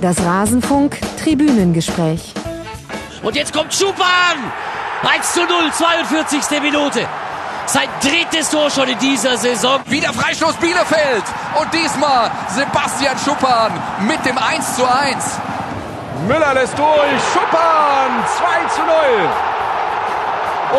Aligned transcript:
Das 0.00 0.24
Rasenfunk 0.24 0.98
Tribünengespräch. 1.22 2.32
Und 3.22 3.36
jetzt 3.36 3.52
kommt 3.52 3.74
Schupan! 3.74 4.50
1 5.02 5.32
zu 5.32 5.40
0, 5.40 5.48
42. 5.72 6.62
Minute. 6.62 7.06
Sein 7.66 7.88
drittes 8.00 8.48
Tor 8.50 8.70
schon 8.70 8.88
in 8.88 8.98
dieser 8.98 9.36
Saison. 9.36 9.80
Wieder 9.86 10.12
Freistoß 10.12 10.56
Bielefeld. 10.56 11.24
Und 11.60 11.74
diesmal 11.74 12.30
Sebastian 12.48 13.18
Schuppan 13.18 13.72
mit 14.06 14.24
dem 14.24 14.38
1 14.38 14.76
zu 14.76 14.84
1. 14.84 15.38
Müller 16.26 16.54
lässt 16.54 16.78
durch. 16.78 17.20
Schuppan 17.32 18.24
2 18.38 18.44
zu 18.74 18.80
0. 18.80 18.88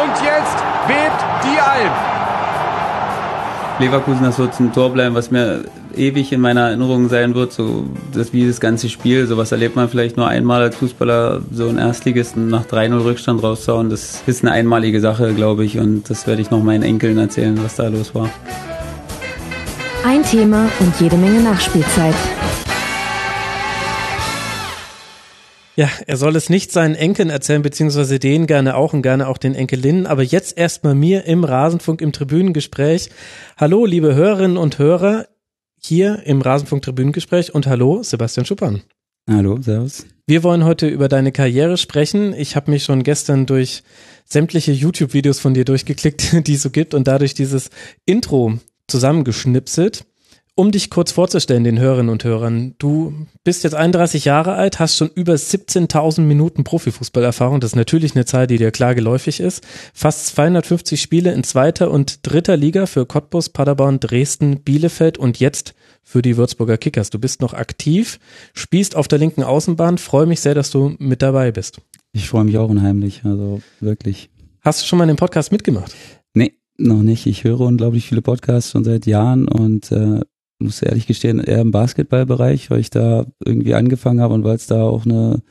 Und 0.04 0.14
jetzt 0.24 0.58
bebt 0.88 1.24
die 1.44 1.60
Alm. 1.60 1.92
Leverkusen, 3.78 4.24
das 4.24 4.40
wird 4.40 4.60
ein 4.60 4.74
Tor 4.74 4.90
bleiben, 4.92 5.14
was 5.14 5.30
mir 5.30 5.66
ewig 5.98 6.32
in 6.32 6.42
meiner 6.42 6.68
Erinnerung 6.68 7.10
sein 7.10 7.36
wird, 7.36 7.54
so 7.54 7.86
das 8.14 8.34
wie 8.34 8.48
das 8.48 8.60
ganze 8.60 8.90
Spiel, 8.90 9.28
sowas 9.28 9.52
erlebt 9.52 9.76
man 9.76 9.90
vielleicht 9.90 10.18
nur 10.18 10.28
einmal 10.28 10.62
als 10.62 10.76
Fußballer, 10.78 11.42
so 11.52 11.68
ein 11.68 11.78
Erstligisten 11.78 12.48
nach 12.48 12.66
3-0 12.66 13.04
Rückstand 13.04 13.44
rauszuhauen, 13.44 13.90
das 13.90 14.24
ist 14.26 14.44
eine 14.44 14.52
einmalige 14.52 15.00
Sache, 15.00 15.34
glaube 15.34 15.66
ich, 15.66 15.80
und 15.80 16.10
das 16.10 16.28
werde 16.28 16.42
ich 16.42 16.52
noch 16.52 16.64
meinen 16.64 16.84
Enkeln 16.84 17.18
erzählen, 17.18 17.60
was 17.64 17.76
da 17.76 17.88
los 17.88 18.16
war. 18.16 18.30
Ein 20.04 20.24
Thema 20.24 20.70
und 20.80 21.00
jede 21.00 21.16
Menge 21.18 21.42
Nachspielzeit. 21.42 22.16
Ja, 25.78 25.90
er 26.06 26.18
soll 26.18 26.36
es 26.36 26.50
nicht 26.50 26.72
seinen 26.72 26.96
Enkeln 26.96 27.30
erzählen, 27.30 27.62
beziehungsweise 27.62 28.20
denen 28.20 28.46
gerne 28.46 28.76
auch 28.76 28.94
und 28.94 29.04
gerne 29.04 29.28
auch 29.28 29.38
den 29.38 29.56
Enkelinnen. 29.56 30.06
Aber 30.06 30.22
jetzt 30.22 30.58
erstmal 30.58 30.96
mir 30.96 31.26
im 31.26 31.44
Rasenfunk 31.46 32.02
im 32.02 32.12
Tribünengespräch. 32.12 33.10
Hallo, 33.58 33.86
liebe 33.86 34.14
Hörerinnen 34.14 34.58
und 34.58 34.80
Hörer, 34.80 35.28
hier 35.84 36.24
im 36.26 36.42
Rasenfunk 36.42 36.84
Tribünengespräch 36.84 37.54
und 37.54 37.68
hallo, 37.68 38.04
Sebastian 38.04 38.46
Schuppan. 38.46 38.82
Hallo, 39.30 39.62
servus. 39.62 40.06
Wir 40.28 40.44
wollen 40.44 40.64
heute 40.64 40.88
über 40.88 41.08
deine 41.08 41.32
Karriere 41.32 41.78
sprechen. 41.78 42.34
Ich 42.34 42.56
habe 42.56 42.72
mich 42.72 42.84
schon 42.84 43.04
gestern 43.04 43.46
durch 43.46 43.84
sämtliche 44.26 44.72
YouTube-Videos 44.72 45.40
von 45.40 45.54
dir 45.54 45.66
durchgeklickt, 45.66 46.48
die 46.48 46.54
es 46.54 46.62
so 46.62 46.70
gibt 46.70 46.94
und 46.94 47.08
dadurch 47.08 47.34
dieses 47.34 47.70
Intro 48.06 48.60
zusammengeschnipselt. 48.88 50.06
Um 50.54 50.72
dich 50.72 50.90
kurz 50.90 51.14
vorzustellen, 51.14 51.64
den 51.64 51.80
Hörerinnen 51.80 52.12
und 52.12 52.26
Hörern, 52.26 52.76
du 52.78 53.26
bist 53.46 53.64
jetzt 53.64 53.74
31 53.74 54.26
Jahre 54.26 54.54
alt, 54.54 54.80
hast 54.80 54.98
schon 54.98 55.10
über 55.16 55.34
17.000 55.34 56.22
Minuten 56.22 56.66
Profifußballerfahrung. 56.66 57.62
Das 57.62 57.72
ist 57.72 57.76
natürlich 57.78 58.16
eine 58.16 58.26
Zahl, 58.26 58.48
die 58.48 58.58
dir 58.58 58.72
klar 58.72 58.94
geläufig 58.94 59.40
ist. 59.40 59.66
Fast 59.94 60.28
250 60.28 61.02
Spiele 61.02 61.32
in 61.32 61.46
zweiter 61.46 61.90
und 61.90 62.20
dritter 62.24 62.58
Liga 62.58 62.86
für 62.86 63.06
Cottbus, 63.06 63.48
Paderborn, 63.50 64.02
Dresden, 64.02 64.62
Bielefeld 64.62 65.18
und 65.18 65.40
jetzt 65.40 65.74
für 66.04 66.22
die 66.22 66.36
Würzburger 66.36 66.78
Kickers. 66.78 67.10
Du 67.10 67.20
bist 67.20 67.40
noch 67.40 67.54
aktiv, 67.54 68.20
spielst 68.54 68.98
auf 68.98 69.08
der 69.08 69.20
linken 69.20 69.44
Außenbahn. 69.44 69.98
Freue 69.98 70.26
mich 70.26 70.42
sehr, 70.42 70.54
dass 70.54 70.70
du 70.70 70.96
mit 71.00 71.22
dabei 71.22 71.54
bist. 71.54 71.82
Ich 72.12 72.28
freue 72.28 72.44
mich 72.44 72.58
auch 72.58 72.70
unheimlich, 72.70 73.22
also 73.24 73.62
wirklich. 73.80 74.30
Hast 74.60 74.82
du 74.82 74.86
schon 74.86 75.00
mal 75.00 75.08
den 75.08 75.16
Podcast 75.16 75.54
mitgemacht? 75.54 75.96
Nee, 76.34 76.56
noch 76.78 77.04
nicht. 77.04 77.26
Ich 77.26 77.46
höre 77.46 77.62
unglaublich 77.62 78.06
viele 78.08 78.22
Podcasts 78.22 78.72
schon 78.72 78.84
seit 78.84 79.06
Jahren 79.06 79.48
und 79.48 79.92
äh, 79.92 80.20
muss 80.62 80.82
ehrlich 80.82 81.08
gestehen, 81.08 81.40
eher 81.40 81.60
im 81.62 81.72
Basketballbereich, 81.72 82.70
weil 82.70 82.80
ich 82.80 82.90
da 82.90 83.26
irgendwie 83.44 83.74
angefangen 83.74 84.22
habe 84.22 84.34
und 84.34 84.44
weil 84.44 84.56
es 84.56 84.68
da 84.68 84.84
auch 84.84 85.06
eine 85.06 85.42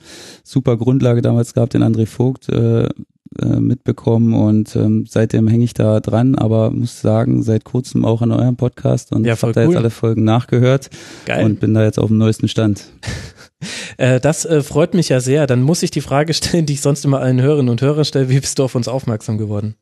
super 0.45 0.77
Grundlage 0.77 1.23
damals 1.23 1.55
gab, 1.55 1.71
den 1.71 1.83
André 1.83 2.07
Vogt 2.07 2.49
äh, 2.49 2.89
äh, 3.39 3.61
mitbekommen 3.61 4.35
und 4.35 4.75
ähm, 4.75 5.07
seitdem 5.09 5.47
hänge 5.47 5.65
ich 5.65 5.73
da 5.75 6.01
dran, 6.01 6.35
aber 6.35 6.71
muss 6.71 7.01
sagen, 7.01 7.43
seit 7.45 7.65
kurzem 7.65 8.05
auch 8.05 8.23
an 8.23 8.33
eurem 8.33 8.57
Podcast 8.57 9.13
und 9.13 9.25
Ja, 9.25 9.41
habe 9.41 9.53
da 9.53 9.61
cool. 9.61 9.67
jetzt 9.69 9.77
alle 9.77 9.91
Folgen 9.91 10.25
nachgehört 10.25 10.91
Geil. 11.27 11.45
und 11.45 11.61
bin 11.61 11.73
da 11.73 11.85
jetzt 11.85 11.99
auf 12.01 12.09
dem 12.09 12.19
neuesten 12.19 12.49
Stand. 12.49 12.87
Äh, 13.99 14.21
das 14.21 14.47
äh, 14.47 14.63
freut 14.63 14.95
mich 14.95 15.11
ja 15.11 15.21
sehr. 15.21 15.47
Dann 15.47 15.61
muss 15.61 15.83
ich 15.83 15.91
die 15.91 16.01
Frage 16.01 16.33
stellen, 16.33 16.65
die 16.65 16.73
ich 16.73 16.81
sonst 16.81 17.05
immer 17.05 17.21
allen 17.21 17.43
Hörerinnen 17.43 17.69
und 17.69 17.83
Hörern 17.83 18.07
stelle. 18.07 18.31
Wie 18.31 18.41
bist 18.41 18.59
du 18.59 18.65
auf 18.65 18.75
uns 18.75 18.89
aufmerksam 18.89 19.37
geworden? 19.37 19.75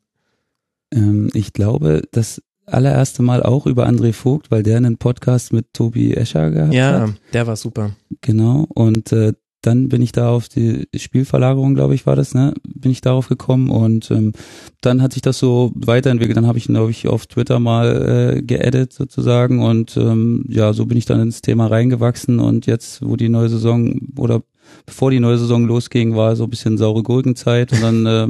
Ähm, 0.92 1.30
ich 1.32 1.52
glaube, 1.52 2.02
das 2.10 2.42
allererste 2.72 3.22
Mal 3.22 3.42
auch 3.42 3.66
über 3.66 3.88
André 3.88 4.12
Vogt, 4.12 4.50
weil 4.50 4.62
der 4.62 4.76
einen 4.76 4.98
Podcast 4.98 5.52
mit 5.52 5.72
Tobi 5.72 6.14
Escher 6.14 6.50
gehabt 6.50 6.74
Ja, 6.74 7.00
hat. 7.00 7.10
der 7.32 7.46
war 7.46 7.56
super. 7.56 7.90
Genau. 8.20 8.66
Und 8.74 9.12
äh, 9.12 9.32
dann 9.62 9.88
bin 9.88 10.02
ich 10.02 10.12
da 10.12 10.30
auf 10.30 10.48
die 10.48 10.86
Spielverlagerung, 10.94 11.74
glaube 11.74 11.94
ich, 11.96 12.06
war 12.06 12.14
das, 12.14 12.32
ne? 12.32 12.54
Bin 12.62 12.92
ich 12.92 13.00
darauf 13.00 13.28
gekommen 13.28 13.70
und 13.70 14.08
ähm, 14.12 14.32
dann 14.80 15.02
hat 15.02 15.12
sich 15.14 15.22
das 15.22 15.38
so 15.40 15.72
weiterentwickelt. 15.74 16.36
Dann 16.36 16.46
habe 16.46 16.58
ich, 16.58 16.66
glaube 16.66 16.92
ich, 16.92 17.08
auf 17.08 17.26
Twitter 17.26 17.58
mal 17.58 18.36
äh, 18.38 18.42
geedit 18.42 18.92
sozusagen 18.92 19.60
und 19.60 19.96
ähm, 19.96 20.44
ja, 20.48 20.72
so 20.72 20.86
bin 20.86 20.96
ich 20.96 21.06
dann 21.06 21.20
ins 21.20 21.42
Thema 21.42 21.66
reingewachsen 21.66 22.38
und 22.38 22.66
jetzt, 22.66 23.04
wo 23.04 23.16
die 23.16 23.28
neue 23.28 23.48
Saison 23.48 23.98
oder 24.16 24.42
bevor 24.86 25.10
die 25.10 25.18
neue 25.20 25.38
Saison 25.38 25.66
losging, 25.66 26.14
war 26.14 26.36
so 26.36 26.44
ein 26.44 26.50
bisschen 26.50 26.78
saure 26.78 27.02
Gurkenzeit 27.02 27.72
und 27.72 27.82
dann 27.82 28.06
äh, 28.06 28.28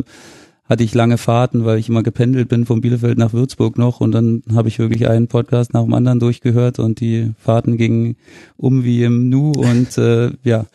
hatte 0.69 0.85
ich 0.85 0.95
lange 0.95 1.19
Fahrten, 1.19 1.65
weil 1.65 1.79
ich 1.79 1.89
immer 1.89 2.03
gependelt 2.03 2.49
bin 2.49 2.67
von 2.67 2.81
Bielefeld 2.81 3.19
nach 3.19 3.33
Würzburg 3.33 3.79
noch 3.79 4.01
und 4.01 4.13
dann 4.13 4.43
habe 4.53 4.69
ich 4.69 4.79
wirklich 4.79 5.09
einen 5.09 5.29
Podcast 5.29 5.73
nach 5.73 5.83
dem 5.83 5.95
anderen 5.95 6.21
durchgehört 6.21 6.79
und 6.79 7.01
die 7.01 7.33
Fahrten 7.39 7.77
gingen 7.77 8.17
um 8.57 8.85
wie 8.85 9.05
im 9.05 9.29
Nu 9.29 9.53
und 9.53 9.97
äh, 9.99 10.31
ja, 10.45 10.67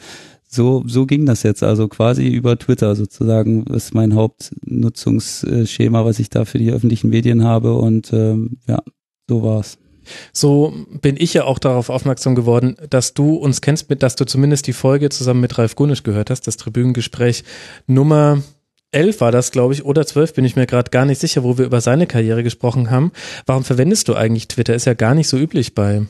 so, 0.48 0.84
so 0.86 1.06
ging 1.06 1.26
das 1.26 1.44
jetzt. 1.44 1.64
Also 1.64 1.88
quasi 1.88 2.28
über 2.28 2.58
Twitter 2.58 2.96
sozusagen 2.96 3.66
ist 3.68 3.94
mein 3.94 4.16
Hauptnutzungsschema, 4.16 6.06
was 6.06 6.20
ich 6.20 6.30
da 6.30 6.46
für 6.46 6.60
die 6.60 6.72
öffentlichen 6.72 7.10
Medien 7.10 7.44
habe 7.44 7.76
und 7.76 8.14
ähm, 8.14 8.58
ja, 8.68 8.82
so 9.28 9.44
war's. 9.44 9.78
So 10.32 10.74
bin 11.02 11.16
ich 11.18 11.34
ja 11.34 11.46
auch 11.46 11.60
darauf 11.60 11.90
aufmerksam 11.90 12.36
geworden, 12.36 12.76
dass 12.90 13.14
du 13.14 13.36
uns 13.36 13.62
kennst, 13.62 13.90
mit, 13.90 14.04
dass 14.04 14.16
du 14.16 14.26
zumindest 14.26 14.68
die 14.68 14.74
Folge 14.74 15.10
zusammen 15.10 15.40
mit 15.40 15.58
Ralf 15.58 15.76
Gunisch 15.76 16.04
gehört 16.04 16.30
hast, 16.30 16.46
das 16.46 16.58
Tribünengespräch 16.58 17.44
Nummer 17.88 18.42
11 18.94 19.22
war 19.22 19.32
das, 19.32 19.52
glaube 19.52 19.74
ich, 19.74 19.86
oder 19.86 20.06
12, 20.06 20.34
bin 20.34 20.46
ich 20.46 20.56
mir 20.56 20.66
gerade 20.66 20.92
gar 20.92 21.06
nicht 21.06 21.20
sicher, 21.20 21.44
wo 21.44 21.58
wir 21.58 21.66
über 21.66 21.82
seine 21.82 22.08
Karriere 22.08 22.44
gesprochen 22.44 22.90
haben. 22.92 23.12
Warum 23.46 23.64
verwendest 23.64 24.08
du 24.08 24.14
eigentlich 24.16 24.48
Twitter? 24.48 24.76
Ist 24.76 24.86
ja 24.86 24.94
gar 24.94 25.16
nicht 25.16 25.28
so 25.28 25.38
üblich 25.38 25.74
bei 25.76 26.04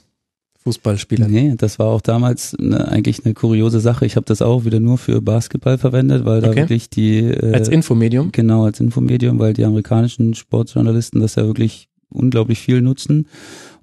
Fußballspielern. 0.64 1.30
Nee, 1.30 1.54
das 1.58 1.78
war 1.78 1.88
auch 1.88 2.02
damals 2.02 2.56
ne, 2.58 2.88
eigentlich 2.88 3.26
eine 3.26 3.34
kuriose 3.34 3.80
Sache. 3.82 4.06
Ich 4.06 4.16
habe 4.16 4.26
das 4.26 4.42
auch 4.42 4.64
wieder 4.64 4.80
nur 4.80 4.98
für 4.98 5.22
Basketball 5.22 5.78
verwendet, 5.78 6.24
weil 6.26 6.42
da 6.42 6.50
Okay. 6.50 6.62
wirklich 6.62 6.90
die 6.90 7.20
äh, 7.20 7.54
Als 7.54 7.68
Infomedium. 7.68 8.32
Genau, 8.32 8.66
als 8.66 8.80
Infomedium, 8.80 9.40
weil 9.40 9.54
die 9.54 9.66
amerikanischen 9.66 10.34
Sportjournalisten 10.36 11.20
das 11.20 11.36
ja 11.36 11.46
wirklich 11.46 11.90
unglaublich 12.10 12.60
viel 12.60 12.82
nutzen. 12.82 13.28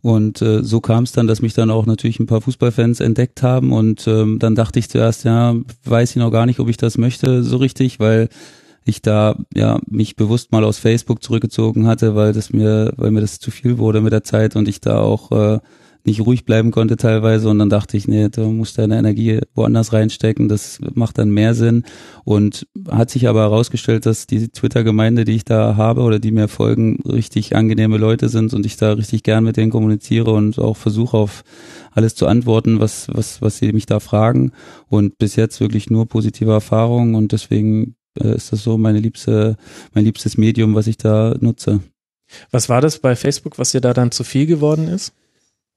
Und 0.03 0.41
äh, 0.41 0.63
so 0.63 0.81
kam 0.81 1.05
es 1.05 1.13
dann, 1.13 1.27
dass 1.27 1.43
mich 1.43 1.53
dann 1.53 1.71
auch 1.71 1.85
natürlich 1.85 2.19
ein 2.21 2.27
paar 2.27 2.41
Fußballfans 2.41 3.01
entdeckt 3.01 3.43
haben. 3.43 3.73
Und 3.73 4.07
ähm, 4.07 4.39
dann 4.39 4.55
dachte 4.55 4.79
ich 4.79 4.89
zuerst, 4.89 5.25
ja, 5.25 5.55
weiß 5.85 6.11
ich 6.11 6.17
noch 6.17 6.31
gar 6.31 6.47
nicht, 6.47 6.61
ob 6.61 6.69
ich 6.69 6.79
das 6.79 6.97
möchte 6.97 7.43
so 7.43 7.59
richtig, 7.59 8.01
weil 8.01 8.31
ich 8.85 9.03
da 9.03 9.37
ja 9.55 9.79
mich 9.89 10.17
bewusst 10.17 10.53
mal 10.53 10.65
aus 10.65 10.79
Facebook 10.79 11.23
zurückgezogen 11.23 11.87
hatte, 11.87 12.15
weil 12.15 12.33
das 12.33 12.53
mir, 12.53 12.93
weil 12.97 13.11
mir 13.11 13.21
das 13.21 13.39
zu 13.39 13.51
viel 13.51 13.79
wurde 13.79 14.01
mit 14.01 14.13
der 14.13 14.25
Zeit 14.25 14.57
und 14.57 14.69
ich 14.69 14.81
da 14.81 15.01
auch 15.01 15.31
äh, 15.33 15.59
nicht 16.05 16.21
ruhig 16.25 16.45
bleiben 16.45 16.71
konnte 16.71 16.97
teilweise. 16.97 17.49
Und 17.49 17.59
dann 17.59 17.71
dachte 17.71 17.97
ich, 17.97 18.09
nee, 18.09 18.29
du 18.29 18.43
musst 18.51 18.79
deine 18.79 18.99
Energie 18.99 19.41
woanders 19.55 19.93
reinstecken, 19.93 20.49
das 20.49 20.79
macht 20.95 21.19
dann 21.19 21.31
mehr 21.31 21.55
Sinn. 21.55 21.85
Und 22.25 22.67
hat 22.91 23.11
sich 23.11 23.29
aber 23.29 23.41
herausgestellt, 23.41 24.07
dass 24.07 24.27
die 24.27 24.49
Twitter-Gemeinde, 24.49 25.25
die 25.25 25.37
ich 25.37 25.45
da 25.45 25.77
habe 25.77 26.03
oder 26.03 26.19
die 26.19 26.33
mir 26.33 26.49
folgen, 26.49 27.01
richtig 27.05 27.57
angenehme 27.57 27.99
Leute 27.99 28.29
sind 28.29 28.55
und 28.55 28.65
ich 28.67 28.77
da 28.77 28.93
richtig 28.93 29.23
gern 29.23 29.45
mit 29.45 29.57
denen 29.57 29.71
kommuniziere 29.71 30.31
und 30.31 30.59
auch 30.59 30.77
versuche 30.77 31.17
auf 31.17 31.43
alles 31.93 32.15
zu 32.15 32.27
antworten, 32.27 32.81
was, 32.81 33.09
was, 33.13 33.43
was 33.43 33.59
sie 33.59 33.73
mich 33.73 33.87
da 33.87 34.01
fragen. 34.01 34.53
Und 34.89 35.19
bis 35.19 35.37
jetzt 35.37 35.61
wirklich 35.61 35.91
nur 35.91 36.07
positive 36.07 36.53
Erfahrungen 36.53 37.15
und 37.15 37.33
deswegen 37.33 37.97
äh, 38.19 38.35
ist 38.35 38.53
das 38.53 38.63
so 38.63 38.79
meine 38.79 39.01
liebste, 39.01 39.57
mein 39.95 40.05
liebstes 40.05 40.37
Medium, 40.37 40.75
was 40.75 40.87
ich 40.87 40.97
da 40.97 41.37
nutze. 41.41 41.81
Was 42.51 42.69
war 42.69 42.81
das 42.81 42.99
bei 42.99 43.17
Facebook, 43.17 43.59
was 43.59 43.73
dir 43.73 43.81
da 43.81 43.93
dann 43.93 44.13
zu 44.13 44.25
viel 44.25 44.47
geworden 44.47 44.89
ist? 44.89 45.13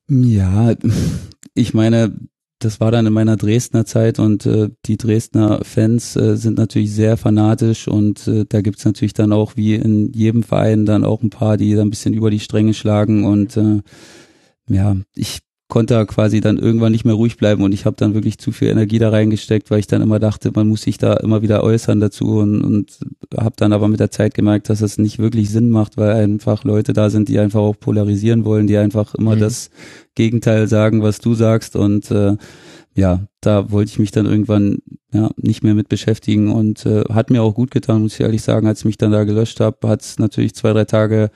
Ja, 0.09 0.75
ich 1.53 1.74
meine, 1.74 2.13
das 2.59 2.80
war 2.80 2.91
dann 2.91 3.06
in 3.06 3.13
meiner 3.13 3.35
Dresdner 3.35 3.85
Zeit 3.85 4.19
und 4.19 4.45
äh, 4.45 4.69
die 4.85 4.97
Dresdner 4.97 5.62
Fans 5.63 6.15
äh, 6.15 6.38
sind 6.38 6.57
natürlich 6.57 6.91
sehr 6.91 7.18
fanatisch 7.18 7.88
und 7.88 8.27
äh, 8.27 8.45
da 8.47 8.62
gibt's 8.62 8.85
natürlich 8.85 9.13
dann 9.13 9.33
auch 9.33 9.57
wie 9.57 9.75
in 9.75 10.12
jedem 10.13 10.44
Verein 10.44 10.85
dann 10.85 11.03
auch 11.03 11.21
ein 11.21 11.30
paar, 11.30 11.57
die 11.57 11.74
da 11.75 11.81
ein 11.81 11.89
bisschen 11.89 12.13
über 12.13 12.31
die 12.31 12.39
Stränge 12.39 12.74
schlagen 12.74 13.25
und 13.25 13.57
äh, 13.57 13.81
ja, 14.69 14.95
ich 15.13 15.39
konnte 15.73 15.95
da 15.95 16.05
quasi 16.05 16.39
dann 16.39 16.59
irgendwann 16.59 16.91
nicht 16.91 17.03
mehr 17.03 17.15
ruhig 17.15 17.35
bleiben 17.35 17.63
und 17.63 17.71
ich 17.71 17.87
habe 17.87 17.95
dann 17.97 18.13
wirklich 18.13 18.37
zu 18.37 18.51
viel 18.51 18.67
Energie 18.67 18.99
da 18.99 19.09
reingesteckt, 19.09 19.71
weil 19.71 19.79
ich 19.79 19.87
dann 19.87 20.03
immer 20.03 20.19
dachte, 20.19 20.51
man 20.53 20.67
muss 20.67 20.83
sich 20.83 20.99
da 20.99 21.15
immer 21.15 21.41
wieder 21.41 21.63
äußern 21.63 21.99
dazu 21.99 22.37
und, 22.37 22.61
und 22.61 22.99
habe 23.35 23.55
dann 23.57 23.73
aber 23.73 23.87
mit 23.87 23.99
der 23.99 24.11
Zeit 24.11 24.35
gemerkt, 24.35 24.69
dass 24.69 24.81
das 24.81 24.99
nicht 24.99 25.17
wirklich 25.17 25.49
Sinn 25.49 25.71
macht, 25.71 25.97
weil 25.97 26.11
einfach 26.11 26.63
Leute 26.63 26.93
da 26.93 27.09
sind, 27.09 27.27
die 27.27 27.39
einfach 27.39 27.61
auch 27.61 27.73
polarisieren 27.73 28.45
wollen, 28.45 28.67
die 28.67 28.77
einfach 28.77 29.15
immer 29.15 29.35
Mhm. 29.35 29.39
das 29.39 29.71
Gegenteil 30.13 30.67
sagen, 30.67 31.01
was 31.01 31.17
du 31.17 31.33
sagst 31.33 31.75
und 31.75 32.11
äh, 32.11 32.37
ja, 32.93 33.21
da 33.41 33.71
wollte 33.71 33.89
ich 33.89 33.97
mich 33.97 34.11
dann 34.11 34.27
irgendwann 34.27 34.77
ja 35.11 35.31
nicht 35.37 35.63
mehr 35.63 35.73
mit 35.73 35.89
beschäftigen 35.89 36.51
und 36.51 36.85
äh, 36.85 37.01
hat 37.11 37.31
mir 37.31 37.41
auch 37.41 37.55
gut 37.55 37.71
getan, 37.71 38.03
muss 38.03 38.13
ich 38.13 38.19
ehrlich 38.19 38.43
sagen, 38.43 38.67
als 38.67 38.81
ich 38.81 38.85
mich 38.85 38.97
dann 38.97 39.11
da 39.11 39.23
gelöscht 39.23 39.59
habe, 39.59 39.87
hat 39.87 40.01
es 40.01 40.19
natürlich 40.19 40.53
zwei, 40.53 40.71
drei 40.71 40.85
Tage 40.85 41.31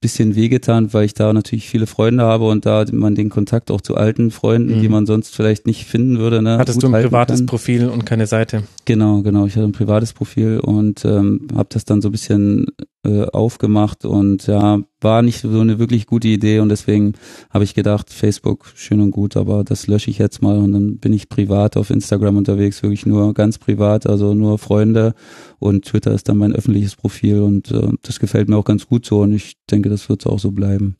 bisschen 0.00 0.34
wehgetan, 0.36 0.92
weil 0.92 1.04
ich 1.04 1.14
da 1.14 1.32
natürlich 1.32 1.68
viele 1.68 1.86
Freunde 1.86 2.22
habe 2.24 2.46
und 2.48 2.66
da 2.66 2.84
man 2.92 3.14
den 3.14 3.28
Kontakt 3.30 3.70
auch 3.70 3.80
zu 3.80 3.96
alten 3.96 4.30
Freunden, 4.30 4.76
Mhm. 4.76 4.80
die 4.82 4.88
man 4.88 5.06
sonst 5.06 5.34
vielleicht 5.34 5.66
nicht 5.66 5.84
finden 5.86 6.18
würde. 6.18 6.42
Ne, 6.42 6.58
Hattest 6.58 6.82
du 6.82 6.86
ein 6.88 6.92
privates 7.02 7.40
kann. 7.40 7.46
Profil 7.46 7.88
und 7.88 8.04
keine 8.06 8.26
Seite? 8.26 8.62
Genau, 8.84 9.22
genau. 9.22 9.46
Ich 9.46 9.56
hatte 9.56 9.66
ein 9.66 9.72
privates 9.72 10.12
Profil 10.12 10.60
und 10.60 11.04
ähm, 11.04 11.48
habe 11.54 11.68
das 11.70 11.84
dann 11.84 12.00
so 12.02 12.08
ein 12.08 12.12
bisschen 12.12 12.66
äh, 13.06 13.26
aufgemacht 13.32 14.04
und 14.04 14.46
ja, 14.48 14.80
war 15.00 15.22
nicht 15.22 15.40
so 15.40 15.60
eine 15.60 15.78
wirklich 15.78 16.06
gute 16.06 16.28
Idee 16.28 16.58
und 16.58 16.68
deswegen 16.68 17.12
habe 17.50 17.64
ich 17.64 17.74
gedacht, 17.74 18.12
Facebook 18.12 18.72
schön 18.74 19.00
und 19.00 19.12
gut, 19.12 19.36
aber 19.36 19.62
das 19.62 19.86
lösche 19.86 20.10
ich 20.10 20.18
jetzt 20.18 20.42
mal 20.42 20.58
und 20.58 20.72
dann 20.72 20.98
bin 20.98 21.12
ich 21.12 21.28
privat 21.28 21.76
auf 21.76 21.90
Instagram 21.90 22.36
unterwegs, 22.36 22.82
wirklich 22.82 23.06
nur 23.06 23.32
ganz 23.32 23.58
privat, 23.58 24.06
also 24.06 24.34
nur 24.34 24.58
Freunde 24.58 25.14
und 25.58 25.84
Twitter 25.84 26.12
ist 26.12 26.28
dann 26.28 26.38
mein 26.38 26.54
öffentliches 26.54 26.96
Profil 26.96 27.42
und 27.42 27.70
äh, 27.70 27.88
das 28.02 28.18
gefällt 28.18 28.48
mir 28.48 28.56
auch 28.56 28.64
ganz 28.64 28.86
gut 28.86 29.06
so 29.06 29.20
und 29.20 29.32
ich 29.32 29.56
denke, 29.70 29.88
das 29.88 30.08
wird 30.08 30.26
auch 30.26 30.40
so 30.40 30.50
bleiben. 30.50 30.96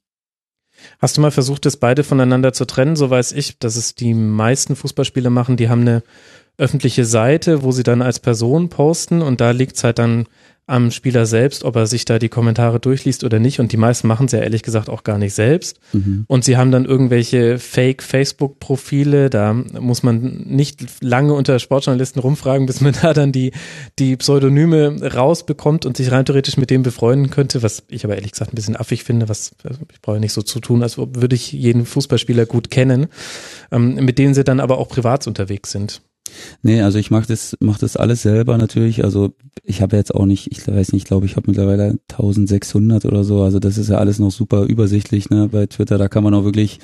Hast 0.99 1.17
du 1.17 1.20
mal 1.20 1.31
versucht, 1.31 1.67
das 1.67 1.76
beide 1.76 2.05
voneinander 2.05 2.53
zu 2.53 2.67
trennen? 2.67 2.97
So 2.97 3.11
weiß 3.11 3.32
ich, 3.32 3.58
dass 3.58 3.76
es 3.76 3.94
die 3.94 4.14
meisten 4.14 4.76
Fußballspieler 4.76 5.31
machen, 5.31 5.56
die 5.56 5.69
haben 5.69 5.81
eine 5.82 6.03
öffentliche 6.58 7.05
Seite, 7.05 7.62
wo 7.62 7.73
sie 7.73 7.82
dann 7.82 8.03
als 8.03 8.19
Person 8.20 8.69
posten 8.69 9.23
und 9.23 9.41
da 9.41 9.50
liegt 9.50 9.76
es 9.76 9.85
halt 9.85 9.99
dann 9.99 10.26
am 10.69 10.91
Spieler 10.91 11.26
selbst, 11.26 11.62
ob 11.62 11.76
er 11.76 11.87
sich 11.87 12.05
da 12.05 12.19
die 12.19 12.29
Kommentare 12.29 12.81
durchliest 12.81 13.23
oder 13.23 13.38
nicht. 13.38 13.61
Und 13.61 13.70
die 13.70 13.76
meisten 13.76 14.08
machen 14.08 14.26
es 14.26 14.32
ja 14.32 14.41
ehrlich 14.41 14.64
gesagt 14.64 14.91
auch 14.91 15.05
gar 15.05 15.17
nicht 15.17 15.32
selbst. 15.32 15.79
Mhm. 15.93 16.25
Und 16.26 16.44
sie 16.44 16.56
haben 16.56 16.73
dann 16.73 16.85
irgendwelche 16.85 17.61
Fake-Facebook-Profile. 17.61 19.31
Da 19.31 19.53
muss 19.53 20.03
man 20.03 20.43
nicht 20.47 20.85
lange 21.00 21.35
unter 21.35 21.61
Sportjournalisten 21.61 22.20
rumfragen, 22.20 22.67
bis 22.67 22.81
man 22.81 22.97
da 23.03 23.12
dann 23.12 23.31
die, 23.31 23.53
die 24.00 24.17
Pseudonyme 24.17 25.00
rausbekommt 25.14 25.87
und 25.87 25.97
sich 25.97 26.11
rein 26.11 26.25
theoretisch 26.25 26.56
mit 26.56 26.70
dem 26.70 26.82
befreunden 26.82 27.31
könnte, 27.31 27.62
was 27.62 27.85
ich 27.88 28.05
aber 28.05 28.17
ehrlich 28.17 28.32
gesagt 28.32 28.53
ein 28.53 28.56
bisschen 28.56 28.76
affig 28.76 29.05
finde, 29.05 29.29
was 29.29 29.53
also 29.62 29.81
ich 29.93 30.03
brauche 30.03 30.19
nicht 30.19 30.32
so 30.32 30.43
zu 30.43 30.58
tun, 30.58 30.82
als 30.82 30.99
würde 30.99 31.37
ich 31.37 31.53
jeden 31.53 31.87
Fußballspieler 31.87 32.44
gut 32.44 32.73
kennen, 32.73 33.06
ähm, 33.70 33.94
mit 33.94 34.19
denen 34.19 34.35
sie 34.35 34.43
dann 34.43 34.58
aber 34.58 34.79
auch 34.79 34.88
privat 34.88 35.29
unterwegs 35.29 35.70
sind. 35.70 36.03
Nee, 36.62 36.82
also 36.82 36.99
ich 36.99 37.11
mache 37.11 37.26
das, 37.26 37.56
mach 37.61 37.78
das 37.78 37.96
alles 37.96 38.23
selber 38.23 38.58
natürlich. 38.58 39.05
Also 39.05 39.32
ich 39.62 39.82
habe 39.82 39.96
jetzt 39.96 40.14
auch 40.14 40.26
nicht, 40.26 40.50
ich 40.50 40.67
weiß 40.67 40.93
nicht, 40.93 41.02
ich 41.02 41.08
glaube, 41.08 41.26
ich 41.26 41.37
habe 41.37 41.49
mittlerweile 41.49 41.99
1600 42.11 43.05
oder 43.05 43.25
so. 43.25 43.43
Also 43.43 43.58
das 43.58 43.78
ist 43.78 43.90
ja 43.90 43.99
alles 43.99 44.19
noch 44.19 44.31
super 44.31 44.64
übersichtlich 44.64 45.31
ne, 45.31 45.49
bei 45.49 45.67
Twitter. 45.67 45.99
Da 45.99 46.08
kann 46.08 46.25
man 46.25 46.34
auch 46.34 46.44
wirklich 46.44 46.81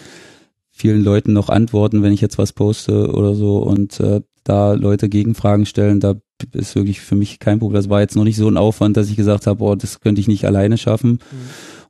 vielen 0.70 1.02
Leuten 1.02 1.32
noch 1.32 1.48
antworten, 1.48 2.02
wenn 2.02 2.12
ich 2.12 2.20
jetzt 2.20 2.38
was 2.38 2.52
poste 2.52 3.12
oder 3.12 3.34
so 3.34 3.58
und 3.58 4.00
äh, 4.00 4.22
da 4.44 4.72
Leute 4.72 5.08
Gegenfragen 5.08 5.66
stellen, 5.66 6.00
da 6.00 6.14
ist 6.52 6.74
wirklich 6.74 7.00
für 7.00 7.14
mich 7.14 7.38
kein 7.38 7.58
Problem. 7.60 7.76
Das 7.76 7.88
war 7.88 8.00
jetzt 8.00 8.16
noch 8.16 8.24
nicht 8.24 8.36
so 8.36 8.48
ein 8.48 8.56
Aufwand, 8.56 8.96
dass 8.96 9.08
ich 9.08 9.16
gesagt 9.16 9.46
habe, 9.46 9.62
oh, 9.62 9.74
das 9.74 10.00
könnte 10.00 10.20
ich 10.20 10.28
nicht 10.28 10.44
alleine 10.44 10.78
schaffen. 10.78 11.20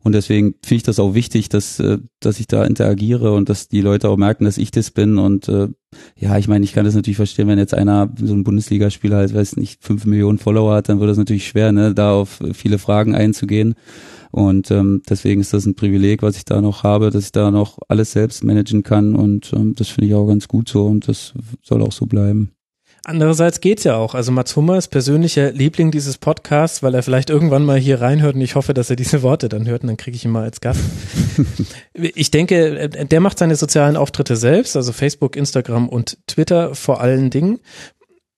Und 0.03 0.13
deswegen 0.13 0.55
finde 0.63 0.77
ich 0.77 0.83
das 0.83 0.99
auch 0.99 1.15
wichtig, 1.15 1.49
dass, 1.49 1.79
äh, 1.79 1.99
dass 2.21 2.41
ich 2.41 2.47
da 2.47 2.65
interagiere 2.65 3.33
und 3.33 3.49
dass 3.49 3.69
die 3.69 3.81
Leute 3.81 4.09
auch 4.09 4.17
merken, 4.17 4.45
dass 4.45 4.59
ich 4.59 4.71
das 4.71 4.91
bin. 4.91 5.19
Und 5.19 5.49
äh, 5.49 5.69
ja, 6.17 6.39
ich 6.39 6.49
meine, 6.49 6.65
ich 6.65 6.73
kann 6.73 6.85
das 6.85 6.95
natürlich 6.95 7.17
verstehen, 7.17 7.49
wenn 7.49 7.59
jetzt 7.59 7.75
einer, 7.75 8.13
so 8.17 8.35
ein 8.35 8.45
Bundesligaspieler 8.45 9.19
halt, 9.19 9.35
weiß 9.35 9.57
nicht, 9.57 9.83
fünf 9.83 10.05
Millionen 10.05 10.39
Follower 10.39 10.75
hat, 10.75 10.89
dann 10.89 11.01
wird 11.01 11.11
es 11.11 11.19
natürlich 11.19 11.47
schwer, 11.47 11.73
ne, 11.73 11.95
da 11.95 12.13
auf 12.13 12.41
viele 12.53 12.79
Fragen 12.79 13.15
einzugehen. 13.15 13.75
Und 14.33 14.71
ähm, 14.71 15.03
deswegen 15.09 15.43
ist 15.43 15.53
das 15.53 15.67
ein 15.67 15.75
Privileg, 15.75 16.23
was 16.23 16.37
ich 16.37 16.47
da 16.47 16.63
noch 16.63 16.85
habe, 16.85 17.11
dass 17.11 17.27
ich 17.27 17.33
da 17.33 17.51
noch 17.51 17.79
alles 17.89 18.13
selbst 18.13 18.43
managen 18.43 18.83
kann. 18.83 19.15
Und 19.15 19.53
ähm, 19.53 19.75
das 19.75 19.89
finde 19.89 20.09
ich 20.09 20.15
auch 20.15 20.27
ganz 20.27 20.49
gut 20.49 20.69
so 20.69 20.87
und 20.87 21.07
das 21.07 21.35
soll 21.63 21.83
auch 21.83 21.93
so 21.93 22.07
bleiben. 22.07 22.53
Andererseits 23.05 23.61
geht's 23.61 23.83
ja 23.83 23.97
auch. 23.97 24.15
Also 24.15 24.31
Mats 24.31 24.55
Hummer 24.55 24.79
ist 24.79 24.89
persönlicher 24.89 25.51
Liebling 25.51 25.91
dieses 25.91 26.19
Podcasts, 26.19 26.85
weil 26.85 26.95
er 26.95 27.03
vielleicht 27.03 27.31
irgendwann 27.31 27.65
mal 27.65 27.79
hier 27.79 28.01
reinhört 28.01 28.37
und 28.37 28.41
ich 28.43 28.55
hoffe, 28.55 28.75
dass 28.75 28.91
er 28.91 28.97
diese 28.97 29.23
Worte 29.23 29.49
dann 29.49 29.67
hört 29.67 29.83
und 29.83 29.89
dann 29.89 29.97
kriege 29.97 30.17
ich 30.17 30.25
ihn 30.25 30.31
mal 30.31 30.45
als 30.45 30.61
Gast. 30.61 30.81
ich 31.95 32.31
denke, 32.31 32.89
der 32.89 33.21
macht 33.21 33.39
seine 33.39 33.57
sozialen 33.57 33.97
Auftritte 33.97 34.37
selbst, 34.37 34.77
also 34.77 34.93
Facebook, 34.93 35.35
Instagram 35.35 35.89
und 35.89 36.19
Twitter 36.29 36.77
vor 36.77 37.01
allen 37.01 37.31
Dingen. 37.31 37.59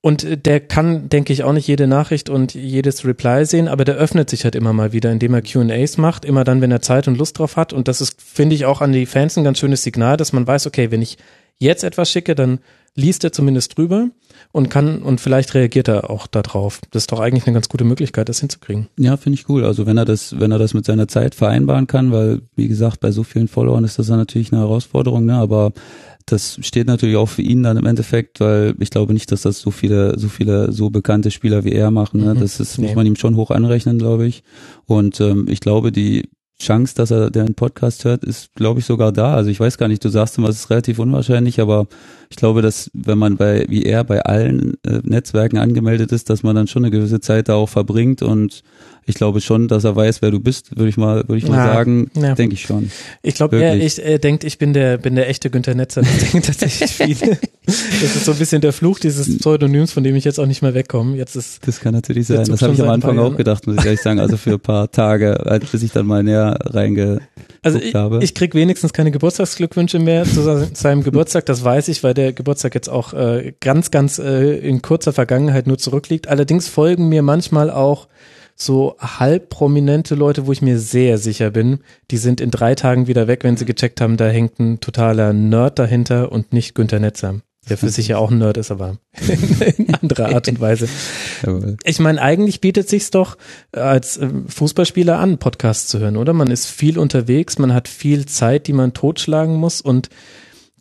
Und 0.00 0.46
der 0.46 0.60
kann, 0.60 1.08
denke 1.08 1.32
ich, 1.32 1.44
auch 1.44 1.52
nicht 1.52 1.66
jede 1.66 1.86
Nachricht 1.86 2.28
und 2.28 2.54
jedes 2.54 3.06
Reply 3.06 3.46
sehen, 3.46 3.68
aber 3.68 3.84
der 3.84 3.96
öffnet 3.96 4.28
sich 4.28 4.44
halt 4.44 4.54
immer 4.54 4.74
mal 4.74 4.92
wieder, 4.92 5.10
indem 5.10 5.32
er 5.32 5.40
Q&As 5.40 5.96
macht, 5.98 6.26
immer 6.26 6.44
dann, 6.44 6.60
wenn 6.60 6.70
er 6.70 6.82
Zeit 6.82 7.08
und 7.08 7.16
Lust 7.16 7.38
drauf 7.38 7.56
hat. 7.56 7.72
Und 7.72 7.88
das 7.88 8.02
ist, 8.02 8.20
finde 8.20 8.54
ich, 8.54 8.66
auch 8.66 8.82
an 8.82 8.92
die 8.92 9.06
Fans 9.06 9.36
ein 9.38 9.44
ganz 9.44 9.58
schönes 9.58 9.82
Signal, 9.82 10.18
dass 10.18 10.34
man 10.34 10.46
weiß, 10.46 10.66
okay, 10.66 10.90
wenn 10.90 11.00
ich 11.00 11.16
jetzt 11.58 11.84
etwas 11.84 12.10
schicke, 12.10 12.34
dann 12.34 12.60
liest 12.94 13.24
er 13.24 13.32
zumindest 13.32 13.76
drüber 13.76 14.08
und 14.54 14.70
kann 14.70 15.02
und 15.02 15.20
vielleicht 15.20 15.52
reagiert 15.54 15.88
er 15.88 16.10
auch 16.10 16.28
darauf. 16.28 16.80
Das 16.92 17.02
ist 17.02 17.12
doch 17.12 17.18
eigentlich 17.18 17.44
eine 17.46 17.54
ganz 17.54 17.68
gute 17.68 17.82
Möglichkeit, 17.82 18.28
das 18.28 18.38
hinzukriegen. 18.38 18.86
Ja, 18.96 19.16
finde 19.16 19.34
ich 19.38 19.48
cool. 19.48 19.64
Also 19.64 19.84
wenn 19.84 19.98
er 19.98 20.04
das, 20.04 20.38
wenn 20.38 20.52
er 20.52 20.58
das 20.60 20.74
mit 20.74 20.84
seiner 20.84 21.08
Zeit 21.08 21.34
vereinbaren 21.34 21.88
kann, 21.88 22.12
weil 22.12 22.40
wie 22.54 22.68
gesagt, 22.68 23.00
bei 23.00 23.10
so 23.10 23.24
vielen 23.24 23.48
Followern 23.48 23.82
ist 23.82 23.98
das 23.98 24.06
dann 24.06 24.18
natürlich 24.18 24.52
eine 24.52 24.60
Herausforderung, 24.62 25.24
ne? 25.24 25.34
Aber 25.34 25.72
das 26.26 26.56
steht 26.62 26.86
natürlich 26.86 27.16
auch 27.16 27.28
für 27.28 27.42
ihn 27.42 27.64
dann 27.64 27.76
im 27.76 27.84
Endeffekt, 27.84 28.38
weil 28.38 28.74
ich 28.78 28.90
glaube 28.90 29.12
nicht, 29.12 29.32
dass 29.32 29.42
das 29.42 29.58
so 29.58 29.72
viele, 29.72 30.16
so 30.20 30.28
viele 30.28 30.70
so 30.70 30.88
bekannte 30.88 31.32
Spieler 31.32 31.64
wie 31.64 31.72
er 31.72 31.90
machen. 31.90 32.20
Ne? 32.24 32.34
Mhm. 32.34 32.40
Das 32.40 32.60
ist, 32.60 32.78
Nee. 32.78 32.86
muss 32.86 32.94
man 32.94 33.06
ihm 33.06 33.16
schon 33.16 33.34
hoch 33.34 33.50
anrechnen, 33.50 33.98
glaube 33.98 34.24
ich. 34.26 34.44
Und 34.86 35.20
ähm, 35.20 35.46
ich 35.50 35.58
glaube, 35.58 35.90
die 35.90 36.28
Chance, 36.62 36.94
dass 36.94 37.10
er 37.10 37.30
den 37.30 37.54
Podcast 37.54 38.04
hört, 38.04 38.22
ist, 38.24 38.54
glaube 38.54 38.78
ich, 38.78 38.86
sogar 38.86 39.10
da. 39.10 39.34
Also 39.34 39.50
ich 39.50 39.58
weiß 39.58 39.76
gar 39.76 39.88
nicht, 39.88 40.04
du 40.04 40.08
sagst 40.08 40.38
immer, 40.38 40.48
es 40.48 40.60
ist 40.60 40.70
relativ 40.70 41.00
unwahrscheinlich, 41.00 41.60
aber 41.60 41.88
ich 42.30 42.36
glaube, 42.36 42.62
dass 42.62 42.90
wenn 42.94 43.18
man 43.18 43.36
bei, 43.36 43.66
wie 43.68 43.84
er, 43.84 44.04
bei 44.04 44.22
allen 44.22 44.74
äh, 44.84 45.00
Netzwerken 45.02 45.58
angemeldet 45.58 46.12
ist, 46.12 46.30
dass 46.30 46.42
man 46.42 46.54
dann 46.56 46.66
schon 46.66 46.84
eine 46.84 46.90
gewisse 46.90 47.20
Zeit 47.20 47.48
da 47.48 47.54
auch 47.54 47.68
verbringt 47.68 48.22
und 48.22 48.62
ich 49.06 49.16
glaube 49.16 49.42
schon, 49.42 49.68
dass 49.68 49.84
er 49.84 49.94
weiß, 49.94 50.22
wer 50.22 50.30
du 50.30 50.40
bist, 50.40 50.78
würde 50.78 50.88
ich 50.88 50.96
mal, 50.96 51.16
würde 51.28 51.36
ich 51.36 51.46
mal 51.46 51.58
Ja, 51.58 51.74
sagen, 51.74 52.10
ja. 52.14 52.34
denke 52.34 52.54
ich 52.54 52.62
schon. 52.62 52.90
Ich 53.22 53.34
glaube, 53.34 53.62
er, 53.62 53.76
ich, 53.76 54.02
er 54.02 54.18
denkt, 54.18 54.44
ich 54.44 54.56
bin 54.56 54.72
der, 54.72 54.96
bin 54.96 55.14
der 55.14 55.28
echte 55.28 55.50
Günther 55.50 55.74
Netzer. 55.74 56.00
Das 56.00 56.16
denken 56.20 56.40
tatsächlich 56.40 56.90
viele. 56.94 57.38
Das 57.66 58.16
ist 58.16 58.24
so 58.24 58.32
ein 58.32 58.38
bisschen 58.38 58.62
der 58.62 58.72
Fluch 58.72 58.98
dieses 58.98 59.36
Pseudonyms, 59.38 59.92
von 59.92 60.04
dem 60.04 60.16
ich 60.16 60.24
jetzt 60.24 60.40
auch 60.40 60.46
nicht 60.46 60.62
mehr 60.62 60.72
wegkomme. 60.72 61.18
Jetzt 61.18 61.36
ist, 61.36 61.66
Das 61.66 61.80
kann 61.80 61.92
natürlich 61.92 62.28
sein. 62.28 62.46
Das 62.46 62.62
habe 62.62 62.72
ich 62.72 62.80
am 62.80 62.88
Anfang 62.88 63.18
auch 63.18 63.36
gedacht, 63.36 63.66
muss 63.66 63.76
ich 63.76 63.84
ehrlich 63.84 64.00
sagen. 64.00 64.20
Also 64.20 64.38
für 64.38 64.52
ein 64.52 64.60
paar 64.60 64.90
Tage, 64.90 65.60
bis 65.70 65.82
ich 65.82 65.92
dann 65.92 66.06
mal 66.06 66.22
näher 66.22 66.56
reinge. 66.62 67.20
also 67.62 67.78
ich, 67.78 67.94
habe. 67.94 68.20
ich 68.22 68.34
krieg 68.34 68.54
wenigstens 68.54 68.94
keine 68.94 69.10
Geburtstagsglückwünsche 69.10 69.98
mehr 69.98 70.24
zu 70.24 70.40
se- 70.42 70.70
seinem 70.72 71.02
Geburtstag. 71.02 71.44
Das 71.44 71.62
weiß 71.62 71.88
ich, 71.88 72.02
weil 72.04 72.13
der 72.14 72.32
Geburtstag 72.32 72.74
jetzt 72.74 72.88
auch 72.88 73.12
äh, 73.12 73.52
ganz, 73.60 73.90
ganz 73.90 74.18
äh, 74.18 74.56
in 74.58 74.82
kurzer 74.82 75.12
Vergangenheit 75.12 75.66
nur 75.66 75.78
zurückliegt. 75.78 76.28
Allerdings 76.28 76.68
folgen 76.68 77.08
mir 77.08 77.22
manchmal 77.22 77.70
auch 77.70 78.08
so 78.56 78.96
halb 79.00 79.48
prominente 79.48 80.14
Leute, 80.14 80.46
wo 80.46 80.52
ich 80.52 80.62
mir 80.62 80.78
sehr 80.78 81.18
sicher 81.18 81.50
bin, 81.50 81.80
die 82.10 82.18
sind 82.18 82.40
in 82.40 82.50
drei 82.50 82.74
Tagen 82.74 83.06
wieder 83.06 83.26
weg, 83.26 83.42
wenn 83.42 83.56
sie 83.56 83.64
gecheckt 83.64 84.00
haben, 84.00 84.16
da 84.16 84.28
hängt 84.28 84.58
ein 84.60 84.80
totaler 84.80 85.32
Nerd 85.32 85.78
dahinter 85.78 86.30
und 86.30 86.52
nicht 86.52 86.74
Günther 86.74 87.00
Netzer. 87.00 87.40
Der 87.68 87.78
für 87.78 87.88
sich 87.88 88.08
ja 88.08 88.18
auch 88.18 88.30
ein 88.30 88.38
Nerd 88.38 88.58
ist, 88.58 88.70
aber 88.70 88.98
in 89.76 89.94
anderer 89.94 90.34
Art 90.34 90.48
und 90.48 90.60
Weise. 90.60 90.86
Ich 91.84 91.98
meine, 91.98 92.20
eigentlich 92.20 92.60
bietet 92.60 92.90
sich's 92.90 93.10
doch 93.10 93.38
äh, 93.72 93.80
als 93.80 94.18
ähm, 94.18 94.46
Fußballspieler 94.48 95.18
an, 95.18 95.38
Podcasts 95.38 95.88
zu 95.88 95.98
hören, 95.98 96.18
oder? 96.18 96.34
Man 96.34 96.50
ist 96.50 96.66
viel 96.66 96.98
unterwegs, 96.98 97.58
man 97.58 97.72
hat 97.72 97.88
viel 97.88 98.26
Zeit, 98.26 98.66
die 98.66 98.74
man 98.74 98.92
totschlagen 98.92 99.56
muss 99.56 99.80
und 99.80 100.10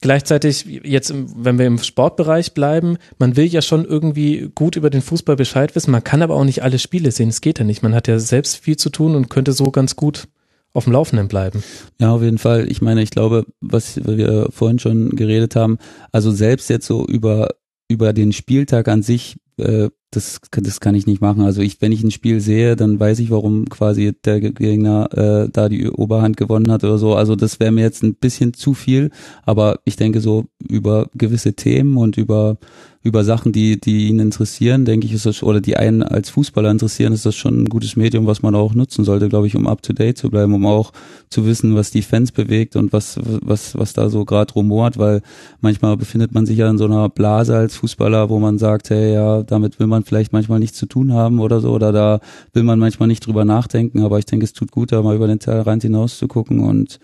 gleichzeitig 0.03 0.65
jetzt, 0.83 1.13
wenn 1.15 1.57
wir 1.57 1.65
im 1.65 1.79
Sportbereich 1.79 2.53
bleiben, 2.53 2.97
man 3.17 3.37
will 3.37 3.45
ja 3.45 3.61
schon 3.61 3.85
irgendwie 3.85 4.51
gut 4.53 4.75
über 4.75 4.89
den 4.89 5.01
Fußball 5.01 5.37
Bescheid 5.37 5.75
wissen, 5.75 5.91
man 5.91 6.03
kann 6.03 6.21
aber 6.21 6.35
auch 6.35 6.43
nicht 6.43 6.61
alle 6.61 6.77
Spiele 6.77 7.09
sehen, 7.11 7.29
es 7.29 7.41
geht 7.41 7.57
ja 7.57 7.65
nicht. 7.65 7.81
Man 7.81 7.95
hat 7.95 8.09
ja 8.09 8.19
selbst 8.19 8.57
viel 8.57 8.75
zu 8.77 8.89
tun 8.89 9.15
und 9.15 9.29
könnte 9.29 9.53
so 9.53 9.71
ganz 9.71 9.95
gut 9.95 10.27
auf 10.73 10.83
dem 10.83 10.93
Laufenden 10.93 11.29
bleiben. 11.29 11.63
Ja, 12.01 12.11
auf 12.11 12.21
jeden 12.21 12.37
Fall. 12.37 12.69
Ich 12.69 12.81
meine, 12.81 13.01
ich 13.01 13.11
glaube, 13.11 13.45
was 13.61 13.97
wir 14.05 14.49
vorhin 14.51 14.77
schon 14.77 15.11
geredet 15.11 15.55
haben, 15.55 15.77
also 16.11 16.31
selbst 16.31 16.69
jetzt 16.69 16.85
so 16.85 17.05
über, 17.07 17.55
über 17.87 18.11
den 18.11 18.33
Spieltag 18.33 18.89
an 18.89 19.03
sich, 19.03 19.37
äh, 19.57 19.89
das, 20.15 20.39
das 20.51 20.79
kann 20.79 20.95
ich 20.95 21.07
nicht 21.07 21.21
machen. 21.21 21.41
Also 21.41 21.61
ich, 21.61 21.81
wenn 21.81 21.91
ich 21.91 22.03
ein 22.03 22.11
Spiel 22.11 22.39
sehe, 22.39 22.75
dann 22.75 22.99
weiß 22.99 23.19
ich, 23.19 23.31
warum 23.31 23.69
quasi 23.69 24.13
der 24.23 24.39
Gegner 24.39 25.09
äh, 25.13 25.49
da 25.51 25.69
die 25.69 25.89
Oberhand 25.89 26.37
gewonnen 26.37 26.71
hat 26.71 26.83
oder 26.83 26.97
so. 26.97 27.15
Also 27.15 27.35
das 27.35 27.59
wäre 27.59 27.71
mir 27.71 27.81
jetzt 27.81 28.03
ein 28.03 28.15
bisschen 28.15 28.53
zu 28.53 28.73
viel, 28.73 29.09
aber 29.43 29.79
ich 29.85 29.95
denke 29.95 30.21
so 30.21 30.45
über 30.59 31.09
gewisse 31.15 31.53
Themen 31.53 31.97
und 31.97 32.17
über 32.17 32.57
über 33.03 33.25
Sachen, 33.25 33.51
die 33.51 33.79
die 33.79 34.07
ihn 34.07 34.19
interessieren, 34.19 34.85
denke 34.85 35.05
ich, 35.05 35.13
ist 35.13 35.25
das 35.25 35.43
oder 35.43 35.59
die 35.59 35.75
einen 35.75 36.03
als 36.03 36.29
Fußballer 36.29 36.71
interessieren, 36.71 37.11
ist 37.11 37.25
das 37.25 37.35
schon 37.35 37.63
ein 37.63 37.69
gutes 37.69 37.97
Medium, 37.97 38.25
was 38.27 38.41
man 38.41 38.55
auch 38.55 38.73
nutzen 38.73 39.03
sollte, 39.03 39.27
glaube 39.27 39.47
ich, 39.47 39.55
um 39.57 39.67
up 39.67 39.81
to 39.81 39.91
date 39.91 40.17
zu 40.17 40.29
bleiben, 40.29 40.53
um 40.53 40.65
auch 40.65 40.93
zu 41.29 41.45
wissen, 41.45 41.75
was 41.75 41.91
die 41.91 42.01
Fans 42.01 42.31
bewegt 42.31 42.77
und 42.77 42.93
was 42.93 43.19
was 43.23 43.77
was 43.77 43.91
da 43.91 44.09
so 44.09 44.23
gerade 44.23 44.53
rumort, 44.53 44.97
weil 44.97 45.21
manchmal 45.59 45.97
befindet 45.97 46.33
man 46.33 46.45
sich 46.45 46.57
ja 46.57 46.69
in 46.69 46.77
so 46.77 46.85
einer 46.85 47.09
Blase 47.09 47.55
als 47.57 47.75
Fußballer, 47.75 48.29
wo 48.29 48.39
man 48.39 48.57
sagt, 48.57 48.89
hey, 48.89 49.13
ja, 49.13 49.43
damit 49.43 49.79
will 49.79 49.87
man 49.87 50.05
vielleicht 50.05 50.31
manchmal 50.31 50.59
nichts 50.59 50.77
zu 50.77 50.85
tun 50.85 51.11
haben 51.11 51.39
oder 51.39 51.59
so 51.59 51.71
oder 51.71 51.91
da 51.91 52.21
will 52.53 52.63
man 52.63 52.79
manchmal 52.79 53.07
nicht 53.07 53.27
drüber 53.27 53.43
nachdenken, 53.43 54.01
aber 54.01 54.17
ich 54.19 54.25
denke, 54.25 54.45
es 54.45 54.53
tut 54.53 54.71
gut, 54.71 54.93
da 54.93 55.01
mal 55.01 55.15
über 55.15 55.27
den 55.27 55.39
Tellerrand 55.39 55.83
hinaus 55.83 56.17
zu 56.17 56.27
gucken 56.27 56.61
und 56.61 56.99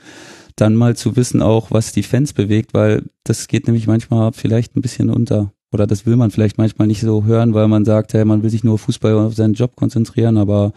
dann 0.55 0.75
mal 0.75 0.95
zu 0.95 1.15
wissen 1.15 1.41
auch, 1.41 1.71
was 1.71 1.91
die 1.91 2.03
Fans 2.03 2.33
bewegt, 2.33 2.73
weil 2.73 3.03
das 3.23 3.47
geht 3.47 3.67
nämlich 3.67 3.87
manchmal 3.87 4.31
vielleicht 4.33 4.75
ein 4.75 4.81
bisschen 4.81 5.09
unter. 5.09 5.51
Oder 5.71 5.85
das 5.85 6.05
will 6.05 6.15
man 6.15 6.31
vielleicht 6.31 6.57
manchmal 6.57 6.87
nicht 6.87 7.01
so 7.01 7.25
hören, 7.25 7.53
weil 7.53 7.67
man 7.67 7.85
sagt, 7.85 8.13
hey, 8.13 8.25
man 8.25 8.41
will 8.41 8.49
sich 8.49 8.63
nur 8.63 8.79
Fußball 8.79 9.13
auf 9.13 9.35
seinen 9.35 9.53
Job 9.53 9.75
konzentrieren, 9.75 10.37
aber 10.37 10.73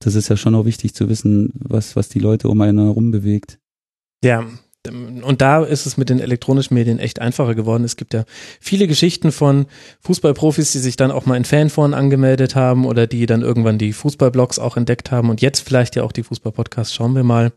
das 0.00 0.16
ist 0.16 0.28
ja 0.28 0.36
schon 0.36 0.54
auch 0.54 0.64
wichtig 0.64 0.94
zu 0.94 1.08
wissen, 1.08 1.52
was, 1.54 1.96
was 1.96 2.08
die 2.08 2.18
Leute 2.18 2.48
um 2.48 2.60
einen 2.60 2.78
herum 2.78 3.10
bewegt. 3.10 3.58
Ja, 4.24 4.44
und 4.86 5.40
da 5.40 5.64
ist 5.64 5.86
es 5.86 5.96
mit 5.96 6.10
den 6.10 6.20
elektronischen 6.20 6.74
Medien 6.74 6.98
echt 6.98 7.18
einfacher 7.18 7.54
geworden. 7.54 7.84
Es 7.84 7.96
gibt 7.96 8.12
ja 8.12 8.24
viele 8.60 8.86
Geschichten 8.86 9.32
von 9.32 9.64
Fußballprofis, 10.00 10.72
die 10.72 10.78
sich 10.78 10.96
dann 10.96 11.10
auch 11.10 11.24
mal 11.24 11.36
in 11.36 11.46
Fanforen 11.46 11.94
angemeldet 11.94 12.54
haben 12.54 12.84
oder 12.84 13.06
die 13.06 13.24
dann 13.24 13.40
irgendwann 13.40 13.78
die 13.78 13.94
Fußballblogs 13.94 14.58
auch 14.58 14.76
entdeckt 14.76 15.10
haben 15.10 15.30
und 15.30 15.40
jetzt 15.40 15.60
vielleicht 15.60 15.96
ja 15.96 16.02
auch 16.02 16.12
die 16.12 16.22
Fußballpodcasts. 16.22 16.94
Schauen 16.94 17.14
wir 17.14 17.24
mal. 17.24 17.52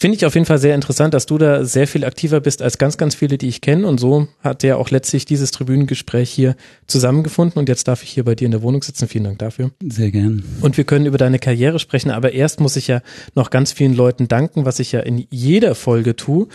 Finde 0.00 0.16
ich 0.16 0.24
auf 0.24 0.34
jeden 0.34 0.46
Fall 0.46 0.58
sehr 0.58 0.76
interessant, 0.76 1.12
dass 1.12 1.26
du 1.26 1.38
da 1.38 1.64
sehr 1.64 1.88
viel 1.88 2.04
aktiver 2.04 2.38
bist 2.38 2.62
als 2.62 2.78
ganz, 2.78 2.98
ganz 2.98 3.16
viele, 3.16 3.36
die 3.36 3.48
ich 3.48 3.60
kenne. 3.60 3.84
Und 3.84 3.98
so 3.98 4.28
hat 4.44 4.62
ja 4.62 4.76
auch 4.76 4.90
letztlich 4.90 5.24
dieses 5.24 5.50
Tribünengespräch 5.50 6.30
hier 6.30 6.54
zusammengefunden. 6.86 7.58
Und 7.58 7.68
jetzt 7.68 7.88
darf 7.88 8.04
ich 8.04 8.10
hier 8.10 8.22
bei 8.22 8.36
dir 8.36 8.44
in 8.44 8.52
der 8.52 8.62
Wohnung 8.62 8.80
sitzen. 8.80 9.08
Vielen 9.08 9.24
Dank 9.24 9.40
dafür. 9.40 9.72
Sehr 9.82 10.12
gern. 10.12 10.44
Und 10.60 10.76
wir 10.76 10.84
können 10.84 11.06
über 11.06 11.18
deine 11.18 11.40
Karriere 11.40 11.80
sprechen. 11.80 12.12
Aber 12.12 12.30
erst 12.30 12.60
muss 12.60 12.76
ich 12.76 12.86
ja 12.86 13.00
noch 13.34 13.50
ganz 13.50 13.72
vielen 13.72 13.92
Leuten 13.92 14.28
danken, 14.28 14.64
was 14.64 14.78
ich 14.78 14.92
ja 14.92 15.00
in 15.00 15.26
jeder 15.30 15.74
Folge 15.74 16.14
tue. 16.14 16.46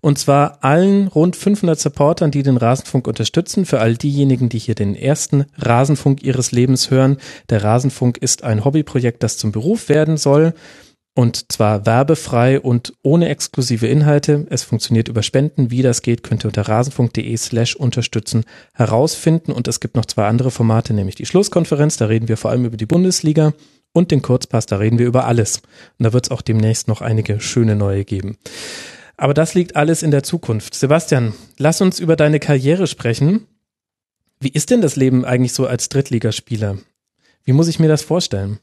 Und 0.00 0.20
zwar 0.20 0.62
allen 0.62 1.08
rund 1.08 1.34
500 1.34 1.80
Supportern, 1.80 2.30
die 2.30 2.44
den 2.44 2.56
Rasenfunk 2.56 3.08
unterstützen. 3.08 3.66
Für 3.66 3.80
all 3.80 3.96
diejenigen, 3.96 4.48
die 4.48 4.60
hier 4.60 4.76
den 4.76 4.94
ersten 4.94 5.46
Rasenfunk 5.58 6.22
ihres 6.22 6.52
Lebens 6.52 6.92
hören. 6.92 7.16
Der 7.50 7.64
Rasenfunk 7.64 8.18
ist 8.18 8.44
ein 8.44 8.64
Hobbyprojekt, 8.64 9.24
das 9.24 9.38
zum 9.38 9.50
Beruf 9.50 9.88
werden 9.88 10.18
soll. 10.18 10.54
Und 11.14 11.52
zwar 11.52 11.84
werbefrei 11.84 12.58
und 12.58 12.94
ohne 13.02 13.28
exklusive 13.28 13.86
Inhalte. 13.86 14.46
Es 14.48 14.62
funktioniert 14.62 15.08
über 15.08 15.22
Spenden. 15.22 15.70
Wie 15.70 15.82
das 15.82 16.00
geht, 16.00 16.22
könnt 16.22 16.44
ihr 16.44 16.48
unter 16.48 16.62
rasenfunk.de 16.62 17.36
slash 17.36 17.76
unterstützen 17.76 18.44
herausfinden. 18.72 19.52
Und 19.52 19.68
es 19.68 19.80
gibt 19.80 19.94
noch 19.94 20.06
zwei 20.06 20.26
andere 20.26 20.50
Formate, 20.50 20.94
nämlich 20.94 21.14
die 21.14 21.26
Schlusskonferenz. 21.26 21.98
Da 21.98 22.06
reden 22.06 22.28
wir 22.28 22.38
vor 22.38 22.50
allem 22.50 22.64
über 22.64 22.78
die 22.78 22.86
Bundesliga 22.86 23.52
und 23.92 24.10
den 24.10 24.22
Kurzpass. 24.22 24.64
Da 24.64 24.76
reden 24.76 24.98
wir 24.98 25.06
über 25.06 25.26
alles. 25.26 25.58
Und 25.98 26.04
da 26.04 26.14
wird 26.14 26.26
es 26.26 26.30
auch 26.30 26.40
demnächst 26.40 26.88
noch 26.88 27.02
einige 27.02 27.40
schöne 27.40 27.76
neue 27.76 28.06
geben. 28.06 28.38
Aber 29.18 29.34
das 29.34 29.52
liegt 29.52 29.76
alles 29.76 30.02
in 30.02 30.12
der 30.12 30.22
Zukunft. 30.22 30.74
Sebastian, 30.74 31.34
lass 31.58 31.82
uns 31.82 32.00
über 32.00 32.16
deine 32.16 32.40
Karriere 32.40 32.86
sprechen. 32.86 33.46
Wie 34.40 34.48
ist 34.48 34.70
denn 34.70 34.80
das 34.80 34.96
Leben 34.96 35.26
eigentlich 35.26 35.52
so 35.52 35.66
als 35.66 35.90
Drittligaspieler? 35.90 36.78
Wie 37.44 37.52
muss 37.52 37.68
ich 37.68 37.78
mir 37.78 37.88
das 37.88 38.02
vorstellen? 38.02 38.60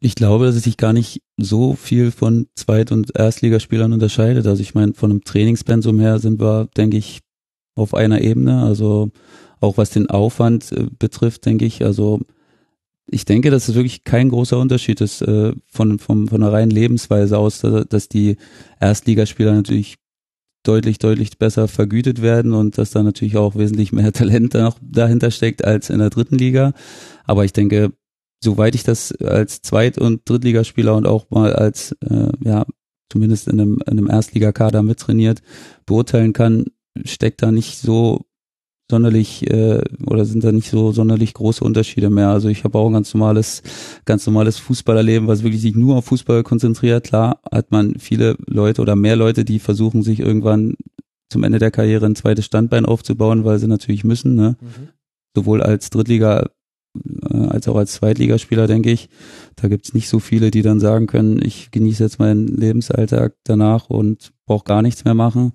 Ich 0.00 0.14
glaube, 0.14 0.46
dass 0.46 0.56
es 0.56 0.64
sich 0.64 0.76
gar 0.76 0.92
nicht 0.92 1.22
so 1.36 1.74
viel 1.74 2.10
von 2.10 2.46
Zweit- 2.54 2.92
und 2.92 3.16
Erstligaspielern 3.18 3.92
unterscheidet. 3.92 4.46
Also 4.46 4.62
ich 4.62 4.74
meine, 4.74 4.94
von 4.94 5.10
einem 5.10 5.24
Trainingspensum 5.24 5.98
her 5.98 6.18
sind 6.18 6.40
wir, 6.40 6.68
denke 6.76 6.96
ich, 6.96 7.20
auf 7.74 7.94
einer 7.94 8.20
Ebene. 8.20 8.62
Also 8.62 9.10
auch 9.60 9.76
was 9.76 9.90
den 9.90 10.08
Aufwand 10.08 10.70
äh, 10.72 10.86
betrifft, 10.98 11.46
denke 11.46 11.64
ich. 11.64 11.84
Also 11.84 12.20
ich 13.10 13.24
denke, 13.24 13.50
dass 13.50 13.68
es 13.68 13.74
wirklich 13.74 14.04
kein 14.04 14.28
großer 14.28 14.58
Unterschied 14.58 15.00
ist 15.00 15.22
äh, 15.22 15.52
von, 15.66 15.98
von, 15.98 16.28
von 16.28 16.40
der 16.40 16.52
reinen 16.52 16.70
Lebensweise 16.70 17.38
aus, 17.38 17.60
dass 17.60 18.08
die 18.08 18.36
Erstligaspieler 18.80 19.54
natürlich 19.54 19.96
deutlich, 20.62 20.98
deutlich 20.98 21.38
besser 21.38 21.68
vergütet 21.68 22.20
werden 22.20 22.52
und 22.52 22.76
dass 22.76 22.90
da 22.90 23.02
natürlich 23.02 23.36
auch 23.36 23.56
wesentlich 23.56 23.92
mehr 23.92 24.12
Talent 24.12 24.54
dahinter 24.82 25.30
steckt 25.30 25.64
als 25.64 25.90
in 25.90 25.98
der 25.98 26.10
dritten 26.10 26.36
Liga. 26.36 26.72
Aber 27.24 27.44
ich 27.44 27.52
denke, 27.52 27.92
soweit 28.40 28.74
ich 28.74 28.84
das 28.84 29.12
als 29.16 29.62
Zweit- 29.62 29.98
und 29.98 30.28
Drittligaspieler 30.28 30.96
und 30.96 31.06
auch 31.06 31.30
mal 31.30 31.52
als, 31.52 31.92
äh, 32.00 32.28
ja, 32.44 32.66
zumindest 33.10 33.48
in 33.48 33.60
einem, 33.60 33.78
in 33.86 33.98
einem 33.98 34.10
Erstligakader 34.10 34.82
mittrainiert, 34.82 35.42
beurteilen 35.86 36.32
kann, 36.32 36.66
steckt 37.04 37.42
da 37.42 37.50
nicht 37.50 37.78
so 37.78 38.26
sonderlich 38.90 39.48
äh, 39.50 39.82
oder 40.06 40.24
sind 40.24 40.44
da 40.44 40.52
nicht 40.52 40.70
so 40.70 40.92
sonderlich 40.92 41.34
große 41.34 41.62
Unterschiede 41.62 42.08
mehr. 42.10 42.30
Also 42.30 42.48
ich 42.48 42.64
habe 42.64 42.78
auch 42.78 42.86
ein 42.86 42.94
ganz 42.94 43.12
normales, 43.12 43.62
ganz 44.06 44.26
normales 44.26 44.58
Fußballerleben, 44.58 45.28
was 45.28 45.42
wirklich 45.42 45.60
sich 45.60 45.74
nur 45.74 45.96
auf 45.96 46.06
Fußball 46.06 46.42
konzentriert. 46.42 47.04
Klar 47.04 47.40
hat 47.52 47.70
man 47.70 47.98
viele 47.98 48.36
Leute 48.46 48.80
oder 48.80 48.96
mehr 48.96 49.16
Leute, 49.16 49.44
die 49.44 49.58
versuchen, 49.58 50.02
sich 50.02 50.20
irgendwann 50.20 50.76
zum 51.30 51.44
Ende 51.44 51.58
der 51.58 51.70
Karriere 51.70 52.06
ein 52.06 52.16
zweites 52.16 52.46
Standbein 52.46 52.86
aufzubauen, 52.86 53.44
weil 53.44 53.58
sie 53.58 53.66
natürlich 53.66 54.04
müssen. 54.04 54.34
Ne? 54.34 54.56
Mhm. 54.60 54.88
Sowohl 55.36 55.62
als 55.62 55.90
Drittliga 55.90 56.48
äh, 57.32 57.36
als 57.48 57.68
auch 57.68 57.76
als 57.76 57.94
Zweitligaspieler, 57.94 58.66
denke 58.66 58.90
ich. 58.90 59.08
Da 59.56 59.68
gibt's 59.68 59.94
nicht 59.94 60.08
so 60.08 60.18
viele, 60.18 60.50
die 60.50 60.62
dann 60.62 60.80
sagen 60.80 61.06
können, 61.06 61.40
ich 61.42 61.70
genieße 61.70 62.02
jetzt 62.02 62.18
meinen 62.18 62.46
Lebensalltag 62.46 63.34
danach 63.44 63.90
und 63.90 64.32
brauche 64.46 64.64
gar 64.64 64.82
nichts 64.82 65.04
mehr 65.04 65.14
machen. 65.14 65.52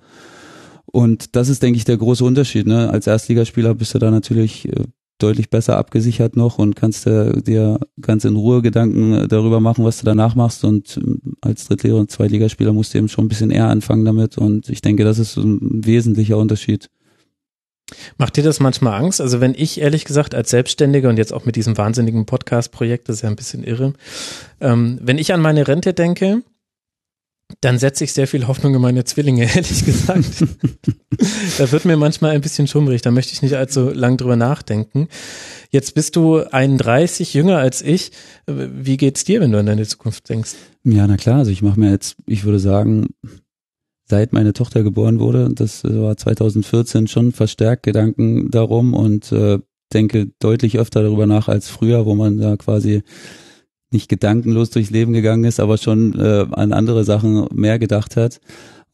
Und 0.85 1.35
das 1.35 1.49
ist, 1.49 1.63
denke 1.63 1.77
ich, 1.77 1.85
der 1.85 1.97
große 1.97 2.23
Unterschied. 2.23 2.67
Ne? 2.67 2.89
Als 2.89 3.07
Erstligaspieler 3.07 3.73
bist 3.73 3.95
du 3.95 3.99
da 3.99 4.11
natürlich 4.11 4.67
äh, 4.67 4.83
deutlich 5.17 5.49
besser 5.49 5.77
abgesichert 5.77 6.35
noch 6.35 6.59
und 6.59 6.75
kannst 6.75 7.05
dir, 7.05 7.41
dir 7.41 7.79
ganz 8.01 8.25
in 8.25 8.35
Ruhe 8.35 8.61
Gedanken 8.61 9.13
äh, 9.13 9.27
darüber 9.27 9.59
machen, 9.59 9.85
was 9.85 9.99
du 9.99 10.05
danach 10.05 10.35
machst. 10.35 10.63
Und 10.63 10.97
ähm, 10.97 11.35
als 11.41 11.67
Drittliga- 11.67 11.95
und 11.95 12.11
Zweitligaspieler 12.11 12.73
musst 12.73 12.93
du 12.93 12.97
eben 12.97 13.09
schon 13.09 13.25
ein 13.25 13.29
bisschen 13.29 13.51
eher 13.51 13.69
anfangen 13.69 14.05
damit. 14.05 14.37
Und 14.37 14.69
ich 14.69 14.81
denke, 14.81 15.03
das 15.03 15.19
ist 15.19 15.37
ein 15.37 15.85
wesentlicher 15.85 16.37
Unterschied. 16.37 16.89
Macht 18.17 18.37
dir 18.37 18.43
das 18.43 18.59
manchmal 18.59 18.99
Angst? 18.99 19.21
Also 19.21 19.41
wenn 19.41 19.53
ich 19.55 19.79
ehrlich 19.79 20.05
gesagt 20.05 20.35
als 20.35 20.49
Selbstständiger 20.49 21.09
und 21.09 21.17
jetzt 21.17 21.33
auch 21.33 21.45
mit 21.45 21.55
diesem 21.55 21.77
wahnsinnigen 21.77 22.25
Podcast-Projekt, 22.25 23.09
das 23.09 23.17
ist 23.17 23.21
ja 23.23 23.29
ein 23.29 23.35
bisschen 23.35 23.63
irre, 23.63 23.93
ähm, 24.61 24.99
wenn 25.01 25.17
ich 25.17 25.33
an 25.33 25.41
meine 25.41 25.67
Rente 25.67 25.93
denke, 25.93 26.43
dann 27.61 27.77
setze 27.77 28.03
ich 28.03 28.13
sehr 28.13 28.27
viel 28.27 28.47
Hoffnung 28.47 28.73
in 28.73 28.81
meine 28.81 29.03
Zwillinge, 29.03 29.43
ehrlich 29.55 29.85
gesagt. 29.85 30.25
da 31.57 31.71
wird 31.71 31.85
mir 31.85 31.97
manchmal 31.97 32.31
ein 32.31 32.41
bisschen 32.41 32.67
schummrig, 32.67 33.01
da 33.01 33.11
möchte 33.11 33.33
ich 33.33 33.41
nicht 33.41 33.55
allzu 33.55 33.89
lang 33.89 34.17
drüber 34.17 34.35
nachdenken. 34.35 35.07
Jetzt 35.69 35.95
bist 35.95 36.15
du 36.15 36.39
31, 36.39 37.33
jünger 37.33 37.57
als 37.57 37.81
ich. 37.81 38.11
Wie 38.47 38.97
geht's 38.97 39.23
dir, 39.23 39.41
wenn 39.41 39.51
du 39.51 39.59
an 39.59 39.65
deine 39.65 39.85
Zukunft 39.85 40.29
denkst? 40.29 40.53
Ja, 40.83 41.07
na 41.07 41.17
klar, 41.17 41.39
also 41.39 41.51
ich 41.51 41.61
mache 41.61 41.79
mir 41.79 41.91
jetzt, 41.91 42.15
ich 42.25 42.43
würde 42.43 42.59
sagen, 42.59 43.07
seit 44.05 44.33
meine 44.33 44.53
Tochter 44.53 44.83
geboren 44.83 45.19
wurde, 45.19 45.49
das 45.53 45.83
war 45.83 46.17
2014, 46.17 47.07
schon 47.07 47.31
verstärkt 47.31 47.83
Gedanken 47.83 48.51
darum 48.51 48.93
und 48.93 49.31
äh, 49.31 49.59
denke 49.93 50.31
deutlich 50.39 50.79
öfter 50.79 51.03
darüber 51.03 51.27
nach 51.27 51.47
als 51.47 51.69
früher, 51.69 52.05
wo 52.05 52.15
man 52.15 52.37
da 52.37 52.57
quasi 52.57 53.03
nicht 53.91 54.09
gedankenlos 54.09 54.71
durchs 54.71 54.89
Leben 54.89 55.13
gegangen 55.13 55.43
ist, 55.43 55.59
aber 55.59 55.77
schon 55.77 56.19
äh, 56.19 56.45
an 56.51 56.73
andere 56.73 57.03
Sachen 57.03 57.47
mehr 57.53 57.79
gedacht 57.79 58.17
hat. 58.17 58.41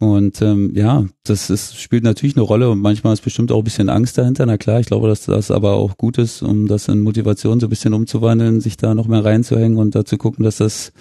Und 0.01 0.41
ähm, 0.41 0.71
ja, 0.75 1.05
das 1.25 1.49
ist, 1.49 1.77
spielt 1.77 2.05
natürlich 2.05 2.37
eine 2.37 2.45
Rolle 2.45 2.69
und 2.69 2.79
manchmal 2.79 3.11
ist 3.11 3.21
bestimmt 3.21 3.51
auch 3.51 3.57
ein 3.57 3.65
bisschen 3.65 3.89
Angst 3.89 4.17
dahinter. 4.17 4.45
Na 4.45 4.57
klar, 4.57 4.79
ich 4.79 4.85
glaube, 4.85 5.09
dass 5.09 5.25
das 5.25 5.51
aber 5.51 5.73
auch 5.73 5.97
gut 5.97 6.17
ist, 6.17 6.41
um 6.41 6.67
das 6.67 6.87
in 6.87 7.01
Motivation 7.01 7.59
so 7.59 7.67
ein 7.67 7.69
bisschen 7.69 7.93
umzuwandeln, 7.93 8.61
sich 8.61 8.77
da 8.77 8.95
noch 8.95 9.07
mehr 9.07 9.25
reinzuhängen 9.25 9.77
und 9.77 9.95
da 9.95 10.05
zu 10.05 10.17
gucken, 10.17 10.45
dass 10.45 10.57
das, 10.57 10.93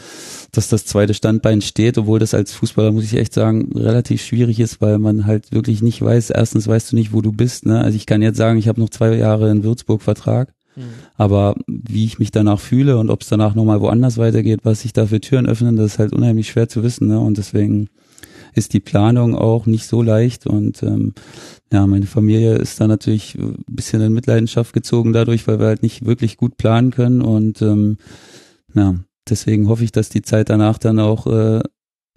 dass 0.50 0.67
das 0.67 0.85
zweite 0.85 1.14
Standbein 1.14 1.61
steht, 1.61 1.97
obwohl 1.97 2.19
das 2.19 2.35
als 2.35 2.52
Fußballer, 2.55 2.90
muss 2.90 3.05
ich 3.05 3.14
echt 3.14 3.35
sagen, 3.35 3.71
relativ 3.73 4.21
schwierig 4.21 4.59
ist, 4.59 4.81
weil 4.81 4.99
man 4.99 5.26
halt 5.26 5.52
wirklich 5.52 5.81
nicht 5.81 6.02
weiß, 6.02 6.31
erstens 6.31 6.67
weißt 6.67 6.90
du 6.90 6.97
nicht, 6.97 7.12
wo 7.12 7.23
du 7.23 7.31
bist. 7.31 7.67
Ne? 7.67 7.81
Also 7.81 7.95
ich 7.95 8.05
kann 8.05 8.21
jetzt 8.21 8.37
sagen, 8.37 8.59
ich 8.59 8.67
habe 8.67 8.81
noch 8.81 8.90
zwei 8.90 9.14
Jahre 9.14 9.49
in 9.52 9.62
Würzburg 9.62 10.02
Vertrag. 10.02 10.52
Mhm. 10.75 10.83
Aber 11.17 11.55
wie 11.69 12.05
ich 12.05 12.19
mich 12.19 12.33
danach 12.33 12.59
fühle 12.59 12.99
und 12.99 13.11
ob 13.11 13.23
es 13.23 13.28
danach 13.28 13.55
nochmal 13.55 13.81
woanders 13.81 14.19
weitergeht, 14.19 14.61
was 14.64 14.81
sich 14.81 14.93
da 14.93 15.07
für 15.07 15.21
Türen 15.21 15.47
öffnen, 15.47 15.76
das 15.76 15.93
ist 15.93 15.99
halt 16.00 16.12
unheimlich 16.12 16.49
schwer 16.49 16.69
zu 16.69 16.83
wissen. 16.83 17.07
Ne? 17.07 17.21
Und 17.21 17.38
deswegen 17.38 17.90
ist 18.59 18.75
die 18.75 18.81
Planung 18.81 19.35
auch 19.35 19.67
nicht 19.67 19.87
so 19.87 20.03
leicht 20.03 20.47
und 20.47 20.83
ähm, 20.83 21.15
ja, 21.73 21.87
meine 21.87 22.07
Familie 22.07 22.57
ist 22.57 22.81
da 22.81 22.87
natürlich 22.87 23.37
ein 23.37 23.65
bisschen 23.69 24.03
in 24.03 24.12
Mitleidenschaft 24.12 24.73
gezogen 24.73 25.12
dadurch, 25.12 25.47
weil 25.47 25.59
wir 25.59 25.67
halt 25.67 25.83
nicht 25.83 26.05
wirklich 26.05 26.37
gut 26.37 26.57
planen 26.57 26.91
können 26.91 27.23
und 27.23 27.62
ähm, 27.62 27.99
ja, 28.75 28.97
deswegen 29.29 29.69
hoffe 29.69 29.85
ich, 29.85 29.93
dass 29.93 30.09
die 30.09 30.23
Zeit 30.23 30.50
danach 30.50 30.79
dann 30.79 30.99
auch 30.99 31.27
äh, 31.27 31.61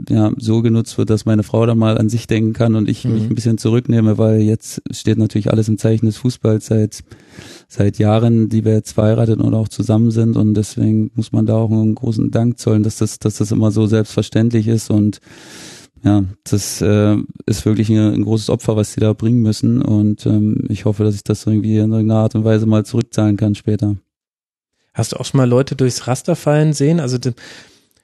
ja, 0.09 0.31
so 0.37 0.61
genutzt 0.61 0.97
wird, 0.97 1.09
dass 1.09 1.25
meine 1.25 1.43
Frau 1.43 1.65
dann 1.65 1.77
mal 1.77 1.97
an 1.97 2.09
sich 2.09 2.27
denken 2.27 2.53
kann 2.53 2.75
und 2.75 2.89
ich 2.89 3.05
mhm. 3.05 3.13
mich 3.13 3.23
ein 3.23 3.35
bisschen 3.35 3.57
zurücknehme, 3.57 4.17
weil 4.17 4.41
jetzt 4.41 4.81
steht 4.91 5.17
natürlich 5.17 5.51
alles 5.51 5.67
im 5.67 5.77
Zeichen 5.77 6.05
des 6.05 6.17
Fußballs 6.17 6.65
seit, 6.65 7.03
seit 7.67 7.99
Jahren, 7.99 8.49
die 8.49 8.65
wir 8.65 8.73
jetzt 8.73 8.93
verheiratet 8.93 9.39
und 9.39 9.53
auch 9.53 9.67
zusammen 9.67 10.11
sind 10.11 10.37
und 10.37 10.53
deswegen 10.55 11.11
muss 11.15 11.31
man 11.31 11.45
da 11.45 11.55
auch 11.55 11.71
einen 11.71 11.95
großen 11.95 12.31
Dank 12.31 12.57
zollen, 12.57 12.83
dass 12.83 12.97
das, 12.97 13.19
dass 13.19 13.37
das 13.37 13.51
immer 13.51 13.71
so 13.71 13.85
selbstverständlich 13.85 14.67
ist 14.67 14.89
und 14.89 15.19
ja, 16.03 16.23
das 16.43 16.81
äh, 16.81 17.17
ist 17.45 17.65
wirklich 17.65 17.89
ein, 17.89 18.13
ein, 18.13 18.23
großes 18.23 18.49
Opfer, 18.49 18.75
was 18.75 18.93
sie 18.93 18.99
da 18.99 19.13
bringen 19.13 19.41
müssen. 19.41 19.81
Und 19.81 20.25
ähm, 20.25 20.65
ich 20.69 20.85
hoffe, 20.85 21.03
dass 21.03 21.15
ich 21.15 21.23
das 21.23 21.45
irgendwie 21.45 21.77
in 21.77 21.91
irgendeiner 21.91 22.21
Art 22.21 22.35
und 22.35 22.43
Weise 22.43 22.65
mal 22.65 22.85
zurückzahlen 22.85 23.37
kann 23.37 23.53
später. 23.53 23.97
Hast 24.93 25.11
du 25.11 25.17
auch 25.17 25.25
schon 25.25 25.37
mal 25.37 25.49
Leute 25.49 25.75
durchs 25.75 26.07
Raster 26.07 26.35
fallen 26.35 26.73
sehen? 26.73 26.99
Also 26.99 27.17
die, 27.17 27.31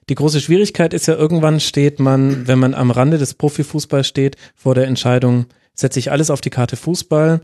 die 0.08 0.14
große 0.14 0.40
Schwierigkeit 0.40 0.94
ist 0.94 1.06
ja, 1.06 1.16
irgendwann 1.16 1.60
steht 1.60 1.98
man, 1.98 2.46
wenn 2.46 2.58
man 2.58 2.74
am 2.74 2.90
Rande 2.90 3.18
des 3.18 3.34
Profifußballs 3.34 4.06
steht, 4.06 4.36
vor 4.54 4.74
der 4.74 4.86
Entscheidung, 4.86 5.46
setze 5.74 5.98
ich 5.98 6.10
alles 6.10 6.30
auf 6.30 6.40
die 6.40 6.50
Karte 6.50 6.76
Fußball 6.76 7.40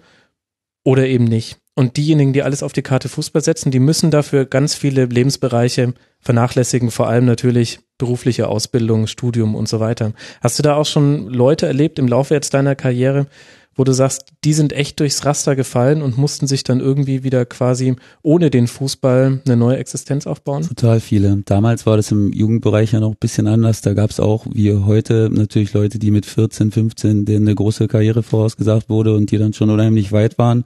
oder 0.85 1.07
eben 1.07 1.25
nicht. 1.25 1.59
Und 1.77 1.97
diejenigen, 1.97 2.33
die 2.33 2.43
alles 2.43 2.63
auf 2.63 2.73
die 2.73 2.83
Karte 2.83 3.09
Fußball 3.09 3.43
setzen, 3.43 3.73
die 3.73 3.81
müssen 3.81 4.13
dafür 4.13 4.45
ganz 4.45 4.75
viele 4.75 5.07
Lebensbereiche 5.07 5.95
vernachlässigen, 6.21 6.91
vor 6.91 7.09
allem 7.09 7.25
natürlich 7.25 7.81
berufliche 7.99 8.49
Ausbildung, 8.49 9.09
Studium 9.09 9.55
und 9.55 9.69
so 9.69 9.81
weiter. 9.81 10.13
Hast 10.41 10.59
du 10.59 10.63
da 10.63 10.77
auch 10.77 10.87
schon 10.87 11.29
Leute 11.29 11.67
erlebt 11.67 11.99
im 11.99 12.07
Laufe 12.07 12.35
jetzt 12.35 12.55
deiner 12.55 12.77
Karriere, 12.77 13.27
wo 13.77 13.83
du 13.83 13.93
sagst, 13.93 14.27
die 14.45 14.53
sind 14.53 14.73
echt 14.73 15.01
durchs 15.01 15.25
Raster 15.25 15.57
gefallen 15.57 16.01
und 16.01 16.17
mussten 16.17 16.47
sich 16.47 16.63
dann 16.63 16.79
irgendwie 16.79 17.25
wieder 17.25 17.45
quasi 17.45 17.97
ohne 18.23 18.51
den 18.51 18.69
Fußball 18.69 19.43
eine 19.45 19.57
neue 19.57 19.79
Existenz 19.79 20.29
aufbauen? 20.29 20.63
Total 20.63 21.01
viele. 21.01 21.43
Damals 21.45 21.85
war 21.85 21.97
das 21.97 22.13
im 22.13 22.33
Jugendbereich 22.33 22.93
ja 22.93 23.01
noch 23.01 23.11
ein 23.11 23.19
bisschen 23.19 23.49
anders. 23.49 23.81
Da 23.81 23.95
gab 23.95 24.11
es 24.11 24.21
auch, 24.21 24.47
wie 24.49 24.73
heute, 24.73 25.29
natürlich 25.33 25.73
Leute, 25.73 25.99
die 25.99 26.13
mit 26.13 26.25
14, 26.25 26.71
15, 26.71 27.25
denen 27.25 27.49
eine 27.49 27.55
große 27.57 27.89
Karriere 27.89 28.23
vorausgesagt 28.23 28.89
wurde 28.89 29.15
und 29.15 29.33
die 29.33 29.39
dann 29.39 29.53
schon 29.53 29.71
unheimlich 29.71 30.13
weit 30.13 30.39
waren 30.39 30.65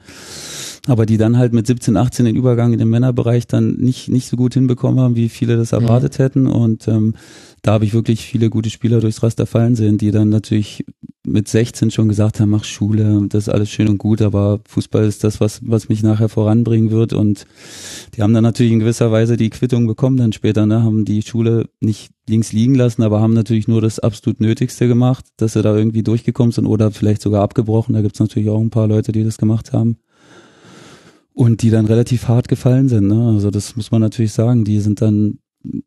aber 0.87 1.06
die 1.06 1.16
dann 1.16 1.37
halt 1.37 1.52
mit 1.52 1.66
17, 1.66 1.97
18 1.97 2.26
den 2.26 2.37
Übergang 2.37 2.73
in 2.73 2.78
den 2.78 2.88
Männerbereich 2.88 3.47
dann 3.47 3.76
nicht, 3.76 4.08
nicht 4.08 4.28
so 4.28 4.37
gut 4.37 4.54
hinbekommen 4.54 5.00
haben, 5.00 5.16
wie 5.16 5.28
viele 5.28 5.56
das 5.56 5.73
erwartet 5.73 6.18
mhm. 6.18 6.23
hätten. 6.23 6.47
Und 6.47 6.88
ähm, 6.88 7.14
da 7.62 7.73
habe 7.73 7.85
ich 7.85 7.92
wirklich 7.92 8.25
viele 8.25 8.50
gute 8.50 8.70
Spieler 8.70 9.00
durchs 9.00 9.23
Raster 9.23 9.47
fallen 9.47 9.75
sehen, 9.75 9.99
die 9.99 10.11
dann 10.11 10.28
natürlich 10.28 10.85
mit 11.26 11.49
16 11.49 11.90
schon 11.90 12.08
gesagt 12.08 12.40
haben, 12.40 12.50
mach 12.50 12.64
Schule, 12.64 13.26
das 13.28 13.44
ist 13.44 13.49
alles 13.49 13.68
schön 13.70 13.88
und 13.88 13.99
gut, 13.99 14.23
aber 14.23 14.61
Fußball 14.66 15.04
ist 15.04 15.25
das, 15.25 15.40
was, 15.40 15.61
was 15.62 15.90
mich 15.90 16.02
nachher 16.02 16.30
voranbringen 16.30 16.90
wird. 16.90 17.12
Und 17.12 17.47
die 18.14 18.23
haben 18.23 18.32
dann 18.32 18.44
natürlich 18.44 18.73
in 18.73 18.78
gewisser 18.78 19.12
Weise 19.12 19.37
die 19.37 19.50
Quittung 19.50 19.87
bekommen 19.87 20.16
dann 20.16 20.32
später, 20.32 20.64
ne? 20.64 20.82
haben 20.82 21.04
die 21.04 21.20
Schule 21.23 21.68
nicht 21.80 22.11
links 22.28 22.52
liegen 22.52 22.75
lassen, 22.75 23.02
aber 23.02 23.20
haben 23.20 23.35
natürlich 23.35 23.68
nur 23.68 23.82
das 23.82 23.99
absolut 23.99 24.40
Nötigste 24.40 24.88
gemacht, 24.88 25.26
dass 25.37 25.52
sie 25.54 25.62
da 25.62 25.76
irgendwie 25.76 26.02
durchgekommen 26.02 26.52
sind 26.52 26.66
oder 26.66 26.90
vielleicht 26.90 27.20
sogar 27.20 27.42
abgebrochen. 27.42 27.94
Da 27.94 28.00
gibt's 28.00 28.20
natürlich 28.20 28.49
auch 28.49 28.61
ein 28.61 28.70
paar 28.70 28.87
Leute, 28.87 29.12
die 29.12 29.25
das 29.25 29.37
gemacht 29.37 29.73
haben 29.73 29.99
und 31.38 31.62
die 31.62 31.71
dann 31.71 31.87
relativ 31.87 32.26
hart 32.26 32.49
gefallen 32.49 32.88
sind. 32.88 33.07
Ne? 33.07 33.28
Also 33.28 33.52
das 33.52 33.76
muss 33.76 33.92
man 33.92 34.00
natürlich 34.00 34.33
sagen. 34.33 34.64
Die 34.64 34.80
sind 34.80 35.00
dann, 35.00 35.38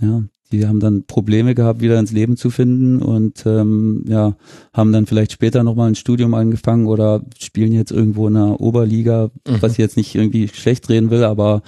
ja, 0.00 0.22
die 0.52 0.64
haben 0.64 0.78
dann 0.78 1.06
Probleme 1.06 1.56
gehabt, 1.56 1.80
wieder 1.80 1.98
ins 1.98 2.12
Leben 2.12 2.36
zu 2.36 2.50
finden 2.50 3.02
und 3.02 3.44
ähm, 3.44 4.04
ja, 4.06 4.36
haben 4.72 4.92
dann 4.92 5.06
vielleicht 5.06 5.32
später 5.32 5.64
nochmal 5.64 5.88
ein 5.88 5.96
Studium 5.96 6.34
angefangen 6.34 6.86
oder 6.86 7.20
spielen 7.36 7.72
jetzt 7.72 7.90
irgendwo 7.90 8.28
in 8.28 8.36
einer 8.36 8.60
Oberliga, 8.60 9.30
mhm. 9.44 9.56
was 9.60 9.72
ich 9.72 9.78
jetzt 9.78 9.96
nicht 9.96 10.14
irgendwie 10.14 10.46
schlecht 10.46 10.88
reden 10.88 11.10
will, 11.10 11.24
aber 11.24 11.62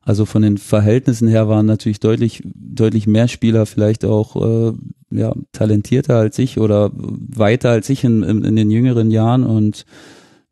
also 0.00 0.24
von 0.24 0.40
den 0.40 0.56
Verhältnissen 0.56 1.28
her 1.28 1.46
waren 1.46 1.66
natürlich 1.66 2.00
deutlich, 2.00 2.42
deutlich 2.54 3.06
mehr 3.06 3.28
Spieler 3.28 3.66
vielleicht 3.66 4.06
auch 4.06 4.70
äh, 4.70 4.72
ja, 5.10 5.34
talentierter 5.52 6.16
als 6.16 6.38
ich 6.38 6.58
oder 6.58 6.90
weiter 6.94 7.68
als 7.68 7.90
ich 7.90 8.02
in, 8.02 8.22
in, 8.22 8.44
in 8.44 8.56
den 8.56 8.70
jüngeren 8.70 9.10
Jahren 9.10 9.44
und 9.44 9.84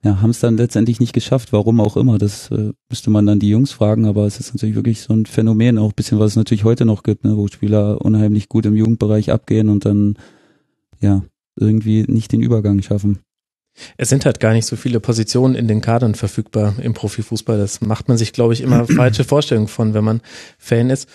ja, 0.04 0.20
haben 0.20 0.30
es 0.30 0.40
dann 0.40 0.56
letztendlich 0.56 1.00
nicht 1.00 1.12
geschafft, 1.12 1.52
warum 1.52 1.80
auch 1.80 1.96
immer. 1.96 2.18
Das 2.18 2.50
äh, 2.50 2.72
müsste 2.88 3.10
man 3.10 3.26
dann 3.26 3.40
die 3.40 3.48
Jungs 3.48 3.72
fragen, 3.72 4.06
aber 4.06 4.26
es 4.26 4.38
ist 4.38 4.54
natürlich 4.54 4.76
wirklich 4.76 5.00
so 5.00 5.14
ein 5.14 5.26
Phänomen, 5.26 5.78
auch 5.78 5.90
ein 5.90 5.96
bisschen, 5.96 6.18
was 6.18 6.32
es 6.32 6.36
natürlich 6.36 6.64
heute 6.64 6.84
noch 6.84 7.02
gibt, 7.02 7.24
ne, 7.24 7.36
wo 7.36 7.48
Spieler 7.48 8.00
unheimlich 8.00 8.48
gut 8.48 8.66
im 8.66 8.76
Jugendbereich 8.76 9.30
abgehen 9.30 9.68
und 9.68 9.84
dann 9.84 10.16
ja 11.00 11.22
irgendwie 11.58 12.04
nicht 12.06 12.32
den 12.32 12.42
Übergang 12.42 12.82
schaffen. 12.82 13.20
Es 13.96 14.08
sind 14.08 14.24
halt 14.24 14.40
gar 14.40 14.52
nicht 14.52 14.66
so 14.66 14.76
viele 14.76 15.00
Positionen 15.00 15.54
in 15.54 15.68
den 15.68 15.80
Kadern 15.80 16.14
verfügbar 16.14 16.74
im 16.80 16.94
Profifußball. 16.94 17.58
Das 17.58 17.80
macht 17.80 18.08
man 18.08 18.16
sich, 18.16 18.32
glaube 18.32 18.54
ich, 18.54 18.62
immer 18.62 18.86
falsche 18.86 19.24
Vorstellungen 19.24 19.68
von, 19.68 19.94
wenn 19.94 20.04
man 20.04 20.20
Fan 20.58 20.90
ist. 20.90 21.08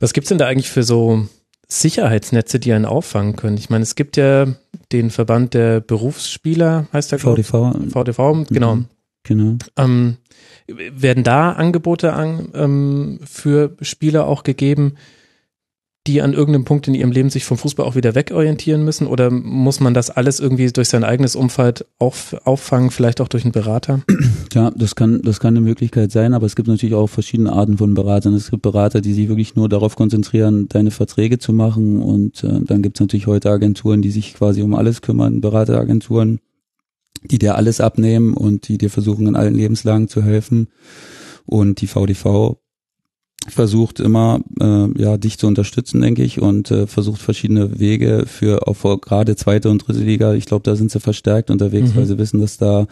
Was 0.00 0.12
gibt's 0.12 0.28
denn 0.28 0.38
da 0.38 0.46
eigentlich 0.46 0.70
für 0.70 0.82
so 0.82 1.28
Sicherheitsnetze, 1.68 2.58
die 2.58 2.72
einen 2.72 2.84
auffangen 2.84 3.36
können. 3.36 3.56
Ich 3.56 3.70
meine, 3.70 3.82
es 3.82 3.94
gibt 3.94 4.16
ja 4.16 4.46
den 4.92 5.10
Verband 5.10 5.54
der 5.54 5.80
Berufsspieler, 5.80 6.86
heißt 6.92 7.12
der 7.12 7.18
VDV. 7.18 7.74
VDV, 7.90 8.46
genau. 8.48 8.76
Mhm, 8.76 8.86
genau. 9.22 9.56
Ähm, 9.76 10.16
werden 10.66 11.24
da 11.24 11.52
Angebote 11.52 12.12
an, 12.12 12.48
ähm, 12.54 13.20
für 13.24 13.76
Spieler 13.80 14.26
auch 14.26 14.42
gegeben, 14.42 14.94
die 16.06 16.20
an 16.20 16.34
irgendeinem 16.34 16.66
Punkt 16.66 16.86
in 16.86 16.94
ihrem 16.94 17.12
Leben 17.12 17.30
sich 17.30 17.44
vom 17.46 17.56
Fußball 17.56 17.86
auch 17.86 17.94
wieder 17.94 18.14
wegorientieren 18.14 18.84
müssen? 18.84 19.06
Oder 19.06 19.30
muss 19.30 19.80
man 19.80 19.94
das 19.94 20.10
alles 20.10 20.38
irgendwie 20.38 20.70
durch 20.70 20.88
sein 20.88 21.02
eigenes 21.02 21.34
Umfeld 21.34 21.86
auf, 21.98 22.36
auffangen, 22.44 22.90
vielleicht 22.90 23.22
auch 23.22 23.28
durch 23.28 23.44
einen 23.44 23.52
Berater? 23.52 24.02
Ja, 24.52 24.70
das 24.70 24.94
kann, 24.94 25.20
das 25.22 25.40
kann 25.40 25.56
eine 25.56 25.64
Möglichkeit 25.64 26.12
sein, 26.12 26.34
aber 26.34 26.46
es 26.46 26.54
gibt 26.54 26.68
natürlich 26.68 26.94
auch 26.94 27.08
verschiedene 27.08 27.52
Arten 27.52 27.78
von 27.78 27.94
Beratern. 27.94 28.34
Es 28.34 28.50
gibt 28.50 28.62
Berater, 28.62 29.00
die 29.00 29.12
sich 29.12 29.28
wirklich 29.28 29.56
nur 29.56 29.68
darauf 29.68 29.96
konzentrieren, 29.96 30.68
deine 30.68 30.92
Verträge 30.92 31.38
zu 31.38 31.52
machen. 31.52 32.00
Und 32.00 32.44
äh, 32.44 32.60
dann 32.62 32.82
gibt 32.82 32.96
es 32.96 33.00
natürlich 33.00 33.26
heute 33.26 33.50
Agenturen, 33.50 34.00
die 34.00 34.10
sich 34.10 34.34
quasi 34.34 34.62
um 34.62 34.74
alles 34.74 35.02
kümmern, 35.02 35.40
Berateragenturen, 35.40 36.38
die 37.24 37.38
dir 37.38 37.56
alles 37.56 37.80
abnehmen 37.80 38.34
und 38.34 38.68
die 38.68 38.78
dir 38.78 38.90
versuchen, 38.90 39.26
in 39.26 39.36
allen 39.36 39.54
Lebenslagen 39.54 40.06
zu 40.06 40.22
helfen. 40.22 40.68
Und 41.46 41.80
die 41.80 41.86
VDV 41.86 42.58
versucht 43.48 44.00
immer, 44.00 44.40
äh, 44.60 45.00
ja, 45.00 45.16
dich 45.16 45.38
zu 45.38 45.46
unterstützen, 45.46 46.00
denke 46.00 46.22
ich, 46.22 46.40
und 46.40 46.70
äh, 46.70 46.86
versucht 46.86 47.20
verschiedene 47.20 47.78
Wege 47.78 48.24
für 48.26 48.66
auch 48.66 49.00
gerade 49.00 49.36
zweite 49.36 49.70
und 49.70 49.86
dritte 49.86 50.00
Liga. 50.00 50.34
Ich 50.34 50.46
glaube, 50.46 50.62
da 50.62 50.76
sind 50.76 50.90
sie 50.90 51.00
verstärkt 51.00 51.50
unterwegs, 51.50 51.90
mhm. 51.90 51.96
weil 51.96 52.06
sie 52.06 52.18
wissen, 52.18 52.40
dass 52.40 52.56
da, 52.56 52.86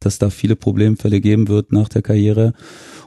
dass 0.00 0.18
da 0.18 0.30
viele 0.30 0.56
Problemfälle 0.56 1.20
geben 1.20 1.48
wird 1.48 1.72
nach 1.72 1.88
der 1.88 2.02
Karriere. 2.02 2.52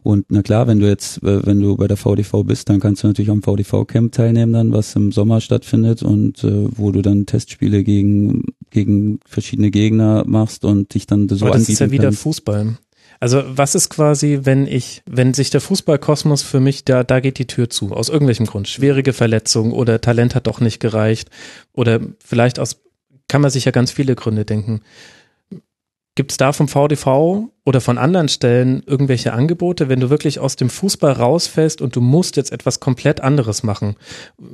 Und 0.03 0.25
na 0.29 0.41
klar, 0.41 0.67
wenn 0.67 0.79
du 0.79 0.87
jetzt, 0.87 1.23
äh, 1.23 1.45
wenn 1.45 1.61
du 1.61 1.77
bei 1.77 1.87
der 1.87 1.97
VDV 1.97 2.43
bist, 2.43 2.69
dann 2.69 2.79
kannst 2.79 3.03
du 3.03 3.07
natürlich 3.07 3.31
am 3.31 3.43
VDV-Camp 3.43 4.11
teilnehmen, 4.11 4.53
dann 4.53 4.73
was 4.73 4.95
im 4.95 5.11
Sommer 5.11 5.39
stattfindet 5.41 6.03
und 6.03 6.43
äh, 6.43 6.67
wo 6.75 6.91
du 6.91 7.01
dann 7.01 7.25
Testspiele 7.25 7.83
gegen 7.83 8.43
gegen 8.71 9.19
verschiedene 9.25 9.69
Gegner 9.69 10.23
machst 10.25 10.65
und 10.65 10.93
dich 10.93 11.05
dann 11.05 11.29
so 11.29 11.45
Aber 11.45 11.55
das 11.55 11.69
ist 11.69 11.79
ja 11.79 11.91
wieder 11.91 12.05
kannst. 12.05 12.21
Fußball. 12.21 12.77
Also 13.21 13.43
was 13.45 13.75
ist 13.75 13.89
quasi, 13.89 14.39
wenn 14.43 14.65
ich, 14.65 15.03
wenn 15.05 15.35
sich 15.35 15.51
der 15.51 15.61
Fußballkosmos 15.61 16.41
für 16.41 16.59
mich, 16.59 16.85
da, 16.85 17.03
da 17.03 17.19
geht 17.19 17.37
die 17.37 17.45
Tür 17.45 17.69
zu, 17.69 17.91
aus 17.91 18.09
irgendwelchem 18.09 18.47
Grund, 18.47 18.67
schwierige 18.67 19.13
Verletzung 19.13 19.73
oder 19.73 20.01
Talent 20.01 20.33
hat 20.33 20.47
doch 20.47 20.59
nicht 20.59 20.79
gereicht. 20.79 21.29
Oder 21.71 21.99
vielleicht 22.25 22.57
aus, 22.57 22.81
kann 23.27 23.41
man 23.41 23.51
sich 23.51 23.65
ja 23.65 23.71
ganz 23.71 23.91
viele 23.91 24.15
Gründe 24.15 24.43
denken. 24.43 24.81
Gibt 26.15 26.31
es 26.31 26.37
da 26.37 26.51
vom 26.51 26.67
VDV 26.67 27.47
oder 27.63 27.79
von 27.79 27.97
anderen 27.97 28.27
Stellen 28.27 28.83
irgendwelche 28.85 29.31
Angebote, 29.31 29.87
wenn 29.87 30.01
du 30.01 30.09
wirklich 30.09 30.39
aus 30.39 30.57
dem 30.57 30.69
Fußball 30.69 31.13
rausfällst 31.13 31.81
und 31.81 31.95
du 31.95 32.01
musst 32.01 32.35
jetzt 32.35 32.51
etwas 32.51 32.81
komplett 32.81 33.21
anderes 33.21 33.63
machen? 33.63 33.95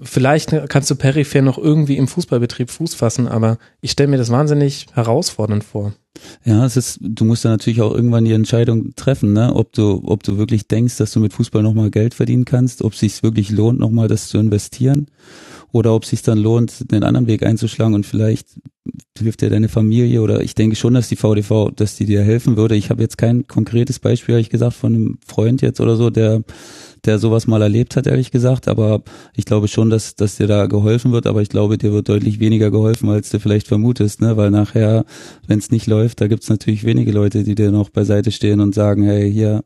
Vielleicht 0.04 0.52
kannst 0.70 0.91
du 0.91 0.96
peripher 0.96 1.41
noch 1.41 1.58
irgendwie 1.58 1.98
im 1.98 2.08
Fußballbetrieb 2.08 2.70
Fuß 2.70 2.93
fassen, 2.93 3.28
aber 3.28 3.58
ich 3.82 3.91
stelle 3.91 4.10
mir 4.10 4.17
das 4.17 4.30
wahnsinnig 4.30 4.86
herausfordernd 4.93 5.63
vor. 5.63 5.93
Ja, 6.46 6.63
es 6.63 6.78
ist, 6.78 7.00
du 7.02 7.26
musst 7.26 7.43
dann 7.43 7.54
natürlich 7.54 7.82
auch 7.82 7.93
irgendwann 7.93 8.26
die 8.26 8.34
Entscheidung 8.34 8.93
treffen, 8.96 9.34
ne, 9.34 9.56
ob 9.56 9.74
du, 9.74 10.04
ob 10.06 10.22
du 10.22 10.38
wirklich 10.38 10.67
denkst, 10.67 10.98
dass 10.98 11.12
du 11.12 11.20
mit 11.20 11.34
Fußball 11.34 11.63
nochmal 11.63 11.89
Geld 11.89 12.13
verdienen 12.13 12.46
kannst, 12.46 12.84
ob 12.84 12.93
es 12.93 13.00
sich 13.00 13.24
wirklich 13.24 13.50
lohnt, 13.50 13.80
nochmal 13.80 14.08
das 14.08 14.28
zu 14.28 14.38
investieren 14.38 15.08
oder 15.72 15.93
ob 15.93 16.04
es 16.04 16.10
sich 16.10 16.22
dann 16.22 16.38
lohnt, 16.38 16.91
den 16.91 17.04
anderen 17.04 17.28
Weg 17.28 17.43
einzuschlagen 17.43 17.96
und 17.96 18.06
vielleicht 18.06 18.48
hilft 19.19 19.41
dir 19.41 19.49
deine 19.49 19.69
Familie 19.69 20.21
oder 20.21 20.41
ich 20.41 20.56
denke 20.56 20.75
schon, 20.75 20.93
dass 20.93 21.10
die 21.10 21.15
VDV, 21.15 21.71
dass 21.75 21.95
die 21.95 22.06
dir 22.06 22.21
helfen 22.21 22.58
würde. 22.58 22.75
Ich 22.75 22.89
habe 22.89 23.01
jetzt 23.01 23.17
kein 23.17 23.47
konkretes 23.47 23.99
Beispiel, 23.99 24.36
habe 24.36 24.41
ich 24.41 24.49
gesagt, 24.49 24.75
von 24.75 24.93
einem 24.93 25.17
Freund 25.25 25.62
jetzt 25.62 25.80
oder 25.80 25.95
so, 25.95 26.10
der 26.10 26.43
der 27.06 27.19
sowas 27.19 27.47
mal 27.47 27.62
erlebt 27.62 27.95
hat, 27.95 28.08
ehrlich 28.08 28.32
gesagt. 28.32 28.67
Aber 28.67 29.01
ich 29.36 29.45
glaube 29.45 29.67
schon, 29.67 29.89
dass, 29.89 30.15
dass 30.15 30.38
dir 30.38 30.47
da 30.47 30.67
geholfen 30.67 31.12
wird. 31.12 31.25
Aber 31.25 31.41
ich 31.41 31.49
glaube, 31.49 31.77
dir 31.77 31.93
wird 31.93 32.10
deutlich 32.10 32.39
weniger 32.39 32.71
geholfen, 32.71 33.10
als 33.10 33.30
du 33.30 33.39
vielleicht 33.39 33.67
vermutest, 33.67 34.21
ne? 34.21 34.38
Weil 34.38 34.51
nachher, 34.51 35.06
wenn 35.47 35.60
es 35.60 35.71
nicht 35.71 35.88
läuft, 35.88 36.21
da 36.21 36.27
gibt's 36.27 36.49
natürlich 36.49 36.84
wenige 36.84 37.12
Leute, 37.12 37.43
die 37.43 37.56
dir 37.56 37.71
noch 37.71 37.89
beiseite 37.89 38.32
stehen 38.32 38.60
und 38.60 38.75
sagen, 38.75 39.03
hey, 39.03 39.32
hier, 39.32 39.63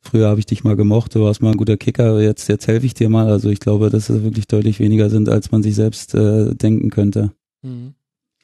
früher 0.00 0.28
habe 0.28 0.40
ich 0.40 0.46
dich 0.46 0.64
mal 0.64 0.76
gemocht, 0.76 1.14
du 1.14 1.22
warst 1.22 1.42
mal 1.42 1.50
ein 1.50 1.56
guter 1.56 1.76
Kicker, 1.76 2.20
jetzt, 2.20 2.48
jetzt 2.48 2.66
helfe 2.66 2.86
ich 2.86 2.94
dir 2.94 3.08
mal. 3.08 3.28
Also 3.28 3.48
ich 3.48 3.60
glaube, 3.60 3.90
dass 3.90 4.08
es 4.08 4.22
wirklich 4.22 4.46
deutlich 4.46 4.80
weniger 4.80 5.10
sind, 5.10 5.28
als 5.28 5.50
man 5.50 5.62
sich 5.62 5.74
selbst 5.74 6.14
äh, 6.14 6.54
denken 6.54 6.90
könnte. 6.90 7.32
Mhm. 7.62 7.94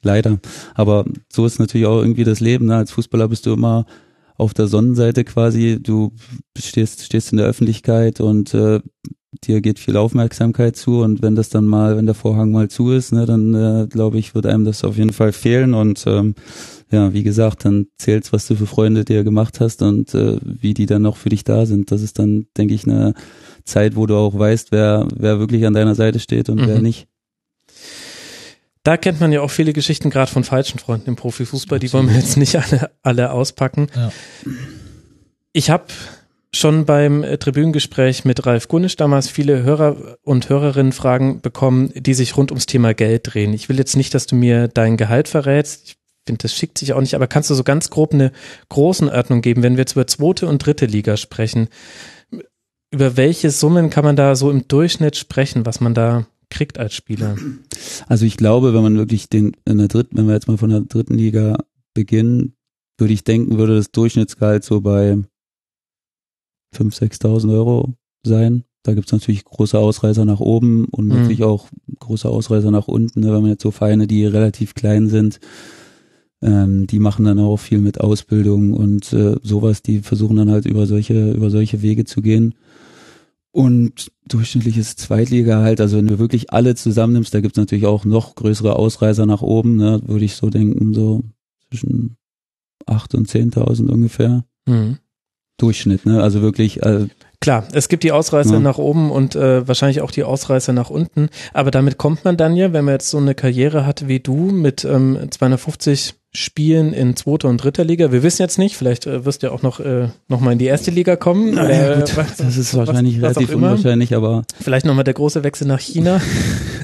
Leider. 0.03 0.41
Aber 0.75 1.05
so 1.29 1.47
ist 1.47 1.59
natürlich 1.59 1.87
auch 1.87 2.01
irgendwie 2.01 2.25
das 2.25 2.41
Leben. 2.41 2.67
Ne? 2.67 2.77
Als 2.77 2.91
Fußballer 2.91 3.29
bist 3.29 3.47
du 3.47 3.53
immer 3.53 3.87
auf 4.37 4.55
der 4.55 4.67
Sonnenseite 4.67 5.25
quasi. 5.25 5.79
Du 5.81 6.13
stehst, 6.59 7.05
stehst 7.05 7.33
in 7.33 7.39
der 7.39 7.47
Öffentlichkeit 7.47 8.21
und 8.21 8.53
äh, 8.55 8.81
dir 9.45 9.61
geht 9.61 9.79
viel 9.79 9.97
Aufmerksamkeit 9.97 10.77
zu 10.77 11.01
und 11.01 11.23
wenn 11.23 11.35
das 11.35 11.49
dann 11.49 11.65
mal, 11.65 11.97
wenn 11.97 12.07
der 12.07 12.15
Vorhang 12.15 12.51
mal 12.51 12.69
zu 12.69 12.91
ist, 12.91 13.13
ne, 13.13 13.25
dann 13.25 13.55
äh, 13.55 13.87
glaube 13.89 14.19
ich, 14.19 14.35
wird 14.35 14.47
einem 14.47 14.65
das 14.65 14.85
auf 14.85 14.99
jeden 14.99 15.13
Fall 15.13 15.33
fehlen 15.33 15.75
und 15.75 16.05
ähm, 16.07 16.35
ja, 16.91 17.13
wie 17.15 17.23
gesagt, 17.23 17.65
dann 17.65 17.87
zählt's, 17.97 18.33
was 18.35 18.47
du 18.47 18.55
für 18.55 18.67
Freunde 18.67 19.05
dir 19.05 19.25
gemacht 19.25 19.61
hast 19.61 19.81
und 19.81 20.15
äh, 20.15 20.39
wie 20.43 20.75
die 20.75 20.87
dann 20.87 21.03
noch 21.03 21.17
für 21.17 21.31
dich 21.31 21.43
da 21.43 21.65
sind. 21.65 21.91
Das 21.91 22.03
ist 22.03 22.19
dann, 22.19 22.47
denke 22.59 22.75
ich, 22.75 22.87
eine 22.87 23.15
Zeit, 23.65 23.97
wo 23.97 24.07
du 24.07 24.15
auch 24.17 24.39
weißt, 24.39 24.73
wer, 24.73 25.09
wer 25.17 25.39
wirklich 25.39 25.65
an 25.65 25.73
deiner 25.73 25.95
Seite 25.95 26.21
steht 26.21 26.51
und 26.51 26.61
mhm. 26.61 26.67
wer 26.67 26.83
nicht. 26.83 27.09
Da 28.83 28.97
kennt 28.97 29.21
man 29.21 29.31
ja 29.31 29.43
auch 29.43 29.51
viele 29.51 29.73
Geschichten 29.73 30.11
gerade 30.11 30.31
von 30.31 30.43
falschen 30.43 30.79
Freunden 30.79 31.11
im 31.11 31.17
Profifußball, 31.17 31.79
die 31.79 31.93
wollen 31.93 32.09
wir 32.09 32.17
jetzt 32.17 32.37
nicht 32.37 32.57
alle, 32.57 32.91
alle 33.03 33.31
auspacken. 33.31 33.87
Ja. 33.95 34.13
Ich 35.53 35.71
habe 35.71 35.85
schon 36.55 36.85
beim 36.85 37.23
äh, 37.23 37.39
Tribünengespräch 37.39 38.25
mit 38.25 38.45
Ralf 38.45 38.69
Gunnisch 38.69 38.97
damals 38.97 39.29
viele 39.29 39.63
Hörer 39.63 40.19
und 40.23 40.49
Hörerinnen 40.49 40.93
Fragen 40.93 41.41
bekommen, 41.41 41.93
die 41.95 42.15
sich 42.15 42.37
rund 42.37 42.51
ums 42.51 42.67
Thema 42.67 42.93
Geld 42.93 43.33
drehen. 43.33 43.55
Ich 43.55 43.69
will 43.69 43.79
jetzt 43.79 43.97
nicht, 43.97 44.15
dass 44.15 44.27
du 44.27 44.35
mir 44.35 44.69
dein 44.69 44.97
Gehalt 44.97 45.29
verrätst. 45.29 45.83
Ich 45.87 45.97
finde, 46.27 46.43
das 46.43 46.55
schickt 46.55 46.79
sich 46.79 46.93
auch 46.93 47.01
nicht, 47.01 47.15
aber 47.15 47.27
kannst 47.27 47.51
du 47.51 47.55
so 47.55 47.65
ganz 47.65 47.89
grob 47.89 48.13
eine 48.13 48.33
Größenordnung 48.69 49.41
geben, 49.41 49.63
wenn 49.63 49.77
wir 49.77 49.83
jetzt 49.83 49.93
über 49.93 50.07
zweite 50.07 50.47
und 50.47 50.65
dritte 50.65 50.87
Liga 50.87 51.17
sprechen? 51.17 51.69
Über 52.91 53.17
welche 53.17 53.51
Summen 53.51 53.89
kann 53.89 54.05
man 54.05 54.17
da 54.17 54.35
so 54.35 54.51
im 54.51 54.69
Durchschnitt 54.69 55.17
sprechen, 55.17 55.65
was 55.65 55.81
man 55.81 55.95
da 55.95 56.27
kriegt 56.53 56.79
als 56.79 56.95
Spieler? 56.95 57.37
Also 58.07 58.25
ich 58.27 58.37
glaube, 58.37 58.73
wenn 58.75 58.83
man 58.83 58.97
wirklich 58.97 59.29
den 59.29 59.53
in 59.65 59.79
der 59.79 59.89
dritten, 59.89 60.17
wenn 60.17 60.27
wir 60.27 60.35
jetzt 60.35 60.47
mal 60.49 60.59
von 60.59 60.71
der 60.71 60.83
dritten 60.83 61.15
Liga 61.15 61.59
Beginn, 61.95 62.55
würde 62.99 63.13
ich 63.15 63.25
denken, 63.25 63.59
würde 63.59 63.77
das 63.77 63.91
Durchschnittsgehalt 63.91 64.63
so 64.63 64.81
bei 64.81 65.19
5.000, 66.75 67.21
6.000 67.21 67.53
Euro 67.53 67.95
sein. 68.25 68.65
Da 68.85 68.95
gibt's 68.95 69.13
natürlich 69.13 69.45
große 69.45 69.79
Ausreißer 69.79 70.25
nach 70.25 70.41
oben 70.41 70.87
und 70.87 71.07
Mhm. 71.09 71.15
natürlich 71.17 71.45
auch 71.45 71.69
große 72.01 72.29
Ausreißer 72.29 72.71
nach 72.71 72.89
unten. 72.89 73.21
Ne? 73.21 73.33
Wenn 73.33 73.43
man 73.43 73.51
jetzt 73.51 73.63
so 73.63 73.71
Vereine, 73.71 74.07
die 74.07 74.25
relativ 74.27 74.75
klein 74.75 75.09
sind, 75.09 75.39
ähm, 76.43 76.87
die 76.89 76.99
machen 76.99 77.25
dann 77.25 77.39
auch 77.39 77.59
viel 77.59 77.79
mit 77.79 78.01
Ausbildung 78.01 78.73
und 78.73 79.13
äh, 79.13 79.37
sowas. 79.43 79.83
Die 79.83 80.01
versuchen 80.01 80.37
dann 80.37 80.51
halt 80.51 80.67
über 80.67 80.87
solche 80.87 81.33
über 81.33 81.51
solche 81.51 81.83
Wege 81.83 82.05
zu 82.05 82.21
gehen. 82.23 82.55
Und 83.53 84.11
durchschnittliches 84.27 84.97
Zweitliga 84.97 85.61
halt, 85.61 85.81
also 85.81 85.99
wenn 85.99 86.07
du 86.07 86.19
wirklich 86.19 86.53
alle 86.53 86.75
zusammennimmst, 86.75 87.35
da 87.35 87.41
gibt's 87.41 87.59
natürlich 87.59 87.85
auch 87.87 88.07
noch 88.07 88.35
größere 88.35 88.77
Ausreißer 88.77 89.27
nach 89.27 89.43
oben, 89.43 89.77
ne? 89.77 90.01
würde 90.07 90.25
ich 90.25 90.37
so 90.37 90.49
denken, 90.49 90.95
so 90.95 91.23
zwischen 91.69 92.17
8.000 92.87 93.17
und 93.17 93.29
10.000 93.29 93.89
ungefähr. 93.91 94.45
Mhm. 94.67 94.99
Durchschnitt, 95.59 96.07
ne? 96.07 96.23
Also 96.23 96.41
wirklich, 96.41 96.83
äh, 96.83 97.09
Klar, 97.41 97.67
es 97.73 97.89
gibt 97.89 98.05
die 98.05 98.13
Ausreißer 98.13 98.55
Ja. 98.55 98.61
nach 98.61 98.79
oben 98.79 99.11
und 99.11 99.35
äh, 99.35 99.67
wahrscheinlich 99.69 100.01
auch 100.01 100.13
die 100.13 100.23
Ausreißer 100.25 100.73
nach 100.73 100.91
unten. 100.91 101.29
Aber 101.53 101.71
damit 101.71 101.99
kommt 101.99 102.25
man 102.25 102.37
dann 102.37 102.57
ja, 102.57 102.73
wenn 102.73 102.85
man 102.85 102.95
jetzt 102.95 103.11
so 103.11 103.19
eine 103.19 103.35
Karriere 103.35 103.85
hat 103.85 104.09
wie 104.09 104.21
du 104.21 104.35
mit 104.35 104.85
ähm, 104.85 105.19
250 105.31 106.15
Spielen 106.35 106.95
in 106.95 107.15
zweiter 107.15 107.49
und 107.51 107.59
dritter 107.63 107.85
Liga. 107.85 108.11
Wir 108.11 108.23
wissen 108.23 108.41
jetzt 108.41 108.59
nicht, 108.59 108.75
vielleicht 108.77 109.07
äh, 109.07 109.27
wirst 109.27 109.43
du 109.43 109.49
ja 109.49 109.53
auch 109.53 109.61
noch, 109.61 109.81
äh, 109.81 110.09
noch 110.29 110.41
mal 110.41 110.53
in 110.53 110.59
die 110.59 110.65
erste 110.65 110.91
Liga 110.91 111.15
kommen. 111.15 111.55
ja, 111.55 111.69
Äh, 111.69 111.99
gut, 111.99 112.17
was- 112.17 112.37
das 112.39 112.57
ist 112.57 112.75
was- 112.75 112.87
wahrscheinlich 112.89 113.21
was 113.21 113.37
relativ 113.37 113.51
immer. 113.55 113.73
unwahrscheinlich, 113.73 114.15
aber 114.15 114.45
Vielleicht 114.59 114.87
nochmal 114.87 115.05
der 115.05 115.13
große 115.13 115.45
Wechsel 115.45 115.67
nach 115.67 115.81
China, 115.81 116.23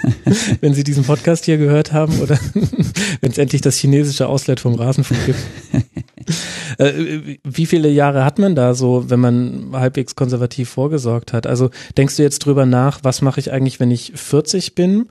wenn 0.60 0.74
Sie 0.74 0.84
diesen 0.84 1.02
Podcast 1.04 1.46
hier 1.46 1.56
gehört 1.56 1.94
haben 1.94 2.20
oder 2.20 2.38
wenn 3.22 3.30
es 3.32 3.38
endlich 3.38 3.62
das 3.62 3.76
chinesische 3.78 4.28
Auslet 4.28 4.60
vom 4.60 4.74
Rasenfunk 4.74 5.18
gibt. 5.24 5.38
äh, 6.78 7.38
wie 7.42 7.64
viele 7.64 7.88
Jahre 7.88 8.26
hat 8.26 8.38
man 8.38 8.54
da 8.54 8.74
so, 8.74 9.08
wenn 9.08 9.20
man 9.20 9.68
halbwegs 9.72 10.14
konservativ 10.14 10.68
vorgesorgt 10.68 11.32
hat? 11.32 11.46
Also 11.46 11.70
denkst 11.96 12.16
du 12.16 12.22
jetzt 12.22 12.40
drüber 12.40 12.66
nach, 12.66 13.00
was 13.02 13.22
mache 13.22 13.40
ich 13.40 13.50
eigentlich, 13.50 13.80
wenn 13.80 13.90
ich 13.90 14.12
40 14.14 14.74
bin? 14.74 15.06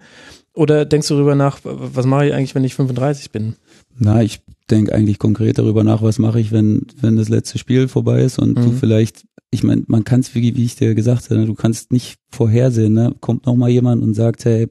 Oder 0.53 0.85
denkst 0.85 1.07
du 1.07 1.13
darüber 1.15 1.35
nach, 1.35 1.59
was 1.63 2.05
mache 2.07 2.27
ich 2.27 2.33
eigentlich, 2.33 2.55
wenn 2.55 2.63
ich 2.63 2.73
35 2.75 3.29
bin? 3.31 3.55
Na, 3.99 4.21
ich 4.21 4.41
denke 4.69 4.93
eigentlich 4.93 5.19
konkret 5.19 5.57
darüber 5.57 5.83
nach, 5.83 6.01
was 6.01 6.19
mache 6.19 6.39
ich, 6.39 6.51
wenn, 6.51 6.85
wenn 7.01 7.15
das 7.15 7.29
letzte 7.29 7.57
Spiel 7.57 7.87
vorbei 7.87 8.23
ist 8.23 8.37
und 8.39 8.55
du 8.57 8.69
Mhm. 8.69 8.77
vielleicht, 8.77 9.25
ich 9.49 9.63
meine, 9.63 9.83
man 9.87 10.03
kann 10.03 10.19
es, 10.19 10.35
wie, 10.35 10.55
wie 10.55 10.65
ich 10.65 10.75
dir 10.75 10.93
gesagt 10.93 11.29
habe, 11.29 11.39
ne, 11.39 11.45
du 11.45 11.53
kannst 11.53 11.91
nicht 11.91 12.19
vorhersehen, 12.31 12.93
ne? 12.93 13.15
Kommt 13.21 13.45
noch 13.45 13.55
mal 13.55 13.69
jemand 13.69 14.03
und 14.03 14.13
sagt, 14.13 14.45
hey, 14.45 14.67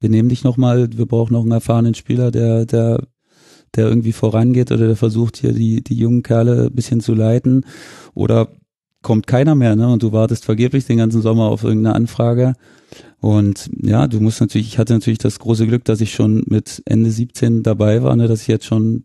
wir 0.00 0.10
nehmen 0.10 0.28
dich 0.28 0.44
noch 0.44 0.56
mal, 0.56 0.88
wir 0.96 1.06
brauchen 1.06 1.32
noch 1.34 1.42
einen 1.42 1.52
erfahrenen 1.52 1.94
Spieler, 1.94 2.30
der, 2.30 2.66
der, 2.66 3.06
der 3.76 3.86
irgendwie 3.88 4.12
vorangeht 4.12 4.72
oder 4.72 4.86
der 4.88 4.96
versucht 4.96 5.36
hier 5.36 5.52
die, 5.52 5.82
die 5.84 5.94
jungen 5.94 6.22
Kerle 6.24 6.64
ein 6.66 6.74
bisschen 6.74 7.00
zu 7.00 7.14
leiten 7.14 7.64
oder 8.14 8.48
kommt 9.02 9.26
keiner 9.26 9.54
mehr, 9.54 9.76
ne? 9.76 9.88
Und 9.88 10.02
du 10.02 10.12
wartest 10.12 10.44
vergeblich 10.44 10.86
den 10.86 10.98
ganzen 10.98 11.22
Sommer 11.22 11.44
auf 11.44 11.62
irgendeine 11.64 11.94
Anfrage. 11.94 12.54
Und 13.20 13.70
ja, 13.82 14.06
du 14.06 14.20
musst 14.20 14.40
natürlich, 14.40 14.68
ich 14.68 14.78
hatte 14.78 14.94
natürlich 14.94 15.18
das 15.18 15.38
große 15.38 15.66
Glück, 15.66 15.84
dass 15.84 16.00
ich 16.00 16.12
schon 16.12 16.42
mit 16.46 16.82
Ende 16.86 17.10
17 17.10 17.62
dabei 17.62 18.02
war, 18.02 18.16
ne, 18.16 18.28
dass 18.28 18.42
ich 18.42 18.48
jetzt 18.48 18.64
schon 18.66 19.04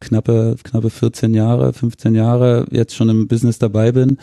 knappe, 0.00 0.56
knappe 0.62 0.90
14 0.90 1.34
Jahre, 1.34 1.72
15 1.72 2.14
Jahre 2.14 2.66
jetzt 2.70 2.94
schon 2.94 3.08
im 3.08 3.28
Business 3.28 3.58
dabei 3.58 3.92
bin. 3.92 4.18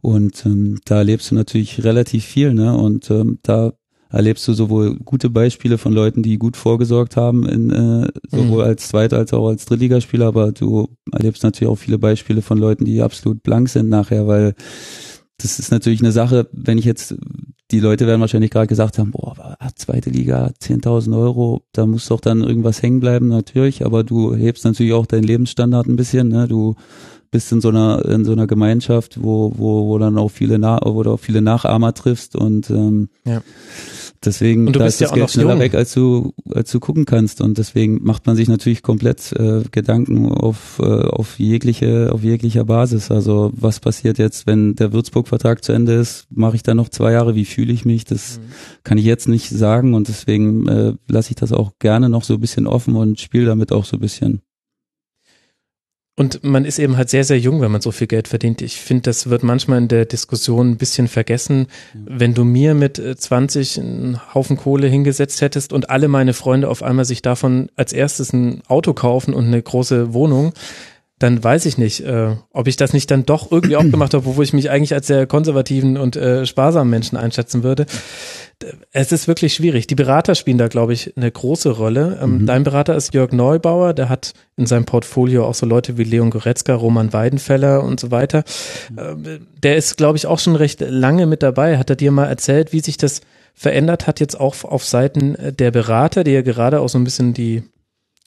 Und 0.00 0.44
ähm, 0.46 0.78
da 0.84 0.98
erlebst 0.98 1.30
du 1.30 1.34
natürlich 1.34 1.84
relativ 1.84 2.24
viel, 2.24 2.54
ne? 2.54 2.76
Und 2.76 3.10
ähm, 3.10 3.38
da 3.42 3.72
erlebst 4.08 4.46
du 4.46 4.52
sowohl 4.52 4.96
gute 4.98 5.30
Beispiele 5.30 5.78
von 5.78 5.92
Leuten, 5.92 6.22
die 6.22 6.38
gut 6.38 6.56
vorgesorgt 6.56 7.16
haben, 7.16 7.44
in, 7.46 7.70
äh, 7.70 8.08
sowohl 8.30 8.62
Mhm. 8.64 8.68
als 8.70 8.88
Zweit- 8.88 9.12
als 9.12 9.32
auch 9.32 9.48
als 9.48 9.64
Drittligaspieler, 9.64 10.26
aber 10.26 10.52
du 10.52 10.88
erlebst 11.12 11.42
natürlich 11.42 11.70
auch 11.70 11.76
viele 11.76 11.98
Beispiele 11.98 12.40
von 12.40 12.58
Leuten, 12.58 12.84
die 12.84 13.02
absolut 13.02 13.42
blank 13.42 13.68
sind 13.68 13.88
nachher, 13.88 14.26
weil 14.26 14.54
das 15.38 15.58
ist 15.58 15.70
natürlich 15.70 16.00
eine 16.00 16.12
Sache, 16.12 16.48
wenn 16.52 16.78
ich 16.78 16.84
jetzt, 16.84 17.14
die 17.70 17.80
Leute 17.80 18.06
werden 18.06 18.20
wahrscheinlich 18.20 18.50
gerade 18.50 18.66
gesagt 18.66 18.98
haben, 18.98 19.10
boah, 19.10 19.56
ah, 19.58 19.68
zweite 19.74 20.10
Liga, 20.10 20.52
10.000 20.62 21.16
Euro, 21.16 21.62
da 21.72 21.84
muss 21.86 22.06
doch 22.06 22.20
dann 22.20 22.42
irgendwas 22.42 22.82
hängen 22.82 23.00
bleiben, 23.00 23.28
natürlich, 23.28 23.84
aber 23.84 24.04
du 24.04 24.34
hebst 24.34 24.64
natürlich 24.64 24.92
auch 24.92 25.06
deinen 25.06 25.24
Lebensstandard 25.24 25.86
ein 25.86 25.96
bisschen, 25.96 26.28
ne, 26.28 26.48
du 26.48 26.76
bist 27.30 27.52
in 27.52 27.60
so 27.60 27.68
einer, 27.68 28.04
in 28.06 28.24
so 28.24 28.32
einer 28.32 28.46
Gemeinschaft, 28.46 29.22
wo, 29.22 29.52
wo, 29.56 29.88
wo 29.88 29.98
dann 29.98 30.16
auch 30.16 30.30
viele, 30.30 30.58
Na 30.58 30.80
wo 30.82 31.02
du 31.02 31.10
auch 31.12 31.20
viele 31.20 31.42
Nachahmer 31.42 31.92
triffst 31.92 32.36
und, 32.36 32.70
ähm, 32.70 33.08
Ja. 33.24 33.42
Deswegen 34.26 34.66
Und 34.66 34.74
du 34.74 34.80
da 34.80 34.84
bist 34.86 34.96
ist 34.96 35.00
ja 35.00 35.06
das 35.08 35.14
Geld 35.14 35.30
schneller 35.30 35.52
jung. 35.52 35.60
weg, 35.60 35.74
als 35.74 35.94
du, 35.94 36.34
als 36.50 36.70
du 36.72 36.80
gucken 36.80 37.04
kannst. 37.04 37.40
Und 37.40 37.56
deswegen 37.58 38.02
macht 38.02 38.26
man 38.26 38.36
sich 38.36 38.48
natürlich 38.48 38.82
komplett 38.82 39.32
äh, 39.32 39.62
Gedanken 39.70 40.30
auf, 40.30 40.80
äh, 40.80 40.84
auf 40.84 41.38
jegliche, 41.38 42.10
auf 42.12 42.22
jeglicher 42.22 42.64
Basis. 42.64 43.10
Also 43.10 43.52
was 43.54 43.80
passiert 43.80 44.18
jetzt, 44.18 44.46
wenn 44.46 44.74
der 44.74 44.92
Würzburg-Vertrag 44.92 45.62
zu 45.64 45.72
Ende 45.72 45.94
ist? 45.94 46.26
Mache 46.30 46.56
ich 46.56 46.62
da 46.62 46.74
noch 46.74 46.88
zwei 46.88 47.12
Jahre? 47.12 47.34
Wie 47.34 47.44
fühle 47.44 47.72
ich 47.72 47.84
mich? 47.84 48.04
Das 48.04 48.40
kann 48.82 48.98
ich 48.98 49.04
jetzt 49.04 49.28
nicht 49.28 49.48
sagen 49.48 49.94
und 49.94 50.08
deswegen 50.08 50.66
äh, 50.68 50.92
lasse 51.06 51.30
ich 51.30 51.36
das 51.36 51.52
auch 51.52 51.72
gerne 51.78 52.08
noch 52.08 52.24
so 52.24 52.34
ein 52.34 52.40
bisschen 52.40 52.66
offen 52.66 52.96
und 52.96 53.20
spiele 53.20 53.46
damit 53.46 53.72
auch 53.72 53.84
so 53.84 53.96
ein 53.96 54.00
bisschen. 54.00 54.42
Und 56.18 56.42
man 56.42 56.64
ist 56.64 56.78
eben 56.78 56.96
halt 56.96 57.10
sehr, 57.10 57.24
sehr 57.24 57.38
jung, 57.38 57.60
wenn 57.60 57.70
man 57.70 57.82
so 57.82 57.92
viel 57.92 58.06
Geld 58.06 58.26
verdient. 58.26 58.62
Ich 58.62 58.80
finde, 58.80 59.02
das 59.02 59.28
wird 59.28 59.42
manchmal 59.42 59.78
in 59.78 59.88
der 59.88 60.06
Diskussion 60.06 60.70
ein 60.70 60.76
bisschen 60.78 61.08
vergessen. 61.08 61.66
Wenn 61.92 62.32
du 62.32 62.42
mir 62.42 62.74
mit 62.74 62.98
äh, 62.98 63.16
20 63.16 63.78
einen 63.78 64.34
Haufen 64.34 64.56
Kohle 64.56 64.88
hingesetzt 64.88 65.42
hättest 65.42 65.74
und 65.74 65.90
alle 65.90 66.08
meine 66.08 66.32
Freunde 66.32 66.70
auf 66.70 66.82
einmal 66.82 67.04
sich 67.04 67.20
davon 67.20 67.68
als 67.76 67.92
erstes 67.92 68.32
ein 68.32 68.62
Auto 68.66 68.94
kaufen 68.94 69.34
und 69.34 69.44
eine 69.44 69.60
große 69.60 70.14
Wohnung, 70.14 70.54
dann 71.18 71.42
weiß 71.42 71.64
ich 71.64 71.78
nicht, 71.78 72.00
äh, 72.00 72.36
ob 72.52 72.68
ich 72.68 72.76
das 72.76 72.92
nicht 72.92 73.10
dann 73.10 73.24
doch 73.24 73.50
irgendwie 73.50 73.76
auch 73.76 73.82
gemacht 73.90 74.12
habe, 74.12 74.28
obwohl 74.28 74.44
ich 74.44 74.52
mich 74.52 74.68
eigentlich 74.70 74.92
als 74.92 75.06
sehr 75.06 75.26
konservativen 75.26 75.96
und 75.96 76.14
äh, 76.16 76.44
sparsamen 76.44 76.90
Menschen 76.90 77.16
einschätzen 77.16 77.62
würde. 77.62 77.86
D- 78.62 78.66
Es 78.92 79.12
ist 79.12 79.26
wirklich 79.26 79.54
schwierig. 79.54 79.86
Die 79.86 79.94
Berater 79.94 80.34
spielen 80.34 80.58
da, 80.58 80.68
glaube 80.68 80.92
ich, 80.92 81.16
eine 81.16 81.30
große 81.30 81.70
Rolle. 81.70 82.18
Ähm, 82.22 82.44
Dein 82.44 82.64
Berater 82.64 82.94
ist 82.96 83.14
Jörg 83.14 83.32
Neubauer, 83.32 83.94
der 83.94 84.10
hat 84.10 84.34
in 84.56 84.66
seinem 84.66 84.84
Portfolio 84.84 85.46
auch 85.46 85.54
so 85.54 85.64
Leute 85.64 85.96
wie 85.96 86.04
Leon 86.04 86.28
Goretzka, 86.30 86.74
Roman 86.74 87.14
Weidenfeller 87.14 87.82
und 87.82 87.98
so 87.98 88.10
weiter. 88.10 88.44
Ähm, 88.98 89.46
der 89.62 89.76
ist, 89.76 89.96
glaube 89.96 90.18
ich, 90.18 90.26
auch 90.26 90.38
schon 90.38 90.56
recht 90.56 90.80
lange 90.82 91.24
mit 91.26 91.42
dabei. 91.42 91.78
Hat 91.78 91.88
er 91.88 91.96
dir 91.96 92.10
mal 92.10 92.26
erzählt, 92.26 92.74
wie 92.74 92.80
sich 92.80 92.98
das 92.98 93.22
verändert 93.54 94.06
hat, 94.06 94.20
jetzt 94.20 94.38
auch 94.38 94.64
auf 94.64 94.84
Seiten 94.84 95.34
äh, 95.36 95.50
der 95.54 95.70
Berater, 95.70 96.24
die 96.24 96.32
ja 96.32 96.42
gerade 96.42 96.80
auch 96.80 96.90
so 96.90 96.98
ein 96.98 97.04
bisschen 97.04 97.32
die 97.32 97.62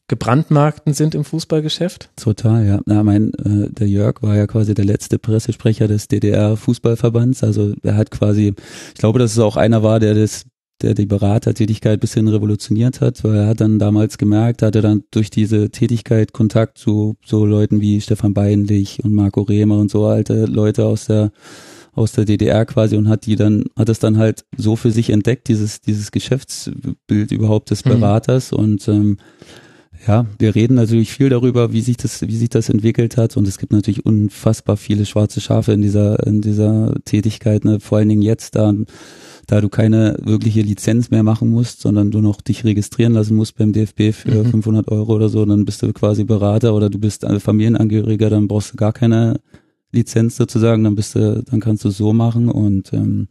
gebrandmarkten 0.10 0.94
sind 0.94 1.16
im 1.16 1.24
Fußballgeschäft? 1.24 2.10
Total, 2.18 2.66
ja. 2.66 2.82
Na, 2.86 3.04
mein, 3.04 3.34
äh, 3.36 3.72
der 3.72 3.88
Jörg 3.88 4.22
war 4.22 4.36
ja 4.36 4.48
quasi 4.48 4.74
der 4.74 4.86
letzte 4.86 5.18
Pressesprecher 5.18 5.88
des 5.88 6.10
DDR-Fußballverbands. 6.10 7.44
Also 7.44 7.74
er 7.84 7.96
hat 7.96 8.12
quasi, 8.12 8.54
ich 8.94 9.00
glaube, 9.00 9.20
dass 9.20 9.32
es 9.32 9.40
auch 9.40 9.56
einer 9.56 9.82
war, 9.84 10.00
der 10.00 10.14
das 10.14 10.46
der 10.82 10.94
die 10.94 11.06
Beratertätigkeit 11.06 12.00
bisschen 12.00 12.30
revolutioniert 12.30 13.02
hat, 13.02 13.22
weil 13.26 13.36
er 13.36 13.48
hat 13.48 13.60
dann 13.60 13.80
damals 13.80 14.18
gemerkt, 14.18 14.62
hatte 14.62 14.82
dann 14.82 15.04
durch 15.12 15.30
diese 15.30 15.72
Tätigkeit 15.72 16.32
Kontakt 16.32 16.78
zu 16.78 17.18
so 17.26 17.46
Leuten 17.46 17.82
wie 17.82 18.00
Stefan 18.00 18.34
Beinlich 18.34 19.04
und 19.04 19.14
Marco 19.14 19.42
Rehmer 19.42 19.78
und 19.78 19.92
so 19.92 20.06
alte 20.06 20.46
Leute 20.46 20.86
aus 20.86 21.08
der 21.08 21.32
aus 21.94 22.14
der 22.14 22.24
DDR 22.24 22.66
quasi 22.66 22.96
und 22.96 23.10
hat 23.10 23.26
die 23.26 23.36
dann, 23.36 23.66
hat 23.76 23.90
es 23.90 24.00
dann 24.00 24.18
halt 24.18 24.46
so 24.56 24.78
für 24.78 24.92
sich 24.92 25.10
entdeckt, 25.10 25.50
dieses, 25.50 25.82
dieses 25.82 26.12
Geschäftsbild 26.12 27.32
überhaupt 27.32 27.72
des 27.72 27.84
Mhm. 27.84 27.90
Beraters 27.90 28.54
und 28.54 28.88
ähm, 28.88 29.18
ja, 30.08 30.26
wir 30.38 30.56
reden 30.56 30.76
natürlich 30.76 31.12
viel 31.12 31.30
darüber, 31.30 31.74
wie 31.74 31.82
sich 31.82 31.98
das, 31.98 32.22
wie 32.22 32.36
sich 32.36 32.50
das 32.50 32.70
entwickelt 32.70 33.18
hat 33.18 33.38
und 33.38 33.48
es 33.48 33.58
gibt 33.58 33.74
natürlich 33.74 34.06
unfassbar 34.06 34.78
viele 34.78 35.06
schwarze 35.06 35.42
Schafe 35.42 35.74
in 35.74 35.82
dieser, 35.82 36.26
in 36.26 36.42
dieser 36.42 36.96
Tätigkeit, 37.06 37.66
ne? 37.66 37.80
vor 37.80 37.98
allen 37.98 38.10
Dingen 38.10 38.22
jetzt 38.22 38.56
da, 38.56 38.74
da 39.48 39.62
du 39.62 39.70
keine 39.70 40.18
wirkliche 40.24 40.62
Lizenz 40.62 41.10
mehr 41.10 41.24
machen 41.24 41.50
musst, 41.50 41.82
sondern 41.82 42.12
du 42.12 42.22
noch 42.22 42.42
dich 42.42 42.64
registrieren 42.64 43.14
lassen 43.14 43.36
musst 43.36 43.58
beim 43.58 43.74
DFB 43.74 44.14
für 44.14 44.44
Mhm. 44.44 44.52
500 44.52 44.88
Euro 44.90 45.16
oder 45.16 45.28
so, 45.30 45.46
dann 45.46 45.66
bist 45.66 45.82
du 45.82 45.92
quasi 45.92 46.24
Berater 46.24 46.74
oder 46.74 46.90
du 46.90 47.00
bist 47.00 47.26
Familienangehöriger, 47.40 48.30
dann 48.30 48.48
brauchst 48.48 48.74
du 48.74 48.78
gar 48.78 48.94
keine 48.94 49.42
Lizenz 49.92 50.38
sozusagen, 50.38 50.84
dann 50.84 50.96
bist 50.96 51.16
du, 51.16 51.44
dann 51.44 51.60
kannst 51.60 51.84
du 51.84 51.90
so 51.90 52.14
machen 52.14 52.48
und 52.50 52.94
ähm, 52.94 53.28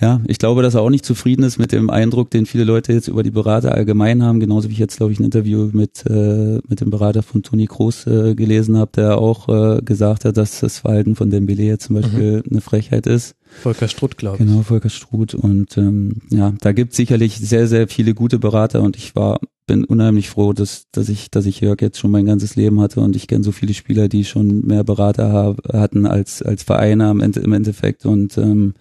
ja, 0.00 0.20
ich 0.26 0.38
glaube, 0.38 0.62
dass 0.62 0.74
er 0.74 0.80
auch 0.80 0.88
nicht 0.90 1.04
zufrieden 1.04 1.42
ist 1.42 1.58
mit 1.58 1.72
dem 1.72 1.90
Eindruck, 1.90 2.30
den 2.30 2.46
viele 2.46 2.64
Leute 2.64 2.92
jetzt 2.92 3.08
über 3.08 3.22
die 3.22 3.30
Berater 3.30 3.74
allgemein 3.74 4.22
haben, 4.22 4.40
genauso 4.40 4.68
wie 4.68 4.72
ich 4.72 4.78
jetzt, 4.78 4.96
glaube 4.96 5.12
ich, 5.12 5.20
ein 5.20 5.24
Interview 5.24 5.68
mit, 5.72 6.04
äh, 6.08 6.58
mit 6.66 6.80
dem 6.80 6.90
Berater 6.90 7.22
von 7.22 7.42
Toni 7.42 7.66
Kroos 7.66 8.06
äh, 8.06 8.34
gelesen 8.34 8.78
habe, 8.78 8.92
der 8.96 9.18
auch 9.18 9.48
äh, 9.48 9.82
gesagt 9.82 10.24
hat, 10.24 10.38
dass 10.38 10.60
das 10.60 10.78
Verhalten 10.78 11.16
von 11.16 11.28
Dembele 11.30 11.64
jetzt 11.64 11.86
zum 11.86 11.96
Beispiel 11.96 12.42
eine 12.50 12.62
Frechheit 12.62 13.06
ist. 13.06 13.34
Volker 13.62 13.88
Strutt, 13.88 14.16
glaube 14.16 14.38
ich. 14.38 14.48
Genau, 14.48 14.62
Volker 14.62 14.88
Struth. 14.88 15.34
Und 15.34 15.76
ähm, 15.76 16.22
ja, 16.30 16.54
da 16.60 16.72
gibt 16.72 16.94
sicherlich 16.94 17.36
sehr, 17.36 17.66
sehr 17.66 17.86
viele 17.88 18.14
gute 18.14 18.38
Berater 18.38 18.80
und 18.80 18.96
ich 18.96 19.14
war, 19.14 19.40
bin 19.70 19.84
unheimlich 19.84 20.28
froh, 20.30 20.52
dass, 20.52 20.86
dass 20.90 21.08
ich, 21.08 21.30
dass 21.30 21.46
ich 21.46 21.60
Jörg 21.60 21.80
jetzt 21.80 22.00
schon 22.00 22.10
mein 22.10 22.26
ganzes 22.26 22.56
Leben 22.56 22.80
hatte 22.80 22.98
und 22.98 23.14
ich 23.14 23.28
kenne 23.28 23.44
so 23.44 23.52
viele 23.52 23.72
Spieler, 23.72 24.08
die 24.08 24.24
schon 24.24 24.66
mehr 24.66 24.82
Berater 24.82 25.32
hab, 25.32 25.72
hatten 25.72 26.06
als, 26.06 26.42
als 26.42 26.64
Vereine 26.64 27.06
am 27.06 27.20
Ende, 27.20 27.38
im 27.38 27.52
Endeffekt. 27.52 28.04
Und 28.04 28.36
ähm, 28.36 28.74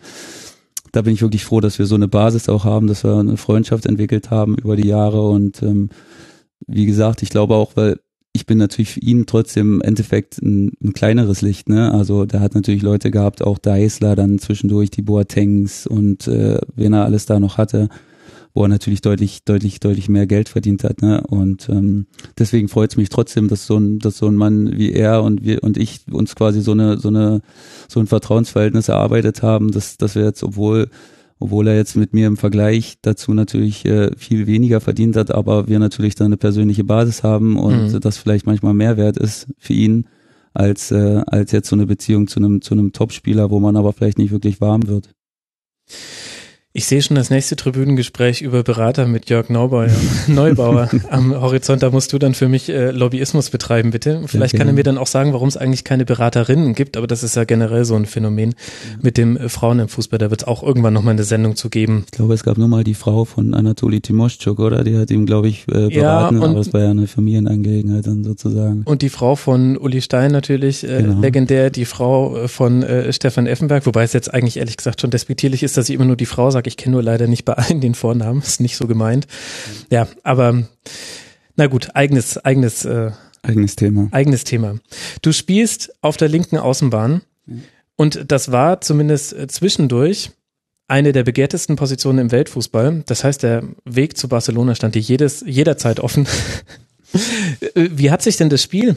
da 0.91 1.03
bin 1.03 1.13
ich 1.13 1.21
wirklich 1.21 1.45
froh, 1.45 1.59
dass 1.59 1.77
wir 1.77 1.85
so 1.85 1.93
eine 1.93 2.07
Basis 2.07 2.49
auch 2.49 2.65
haben, 2.65 2.87
dass 2.87 3.03
wir 3.03 3.15
eine 3.17 3.37
Freundschaft 3.37 3.85
entwickelt 3.85 4.31
haben 4.31 4.55
über 4.55 4.75
die 4.75 4.87
Jahre 4.87 5.29
und 5.29 5.61
ähm, 5.61 5.89
wie 6.65 6.87
gesagt, 6.87 7.21
ich 7.21 7.29
glaube 7.29 7.53
auch, 7.53 7.75
weil 7.75 7.99
ich 8.33 8.47
bin 8.47 8.57
natürlich 8.57 8.89
für 8.89 8.99
ihn 8.99 9.27
trotzdem 9.27 9.75
im 9.75 9.81
Endeffekt 9.81 10.41
ein, 10.41 10.71
ein 10.83 10.93
kleineres 10.93 11.41
Licht, 11.41 11.69
ne? 11.69 11.93
Also 11.93 12.25
der 12.25 12.39
hat 12.39 12.55
natürlich 12.55 12.81
Leute 12.81 13.11
gehabt, 13.11 13.43
auch 13.43 13.59
Deisler, 13.59 14.15
dann 14.15 14.39
zwischendurch 14.39 14.89
die 14.89 15.03
Boatengs 15.03 15.85
und 15.85 16.27
äh, 16.27 16.59
wen 16.75 16.93
er 16.93 17.05
alles 17.05 17.27
da 17.27 17.39
noch 17.39 17.59
hatte, 17.59 17.89
wo 18.59 18.65
er 18.65 18.67
natürlich 18.67 18.99
deutlich, 18.99 19.45
deutlich, 19.45 19.79
deutlich 19.79 20.09
mehr 20.09 20.27
Geld 20.27 20.49
verdient 20.49 20.83
hat, 20.83 21.01
ne? 21.01 21.23
Und 21.25 21.69
ähm, 21.69 22.07
deswegen 22.37 22.67
freut 22.67 22.91
es 22.91 22.97
mich 22.97 23.07
trotzdem, 23.07 23.47
dass 23.47 23.65
so 23.65 23.77
ein, 23.77 23.99
dass 23.99 24.17
so 24.17 24.27
ein 24.27 24.35
Mann 24.35 24.77
wie 24.77 24.91
er 24.91 25.23
und 25.23 25.45
wir 25.45 25.63
und 25.63 25.77
ich 25.77 26.01
uns 26.11 26.35
quasi 26.35 26.61
so 26.61 26.73
eine, 26.73 26.97
so 26.97 27.07
eine, 27.07 27.41
so 27.87 28.01
ein 28.01 28.07
Vertrauensverhältnis 28.07 28.89
erarbeitet 28.89 29.41
haben, 29.43 29.71
dass, 29.71 29.95
dass 29.95 30.15
wir 30.15 30.25
jetzt, 30.25 30.43
obwohl 30.43 30.89
obwohl 31.39 31.69
er 31.69 31.77
jetzt 31.77 31.95
mit 31.95 32.13
mir 32.13 32.27
im 32.27 32.35
Vergleich 32.35 32.97
dazu 33.01 33.33
natürlich 33.33 33.85
äh, 33.85 34.11
viel 34.17 34.45
weniger 34.45 34.81
verdient 34.81 35.15
hat, 35.15 35.31
aber 35.31 35.69
wir 35.69 35.79
natürlich 35.79 36.15
da 36.15 36.25
eine 36.25 36.35
persönliche 36.35 36.83
Basis 36.83 37.23
haben 37.23 37.57
und 37.57 37.93
mhm. 37.93 37.99
das 38.01 38.17
vielleicht 38.17 38.45
manchmal 38.45 38.73
mehr 38.73 38.97
wert 38.97 39.15
ist 39.15 39.47
für 39.57 39.71
ihn 39.71 40.09
als 40.53 40.91
äh, 40.91 41.21
als 41.27 41.53
jetzt 41.53 41.69
so 41.69 41.77
eine 41.77 41.85
Beziehung 41.85 42.27
zu 42.27 42.41
einem 42.41 42.61
zu 42.61 42.73
einem 42.73 42.91
Topspieler, 42.91 43.51
wo 43.51 43.61
man 43.61 43.77
aber 43.77 43.93
vielleicht 43.93 44.17
nicht 44.17 44.31
wirklich 44.31 44.59
warm 44.59 44.85
wird. 44.87 45.11
Ich 46.71 46.85
sehe 46.85 47.01
schon 47.01 47.15
das 47.15 47.31
nächste 47.31 47.55
Tribünengespräch 47.55 48.43
über 48.43 48.61
Berater 48.61 49.07
mit 49.07 49.27
Jörg 49.27 49.49
Neubauer, 49.49 49.87
Neubauer 50.27 50.87
am 51.09 51.33
Horizont. 51.33 51.81
Da 51.81 51.89
musst 51.89 52.13
du 52.13 52.19
dann 52.19 52.35
für 52.35 52.47
mich 52.47 52.69
äh, 52.69 52.91
Lobbyismus 52.91 53.49
betreiben, 53.49 53.89
bitte. 53.89 54.21
Vielleicht 54.27 54.53
ja, 54.53 54.59
kann 54.59 54.67
er 54.67 54.75
mir 54.75 54.83
dann 54.83 54.99
auch 54.99 55.07
sagen, 55.07 55.33
warum 55.33 55.47
es 55.47 55.57
eigentlich 55.57 55.83
keine 55.83 56.05
Beraterinnen 56.05 56.75
gibt, 56.75 56.95
aber 56.95 57.07
das 57.07 57.23
ist 57.23 57.35
ja 57.35 57.43
generell 57.43 57.85
so 57.85 57.95
ein 57.95 58.05
Phänomen 58.05 58.53
mit 59.01 59.17
dem 59.17 59.35
äh, 59.35 59.49
Frauen 59.49 59.79
im 59.79 59.87
Fußball. 59.87 60.19
Da 60.19 60.29
wird 60.29 60.43
es 60.43 60.47
auch 60.47 60.61
irgendwann 60.61 60.93
nochmal 60.93 61.13
eine 61.13 61.23
Sendung 61.23 61.55
zu 61.55 61.71
geben. 61.71 62.03
Ich 62.05 62.11
glaube, 62.11 62.35
es 62.35 62.43
gab 62.43 62.59
nur 62.59 62.67
mal 62.67 62.83
die 62.83 62.93
Frau 62.93 63.25
von 63.25 63.55
Anatoli 63.55 63.99
Timoschuk, 64.01 64.59
oder? 64.59 64.83
Die 64.83 64.95
hat 64.95 65.09
ihm, 65.09 65.25
glaube 65.25 65.47
ich, 65.47 65.67
äh, 65.69 65.89
beraten, 65.89 66.39
ja, 66.39 66.47
aber 66.47 66.59
es 66.59 66.71
war 66.71 66.81
ja 66.81 66.91
eine 66.91 67.07
Familienangelegenheit 67.07 68.05
dann 68.05 68.23
sozusagen. 68.23 68.83
Und 68.85 69.01
die 69.01 69.09
Frau 69.09 69.35
von 69.35 69.75
Uli 69.75 70.03
Stein 70.03 70.31
natürlich, 70.31 70.83
äh, 70.83 71.01
genau. 71.01 71.19
legendär, 71.19 71.71
die 71.71 71.85
Frau 71.85 72.43
äh, 72.43 72.47
von 72.47 72.83
äh, 72.83 73.11
Stefan 73.11 73.47
Effenberg, 73.47 73.87
wobei 73.87 74.03
es 74.03 74.13
jetzt 74.13 74.31
eigentlich 74.31 74.57
ehrlich 74.57 74.77
gesagt 74.77 75.01
schon 75.01 75.09
despektierlich 75.09 75.63
ist, 75.63 75.75
dass 75.75 75.89
ich 75.89 75.95
immer 75.95 76.05
nur 76.05 76.15
die 76.15 76.27
Frau 76.27 76.51
sage, 76.59 76.67
ich 76.67 76.77
kenne 76.77 76.93
nur 76.93 77.03
leider 77.03 77.27
nicht 77.27 77.45
bei 77.45 77.53
allen 77.53 77.79
den 77.79 77.95
Vornamen, 77.95 78.41
ist 78.41 78.59
nicht 78.59 78.75
so 78.75 78.87
gemeint. 78.87 79.27
Ja, 79.89 80.07
aber 80.23 80.63
na 81.55 81.67
gut, 81.67 81.95
eigenes, 81.95 82.37
eigenes, 82.37 82.85
äh, 82.85 83.11
eigenes 83.41 83.75
Thema. 83.75 84.09
Eigenes 84.11 84.43
Thema. 84.43 84.79
Du 85.21 85.31
spielst 85.31 85.93
auf 86.01 86.17
der 86.17 86.27
linken 86.27 86.57
Außenbahn 86.57 87.21
und 87.95 88.31
das 88.31 88.51
war 88.51 88.81
zumindest 88.81 89.33
äh, 89.33 89.47
zwischendurch 89.47 90.31
eine 90.87 91.13
der 91.13 91.23
begehrtesten 91.23 91.75
Positionen 91.75 92.19
im 92.19 92.31
Weltfußball. 92.31 93.03
Das 93.05 93.23
heißt, 93.23 93.43
der 93.43 93.63
Weg 93.85 94.17
zu 94.17 94.27
Barcelona 94.27 94.75
stand 94.75 94.95
dir 94.95 95.01
jedes, 95.01 95.43
jederzeit 95.45 95.99
offen. 95.99 96.27
Äh, 97.73 97.89
wie 97.91 98.11
hat 98.11 98.21
sich 98.21 98.37
denn 98.37 98.49
das 98.49 98.61
Spiel 98.61 98.95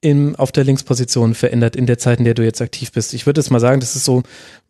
im, 0.00 0.34
auf 0.36 0.52
der 0.52 0.64
Linksposition 0.64 1.34
verändert 1.34 1.76
in 1.76 1.86
der 1.86 1.98
Zeit, 1.98 2.18
in 2.18 2.24
der 2.24 2.34
du 2.34 2.44
jetzt 2.44 2.62
aktiv 2.62 2.92
bist? 2.92 3.14
Ich 3.14 3.26
würde 3.26 3.40
jetzt 3.40 3.50
mal 3.50 3.60
sagen, 3.60 3.80
das 3.80 3.96
ist 3.96 4.04
so 4.04 4.22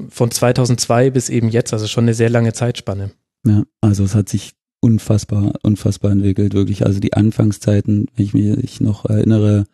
von 0.09 0.31
2002 0.31 1.11
bis 1.11 1.29
eben 1.29 1.49
jetzt, 1.49 1.73
also 1.73 1.87
schon 1.87 2.05
eine 2.05 2.15
sehr 2.15 2.31
lange 2.31 2.53
Zeitspanne. 2.53 3.11
Ja, 3.47 3.65
also 3.81 4.05
es 4.05 4.15
hat 4.15 4.29
sich 4.29 4.53
unfassbar, 4.81 5.53
unfassbar 5.63 6.11
entwickelt, 6.11 6.55
wirklich. 6.55 6.85
Also 6.87 7.01
die 7.01 7.15
Anfangszeiten, 7.15 8.07
wenn 8.15 8.25
ich 8.25 8.35
mich 8.35 8.81
noch 8.81 9.05
erinnere, 9.05 9.67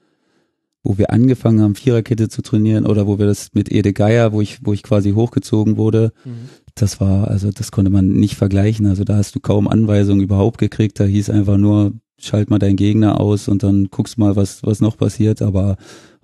wo 0.82 0.98
wir 0.98 1.10
angefangen 1.10 1.60
haben, 1.60 1.74
Viererkette 1.74 2.28
zu 2.28 2.42
trainieren 2.42 2.86
oder 2.86 3.06
wo 3.06 3.18
wir 3.18 3.26
das 3.26 3.50
mit 3.54 3.72
Ede 3.72 3.92
Geier, 3.92 4.32
wo 4.32 4.40
ich, 4.40 4.58
wo 4.64 4.72
ich 4.72 4.82
quasi 4.82 5.12
hochgezogen 5.12 5.76
wurde, 5.76 6.12
mhm. 6.24 6.48
Das 6.76 7.00
war, 7.00 7.28
also 7.28 7.50
das 7.50 7.72
konnte 7.72 7.90
man 7.90 8.08
nicht 8.08 8.36
vergleichen. 8.36 8.86
Also 8.86 9.02
da 9.02 9.16
hast 9.16 9.34
du 9.34 9.40
kaum 9.40 9.66
Anweisungen 9.66 10.22
überhaupt 10.22 10.58
gekriegt. 10.58 11.00
Da 11.00 11.04
hieß 11.04 11.30
einfach 11.30 11.56
nur, 11.56 11.94
schalt 12.18 12.50
mal 12.50 12.58
deinen 12.58 12.76
Gegner 12.76 13.18
aus 13.18 13.48
und 13.48 13.62
dann 13.62 13.88
guckst 13.90 14.18
mal, 14.18 14.36
was, 14.36 14.62
was 14.62 14.80
noch 14.80 14.98
passiert. 14.98 15.40
Aber 15.40 15.76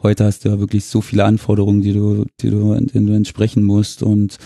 heute 0.02 0.24
hast 0.24 0.44
du 0.44 0.50
ja 0.50 0.60
wirklich 0.60 0.84
so 0.84 1.00
viele 1.00 1.24
Anforderungen, 1.24 1.80
die 1.80 1.94
du, 1.94 2.26
die 2.40 2.50
du, 2.50 2.72
entsprechen 2.72 3.62
musst 3.62 4.02
und 4.02 4.36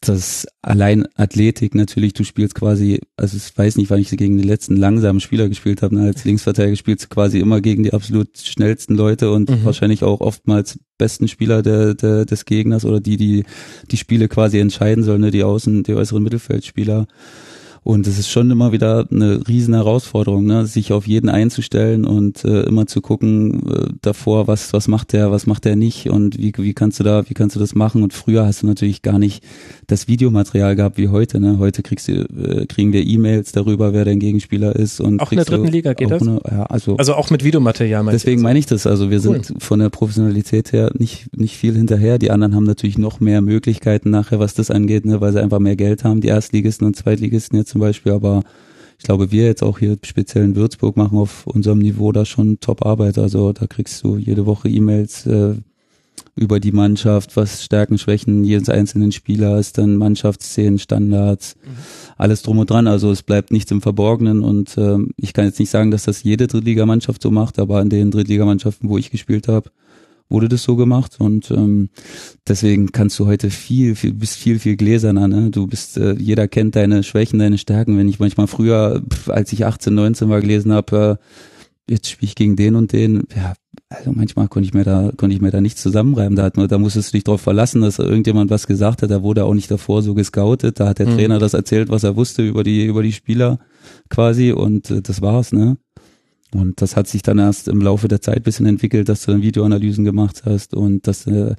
das 0.00 0.46
allein 0.62 1.06
Athletik 1.14 1.74
natürlich, 1.74 2.14
du 2.14 2.24
spielst 2.24 2.54
quasi, 2.54 3.00
also 3.16 3.36
ich 3.36 3.56
weiß 3.56 3.76
nicht, 3.76 3.90
wann 3.90 4.00
ich 4.00 4.10
gegen 4.10 4.38
die 4.38 4.48
letzten 4.48 4.76
langsamen 4.76 5.20
Spieler 5.20 5.48
gespielt 5.48 5.82
habe, 5.82 5.94
ne, 5.94 6.06
als 6.06 6.24
Linksverteidiger 6.24 6.76
spielst 6.76 7.04
du 7.04 7.08
quasi 7.08 7.38
immer 7.38 7.60
gegen 7.60 7.82
die 7.82 7.92
absolut 7.92 8.38
schnellsten 8.38 8.94
Leute 8.94 9.30
und 9.30 9.50
mhm. 9.50 9.64
wahrscheinlich 9.64 10.02
auch 10.02 10.20
oftmals 10.20 10.78
besten 10.96 11.28
Spieler 11.28 11.62
der, 11.62 11.94
der, 11.94 12.24
des 12.24 12.46
Gegners 12.46 12.86
oder 12.86 13.00
die, 13.00 13.18
die 13.18 13.44
die 13.90 13.96
Spiele 13.98 14.28
quasi 14.28 14.58
entscheiden 14.58 15.04
sollen, 15.04 15.20
ne, 15.20 15.30
die 15.30 15.44
Außen, 15.44 15.82
die 15.82 15.94
äußeren 15.94 16.22
Mittelfeldspieler. 16.22 17.06
Und 17.82 18.06
es 18.06 18.18
ist 18.18 18.28
schon 18.28 18.50
immer 18.50 18.72
wieder 18.72 19.06
eine 19.10 19.46
riesen 19.48 19.72
Herausforderung, 19.72 20.44
ne? 20.44 20.66
sich 20.66 20.92
auf 20.92 21.06
jeden 21.06 21.30
einzustellen 21.30 22.04
und 22.04 22.44
äh, 22.44 22.62
immer 22.62 22.86
zu 22.86 23.00
gucken 23.00 23.62
äh, 23.70 23.88
davor, 24.02 24.46
was 24.46 24.74
was 24.74 24.86
macht 24.86 25.14
der, 25.14 25.30
was 25.30 25.46
macht 25.46 25.64
der 25.64 25.76
nicht 25.76 26.10
und 26.10 26.36
wie 26.36 26.52
wie 26.58 26.74
kannst 26.74 27.00
du 27.00 27.04
da, 27.04 27.28
wie 27.28 27.34
kannst 27.34 27.56
du 27.56 27.60
das 27.60 27.74
machen? 27.74 28.02
Und 28.02 28.12
früher 28.12 28.44
hast 28.44 28.62
du 28.62 28.66
natürlich 28.66 29.00
gar 29.00 29.18
nicht 29.18 29.42
das 29.86 30.08
Videomaterial 30.08 30.76
gehabt 30.76 30.98
wie 30.98 31.08
heute. 31.08 31.40
Ne? 31.40 31.58
Heute 31.58 31.82
kriegst 31.82 32.08
du, 32.08 32.12
äh, 32.12 32.66
kriegen 32.66 32.92
wir 32.92 33.06
E-Mails 33.06 33.52
darüber, 33.52 33.94
wer 33.94 34.04
dein 34.04 34.20
Gegenspieler 34.20 34.76
ist 34.76 35.00
und 35.00 35.20
auch 35.20 35.32
in 35.32 35.36
der 35.36 35.46
dritten 35.46 35.68
Liga 35.68 35.94
geht 35.94 36.10
das. 36.10 36.20
Eine, 36.20 36.40
ja, 36.50 36.64
also 36.64 36.96
also 36.98 37.14
auch 37.14 37.30
mit 37.30 37.44
Videomaterial. 37.44 38.04
Deswegen 38.12 38.42
meine 38.42 38.58
ich 38.58 38.66
das. 38.66 38.86
Also 38.86 39.10
wir 39.10 39.24
cool. 39.24 39.42
sind 39.42 39.62
von 39.62 39.78
der 39.78 39.88
Professionalität 39.88 40.72
her 40.72 40.90
nicht 40.98 41.34
nicht 41.34 41.56
viel 41.56 41.74
hinterher. 41.74 42.18
Die 42.18 42.30
anderen 42.30 42.54
haben 42.54 42.64
natürlich 42.64 42.98
noch 42.98 43.20
mehr 43.20 43.40
Möglichkeiten 43.40 44.10
nachher, 44.10 44.38
was 44.38 44.52
das 44.52 44.70
angeht, 44.70 45.06
ne? 45.06 45.22
weil 45.22 45.32
sie 45.32 45.42
einfach 45.42 45.60
mehr 45.60 45.76
Geld 45.76 46.04
haben. 46.04 46.20
Die 46.20 46.28
Erstligisten 46.28 46.86
und 46.86 46.94
Zweitligisten 46.94 47.58
jetzt 47.58 47.69
zum 47.70 47.80
Beispiel, 47.80 48.12
aber 48.12 48.42
ich 48.98 49.04
glaube, 49.04 49.30
wir 49.30 49.46
jetzt 49.46 49.62
auch 49.62 49.78
hier 49.78 49.96
speziell 50.04 50.44
in 50.44 50.56
Würzburg 50.56 50.96
machen 50.96 51.16
auf 51.16 51.46
unserem 51.46 51.78
Niveau 51.78 52.12
da 52.12 52.26
schon 52.26 52.60
Top-Arbeit. 52.60 53.16
Also 53.16 53.52
da 53.52 53.66
kriegst 53.66 54.04
du 54.04 54.18
jede 54.18 54.44
Woche 54.44 54.68
E-Mails 54.68 55.24
äh, 55.24 55.54
über 56.36 56.60
die 56.60 56.72
Mannschaft, 56.72 57.34
was 57.36 57.64
Stärken, 57.64 57.96
Schwächen 57.96 58.44
jedes 58.44 58.68
einzelnen 58.68 59.10
Spielers, 59.12 59.72
dann 59.72 59.96
Mannschaftsszenen, 59.96 60.78
Standards, 60.78 61.56
mhm. 61.62 61.70
alles 62.18 62.42
drum 62.42 62.58
und 62.58 62.68
dran. 62.68 62.86
Also 62.86 63.10
es 63.10 63.22
bleibt 63.22 63.52
nichts 63.52 63.70
im 63.70 63.80
Verborgenen 63.80 64.42
und 64.42 64.76
äh, 64.76 64.98
ich 65.16 65.32
kann 65.32 65.46
jetzt 65.46 65.58
nicht 65.58 65.70
sagen, 65.70 65.90
dass 65.90 66.04
das 66.04 66.22
jede 66.22 66.46
Drittligamannschaft 66.46 67.22
so 67.22 67.30
macht, 67.30 67.58
aber 67.58 67.78
an 67.78 67.88
den 67.88 68.10
Drittligamannschaften, 68.10 68.88
wo 68.90 68.98
ich 68.98 69.10
gespielt 69.10 69.48
habe, 69.48 69.70
wurde 70.30 70.48
das 70.48 70.62
so 70.62 70.76
gemacht 70.76 71.16
und 71.18 71.50
ähm, 71.50 71.90
deswegen 72.46 72.92
kannst 72.92 73.18
du 73.18 73.26
heute 73.26 73.50
viel, 73.50 73.96
viel 73.96 74.14
bist 74.14 74.36
viel, 74.36 74.58
viel 74.58 74.76
gläserner. 74.76 75.28
Ne? 75.28 75.50
Du 75.50 75.66
bist, 75.66 75.96
äh, 75.96 76.14
jeder 76.14 76.48
kennt 76.48 76.76
deine 76.76 77.02
Schwächen, 77.02 77.38
deine 77.38 77.58
Stärken. 77.58 77.98
Wenn 77.98 78.08
ich 78.08 78.20
manchmal 78.20 78.46
früher, 78.46 79.02
pf, 79.12 79.28
als 79.28 79.52
ich 79.52 79.66
18, 79.66 79.92
19 79.92 80.28
war, 80.28 80.40
gelesen 80.40 80.72
habe, 80.72 81.18
äh, 81.18 81.92
jetzt 81.92 82.08
spiele 82.08 82.28
ich 82.28 82.36
gegen 82.36 82.54
den 82.54 82.76
und 82.76 82.92
den, 82.92 83.24
ja, 83.34 83.54
also 83.88 84.12
manchmal 84.14 84.46
konnte 84.46 84.66
ich 84.68 84.74
mir 84.74 84.84
da, 84.84 85.10
konnte 85.16 85.34
ich 85.34 85.42
mir 85.42 85.50
da 85.50 85.60
nichts 85.60 85.82
zusammenreiben. 85.82 86.36
Da, 86.36 86.44
hat 86.44 86.56
nur, 86.56 86.68
da 86.68 86.78
musstest 86.78 87.12
du 87.12 87.16
dich 87.16 87.24
darauf 87.24 87.40
verlassen, 87.40 87.82
dass 87.82 87.98
irgendjemand 87.98 88.50
was 88.50 88.68
gesagt 88.68 89.02
hat. 89.02 89.10
Da 89.10 89.24
wurde 89.24 89.44
auch 89.44 89.54
nicht 89.54 89.70
davor 89.70 90.02
so 90.02 90.14
gescoutet. 90.14 90.78
Da 90.78 90.88
hat 90.88 91.00
der 91.00 91.08
mhm. 91.08 91.16
Trainer 91.16 91.38
das 91.40 91.54
erzählt, 91.54 91.88
was 91.88 92.04
er 92.04 92.14
wusste 92.14 92.46
über 92.46 92.62
die, 92.62 92.86
über 92.86 93.02
die 93.02 93.12
Spieler 93.12 93.58
quasi 94.08 94.52
und 94.52 94.90
äh, 94.90 95.02
das 95.02 95.20
war's, 95.22 95.52
ne? 95.52 95.76
Und 96.54 96.82
das 96.82 96.96
hat 96.96 97.06
sich 97.06 97.22
dann 97.22 97.38
erst 97.38 97.68
im 97.68 97.80
Laufe 97.80 98.08
der 98.08 98.20
Zeit 98.20 98.42
bisschen 98.42 98.66
entwickelt, 98.66 99.08
dass 99.08 99.24
du 99.24 99.32
dann 99.32 99.42
Videoanalysen 99.42 100.04
gemacht 100.04 100.42
hast 100.44 100.74
und 100.74 101.06
dass 101.06 101.26
äh, 101.26 101.54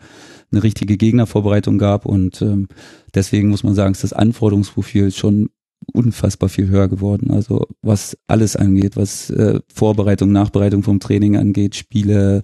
eine 0.51 0.63
richtige 0.63 0.97
Gegnervorbereitung 0.97 1.77
gab. 1.77 2.05
Und 2.05 2.41
ähm, 2.41 2.67
deswegen 3.13 3.49
muss 3.49 3.63
man 3.63 3.73
sagen, 3.73 3.93
ist 3.93 4.03
das 4.03 4.13
Anforderungsprofil 4.13 5.11
schon 5.11 5.49
unfassbar 5.93 6.49
viel 6.49 6.67
höher 6.67 6.87
geworden. 6.87 7.31
Also 7.31 7.67
was 7.81 8.17
alles 8.27 8.55
angeht, 8.55 8.97
was 8.97 9.29
äh, 9.29 9.59
Vorbereitung, 9.73 10.31
Nachbereitung 10.31 10.83
vom 10.83 10.99
Training 10.99 11.37
angeht, 11.37 11.75
Spiele, 11.75 12.43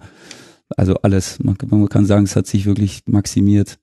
also 0.76 0.94
alles. 0.96 1.38
Man, 1.42 1.56
man 1.66 1.88
kann 1.88 2.06
sagen, 2.06 2.24
es 2.24 2.36
hat 2.36 2.46
sich 2.46 2.66
wirklich 2.66 3.02
maximiert. 3.06 3.78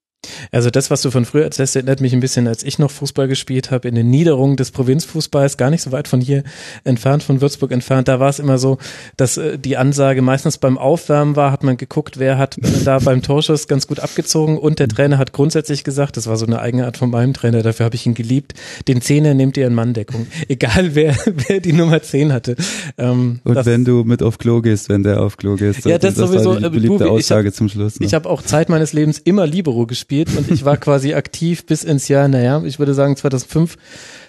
Also 0.52 0.70
das, 0.70 0.92
was 0.92 1.02
du 1.02 1.12
von 1.12 1.26
früher 1.26 1.44
erzählst, 1.44 1.76
erinnert 1.76 2.02
mich 2.02 2.14
ein 2.14 2.20
bisschen, 2.20 2.48
als 2.48 2.64
ich 2.64 2.80
noch 2.80 2.92
Fußball 2.92 3.28
gespielt 3.28 3.72
habe, 3.72 3.88
in 3.88 3.96
den 3.96 4.10
Niederungen 4.10 4.58
des 4.58 4.72
Provinzfußballs, 4.72 5.58
gar 5.58 5.70
nicht 5.70 5.82
so 5.82 5.92
weit 5.92 6.08
von 6.08 6.22
hier 6.22 6.44
entfernt, 6.84 7.24
von 7.24 7.42
Würzburg 7.42 7.72
entfernt. 7.72 8.08
Da 8.08 8.20
war 8.20 8.30
es 8.30 8.40
immer 8.40 8.58
so, 8.58 8.78
dass 9.18 9.38
äh, 9.38 9.58
die 9.58 9.78
Ansage 9.78 10.22
meistens 10.22 10.58
beim 10.58 10.78
Aufwärmen 10.78 11.36
war, 11.36 11.52
hat 11.52 11.64
man 11.64 11.78
geguckt, 11.78 12.20
wer 12.20 12.38
hat 12.38 12.58
da 12.84 13.00
beim 13.00 13.22
Torschuss 13.22 13.68
ganz 13.68 13.88
gut 13.88 14.00
abgezogen 14.00 14.58
und 14.58 14.80
der 14.80 14.88
Trainer 14.88 15.18
hat 15.18 15.34
grundsätzlich 15.34 15.84
gesagt, 15.84 16.18
das 16.18 16.28
war 16.28 16.38
so 16.38 16.46
eine 16.46 16.60
eigene 16.60 16.86
Art 16.86 16.98
von 16.98 17.10
meinem 17.10 17.34
Trainer, 17.34 17.64
dafür 17.64 17.86
habe 17.86 17.96
ich 17.96 18.06
ihn 18.06 18.14
geliebt, 18.14 18.54
den 18.88 19.02
Zehner 19.02 19.34
nehmt 19.34 19.58
ihr 19.58 19.68
in 19.68 19.74
Manndeckung. 19.74 20.28
Egal 20.48 20.96
wer, 20.96 21.16
wer 21.48 21.60
die 21.60 21.74
Nummer 21.74 22.02
10 22.02 22.34
hatte. 22.34 22.56
Ähm, 22.98 23.40
und 23.44 23.66
wenn 23.66 23.86
du 23.86 24.04
mit 24.04 24.24
auf 24.24 24.38
Klo 24.38 24.62
gehst, 24.62 24.90
wenn 24.90 25.04
der 25.04 25.22
auf 25.22 25.38
Klo 25.38 25.56
gehst. 25.56 25.86
Ja, 25.86 25.98
das, 25.98 26.16
das 26.16 26.30
sowieso. 26.30 26.56
die 26.56 26.70
beliebte 26.70 27.06
du, 27.06 27.10
Aussage 27.10 27.50
hab, 27.50 27.56
zum 27.56 27.70
Schluss. 27.70 28.00
Ne? 28.00 28.06
Ich 28.06 28.14
habe 28.14 28.30
auch 28.30 28.42
Zeit 28.42 28.70
meines 28.70 28.94
Lebens 28.94 29.20
immer 29.20 29.48
Libero 29.48 29.86
gespielt 29.86 30.15
gespielt 30.24 30.38
und 30.38 30.52
ich 30.52 30.66
war 30.66 30.78
quasi 30.78 31.14
aktiv 31.14 31.66
bis 31.66 31.84
ins 31.84 32.08
Jahr, 32.08 32.28
naja, 32.28 32.62
ich 32.64 32.80
würde 32.80 32.94
sagen 32.94 33.16
2005, 33.16 33.78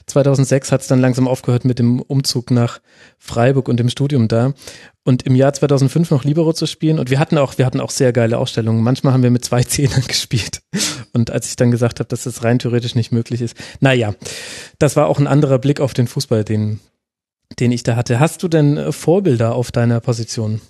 2006 0.07 0.73
hat 0.73 0.81
es 0.81 0.87
dann 0.87 1.01
langsam 1.01 1.29
aufgehört 1.29 1.65
mit 1.65 1.79
dem 1.79 2.01
Umzug 2.01 2.51
nach 2.51 2.81
Freiburg 3.19 3.69
und 3.69 3.79
dem 3.79 3.89
Studium 3.89 4.29
da. 4.29 4.55
Und 5.05 5.23
im 5.23 5.37
Jahr 5.37 5.53
2005 5.53 6.11
noch 6.11 6.25
Libero 6.25 6.53
zu 6.53 6.67
spielen. 6.67 6.99
Und 6.99 7.11
wir 7.11 7.21
hatten 7.21 7.39
auch, 7.39 7.59
wir 7.59 7.67
hatten 7.67 7.81
auch 7.81 7.91
sehr 7.91 8.13
geile 8.13 8.39
Ausstellungen. 8.39 8.83
Manchmal 8.83 9.13
haben 9.13 9.23
wir 9.23 9.31
mit 9.31 9.45
zwei 9.45 9.63
Zehnern 9.65 10.03
gespielt. 10.07 10.63
Und 11.13 11.31
als 11.31 11.49
ich 11.49 11.57
dann 11.57 11.71
gesagt 11.71 12.01
habe, 12.01 12.09
dass 12.09 12.25
das 12.25 12.43
rein 12.43 12.59
theoretisch 12.59 12.95
nicht 12.95 13.13
möglich 13.13 13.41
ist, 13.41 13.57
naja, 13.81 14.15
das 14.79 14.97
war 14.97 15.07
auch 15.07 15.19
ein 15.19 15.29
anderer 15.29 15.59
Blick 15.59 15.81
auf 15.81 15.95
den 15.95 16.09
Fußball, 16.09 16.45
den, 16.45 16.81
den 17.59 17.73
ich 17.73 17.83
da 17.83 17.97
hatte. 17.97 18.21
Hast 18.21 18.43
du 18.43 18.49
denn 18.49 18.77
äh, 18.77 18.93
Vorbilder 18.93 19.55
auf 19.55 19.73
deiner 19.73 20.01
Position? 20.01 20.61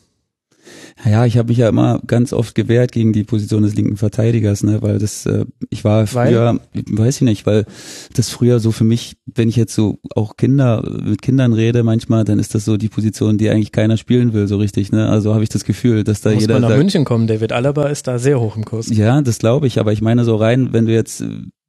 Ja, 1.04 1.26
ich 1.26 1.36
habe 1.36 1.48
mich 1.48 1.58
ja 1.58 1.68
immer 1.68 2.00
ganz 2.06 2.32
oft 2.32 2.54
gewehrt 2.54 2.92
gegen 2.92 3.12
die 3.12 3.24
Position 3.24 3.62
des 3.62 3.74
linken 3.74 3.96
Verteidigers, 3.96 4.62
ne, 4.62 4.80
weil 4.82 4.98
das, 4.98 5.26
äh, 5.26 5.44
ich 5.70 5.84
war 5.84 6.06
früher, 6.06 6.58
weil? 6.72 6.84
weiß 6.88 7.16
ich 7.16 7.22
nicht, 7.22 7.46
weil 7.46 7.66
das 8.14 8.30
früher 8.30 8.60
so 8.60 8.72
für 8.72 8.84
mich, 8.84 9.16
wenn 9.26 9.48
ich 9.48 9.56
jetzt 9.56 9.74
so 9.74 9.98
auch 10.14 10.36
Kinder 10.36 10.82
mit 11.04 11.22
Kindern 11.22 11.52
rede, 11.52 11.82
manchmal, 11.82 12.24
dann 12.24 12.38
ist 12.38 12.54
das 12.54 12.64
so 12.64 12.76
die 12.76 12.88
Position, 12.88 13.38
die 13.38 13.50
eigentlich 13.50 13.72
keiner 13.72 13.96
spielen 13.96 14.32
will, 14.32 14.48
so 14.48 14.56
richtig, 14.56 14.90
ne? 14.90 15.08
Also 15.08 15.34
habe 15.34 15.42
ich 15.42 15.50
das 15.50 15.64
Gefühl, 15.64 16.02
dass 16.02 16.22
da 16.22 16.30
Muss 16.30 16.42
jeder. 16.42 16.54
Muss 16.54 16.62
man 16.62 16.62
nach 16.62 16.68
sagt, 16.70 16.78
München 16.78 17.04
kommen, 17.04 17.26
David 17.26 17.52
Alaba 17.52 17.88
ist 17.88 18.06
da 18.06 18.18
sehr 18.18 18.40
hoch 18.40 18.56
im 18.56 18.64
Kurs. 18.64 18.88
Ja, 18.88 19.20
das 19.20 19.38
glaube 19.38 19.66
ich, 19.66 19.78
aber 19.78 19.92
ich 19.92 20.02
meine 20.02 20.24
so 20.24 20.36
rein, 20.36 20.72
wenn 20.72 20.86
du 20.86 20.92
jetzt, 20.92 21.22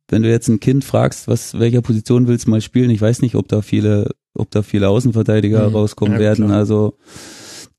wenn 0.09 0.23
du 0.23 0.29
jetzt 0.29 0.47
ein 0.47 0.59
Kind 0.59 0.85
fragst, 0.85 1.27
was 1.27 1.59
welcher 1.59 1.81
Position 1.81 2.27
willst 2.27 2.47
du 2.47 2.51
mal 2.51 2.61
spielen, 2.61 2.89
ich 2.89 3.01
weiß 3.01 3.21
nicht, 3.21 3.35
ob 3.35 3.47
da 3.47 3.61
viele, 3.61 4.11
ob 4.33 4.49
da 4.51 4.61
viele 4.61 4.89
Außenverteidiger 4.89 5.69
mhm. 5.69 5.75
rauskommen 5.75 6.13
ja, 6.13 6.19
werden, 6.19 6.45
klar. 6.45 6.57
also 6.57 6.97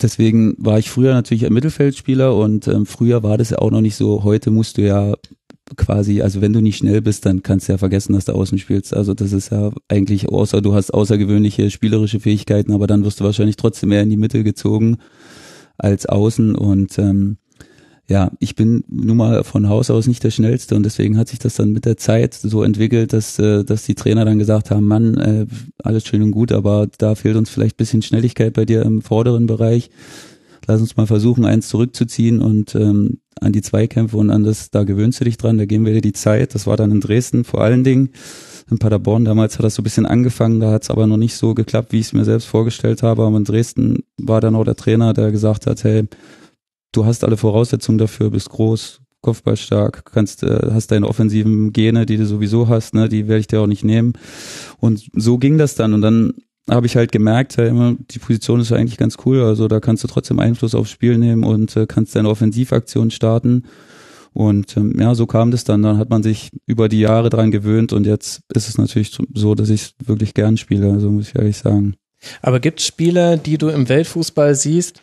Deswegen 0.01 0.55
war 0.59 0.79
ich 0.79 0.91
früher 0.91 1.13
natürlich 1.13 1.45
ein 1.45 1.53
Mittelfeldspieler 1.53 2.37
und 2.37 2.69
ähm, 2.69 2.87
früher 2.87 3.23
war 3.23 3.37
das 3.37 3.51
ja 3.51 3.59
auch 3.59 3.71
noch 3.71 3.81
nicht 3.81 3.97
so. 3.97 4.23
Heute 4.23 4.51
musst 4.51 4.79
du 4.79 4.83
ja 4.83 5.15
quasi, 5.77 6.23
also 6.23 6.41
wenn 6.41 6.53
du 6.53 6.61
nicht 6.61 6.79
schnell 6.79 7.03
bist, 7.03 7.27
dann 7.27 7.43
kannst 7.43 7.69
du 7.69 7.73
ja 7.73 7.79
vergessen, 7.79 8.13
dass 8.13 8.27
du 8.27 8.33
außen 8.33 8.59
spielst. 8.59 8.95
Also 8.95 9.15
das 9.15 9.33
ist 9.33 9.51
ja 9.51 9.73
eigentlich, 9.89 10.29
außer 10.29 10.63
du 10.63 10.75
hast 10.75 10.93
außergewöhnliche 10.93 11.71
spielerische 11.71 12.21
Fähigkeiten, 12.21 12.73
aber 12.73 12.87
dann 12.87 13.05
wirst 13.05 13.21
du 13.21 13.25
wahrscheinlich 13.25 13.57
trotzdem 13.57 13.93
eher 13.93 14.03
in 14.03 14.11
die 14.11 14.17
Mitte 14.17 14.45
gezogen 14.45 14.99
als 15.77 16.07
außen 16.07 16.55
und 16.55 16.99
ähm, 16.99 17.39
ja, 18.09 18.33
ich 18.39 18.55
bin 18.55 18.85
nun 18.89 19.19
mal 19.19 19.45
von 19.45 19.69
Haus 19.69 19.91
aus 19.91 20.07
nicht 20.07 20.25
der 20.25 20.31
Schnellste 20.31 20.75
und 20.75 20.83
deswegen 20.83 21.19
hat 21.19 21.29
sich 21.29 21.39
das 21.39 21.57
dann 21.57 21.73
mit 21.73 21.85
der 21.85 21.99
Zeit 21.99 22.33
so 22.33 22.63
entwickelt, 22.63 23.13
dass, 23.13 23.39
äh, 23.39 23.65
dass 23.65 23.85
die 23.85 23.95
Trainer 23.95 24.25
dann 24.25 24.39
gesagt 24.39 24.71
haben, 24.71 24.87
Mann, 24.87 25.17
äh, 25.19 25.47
alles 25.83 26.07
schön 26.07 26.23
und 26.23 26.31
gut, 26.31 26.51
aber 26.51 26.89
da 26.97 27.15
fehlt 27.15 27.37
uns 27.37 27.51
vielleicht 27.51 27.77
bisschen 27.77 28.01
Schnelligkeit 28.01 28.55
bei 28.55 28.65
dir 28.65 28.83
im 28.83 29.03
vorderen 29.03 29.47
Bereich. 29.47 29.91
Lass 30.67 30.81
uns 30.81 30.97
mal 30.97 31.07
versuchen, 31.07 31.45
eins 31.45 31.69
zurückzuziehen 31.69 32.41
und 32.41 32.75
ähm, 32.75 33.19
an 33.41 33.53
die 33.53 33.63
Zweikämpfe 33.63 34.17
und 34.17 34.31
an 34.31 34.43
das, 34.43 34.71
da 34.71 34.85
gewöhnst 34.85 35.21
du 35.21 35.25
dich 35.25 35.37
dran, 35.37 35.59
da 35.59 35.67
geben 35.67 35.85
wir 35.85 35.93
dir 35.93 36.01
die 36.01 36.13
Zeit. 36.13 36.55
Das 36.55 36.67
war 36.67 36.79
dann 36.79 36.91
in 36.91 37.01
Dresden 37.01 37.45
vor 37.45 37.61
allen 37.61 37.85
Dingen. 37.85 38.11
In 38.71 38.79
Paderborn 38.79 39.25
damals 39.25 39.59
hat 39.59 39.65
das 39.65 39.75
so 39.75 39.83
ein 39.83 39.85
bisschen 39.85 40.07
angefangen, 40.07 40.61
da 40.61 40.71
hat 40.73 40.83
es 40.83 40.91
aber 40.91 41.07
noch 41.07 41.17
nicht 41.17 41.35
so 41.35 41.55
geklappt, 41.55 41.93
wie 41.93 42.01
ich 42.01 42.07
es 42.07 42.13
mir 42.13 42.25
selbst 42.25 42.47
vorgestellt 42.47 43.03
habe. 43.03 43.23
Aber 43.25 43.37
in 43.37 43.45
Dresden 43.45 44.03
war 44.19 44.41
dann 44.41 44.55
auch 44.55 44.65
der 44.65 44.77
Trainer, 44.77 45.15
der 45.15 45.31
gesagt 45.31 45.67
hat, 45.67 45.85
hey, 45.85 46.05
du 46.93 47.05
hast 47.05 47.25
alle 47.25 47.37
Voraussetzungen 47.37 47.99
dafür, 47.99 48.31
bist 48.31 48.51
groß, 48.51 49.01
kopfballstark, 49.21 50.05
kannst, 50.13 50.43
äh, 50.43 50.71
hast 50.73 50.91
deine 50.91 51.09
offensiven 51.09 51.73
Gene, 51.73 52.07
die 52.07 52.17
du 52.17 52.27
sowieso 52.27 52.69
hast, 52.69 52.95
ne, 52.95 53.09
die 53.09 53.29
werde 53.29 53.41
ich 53.41 53.47
dir 53.47 53.61
auch 53.61 53.67
nicht 53.67 53.85
nehmen. 53.85 54.13
Und 54.79 55.09
so 55.15 55.39
ging 55.39 55.59
das 55.59 55.75
dann. 55.75 55.93
Und 55.93 56.03
dann 56.03 56.35
habe 56.71 56.87
ich 56.87 56.97
halt 56.97 57.13
gemerkt, 57.13 57.57
ja, 57.57 57.65
immer, 57.65 57.97
die 58.11 58.19
Position 58.19 58.61
ist 58.61 58.73
eigentlich 58.73 58.99
ganz 58.99 59.17
cool. 59.25 59.43
Also 59.43 59.69
da 59.69 59.81
kannst 59.81 60.05
du 60.05 60.09
trotzdem 60.09 60.39
Einfluss 60.39 60.75
aufs 60.75 60.91
Spiel 60.91 61.19
nehmen 61.19 61.45
und 61.45 61.77
äh, 61.77 61.87
kannst 61.87 62.15
deine 62.15 62.29
Offensivaktion 62.29 63.11
starten. 63.11 63.65
Und 64.35 64.77
ähm, 64.77 64.95
ja, 65.01 65.15
so 65.15 65.27
kam 65.27 65.51
das 65.51 65.65
dann. 65.65 65.83
Dann 65.83 65.99
hat 65.99 66.11
man 66.11 66.23
sich 66.23 66.51
über 66.67 66.89
die 66.89 67.01
Jahre 67.01 67.31
dran 67.31 67.51
gewöhnt 67.51 67.93
und 67.93 68.07
jetzt 68.07 68.43
ist 68.55 68.69
es 68.69 68.79
natürlich 68.79 69.17
so, 69.35 69.55
dass 69.55 69.71
ich 69.71 69.95
wirklich 70.05 70.35
gern 70.35 70.57
spiele, 70.57 70.93
also 70.93 71.11
muss 71.11 71.29
ich 71.29 71.37
ehrlich 71.37 71.57
sagen. 71.57 71.95
Aber 72.43 72.61
gibt 72.61 72.81
es 72.81 72.87
Spieler, 72.87 73.37
die 73.37 73.59
du 73.59 73.69
im 73.69 73.89
Weltfußball 73.89 74.55
siehst, 74.55 75.03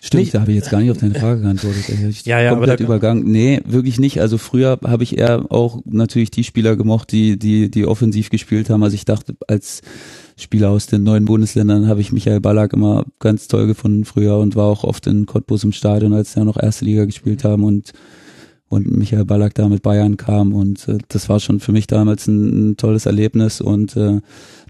Stimmt, 0.00 0.22
nicht, 0.22 0.34
da 0.34 0.40
habe 0.40 0.52
ich 0.52 0.56
jetzt 0.56 0.70
gar 0.70 0.80
nicht 0.80 0.90
auf 0.90 0.98
deine 0.98 1.14
Frage 1.14 1.40
geantwortet. 1.40 1.88
Ich 1.88 2.24
ja, 2.24 2.40
ja, 2.40 2.50
komplett 2.50 2.80
aber 2.80 2.84
Übergang. 2.84 3.24
Nee, 3.24 3.60
wirklich 3.66 3.98
nicht. 3.98 4.20
Also 4.20 4.38
früher 4.38 4.78
habe 4.84 5.02
ich 5.02 5.18
eher 5.18 5.50
auch 5.50 5.80
natürlich 5.84 6.30
die 6.30 6.44
Spieler 6.44 6.76
gemocht, 6.76 7.10
die, 7.10 7.38
die, 7.38 7.70
die 7.70 7.84
offensiv 7.84 8.30
gespielt 8.30 8.70
haben. 8.70 8.82
Also 8.82 8.94
ich 8.94 9.04
dachte, 9.04 9.34
als 9.48 9.82
Spieler 10.36 10.70
aus 10.70 10.86
den 10.86 11.02
neuen 11.02 11.24
Bundesländern 11.24 11.88
habe 11.88 12.00
ich 12.00 12.12
Michael 12.12 12.40
Ballack 12.40 12.72
immer 12.74 13.06
ganz 13.18 13.48
toll 13.48 13.66
gefunden 13.66 14.04
früher 14.04 14.38
und 14.38 14.54
war 14.54 14.66
auch 14.66 14.84
oft 14.84 15.06
in 15.08 15.26
Cottbus 15.26 15.64
im 15.64 15.72
Stadion, 15.72 16.12
als 16.12 16.32
sie 16.32 16.38
ja 16.38 16.44
noch 16.44 16.56
erste 16.56 16.84
Liga 16.84 17.04
gespielt 17.04 17.42
haben 17.42 17.64
und 17.64 17.92
und 18.68 18.90
Michael 18.96 19.24
Ballack 19.24 19.54
da 19.54 19.68
mit 19.68 19.82
Bayern 19.82 20.16
kam 20.16 20.52
und 20.52 20.86
äh, 20.88 20.98
das 21.08 21.28
war 21.28 21.40
schon 21.40 21.60
für 21.60 21.72
mich 21.72 21.86
damals 21.86 22.26
ein, 22.26 22.70
ein 22.70 22.76
tolles 22.76 23.06
Erlebnis 23.06 23.60
und 23.60 23.96
äh, 23.96 24.20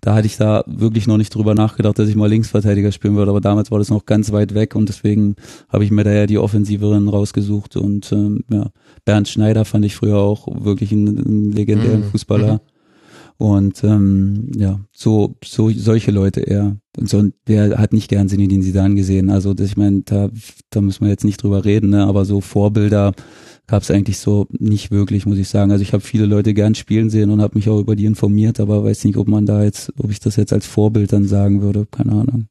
da 0.01 0.15
hatte 0.15 0.27
ich 0.27 0.37
da 0.37 0.65
wirklich 0.67 1.07
noch 1.07 1.17
nicht 1.17 1.35
drüber 1.35 1.55
nachgedacht, 1.55 1.99
dass 1.99 2.09
ich 2.09 2.17
mal 2.17 2.29
Linksverteidiger 2.29 2.93
spielen 2.93 3.17
würde, 3.17 3.31
aber 3.31 3.41
damals 3.41 3.71
war 3.71 3.79
das 3.79 3.91
noch 3.91 4.07
ganz 4.07 4.31
weit 4.33 4.55
weg 4.55 4.75
und 4.77 4.89
deswegen 4.89 5.37
habe 5.69 5.85
ich 5.85 5.91
mir 5.91 6.05
da 6.05 6.13
ja 6.13 6.27
die 6.27 6.39
Offensiveren 6.39 7.09
rausgesucht 7.09 7.77
und 7.77 8.13
ähm, 8.13 8.45
ja, 8.51 8.71
Bernd 9.05 9.29
Schneider 9.29 9.65
fand 9.65 9.85
ich 9.85 9.97
früher 9.97 10.19
auch 10.19 10.47
wirklich 10.65 10.93
einen, 10.93 11.19
einen 11.19 11.53
legendären 11.53 12.01
mhm. 12.01 12.11
Fußballer. 12.11 12.55
Mhm. 12.55 12.61
Und 13.39 13.85
ähm, 13.85 14.51
ja, 14.57 14.81
so, 14.93 15.37
so 15.45 15.71
solche 15.71 16.11
Leute 16.11 16.41
eher. 16.41 16.77
Und 16.97 17.09
so, 17.09 17.23
wer 17.47 17.79
hat 17.79 17.93
nicht 17.93 18.09
gern 18.09 18.29
Sinidin 18.29 18.63
Sidan 18.63 18.97
gesehen? 18.97 19.31
Also 19.31 19.55
das, 19.55 19.69
ich 19.69 19.77
meine, 19.77 20.03
da, 20.05 20.29
da 20.71 20.81
müssen 20.81 21.05
wir 21.05 21.11
jetzt 21.11 21.25
nicht 21.25 21.41
drüber 21.41 21.65
reden, 21.65 21.91
ne? 21.91 22.05
aber 22.05 22.25
so 22.25 22.41
Vorbilder 22.41 23.13
gab 23.69 23.83
es 23.83 23.91
eigentlich 23.91 24.19
so 24.19 24.49
nicht 24.51 24.91
wirklich, 24.91 25.27
muss 25.27 25.39
ich 25.39 25.49
sagen. 25.49 25.71
Also 25.71 25.83
ich 25.83 25.93
habe 25.93 26.03
viele 26.03 26.27
Leute 26.27 26.55
gern 26.55 26.75
spielen 26.75 27.11
sehen 27.11 27.31
und 27.31 27.41
habe 27.41 27.57
mich 27.57 27.69
auch 27.69 27.79
über 27.79 27.95
die 27.95 28.07
informiert, 28.07 28.59
aber 28.59 28.83
weiß 28.83 29.05
nicht, 29.05 29.17
ob 29.17 29.29
man 29.29 29.47
da 29.47 29.63
jetzt, 29.63 29.93
ob 29.99 30.11
ich 30.11 30.19
das 30.21 30.37
jetzt 30.37 30.53
als 30.53 30.67
Vorbild 30.67 31.13
dann 31.13 31.29
sagen 31.29 31.61
würde, 31.61 31.87
keine 31.91 32.13
Ahnung. 32.13 32.47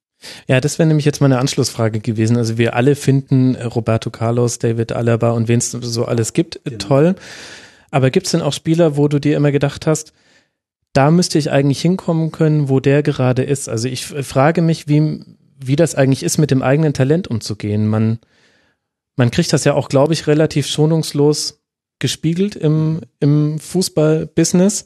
Ja, 0.47 0.62
das 0.62 0.80
wäre 0.80 0.88
nämlich 0.88 1.06
jetzt 1.06 1.19
meine 1.19 1.39
Anschlussfrage 1.39 1.99
gewesen. 1.99 2.38
Also 2.38 2.58
wir 2.58 2.75
alle 2.75 2.95
finden 2.95 3.56
Roberto 3.56 4.10
Carlos, 4.10 4.60
David 4.60 4.91
Alaba 4.91 5.32
und 5.32 5.47
wen 5.47 5.58
es 5.58 5.71
so 5.71 6.06
alles 6.06 6.34
gibt, 6.34 6.62
genau. 6.63 6.77
toll. 6.77 7.15
Aber 7.89 8.12
gibt 8.12 8.27
es 8.27 8.32
denn 8.32 8.41
auch 8.41 8.53
Spieler, 8.53 8.95
wo 8.95 9.08
du 9.08 9.19
dir 9.19 9.38
immer 9.38 9.51
gedacht 9.51 9.88
hast, 9.88 10.13
da 10.93 11.10
müsste 11.12 11.39
ich 11.39 11.51
eigentlich 11.51 11.82
hinkommen 11.82 12.32
können, 12.32 12.69
wo 12.69 12.80
der 12.80 13.01
gerade 13.01 13.43
ist? 13.43 13.69
Also 13.69 13.88
ich 13.88 14.06
frage 14.06 14.62
mich, 14.62 14.88
wie, 14.88 15.21
wie 15.60 15.75
das 15.75 15.95
eigentlich 15.95 16.23
ist, 16.23 16.38
mit 16.38 16.51
dem 16.51 16.62
eigenen 16.62 16.93
Talent 16.93 17.27
umzugehen. 17.27 17.88
Man, 17.88 18.19
man 19.17 19.32
kriegt 19.32 19.51
das 19.51 19.65
ja 19.65 19.73
auch, 19.73 19.89
glaube 19.89 20.13
ich, 20.13 20.27
relativ 20.27 20.67
schonungslos 20.67 21.62
gespiegelt 21.99 22.56
im, 22.56 23.01
im 23.19 23.60
Fußball-Business. 23.60 24.86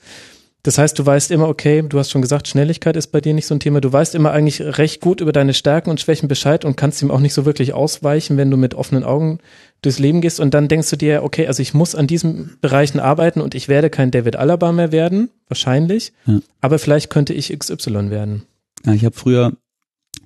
Das 0.63 0.77
heißt, 0.77 0.97
du 0.97 1.05
weißt 1.05 1.31
immer, 1.31 1.49
okay, 1.49 1.83
du 1.87 1.97
hast 1.97 2.11
schon 2.11 2.21
gesagt, 2.21 2.47
Schnelligkeit 2.47 2.95
ist 2.95 3.07
bei 3.07 3.19
dir 3.19 3.33
nicht 3.33 3.47
so 3.47 3.55
ein 3.55 3.59
Thema. 3.59 3.81
Du 3.81 3.91
weißt 3.91 4.13
immer 4.13 4.31
eigentlich 4.31 4.61
recht 4.61 5.01
gut 5.01 5.19
über 5.19 5.31
deine 5.31 5.55
Stärken 5.55 5.89
und 5.89 5.99
Schwächen 5.99 6.29
Bescheid 6.29 6.65
und 6.65 6.77
kannst 6.77 7.01
ihm 7.01 7.09
auch 7.09 7.19
nicht 7.19 7.33
so 7.33 7.45
wirklich 7.45 7.73
ausweichen, 7.73 8.37
wenn 8.37 8.51
du 8.51 8.57
mit 8.57 8.75
offenen 8.75 9.03
Augen 9.03 9.39
durchs 9.81 9.97
Leben 9.97 10.21
gehst. 10.21 10.39
Und 10.39 10.53
dann 10.53 10.67
denkst 10.67 10.89
du 10.91 10.97
dir, 10.97 11.23
okay, 11.23 11.47
also 11.47 11.63
ich 11.63 11.73
muss 11.73 11.95
an 11.95 12.05
diesen 12.05 12.57
Bereichen 12.61 12.99
arbeiten 12.99 13.41
und 13.41 13.55
ich 13.55 13.69
werde 13.69 13.89
kein 13.89 14.11
David 14.11 14.35
Alaba 14.35 14.71
mehr 14.71 14.91
werden, 14.91 15.31
wahrscheinlich. 15.47 16.13
Ja. 16.27 16.39
Aber 16.61 16.77
vielleicht 16.77 17.09
könnte 17.09 17.33
ich 17.33 17.57
XY 17.57 18.11
werden. 18.11 18.43
Ja, 18.85 18.93
ich 18.93 19.03
habe 19.03 19.15
früher 19.15 19.53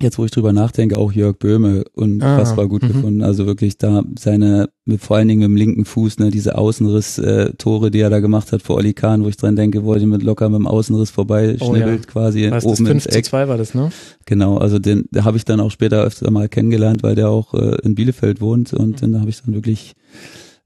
jetzt 0.00 0.18
wo 0.18 0.24
ich 0.24 0.30
drüber 0.30 0.52
nachdenke, 0.52 0.98
auch 0.98 1.12
Jörg 1.12 1.38
Böhme 1.38 1.84
unfassbar 1.94 2.64
ah, 2.64 2.68
gut 2.68 2.82
-hmm. 2.82 2.88
gefunden. 2.88 3.22
Also 3.22 3.46
wirklich 3.46 3.78
da 3.78 4.02
seine, 4.18 4.68
vor 4.98 5.16
allen 5.16 5.28
Dingen 5.28 5.40
mit 5.40 5.48
dem 5.48 5.56
linken 5.56 5.84
Fuß, 5.84 6.18
ne, 6.18 6.30
diese 6.30 6.58
Außenriss-Tore, 6.58 7.86
äh, 7.86 7.90
die 7.90 8.00
er 8.00 8.10
da 8.10 8.20
gemacht 8.20 8.52
hat 8.52 8.62
vor 8.62 8.76
Oli 8.76 8.92
Kahn, 8.92 9.24
wo 9.24 9.28
ich 9.28 9.36
dran 9.36 9.56
denke, 9.56 9.84
wo 9.84 9.94
er 9.94 10.06
mit 10.06 10.22
locker 10.22 10.48
mit 10.48 10.58
dem 10.58 10.66
Außenriss 10.66 11.10
vorbei 11.10 11.56
oh, 11.60 11.66
schnibbelt 11.72 12.06
ja. 12.06 12.12
quasi 12.12 12.50
weißt, 12.50 12.66
oben 12.66 12.84
das 12.84 12.88
5 12.88 12.90
ins 12.90 13.06
Eck. 13.06 13.24
Zu 13.24 13.30
2 13.30 13.48
war 13.48 13.58
das, 13.58 13.74
ne? 13.74 13.90
Genau, 14.26 14.58
also 14.58 14.78
den, 14.78 15.06
den 15.10 15.24
habe 15.24 15.36
ich 15.36 15.44
dann 15.44 15.60
auch 15.60 15.70
später 15.70 16.02
öfter 16.02 16.30
mal 16.30 16.48
kennengelernt, 16.48 17.02
weil 17.02 17.14
der 17.14 17.30
auch 17.30 17.54
äh, 17.54 17.76
in 17.82 17.94
Bielefeld 17.94 18.40
wohnt 18.40 18.72
und 18.74 19.02
mhm. 19.02 19.12
den 19.12 19.20
habe 19.20 19.30
ich 19.30 19.42
dann 19.42 19.54
wirklich 19.54 19.94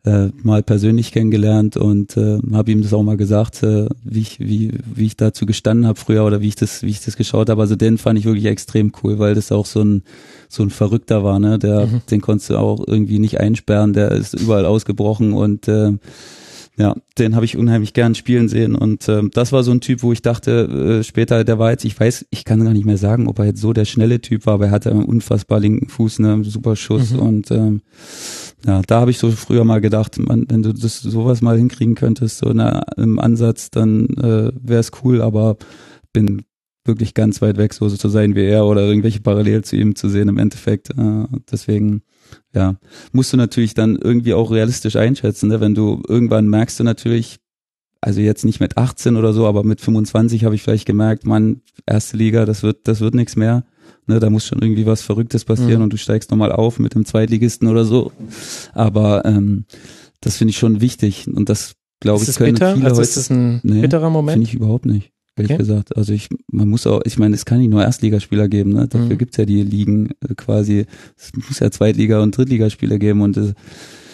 äh, 0.04 0.28
mal 0.42 0.62
persönlich 0.62 1.12
kennengelernt 1.12 1.76
und 1.76 2.16
äh, 2.16 2.38
habe 2.52 2.70
ihm 2.70 2.82
das 2.82 2.92
auch 2.94 3.02
mal 3.02 3.16
gesagt, 3.16 3.62
äh, 3.62 3.86
wie 4.02 4.20
ich 4.20 4.40
wie 4.40 4.72
wie 4.94 5.06
ich 5.06 5.16
dazu 5.16 5.44
gestanden 5.44 5.86
habe 5.86 5.98
früher 5.98 6.24
oder 6.24 6.40
wie 6.40 6.48
ich 6.48 6.54
das 6.56 6.82
wie 6.82 6.90
ich 6.90 7.04
das 7.04 7.16
geschaut 7.16 7.50
habe. 7.50 7.60
Also 7.60 7.76
den 7.76 7.98
fand 7.98 8.18
ich 8.18 8.24
wirklich 8.24 8.46
extrem 8.46 8.92
cool, 9.02 9.18
weil 9.18 9.34
das 9.34 9.52
auch 9.52 9.66
so 9.66 9.82
ein 9.82 10.02
so 10.48 10.62
ein 10.62 10.70
Verrückter 10.70 11.22
war, 11.22 11.38
ne? 11.38 11.58
Der 11.58 11.86
mhm. 11.86 12.00
den 12.10 12.20
konntest 12.20 12.50
du 12.50 12.56
auch 12.56 12.82
irgendwie 12.86 13.18
nicht 13.18 13.40
einsperren, 13.40 13.92
der 13.92 14.12
ist 14.12 14.34
überall 14.34 14.64
ausgebrochen 14.64 15.34
und 15.34 15.68
äh, 15.68 15.92
ja, 16.80 16.96
den 17.18 17.34
habe 17.34 17.44
ich 17.44 17.58
unheimlich 17.58 17.92
gern 17.92 18.14
spielen 18.14 18.48
sehen 18.48 18.74
und 18.74 19.06
äh, 19.06 19.22
das 19.34 19.52
war 19.52 19.62
so 19.64 19.70
ein 19.70 19.82
Typ, 19.82 20.02
wo 20.02 20.12
ich 20.12 20.22
dachte, 20.22 21.00
äh, 21.00 21.04
später, 21.04 21.44
der 21.44 21.58
war 21.58 21.72
jetzt, 21.72 21.84
ich 21.84 21.98
weiß, 21.98 22.24
ich 22.30 22.46
kann 22.46 22.64
gar 22.64 22.72
nicht 22.72 22.86
mehr 22.86 22.96
sagen, 22.96 23.28
ob 23.28 23.38
er 23.38 23.44
jetzt 23.46 23.60
so 23.60 23.74
der 23.74 23.84
schnelle 23.84 24.22
Typ 24.22 24.46
war, 24.46 24.54
aber 24.54 24.66
er 24.66 24.70
hatte 24.70 24.90
einen 24.90 25.04
unfassbar 25.04 25.60
linken 25.60 25.88
Fuß, 25.88 26.20
ne, 26.20 26.42
super 26.42 26.76
Schuss 26.76 27.12
mhm. 27.12 27.18
und 27.18 27.50
ähm, 27.50 27.82
ja, 28.66 28.82
da 28.82 29.00
habe 29.00 29.10
ich 29.10 29.18
so 29.18 29.30
früher 29.30 29.64
mal 29.64 29.80
gedacht, 29.80 30.18
man, 30.18 30.46
wenn 30.48 30.62
du 30.62 30.72
das 30.72 31.00
sowas 31.00 31.40
mal 31.40 31.56
hinkriegen 31.56 31.94
könntest, 31.94 32.38
so 32.38 32.50
eine, 32.50 32.82
im 32.96 33.18
Ansatz, 33.18 33.70
dann 33.70 34.06
äh, 34.18 34.52
wäre 34.60 34.80
es 34.80 34.92
cool, 35.02 35.22
aber 35.22 35.56
bin 36.12 36.42
wirklich 36.84 37.14
ganz 37.14 37.40
weit 37.42 37.56
weg, 37.56 37.74
so, 37.74 37.88
so 37.88 37.96
zu 37.96 38.08
sein 38.08 38.34
wie 38.34 38.44
er 38.44 38.66
oder 38.66 38.82
irgendwelche 38.82 39.20
Parallel 39.20 39.64
zu 39.64 39.76
ihm 39.76 39.94
zu 39.94 40.08
sehen 40.08 40.28
im 40.28 40.38
Endeffekt. 40.38 40.90
Äh, 40.90 41.26
deswegen, 41.50 42.02
ja, 42.54 42.76
musst 43.12 43.32
du 43.32 43.36
natürlich 43.36 43.74
dann 43.74 43.96
irgendwie 43.96 44.34
auch 44.34 44.50
realistisch 44.50 44.96
einschätzen, 44.96 45.48
ne? 45.48 45.60
wenn 45.60 45.74
du 45.74 46.02
irgendwann 46.08 46.48
merkst 46.48 46.80
du 46.80 46.84
natürlich, 46.84 47.38
also 48.00 48.20
jetzt 48.20 48.44
nicht 48.44 48.60
mit 48.60 48.76
18 48.76 49.16
oder 49.16 49.32
so, 49.32 49.46
aber 49.46 49.62
mit 49.62 49.80
25 49.80 50.44
habe 50.44 50.54
ich 50.54 50.62
vielleicht 50.62 50.86
gemerkt, 50.86 51.26
man, 51.26 51.62
erste 51.86 52.16
Liga, 52.16 52.46
das 52.46 52.62
wird, 52.62 52.88
das 52.88 53.00
wird 53.00 53.14
nichts 53.14 53.36
mehr. 53.36 53.64
Ne, 54.06 54.20
da 54.20 54.30
muss 54.30 54.46
schon 54.46 54.60
irgendwie 54.60 54.86
was 54.86 55.02
Verrücktes 55.02 55.44
passieren 55.44 55.78
mhm. 55.78 55.84
und 55.84 55.92
du 55.92 55.96
steigst 55.96 56.30
nochmal 56.30 56.52
auf 56.52 56.78
mit 56.78 56.94
dem 56.94 57.04
Zweitligisten 57.04 57.68
oder 57.68 57.84
so. 57.84 58.12
Aber 58.72 59.24
ähm, 59.24 59.64
das 60.20 60.36
finde 60.36 60.50
ich 60.50 60.58
schon 60.58 60.80
wichtig 60.80 61.28
und 61.28 61.48
das 61.48 61.74
glaube 62.00 62.24
ich 62.24 62.34
können 62.36 62.54
bitter? 62.54 62.74
viele 62.74 62.86
also 62.86 62.96
heute. 62.96 63.08
Ist 63.08 63.16
das 63.16 63.30
ein 63.30 63.60
nee, 63.62 63.80
bitterer 63.82 64.10
Moment? 64.10 64.34
Finde 64.34 64.48
ich 64.48 64.54
überhaupt 64.54 64.86
nicht. 64.86 65.12
ehrlich 65.36 65.52
Okay. 65.52 65.58
gesagt. 65.58 65.96
Also 65.96 66.12
ich, 66.12 66.28
man 66.50 66.68
muss 66.68 66.86
auch, 66.86 67.00
ich 67.04 67.18
meine, 67.18 67.34
es 67.34 67.44
kann 67.44 67.58
nicht 67.58 67.70
nur 67.70 67.82
Erstligaspieler 67.82 68.48
geben, 68.48 68.72
ne? 68.72 68.88
Dafür 68.88 69.14
Mhm. 69.14 69.18
gibt's 69.18 69.36
ja 69.36 69.44
die 69.44 69.62
Ligen 69.62 70.10
äh, 70.20 70.34
quasi, 70.34 70.86
es 71.16 71.32
muss 71.34 71.60
ja 71.60 71.70
Zweitliga- 71.70 72.22
und 72.22 72.36
Drittligaspieler 72.36 72.98
geben 72.98 73.22
und 73.22 73.36
äh, 73.36 73.54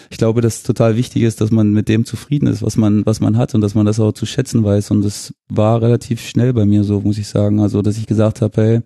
ich 0.09 0.19
glaube, 0.19 0.41
dass 0.41 0.63
total 0.63 0.97
wichtig 0.97 1.23
ist, 1.23 1.41
dass 1.41 1.51
man 1.51 1.73
mit 1.73 1.89
dem 1.89 2.05
zufrieden 2.05 2.47
ist, 2.47 2.63
was 2.63 2.77
man, 2.77 3.05
was 3.07 3.19
man 3.21 3.37
hat 3.37 3.57
und 3.57 3.61
dass 3.61 3.75
man 3.75 3.87
das 3.87 3.99
auch 3.99 4.13
zu 4.13 4.25
schätzen 4.25 4.63
weiß. 4.63 4.93
Und 4.93 5.03
das 5.05 5.35
war 5.49 5.83
relativ 5.83 6.21
schnell 6.21 6.53
bei 6.53 6.65
mir 6.65 6.85
so, 6.85 7.01
muss 7.01 7.19
ich 7.19 7.27
sagen. 7.27 7.59
Also, 7.59 7.83
dass 7.83 7.99
ich 7.99 8.07
gesagt 8.07 8.41
habe, 8.41 8.63
hey, 8.63 8.81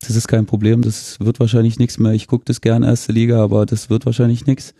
das 0.00 0.16
ist 0.16 0.28
kein 0.28 0.46
Problem, 0.46 0.82
das 0.82 1.18
wird 1.20 1.40
wahrscheinlich 1.40 1.78
nichts 1.78 1.98
mehr. 1.98 2.12
Ich 2.12 2.26
gucke 2.26 2.44
das 2.44 2.60
gern 2.60 2.82
erste 2.82 3.12
Liga, 3.12 3.42
aber 3.42 3.66
das 3.66 3.90
wird 3.90 4.06
wahrscheinlich 4.06 4.46
nichts. 4.46 4.74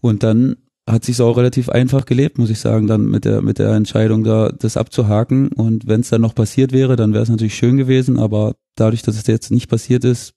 Und 0.00 0.22
dann 0.22 0.56
hat 0.88 1.04
sich 1.04 1.20
auch 1.20 1.36
relativ 1.36 1.68
einfach 1.68 2.06
gelebt, 2.06 2.38
muss 2.38 2.50
ich 2.50 2.58
sagen, 2.58 2.88
dann 2.88 3.06
mit 3.06 3.24
der 3.24 3.40
mit 3.40 3.60
der 3.60 3.72
Entscheidung 3.74 4.24
da 4.24 4.50
das 4.50 4.76
abzuhaken. 4.76 5.48
Und 5.48 5.86
wenn 5.86 6.00
es 6.00 6.08
dann 6.08 6.20
noch 6.20 6.34
passiert 6.34 6.72
wäre, 6.72 6.96
dann 6.96 7.12
wäre 7.12 7.22
es 7.22 7.28
natürlich 7.28 7.54
schön 7.54 7.76
gewesen. 7.76 8.18
Aber 8.18 8.56
dadurch, 8.74 9.02
dass 9.02 9.16
es 9.16 9.26
jetzt 9.28 9.52
nicht 9.52 9.68
passiert 9.68 10.04
ist, 10.04 10.34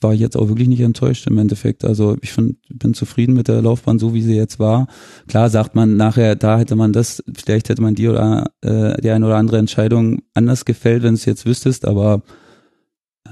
war 0.00 0.14
ich 0.14 0.20
jetzt 0.20 0.36
auch 0.36 0.48
wirklich 0.48 0.68
nicht 0.68 0.80
enttäuscht 0.80 1.26
im 1.26 1.38
Endeffekt. 1.38 1.84
Also 1.84 2.16
ich 2.20 2.32
find, 2.32 2.56
bin 2.68 2.94
zufrieden 2.94 3.34
mit 3.34 3.48
der 3.48 3.62
Laufbahn, 3.62 3.98
so 3.98 4.14
wie 4.14 4.22
sie 4.22 4.36
jetzt 4.36 4.58
war. 4.58 4.86
Klar 5.26 5.50
sagt 5.50 5.74
man 5.74 5.96
nachher, 5.96 6.36
da 6.36 6.58
hätte 6.58 6.76
man 6.76 6.92
das, 6.92 7.22
vielleicht 7.36 7.68
hätte 7.68 7.82
man 7.82 7.94
die 7.94 8.08
oder 8.08 8.50
äh, 8.62 9.00
die 9.00 9.10
eine 9.10 9.26
oder 9.26 9.36
andere 9.36 9.58
Entscheidung 9.58 10.22
anders 10.34 10.64
gefällt, 10.64 11.02
wenn 11.02 11.14
es 11.14 11.24
jetzt 11.24 11.46
wüsstest, 11.46 11.86
aber 11.86 12.22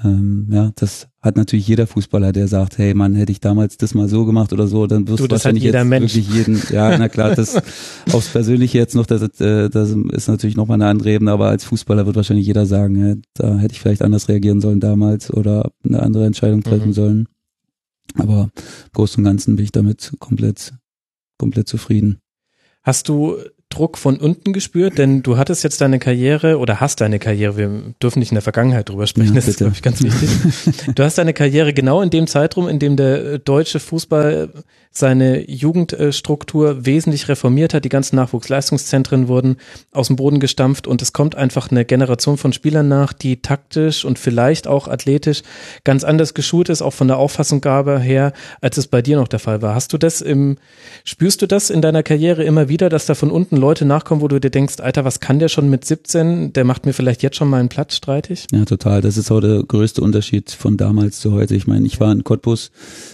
ähm, 0.04 0.48
ja, 0.50 0.70
das 0.76 1.08
hat 1.20 1.36
natürlich 1.36 1.66
jeder 1.66 1.86
Fußballer, 1.86 2.32
der 2.32 2.48
sagt, 2.48 2.78
hey 2.78 2.94
Mann, 2.94 3.14
hätte 3.14 3.32
ich 3.32 3.40
damals 3.40 3.76
das 3.76 3.94
mal 3.94 4.08
so 4.08 4.24
gemacht 4.24 4.52
oder 4.52 4.66
so, 4.66 4.86
dann 4.86 5.08
wirst 5.08 5.20
Du, 5.20 5.24
hat 5.24 5.30
wahrscheinlich 5.32 5.64
jeder 5.64 5.80
jetzt 5.80 5.88
Mensch. 5.88 6.14
wirklich 6.14 6.34
jeden, 6.34 6.62
ja, 6.70 6.96
na 6.98 7.08
klar, 7.08 7.34
das 7.34 7.60
aufs 8.12 8.28
Persönliche 8.28 8.78
jetzt 8.78 8.94
noch, 8.94 9.06
das, 9.06 9.22
äh, 9.40 9.68
das 9.70 9.90
ist 10.12 10.28
natürlich 10.28 10.56
nochmal 10.56 10.76
eine 10.76 10.86
andere 10.90 11.10
Ebene, 11.12 11.32
aber 11.32 11.48
als 11.48 11.64
Fußballer 11.64 12.06
wird 12.06 12.16
wahrscheinlich 12.16 12.46
jeder 12.46 12.66
sagen, 12.66 12.96
ja, 13.08 13.14
da 13.34 13.56
hätte 13.58 13.72
ich 13.74 13.80
vielleicht 13.80 14.02
anders 14.02 14.28
reagieren 14.28 14.60
sollen 14.60 14.80
damals 14.80 15.32
oder 15.32 15.70
eine 15.84 16.02
andere 16.02 16.26
Entscheidung 16.26 16.62
treffen 16.62 16.88
Mhm. 16.88 16.92
sollen. 16.94 17.28
Aber 18.14 18.50
im 18.54 18.92
Großen 18.94 19.20
und 19.20 19.24
Ganzen 19.24 19.56
bin 19.56 19.64
ich 19.64 19.72
damit 19.72 20.12
komplett, 20.20 20.72
komplett 21.38 21.68
zufrieden. 21.68 22.18
Hast 22.82 23.08
du 23.08 23.36
Druck 23.68 23.98
von 23.98 24.18
unten 24.18 24.52
gespürt? 24.52 24.98
Denn 24.98 25.22
du 25.22 25.36
hattest 25.36 25.64
jetzt 25.64 25.80
deine 25.80 25.98
Karriere 25.98 26.58
oder 26.58 26.80
hast 26.80 27.00
deine 27.00 27.18
Karriere, 27.18 27.56
wir 27.56 27.94
dürfen 28.02 28.20
nicht 28.20 28.30
in 28.30 28.36
der 28.36 28.42
Vergangenheit 28.42 28.88
drüber 28.88 29.06
sprechen, 29.06 29.30
Ja, 29.30 29.34
das 29.34 29.48
ist, 29.48 29.58
glaube 29.58 29.72
ich, 29.74 29.82
ganz 29.82 30.02
wichtig. 30.02 30.30
Du 30.94 31.02
hast 31.02 31.18
deine 31.18 31.34
Karriere 31.34 31.72
genau 31.72 32.00
in 32.00 32.10
dem 32.10 32.26
Zeitraum, 32.26 32.68
in 32.68 32.78
dem 32.78 32.96
der 32.96 33.24
äh, 33.24 33.38
deutsche 33.38 33.80
Fußball 33.80 34.50
seine 34.96 35.48
Jugendstruktur 35.50 36.86
wesentlich 36.86 37.28
reformiert 37.28 37.74
hat. 37.74 37.84
Die 37.84 37.90
ganzen 37.90 38.16
Nachwuchsleistungszentren 38.16 39.28
wurden 39.28 39.56
aus 39.92 40.06
dem 40.06 40.16
Boden 40.16 40.40
gestampft 40.40 40.86
und 40.86 41.02
es 41.02 41.12
kommt 41.12 41.34
einfach 41.34 41.70
eine 41.70 41.84
Generation 41.84 42.38
von 42.38 42.52
Spielern 42.52 42.88
nach, 42.88 43.12
die 43.12 43.42
taktisch 43.42 44.04
und 44.04 44.18
vielleicht 44.18 44.66
auch 44.66 44.88
athletisch 44.88 45.42
ganz 45.84 46.02
anders 46.02 46.34
geschult 46.34 46.68
ist, 46.68 46.82
auch 46.82 46.92
von 46.92 47.08
der 47.08 47.18
Auffassungsgabe 47.18 48.00
her, 48.00 48.32
als 48.60 48.78
es 48.78 48.86
bei 48.86 49.02
dir 49.02 49.16
noch 49.16 49.28
der 49.28 49.38
Fall 49.38 49.60
war. 49.60 49.74
Hast 49.74 49.92
du 49.92 49.98
das 49.98 50.20
im, 50.22 50.56
spürst 51.04 51.42
du 51.42 51.46
das 51.46 51.70
in 51.70 51.82
deiner 51.82 52.02
Karriere 52.02 52.44
immer 52.44 52.68
wieder, 52.68 52.88
dass 52.88 53.06
da 53.06 53.14
von 53.14 53.30
unten 53.30 53.55
Leute 53.56 53.84
nachkommen, 53.84 54.20
wo 54.20 54.28
du 54.28 54.38
dir 54.40 54.50
denkst, 54.50 54.80
Alter, 54.80 55.04
was 55.04 55.20
kann 55.20 55.38
der 55.38 55.48
schon 55.48 55.68
mit 55.70 55.84
17? 55.84 56.52
Der 56.52 56.64
macht 56.64 56.86
mir 56.86 56.92
vielleicht 56.92 57.22
jetzt 57.22 57.36
schon 57.36 57.48
mal 57.48 57.58
einen 57.60 57.68
Platz 57.68 57.96
streitig? 57.96 58.46
Ja, 58.52 58.64
total. 58.64 59.00
Das 59.00 59.16
ist 59.16 59.30
auch 59.30 59.40
der 59.40 59.62
größte 59.62 60.00
Unterschied 60.02 60.50
von 60.50 60.76
damals 60.76 61.20
zu 61.20 61.32
heute. 61.32 61.54
Ich 61.54 61.66
meine, 61.66 61.86
ich 61.86 62.00
war 62.00 62.12
in 62.12 62.24
Cottbus, 62.24 62.70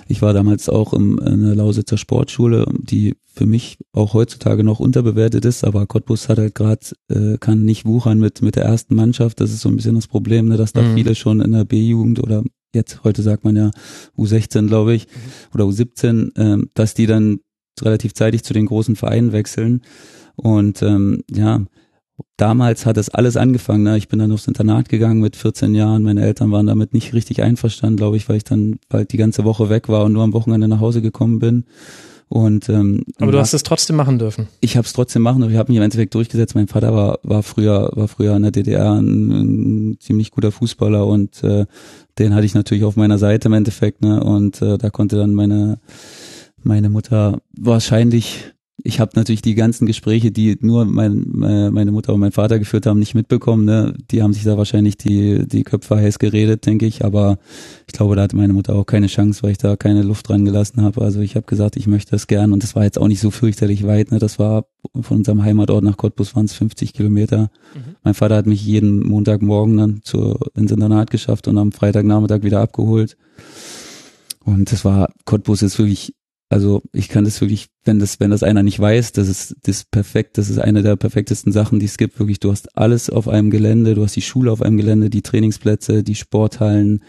ich 0.08 0.22
war 0.22 0.32
damals 0.32 0.68
auch 0.68 0.92
im, 0.92 1.18
in 1.18 1.42
der 1.42 1.54
Lausitzer 1.54 1.96
Sportschule, 1.98 2.66
die 2.78 3.16
für 3.34 3.46
mich 3.46 3.78
auch 3.94 4.12
heutzutage 4.12 4.62
noch 4.62 4.78
unterbewertet 4.78 5.44
ist, 5.46 5.64
aber 5.64 5.86
Cottbus 5.86 6.28
hat 6.28 6.38
halt 6.38 6.54
gerade, 6.54 6.80
äh, 7.08 7.38
kann 7.38 7.64
nicht 7.64 7.86
wuchern 7.86 8.18
mit, 8.18 8.42
mit 8.42 8.56
der 8.56 8.64
ersten 8.64 8.94
Mannschaft. 8.94 9.40
Das 9.40 9.50
ist 9.52 9.60
so 9.60 9.70
ein 9.70 9.76
bisschen 9.76 9.94
das 9.94 10.06
Problem, 10.06 10.48
ne, 10.48 10.56
dass 10.58 10.74
da 10.74 10.82
Mhm. 10.82 10.94
viele 10.96 11.14
schon 11.14 11.40
in 11.40 11.52
der 11.52 11.64
B-Jugend 11.64 12.22
oder 12.22 12.42
jetzt, 12.74 13.04
heute 13.04 13.22
sagt 13.22 13.44
man 13.44 13.56
ja 13.56 13.70
U16, 14.18 14.66
glaube 14.66 14.94
ich, 14.94 15.06
oder 15.54 15.64
U17, 15.64 16.32
ähm, 16.36 16.70
dass 16.74 16.94
die 16.94 17.06
dann 17.06 17.40
relativ 17.80 18.12
zeitig 18.14 18.44
zu 18.44 18.52
den 18.52 18.66
großen 18.66 18.96
Vereinen 18.96 19.32
wechseln. 19.32 19.80
Und 20.36 20.82
ähm, 20.82 21.22
ja, 21.30 21.60
damals 22.36 22.86
hat 22.86 22.96
das 22.96 23.08
alles 23.08 23.36
angefangen. 23.36 23.82
Ne? 23.84 23.98
Ich 23.98 24.08
bin 24.08 24.18
dann 24.18 24.32
aufs 24.32 24.48
Internat 24.48 24.88
gegangen 24.88 25.20
mit 25.20 25.36
14 25.36 25.74
Jahren. 25.74 26.02
Meine 26.02 26.22
Eltern 26.22 26.50
waren 26.50 26.66
damit 26.66 26.92
nicht 26.92 27.12
richtig 27.14 27.42
einverstanden, 27.42 27.96
glaube 27.96 28.16
ich, 28.16 28.28
weil 28.28 28.36
ich 28.36 28.44
dann 28.44 28.78
bald 28.88 29.12
die 29.12 29.16
ganze 29.16 29.44
Woche 29.44 29.68
weg 29.68 29.88
war 29.88 30.04
und 30.04 30.12
nur 30.12 30.22
am 30.22 30.32
Wochenende 30.32 30.68
nach 30.68 30.80
Hause 30.80 31.02
gekommen 31.02 31.38
bin. 31.38 31.64
Und 32.28 32.70
ähm, 32.70 33.04
Aber 33.18 33.30
du 33.30 33.38
hast 33.38 33.52
es 33.52 33.62
trotzdem 33.62 33.96
machen 33.96 34.18
dürfen. 34.18 34.48
ich 34.60 34.78
habe 34.78 34.86
es 34.86 34.94
trotzdem 34.94 35.20
machen, 35.20 35.42
aber 35.42 35.52
ich 35.52 35.58
habe 35.58 35.70
mich 35.70 35.76
im 35.76 35.82
Endeffekt 35.82 36.14
durchgesetzt. 36.14 36.54
Mein 36.54 36.66
Vater 36.66 36.94
war 36.94 37.18
war 37.22 37.42
früher 37.42 37.90
war 37.92 38.08
früher 38.08 38.34
in 38.34 38.42
der 38.42 38.52
DDR 38.52 38.92
ein, 38.92 39.30
ein 39.90 39.96
ziemlich 40.00 40.30
guter 40.30 40.50
Fußballer 40.50 41.06
und 41.06 41.44
äh, 41.44 41.66
den 42.18 42.34
hatte 42.34 42.46
ich 42.46 42.54
natürlich 42.54 42.84
auf 42.84 42.96
meiner 42.96 43.18
Seite 43.18 43.48
im 43.48 43.52
Endeffekt, 43.52 44.00
ne? 44.00 44.24
Und 44.24 44.62
äh, 44.62 44.78
da 44.78 44.88
konnte 44.88 45.16
dann 45.16 45.34
meine 45.34 45.78
meine 46.62 46.88
Mutter 46.88 47.38
wahrscheinlich 47.54 48.54
ich 48.84 48.98
habe 48.98 49.12
natürlich 49.14 49.42
die 49.42 49.54
ganzen 49.54 49.86
Gespräche, 49.86 50.32
die 50.32 50.58
nur 50.60 50.84
mein, 50.84 51.42
äh, 51.42 51.70
meine 51.70 51.92
Mutter 51.92 52.14
und 52.14 52.20
mein 52.20 52.32
Vater 52.32 52.58
geführt 52.58 52.86
haben, 52.86 52.98
nicht 52.98 53.14
mitbekommen. 53.14 53.64
Ne? 53.64 53.94
Die 54.10 54.22
haben 54.22 54.32
sich 54.32 54.42
da 54.42 54.58
wahrscheinlich 54.58 54.96
die, 54.96 55.46
die 55.46 55.62
Köpfe 55.62 55.96
heiß 55.96 56.18
geredet, 56.18 56.66
denke 56.66 56.86
ich. 56.86 57.04
Aber 57.04 57.38
ich 57.86 57.92
glaube, 57.92 58.16
da 58.16 58.22
hatte 58.22 58.36
meine 58.36 58.52
Mutter 58.52 58.74
auch 58.74 58.84
keine 58.84 59.06
Chance, 59.06 59.42
weil 59.42 59.52
ich 59.52 59.58
da 59.58 59.76
keine 59.76 60.02
Luft 60.02 60.28
dran 60.28 60.44
gelassen 60.44 60.82
habe. 60.82 61.02
Also 61.02 61.20
ich 61.20 61.36
habe 61.36 61.46
gesagt, 61.46 61.76
ich 61.76 61.86
möchte 61.86 62.10
das 62.10 62.26
gern. 62.26 62.52
Und 62.52 62.64
das 62.64 62.74
war 62.74 62.82
jetzt 62.82 62.98
auch 62.98 63.08
nicht 63.08 63.20
so 63.20 63.30
fürchterlich 63.30 63.86
weit. 63.86 64.10
Ne? 64.10 64.18
Das 64.18 64.40
war 64.40 64.64
von 65.00 65.18
unserem 65.18 65.44
Heimatort 65.44 65.84
nach 65.84 65.96
Cottbus 65.96 66.34
waren 66.34 66.46
es 66.46 66.54
50 66.54 66.92
Kilometer. 66.92 67.50
Mein 68.02 68.14
Vater 68.14 68.36
hat 68.36 68.46
mich 68.46 68.64
jeden 68.64 69.06
Montagmorgen 69.06 69.76
dann 69.76 70.00
zu, 70.02 70.38
ins 70.56 70.72
Internat 70.72 71.10
geschafft 71.10 71.46
und 71.46 71.56
am 71.56 71.70
Freitagnachmittag 71.70 72.42
wieder 72.42 72.60
abgeholt. 72.60 73.16
Und 74.40 74.72
das 74.72 74.84
war, 74.84 75.08
Cottbus 75.24 75.62
ist 75.62 75.78
wirklich 75.78 76.14
also 76.52 76.82
ich 76.92 77.08
kann 77.08 77.24
das 77.24 77.40
wirklich, 77.40 77.68
wenn 77.82 77.98
das, 77.98 78.20
wenn 78.20 78.30
das 78.30 78.42
einer 78.42 78.62
nicht 78.62 78.78
weiß, 78.78 79.12
das 79.12 79.28
ist 79.28 79.56
das 79.62 79.84
perfekt, 79.84 80.36
das 80.36 80.50
ist 80.50 80.58
eine 80.58 80.82
der 80.82 80.96
perfektesten 80.96 81.50
Sachen, 81.50 81.80
die 81.80 81.86
es 81.86 81.96
gibt. 81.96 82.18
Wirklich, 82.18 82.40
du 82.40 82.50
hast 82.50 82.76
alles 82.76 83.08
auf 83.08 83.26
einem 83.26 83.50
Gelände, 83.50 83.94
du 83.94 84.04
hast 84.04 84.16
die 84.16 84.22
Schule 84.22 84.52
auf 84.52 84.60
einem 84.60 84.76
Gelände, 84.76 85.08
die 85.08 85.22
Trainingsplätze, 85.22 86.02
die 86.02 86.14
Sporthallen. 86.14 87.02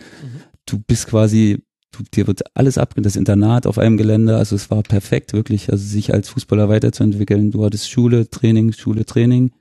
Du 0.66 0.80
bist 0.80 1.08
quasi, 1.08 1.62
du, 1.92 2.04
dir 2.14 2.26
wird 2.26 2.56
alles 2.56 2.78
ab, 2.78 2.94
das 2.96 3.18
Internat 3.18 3.68
auf 3.68 3.78
einem 3.78 3.98
Gelände. 3.98 4.38
Also 4.38 4.56
es 4.56 4.72
war 4.72 4.82
perfekt, 4.82 5.34
wirklich. 5.34 5.70
Also 5.70 5.86
sich 5.86 6.14
als 6.14 6.30
Fußballer 6.30 6.70
weiterzuentwickeln. 6.70 7.52
Du 7.52 7.66
hattest 7.66 7.90
Schule, 7.90 8.30
Training, 8.30 8.72
Schule, 8.72 9.06
Training. 9.06 9.52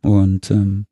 Und 0.00 0.50
ähm, 0.50 0.86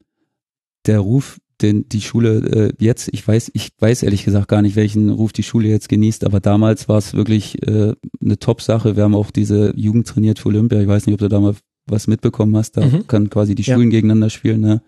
der 0.85 0.99
Ruf, 0.99 1.39
den 1.63 1.89
die 1.89 2.01
Schule 2.01 2.39
äh, 2.39 2.73
jetzt, 2.85 3.09
ich 3.13 3.27
weiß, 3.27 3.51
ich 3.55 3.71
weiß 3.79 4.03
ehrlich 4.03 4.25
gesagt 4.25 4.49
gar 4.49 4.63
nicht, 4.63 4.77
welchen 4.77 5.11
Ruf 5.11 5.33
die 5.33 5.43
Schule 5.43 5.69
jetzt 5.69 5.89
genießt, 5.89 6.25
aber 6.25 6.41
damals 6.41 6.89
war 6.89 6.99
es 6.99 7.15
wirklich 7.15 7.63
äh, 7.67 7.95
eine 8.21 8.39
Top-Sache. 8.39 8.97
Wir 8.97 9.05
haben 9.05 9.15
auch 9.15 9.31
diese 9.31 9.73
Jugend 9.77 10.07
trainiert 10.07 10.39
für 10.39 10.49
Olympia. 10.49 10.81
Ich 10.81 10.89
weiß 10.89 11.07
nicht, 11.07 11.15
ob 11.15 11.21
du 11.21 11.29
da 11.29 11.41
mal 11.41 11.55
was 11.87 12.07
mitbekommen 12.07 12.57
hast. 12.57 12.77
Da 12.77 12.85
Mhm. 12.87 13.07
kann 13.07 13.31
quasi 13.31 13.55
die 13.55 13.63
Ja. 13.63 13.75
Schulen 13.75 13.91
gegeneinander 13.91 14.31
spielen. 14.31 14.61
Ne? 14.61 14.83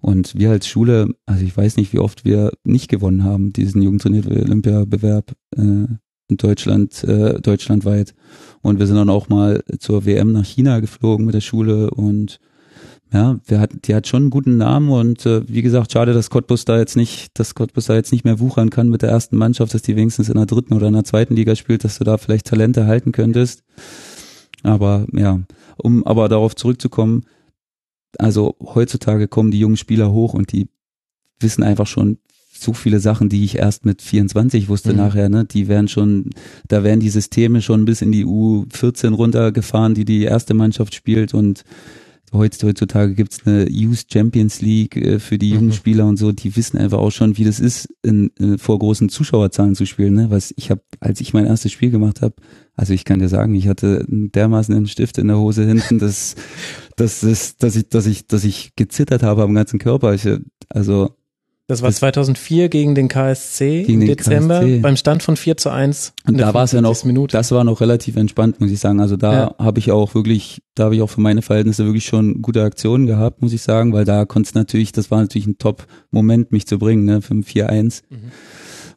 Und 0.00 0.38
wir 0.38 0.50
als 0.50 0.66
Schule, 0.66 1.08
also 1.26 1.44
ich 1.44 1.56
weiß 1.56 1.76
nicht, 1.76 1.92
wie 1.92 1.98
oft 1.98 2.24
wir 2.24 2.52
nicht 2.64 2.88
gewonnen 2.88 3.24
haben, 3.24 3.52
diesen 3.52 3.82
Jugend 3.82 4.02
trainiert 4.02 4.24
für 4.26 4.30
Olympia-Bewerb 4.42 5.32
äh, 5.56 5.60
in 5.60 6.36
Deutschland, 6.36 7.02
äh, 7.04 7.40
deutschlandweit. 7.40 8.14
Und 8.62 8.78
wir 8.78 8.86
sind 8.86 8.96
dann 8.96 9.10
auch 9.10 9.28
mal 9.28 9.62
zur 9.80 10.06
WM 10.06 10.32
nach 10.32 10.44
China 10.46 10.78
geflogen 10.80 11.26
mit 11.26 11.34
der 11.34 11.40
Schule 11.40 11.90
und 11.90 12.38
ja, 13.12 13.40
wir 13.46 13.58
hat, 13.60 13.70
die 13.86 13.94
hat 13.94 14.06
schon 14.06 14.24
einen 14.24 14.30
guten 14.30 14.56
Namen 14.56 14.88
und 14.90 15.26
äh, 15.26 15.42
wie 15.48 15.62
gesagt, 15.62 15.92
schade, 15.92 16.12
dass 16.12 16.30
Cottbus 16.30 16.64
da 16.64 16.78
jetzt 16.78 16.96
nicht, 16.96 17.38
dass 17.38 17.54
Cottbus 17.54 17.86
da 17.86 17.94
jetzt 17.94 18.12
nicht 18.12 18.24
mehr 18.24 18.38
wuchern 18.38 18.70
kann 18.70 18.88
mit 18.88 19.02
der 19.02 19.10
ersten 19.10 19.36
Mannschaft, 19.36 19.74
dass 19.74 19.82
die 19.82 19.96
wenigstens 19.96 20.28
in 20.28 20.36
der 20.36 20.46
dritten 20.46 20.74
oder 20.74 20.86
in 20.88 20.94
der 20.94 21.04
zweiten 21.04 21.34
Liga 21.34 21.56
spielt, 21.56 21.82
dass 21.82 21.98
du 21.98 22.04
da 22.04 22.18
vielleicht 22.18 22.46
Talente 22.46 22.86
halten 22.86 23.10
könntest. 23.12 23.64
Aber 24.62 25.06
ja, 25.12 25.40
um 25.76 26.06
aber 26.06 26.28
darauf 26.28 26.54
zurückzukommen, 26.54 27.24
also 28.18 28.56
heutzutage 28.60 29.28
kommen 29.28 29.50
die 29.50 29.60
jungen 29.60 29.76
Spieler 29.76 30.12
hoch 30.12 30.34
und 30.34 30.52
die 30.52 30.68
wissen 31.40 31.62
einfach 31.62 31.86
schon 31.86 32.18
so 32.52 32.74
viele 32.74 33.00
Sachen, 33.00 33.28
die 33.30 33.44
ich 33.44 33.56
erst 33.56 33.86
mit 33.86 34.02
24 34.02 34.68
wusste 34.68 34.90
Mhm. 34.90 34.98
nachher, 34.98 35.28
ne? 35.30 35.46
Die 35.46 35.66
werden 35.66 35.88
schon, 35.88 36.30
da 36.68 36.84
werden 36.84 37.00
die 37.00 37.08
Systeme 37.08 37.62
schon 37.62 37.86
bis 37.86 38.02
in 38.02 38.12
die 38.12 38.26
U14 38.26 39.14
runtergefahren, 39.14 39.94
die 39.94 40.04
die 40.04 40.24
erste 40.24 40.52
Mannschaft 40.52 40.94
spielt 40.94 41.32
und 41.32 41.64
heutzutage 42.32 43.14
gibt's 43.14 43.46
eine 43.46 43.68
Youth 43.68 44.06
Champions 44.12 44.60
League 44.60 44.96
äh, 44.96 45.18
für 45.18 45.38
die 45.38 45.50
jungen 45.50 45.68
Mhm. 45.68 45.72
Spieler 45.72 46.06
und 46.06 46.16
so, 46.16 46.32
die 46.32 46.56
wissen 46.56 46.78
einfach 46.78 46.98
auch 46.98 47.10
schon, 47.10 47.36
wie 47.36 47.44
das 47.44 47.60
ist, 47.60 47.88
in, 48.02 48.30
in, 48.38 48.58
vor 48.58 48.78
großen 48.78 49.08
Zuschauerzahlen 49.08 49.74
zu 49.74 49.86
spielen, 49.86 50.14
ne? 50.14 50.30
Was 50.30 50.52
ich 50.56 50.70
habe, 50.70 50.82
als 51.00 51.20
ich 51.20 51.34
mein 51.34 51.46
erstes 51.46 51.72
Spiel 51.72 51.90
gemacht 51.90 52.22
habe, 52.22 52.34
also 52.76 52.94
ich 52.94 53.04
kann 53.04 53.18
dir 53.20 53.28
sagen, 53.28 53.54
ich 53.54 53.68
hatte 53.68 54.04
dermaßen 54.08 54.74
einen 54.74 54.86
Stift 54.86 55.18
in 55.18 55.28
der 55.28 55.38
Hose 55.38 55.64
hinten, 55.66 55.98
dass, 55.98 56.36
dass, 56.96 57.20
dass, 57.20 57.56
dass 57.56 57.76
ich, 57.76 57.88
dass 57.88 58.06
ich, 58.06 58.26
dass 58.26 58.44
ich 58.44 58.74
gezittert 58.76 59.22
habe 59.22 59.42
am 59.42 59.54
ganzen 59.54 59.78
Körper. 59.78 60.14
Ich, 60.14 60.26
also 60.68 61.10
Das 61.70 61.82
war 61.82 61.92
2004 61.92 62.68
gegen 62.68 62.94
den 62.96 63.06
KSC 63.06 63.84
Gegen 63.84 64.00
im 64.02 64.08
den 64.08 64.16
Dezember 64.16 64.58
KSC. 64.60 64.78
beim 64.80 64.96
Stand 64.96 65.22
von 65.22 65.36
4 65.36 65.56
zu 65.56 65.70
1. 65.70 66.12
in 66.26 66.34
Und 66.34 66.40
da 66.40 66.52
war 66.52 66.64
es 66.64 66.72
ja 66.72 66.80
noch, 66.80 66.96
55. 66.96 67.06
Minute. 67.06 67.36
das 67.36 67.52
war 67.52 67.62
noch 67.62 67.80
relativ 67.80 68.16
entspannt, 68.16 68.60
muss 68.60 68.70
ich 68.72 68.80
sagen. 68.80 68.98
Also 69.00 69.16
da 69.16 69.32
Ja. 69.32 69.54
habe 69.58 69.78
ich 69.78 69.92
auch 69.92 70.14
wirklich, 70.16 70.62
da 70.74 70.84
habe 70.84 70.96
ich 70.96 71.02
auch 71.02 71.10
für 71.10 71.20
meine 71.20 71.42
Verhältnisse 71.42 71.84
wirklich 71.84 72.04
schon 72.06 72.42
gute 72.42 72.64
Aktionen 72.64 73.06
gehabt, 73.06 73.40
muss 73.40 73.52
ich 73.52 73.62
sagen, 73.62 73.92
weil 73.92 74.04
da 74.04 74.24
konnte 74.24 74.48
es 74.48 74.54
natürlich, 74.54 74.90
das 74.90 75.10
war 75.12 75.20
natürlich 75.20 75.46
ein 75.46 75.58
Top-Moment, 75.58 76.50
mich 76.50 76.66
zu 76.66 76.78
bringen, 76.78 77.04
ne, 77.04 77.22
für 77.22 77.34
ein 77.34 77.44
4-1. 77.44 78.02
Mhm. 78.10 78.16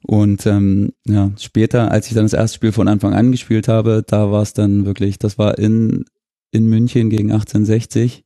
Und 0.06 0.46
ähm, 0.48 0.94
ja, 1.08 1.32
später, 1.40 1.92
als 1.92 2.08
ich 2.08 2.14
dann 2.14 2.26
das 2.26 2.34
erste 2.34 2.56
Spiel 2.56 2.72
von 2.72 2.88
Anfang 2.88 3.14
an 3.14 3.32
gespielt 3.32 3.68
habe, 3.68 4.04
da 4.06 4.32
war 4.32 4.42
es 4.42 4.54
dann 4.54 4.86
wirklich, 4.86 5.20
das 5.20 5.38
war 5.38 5.58
in, 5.60 6.06
in 6.52 6.66
München 6.66 7.10
gegen 7.10 7.32
1860. 7.32 8.24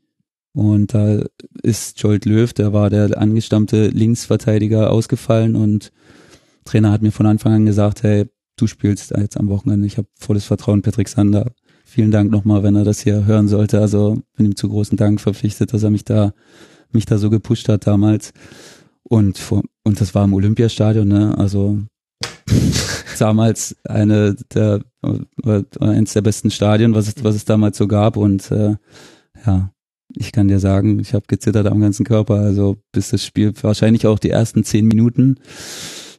Und 0.57 0.95
da 0.95 1.19
ist 1.61 2.01
Jolt 2.01 2.25
Löw, 2.25 2.51
der 2.51 2.73
war 2.73 2.89
der 2.89 3.15
angestammte 3.21 3.89
Linksverteidiger, 3.89 4.89
ausgefallen 4.89 5.55
und 5.55 5.91
Trainer 6.65 6.91
hat 6.91 7.03
mir 7.03 7.11
von 7.11 7.27
Anfang 7.27 7.53
an 7.53 7.65
gesagt, 7.67 8.01
hey, 8.01 8.25
du 8.55 8.65
spielst 8.65 9.11
jetzt 9.11 9.37
am 9.37 9.49
Wochenende. 9.49 9.85
Ich 9.85 9.99
habe 9.99 10.07
volles 10.19 10.45
Vertrauen, 10.45 10.81
Patrick 10.81 11.09
Sander. 11.09 11.51
Vielen 11.85 12.09
Dank 12.09 12.31
nochmal, 12.31 12.63
wenn 12.63 12.75
er 12.75 12.85
das 12.85 13.01
hier 13.01 13.27
hören 13.27 13.47
sollte. 13.47 13.79
Also 13.79 14.23
bin 14.35 14.47
ihm 14.47 14.55
zu 14.55 14.67
großen 14.67 14.97
Dank 14.97 15.21
verpflichtet, 15.21 15.73
dass 15.73 15.83
er 15.83 15.91
mich 15.91 16.05
da, 16.05 16.33
mich 16.91 17.05
da 17.05 17.19
so 17.19 17.29
gepusht 17.29 17.69
hat 17.69 17.85
damals. 17.85 18.33
Und 19.03 19.37
vor, 19.37 19.61
und 19.83 20.01
das 20.01 20.15
war 20.15 20.25
im 20.25 20.33
Olympiastadion, 20.33 21.07
ne? 21.07 21.37
Also 21.37 21.77
damals 23.19 23.75
eine 23.83 24.35
der 24.55 24.81
eins 25.79 26.13
der 26.13 26.21
besten 26.21 26.49
Stadien, 26.49 26.95
was 26.95 27.09
es, 27.09 27.23
was 27.23 27.35
es 27.35 27.45
damals 27.45 27.77
so 27.77 27.87
gab. 27.87 28.17
Und 28.17 28.49
äh, 28.49 28.75
ja, 29.45 29.69
ich 30.19 30.31
kann 30.31 30.47
dir 30.47 30.59
sagen, 30.59 30.99
ich 30.99 31.13
habe 31.13 31.25
gezittert 31.27 31.67
am 31.67 31.79
ganzen 31.79 32.05
Körper. 32.05 32.35
Also 32.35 32.77
bis 32.91 33.09
das 33.09 33.25
Spiel 33.25 33.53
wahrscheinlich 33.61 34.07
auch 34.07 34.19
die 34.19 34.29
ersten 34.29 34.63
zehn 34.63 34.87
Minuten. 34.87 35.37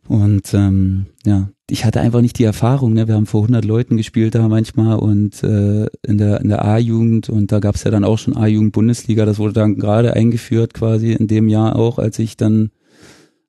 Und 0.08 0.54
ähm, 0.54 1.06
ja, 1.26 1.50
ich 1.68 1.84
hatte 1.84 2.00
einfach 2.00 2.22
nicht 2.22 2.38
die 2.38 2.44
Erfahrung. 2.44 2.94
Ne? 2.94 3.08
Wir 3.08 3.14
haben 3.14 3.26
vor 3.26 3.42
100 3.42 3.64
Leuten 3.64 3.98
gespielt 3.98 4.34
da 4.34 4.48
manchmal 4.48 4.98
und 4.98 5.42
äh, 5.42 5.86
in 6.06 6.16
der 6.16 6.40
in 6.40 6.48
der 6.48 6.64
A-Jugend 6.64 7.28
und 7.28 7.52
da 7.52 7.60
gab 7.60 7.74
es 7.74 7.84
ja 7.84 7.90
dann 7.90 8.04
auch 8.04 8.16
schon 8.16 8.36
A-Jugend 8.36 8.72
Bundesliga. 8.72 9.26
Das 9.26 9.38
wurde 9.38 9.52
dann 9.52 9.76
gerade 9.76 10.14
eingeführt 10.14 10.72
quasi 10.72 11.12
in 11.12 11.26
dem 11.26 11.48
Jahr 11.48 11.76
auch, 11.76 11.98
als 11.98 12.18
ich 12.18 12.38
dann 12.38 12.70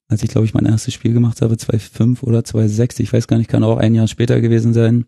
als 0.09 0.21
ich 0.23 0.29
glaube 0.29 0.45
ich 0.45 0.53
mein 0.53 0.65
erstes 0.65 0.93
Spiel 0.93 1.13
gemacht 1.13 1.41
habe, 1.41 1.55
2,5 1.55 2.23
oder 2.23 2.39
2,6, 2.39 2.99
ich 2.99 3.13
weiß 3.13 3.27
gar 3.27 3.37
nicht, 3.37 3.49
kann 3.49 3.63
auch 3.63 3.77
ein 3.77 3.95
Jahr 3.95 4.07
später 4.07 4.41
gewesen 4.41 4.73
sein. 4.73 5.05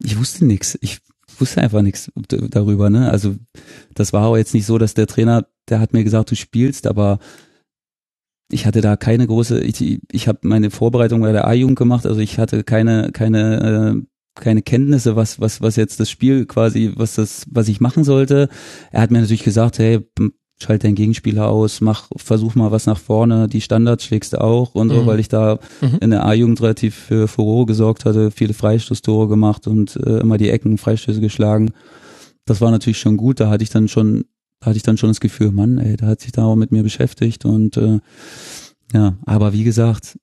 Ich 0.00 0.18
wusste 0.18 0.44
nichts. 0.44 0.76
Ich 0.82 0.98
wusste 1.40 1.60
einfach 1.62 1.82
nichts 1.82 2.10
darüber, 2.16 2.90
ne? 2.90 3.10
Also 3.10 3.36
das 3.94 4.12
war 4.12 4.26
auch 4.26 4.36
jetzt 4.36 4.54
nicht 4.54 4.66
so, 4.66 4.78
dass 4.78 4.94
der 4.94 5.06
Trainer, 5.06 5.46
der 5.68 5.80
hat 5.80 5.92
mir 5.92 6.04
gesagt, 6.04 6.30
du 6.30 6.36
spielst, 6.36 6.86
aber 6.86 7.18
ich 8.50 8.66
hatte 8.66 8.80
da 8.80 8.96
keine 8.96 9.26
große, 9.26 9.60
ich, 9.60 10.00
ich 10.10 10.28
habe 10.28 10.40
meine 10.42 10.70
Vorbereitung 10.70 11.20
bei 11.20 11.32
der 11.32 11.46
A-Jugend 11.46 11.78
gemacht, 11.78 12.06
also 12.06 12.20
ich 12.20 12.38
hatte 12.38 12.62
keine, 12.64 13.10
keine, 13.12 13.96
äh, 13.96 14.02
keine 14.40 14.62
Kenntnisse, 14.62 15.16
was, 15.16 15.40
was, 15.40 15.60
was 15.60 15.76
jetzt 15.76 16.00
das 16.00 16.10
Spiel 16.10 16.46
quasi, 16.46 16.92
was 16.96 17.14
das, 17.14 17.46
was 17.50 17.68
ich 17.68 17.80
machen 17.80 18.04
sollte. 18.04 18.48
Er 18.90 19.00
hat 19.00 19.10
mir 19.10 19.20
natürlich 19.20 19.44
gesagt, 19.44 19.78
hey, 19.78 20.00
schalt 20.62 20.84
deinen 20.84 20.94
Gegenspieler 20.94 21.48
aus, 21.48 21.80
mach, 21.80 22.08
versuch 22.16 22.54
mal 22.54 22.70
was 22.70 22.86
nach 22.86 22.98
vorne, 22.98 23.48
die 23.48 23.60
Standards 23.60 24.04
schlägst 24.04 24.32
du 24.32 24.40
auch 24.40 24.74
und 24.74 24.90
so, 24.90 25.02
Mhm. 25.02 25.06
weil 25.06 25.20
ich 25.20 25.28
da 25.28 25.58
Mhm. 25.80 25.98
in 26.00 26.10
der 26.10 26.24
A-Jugend 26.24 26.60
relativ 26.62 26.94
für 26.94 27.26
Furore 27.28 27.66
gesorgt 27.66 28.04
hatte, 28.04 28.30
viele 28.30 28.54
Freistoßtore 28.54 29.28
gemacht 29.28 29.66
und 29.66 29.96
äh, 29.96 30.20
immer 30.20 30.38
die 30.38 30.50
Ecken, 30.50 30.78
Freistöße 30.78 31.20
geschlagen. 31.20 31.72
Das 32.46 32.60
war 32.60 32.70
natürlich 32.70 32.98
schon 32.98 33.16
gut, 33.16 33.40
da 33.40 33.48
hatte 33.50 33.64
ich 33.64 33.70
dann 33.70 33.88
schon, 33.88 34.24
da 34.60 34.66
hatte 34.66 34.76
ich 34.76 34.82
dann 34.84 34.96
schon 34.96 35.10
das 35.10 35.20
Gefühl, 35.20 35.50
Mann, 35.50 35.78
ey, 35.78 35.96
da 35.96 36.06
hat 36.06 36.20
sich 36.20 36.32
da 36.32 36.44
auch 36.44 36.56
mit 36.56 36.70
mir 36.72 36.82
beschäftigt 36.82 37.44
und 37.44 37.76
äh, 37.76 37.98
ja, 38.92 39.14
aber 39.26 39.52
wie 39.52 39.64
gesagt, 39.64 40.18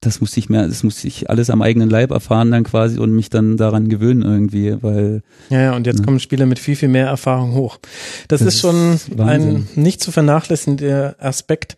das 0.00 0.20
musste 0.20 0.38
ich 0.40 0.48
mehr, 0.48 0.68
das 0.68 0.82
musste 0.82 1.08
ich 1.08 1.30
alles 1.30 1.50
am 1.50 1.62
eigenen 1.62 1.88
Leib 1.90 2.10
erfahren 2.10 2.50
dann 2.50 2.64
quasi 2.64 2.98
und 2.98 3.12
mich 3.12 3.30
dann 3.30 3.56
daran 3.56 3.88
gewöhnen 3.88 4.22
irgendwie, 4.22 4.76
weil 4.82 5.22
Ja, 5.48 5.60
ja, 5.62 5.76
und 5.76 5.86
jetzt 5.86 6.00
Ja. 6.00 6.04
kommen 6.04 6.20
Spieler 6.20 6.46
mit 6.46 6.58
viel, 6.58 6.76
viel 6.76 6.88
mehr 6.90 7.06
Erfahrung 7.06 7.54
hoch. 7.54 7.78
Das, 8.28 8.40
Das 8.40 8.48
ist 8.54 8.60
schon 8.60 8.94
ist 8.94 9.18
ein 9.20 9.66
nicht 9.74 10.02
zu 10.02 10.12
vernachlässigender 10.12 11.16
Aspekt. 11.18 11.76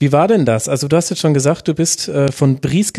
Wie 0.00 0.12
war 0.12 0.28
denn 0.28 0.44
das? 0.44 0.68
Also 0.68 0.86
du 0.88 0.96
hast 0.96 1.08
jetzt 1.10 1.20
schon 1.20 1.32
gesagt, 1.34 1.66
du 1.66 1.72
bist 1.72 2.08
äh, 2.08 2.30
von 2.30 2.56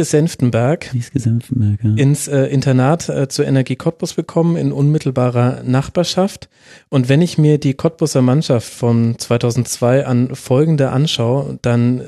Brieske-Senftenberg 0.10 0.90
insgesamt 0.94 1.56
merke. 1.56 1.90
ins 1.96 2.28
äh, 2.28 2.46
Internat 2.46 3.10
äh, 3.10 3.28
zur 3.28 3.46
Energie 3.46 3.76
Cottbus 3.76 4.16
gekommen, 4.16 4.56
in 4.56 4.72
unmittelbarer 4.72 5.62
Nachbarschaft. 5.64 6.50
Und 6.90 7.10
wenn 7.10 7.22
ich 7.22 7.38
mir 7.38 7.58
die 7.60 7.74
Cottbuser 7.74 8.22
Mannschaft 8.22 8.68
von 8.74 9.20
2002 9.20 10.06
an 10.06 10.36
folgende 10.36 10.90
anschaue, 10.90 11.60
dann 11.62 12.02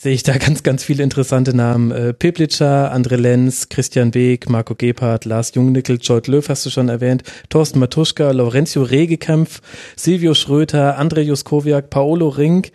sehe 0.00 0.14
ich 0.14 0.22
da 0.22 0.36
ganz, 0.38 0.62
ganz 0.62 0.82
viele 0.82 1.02
interessante 1.02 1.54
Namen. 1.54 1.90
Äh, 1.90 2.14
Piplitscher, 2.14 2.92
André 2.94 3.16
Lenz, 3.16 3.68
Christian 3.68 4.10
Beek, 4.10 4.48
Marco 4.48 4.74
Gebhardt, 4.74 5.26
Lars 5.26 5.54
Jungnickel, 5.54 5.98
Jolt 6.00 6.26
Löw 6.26 6.48
hast 6.48 6.64
du 6.64 6.70
schon 6.70 6.88
erwähnt, 6.88 7.22
Thorsten 7.50 7.78
Matuschka, 7.78 8.30
Lorenzo 8.30 8.82
Regekämpf, 8.82 9.60
Silvio 9.96 10.34
Schröter, 10.34 10.98
André 10.98 11.20
Juskowiak, 11.20 11.90
Paolo 11.90 12.28
Rink 12.28 12.72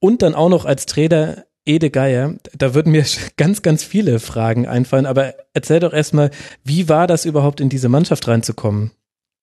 und 0.00 0.22
dann 0.22 0.34
auch 0.34 0.50
noch 0.50 0.66
als 0.66 0.86
Trainer 0.86 1.44
Ede 1.64 1.90
Geier. 1.90 2.34
Da 2.56 2.74
würden 2.74 2.92
mir 2.92 3.04
ganz, 3.36 3.62
ganz 3.62 3.82
viele 3.82 4.20
Fragen 4.20 4.66
einfallen, 4.66 5.06
aber 5.06 5.34
erzähl 5.54 5.80
doch 5.80 5.94
erstmal, 5.94 6.30
wie 6.62 6.88
war 6.88 7.06
das 7.06 7.24
überhaupt 7.24 7.60
in 7.60 7.70
diese 7.70 7.88
Mannschaft 7.88 8.28
reinzukommen? 8.28 8.90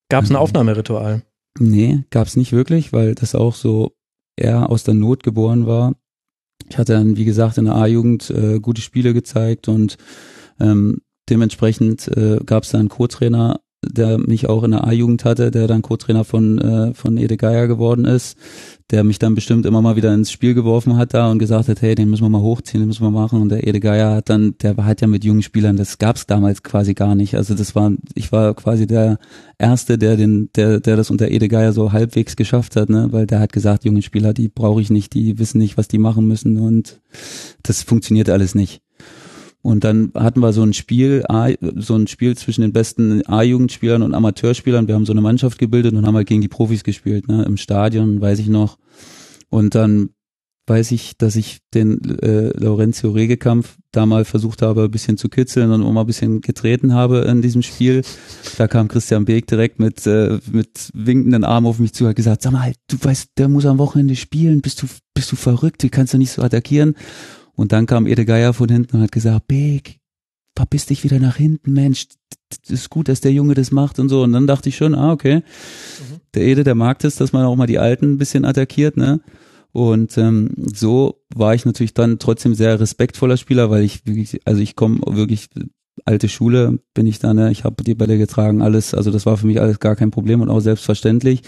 Gab 0.10 0.26
es 0.26 0.30
ein 0.30 0.34
Mhm. 0.34 0.40
Aufnahmeritual? 0.40 1.24
Nee, 1.60 2.04
gab's 2.12 2.36
nicht 2.36 2.52
wirklich, 2.52 2.94
weil 2.94 3.16
das 3.16 3.36
auch 3.36 3.56
so 3.56 3.94
eher 4.36 4.70
aus 4.70 4.84
der 4.84 4.94
Not 4.94 5.24
geboren 5.24 5.66
war. 5.66 5.94
Ich 6.70 6.78
hatte 6.78 6.94
dann, 6.94 7.18
wie 7.18 7.26
gesagt, 7.26 7.58
in 7.58 7.66
der 7.66 7.76
A-Jugend 7.76 8.30
äh, 8.30 8.60
gute 8.60 8.82
Spiele 8.82 9.14
gezeigt 9.14 9.68
und 9.68 9.98
ähm, 10.60 11.02
dementsprechend 11.30 12.08
äh, 12.08 12.40
gab's 12.46 12.72
da 12.72 12.80
einen 12.80 12.90
Co-Trainer, 12.90 13.60
der 13.86 14.18
mich 14.18 14.50
auch 14.50 14.64
in 14.64 14.72
der 14.72 14.86
A-Jugend 14.86 15.26
hatte, 15.26 15.52
der 15.52 15.68
dann 15.68 15.82
Co-Trainer 15.82 16.24
von, 16.24 16.60
äh, 16.60 16.94
von 16.94 17.18
Ede 17.18 17.38
Geier 17.38 17.68
geworden 17.68 18.06
ist, 18.06 18.38
der 18.92 19.04
mich 19.04 19.20
dann 19.20 19.36
bestimmt 19.36 19.66
immer 19.66 19.82
mal 19.82 19.96
wieder 19.96 20.14
ins 20.14 20.32
Spiel 20.32 20.54
geworfen 20.54 20.98
hat 20.98 21.14
da 21.14 21.32
und 21.32 21.40
gesagt 21.40 21.68
hat, 21.68 21.82
hey, 21.82 21.96
den 21.96 22.10
müssen 22.10 22.24
wir 22.24 22.30
mal 22.30 22.42
hochziehen, 22.42 22.82
den 22.82 22.88
müssen 22.88 23.04
wir 23.04 23.12
machen. 23.12 23.42
Und 23.42 23.50
der 23.50 23.66
Ede 23.66 23.80
Geier 23.80 24.16
hat 24.16 24.30
dann, 24.30 24.56
der 24.62 24.78
war 24.78 24.86
halt 24.86 25.02
ja 25.02 25.08
mit 25.08 25.24
jungen 25.24 25.42
Spielern, 25.42 25.78
das 25.78 25.98
gab's 25.98 26.28
damals 26.28 26.64
quasi 26.64 26.94
gar 26.94 27.16
nicht. 27.16 27.36
Also 27.36 27.56
das 27.56 27.76
war, 27.76 27.92
ich 28.14 28.32
war 28.32 28.54
quasi 28.54 28.86
der 28.86 29.18
Erste, 29.58 29.98
der 29.98 30.18
den, 30.18 30.50
der, 30.56 30.80
der 30.80 30.96
das 30.96 31.10
unter 31.10 31.30
Ede 31.30 31.48
Geier 31.48 31.74
so 31.74 31.92
halbwegs 31.92 32.36
geschafft 32.36 32.76
hat, 32.76 32.90
ne? 32.90 33.08
Weil 33.12 33.26
der 33.26 33.40
hat 33.40 33.54
gesagt, 33.54 33.86
junge 33.86 34.02
Spieler, 34.02 34.34
die 34.34 34.48
brauche 34.48 34.82
ich 34.82 34.90
nicht, 34.90 35.14
die 35.14 35.40
wissen 35.40 35.58
nicht, 35.58 35.78
was 35.78 35.88
die 35.88 35.98
machen 35.98 36.28
müssen 36.28 36.60
und 36.60 37.00
das 37.64 37.84
funktioniert 37.84 38.30
alles 38.30 38.56
nicht. 38.56 38.82
Und 39.64 39.86
dann 39.86 40.12
hatten 40.14 40.42
wir 40.42 40.52
so 40.52 40.62
ein 40.62 40.74
Spiel, 40.74 41.24
so 41.78 41.96
ein 41.96 42.08
Spiel 42.08 42.36
zwischen 42.36 42.62
den 42.62 42.74
besten 42.74 43.26
A-Jugendspielern 43.26 44.02
und 44.02 44.14
Amateurspielern. 44.14 44.90
Wir 44.90 44.96
haben 44.96 45.06
so 45.06 45.14
eine 45.14 45.22
Mannschaft 45.22 45.58
gebildet 45.58 45.94
und 45.94 46.06
haben 46.06 46.16
halt 46.18 46.28
gegen 46.28 46.42
die 46.42 46.50
Profis 46.50 46.84
gespielt, 46.84 47.30
ne, 47.30 47.46
im 47.46 47.56
Stadion, 47.56 48.20
weiß 48.20 48.40
ich 48.40 48.50
noch. 48.50 48.78
Und 49.50 49.74
dann 49.74 50.10
weiß 50.68 50.92
ich, 50.92 51.18
dass 51.18 51.38
ich 51.38 51.60
den 51.74 52.20
äh, 52.20 52.50
Lorenzo 52.58 53.12
Regekampf 53.12 53.78
da 53.92 54.06
mal 54.06 54.26
versucht 54.26 54.62
habe, 54.62 54.84
ein 54.84 54.92
bisschen 54.92 55.18
zu 55.18 55.30
kitzeln 55.30 55.72
und 55.72 55.82
auch 55.82 55.92
mal 55.92 56.02
ein 56.02 56.08
bisschen 56.08 56.42
getreten 56.42 56.94
habe 56.94 57.20
in 57.20 57.42
diesem 57.42 57.62
Spiel. 57.62 58.02
Da 58.58 58.68
kam 58.68 58.90
Christian 58.90 59.24
Beek 59.24 59.48
direkt 59.48 59.80
mit, 59.80 60.06
äh, 60.08 60.40
mit 60.52 60.90
winkenden 60.94 61.46
Armen 61.46 61.68
auf 61.68 61.80
mich 61.80 61.94
zu, 61.94 62.08
hat 62.08 62.18
gesagt, 62.18 62.42
sag 62.42 62.52
mal, 62.52 62.74
du 62.88 62.98
weißt, 63.02 63.32
der 63.38 63.48
muss 63.48 63.66
am 63.66 63.78
Wochenende 63.78 64.16
spielen, 64.18 64.62
bist 64.62 64.82
du, 64.82 64.88
bist 65.14 65.32
du 65.32 65.38
verrückt, 65.38 65.84
du 65.84 65.90
kannst 65.90 66.14
doch 66.14 66.18
nicht 66.18 66.32
so 66.32 66.42
attackieren. 66.42 66.96
Und 67.56 67.72
dann 67.72 67.86
kam 67.86 68.08
Ede 68.08 68.26
Geier 68.26 68.54
von 68.54 68.70
hinten 68.70 68.98
und 68.98 69.04
hat 69.04 69.12
gesagt, 69.12 69.48
Beek, 69.48 70.00
verpiss 70.56 70.86
dich 70.86 71.04
wieder 71.04 71.20
nach 71.20 71.36
hinten, 71.36 71.74
Mensch, 71.74 72.08
das 72.50 72.70
ist 72.70 72.90
gut, 72.90 73.08
dass 73.08 73.22
der 73.22 73.32
Junge 73.32 73.54
das 73.56 73.72
macht 73.72 74.00
und 74.00 74.10
so. 74.10 74.24
Und 74.24 74.34
dann 74.34 74.48
dachte 74.48 74.70
ich 74.70 74.78
schon, 74.78 74.96
ah, 74.96 75.12
okay, 75.12 75.42
der 76.34 76.44
Ede, 76.44 76.64
der 76.64 76.76
mag 76.76 77.00
das, 77.00 77.16
dass 77.16 77.34
man 77.34 77.46
auch 77.46 77.56
mal 77.56 77.68
die 77.68 77.80
Alten 77.80 78.14
ein 78.14 78.18
bisschen 78.18 78.46
attackiert, 78.46 78.98
ne? 78.98 79.22
Und 79.72 80.20
ähm, 80.20 80.52
so 80.56 81.24
war 81.34 81.56
ich 81.56 81.66
natürlich 81.66 81.96
dann 81.96 82.20
trotzdem 82.20 82.54
sehr 82.54 82.80
respektvoller 82.80 83.38
Spieler, 83.38 83.72
weil 83.72 83.84
ich 83.84 84.06
wirklich, 84.06 84.46
also 84.46 84.62
ich 84.62 84.76
komme 84.76 85.00
wirklich 85.08 85.50
alte 86.06 86.30
Schule 86.30 86.80
bin 86.94 87.08
ich 87.08 87.20
da, 87.20 87.34
ne? 87.34 87.52
Ich 87.52 87.64
habe 87.64 87.84
die 87.84 87.96
Bälle 87.96 88.18
getragen, 88.18 88.62
alles, 88.62 88.94
also 88.94 89.10
das 89.10 89.26
war 89.26 89.38
für 89.38 89.48
mich 89.48 89.60
alles 89.60 89.80
gar 89.80 89.96
kein 89.96 90.12
Problem 90.12 90.42
und 90.42 90.50
auch 90.50 90.60
selbstverständlich. 90.60 91.42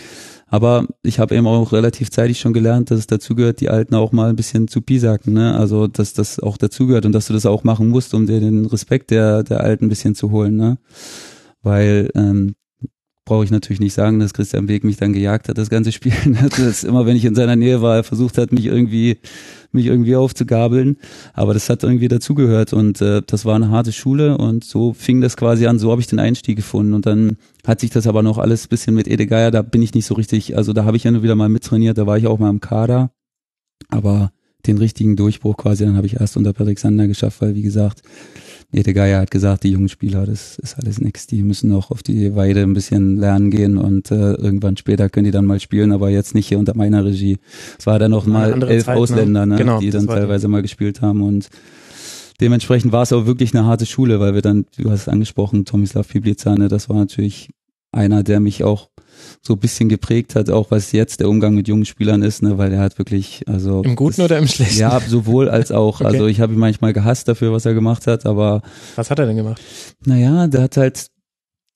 Aber 0.47 0.87
ich 1.01 1.19
habe 1.19 1.35
eben 1.35 1.47
auch 1.47 1.71
relativ 1.71 2.11
zeitig 2.11 2.39
schon 2.39 2.53
gelernt, 2.53 2.91
dass 2.91 2.99
es 2.99 3.07
dazugehört, 3.07 3.61
die 3.61 3.69
Alten 3.69 3.95
auch 3.95 4.11
mal 4.11 4.29
ein 4.29 4.35
bisschen 4.35 4.67
zu 4.67 4.81
pisacken, 4.81 5.33
ne? 5.33 5.57
Also 5.57 5.87
dass 5.87 6.13
das 6.13 6.39
auch 6.39 6.57
dazugehört 6.57 7.05
und 7.05 7.13
dass 7.13 7.27
du 7.27 7.33
das 7.33 7.45
auch 7.45 7.63
machen 7.63 7.89
musst, 7.89 8.13
um 8.13 8.27
dir 8.27 8.39
den 8.39 8.65
Respekt 8.65 9.11
der, 9.11 9.43
der 9.43 9.61
Alten 9.61 9.85
ein 9.85 9.89
bisschen 9.89 10.15
zu 10.15 10.31
holen, 10.31 10.55
ne? 10.55 10.77
Weil 11.63 12.11
ähm, 12.13 12.55
brauche 13.25 13.43
ich 13.43 13.49
natürlich 13.49 13.79
nicht 13.79 13.95
sagen, 13.95 14.19
dass 14.19 14.35
Christian 14.35 14.67
Weg 14.67 14.83
mich 14.83 14.97
dann 14.97 15.11
gejagt 15.11 15.49
hat, 15.49 15.57
das 15.57 15.69
ganze 15.69 15.91
Spiel. 15.91 16.13
Das 16.57 16.83
immer, 16.83 17.05
wenn 17.05 17.17
ich 17.17 17.25
in 17.25 17.35
seiner 17.35 17.55
Nähe 17.55 17.81
war, 17.81 17.97
er 17.97 18.03
versucht 18.03 18.37
hat, 18.37 18.51
mich 18.51 18.65
irgendwie, 18.65 19.17
mich 19.71 19.87
irgendwie 19.87 20.15
aufzugabeln. 20.15 20.97
Aber 21.33 21.53
das 21.53 21.69
hat 21.69 21.83
irgendwie 21.83 22.07
dazugehört 22.07 22.71
und 22.71 23.01
äh, 23.01 23.21
das 23.25 23.43
war 23.43 23.55
eine 23.55 23.69
harte 23.69 23.91
Schule 23.91 24.37
und 24.37 24.63
so 24.63 24.93
fing 24.93 25.21
das 25.21 25.37
quasi 25.37 25.65
an. 25.65 25.79
So 25.79 25.91
habe 25.91 26.01
ich 26.01 26.07
den 26.07 26.19
Einstieg 26.19 26.55
gefunden 26.55 26.93
und 26.93 27.05
dann 27.05 27.37
hat 27.65 27.79
sich 27.79 27.89
das 27.89 28.05
aber 28.05 28.21
noch 28.21 28.37
alles 28.37 28.67
bisschen 28.67 28.95
mit 28.95 29.07
Ede 29.07 29.25
Geier, 29.25 29.51
da 29.51 29.63
bin 29.63 29.81
ich 29.81 29.93
nicht 29.93 30.05
so 30.05 30.13
richtig, 30.13 30.55
also 30.55 30.71
da 30.71 30.85
habe 30.85 30.97
ich 30.97 31.03
ja 31.03 31.11
nur 31.11 31.23
wieder 31.23 31.35
mal 31.35 31.49
mittrainiert, 31.49 31.97
da 31.97 32.05
war 32.05 32.17
ich 32.17 32.27
auch 32.27 32.37
mal 32.39 32.49
im 32.49 32.61
Kader. 32.61 33.09
Aber 33.89 34.31
den 34.67 34.77
richtigen 34.77 35.15
Durchbruch 35.15 35.57
quasi, 35.57 35.85
dann 35.85 35.97
habe 35.97 36.07
ich 36.07 36.19
erst 36.19 36.37
unter 36.37 36.53
Patrick 36.53 36.79
Sander 36.79 37.07
geschafft, 37.07 37.41
weil 37.41 37.55
wie 37.55 37.61
gesagt, 37.61 38.01
Ede 38.75 38.93
Geier 38.93 39.21
hat 39.21 39.31
gesagt, 39.31 39.63
die 39.63 39.71
jungen 39.71 39.87
Spieler, 39.87 40.25
das 40.25 40.59
ist 40.59 40.77
alles 40.77 40.99
nix, 40.99 41.27
die 41.27 41.43
müssen 41.43 41.69
noch 41.69 41.91
auf 41.91 42.03
die 42.03 42.35
Weide 42.35 42.61
ein 42.61 42.73
bisschen 42.73 43.17
lernen 43.17 43.49
gehen 43.49 43.77
und 43.77 44.11
äh, 44.11 44.33
irgendwann 44.33 44.75
später 44.75 45.07
können 45.07 45.23
die 45.23 45.31
dann 45.31 45.45
mal 45.45 45.61
spielen, 45.61 45.93
aber 45.93 46.09
jetzt 46.09 46.35
nicht 46.35 46.47
hier 46.47 46.59
unter 46.59 46.75
meiner 46.75 47.05
Regie. 47.05 47.37
Es 47.79 47.85
war 47.87 47.99
dann 47.99 48.11
noch 48.11 48.25
mal 48.25 48.61
elf 48.63 48.83
Zeit, 48.83 48.95
ne? 48.95 49.01
Ausländer, 49.01 49.45
ne? 49.45 49.55
Genau, 49.55 49.79
die 49.79 49.91
dann 49.91 50.07
teilweise 50.07 50.49
mal 50.49 50.61
gespielt 50.61 51.01
haben 51.01 51.21
und 51.21 51.47
dementsprechend 52.41 52.91
war 52.91 53.03
es 53.03 53.13
auch 53.13 53.25
wirklich 53.25 53.55
eine 53.55 53.65
harte 53.65 53.85
Schule, 53.85 54.19
weil 54.19 54.33
wir 54.33 54.41
dann, 54.41 54.65
du 54.77 54.91
hast 54.91 55.01
es 55.01 55.07
angesprochen, 55.07 55.63
Tomislav 55.63 56.09
Piblica, 56.09 56.55
ne, 56.55 56.67
das 56.67 56.89
war 56.89 56.97
natürlich 56.97 57.51
einer, 57.93 58.23
der 58.23 58.41
mich 58.41 58.65
auch 58.65 58.89
so 59.41 59.53
ein 59.53 59.59
bisschen 59.59 59.89
geprägt 59.89 60.35
hat, 60.35 60.49
auch 60.49 60.71
was 60.71 60.91
jetzt 60.91 61.19
der 61.19 61.29
Umgang 61.29 61.55
mit 61.55 61.67
jungen 61.67 61.85
Spielern 61.85 62.21
ist, 62.21 62.41
ne, 62.41 62.57
weil 62.57 62.71
er 62.73 62.79
hat 62.79 62.97
wirklich, 62.97 63.43
also 63.47 63.81
im 63.83 63.95
Guten 63.95 64.17
das, 64.17 64.25
oder 64.25 64.37
im 64.37 64.47
Schlechten? 64.47 64.79
Ja, 64.79 64.99
sowohl 64.99 65.49
als 65.49 65.71
auch. 65.71 65.85
Okay. 66.05 66.13
Also 66.13 66.27
ich 66.27 66.41
habe 66.41 66.53
ihn 66.53 66.59
manchmal 66.59 66.93
gehasst 66.93 67.27
dafür, 67.27 67.51
was 67.51 67.65
er 67.65 67.73
gemacht 67.73 68.05
hat, 68.05 68.25
aber 68.25 68.61
was 68.95 69.09
hat 69.09 69.17
er 69.17 69.25
denn 69.25 69.37
gemacht? 69.37 69.61
Naja, 70.05 70.47
der 70.47 70.63
hat 70.63 70.77
halt, 70.77 71.07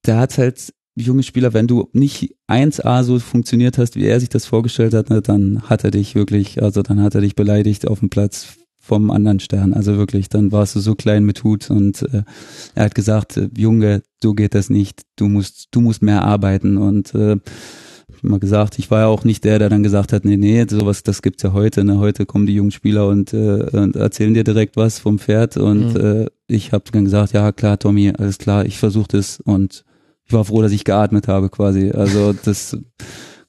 der 0.05 0.17
hat 0.17 0.37
halt 0.37 0.73
junge 0.95 1.23
Spieler, 1.23 1.53
wenn 1.53 1.67
du 1.67 1.89
nicht 1.93 2.35
1A 2.49 3.03
so 3.03 3.17
funktioniert 3.19 3.77
hast, 3.77 3.95
wie 3.95 4.05
er 4.05 4.19
sich 4.19 4.29
das 4.29 4.45
vorgestellt 4.45 4.93
hat, 4.93 5.09
ne, 5.09 5.21
dann 5.21 5.63
hat 5.63 5.83
er 5.83 5.91
dich 5.91 6.15
wirklich, 6.15 6.61
also 6.61 6.81
dann 6.81 7.01
hat 7.01 7.15
er 7.15 7.21
dich 7.21 7.35
beleidigt 7.35 7.87
auf 7.87 7.99
dem 7.99 8.09
Platz 8.09 8.57
vom 8.89 9.11
anderen 9.11 9.39
Stern. 9.39 9.73
Also 9.73 9.97
wirklich, 9.97 10.29
dann 10.29 10.51
warst 10.51 10.75
du 10.75 10.79
so 10.79 10.95
klein 10.95 11.23
mit 11.23 11.43
Hut 11.43 11.69
und 11.69 12.01
äh, 12.11 12.23
er 12.73 12.85
hat 12.85 12.95
gesagt, 12.95 13.37
äh, 13.37 13.49
Junge, 13.55 14.01
so 14.21 14.33
geht 14.33 14.55
das 14.55 14.69
nicht. 14.69 15.03
Du 15.15 15.27
musst, 15.27 15.67
du 15.71 15.79
musst 15.79 16.01
mehr 16.01 16.23
arbeiten 16.23 16.77
und 16.77 17.13
äh, 17.13 17.37
immer 18.23 18.39
gesagt, 18.39 18.79
ich 18.79 18.89
war 18.89 19.01
ja 19.01 19.05
auch 19.05 19.23
nicht 19.23 19.43
der, 19.43 19.59
der 19.59 19.69
dann 19.69 19.83
gesagt 19.83 20.11
hat, 20.11 20.25
nee, 20.25 20.37
nee, 20.37 20.65
sowas, 20.67 21.03
das 21.03 21.21
gibt's 21.21 21.43
ja 21.43 21.53
heute. 21.53 21.85
Ne? 21.85 21.99
Heute 21.99 22.25
kommen 22.25 22.47
die 22.47 22.55
jungen 22.55 22.71
Spieler 22.71 23.07
und, 23.07 23.31
äh, 23.31 23.67
und 23.71 23.95
erzählen 23.95 24.33
dir 24.33 24.43
direkt 24.43 24.75
was 24.75 24.97
vom 24.97 25.19
Pferd 25.19 25.55
und 25.55 25.93
mhm. 25.93 26.23
äh, 26.23 26.25
ich 26.47 26.73
habe 26.73 26.85
dann 26.91 27.05
gesagt, 27.05 27.33
ja 27.33 27.51
klar, 27.51 27.77
Tommy, 27.77 28.11
alles 28.17 28.39
klar, 28.39 28.65
ich 28.65 28.79
versuche 28.79 29.09
das 29.09 29.39
und 29.39 29.85
ich 30.25 30.33
war 30.33 30.45
froh, 30.45 30.63
dass 30.63 30.71
ich 30.71 30.83
geatmet 30.83 31.27
habe 31.27 31.49
quasi. 31.49 31.91
Also 31.91 32.33
das 32.43 32.75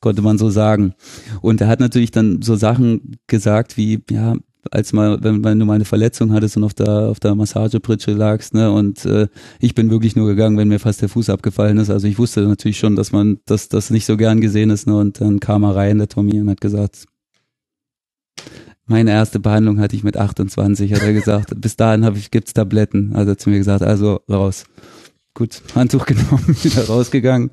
konnte 0.00 0.20
man 0.20 0.36
so 0.36 0.50
sagen. 0.50 0.92
Und 1.40 1.62
er 1.62 1.68
hat 1.68 1.80
natürlich 1.80 2.10
dann 2.10 2.42
so 2.42 2.56
Sachen 2.56 3.16
gesagt 3.26 3.78
wie, 3.78 4.02
ja, 4.10 4.36
als 4.70 4.92
mal, 4.92 5.18
wenn, 5.22 5.42
wenn 5.44 5.58
du 5.58 5.64
mal 5.64 5.74
eine 5.74 5.84
Verletzung 5.84 6.32
hattest 6.32 6.56
und 6.56 6.64
auf 6.64 6.74
der, 6.74 7.08
auf 7.08 7.20
der 7.20 7.34
Massagepritsche 7.34 8.12
lagst, 8.12 8.54
ne, 8.54 8.70
und 8.70 9.04
äh, 9.04 9.28
ich 9.60 9.74
bin 9.74 9.90
wirklich 9.90 10.16
nur 10.16 10.28
gegangen, 10.28 10.56
wenn 10.58 10.68
mir 10.68 10.78
fast 10.78 11.02
der 11.02 11.08
Fuß 11.08 11.30
abgefallen 11.30 11.78
ist. 11.78 11.90
Also 11.90 12.06
ich 12.06 12.18
wusste 12.18 12.42
natürlich 12.42 12.78
schon, 12.78 12.96
dass 12.96 13.12
man, 13.12 13.38
dass 13.46 13.68
das 13.68 13.90
nicht 13.90 14.06
so 14.06 14.16
gern 14.16 14.40
gesehen 14.40 14.70
ist, 14.70 14.86
ne, 14.86 14.96
und 14.96 15.20
dann 15.20 15.40
kam 15.40 15.62
er 15.64 15.76
rein, 15.76 15.98
der 15.98 16.08
Tommy, 16.08 16.40
und 16.40 16.50
hat 16.50 16.60
gesagt, 16.60 17.06
meine 18.90 19.12
erste 19.12 19.38
Behandlung 19.38 19.78
hatte 19.78 19.94
ich 19.94 20.02
mit 20.02 20.16
28, 20.16 20.92
hat 20.92 21.02
er 21.02 21.12
gesagt. 21.12 21.52
Bis 21.60 21.76
dahin 21.76 22.04
habe 22.04 22.18
ich, 22.18 22.32
gibt's 22.32 22.54
Tabletten. 22.54 23.12
Also 23.14 23.30
hat 23.30 23.40
zu 23.40 23.48
mir 23.48 23.58
gesagt, 23.58 23.82
also 23.82 24.20
raus. 24.28 24.64
Gut, 25.32 25.62
Handtuch 25.76 26.06
genommen, 26.06 26.56
wieder 26.62 26.86
rausgegangen. 26.86 27.50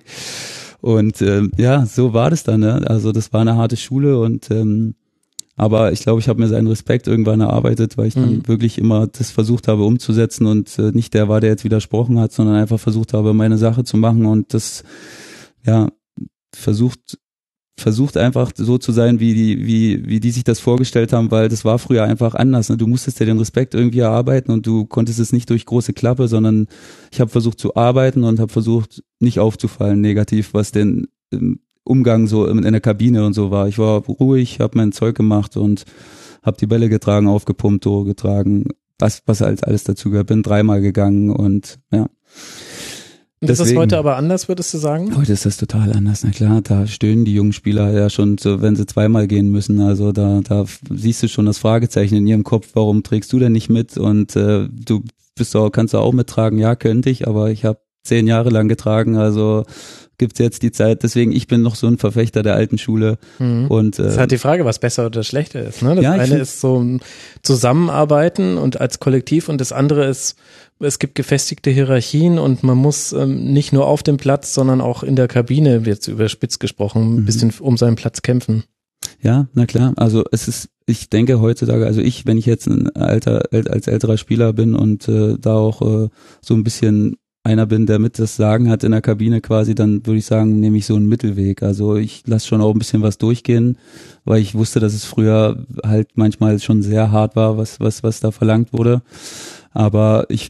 Und 0.82 1.22
ähm, 1.22 1.52
ja, 1.58 1.86
so 1.86 2.14
war 2.14 2.32
das 2.32 2.44
dann. 2.44 2.62
Ne? 2.62 2.84
Also 2.88 3.12
das 3.12 3.34
war 3.34 3.42
eine 3.42 3.56
harte 3.56 3.78
Schule 3.78 4.20
und 4.20 4.50
ähm, 4.50 4.96
aber 5.60 5.92
ich 5.92 6.02
glaube, 6.02 6.22
ich 6.22 6.30
habe 6.30 6.40
mir 6.40 6.48
seinen 6.48 6.68
Respekt 6.68 7.08
irgendwann 7.08 7.42
erarbeitet, 7.42 7.98
weil 7.98 8.08
ich 8.08 8.14
dann 8.14 8.38
mhm. 8.38 8.48
wirklich 8.48 8.78
immer 8.78 9.08
das 9.08 9.32
versucht 9.32 9.68
habe 9.68 9.84
umzusetzen 9.84 10.46
und 10.46 10.78
äh, 10.78 10.92
nicht 10.92 11.16
der 11.16 11.28
war, 11.28 11.42
der 11.42 11.50
jetzt 11.50 11.64
widersprochen 11.64 12.20
hat, 12.20 12.32
sondern 12.32 12.56
einfach 12.56 12.80
versucht 12.80 13.14
habe, 13.14 13.34
meine 13.34 13.58
Sache 13.58 13.84
zu 13.84 13.98
machen 13.98 14.28
und 14.28 14.54
das, 14.54 14.84
ja, 15.66 15.90
versucht, 16.56 17.18
versucht 17.76 18.18
einfach 18.18 18.52
so 18.56 18.78
zu 18.78 18.92
sein, 18.92 19.20
wie 19.20 19.34
die, 19.34 19.66
wie, 19.66 20.08
wie 20.08 20.20
die 20.20 20.30
sich 20.30 20.44
das 20.44 20.60
vorgestellt 20.60 21.12
haben, 21.12 21.32
weil 21.32 21.50
das 21.50 21.66
war 21.66 21.80
früher 21.80 22.04
einfach 22.04 22.36
anders. 22.36 22.70
Ne? 22.70 22.78
Du 22.78 22.86
musstest 22.86 23.20
dir 23.20 23.26
den 23.26 23.40
Respekt 23.40 23.74
irgendwie 23.74 24.00
erarbeiten 24.00 24.52
und 24.52 24.68
du 24.68 24.86
konntest 24.86 25.20
es 25.20 25.34
nicht 25.34 25.50
durch 25.50 25.66
große 25.66 25.94
Klappe, 25.94 26.28
sondern 26.28 26.68
ich 27.12 27.20
habe 27.20 27.32
versucht 27.32 27.60
zu 27.60 27.76
arbeiten 27.76 28.24
und 28.24 28.40
habe 28.40 28.52
versucht, 28.52 29.04
nicht 29.20 29.40
aufzufallen 29.40 30.02
negativ, 30.02 30.54
was 30.54 30.72
den 30.72 31.08
ähm, 31.34 31.62
Umgang 31.88 32.28
so 32.28 32.46
in, 32.46 32.64
in 32.64 32.72
der 32.72 32.82
Kabine 32.82 33.26
und 33.26 33.34
so 33.34 33.52
war. 33.52 33.68
Ich 33.68 33.80
war 33.80 34.02
ruhig, 34.02 34.60
habe 34.60 34.78
mein 34.78 34.92
Zeug 34.92 35.16
gemacht 35.16 35.58
und 35.58 35.86
habe 36.44 36.58
die 36.58 36.68
Bälle 36.68 36.90
getragen, 36.90 37.28
aufgepumpt, 37.28 37.84
Tore 37.84 38.06
getragen, 38.06 38.66
was 39.00 39.24
was 39.26 39.42
halt 39.42 39.66
alles 39.66 39.84
dazu 39.84 40.10
gehört. 40.10 40.28
Bin 40.28 40.44
dreimal 40.44 40.82
gegangen 40.82 41.30
und 41.30 41.80
ja. 41.92 42.08
Und 43.40 43.52
ist 43.52 43.60
das 43.60 43.76
heute 43.76 44.00
aber 44.00 44.16
anders, 44.16 44.48
würdest 44.48 44.74
du 44.74 44.80
sagen? 44.80 45.16
Heute 45.16 45.32
ist 45.32 45.46
das 45.46 45.58
total 45.58 45.94
anders, 45.94 46.24
na 46.24 46.32
klar, 46.32 46.62
da 46.62 46.88
stöhnen 46.88 47.24
die 47.24 47.36
jungen 47.36 47.54
Spieler 47.54 47.92
ja 47.92 48.10
schon, 48.10 48.40
so, 48.40 48.64
wenn 48.64 48.76
sie 48.76 48.88
zweimal 48.88 49.28
gehen 49.28 49.50
müssen. 49.52 49.80
Also 49.80 50.12
da, 50.12 50.42
da 50.42 50.66
siehst 50.90 51.22
du 51.22 51.28
schon 51.28 51.46
das 51.46 51.60
Fragezeichen 51.60 52.16
in 52.16 52.26
ihrem 52.26 52.44
Kopf, 52.44 52.70
warum 52.74 53.04
trägst 53.04 53.32
du 53.32 53.38
denn 53.38 53.52
nicht 53.52 53.70
mit? 53.70 53.96
Und 53.96 54.36
äh, 54.36 54.68
du 54.70 55.04
bist 55.36 55.56
auch, 55.56 55.70
kannst 55.70 55.94
du 55.94 56.00
auch 56.00 56.14
mittragen, 56.14 56.58
ja, 56.58 56.76
könnte 56.76 57.12
ich, 57.12 57.28
aber 57.28 57.52
ich 57.52 57.64
habe 57.64 57.80
zehn 58.04 58.26
Jahre 58.26 58.50
lang 58.50 58.68
getragen, 58.70 59.18
also 59.18 59.66
gibt's 60.18 60.40
jetzt 60.40 60.64
die 60.64 60.72
Zeit. 60.72 61.04
Deswegen, 61.04 61.32
ich 61.32 61.48
bin 61.48 61.62
noch 61.62 61.76
so 61.76 61.88
ein 61.88 61.98
Verfechter 61.98 62.44
der 62.44 62.56
alten 62.56 62.78
Schule. 62.78 63.18
Mhm. 63.40 63.68
Und, 63.68 64.00
äh, 64.00 64.04
das 64.04 64.14
ist 64.14 64.20
halt 64.20 64.32
die 64.32 64.38
Frage, 64.38 64.66
was 64.66 64.80
besser 64.80 65.06
oder 65.06 65.24
schlechter 65.24 65.64
ist. 65.64 65.82
Ne? 65.82 65.96
Das 65.96 66.04
ja, 66.04 66.12
eine 66.12 66.38
ist 66.38 66.60
so 66.60 66.80
ein 66.80 67.02
Zusammenarbeiten 67.44 68.58
und 68.58 68.82
als 68.82 69.00
Kollektiv 69.00 69.50
und 69.50 69.62
das 69.62 69.72
andere 69.72 70.06
ist, 70.06 70.36
es 70.80 71.00
gibt 71.00 71.16
gefestigte 71.16 71.70
Hierarchien 71.70 72.40
und 72.40 72.64
man 72.64 72.78
muss 72.78 73.14
ähm, 73.14 73.54
nicht 73.54 73.74
nur 73.74 73.88
auf 73.88 74.04
dem 74.04 74.18
Platz, 74.18 74.54
sondern 74.54 74.82
auch 74.82 75.04
in 75.04 75.16
der 75.16 75.28
Kabine, 75.28 75.82
jetzt 75.86 76.08
überspitzt 76.08 76.60
gesprochen, 76.60 77.02
ein 77.02 77.22
mhm. 77.22 77.26
bisschen 77.26 77.54
um 77.60 77.78
seinen 77.78 77.96
Platz 77.96 78.22
kämpfen. 78.22 78.64
Ja, 79.22 79.48
na 79.54 79.66
klar. 79.66 79.94
Also 79.96 80.24
es 80.32 80.48
ist, 80.48 80.70
ich 80.86 81.10
denke 81.10 81.40
heutzutage, 81.40 81.86
also 81.86 82.02
ich, 82.02 82.26
wenn 82.26 82.38
ich 82.38 82.46
jetzt 82.46 82.68
ein 82.68 82.96
alter, 82.96 83.44
als 83.52 83.88
älterer 83.88 84.18
Spieler 84.18 84.54
bin 84.54 84.76
und 84.76 85.08
äh, 85.08 85.36
da 85.40 85.56
auch 85.56 85.82
äh, 85.82 86.10
so 86.42 86.54
ein 86.54 86.64
bisschen 86.64 87.18
einer 87.48 87.66
bin, 87.66 87.86
der 87.86 87.98
mit 87.98 88.20
das 88.20 88.36
Sagen 88.36 88.70
hat 88.70 88.84
in 88.84 88.92
der 88.92 89.02
Kabine 89.02 89.40
quasi, 89.40 89.74
dann 89.74 90.06
würde 90.06 90.20
ich 90.20 90.26
sagen, 90.26 90.60
nehme 90.60 90.78
ich 90.78 90.86
so 90.86 90.96
einen 90.96 91.08
Mittelweg. 91.08 91.64
Also 91.64 91.96
ich 91.96 92.24
lasse 92.28 92.46
schon 92.46 92.62
auch 92.62 92.74
ein 92.74 92.80
bisschen 92.80 93.02
was 93.02 93.18
durchgehen, 93.18 93.78
weil 94.26 94.42
ich 94.42 94.54
wusste, 94.54 94.82
dass 94.82 94.94
es 94.94 95.06
früher 95.06 95.66
halt 95.84 96.10
manchmal 96.16 96.60
schon 96.60 96.82
sehr 96.82 97.12
hart 97.12 97.36
war, 97.38 97.58
was, 97.58 97.80
was, 97.80 98.04
was 98.04 98.20
da 98.20 98.32
verlangt 98.32 98.74
wurde. 98.74 99.02
Aber 99.72 100.26
ich 100.30 100.50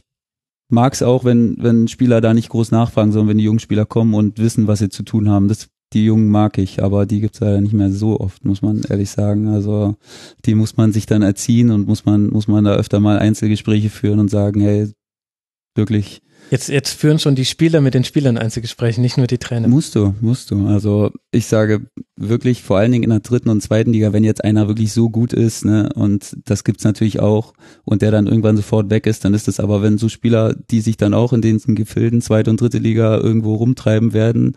mag 0.68 0.92
es 0.92 1.02
auch, 1.02 1.24
wenn, 1.24 1.56
wenn 1.60 1.86
Spieler 1.86 2.20
da 2.20 2.34
nicht 2.34 2.48
groß 2.48 2.72
nachfragen, 2.72 3.12
sondern 3.12 3.28
wenn 3.28 3.38
die 3.38 3.44
jungen 3.44 3.60
Spieler 3.60 3.86
kommen 3.86 4.14
und 4.14 4.38
wissen, 4.38 4.66
was 4.66 4.80
sie 4.80 4.88
zu 4.88 5.04
tun 5.04 5.28
haben. 5.28 5.46
Das, 5.46 5.68
die 5.92 6.04
Jungen 6.04 6.28
mag 6.28 6.58
ich, 6.58 6.82
aber 6.82 7.06
die 7.06 7.20
gibt's 7.20 7.40
leider 7.40 7.60
nicht 7.60 7.72
mehr 7.72 7.92
so 7.92 8.18
oft, 8.18 8.44
muss 8.44 8.60
man 8.60 8.82
ehrlich 8.88 9.10
sagen. 9.10 9.48
Also 9.48 9.94
die 10.44 10.56
muss 10.56 10.76
man 10.76 10.92
sich 10.92 11.06
dann 11.06 11.22
erziehen 11.22 11.70
und 11.70 11.86
muss 11.86 12.04
man, 12.04 12.28
muss 12.28 12.48
man 12.48 12.64
da 12.64 12.74
öfter 12.74 12.98
mal 12.98 13.20
Einzelgespräche 13.20 13.88
führen 13.88 14.18
und 14.18 14.30
sagen, 14.30 14.60
hey, 14.60 14.90
wirklich, 15.78 16.20
Jetzt, 16.50 16.68
jetzt 16.70 16.94
führen 16.94 17.18
schon 17.18 17.34
die 17.34 17.44
Spieler 17.44 17.80
mit 17.80 17.92
den 17.92 18.04
Spielern 18.04 18.38
Einzelgespräche, 18.38 19.00
nicht 19.00 19.18
nur 19.18 19.26
die 19.26 19.36
Trainer. 19.36 19.68
Musst 19.68 19.94
du, 19.94 20.14
musst 20.20 20.50
du. 20.50 20.66
Also 20.66 21.10
ich 21.30 21.46
sage 21.46 21.86
wirklich, 22.16 22.62
vor 22.62 22.78
allen 22.78 22.90
Dingen 22.90 23.04
in 23.04 23.10
der 23.10 23.20
dritten 23.20 23.50
und 23.50 23.60
zweiten 23.60 23.92
Liga, 23.92 24.14
wenn 24.14 24.24
jetzt 24.24 24.42
einer 24.42 24.66
wirklich 24.66 24.92
so 24.92 25.10
gut 25.10 25.34
ist, 25.34 25.66
ne, 25.66 25.90
und 25.94 26.36
das 26.46 26.64
gibt's 26.64 26.84
natürlich 26.84 27.20
auch, 27.20 27.52
und 27.84 28.00
der 28.00 28.10
dann 28.10 28.26
irgendwann 28.26 28.56
sofort 28.56 28.88
weg 28.88 29.06
ist, 29.06 29.24
dann 29.24 29.34
ist 29.34 29.46
das 29.46 29.60
aber, 29.60 29.82
wenn 29.82 29.98
so 29.98 30.08
Spieler, 30.08 30.54
die 30.70 30.80
sich 30.80 30.96
dann 30.96 31.12
auch 31.12 31.34
in 31.34 31.42
den 31.42 31.58
Gefilden 31.74 32.22
zweite 32.22 32.50
und 32.50 32.60
dritte 32.60 32.78
Liga 32.78 33.18
irgendwo 33.18 33.56
rumtreiben 33.56 34.14
werden, 34.14 34.56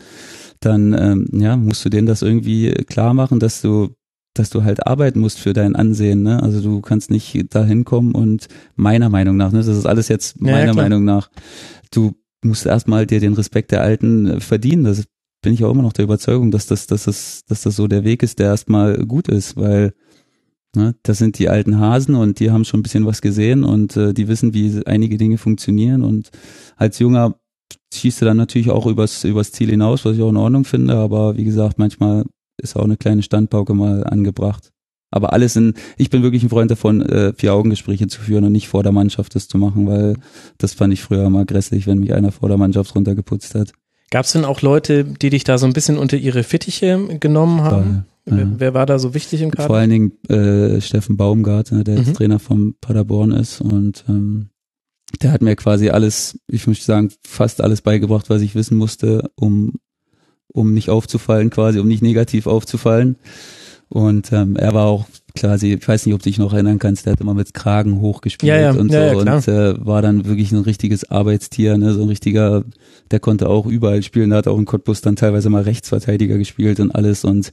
dann 0.62 0.94
ähm, 0.94 1.28
ja, 1.34 1.58
musst 1.58 1.84
du 1.84 1.90
denen 1.90 2.08
das 2.08 2.22
irgendwie 2.22 2.72
klar 2.72 3.14
machen, 3.14 3.40
dass 3.40 3.62
du 3.62 3.96
dass 4.34 4.50
du 4.50 4.64
halt 4.64 4.88
arbeiten 4.88 5.20
musst 5.20 5.40
für 5.40 5.54
dein 5.54 5.76
Ansehen, 5.76 6.24
ne? 6.24 6.42
Also 6.42 6.62
du 6.62 6.82
kannst 6.82 7.12
nicht 7.12 7.46
da 7.50 7.66
hinkommen 7.66 8.16
und 8.16 8.48
meiner 8.76 9.10
Meinung 9.10 9.38
nach, 9.38 9.52
ne, 9.52 9.60
das 9.60 9.68
ist 9.68 9.86
alles 9.86 10.08
jetzt 10.08 10.40
meiner 10.40 10.68
ja, 10.68 10.74
Meinung 10.74 11.04
nach, 11.04 11.30
du 11.92 12.14
musst 12.44 12.66
erstmal 12.66 13.06
dir 13.06 13.20
den 13.20 13.34
Respekt 13.34 13.72
der 13.72 13.82
Alten 13.82 14.28
äh, 14.28 14.40
verdienen. 14.40 14.84
Das 14.84 15.04
bin 15.42 15.54
ich 15.54 15.64
auch 15.64 15.72
immer 15.72 15.84
noch 15.84 15.94
der 15.94 16.06
Überzeugung, 16.06 16.52
dass 16.52 16.68
das, 16.68 16.88
dass 16.88 17.06
das, 17.06 17.42
dass 17.48 17.64
das 17.64 17.76
so 17.76 17.88
der 17.88 18.04
Weg 18.04 18.24
ist, 18.24 18.40
der 18.40 18.48
erstmal 18.48 19.06
gut 19.06 19.28
ist, 19.28 19.58
weil 19.58 19.94
ne, 20.76 20.96
das 21.04 21.18
sind 21.18 21.38
die 21.40 21.50
alten 21.50 21.80
Hasen 21.80 22.16
und 22.16 22.40
die 22.40 22.52
haben 22.52 22.66
schon 22.66 22.80
ein 22.80 22.84
bisschen 22.84 23.06
was 23.06 23.22
gesehen 23.22 23.64
und 23.64 23.98
äh, 23.98 24.14
die 24.14 24.28
wissen, 24.28 24.54
wie 24.54 24.86
einige 24.86 25.18
Dinge 25.18 25.38
funktionieren 25.38 26.04
und 26.04 26.30
als 26.78 27.00
Junger 27.00 27.36
schießt 27.94 28.22
du 28.22 28.26
dann 28.26 28.38
natürlich 28.38 28.70
auch 28.70 28.86
übers, 28.86 29.24
übers 29.24 29.52
Ziel 29.52 29.70
hinaus, 29.70 30.06
was 30.06 30.16
ich 30.16 30.22
auch 30.22 30.30
in 30.30 30.38
Ordnung 30.38 30.64
finde, 30.64 30.96
aber 30.96 31.38
wie 31.38 31.44
gesagt, 31.44 31.78
manchmal 31.78 32.26
ist 32.62 32.76
auch 32.76 32.84
eine 32.84 32.98
kleine 32.98 33.24
Standpauke 33.24 33.74
mal 33.74 34.04
angebracht. 34.04 34.72
Aber 35.12 35.34
alles 35.34 35.58
in, 35.58 35.74
ich 35.98 36.10
bin 36.10 36.24
wirklich 36.24 36.44
ein 36.44 36.50
Freund 36.50 36.72
davon, 36.72 37.02
äh, 37.02 37.34
Vier-Augen-Gespräche 37.34 38.08
zu 38.08 38.22
führen 38.22 38.46
und 38.46 38.54
nicht 38.54 38.70
vor 38.70 38.82
der 38.82 38.94
Mannschaft 38.94 39.36
das 39.36 39.50
zu 39.50 39.58
machen, 39.58 39.86
weil 39.86 40.16
das 40.58 40.74
fand 40.74 40.94
ich 40.94 41.02
früher 41.02 41.30
mal 41.30 41.46
grässlich, 41.46 41.86
wenn 41.86 42.00
mich 42.00 42.14
einer 42.14 42.32
vor 42.32 42.48
der 42.48 42.58
Mannschaft 42.58 42.96
runtergeputzt 42.96 43.54
hat. 43.56 43.74
Gab 44.10 44.26
es 44.26 44.32
denn 44.32 44.46
auch 44.46 44.62
Leute, 44.62 45.04
die 45.04 45.30
dich 45.30 45.44
da 45.44 45.58
so 45.58 45.66
ein 45.66 45.74
bisschen 45.74 45.98
unter 45.98 46.18
ihre 46.18 46.44
Fittiche 46.44 47.18
genommen 47.20 47.62
haben? 47.62 48.06
Ja, 48.26 48.38
wer, 48.38 48.48
wer, 48.58 48.74
war 48.74 48.86
da 48.86 49.00
so 49.00 49.14
wichtig 49.14 49.42
im 49.42 49.52
Kader? 49.52 49.68
Vor 49.68 49.78
allen 49.78 49.90
Dingen 49.90 50.12
äh, 50.30 50.80
Steffen 50.82 51.18
Baumgartner, 51.18 51.84
der 51.84 52.00
mhm. 52.00 52.06
jetzt 52.06 52.16
Trainer 52.16 52.40
vom 52.40 52.76
Paderborn 52.80 53.32
ist 53.32 53.62
und 53.62 54.06
ähm, 54.08 54.50
der 55.22 55.32
hat 55.32 55.42
mir 55.42 55.56
quasi 55.56 55.90
alles, 55.90 56.40
ich 56.48 56.68
muss 56.68 56.86
sagen, 56.86 57.12
fast 57.26 57.62
alles 57.62 57.82
beigebracht, 57.82 58.30
was 58.30 58.42
ich 58.42 58.56
wissen 58.56 58.78
musste, 58.78 59.30
um 59.36 59.74
um 60.54 60.74
nicht 60.74 60.90
aufzufallen, 60.90 61.50
quasi, 61.50 61.80
um 61.80 61.88
nicht 61.88 62.04
negativ 62.04 62.48
aufzufallen. 62.48 63.18
Und 63.90 64.32
ähm, 64.32 64.56
er 64.56 64.74
war 64.74 64.86
auch 64.86 65.06
quasi, 65.36 65.74
ich 65.74 65.86
weiß 65.86 66.06
nicht, 66.06 66.16
ob 66.16 66.22
du 66.22 66.30
dich 66.30 66.38
noch 66.38 66.54
erinnern 66.54 66.80
kannst, 66.80 67.06
der 67.06 67.14
hat 67.14 67.22
immer 67.22 67.34
mit 67.34 67.54
Kragen 67.54 68.00
hochgespielt 68.00 68.50
Ja, 68.50 68.60
ja, 68.60 68.72
und 68.72 68.90
so 68.90 68.98
ja, 68.98 69.14
und 69.14 69.48
äh, 69.48 69.86
war 69.86 70.02
dann 70.02 70.26
wirklich 70.26 70.52
ein 70.52 70.62
richtiges 70.62 71.10
Arbeitstier, 71.12 71.78
ne, 71.78 71.94
so 71.94 72.02
ein 72.02 72.08
richtiger, 72.08 72.64
der 73.12 73.20
konnte 73.20 73.50
auch 73.50 73.66
überall 73.66 74.02
spielen, 74.02 74.30
der 74.30 74.40
hat 74.40 74.48
auch 74.48 74.58
in 74.58 74.66
Cottbus 74.66 75.02
dann 75.02 75.18
teilweise 75.18 75.50
mal 75.50 75.64
Rechtsverteidiger 75.64 76.38
gespielt 76.38 76.80
und 76.80 76.92
alles 76.92 77.26
und 77.26 77.52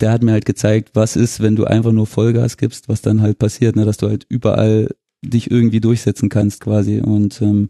der 0.00 0.10
hat 0.10 0.24
mir 0.24 0.32
halt 0.32 0.46
gezeigt, 0.46 0.90
was 0.94 1.14
ist, 1.14 1.40
wenn 1.40 1.54
du 1.54 1.64
einfach 1.64 1.92
nur 1.92 2.08
Vollgas 2.08 2.56
gibst, 2.56 2.88
was 2.88 3.02
dann 3.02 3.22
halt 3.22 3.38
passiert, 3.38 3.76
ne, 3.76 3.84
dass 3.84 3.98
du 3.98 4.08
halt 4.08 4.26
überall 4.28 4.88
dich 5.24 5.50
irgendwie 5.50 5.80
durchsetzen 5.80 6.28
kannst 6.28 6.60
quasi 6.60 7.00
und 7.00 7.40
ähm, 7.42 7.68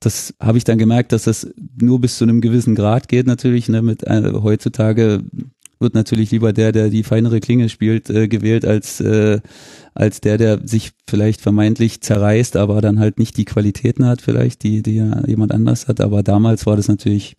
das 0.00 0.34
habe 0.40 0.58
ich 0.58 0.64
dann 0.64 0.78
gemerkt, 0.78 1.12
dass 1.12 1.24
das 1.24 1.48
nur 1.80 2.00
bis 2.00 2.16
zu 2.18 2.24
einem 2.24 2.40
gewissen 2.40 2.74
Grad 2.74 3.08
geht 3.08 3.26
natürlich, 3.26 3.68
ne, 3.68 3.82
mit 3.82 4.02
äh, 4.04 4.32
heutzutage 4.32 5.22
wird 5.78 5.94
natürlich 5.94 6.30
lieber 6.30 6.52
der, 6.52 6.72
der 6.72 6.88
die 6.88 7.02
feinere 7.02 7.40
Klinge 7.40 7.68
spielt, 7.68 8.08
äh, 8.10 8.28
gewählt, 8.28 8.64
als, 8.64 9.00
äh, 9.00 9.40
als 9.94 10.20
der, 10.20 10.38
der 10.38 10.66
sich 10.66 10.92
vielleicht 11.08 11.40
vermeintlich 11.40 12.00
zerreißt, 12.00 12.56
aber 12.56 12.80
dann 12.80 12.98
halt 12.98 13.18
nicht 13.18 13.36
die 13.36 13.44
Qualitäten 13.44 14.06
hat, 14.06 14.22
vielleicht, 14.22 14.62
die, 14.62 14.82
die 14.82 14.96
ja 14.96 15.22
jemand 15.26 15.52
anders 15.52 15.88
hat. 15.88 16.00
Aber 16.00 16.22
damals 16.22 16.66
war 16.66 16.76
das 16.76 16.88
natürlich, 16.88 17.36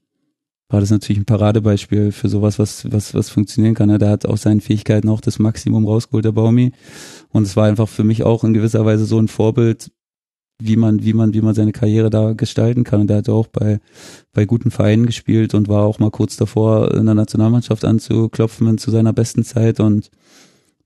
war 0.70 0.82
das 0.82 0.92
natürlich 0.92 1.20
ein 1.20 1.26
Paradebeispiel 1.26 2.12
für 2.12 2.28
sowas, 2.28 2.60
was, 2.60 2.92
was, 2.92 3.14
was 3.14 3.30
funktionieren 3.30 3.74
kann. 3.74 3.90
ne? 3.90 3.98
Der 3.98 4.10
hat 4.10 4.26
aus 4.26 4.42
seinen 4.42 4.62
Fähigkeiten 4.62 5.10
auch 5.10 5.22
das 5.22 5.40
Maximum 5.40 5.86
rausgeholt, 5.86 6.26
der 6.26 6.34
Baumi. 6.34 6.74
Und 7.30 7.44
es 7.44 7.56
war 7.56 7.66
einfach 7.66 7.88
für 7.88 8.04
mich 8.04 8.24
auch 8.24 8.44
in 8.44 8.54
gewisser 8.54 8.86
Weise 8.86 9.06
so 9.06 9.18
ein 9.18 9.30
Vorbild, 9.30 9.92
wie 10.60 10.76
man, 10.76 11.04
wie 11.04 11.14
man, 11.14 11.34
wie 11.34 11.42
man 11.42 11.54
seine 11.54 11.72
Karriere 11.72 12.10
da 12.10 12.34
gestalten 12.34 12.84
kann. 12.84 13.02
Und 13.02 13.08
der 13.08 13.18
hat 13.18 13.30
auch 13.30 13.48
bei, 13.48 13.80
bei 14.34 14.46
guten 14.46 14.72
Vereinen 14.72 15.06
gespielt 15.06 15.54
und 15.54 15.70
war 15.70 15.84
auch 15.84 16.00
mal 16.00 16.12
kurz 16.12 16.36
davor, 16.36 16.94
in 16.94 17.06
der 17.06 17.16
Nationalmannschaft 17.16 17.86
anzuklopfen 17.86 18.78
zu 18.78 18.92
seiner 18.92 19.14
besten 19.14 19.44
Zeit. 19.44 19.80
Und 19.80 20.10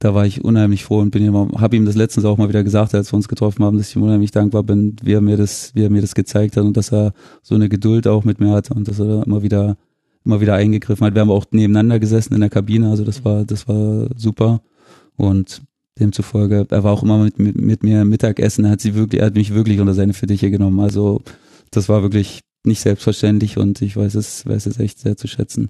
da 0.02 0.16
war 0.16 0.26
ich 0.26 0.44
unheimlich 0.44 0.84
froh 0.84 1.00
und 1.00 1.12
bin 1.12 1.24
ihm, 1.24 1.36
habe 1.36 1.76
ihm 1.76 1.86
das 1.86 1.96
letztens 1.96 2.26
auch 2.26 2.38
mal 2.38 2.50
wieder 2.50 2.64
gesagt, 2.64 2.96
als 2.96 3.14
wir 3.14 3.18
uns 3.18 3.28
getroffen 3.28 3.64
haben, 3.64 3.78
dass 3.78 3.90
ich 3.90 3.96
ihm 3.96 4.02
unheimlich 4.02 4.32
dankbar 4.32 4.64
bin, 4.64 4.96
wie 5.04 5.14
er 5.14 5.22
mir 5.22 5.38
das, 5.38 5.76
wie 5.76 5.84
er 5.84 5.92
mir 5.92 6.02
das 6.02 6.16
gezeigt 6.16 6.58
hat 6.58 6.64
und 6.64 6.76
dass 6.76 6.92
er 6.92 7.14
so 7.44 7.54
eine 7.54 7.70
Geduld 7.70 8.08
auch 8.08 8.24
mit 8.24 8.40
mir 8.40 8.50
hatte 8.50 8.74
und 8.74 8.88
dass 8.88 9.00
er 9.00 9.06
da 9.06 9.24
immer 9.24 9.44
wieder, 9.44 9.78
immer 10.26 10.42
wieder 10.42 10.56
eingegriffen 10.56 11.06
hat. 11.06 11.14
Wir 11.14 11.22
haben 11.22 11.30
auch 11.30 11.46
nebeneinander 11.52 12.00
gesessen 12.00 12.34
in 12.34 12.42
der 12.42 12.50
Kabine, 12.50 12.90
also 12.90 13.04
das 13.04 13.24
war, 13.24 13.46
das 13.46 13.68
war 13.68 14.08
super. 14.16 14.62
Und 15.18 15.62
demzufolge, 16.00 16.66
er 16.68 16.84
war 16.84 16.94
auch 16.94 17.04
immer 17.04 17.24
mit, 17.24 17.38
mit, 17.38 17.62
mit 17.62 17.84
mir 17.84 18.04
Mittagessen, 18.04 18.66
er 18.66 18.72
hat 18.72 18.82
sie 18.82 18.96
wirklich, 18.96 19.22
er 19.22 19.28
hat 19.28 19.36
mich 19.36 19.54
wirklich 19.54 19.80
unter 19.80 19.94
seine 19.94 20.16
Fittiche 20.16 20.50
genommen. 20.50 20.80
Also 20.80 21.22
das 21.70 21.90
war 21.90 22.02
wirklich 22.02 22.40
nicht 22.64 22.82
selbstverständlich 22.82 23.60
und 23.60 23.84
ich 23.84 23.96
weiß 23.96 24.16
es, 24.16 24.48
weiß 24.48 24.66
es 24.66 24.80
echt 24.80 24.98
sehr 24.98 25.16
zu 25.16 25.28
schätzen. 25.28 25.70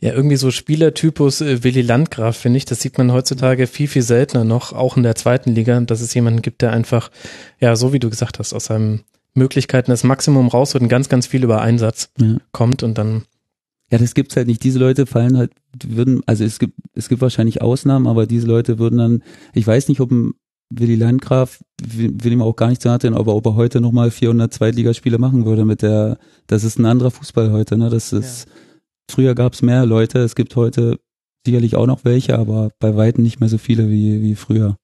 Ja, 0.00 0.12
irgendwie 0.12 0.36
so 0.36 0.50
Spielertypus 0.50 1.40
äh, 1.40 1.62
Willi 1.62 1.82
Landgraf, 1.82 2.36
finde 2.36 2.56
ich, 2.56 2.64
das 2.64 2.80
sieht 2.80 2.98
man 2.98 3.12
heutzutage 3.12 3.66
viel, 3.66 3.86
viel 3.88 4.02
seltener 4.02 4.44
noch, 4.44 4.72
auch 4.72 4.96
in 4.96 5.02
der 5.04 5.14
zweiten 5.14 5.54
Liga, 5.54 5.80
dass 5.80 6.00
es 6.00 6.12
jemanden 6.14 6.42
gibt, 6.42 6.62
der 6.62 6.72
einfach, 6.72 7.10
ja, 7.60 7.76
so 7.76 7.92
wie 7.92 8.00
du 8.00 8.10
gesagt 8.10 8.38
hast, 8.38 8.52
aus 8.52 8.64
seinen 8.66 9.02
Möglichkeiten 9.34 9.90
das 9.92 10.02
Maximum 10.02 10.48
rausholt 10.48 10.82
und 10.82 10.88
ganz, 10.88 11.08
ganz 11.08 11.26
viel 11.28 11.44
über 11.44 11.60
Einsatz 11.60 12.10
Ja. 12.18 12.38
kommt 12.52 12.82
und 12.82 12.98
dann, 12.98 13.22
Ja, 13.92 13.98
das 13.98 14.14
gibt's 14.14 14.36
halt 14.36 14.46
nicht. 14.46 14.62
Diese 14.62 14.78
Leute 14.78 15.06
fallen 15.06 15.36
halt, 15.36 15.52
würden, 15.84 16.22
also 16.26 16.44
es 16.44 16.58
gibt, 16.60 16.74
es 16.94 17.08
gibt 17.08 17.20
wahrscheinlich 17.22 17.60
Ausnahmen, 17.62 18.06
aber 18.06 18.26
diese 18.26 18.46
Leute 18.46 18.78
würden 18.78 18.98
dann, 18.98 19.22
ich 19.52 19.66
weiß 19.66 19.88
nicht, 19.88 20.00
ob 20.00 20.10
ein 20.12 20.32
Willi 20.72 20.94
Landgraf, 20.94 21.60
will 21.84 22.32
ihm 22.32 22.42
auch 22.42 22.54
gar 22.54 22.68
nicht 22.68 22.82
sagen, 22.82 23.14
aber 23.14 23.34
ob 23.34 23.46
er 23.46 23.56
heute 23.56 23.80
nochmal 23.80 24.12
400 24.12 24.52
Zweitligaspiele 24.54 25.18
machen 25.18 25.44
würde 25.44 25.64
mit 25.64 25.82
der, 25.82 26.18
das 26.46 26.62
ist 26.62 26.78
ein 26.78 26.86
anderer 26.86 27.10
Fußball 27.10 27.50
heute, 27.50 27.76
ne, 27.76 27.90
das 27.90 28.12
ist, 28.12 28.46
früher 29.10 29.34
gab's 29.34 29.62
mehr 29.62 29.86
Leute, 29.86 30.20
es 30.20 30.34
gibt 30.34 30.56
heute 30.56 30.98
sicherlich 31.44 31.76
auch 31.76 31.86
noch 31.86 32.04
welche, 32.04 32.38
aber 32.38 32.70
bei 32.78 32.96
weitem 32.96 33.24
nicht 33.24 33.40
mehr 33.40 33.48
so 33.48 33.58
viele 33.58 33.90
wie, 33.90 34.22
wie 34.22 34.34
früher, 34.34 34.76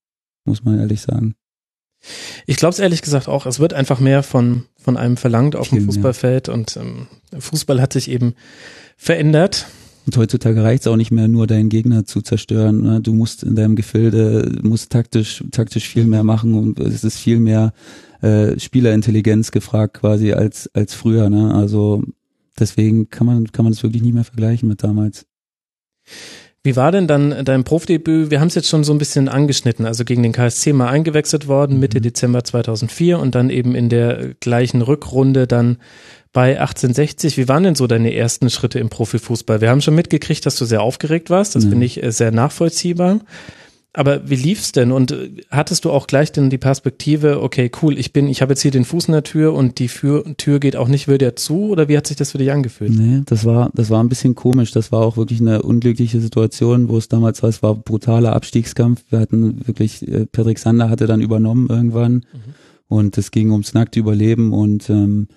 muss 0.45 0.65
man 0.65 0.79
ehrlich 0.79 1.01
sagen. 1.01 1.35
ich 2.47 2.57
glaube 2.57 2.73
es 2.73 2.79
ehrlich 2.79 3.03
gesagt 3.03 3.29
auch, 3.29 3.47
es 3.47 3.59
wird 3.61 3.75
einfach 3.75 4.01
mehr 4.01 4.23
von, 4.23 4.65
von 4.79 4.97
einem 4.97 5.17
verlangt 5.17 5.57
auf 5.57 5.69
dem 5.69 5.79
Viel 5.79 5.81
mehr. 5.81 5.95
Fußballfeld 5.95 6.49
und 6.49 6.77
ähm, 6.77 7.07
Fußball 7.39 7.81
hat 7.81 7.93
sich 7.93 8.11
eben 8.11 8.35
verändert. 8.97 9.67
Und 10.07 10.17
heutzutage 10.17 10.63
reicht's 10.63 10.87
auch 10.87 10.97
nicht 10.97 11.11
mehr, 11.11 11.27
nur 11.27 11.49
deinen 11.49 11.69
Gegner 11.69 12.07
zu 12.07 12.23
zerstören. 12.23 12.81
Ne? 12.81 13.01
Du 13.01 13.13
musst 13.13 13.43
in 13.43 13.57
deinem 13.57 13.75
Gefilde, 13.75 14.53
musst 14.63 14.91
taktisch, 14.91 15.43
taktisch 15.51 15.89
viel 15.89 16.05
mehr 16.05 16.23
machen 16.23 16.55
und 16.55 16.79
es 16.79 17.03
ist 17.03 17.19
viel 17.19 17.41
mehr 17.41 17.73
äh, 18.23 18.59
Spielerintelligenz 18.59 19.51
gefragt 19.51 19.95
quasi 19.95 20.33
als, 20.33 20.71
als 20.75 20.95
früher. 20.95 21.29
Ne? 21.29 21.53
Also 21.53 22.05
deswegen 22.59 23.09
kann 23.11 23.27
man, 23.27 23.51
kann 23.53 23.65
man 23.65 23.73
das 23.73 23.83
wirklich 23.83 24.03
nicht 24.03 24.15
mehr 24.15 24.25
vergleichen 24.25 24.69
mit 24.69 24.83
damals. 24.83 25.27
Wie 26.63 26.75
war 26.75 26.91
denn 26.91 27.07
dann 27.07 27.45
dein 27.45 27.63
Profidebüt? 27.63 28.31
Wir 28.31 28.41
haben 28.41 28.49
es 28.49 28.57
jetzt 28.57 28.69
schon 28.69 28.83
so 28.83 28.93
ein 28.93 28.99
bisschen 28.99 29.29
angeschnitten, 29.29 29.87
also 29.87 30.05
gegen 30.05 30.25
den 30.25 30.33
KSC 30.33 30.73
mal 30.73 30.89
eingewechselt 30.89 31.47
worden, 31.47 31.79
Mitte 31.79 32.01
Dezember 32.01 32.43
2004 32.43 33.21
und 33.21 33.37
dann 33.37 33.51
eben 33.51 33.77
in 33.77 33.89
der 33.89 34.35
gleichen 34.41 34.83
Rückrunde 34.83 35.47
dann 35.47 35.77
bei 36.33 36.59
1860. 36.61 37.37
Wie 37.39 37.49
waren 37.49 37.63
denn 37.63 37.77
so 37.77 37.87
deine 37.87 38.13
ersten 38.13 38.51
Schritte 38.51 38.81
im 38.81 38.89
Profifußball? 38.89 39.61
Wir 39.61 39.71
haben 39.71 39.81
schon 39.81 39.95
mitgekriegt, 39.95 40.45
dass 40.45 40.57
du 40.57 40.65
sehr 40.65 40.83
aufgeregt 40.83 41.31
warst, 41.31 41.55
das 41.55 41.65
Mhm. 41.67 41.71
finde 41.71 41.87
ich 41.87 42.03
äh, 42.03 42.11
sehr 42.11 42.33
nachvollziehbar. 42.33 43.21
Aber 43.97 44.29
wie 44.29 44.37
lief's 44.37 44.73
denn? 44.73 44.93
Und 44.93 45.11
äh, 45.11 45.31
hattest 45.51 45.87
du 45.87 45.91
auch 45.91 46.07
gleich 46.07 46.31
denn 46.31 46.51
die 46.51 46.59
Perspektive, 46.59 47.43
okay, 47.43 47.71
cool, 47.81 47.99
ich 47.99 48.13
bin, 48.13 48.29
ich 48.29 48.43
habe 48.43 48.53
jetzt 48.53 48.61
hier 48.61 48.71
den 48.71 48.85
Fuß 48.85 49.07
in 49.07 49.13
der 49.13 49.23
Tür 49.23 49.55
und 49.55 49.79
die 49.79 49.89
Tür 49.89 50.61
geht 50.61 50.77
auch 50.77 50.89
nicht 50.89 51.09
wieder 51.09 51.35
zu? 51.35 51.71
Oder 51.71 51.89
wie 51.89 51.97
hat 51.97 52.07
sich 52.07 52.19
das 52.19 52.33
für 52.33 52.39
dich 52.39 52.53
angefühlt? 52.53 52.93
Nee, 52.93 53.23
das 53.25 53.47
war, 53.47 53.71
das 53.73 53.89
war 53.89 54.05
ein 54.05 54.11
bisschen 54.11 54.35
komisch. 54.35 54.71
Das 54.71 54.93
war 54.93 55.01
auch 55.01 55.17
wirklich 55.17 55.41
eine 55.41 55.63
unglückliche 55.63 56.21
Situation, 56.21 56.91
wo 56.91 56.99
es 56.99 57.09
damals 57.09 57.43
war, 57.43 57.49
es 57.49 57.63
war 57.63 57.75
brutaler 57.75 58.37
Abstiegskampf. 58.37 59.03
Wir 59.09 59.19
hatten 59.19 59.67
wirklich, 59.67 60.07
äh, 60.07 60.27
Patrick 60.27 60.59
Sander 60.59 60.91
hatte 60.91 61.07
dann 61.07 61.23
übernommen 61.23 61.69
irgendwann 61.71 62.27
und 62.89 63.17
es 63.17 63.31
ging 63.31 63.51
ums 63.51 63.73
nackte 63.73 63.99
Überleben 63.99 64.53
und 64.53 64.91
ähm, 64.91 65.29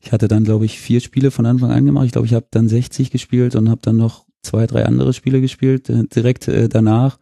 ich 0.00 0.10
hatte 0.10 0.26
dann, 0.26 0.42
glaube 0.42 0.64
ich, 0.64 0.80
vier 0.80 1.00
Spiele 1.00 1.30
von 1.30 1.46
Anfang 1.46 1.70
an 1.70 1.86
gemacht. 1.86 2.06
Ich 2.06 2.12
glaube, 2.12 2.26
ich 2.26 2.34
habe 2.34 2.46
dann 2.50 2.68
60 2.68 3.10
gespielt 3.10 3.54
und 3.54 3.68
habe 3.68 3.80
dann 3.82 3.96
noch 3.96 4.24
zwei, 4.42 4.66
drei 4.66 4.84
andere 4.84 5.12
Spiele 5.12 5.40
gespielt, 5.40 5.88
äh, 5.90 6.04
direkt 6.04 6.48
äh, 6.48 6.68
danach. 6.68 7.18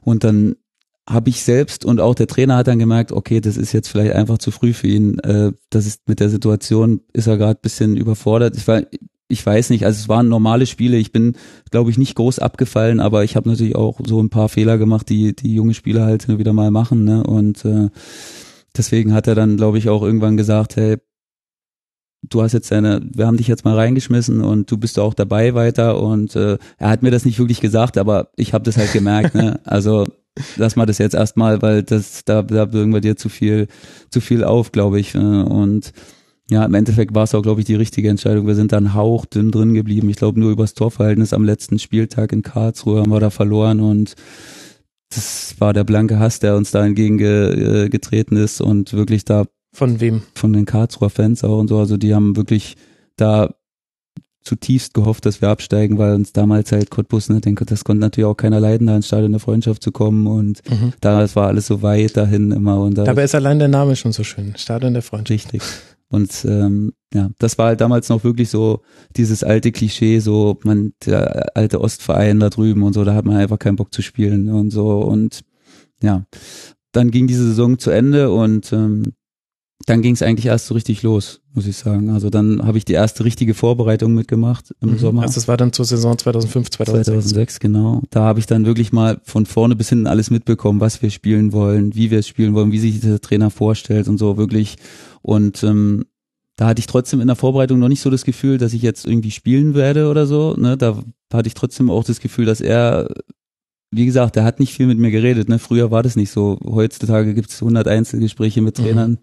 Und 0.00 0.24
dann 0.24 0.56
habe 1.08 1.30
ich 1.30 1.42
selbst 1.42 1.84
und 1.84 2.00
auch 2.00 2.14
der 2.14 2.26
Trainer 2.26 2.56
hat 2.56 2.68
dann 2.68 2.78
gemerkt, 2.78 3.12
okay, 3.12 3.40
das 3.40 3.56
ist 3.56 3.72
jetzt 3.72 3.88
vielleicht 3.88 4.12
einfach 4.12 4.38
zu 4.38 4.50
früh 4.50 4.74
für 4.74 4.88
ihn. 4.88 5.18
Äh, 5.20 5.52
das 5.70 5.86
ist 5.86 6.08
mit 6.08 6.20
der 6.20 6.28
Situation 6.28 7.00
ist 7.12 7.26
er 7.26 7.38
gerade 7.38 7.58
bisschen 7.62 7.96
überfordert. 7.96 8.56
Ich 8.56 8.68
war, 8.68 8.82
ich 9.28 9.44
weiß 9.44 9.70
nicht, 9.70 9.86
also 9.86 9.98
es 9.98 10.08
waren 10.08 10.28
normale 10.28 10.66
Spiele. 10.66 10.98
Ich 10.98 11.12
bin, 11.12 11.36
glaube 11.70 11.90
ich, 11.90 11.98
nicht 11.98 12.14
groß 12.14 12.38
abgefallen, 12.38 13.00
aber 13.00 13.24
ich 13.24 13.36
habe 13.36 13.48
natürlich 13.48 13.76
auch 13.76 14.00
so 14.06 14.20
ein 14.22 14.30
paar 14.30 14.48
Fehler 14.48 14.76
gemacht, 14.76 15.08
die 15.08 15.34
die 15.34 15.54
junge 15.54 15.74
Spieler 15.74 16.04
halt 16.04 16.28
wieder 16.28 16.52
mal 16.52 16.70
machen. 16.70 17.04
Ne? 17.04 17.24
Und 17.24 17.64
äh, 17.64 17.88
deswegen 18.76 19.14
hat 19.14 19.26
er 19.26 19.34
dann, 19.34 19.56
glaube 19.56 19.78
ich, 19.78 19.88
auch 19.88 20.02
irgendwann 20.02 20.36
gesagt, 20.36 20.76
hey, 20.76 20.98
du 22.22 22.42
hast 22.42 22.52
jetzt 22.52 22.70
deine, 22.70 23.00
wir 23.12 23.26
haben 23.26 23.36
dich 23.36 23.48
jetzt 23.48 23.64
mal 23.64 23.74
reingeschmissen 23.74 24.42
und 24.42 24.70
du 24.70 24.76
bist 24.76 24.98
auch 24.98 25.14
dabei 25.14 25.54
weiter 25.54 26.00
und 26.00 26.34
äh, 26.36 26.58
er 26.78 26.90
hat 26.90 27.02
mir 27.02 27.10
das 27.10 27.24
nicht 27.24 27.38
wirklich 27.38 27.60
gesagt, 27.60 27.96
aber 27.98 28.30
ich 28.36 28.52
habe 28.54 28.64
das 28.64 28.76
halt 28.76 28.92
gemerkt, 28.92 29.34
ne? 29.34 29.60
Also 29.64 30.04
lass 30.56 30.76
mal 30.76 30.86
das 30.86 30.98
jetzt 30.98 31.14
erstmal, 31.14 31.62
weil 31.62 31.82
das 31.82 32.24
da 32.24 32.42
da 32.42 32.64
bürgen 32.64 32.92
wir 32.92 33.00
dir 33.00 33.16
zu 33.16 33.28
viel 33.28 33.68
zu 34.10 34.20
viel 34.20 34.44
auf, 34.44 34.72
glaube 34.72 35.00
ich. 35.00 35.14
äh, 35.14 35.18
Und 35.18 35.92
ja, 36.50 36.64
im 36.64 36.74
Endeffekt 36.74 37.14
war 37.14 37.24
es 37.24 37.34
auch, 37.34 37.42
glaube 37.42 37.60
ich, 37.60 37.66
die 37.66 37.74
richtige 37.74 38.08
Entscheidung. 38.08 38.46
Wir 38.46 38.54
sind 38.54 38.72
dann 38.72 38.94
hauchdünn 38.94 39.50
drin 39.50 39.74
geblieben. 39.74 40.08
Ich 40.08 40.16
glaube, 40.16 40.40
nur 40.40 40.50
übers 40.50 40.74
Torverhältnis 40.74 41.34
am 41.34 41.44
letzten 41.44 41.78
Spieltag 41.78 42.32
in 42.32 42.42
Karlsruhe 42.42 43.00
haben 43.00 43.10
wir 43.10 43.20
da 43.20 43.30
verloren 43.30 43.80
und 43.80 44.14
das 45.10 45.54
war 45.58 45.72
der 45.72 45.84
blanke 45.84 46.18
Hass, 46.18 46.38
der 46.40 46.56
uns 46.56 46.70
da 46.70 46.84
entgegengetreten 46.84 48.36
äh, 48.36 48.44
ist 48.44 48.60
und 48.60 48.92
wirklich 48.92 49.24
da 49.24 49.44
Von 49.78 50.00
wem? 50.00 50.22
von 50.34 50.52
den 50.52 50.64
Karlsruher 50.66 51.10
Fans 51.10 51.44
auch 51.44 51.58
und 51.58 51.68
so. 51.68 51.78
Also 51.78 51.96
die 51.96 52.14
haben 52.14 52.36
wirklich 52.36 52.76
da 53.16 53.54
zutiefst 54.42 54.94
gehofft, 54.94 55.26
dass 55.26 55.42
wir 55.42 55.50
absteigen, 55.50 55.98
weil 55.98 56.14
uns 56.14 56.32
damals 56.32 56.72
halt 56.72 56.90
Cottbus, 56.90 57.28
ne, 57.28 57.40
den, 57.40 57.54
das 57.54 57.84
konnte 57.84 58.00
natürlich 58.00 58.26
auch 58.26 58.36
keiner 58.36 58.60
leiden, 58.60 58.86
da 58.86 58.96
ins 58.96 59.06
Stadion 59.08 59.32
der 59.32 59.40
Freundschaft 59.40 59.82
zu 59.82 59.92
kommen 59.92 60.26
und 60.26 60.60
Mhm. 60.70 60.92
da 61.00 61.22
es 61.22 61.36
war 61.36 61.48
alles 61.48 61.66
so 61.66 61.82
weit 61.82 62.16
dahin 62.16 62.50
immer 62.52 62.80
und 62.80 62.96
da 62.96 63.04
Dabei 63.04 63.24
ist 63.24 63.34
allein 63.34 63.58
der 63.58 63.68
Name 63.68 63.94
schon 63.96 64.12
so 64.12 64.24
schön. 64.24 64.54
Stadion 64.56 64.94
der 64.94 65.02
Freundschaft. 65.02 65.30
richtig. 65.52 65.62
Und 66.10 66.46
ähm, 66.46 66.92
ja, 67.12 67.28
das 67.38 67.58
war 67.58 67.66
halt 67.66 67.82
damals 67.82 68.08
noch 68.08 68.24
wirklich 68.24 68.48
so 68.48 68.80
dieses 69.14 69.44
alte 69.44 69.70
Klischee, 69.72 70.20
so 70.20 70.58
man 70.64 70.94
der 71.04 71.54
alte 71.54 71.82
Ostverein 71.82 72.40
da 72.40 72.48
drüben 72.48 72.82
und 72.84 72.94
so, 72.94 73.04
da 73.04 73.12
hat 73.14 73.26
man 73.26 73.36
einfach 73.36 73.58
keinen 73.58 73.76
Bock 73.76 73.92
zu 73.92 74.00
spielen 74.00 74.48
und 74.48 74.70
so 74.70 75.00
und 75.00 75.40
ja, 76.02 76.24
dann 76.92 77.10
ging 77.10 77.26
diese 77.26 77.44
Saison 77.48 77.78
zu 77.78 77.90
Ende 77.90 78.30
und 78.32 78.72
ähm, 78.72 79.12
dann 79.86 80.02
ging 80.02 80.14
es 80.14 80.22
eigentlich 80.22 80.46
erst 80.46 80.66
so 80.66 80.74
richtig 80.74 81.02
los, 81.02 81.40
muss 81.54 81.66
ich 81.66 81.76
sagen. 81.76 82.10
Also 82.10 82.30
dann 82.30 82.66
habe 82.66 82.78
ich 82.78 82.84
die 82.84 82.92
erste 82.94 83.24
richtige 83.24 83.54
Vorbereitung 83.54 84.12
mitgemacht 84.12 84.74
im 84.80 84.90
Mhm. 84.92 84.98
Sommer. 84.98 85.22
Also 85.22 85.34
das 85.36 85.48
war 85.48 85.56
dann 85.56 85.72
zur 85.72 85.84
Saison 85.84 86.18
2005, 86.18 86.70
2006. 86.70 87.06
2006, 87.06 87.60
genau. 87.60 88.02
Da 88.10 88.22
habe 88.22 88.40
ich 88.40 88.46
dann 88.46 88.66
wirklich 88.66 88.92
mal 88.92 89.20
von 89.24 89.46
vorne 89.46 89.76
bis 89.76 89.88
hinten 89.88 90.06
alles 90.06 90.30
mitbekommen, 90.30 90.80
was 90.80 91.00
wir 91.00 91.10
spielen 91.10 91.52
wollen, 91.52 91.94
wie 91.94 92.10
wir 92.10 92.18
es 92.18 92.28
spielen 92.28 92.54
wollen, 92.54 92.72
wie 92.72 92.78
sich 92.80 93.00
der 93.00 93.20
Trainer 93.20 93.50
vorstellt 93.50 94.08
und 94.08 94.18
so 94.18 94.36
wirklich. 94.36 94.76
Und 95.22 95.62
ähm, 95.62 96.04
da 96.56 96.66
hatte 96.66 96.80
ich 96.80 96.86
trotzdem 96.86 97.20
in 97.20 97.28
der 97.28 97.36
Vorbereitung 97.36 97.78
noch 97.78 97.88
nicht 97.88 98.00
so 98.00 98.10
das 98.10 98.24
Gefühl, 98.24 98.58
dass 98.58 98.72
ich 98.72 98.82
jetzt 98.82 99.06
irgendwie 99.06 99.30
spielen 99.30 99.74
werde 99.74 100.08
oder 100.10 100.26
so. 100.26 100.54
Ne? 100.58 100.76
Da 100.76 100.98
hatte 101.32 101.46
ich 101.46 101.54
trotzdem 101.54 101.88
auch 101.88 102.02
das 102.04 102.20
Gefühl, 102.20 102.46
dass 102.46 102.60
er 102.60 103.08
wie 103.90 104.04
gesagt, 104.04 104.36
der 104.36 104.44
hat 104.44 104.60
nicht 104.60 104.74
viel 104.74 104.86
mit 104.86 104.98
mir 104.98 105.10
geredet. 105.10 105.48
Ne? 105.48 105.58
Früher 105.58 105.90
war 105.90 106.02
das 106.02 106.14
nicht 106.14 106.30
so. 106.30 106.58
Heutzutage 106.62 107.32
gibt 107.32 107.48
es 107.48 107.62
100 107.62 107.88
Einzelgespräche 107.88 108.60
mit 108.60 108.76
Trainern. 108.76 109.12
Mhm. 109.12 109.18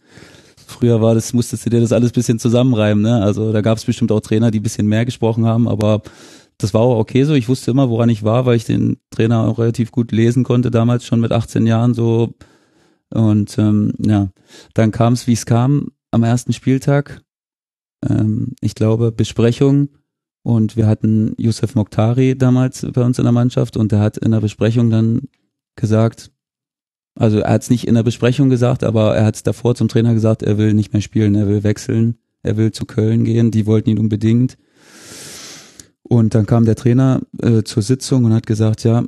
Früher 0.67 1.01
war 1.01 1.15
das, 1.15 1.33
musstest 1.33 1.65
du 1.65 1.69
dir 1.69 1.81
das 1.81 1.91
alles 1.91 2.11
bisschen 2.11 2.39
zusammenreimen. 2.39 3.03
Ne? 3.03 3.21
Also 3.21 3.51
da 3.51 3.61
gab 3.61 3.77
es 3.77 3.85
bestimmt 3.85 4.11
auch 4.11 4.19
Trainer, 4.19 4.51
die 4.51 4.59
bisschen 4.59 4.87
mehr 4.87 5.05
gesprochen 5.05 5.45
haben, 5.45 5.67
aber 5.67 6.01
das 6.57 6.73
war 6.73 6.81
auch 6.81 6.97
okay 6.97 7.23
so. 7.23 7.33
Ich 7.33 7.49
wusste 7.49 7.71
immer, 7.71 7.89
woran 7.89 8.09
ich 8.09 8.23
war, 8.23 8.45
weil 8.45 8.55
ich 8.55 8.65
den 8.65 8.97
Trainer 9.09 9.45
auch 9.47 9.59
relativ 9.59 9.91
gut 9.91 10.11
lesen 10.11 10.43
konnte, 10.43 10.71
damals 10.71 11.05
schon 11.05 11.19
mit 11.19 11.31
18 11.31 11.65
Jahren 11.67 11.93
so. 11.93 12.33
Und 13.13 13.57
ähm, 13.57 13.93
ja, 13.99 14.29
dann 14.73 14.91
kam 14.91 15.13
es, 15.13 15.27
wie 15.27 15.33
es 15.33 15.45
kam, 15.45 15.91
am 16.11 16.23
ersten 16.23 16.53
Spieltag. 16.53 17.21
Ähm, 18.07 18.53
ich 18.61 18.75
glaube, 18.75 19.11
Besprechung 19.11 19.89
und 20.43 20.77
wir 20.77 20.87
hatten 20.87 21.33
Youssef 21.37 21.75
Mokhtari 21.75 22.37
damals 22.37 22.85
bei 22.93 23.03
uns 23.03 23.19
in 23.19 23.25
der 23.25 23.31
Mannschaft 23.31 23.77
und 23.77 23.91
der 23.91 23.99
hat 23.99 24.17
in 24.17 24.31
der 24.31 24.41
Besprechung 24.41 24.89
dann 24.89 25.23
gesagt, 25.75 26.31
also 27.15 27.39
er 27.39 27.53
hat 27.53 27.63
es 27.63 27.69
nicht 27.69 27.87
in 27.87 27.95
der 27.95 28.03
Besprechung 28.03 28.49
gesagt, 28.49 28.83
aber 28.83 29.15
er 29.15 29.25
hat 29.25 29.35
es 29.35 29.43
davor 29.43 29.75
zum 29.75 29.87
Trainer 29.87 30.13
gesagt, 30.13 30.43
er 30.43 30.57
will 30.57 30.73
nicht 30.73 30.93
mehr 30.93 31.01
spielen, 31.01 31.35
er 31.35 31.47
will 31.47 31.63
wechseln, 31.63 32.17
er 32.43 32.57
will 32.57 32.71
zu 32.71 32.85
Köln 32.85 33.23
gehen, 33.23 33.51
die 33.51 33.65
wollten 33.65 33.89
ihn 33.89 33.99
unbedingt. 33.99 34.57
Und 36.03 36.35
dann 36.35 36.45
kam 36.45 36.65
der 36.65 36.75
Trainer 36.75 37.21
äh, 37.41 37.63
zur 37.63 37.81
Sitzung 37.81 38.25
und 38.25 38.33
hat 38.33 38.45
gesagt, 38.45 38.83
ja, 38.83 39.05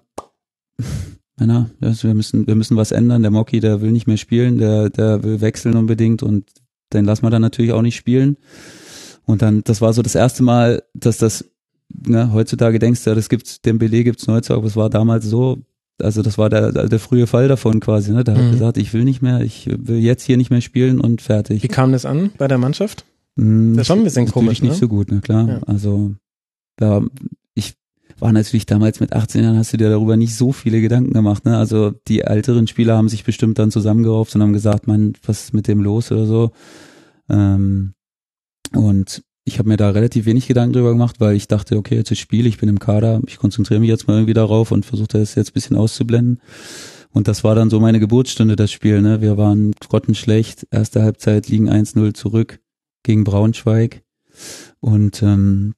Männer, 1.40 1.70
wir 1.80 2.14
müssen, 2.16 2.48
wir 2.48 2.56
müssen 2.56 2.78
was 2.78 2.92
ändern. 2.92 3.22
Der 3.22 3.30
Mocky, 3.30 3.60
der 3.60 3.82
will 3.82 3.92
nicht 3.92 4.08
mehr 4.08 4.18
spielen, 4.18 4.58
der, 4.58 4.90
der 4.90 5.24
will 5.24 5.42
wechseln 5.42 5.76
unbedingt 5.76 6.24
und 6.24 6.50
den 6.94 7.06
lassen 7.06 7.24
wir 7.24 7.30
dann 7.30 7.42
natürlich 7.42 7.74
auch 7.74 7.82
nicht 7.82 7.96
spielen. 7.96 8.38
Und 9.26 9.42
dann, 9.42 9.64
das 9.64 9.82
war 9.82 9.94
so 9.94 10.02
das 10.02 10.16
erste 10.16 10.42
Mal, 10.42 10.82
dass 10.94 11.18
das, 11.18 11.46
ne, 11.94 12.32
heutzutage 12.34 12.80
denkst 12.80 13.04
du, 13.04 13.14
das 13.14 13.30
gibt's, 13.30 13.62
den 13.62 13.78
Beleg 13.78 14.06
gibt's 14.06 14.28
heutzutage, 14.28 14.60
aber 14.60 14.68
es 14.68 14.76
war 14.76 14.90
damals 14.90 15.26
so, 15.26 15.60
also 16.02 16.22
das 16.22 16.38
war 16.38 16.50
der, 16.50 16.72
der 16.72 17.00
frühe 17.00 17.28
Fall 17.28 17.48
davon 17.48 17.80
quasi, 17.80 18.12
ne? 18.12 18.24
Der 18.24 18.36
mhm. 18.36 18.46
hat 18.46 18.52
gesagt, 18.52 18.78
ich 18.78 18.94
will 18.94 19.04
nicht 19.04 19.22
mehr, 19.22 19.42
ich 19.42 19.68
will 19.68 19.98
jetzt 19.98 20.24
hier 20.24 20.38
nicht 20.38 20.50
mehr 20.50 20.62
spielen 20.62 21.00
und 21.02 21.22
fertig. 21.22 21.64
Wie 21.64 21.68
kam 21.68 21.92
das 21.92 22.06
an 22.06 22.32
bei 22.38 22.48
der 22.48 22.58
Mannschaft? 22.58 23.06
Mhm, 23.36 23.74
das 23.74 23.82
ist 23.82 23.88
schon 23.88 24.00
ein 24.00 24.04
bisschen 24.04 24.28
komisch, 24.28 24.62
ne? 24.62 24.70
nicht 24.70 24.80
so 24.80 24.88
gut, 24.88 25.12
ne, 25.12 25.22
klar. 25.22 25.48
Ja. 25.48 25.60
Also, 25.66 26.14
da, 26.76 27.02
ich 27.54 27.74
war 28.20 28.32
natürlich 28.32 28.66
damals 28.66 29.00
mit 29.00 29.14
18 29.14 29.44
Jahren, 29.44 29.58
hast 29.58 29.74
du 29.74 29.78
dir 29.78 29.90
darüber 29.90 30.18
nicht 30.18 30.36
so 30.36 30.52
viele 30.52 30.82
Gedanken 30.82 31.14
gemacht, 31.14 31.46
ne? 31.46 31.58
Also, 31.58 31.92
die 32.08 32.22
älteren 32.22 32.68
Spieler 32.68 32.98
haben 32.98 33.10
sich 33.10 33.24
bestimmt 33.24 33.58
dann 33.60 33.72
zusammengerauft 33.72 34.36
und 34.36 34.42
haben 34.42 34.54
gesagt, 34.54 34.88
man, 34.88 35.14
was 35.26 35.46
ist 35.46 35.54
mit 35.54 35.68
dem 35.68 35.82
los 35.82 36.12
oder 36.12 36.26
so. 36.26 36.52
Ähm, 37.30 37.94
und 38.74 39.24
ich 39.48 39.60
habe 39.60 39.70
mir 39.70 39.78
da 39.78 39.90
relativ 39.92 40.26
wenig 40.26 40.46
Gedanken 40.48 40.74
drüber 40.74 40.92
gemacht, 40.92 41.16
weil 41.20 41.36
ich 41.36 41.48
dachte, 41.48 41.78
okay, 41.78 41.96
jetzt 41.96 42.12
ist 42.12 42.20
Spiel, 42.20 42.46
ich 42.46 42.58
bin 42.58 42.68
im 42.68 42.80
Kader, 42.80 43.22
ich 43.28 43.38
konzentriere 43.38 43.80
mich 43.80 43.88
jetzt 43.88 44.08
mal 44.08 44.16
irgendwie 44.16 44.34
darauf 44.34 44.72
und 44.72 44.86
versuche 44.86 45.08
das 45.08 45.36
jetzt 45.36 45.52
ein 45.52 45.54
bisschen 45.54 45.78
auszublenden. 45.78 46.42
Und 47.12 47.30
das 47.30 47.46
war 47.46 47.56
dann 47.56 47.70
so 47.70 47.80
meine 47.80 48.02
Geburtsstunde, 48.02 48.58
das 48.58 48.72
Spiel. 48.74 49.02
Ne? 49.02 49.22
Wir 49.22 49.38
waren 49.38 49.72
grottenschlecht, 49.80 50.68
erste 50.70 51.02
Halbzeit 51.02 51.48
liegen 51.48 51.70
1-0 51.70 52.14
zurück 52.14 52.60
gegen 53.04 53.24
Braunschweig. 53.24 54.04
Und 54.82 55.24
ähm, 55.24 55.76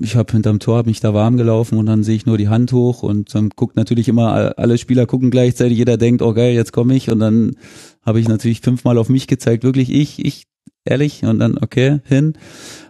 ich 0.00 0.14
habe 0.14 0.32
hinterm 0.32 0.58
Tor, 0.58 0.76
hab 0.76 0.86
mich 0.86 1.00
da 1.00 1.14
warm 1.14 1.38
gelaufen 1.38 1.78
und 1.78 1.86
dann 1.86 2.04
sehe 2.04 2.16
ich 2.16 2.26
nur 2.26 2.36
die 2.36 2.48
Hand 2.48 2.70
hoch 2.72 3.02
und 3.02 3.34
dann 3.34 3.48
guckt 3.48 3.76
natürlich 3.76 4.08
immer, 4.08 4.58
alle 4.58 4.78
Spieler 4.78 5.06
gucken 5.06 5.30
gleichzeitig, 5.30 5.78
jeder 5.78 5.96
denkt, 5.96 6.20
oh 6.22 6.34
geil, 6.34 6.54
jetzt 6.54 6.72
komme 6.72 6.94
ich 6.94 7.10
und 7.10 7.18
dann 7.18 7.56
habe 8.02 8.20
ich 8.20 8.28
natürlich 8.28 8.60
fünfmal 8.60 8.98
auf 8.98 9.08
mich 9.08 9.26
gezeigt, 9.26 9.64
wirklich 9.64 9.90
ich, 9.90 10.24
ich 10.24 10.44
ehrlich 10.84 11.24
und 11.24 11.38
dann 11.38 11.58
okay 11.58 12.00
hin. 12.04 12.34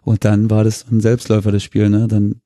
Und 0.03 0.25
dann 0.25 0.51
war 0.51 0.65
das 0.65 0.87
ein 0.91 1.01
Selbstläufer 1.01 1.53
das 1.53 1.63
Spiel 1.63 1.89
ne? 1.91 2.09
Dann 2.09 2.41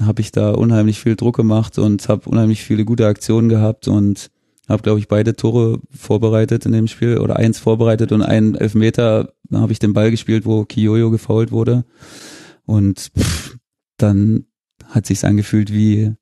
habe 0.00 0.20
ich 0.20 0.32
da 0.32 0.52
unheimlich 0.52 1.00
viel 1.00 1.16
Druck 1.16 1.36
gemacht 1.36 1.78
und 1.78 2.08
habe 2.08 2.28
unheimlich 2.28 2.62
viele 2.62 2.84
gute 2.84 3.06
Aktionen 3.06 3.48
gehabt 3.48 3.88
und 3.88 4.30
habe 4.68 4.82
glaube 4.82 4.98
ich 4.98 5.08
beide 5.08 5.36
Tore 5.36 5.80
vorbereitet 5.90 6.64
in 6.64 6.72
dem 6.72 6.86
Spiel 6.88 7.18
oder 7.18 7.36
eins 7.36 7.58
vorbereitet 7.58 8.12
und 8.12 8.22
einen 8.22 8.54
Elfmeter 8.54 9.34
habe 9.52 9.72
ich 9.72 9.78
den 9.78 9.92
Ball 9.92 10.10
gespielt 10.10 10.46
wo 10.46 10.64
Kiyoyo 10.64 11.10
gefault 11.10 11.52
wurde. 11.52 11.84
Und 12.66 13.10
pff, 13.18 13.56
dann 13.98 14.46
hat 14.86 15.06
sich's 15.06 15.24
angefühlt 15.24 15.72
wie 15.72 16.14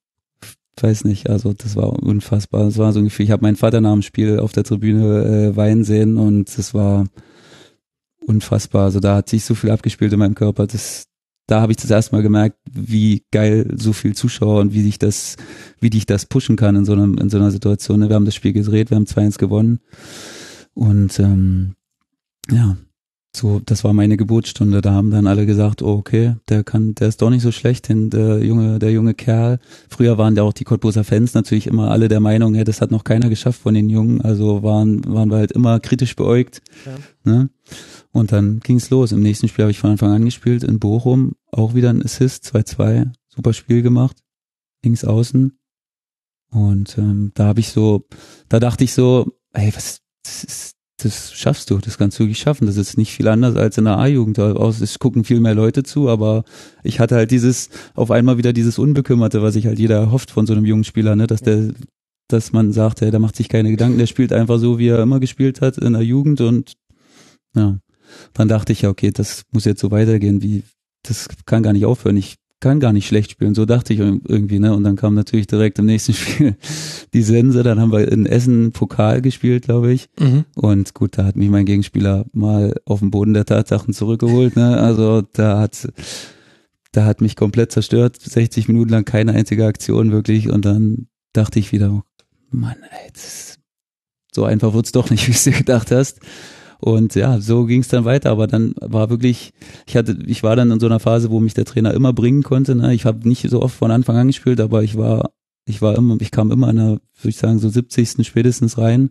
weiß 0.80 1.04
nicht, 1.04 1.28
also 1.28 1.52
das 1.52 1.76
war 1.76 2.02
unfassbar. 2.02 2.64
Das 2.64 2.78
war 2.78 2.92
so 2.92 2.98
ein 2.98 3.04
Gefühl, 3.04 3.26
ich 3.26 3.30
habe 3.30 3.42
meinen 3.42 3.56
Vater 3.56 3.80
nach 3.80 3.92
dem 3.92 4.02
Spiel 4.02 4.38
auf 4.38 4.52
der 4.52 4.64
Tribüne 4.64 5.50
äh, 5.52 5.56
weinen 5.56 5.84
sehen 5.84 6.16
und 6.16 6.48
es 6.48 6.74
war 6.74 7.04
unfassbar. 8.26 8.84
Also 8.84 9.00
da 9.00 9.16
hat 9.16 9.28
sich 9.28 9.44
so 9.44 9.54
viel 9.54 9.70
abgespielt 9.70 10.12
in 10.12 10.18
meinem 10.18 10.34
Körper. 10.34 10.66
Das, 10.66 11.06
da 11.46 11.60
habe 11.60 11.72
ich 11.72 11.78
das 11.78 11.90
erste 11.90 12.14
Mal 12.14 12.22
gemerkt, 12.22 12.56
wie 12.70 13.24
geil 13.30 13.74
so 13.76 13.92
viel 13.92 14.14
Zuschauer 14.14 14.60
und 14.60 14.72
wie 14.72 14.82
sich 14.82 14.98
das, 14.98 15.36
wie 15.80 15.90
dich 15.90 16.06
das 16.06 16.26
pushen 16.26 16.56
kann 16.56 16.76
in 16.76 16.84
so 16.84 16.92
einer, 16.92 17.04
in 17.20 17.30
so 17.30 17.38
einer 17.38 17.50
Situation. 17.50 18.00
Ne? 18.00 18.08
Wir 18.08 18.16
haben 18.16 18.24
das 18.24 18.34
Spiel 18.34 18.52
gedreht, 18.52 18.90
wir 18.90 18.96
haben 18.96 19.06
2-1 19.06 19.38
gewonnen. 19.38 19.80
Und 20.74 21.18
ähm, 21.18 21.74
ja, 22.50 22.76
so, 23.34 23.62
das 23.64 23.82
war 23.82 23.94
meine 23.94 24.18
Geburtsstunde. 24.18 24.82
Da 24.82 24.92
haben 24.92 25.10
dann 25.10 25.26
alle 25.26 25.46
gesagt, 25.46 25.80
oh, 25.80 25.94
okay, 25.94 26.36
der 26.50 26.64
kann, 26.64 26.94
der 26.94 27.08
ist 27.08 27.22
doch 27.22 27.30
nicht 27.30 27.42
so 27.42 27.50
schlecht, 27.50 27.88
denn 27.88 28.10
der 28.10 28.44
junge, 28.44 28.78
der 28.78 28.92
junge 28.92 29.14
Kerl. 29.14 29.58
Früher 29.88 30.18
waren 30.18 30.36
ja 30.36 30.42
auch 30.42 30.52
die 30.52 30.64
Cottbuser 30.64 31.02
Fans 31.02 31.32
natürlich 31.32 31.66
immer 31.66 31.90
alle 31.90 32.08
der 32.08 32.20
Meinung, 32.20 32.54
ja, 32.54 32.64
das 32.64 32.82
hat 32.82 32.90
noch 32.90 33.04
keiner 33.04 33.30
geschafft 33.30 33.62
von 33.62 33.72
den 33.72 33.88
Jungen. 33.88 34.20
Also 34.20 34.62
waren, 34.62 35.02
waren 35.06 35.30
wir 35.30 35.38
halt 35.38 35.52
immer 35.52 35.80
kritisch 35.80 36.14
beäugt. 36.14 36.60
Ja. 36.84 37.32
Ne? 37.32 37.48
Und 38.12 38.32
dann 38.32 38.60
ging's 38.60 38.90
los. 38.90 39.12
Im 39.12 39.20
nächsten 39.20 39.48
Spiel 39.48 39.64
habe 39.64 39.70
ich 39.70 39.78
von 39.78 39.90
Anfang 39.90 40.12
an 40.12 40.24
gespielt 40.24 40.64
in 40.64 40.78
Bochum, 40.78 41.34
auch 41.50 41.74
wieder 41.74 41.90
ein 41.90 42.02
Assist, 42.02 42.44
2-2, 42.54 43.10
super 43.28 43.52
Spiel 43.52 43.82
gemacht, 43.82 44.18
links 44.84 45.04
außen. 45.04 45.58
Und 46.50 46.98
ähm, 46.98 47.32
da 47.34 47.46
habe 47.46 47.60
ich 47.60 47.70
so, 47.70 48.06
da 48.48 48.60
dachte 48.60 48.84
ich 48.84 48.92
so, 48.92 49.32
ey, 49.52 49.74
was, 49.74 50.02
das 50.22 50.44
ist 50.44 50.76
das 51.04 51.32
schaffst 51.32 51.70
du, 51.70 51.78
das 51.78 51.98
kannst 51.98 52.18
du 52.18 52.24
wirklich 52.24 52.38
schaffen. 52.38 52.66
Das 52.66 52.76
ist 52.76 52.96
nicht 52.96 53.12
viel 53.12 53.28
anders 53.28 53.56
als 53.56 53.78
in 53.78 53.84
der 53.84 53.98
A-Jugend. 53.98 54.38
Es 54.38 54.98
gucken 54.98 55.24
viel 55.24 55.40
mehr 55.40 55.54
Leute 55.54 55.82
zu, 55.82 56.08
aber 56.08 56.44
ich 56.82 57.00
hatte 57.00 57.16
halt 57.16 57.30
dieses, 57.30 57.70
auf 57.94 58.10
einmal 58.10 58.38
wieder 58.38 58.52
dieses 58.52 58.78
Unbekümmerte, 58.78 59.42
was 59.42 59.54
sich 59.54 59.66
halt 59.66 59.78
jeder 59.78 59.96
erhofft 59.96 60.30
von 60.30 60.46
so 60.46 60.52
einem 60.52 60.64
jungen 60.64 60.84
Spieler, 60.84 61.16
ne, 61.16 61.26
dass 61.26 61.40
der, 61.40 61.70
dass 62.28 62.52
man 62.52 62.72
sagt, 62.72 63.00
hey, 63.00 63.10
der 63.10 63.20
macht 63.20 63.36
sich 63.36 63.48
keine 63.48 63.70
Gedanken, 63.70 63.98
der 63.98 64.06
spielt 64.06 64.32
einfach 64.32 64.58
so, 64.58 64.78
wie 64.78 64.88
er 64.88 65.02
immer 65.02 65.20
gespielt 65.20 65.60
hat 65.60 65.78
in 65.78 65.92
der 65.94 66.02
Jugend 66.02 66.40
und 66.40 66.74
ja, 67.54 67.78
dann 68.34 68.48
dachte 68.48 68.72
ich 68.72 68.82
ja, 68.82 68.90
okay, 68.90 69.10
das 69.10 69.44
muss 69.50 69.64
jetzt 69.64 69.80
so 69.80 69.90
weitergehen, 69.90 70.42
wie, 70.42 70.62
das 71.02 71.28
kann 71.46 71.62
gar 71.62 71.72
nicht 71.72 71.84
aufhören. 71.84 72.16
Ich 72.16 72.36
kann 72.62 72.80
gar 72.80 72.92
nicht 72.92 73.08
schlecht 73.08 73.32
spielen. 73.32 73.54
So 73.54 73.66
dachte 73.66 73.92
ich 73.92 73.98
irgendwie, 73.98 74.60
ne? 74.60 74.74
Und 74.74 74.84
dann 74.84 74.96
kam 74.96 75.14
natürlich 75.14 75.48
direkt 75.48 75.78
im 75.78 75.86
nächsten 75.86 76.14
Spiel 76.14 76.56
die 77.12 77.22
Sense. 77.22 77.62
Dann 77.62 77.78
haben 77.78 77.92
wir 77.92 78.10
in 78.10 78.24
Essen 78.24 78.72
Pokal 78.72 79.20
gespielt, 79.20 79.64
glaube 79.64 79.92
ich. 79.92 80.08
Mhm. 80.18 80.44
Und 80.54 80.94
gut, 80.94 81.18
da 81.18 81.24
hat 81.24 81.36
mich 81.36 81.50
mein 81.50 81.66
Gegenspieler 81.66 82.24
mal 82.32 82.74
auf 82.86 83.00
den 83.00 83.10
Boden 83.10 83.34
der 83.34 83.44
Tatsachen 83.44 83.92
zurückgeholt, 83.92 84.56
ne? 84.56 84.78
Also 84.78 85.22
da 85.32 85.58
hat, 85.58 85.88
da 86.92 87.04
hat 87.04 87.20
mich 87.20 87.36
komplett 87.36 87.72
zerstört. 87.72 88.18
60 88.20 88.68
Minuten 88.68 88.90
lang 88.90 89.04
keine 89.04 89.32
einzige 89.32 89.66
Aktion 89.66 90.12
wirklich. 90.12 90.48
Und 90.48 90.64
dann 90.64 91.08
dachte 91.32 91.58
ich 91.58 91.72
wieder, 91.72 92.04
Mann, 92.50 92.76
ey, 92.90 93.10
so 94.32 94.44
einfach 94.44 94.72
wird's 94.72 94.92
doch 94.92 95.10
nicht, 95.10 95.28
wie 95.46 95.50
du 95.50 95.56
gedacht 95.58 95.90
hast. 95.90 96.20
Und 96.84 97.14
ja, 97.14 97.40
so 97.40 97.64
ging 97.64 97.80
es 97.80 97.88
dann 97.88 98.04
weiter. 98.04 98.30
Aber 98.30 98.48
dann 98.48 98.74
war 98.80 99.08
wirklich, 99.08 99.52
ich 99.86 99.96
hatte, 99.96 100.18
ich 100.26 100.42
war 100.42 100.56
dann 100.56 100.72
in 100.72 100.80
so 100.80 100.86
einer 100.86 100.98
Phase, 100.98 101.30
wo 101.30 101.38
mich 101.38 101.54
der 101.54 101.64
Trainer 101.64 101.94
immer 101.94 102.12
bringen 102.12 102.42
konnte. 102.42 102.74
Ne? 102.74 102.92
Ich 102.92 103.04
habe 103.04 103.28
nicht 103.28 103.48
so 103.48 103.62
oft 103.62 103.76
von 103.76 103.92
Anfang 103.92 104.16
an 104.16 104.26
gespielt, 104.26 104.60
aber 104.60 104.82
ich 104.82 104.96
war, 104.98 105.30
ich 105.64 105.80
war 105.80 105.96
immer, 105.96 106.16
ich 106.20 106.32
kam 106.32 106.50
immer 106.50 106.68
in 106.70 106.76
der, 106.76 106.86
würde 106.86 107.28
ich 107.28 107.36
sagen, 107.36 107.60
so 107.60 107.68
70. 107.68 108.26
spätestens 108.26 108.78
rein 108.78 109.10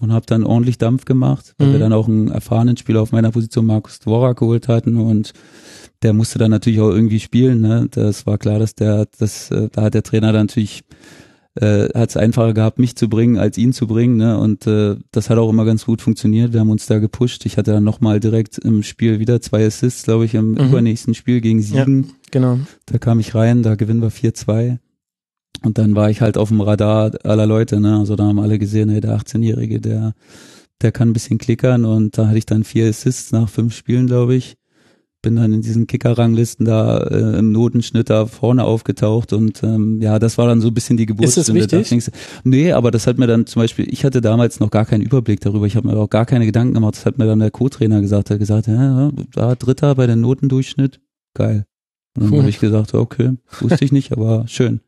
und 0.00 0.10
habe 0.10 0.24
dann 0.24 0.42
ordentlich 0.42 0.78
Dampf 0.78 1.04
gemacht, 1.04 1.54
weil 1.58 1.68
mhm. 1.68 1.72
wir 1.72 1.80
dann 1.80 1.92
auch 1.92 2.08
einen 2.08 2.28
erfahrenen 2.28 2.78
Spieler 2.78 3.02
auf 3.02 3.12
meiner 3.12 3.30
Position, 3.30 3.66
Markus 3.66 3.98
Dvorak, 3.98 4.38
geholt 4.38 4.68
hatten 4.68 4.96
und 4.96 5.34
der 6.02 6.14
musste 6.14 6.38
dann 6.38 6.50
natürlich 6.50 6.80
auch 6.80 6.90
irgendwie 6.90 7.20
spielen. 7.20 7.60
Ne? 7.60 7.88
Das 7.90 8.26
war 8.26 8.38
klar, 8.38 8.58
dass 8.58 8.74
der, 8.74 9.06
das, 9.18 9.50
äh, 9.50 9.68
da 9.70 9.82
hat 9.82 9.94
der 9.94 10.02
Trainer 10.02 10.32
dann 10.32 10.46
natürlich 10.46 10.82
äh, 11.54 11.88
hat 11.94 12.10
es 12.10 12.16
einfacher 12.16 12.54
gehabt, 12.54 12.78
mich 12.78 12.96
zu 12.96 13.08
bringen, 13.08 13.36
als 13.36 13.58
ihn 13.58 13.72
zu 13.72 13.86
bringen. 13.86 14.16
Ne? 14.16 14.38
Und 14.38 14.66
äh, 14.66 14.96
das 15.10 15.30
hat 15.30 15.38
auch 15.38 15.50
immer 15.50 15.64
ganz 15.64 15.84
gut 15.84 16.00
funktioniert. 16.00 16.52
Wir 16.52 16.60
haben 16.60 16.70
uns 16.70 16.86
da 16.86 16.98
gepusht. 16.98 17.44
Ich 17.46 17.56
hatte 17.56 17.72
dann 17.72 17.84
nochmal 17.84 18.20
direkt 18.20 18.58
im 18.58 18.82
Spiel 18.82 19.18
wieder 19.18 19.40
zwei 19.40 19.66
Assists, 19.66 20.04
glaube 20.04 20.24
ich, 20.24 20.34
im 20.34 20.52
mhm. 20.52 20.58
übernächsten 20.58 21.14
Spiel 21.14 21.40
gegen 21.40 21.62
Siegen. 21.62 22.04
Ja, 22.04 22.12
genau. 22.30 22.58
Da 22.86 22.98
kam 22.98 23.20
ich 23.20 23.34
rein, 23.34 23.62
da 23.62 23.74
gewinnen 23.74 24.02
wir 24.02 24.10
4-2. 24.10 24.78
Und 25.62 25.78
dann 25.78 25.94
war 25.94 26.10
ich 26.10 26.20
halt 26.20 26.38
auf 26.38 26.48
dem 26.48 26.60
Radar 26.60 27.12
aller 27.24 27.46
Leute. 27.46 27.80
Ne? 27.80 27.98
Also 27.98 28.16
da 28.16 28.24
haben 28.24 28.40
alle 28.40 28.58
gesehen, 28.58 28.88
hey, 28.88 29.00
der 29.00 29.16
18-Jährige, 29.18 29.80
der 29.80 30.14
der 30.80 30.90
kann 30.90 31.10
ein 31.10 31.12
bisschen 31.12 31.38
klickern 31.38 31.84
und 31.84 32.18
da 32.18 32.26
hatte 32.26 32.38
ich 32.38 32.46
dann 32.46 32.64
vier 32.64 32.88
Assists 32.88 33.30
nach 33.30 33.48
fünf 33.48 33.72
Spielen, 33.72 34.08
glaube 34.08 34.34
ich 34.34 34.56
bin 35.22 35.36
dann 35.36 35.52
in 35.52 35.62
diesen 35.62 35.86
Kicker-Ranglisten 35.86 36.66
da 36.66 36.98
äh, 36.98 37.38
im 37.38 37.52
Notenschnitt 37.52 38.10
da 38.10 38.26
vorne 38.26 38.64
aufgetaucht 38.64 39.32
und 39.32 39.62
ähm, 39.62 40.00
ja, 40.02 40.18
das 40.18 40.36
war 40.36 40.48
dann 40.48 40.60
so 40.60 40.68
ein 40.68 40.74
bisschen 40.74 40.96
die 40.96 41.06
Geburtsstunde. 41.06 41.60
Ist 41.60 41.72
das 41.72 41.90
wichtig? 41.92 42.12
nee, 42.44 42.72
aber 42.72 42.90
das 42.90 43.06
hat 43.06 43.18
mir 43.18 43.28
dann 43.28 43.46
zum 43.46 43.62
Beispiel, 43.62 43.86
ich 43.88 44.04
hatte 44.04 44.20
damals 44.20 44.58
noch 44.58 44.70
gar 44.70 44.84
keinen 44.84 45.02
Überblick 45.02 45.40
darüber, 45.40 45.66
ich 45.66 45.76
habe 45.76 45.88
mir 45.88 45.96
auch 45.96 46.10
gar 46.10 46.26
keine 46.26 46.44
Gedanken 46.44 46.74
gemacht, 46.74 46.96
das 46.96 47.06
hat 47.06 47.18
mir 47.18 47.26
dann 47.26 47.38
der 47.38 47.52
Co-Trainer 47.52 48.00
gesagt, 48.00 48.30
er 48.30 48.34
hat 48.34 48.40
gesagt, 48.40 48.66
ja, 48.66 49.10
da 49.32 49.54
Dritter 49.54 49.94
bei 49.94 50.06
der 50.06 50.16
Notendurchschnitt, 50.16 51.00
geil. 51.34 51.66
Und 52.16 52.30
dann 52.30 52.40
habe 52.40 52.50
ich 52.50 52.58
gesagt, 52.58 52.92
okay, 52.92 53.36
wusste 53.60 53.84
ich 53.84 53.92
nicht, 53.92 54.12
aber 54.12 54.44
schön. 54.48 54.80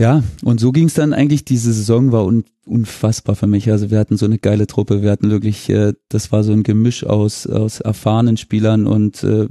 Ja, 0.00 0.24
und 0.42 0.60
so 0.60 0.72
ging 0.72 0.86
es 0.86 0.94
dann 0.94 1.12
eigentlich, 1.12 1.44
diese 1.44 1.74
Saison 1.74 2.10
war 2.10 2.24
un, 2.24 2.44
unfassbar 2.64 3.36
für 3.36 3.46
mich. 3.46 3.70
Also 3.70 3.90
wir 3.90 3.98
hatten 3.98 4.16
so 4.16 4.24
eine 4.24 4.38
geile 4.38 4.66
Truppe, 4.66 5.02
wir 5.02 5.10
hatten 5.10 5.30
wirklich, 5.30 5.68
äh, 5.68 5.92
das 6.08 6.32
war 6.32 6.42
so 6.42 6.52
ein 6.52 6.62
Gemisch 6.62 7.04
aus, 7.04 7.46
aus 7.46 7.80
erfahrenen 7.80 8.38
Spielern 8.38 8.86
und 8.86 9.22
äh, 9.22 9.48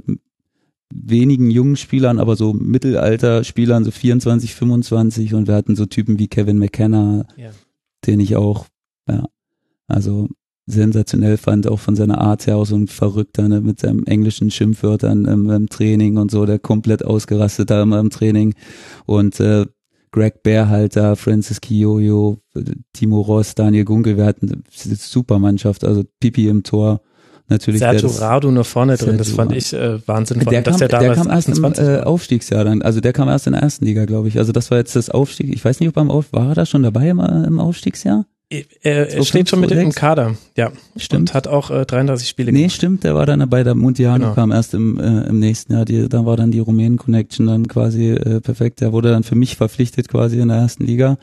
wenigen 0.92 1.52
jungen 1.52 1.76
Spielern, 1.76 2.18
aber 2.18 2.34
so 2.34 2.52
Mittelalter-Spielern, 2.52 3.84
so 3.84 3.92
24, 3.92 4.56
25 4.56 5.34
und 5.34 5.46
wir 5.46 5.54
hatten 5.54 5.76
so 5.76 5.86
Typen 5.86 6.18
wie 6.18 6.26
Kevin 6.26 6.58
McKenna, 6.58 7.26
Ja. 7.36 7.50
den 8.08 8.18
ich 8.18 8.34
auch, 8.34 8.66
ja, 9.08 9.28
also 9.86 10.26
sensationell 10.66 11.36
fand, 11.36 11.68
auch 11.68 11.78
von 11.78 11.94
seiner 11.94 12.20
Art 12.20 12.48
her, 12.48 12.56
auch 12.56 12.66
so 12.66 12.74
ein 12.74 12.88
Verrückter 12.88 13.48
ne, 13.48 13.60
mit 13.60 13.78
seinen 13.78 14.04
englischen 14.08 14.50
Schimpfwörtern 14.50 15.26
im, 15.26 15.48
im 15.48 15.68
Training 15.68 16.16
und 16.16 16.32
so, 16.32 16.44
der 16.44 16.58
komplett 16.58 17.04
ausgerastet 17.04 17.70
da 17.70 17.82
immer 17.82 18.00
im 18.00 18.10
Training 18.10 18.54
und 19.06 19.38
äh, 19.38 19.66
Greg 20.12 20.42
Bärhalter, 20.42 21.16
Francis 21.16 21.60
Kiyoyo, 21.60 22.38
Timo 22.92 23.20
Ross, 23.20 23.54
Daniel 23.54 23.84
Gunkel, 23.84 24.16
wir 24.16 24.24
hatten 24.24 24.50
eine 24.50 24.96
super 24.96 25.38
Mannschaft, 25.38 25.84
also 25.84 26.02
Pipi 26.18 26.48
im 26.48 26.62
Tor, 26.64 27.00
natürlich. 27.48 27.80
der 27.80 27.92
Sergio 27.92 28.08
das- 28.08 28.20
Radu 28.20 28.50
noch 28.50 28.66
vorne 28.66 28.96
drin, 28.96 29.18
das 29.18 29.28
Sergio 29.28 29.36
fand 29.44 29.56
ich 29.56 29.72
äh, 29.72 30.06
Wahnsinn, 30.08 30.40
der 30.40 30.62
dass 30.62 30.72
kam, 30.72 30.78
der 30.80 30.88
der 30.88 31.00
damals 31.00 31.18
kam 31.18 31.30
erst 31.30 31.48
im 31.48 31.64
28 31.64 31.84
äh. 31.84 32.00
Aufstiegsjahr 32.00 32.64
dann, 32.64 32.82
also 32.82 33.00
der 33.00 33.12
kam 33.12 33.28
erst 33.28 33.46
in 33.46 33.52
der 33.52 33.62
ersten 33.62 33.84
Liga, 33.84 34.04
glaube 34.04 34.28
ich. 34.28 34.38
Also 34.38 34.50
das 34.52 34.70
war 34.70 34.78
jetzt 34.78 34.96
das 34.96 35.10
Aufstieg. 35.10 35.52
Ich 35.54 35.64
weiß 35.64 35.78
nicht, 35.80 35.88
ob 35.88 35.96
er 35.96 36.02
im 36.02 36.10
Auf, 36.10 36.32
war 36.32 36.48
er 36.48 36.54
da 36.54 36.66
schon 36.66 36.82
dabei 36.82 37.08
im, 37.10 37.20
äh, 37.20 37.46
im 37.46 37.60
Aufstiegsjahr? 37.60 38.26
Er, 38.52 38.64
er 38.82 39.08
2005, 39.22 39.28
steht 39.28 39.48
schon 39.48 39.60
mit 39.60 39.70
im 39.70 39.76
2006. 39.92 39.96
Kader, 39.96 40.34
ja. 40.56 40.72
Stimmt. 40.96 41.20
Und 41.30 41.34
hat 41.34 41.46
auch 41.46 41.70
äh, 41.70 41.84
33 41.86 42.28
Spiele 42.28 42.50
Nee, 42.50 42.62
gemacht. 42.62 42.74
stimmt, 42.74 43.04
der 43.04 43.14
war 43.14 43.24
dann 43.24 43.48
bei 43.48 43.62
der 43.62 43.76
Montiano, 43.76 44.24
Genau. 44.24 44.34
kam 44.34 44.50
erst 44.50 44.74
im, 44.74 44.98
äh, 44.98 45.28
im 45.28 45.38
nächsten 45.38 45.72
Jahr. 45.72 45.84
Die, 45.84 46.08
da 46.08 46.26
war 46.26 46.36
dann 46.36 46.50
die 46.50 46.58
Rumänen-Connection 46.58 47.46
dann 47.46 47.68
quasi 47.68 48.10
äh, 48.10 48.40
perfekt. 48.40 48.80
Der 48.80 48.92
wurde 48.92 49.10
dann 49.10 49.22
für 49.22 49.36
mich 49.36 49.56
verpflichtet 49.56 50.08
quasi 50.08 50.40
in 50.40 50.48
der 50.48 50.56
ersten 50.58 50.84
Liga. 50.84 51.16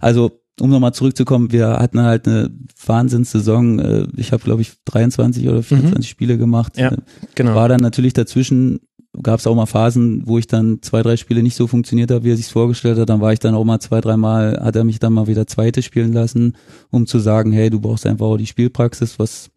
Also, 0.00 0.32
um 0.60 0.70
nochmal 0.70 0.94
zurückzukommen, 0.94 1.52
wir 1.52 1.68
hatten 1.68 2.00
halt 2.00 2.26
eine 2.26 2.50
Wahnsinnssaison. 2.84 3.78
Äh, 3.78 4.06
ich 4.16 4.32
habe, 4.32 4.42
glaube 4.42 4.62
ich, 4.62 4.72
23 4.84 5.48
oder 5.48 5.62
24 5.62 6.08
Spiele 6.08 6.38
gemacht. 6.38 6.76
Mhm. 6.76 6.82
Ja, 6.82 6.96
Genau. 7.34 7.54
War 7.54 7.68
dann 7.68 7.80
natürlich 7.80 8.14
dazwischen, 8.14 8.80
gab 9.22 9.40
es 9.40 9.46
auch 9.46 9.54
mal 9.54 9.66
Phasen, 9.66 10.22
wo 10.26 10.38
ich 10.38 10.46
dann 10.46 10.80
zwei, 10.82 11.02
drei 11.02 11.16
Spiele 11.16 11.42
nicht 11.42 11.56
so 11.56 11.66
funktioniert 11.66 12.10
habe, 12.10 12.24
wie 12.24 12.32
er 12.32 12.36
sich 12.36 12.48
vorgestellt 12.48 12.98
hat. 12.98 13.08
Dann 13.08 13.20
war 13.20 13.32
ich 13.32 13.38
dann 13.38 13.54
auch 13.54 13.64
mal 13.64 13.80
zwei, 13.80 14.00
dreimal, 14.00 14.60
hat 14.62 14.76
er 14.76 14.84
mich 14.84 14.98
dann 14.98 15.12
mal 15.12 15.26
wieder 15.26 15.46
zweite 15.46 15.82
spielen 15.82 16.12
lassen, 16.12 16.54
um 16.90 17.06
zu 17.06 17.18
sagen, 17.18 17.52
hey, 17.52 17.70
du 17.70 17.80
brauchst 17.80 18.06
einfach 18.06 18.26
auch 18.26 18.36
die 18.36 18.46
Spielpraxis, 18.46 19.18
was, 19.18 19.50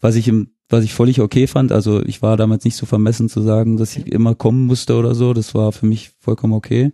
was 0.00 0.16
ich 0.16 0.28
im, 0.28 0.50
was 0.68 0.84
ich 0.84 0.94
völlig 0.94 1.20
okay 1.20 1.46
fand. 1.46 1.72
Also 1.72 2.02
ich 2.02 2.22
war 2.22 2.36
damals 2.36 2.64
nicht 2.64 2.76
so 2.76 2.86
vermessen 2.86 3.28
zu 3.28 3.40
sagen, 3.42 3.76
dass 3.76 3.96
ich 3.96 4.06
immer 4.06 4.34
kommen 4.34 4.66
musste 4.66 4.96
oder 4.96 5.14
so. 5.14 5.32
Das 5.32 5.54
war 5.54 5.72
für 5.72 5.86
mich 5.86 6.10
vollkommen 6.18 6.52
okay. 6.52 6.92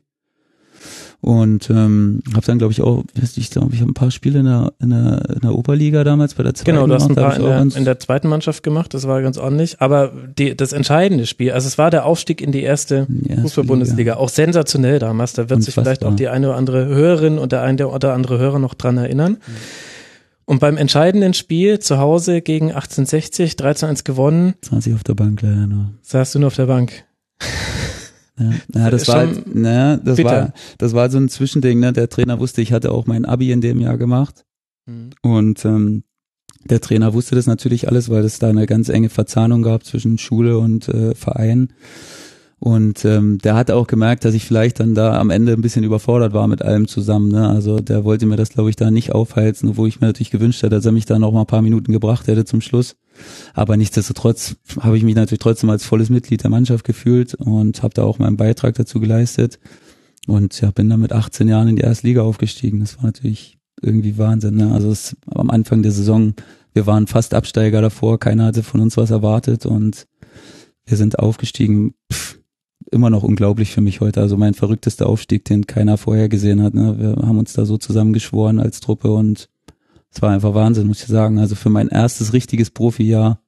Und 1.21 1.71
ähm, 1.71 2.23
habe 2.35 2.47
dann, 2.47 2.59
glaube 2.59 2.73
ich, 2.73 2.83
auch, 2.83 3.05
ich 3.15 3.51
glaube, 3.51 3.75
ich 3.75 3.81
habe 3.81 3.91
ein 3.91 3.95
paar 3.95 4.11
Spiele 4.11 4.39
in 4.41 4.45
der, 4.45 4.73
in 4.81 4.91
der, 4.91 5.31
in 5.31 5.41
der 5.41 5.55
Oberliga 5.55 6.05
damals 6.05 6.35
bei 6.35 6.45
der 6.45 6.55
zweiten 6.55 6.71
Genau, 6.71 6.87
du 6.87 6.95
hast 6.95 7.09
ein 7.09 7.15
gemacht, 7.15 7.39
paar 7.39 7.57
ich 7.57 7.63
in 7.63 7.69
der, 7.71 7.79
in 7.79 7.85
der 7.85 7.99
zweiten 7.99 8.29
Mannschaft 8.29 8.63
gemacht, 8.63 8.95
das 8.95 9.09
war 9.09 9.21
ganz 9.23 9.37
ordentlich. 9.37 9.81
Aber 9.81 10.13
die, 10.39 10.57
das 10.57 10.73
entscheidende 10.73 11.27
Spiel, 11.27 11.53
also 11.53 11.67
es 11.67 11.79
war 11.79 11.91
der 11.91 12.07
Aufstieg 12.07 12.41
in 12.41 12.53
die 12.53 12.63
erste 12.63 12.87
erste 12.87 13.07
Fußball-Bundesliga, 13.43 14.15
auch 14.15 14.29
sensationell 14.29 14.99
damals. 14.99 15.33
Da 15.33 15.49
wird 15.49 15.63
sich 15.63 15.75
vielleicht 15.75 16.03
Unfassbar. 16.03 16.13
auch 16.13 16.17
die 16.17 16.29
eine 16.29 16.49
oder 16.49 16.57
andere 16.57 16.87
Hörerin 16.87 17.39
und 17.39 17.53
der 17.53 17.63
eine 17.63 17.89
oder 17.89 18.15
andere 18.15 18.39
Hörer 18.39 18.59
noch 18.59 18.75
dran 18.75 18.99
erinnern. 18.99 19.39
Und 20.45 20.61
beim 20.61 20.77
entscheidenden 20.77 21.35
Spiel 21.35 21.81
zu 21.81 21.99
Hause 21.99 22.41
gegen 22.41 22.67
1860, 22.67 23.55
13-1 23.55 24.05
gewonnen, 24.05 24.55
20 24.63 24.95
auf 24.95 25.03
der 25.03 25.15
Bank 25.15 25.43
leider 25.43 25.67
nur. 25.67 25.91
saß 26.03 26.33
du 26.33 26.39
nur 26.39 26.49
auf 26.49 26.57
der 26.57 26.67
Bank. 26.67 27.05
Ja, 28.39 28.51
ja 28.75 28.91
das 28.91 29.09
war, 29.09 29.17
halt, 29.17 29.55
naja, 29.55 29.97
das 29.97 30.17
bitter. 30.17 30.31
war, 30.31 30.53
das 30.79 30.93
war 30.93 31.11
so 31.11 31.19
ein 31.19 31.29
Zwischending, 31.29 31.81
ne? 31.81 31.93
Der 31.93 32.09
Trainer 32.09 32.39
wusste, 32.39 32.63
ich 32.63 32.73
hatte 32.73 32.93
auch 32.93 33.07
mein 33.07 33.25
Abi 33.25 33.51
in 33.51 33.61
dem 33.61 33.81
Jahr 33.81 33.97
gemacht 33.97 34.45
und 35.23 35.65
ähm, 35.65 36.05
der 36.65 36.81
Trainer 36.81 37.15
wusste 37.15 37.35
das 37.35 37.47
natürlich 37.47 37.89
alles, 37.89 38.09
weil 38.09 38.25
es 38.25 38.39
da 38.39 38.49
eine 38.49 38.67
ganz 38.67 38.89
enge 38.89 39.09
Verzahnung 39.09 39.63
gab 39.63 39.85
zwischen 39.85 40.19
Schule 40.19 40.59
und 40.59 40.89
äh, 40.89 41.15
Verein. 41.15 41.73
Und 42.59 43.05
ähm, 43.05 43.39
der 43.39 43.55
hat 43.55 43.71
auch 43.71 43.87
gemerkt, 43.87 44.25
dass 44.25 44.35
ich 44.35 44.45
vielleicht 44.45 44.81
dann 44.81 44.95
da 44.95 45.21
am 45.21 45.31
Ende 45.31 45.53
ein 45.53 45.61
bisschen 45.61 45.85
überfordert 45.85 46.33
war 46.33 46.49
mit 46.49 46.63
allem 46.63 46.89
zusammen. 46.89 47.31
Ne? 47.31 47.47
Also 47.49 47.81
der 47.81 48.05
wollte 48.05 48.27
mir 48.27 48.37
das, 48.37 48.49
glaube 48.49 48.71
ich, 48.71 48.77
da 48.77 48.91
nicht 48.91 49.13
aufheizen, 49.13 49.69
obwohl 49.69 49.89
ich 49.89 50.01
mir 50.01 50.07
natürlich 50.07 50.31
gewünscht 50.31 50.63
hätte, 50.63 50.77
dass 50.77 50.87
er 50.87 50.93
mich 50.93 51.05
da 51.05 51.19
noch 51.19 51.33
mal 51.33 51.41
ein 51.41 51.47
paar 51.47 51.63
Minuten 51.63 51.93
gebracht 51.93 52.27
hätte 52.27 52.45
zum 52.45 52.61
Schluss. 52.63 52.97
Aber 53.55 53.77
nichtsdestotrotz 53.77 54.57
habe 54.81 54.97
ich 54.97 55.05
mich 55.05 55.15
natürlich 55.15 55.41
trotzdem 55.41 55.71
als 55.71 55.85
volles 55.85 56.11
Mitglied 56.11 56.43
der 56.43 56.51
Mannschaft 56.51 56.85
gefühlt 56.85 57.35
und 57.35 57.83
habe 57.83 57.95
da 57.95 58.05
auch 58.05 58.19
meinen 58.19 58.37
Beitrag 58.37 58.75
dazu 58.75 59.01
geleistet. 59.01 59.59
Und 60.27 60.61
ja, 60.61 60.71
bin 60.71 60.89
dann 60.89 61.01
mit 61.01 61.13
18 61.13 61.49
Jahren 61.49 61.69
in 61.69 61.77
die 61.77 61.83
erste 61.83 62.07
Liga 62.07 62.23
aufgestiegen. 62.23 62.81
Das 62.81 62.97
war 62.97 63.05
natürlich 63.05 63.59
irgendwie 63.81 64.19
Wahnsinn. 64.19 64.57
Ne? 64.57 64.73
Also 64.73 64.91
es, 64.91 65.17
am 65.27 65.51
Anfang 65.51 65.83
der 65.83 65.93
Saison, 65.93 66.35
wir 66.73 66.87
waren 66.87 67.07
fast 67.07 67.35
Absteiger 67.35 67.81
davor, 67.81 68.19
keiner 68.19 68.47
hatte 68.47 68.63
von 68.63 68.81
uns 68.81 68.97
was 68.97 69.11
erwartet 69.11 69.67
und 69.67 70.07
wir 70.85 70.97
sind 70.97 71.19
aufgestiegen. 71.19 71.95
Pff, 72.13 72.39
immer 72.91 73.11
noch 73.11 73.23
unglaublich 73.23 73.73
für 73.73 73.81
mich 73.81 74.01
heute. 74.01 74.21
Also 74.21 74.37
mein 74.37 74.55
verrücktester 74.55 75.09
Aufstieg, 75.09 75.45
den 75.45 75.67
keiner 75.67 75.99
vorher 75.99 76.29
gesehen 76.29 76.63
hat. 76.63 76.75
Ne? 76.75 76.97
Wir 76.99 77.27
haben 77.27 77.39
uns 77.39 77.53
da 77.53 77.65
so 77.65 77.79
zusammengeschworen 77.79 78.61
als 78.61 78.81
Truppe 78.81 79.13
und 79.13 79.49
es 80.17 80.23
war 80.23 80.31
einfach 80.31 80.55
Wahnsinn, 80.55 80.87
muss 80.87 81.03
ich 81.03 81.09
sagen. 81.09 81.39
Also 81.39 81.55
für 81.55 81.69
mein 81.69 81.89
erstes 81.89 82.33
richtiges 82.33 82.71
Profijahr 82.71 83.43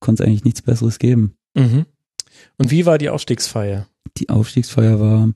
konnte 0.00 0.24
es 0.24 0.26
eigentlich 0.26 0.44
nichts 0.44 0.60
Besseres 0.60 0.98
geben. 0.98 1.36
Mhm. 1.54 1.86
Und 2.58 2.70
wie 2.72 2.86
war 2.86 2.98
die 2.98 3.08
Aufstiegsfeier? 3.08 3.86
Die 4.16 4.28
Aufstiegsfeier 4.28 4.98
war, 4.98 5.32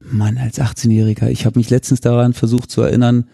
Mann, 0.00 0.36
als 0.36 0.60
18-Jähriger, 0.60 1.30
ich 1.30 1.46
habe 1.46 1.58
mich 1.58 1.70
letztens 1.70 2.02
daran 2.02 2.34
versucht 2.34 2.70
zu 2.70 2.82
erinnern, 2.82 3.30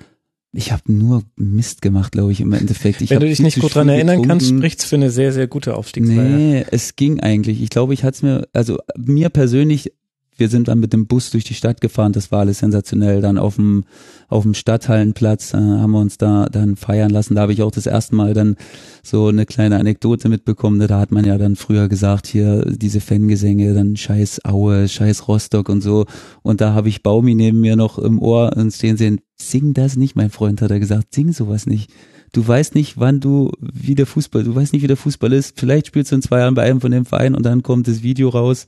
ich 0.52 0.70
habe 0.70 0.92
nur 0.92 1.24
Mist 1.34 1.82
gemacht, 1.82 2.12
glaube 2.12 2.30
ich, 2.30 2.40
im 2.40 2.52
Endeffekt. 2.52 3.00
Ich 3.00 3.10
Wenn 3.10 3.18
du 3.18 3.26
dich 3.26 3.40
nicht 3.40 3.58
gut 3.58 3.74
dran 3.74 3.88
erinnern 3.88 4.22
kannst, 4.22 4.46
getrunken. 4.46 4.62
spricht's 4.62 4.84
für 4.84 4.96
eine 4.96 5.10
sehr, 5.10 5.32
sehr 5.32 5.48
gute 5.48 5.74
Aufstiegsfeier. 5.74 6.28
Nee, 6.28 6.64
es 6.70 6.94
ging 6.94 7.18
eigentlich. 7.18 7.60
Ich 7.60 7.70
glaube, 7.70 7.92
ich 7.92 8.04
hatte 8.04 8.14
es 8.14 8.22
mir, 8.22 8.48
also 8.52 8.78
mir 8.96 9.30
persönlich, 9.30 9.94
wir 10.43 10.49
sind 10.49 10.66
dann 10.66 10.80
mit 10.80 10.93
dem 10.93 11.07
Bus 11.07 11.30
durch 11.30 11.45
die 11.45 11.55
Stadt 11.55 11.80
gefahren, 11.80 12.12
das 12.12 12.32
war 12.32 12.40
alles 12.40 12.59
sensationell. 12.59 13.20
Dann 13.20 13.38
auf 13.38 13.55
dem, 13.55 13.84
auf 14.26 14.43
dem 14.43 14.55
Stadthallenplatz 14.55 15.55
äh, 15.55 15.57
haben 15.57 15.93
wir 15.93 16.01
uns 16.01 16.18
da 16.18 16.47
dann 16.47 16.74
feiern 16.74 17.11
lassen. 17.11 17.36
Da 17.36 17.43
habe 17.43 17.53
ich 17.53 17.62
auch 17.62 17.70
das 17.70 17.86
erste 17.86 18.16
Mal 18.16 18.34
dann 18.34 18.57
so 19.05 19.28
eine 19.28 19.47
kleine 19.47 19.78
Anekdote 19.78 20.28
mitbekommen. 20.28 20.78
ne? 20.78 20.88
Da 20.88 20.99
hat 20.99 21.12
man 21.12 21.24
ja 21.24 21.38
dann 21.38 21.55
früher 21.55 21.88
gesagt, 21.88 22.26
hier 22.26 22.64
diese 22.64 23.01
Fangesänge, 23.01 23.72
dann 23.72 23.97
scheiß 23.97 24.45
Aue, 24.45 24.88
scheiß 24.88 25.28
Rostock 25.28 25.68
und 25.68 25.80
so. 25.80 26.07
Und 26.43 26.61
da 26.61 26.74
habe 26.74 26.88
ich 26.88 27.05
Baumi 27.05 27.36
neben 27.36 27.61
mir 27.61 27.76
noch 27.76 28.01
im 28.01 28.18
Ohr 28.18 28.51
und 28.57 28.72
stehen 28.72 28.97
sehen, 28.97 29.20
sing 29.36 29.74
das 29.74 29.97
nicht, 29.97 30.16
mein 30.16 30.30
Freund, 30.30 30.61
hat 30.61 30.72
er 30.72 30.80
gesagt, 30.80 31.14
sing 31.14 31.32
sowas 31.32 31.66
nicht. 31.66 31.88
Du 32.32 32.47
weißt 32.49 32.74
nicht, 32.74 32.99
wann 32.99 33.20
du, 33.20 33.53
wie 33.61 33.95
der 33.95 34.07
Fußball, 34.07 34.43
du 34.43 34.57
weißt 34.57 34.72
nicht, 34.72 34.82
wie 34.82 34.88
der 34.88 34.97
Fußball 34.97 35.32
ist. 35.32 35.61
Vielleicht 35.61 35.86
spielst 35.86 36.11
du 36.11 36.16
in 36.16 36.22
zwei 36.22 36.40
Jahren 36.40 36.55
bei 36.55 36.62
einem 36.62 36.80
von 36.80 36.90
dem 36.90 37.05
Verein 37.05 37.36
und 37.36 37.47
dann 37.47 37.62
kommt 37.62 37.86
das 37.86 38.03
Video 38.03 38.30
raus, 38.30 38.66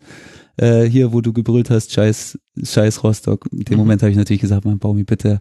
äh, 0.57 0.85
hier, 0.85 1.13
wo 1.13 1.21
du 1.21 1.33
gebrüllt 1.33 1.71
hast, 1.71 1.93
scheiß, 1.93 2.39
scheiß 2.63 3.03
Rostock. 3.03 3.47
In 3.53 3.61
dem 3.65 3.75
Mhm. 3.75 3.79
Moment 3.79 4.03
habe 4.03 4.11
ich 4.11 4.17
natürlich 4.17 4.41
gesagt, 4.43 4.65
mein 4.65 4.79
Baumi, 4.79 5.05
bitte 5.05 5.41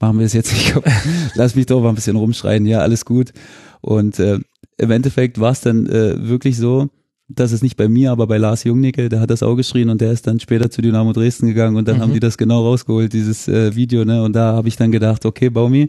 machen 0.00 0.18
wir 0.18 0.26
es 0.26 0.32
jetzt 0.32 0.52
nicht. 0.52 0.74
Lass 1.34 1.54
mich 1.54 1.66
doch 1.66 1.80
mal 1.82 1.88
ein 1.90 1.94
bisschen 1.94 2.16
rumschreien. 2.16 2.66
Ja, 2.66 2.80
alles 2.80 3.04
gut. 3.04 3.32
Und 3.80 4.18
äh, 4.18 4.38
im 4.78 4.90
Endeffekt 4.90 5.38
war 5.40 5.52
es 5.52 5.60
dann 5.60 5.86
äh, 5.86 6.28
wirklich 6.28 6.56
so, 6.56 6.88
dass 7.28 7.52
es 7.52 7.62
nicht 7.62 7.76
bei 7.76 7.88
mir, 7.88 8.10
aber 8.10 8.26
bei 8.26 8.36
Lars 8.36 8.64
Jungnickel, 8.64 9.08
der 9.08 9.20
hat 9.20 9.30
das 9.30 9.42
auch 9.42 9.54
geschrien 9.56 9.88
und 9.88 10.00
der 10.00 10.12
ist 10.12 10.26
dann 10.26 10.38
später 10.40 10.70
zu 10.70 10.82
Dynamo 10.82 11.12
Dresden 11.12 11.46
gegangen 11.46 11.76
und 11.76 11.88
dann 11.88 11.96
Mhm. 11.96 12.00
haben 12.02 12.12
die 12.12 12.20
das 12.20 12.36
genau 12.36 12.62
rausgeholt, 12.66 13.12
dieses 13.12 13.48
äh, 13.48 13.74
Video, 13.74 14.04
ne? 14.04 14.22
Und 14.22 14.34
da 14.34 14.52
habe 14.52 14.68
ich 14.68 14.76
dann 14.76 14.92
gedacht, 14.92 15.24
okay, 15.24 15.48
Baumi, 15.48 15.88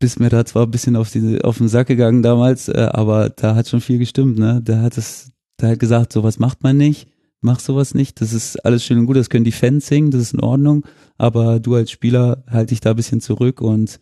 bist 0.00 0.18
mir 0.18 0.30
da 0.30 0.44
zwar 0.44 0.64
ein 0.64 0.70
bisschen 0.70 0.96
auf, 0.96 1.10
die, 1.10 1.40
auf 1.42 1.58
den 1.58 1.68
Sack 1.68 1.86
gegangen 1.86 2.22
damals, 2.22 2.68
äh, 2.68 2.88
aber 2.90 3.28
da 3.30 3.54
hat 3.54 3.68
schon 3.68 3.80
viel 3.80 3.98
gestimmt, 3.98 4.38
ne? 4.38 4.60
Der 4.62 4.80
hat 4.82 4.98
es, 4.98 5.30
der 5.60 5.70
hat 5.70 5.78
gesagt, 5.78 6.12
sowas 6.12 6.38
macht 6.40 6.62
man 6.64 6.76
nicht, 6.76 7.06
mach 7.42 7.60
sowas 7.60 7.94
nicht, 7.94 8.20
das 8.20 8.32
ist 8.32 8.64
alles 8.64 8.84
schön 8.84 8.98
und 8.98 9.06
gut, 9.06 9.16
das 9.16 9.30
können 9.30 9.44
die 9.44 9.52
Fans 9.52 9.86
singen, 9.86 10.10
das 10.10 10.22
ist 10.22 10.34
in 10.34 10.40
Ordnung, 10.40 10.86
aber 11.18 11.60
du 11.60 11.74
als 11.74 11.90
Spieler 11.90 12.44
halt 12.48 12.70
dich 12.70 12.80
da 12.80 12.90
ein 12.90 12.96
bisschen 12.96 13.20
zurück 13.20 13.60
und 13.60 14.00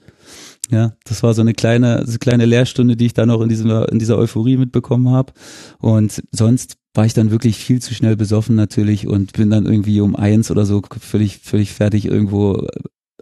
ja, 0.70 0.93
das 1.05 1.22
war 1.22 1.34
so 1.34 1.41
eine 1.41 1.55
kleine, 1.55 2.03
so 2.05 2.12
eine 2.12 2.18
kleine 2.18 2.47
Lehrstunde, 2.47 2.97
die 2.97 3.07
ich 3.07 3.14
dann 3.14 3.30
auch 3.30 3.41
in 3.41 3.49
dieser, 3.49 3.91
in 3.91 3.99
dieser 3.99 4.18
Euphorie 4.18 4.57
mitbekommen 4.57 5.09
habe. 5.09 5.32
Und 5.78 6.22
sonst 6.30 6.76
war 6.95 7.07
ich 7.07 7.14
dann 7.14 7.30
wirklich 7.30 7.57
viel 7.57 7.82
zu 7.82 7.93
schnell 7.93 8.16
besoffen 8.16 8.55
natürlich 8.55 9.09
und 9.09 9.32
bin 9.32 9.51
dann 9.51 9.66
irgendwie 9.66 10.01
um 10.01 10.14
eins 10.14 10.51
oder 10.51 10.66
so 10.66 10.82
völlig, 11.01 11.38
völlig 11.38 11.72
fertig 11.72 12.07
irgendwo 12.07 12.66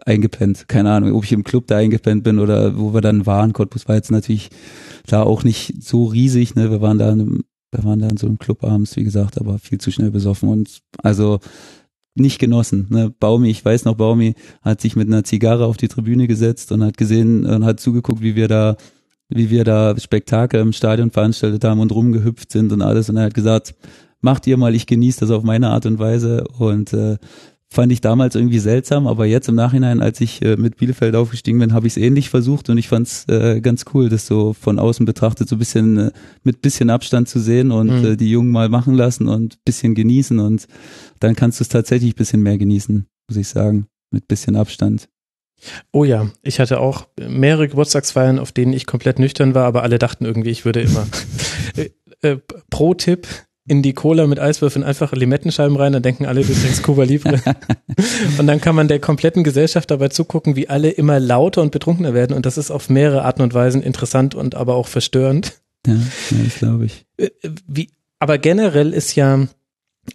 eingepennt. 0.05 0.67
Keine 0.67 0.91
Ahnung, 0.91 1.13
ob 1.13 1.23
ich 1.23 1.31
im 1.31 1.43
Club 1.43 1.67
da 1.67 1.77
eingepennt 1.77 2.23
bin 2.23 2.39
oder 2.39 2.77
wo 2.77 2.93
wir 2.93 3.01
dann 3.01 3.25
waren. 3.25 3.53
Cottbus 3.53 3.87
war 3.87 3.95
jetzt 3.95 4.11
natürlich 4.11 4.49
da 5.05 5.23
auch 5.23 5.43
nicht 5.43 5.83
so 5.83 6.05
riesig, 6.05 6.55
ne? 6.55 6.71
Wir 6.71 6.81
waren 6.81 6.97
da 6.97 7.11
in 7.11 7.21
einem, 7.21 7.43
wir 7.71 7.83
waren 7.83 7.99
da 7.99 8.07
in 8.07 8.17
so 8.17 8.27
einem 8.27 8.39
Club 8.39 8.63
abends, 8.63 8.95
wie 8.95 9.03
gesagt, 9.03 9.39
aber 9.39 9.59
viel 9.59 9.79
zu 9.79 9.91
schnell 9.91 10.11
besoffen 10.11 10.49
und 10.49 10.81
also 11.03 11.39
nicht 12.15 12.39
genossen. 12.39 12.87
Ne? 12.89 13.13
Baumi, 13.19 13.49
ich 13.49 13.63
weiß 13.63 13.85
noch, 13.85 13.95
Baumi 13.95 14.35
hat 14.61 14.81
sich 14.81 14.95
mit 14.95 15.07
einer 15.07 15.23
Zigarre 15.23 15.65
auf 15.65 15.77
die 15.77 15.87
Tribüne 15.87 16.27
gesetzt 16.27 16.71
und 16.71 16.83
hat 16.83 16.97
gesehen 16.97 17.45
und 17.45 17.65
hat 17.65 17.79
zugeguckt, 17.79 18.21
wie 18.21 18.35
wir 18.35 18.47
da, 18.47 18.77
wie 19.29 19.49
wir 19.49 19.63
da 19.63 19.97
Spektakel 19.97 20.59
im 20.61 20.73
Stadion 20.73 21.11
veranstaltet 21.11 21.63
haben 21.63 21.79
und 21.79 21.91
rumgehüpft 21.91 22.51
sind 22.51 22.71
und 22.71 22.81
alles. 22.81 23.09
Und 23.09 23.17
er 23.17 23.25
hat 23.25 23.33
gesagt, 23.33 23.75
macht 24.21 24.47
ihr 24.47 24.57
mal, 24.57 24.75
ich 24.75 24.87
genieße 24.87 25.21
das 25.21 25.31
auf 25.31 25.43
meine 25.43 25.69
Art 25.69 25.85
und 25.85 25.99
Weise. 25.99 26.43
Und 26.57 26.93
äh, 26.93 27.17
fand 27.71 27.91
ich 27.91 28.01
damals 28.01 28.33
irgendwie 28.35 28.59
seltsam, 28.59 29.05
aber 29.05 29.25
jetzt 29.27 29.47
im 29.47 29.55
Nachhinein, 29.55 30.01
als 30.01 30.19
ich 30.21 30.41
äh, 30.41 30.55
mit 30.57 30.77
Bielefeld 30.77 31.15
aufgestiegen 31.15 31.59
bin, 31.59 31.71
habe 31.73 31.85
ich 31.85 31.93
es 31.93 31.97
ähnlich 31.97 32.29
versucht 32.29 32.69
und 32.69 32.77
ich 32.79 32.87
fand 32.87 33.07
es 33.07 33.25
äh, 33.29 33.61
ganz 33.61 33.85
cool, 33.93 34.09
das 34.09 34.25
so 34.25 34.53
von 34.53 34.79
außen 34.79 35.05
betrachtet 35.05 35.47
so 35.47 35.55
ein 35.55 35.59
bisschen 35.59 35.97
äh, 35.97 36.11
mit 36.43 36.61
bisschen 36.61 36.89
Abstand 36.89 37.29
zu 37.29 37.39
sehen 37.39 37.71
und 37.71 37.87
Mhm. 38.01 38.05
äh, 38.05 38.15
die 38.17 38.31
Jungen 38.31 38.51
mal 38.51 38.69
machen 38.69 38.95
lassen 38.95 39.27
und 39.27 39.63
bisschen 39.65 39.93
genießen 39.93 40.39
und 40.39 40.67
dann 41.19 41.35
kannst 41.35 41.59
du 41.59 41.63
es 41.63 41.69
tatsächlich 41.69 42.15
bisschen 42.15 42.41
mehr 42.41 42.57
genießen, 42.57 43.05
muss 43.29 43.37
ich 43.37 43.47
sagen, 43.47 43.85
mit 44.11 44.27
bisschen 44.27 44.55
Abstand. 44.55 45.07
Oh 45.91 46.05
ja, 46.05 46.31
ich 46.41 46.59
hatte 46.59 46.79
auch 46.79 47.07
mehrere 47.19 47.67
Geburtstagsfeiern, 47.67 48.39
auf 48.39 48.51
denen 48.51 48.73
ich 48.73 48.85
komplett 48.85 49.19
nüchtern 49.19 49.53
war, 49.53 49.65
aber 49.65 49.83
alle 49.83 49.99
dachten 49.99 50.25
irgendwie, 50.25 50.49
ich 50.51 50.65
würde 50.65 50.81
immer. 50.81 51.05
äh, 51.75 51.89
äh, 52.21 52.37
Pro-Tipp, 52.69 53.27
in 53.69 53.83
die 53.83 53.93
Cola 53.93 54.25
mit 54.25 54.39
Eiswürfeln 54.39 54.83
einfach 54.83 55.13
Limettenscheiben 55.13 55.77
rein, 55.77 55.93
dann 55.93 56.01
denken 56.01 56.25
alle, 56.25 56.41
du 56.41 56.53
trinkst 56.53 56.81
Cuba 56.81 57.03
Libre. 57.03 57.39
und 58.39 58.47
dann 58.47 58.59
kann 58.59 58.75
man 58.75 58.87
der 58.87 58.99
kompletten 58.99 59.43
Gesellschaft 59.43 59.91
dabei 59.91 60.07
zugucken, 60.07 60.55
wie 60.55 60.69
alle 60.69 60.89
immer 60.89 61.19
lauter 61.19 61.61
und 61.61 61.71
betrunkener 61.71 62.15
werden 62.15 62.35
und 62.35 62.47
das 62.47 62.57
ist 62.57 62.71
auf 62.71 62.89
mehrere 62.89 63.23
Arten 63.23 63.43
und 63.43 63.53
Weisen 63.53 63.83
interessant 63.83 64.33
und 64.33 64.55
aber 64.55 64.73
auch 64.73 64.87
verstörend. 64.87 65.61
Ja, 65.85 65.93
ja 65.93 66.43
das 66.43 66.55
glaube 66.57 66.85
ich. 66.85 67.05
Äh, 67.17 67.29
Wie, 67.67 67.89
aber 68.17 68.39
generell 68.39 68.91
ist 68.91 69.15
ja, 69.15 69.47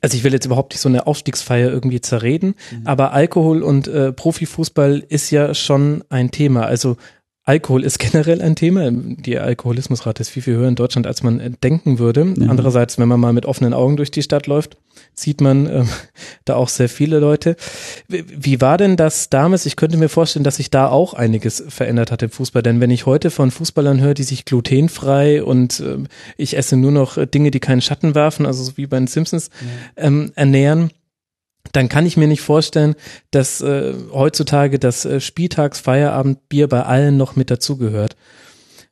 also 0.00 0.16
ich 0.16 0.24
will 0.24 0.32
jetzt 0.32 0.46
überhaupt 0.46 0.72
nicht 0.72 0.80
so 0.80 0.88
eine 0.88 1.06
Aufstiegsfeier 1.06 1.70
irgendwie 1.70 2.00
zerreden, 2.00 2.56
aber 2.84 3.12
Alkohol 3.12 3.62
und 3.62 3.86
äh, 3.86 4.12
Profifußball 4.12 5.04
ist 5.08 5.30
ja 5.30 5.54
schon 5.54 6.02
ein 6.08 6.32
Thema. 6.32 6.66
Also 6.66 6.96
Alkohol 7.44 7.84
ist 7.84 7.98
generell 7.98 8.40
ein 8.40 8.56
Thema. 8.56 8.90
Die 8.90 9.38
Alkoholismusrate 9.38 10.22
ist 10.22 10.30
viel, 10.30 10.42
viel 10.42 10.56
höher 10.56 10.68
in 10.68 10.74
Deutschland, 10.74 11.06
als 11.06 11.22
man 11.22 11.40
äh, 11.40 11.50
denken 11.50 11.98
würde. 11.98 12.34
Ja. 12.38 12.48
Andererseits, 12.48 12.98
wenn 12.98 13.08
man 13.08 13.20
mal 13.20 13.32
mit 13.32 13.46
offenen 13.46 13.74
Augen 13.74 13.96
durch 13.96 14.10
die 14.10 14.22
Stadt 14.22 14.46
läuft, 14.46 14.76
sieht 15.14 15.40
man 15.40 15.66
ähm, 15.66 15.88
da 16.44 16.56
auch 16.56 16.68
sehr 16.68 16.88
viele 16.88 17.18
Leute. 17.18 17.56
Wie, 18.08 18.60
war 18.60 18.78
denn 18.78 18.96
das 18.96 19.28
damals? 19.28 19.66
Ich 19.66 19.76
könnte 19.76 19.98
mir 19.98 20.08
vorstellen, 20.08 20.44
dass 20.44 20.56
sich 20.56 20.70
da 20.70 20.88
auch 20.88 21.14
einiges 21.14 21.62
verändert 21.68 22.10
hat 22.10 22.22
im 22.22 22.30
Fußball. 22.30 22.62
Denn 22.62 22.80
wenn 22.80 22.90
ich 22.90 23.06
heute 23.06 23.30
von 23.30 23.50
Fußballern 23.50 24.00
höre, 24.00 24.14
die 24.14 24.22
sich 24.22 24.44
glutenfrei 24.44 25.44
und 25.44 25.80
ähm, 25.80 26.06
ich 26.36 26.56
esse 26.56 26.76
nur 26.76 26.92
noch 26.92 27.18
äh, 27.18 27.26
Dinge, 27.26 27.50
die 27.50 27.60
keinen 27.60 27.82
Schatten 27.82 28.14
werfen, 28.14 28.46
also 28.46 28.64
so 28.64 28.76
wie 28.76 28.86
bei 28.86 28.98
den 28.98 29.06
Simpsons, 29.06 29.50
ähm, 29.96 30.32
ernähren, 30.34 30.90
dann 31.76 31.88
kann 31.88 32.06
ich 32.06 32.16
mir 32.16 32.26
nicht 32.28 32.40
vorstellen, 32.40 32.94
dass 33.30 33.60
äh, 33.60 33.94
heutzutage 34.12 34.78
das 34.78 35.04
äh, 35.04 35.20
Spieltagsfeierabendbier 35.20 36.68
bei 36.68 36.82
allen 36.84 37.16
noch 37.16 37.36
mit 37.36 37.50
dazugehört. 37.50 38.16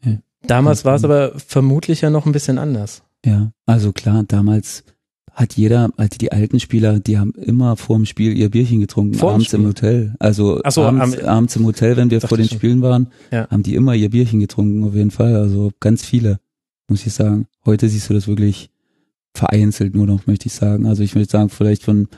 Ja. 0.04 0.18
Damals 0.46 0.84
war 0.84 0.94
es 0.96 1.04
aber 1.04 1.32
vermutlich 1.38 2.00
ja 2.00 2.10
noch 2.10 2.26
ein 2.26 2.32
bisschen 2.32 2.58
anders. 2.58 3.02
Ja, 3.24 3.52
also 3.66 3.92
klar, 3.92 4.24
damals 4.26 4.84
hat 5.32 5.54
jeder, 5.54 5.90
also 5.96 6.18
die 6.20 6.30
alten 6.32 6.60
Spieler, 6.60 6.98
die 7.00 7.18
haben 7.18 7.32
immer 7.34 7.76
vor 7.76 7.96
dem 7.96 8.04
Spiel 8.04 8.36
ihr 8.36 8.50
Bierchen 8.50 8.80
getrunken, 8.80 9.14
Vor 9.14 9.32
abends 9.32 9.52
im? 9.54 9.64
Hotel. 9.66 10.14
Also 10.18 10.60
so, 10.68 10.82
abends, 10.82 11.18
am- 11.18 11.24
abends 11.26 11.56
im 11.56 11.64
Hotel, 11.64 11.96
wenn 11.96 12.10
wir 12.10 12.20
vor 12.20 12.36
den 12.36 12.48
schon. 12.48 12.58
Spielen 12.58 12.82
waren, 12.82 13.06
Ja. 13.30 13.48
haben 13.48 13.62
die 13.62 13.74
immer 13.74 13.94
ihr 13.94 14.10
Bierchen 14.10 14.40
getrunken, 14.40 14.84
auf 14.84 14.94
jeden 14.94 15.10
Fall. 15.10 15.36
Also 15.36 15.70
ganz 15.80 16.04
viele, 16.04 16.38
muss 16.88 17.06
ich 17.06 17.14
sagen. 17.14 17.46
Heute 17.64 17.88
siehst 17.88 18.10
du 18.10 18.14
das 18.14 18.28
wirklich 18.28 18.68
vereinzelt 19.34 19.94
nur 19.94 20.06
noch, 20.06 20.26
möchte 20.26 20.48
ich 20.48 20.52
sagen. 20.52 20.84
Also 20.86 21.02
ich 21.02 21.14
würde 21.14 21.30
sagen, 21.30 21.48
vielleicht 21.48 21.82
von, 21.84 22.08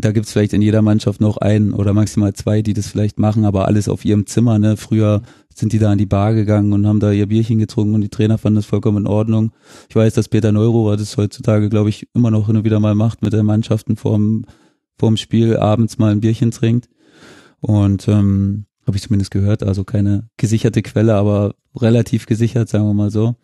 da 0.00 0.12
gibt's 0.12 0.32
vielleicht 0.32 0.52
in 0.52 0.62
jeder 0.62 0.82
Mannschaft 0.82 1.20
noch 1.20 1.38
einen 1.38 1.72
oder 1.72 1.94
maximal 1.94 2.34
zwei, 2.34 2.62
die 2.62 2.74
das 2.74 2.86
vielleicht 2.86 3.18
machen, 3.18 3.44
aber 3.44 3.66
alles 3.66 3.88
auf 3.88 4.04
ihrem 4.04 4.26
Zimmer. 4.26 4.58
Ne? 4.58 4.76
Früher 4.76 5.22
sind 5.54 5.72
die 5.72 5.78
da 5.78 5.90
an 5.90 5.98
die 5.98 6.06
Bar 6.06 6.34
gegangen 6.34 6.72
und 6.72 6.86
haben 6.86 7.00
da 7.00 7.12
ihr 7.12 7.26
Bierchen 7.26 7.58
getrunken 7.58 7.94
und 7.94 8.02
die 8.02 8.10
Trainer 8.10 8.36
fanden 8.36 8.56
das 8.56 8.66
vollkommen 8.66 8.98
in 8.98 9.06
Ordnung. 9.06 9.52
Ich 9.88 9.96
weiß, 9.96 10.12
dass 10.14 10.28
Peter 10.28 10.52
Neurohr 10.52 10.96
das 10.96 11.16
heutzutage, 11.16 11.70
glaube 11.70 11.88
ich, 11.88 12.08
immer 12.14 12.30
noch 12.30 12.46
hin 12.46 12.58
und 12.58 12.64
wieder 12.64 12.78
mal 12.78 12.94
macht 12.94 13.22
mit 13.22 13.32
den 13.32 13.46
Mannschaften 13.46 13.96
vorm, 13.96 14.44
vorm 14.98 15.16
Spiel 15.16 15.56
abends 15.56 15.98
mal 15.98 16.12
ein 16.12 16.20
Bierchen 16.20 16.50
trinkt. 16.50 16.88
Und 17.60 18.06
ähm, 18.06 18.66
habe 18.86 18.96
ich 18.96 19.02
zumindest 19.02 19.30
gehört, 19.30 19.62
also 19.62 19.82
keine 19.82 20.28
gesicherte 20.36 20.82
Quelle, 20.82 21.14
aber 21.14 21.54
relativ 21.76 22.26
gesichert, 22.26 22.68
sagen 22.68 22.86
wir 22.86 22.94
mal 22.94 23.10
so. 23.10 23.36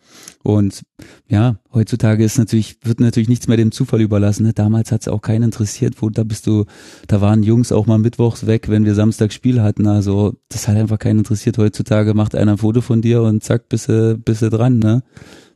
Und 0.43 0.83
ja, 1.27 1.57
heutzutage 1.71 2.23
ist 2.23 2.37
natürlich, 2.37 2.77
wird 2.83 2.99
natürlich 2.99 3.29
nichts 3.29 3.47
mehr 3.47 3.57
dem 3.57 3.71
Zufall 3.71 4.01
überlassen. 4.01 4.43
Ne? 4.43 4.53
Damals 4.53 4.91
hat 4.91 5.01
es 5.01 5.07
auch 5.07 5.21
keinen 5.21 5.43
interessiert, 5.43 6.01
wo 6.01 6.09
da 6.09 6.23
bist 6.23 6.47
du, 6.47 6.65
da 7.07 7.21
waren 7.21 7.43
Jungs 7.43 7.71
auch 7.71 7.85
mal 7.85 7.99
mittwochs 7.99 8.45
weg, 8.45 8.69
wenn 8.69 8.85
wir 8.85 8.95
Samstag 8.95 9.33
Spiel 9.33 9.61
hatten. 9.61 9.87
Also 9.87 10.35
das 10.49 10.67
hat 10.67 10.77
einfach 10.77 10.99
keinen 10.99 11.19
interessiert. 11.19 11.57
Heutzutage 11.57 12.13
macht 12.13 12.35
einer 12.35 12.53
ein 12.53 12.57
Foto 12.57 12.81
von 12.81 13.01
dir 13.01 13.21
und 13.21 13.43
zack, 13.43 13.69
bist 13.69 13.89
du, 13.89 14.17
bist 14.17 14.41
du 14.41 14.49
dran, 14.49 14.79
ne? 14.79 15.03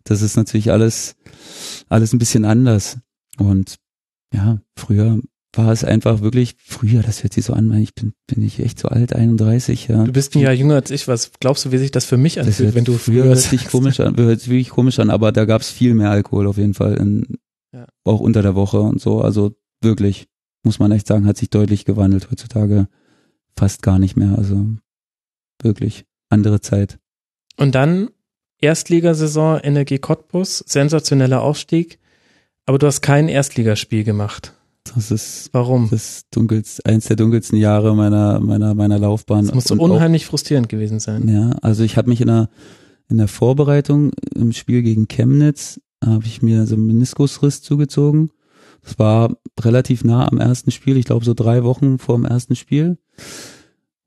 Das 0.03 0.21
ist 0.21 0.37
natürlich 0.37 0.71
alles, 0.71 1.15
alles 1.89 2.13
ein 2.13 2.19
bisschen 2.19 2.45
anders. 2.45 2.97
Und 3.37 3.75
ja, 4.33 4.59
früher 4.75 5.19
war 5.57 5.71
es 5.71 5.83
einfach 5.83 6.21
wirklich, 6.21 6.55
früher, 6.63 7.01
das 7.01 7.23
hört 7.23 7.33
sich 7.33 7.45
so 7.45 7.53
an, 7.53 7.71
ich 7.73 7.93
bin, 7.95 8.13
bin 8.27 8.41
ich 8.43 8.59
echt 8.59 8.79
so 8.79 8.87
alt, 8.87 9.13
31, 9.13 9.87
ja. 9.87 10.03
Du 10.03 10.11
bist 10.11 10.35
ein 10.35 10.39
Jahr 10.39 10.53
jünger 10.53 10.75
als 10.75 10.91
ich. 10.91 11.07
Was 11.07 11.31
glaubst 11.39 11.65
du, 11.65 11.71
wie 11.71 11.77
sich 11.77 11.91
das 11.91 12.05
für 12.05 12.17
mich 12.17 12.39
anfühlt, 12.39 12.59
hört, 12.59 12.75
wenn 12.75 12.85
du 12.85 12.97
früher 12.97 13.25
hört 13.25 13.37
sich 13.39 13.67
komisch 13.67 13.99
an, 13.99 14.15
hört 14.17 14.39
sich 14.39 14.49
wirklich 14.49 14.69
komisch 14.69 14.99
an, 14.99 15.09
aber 15.09 15.31
da 15.31 15.45
gab 15.45 15.61
es 15.61 15.69
viel 15.69 15.93
mehr 15.93 16.11
Alkohol 16.11 16.47
auf 16.47 16.57
jeden 16.57 16.73
Fall, 16.73 16.95
in, 16.95 17.37
Ja. 17.73 17.87
auch 18.03 18.19
unter 18.19 18.41
der 18.41 18.55
Woche 18.55 18.79
und 18.79 19.01
so. 19.01 19.21
Also 19.21 19.55
wirklich, 19.81 20.27
muss 20.63 20.79
man 20.79 20.91
echt 20.91 21.07
sagen, 21.07 21.25
hat 21.25 21.37
sich 21.37 21.49
deutlich 21.49 21.85
gewandelt 21.85 22.29
heutzutage. 22.31 22.87
Fast 23.55 23.81
gar 23.81 23.99
nicht 23.99 24.15
mehr. 24.15 24.37
Also 24.37 24.65
wirklich 25.61 26.05
andere 26.29 26.61
Zeit. 26.61 26.99
Und 27.57 27.73
dann 27.75 28.09
Erstligasaison 28.59 29.59
Energie 29.59 29.99
Cottbus, 29.99 30.63
sensationeller 30.67 31.41
Aufstieg, 31.41 31.99
aber 32.65 32.79
du 32.79 32.87
hast 32.87 33.01
kein 33.01 33.29
Erstligaspiel 33.29 34.03
gemacht. 34.03 34.53
Das 34.95 35.11
ist 35.11 35.49
Warum? 35.53 35.89
das 35.89 36.23
dunkelste, 36.31 36.85
eins 36.85 37.05
der 37.05 37.15
dunkelsten 37.15 37.57
Jahre 37.57 37.95
meiner 37.95 38.39
meiner 38.39 38.73
meiner 38.75 38.99
Laufbahn. 38.99 39.45
Das 39.45 39.55
muss 39.55 39.63
so 39.65 39.73
Und 39.75 39.81
auch- 39.81 39.95
unheimlich 39.95 40.25
frustrierend 40.25 40.69
gewesen 40.69 40.99
sein. 40.99 41.27
Ja, 41.27 41.51
also 41.61 41.83
ich 41.83 41.97
habe 41.97 42.09
mich 42.09 42.21
in 42.21 42.27
der 42.27 42.49
in 43.09 43.17
der 43.17 43.27
Vorbereitung 43.27 44.11
im 44.35 44.51
Spiel 44.53 44.81
gegen 44.83 45.07
Chemnitz 45.07 45.79
habe 46.05 46.25
ich 46.25 46.41
mir 46.41 46.65
so 46.67 46.75
einen 46.75 46.85
Meniskusriss 46.87 47.61
zugezogen. 47.61 48.29
Das 48.83 48.99
war 48.99 49.35
relativ 49.59 50.03
nah 50.03 50.27
am 50.27 50.37
ersten 50.37 50.71
Spiel, 50.71 50.97
ich 50.97 51.05
glaube 51.05 51.25
so 51.25 51.33
drei 51.33 51.63
Wochen 51.63 51.97
vor 51.99 52.15
dem 52.17 52.25
ersten 52.25 52.55
Spiel. 52.55 52.97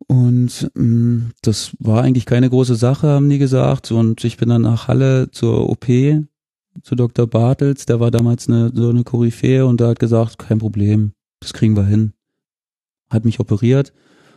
Und 0.07 0.71
mh, 0.75 1.31
das 1.43 1.73
war 1.79 2.03
eigentlich 2.03 2.27
keine 2.27 2.51
große 2.51 2.75
Sache, 2.75 3.09
haben 3.09 3.29
die 3.31 3.39
gesagt. 3.39 3.93
Und 3.93 4.25
ich 4.25 4.37
bin 4.37 4.49
dann 4.49 4.63
nach 4.63 4.89
Halle 4.89 5.31
zur 5.31 5.69
OP 5.69 5.87
zu 6.83 6.95
Dr. 6.95 7.27
Bartels, 7.27 7.87
der 7.87 8.01
war 8.01 8.11
damals 8.11 8.49
eine, 8.49 8.71
so 8.75 8.89
eine 8.89 9.05
Koryphäe 9.05 9.67
und 9.67 9.81
der 9.81 9.89
hat 9.89 9.99
gesagt, 9.99 10.39
kein 10.39 10.59
Problem, 10.59 11.13
das 11.41 11.53
kriegen 11.53 11.77
wir 11.77 11.85
hin. 11.85 12.13
Hat 13.11 13.25
mich 13.25 13.41
operiert 13.41 13.93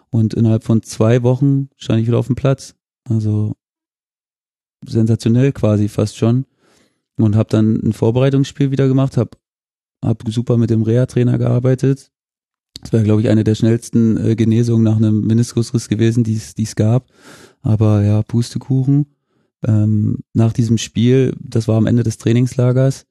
und 0.10 0.34
innerhalb 0.34 0.64
von 0.64 0.84
zwei 0.84 1.24
Wochen 1.24 1.70
stand 1.76 2.02
ich 2.02 2.08
wieder 2.08 2.20
auf 2.20 2.28
dem 2.28 2.36
Platz. 2.36 2.76
Also 3.10 3.54
sensationell 4.86 5.52
quasi 5.52 5.88
fast 5.88 6.18
schon. 6.18 6.46
Und 7.18 7.36
habe 7.36 7.50
dann 7.50 7.76
ein 7.84 7.94
Vorbereitungsspiel 7.94 8.72
wieder 8.72 8.88
gemacht, 8.88 9.18
habe 9.18 9.32
hab 10.04 10.24
super 10.28 10.58
mit 10.58 10.70
dem 10.70 10.82
Reha-Trainer 10.82 11.38
gearbeitet. 11.38 12.12
Das 12.82 12.92
war, 12.92 13.02
glaube 13.02 13.22
ich, 13.22 13.30
eine 13.30 13.44
der 13.44 13.56
schnellsten 13.56 14.18
äh, 14.18 14.36
Genesungen 14.36 14.84
nach 14.84 14.98
einem 14.98 15.22
Meniskusriss 15.22 15.90
gewesen, 15.90 16.24
die 16.24 16.36
es 16.36 16.76
gab. 16.76 17.08
Aber 17.62 18.04
ja, 18.04 18.24
Pustekuchen. 18.24 19.06
Ähm, 19.68 20.20
nach 20.34 20.54
diesem 20.54 20.78
Spiel, 20.78 21.36
das 21.40 21.68
war 21.68 21.78
am 21.78 21.86
Ende 21.86 22.04
des 22.04 22.18
Trainingslagers, 22.18 23.06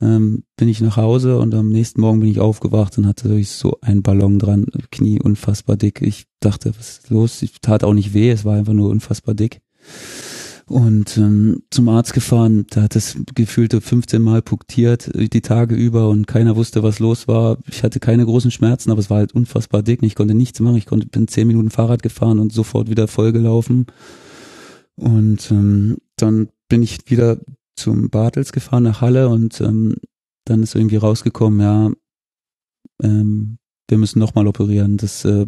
ähm, 0.00 0.44
bin 0.56 0.68
ich 0.68 0.80
nach 0.80 0.96
Hause 0.96 1.38
und 1.38 1.54
am 1.54 1.68
nächsten 1.68 2.00
Morgen 2.00 2.20
bin 2.20 2.28
ich 2.28 2.40
aufgewacht 2.40 2.98
und 2.98 3.06
hatte 3.06 3.42
so 3.44 3.78
einen 3.80 4.02
Ballon 4.02 4.38
dran, 4.38 4.66
Knie 4.90 5.20
unfassbar 5.20 5.76
dick. 5.76 6.02
Ich 6.02 6.26
dachte, 6.40 6.72
was 6.76 6.98
ist 6.98 7.10
los? 7.10 7.42
Ich 7.42 7.60
tat 7.60 7.84
auch 7.84 7.94
nicht 7.94 8.12
weh, 8.12 8.30
es 8.30 8.44
war 8.44 8.56
einfach 8.56 8.72
nur 8.72 8.90
unfassbar 8.90 9.34
dick. 9.34 9.60
Und 10.66 11.18
ähm, 11.18 11.62
zum 11.70 11.88
Arzt 11.88 12.14
gefahren, 12.14 12.66
da 12.70 12.82
hat 12.82 12.96
es 12.96 13.16
gefühlte 13.34 13.80
15 13.80 14.22
Mal 14.22 14.42
punktiert, 14.42 15.14
äh, 15.14 15.28
die 15.28 15.42
Tage 15.42 15.74
über 15.74 16.08
und 16.08 16.26
keiner 16.26 16.56
wusste, 16.56 16.82
was 16.82 16.98
los 16.98 17.28
war. 17.28 17.58
Ich 17.68 17.82
hatte 17.82 18.00
keine 18.00 18.24
großen 18.24 18.50
Schmerzen, 18.50 18.90
aber 18.90 19.00
es 19.00 19.10
war 19.10 19.18
halt 19.18 19.34
unfassbar 19.34 19.82
dick. 19.82 20.00
und 20.02 20.06
Ich 20.06 20.14
konnte 20.14 20.34
nichts 20.34 20.60
machen. 20.60 20.76
Ich 20.76 20.86
konnte, 20.86 21.06
bin 21.06 21.28
zehn 21.28 21.46
Minuten 21.46 21.70
Fahrrad 21.70 22.02
gefahren 22.02 22.38
und 22.38 22.52
sofort 22.52 22.88
wieder 22.88 23.06
vollgelaufen. 23.06 23.86
Und 25.02 25.50
ähm, 25.50 25.98
dann 26.16 26.48
bin 26.68 26.82
ich 26.82 26.98
wieder 27.10 27.38
zum 27.74 28.08
Bartels 28.08 28.52
gefahren 28.52 28.84
nach 28.84 29.00
Halle 29.00 29.28
und 29.28 29.60
ähm, 29.60 29.96
dann 30.44 30.62
ist 30.62 30.74
irgendwie 30.76 30.96
rausgekommen, 30.96 31.60
ja, 31.60 31.90
ähm, 33.02 33.58
wir 33.88 33.98
müssen 33.98 34.20
nochmal 34.20 34.46
operieren. 34.46 34.96
Das, 34.98 35.24
äh, 35.24 35.46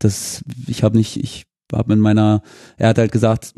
das, 0.00 0.42
ich 0.66 0.82
habe 0.82 0.96
nicht, 0.96 1.16
ich 1.16 1.44
habe 1.72 1.92
in 1.92 2.00
meiner, 2.00 2.42
er 2.76 2.88
hat 2.88 2.98
halt 2.98 3.12
gesagt, 3.12 3.54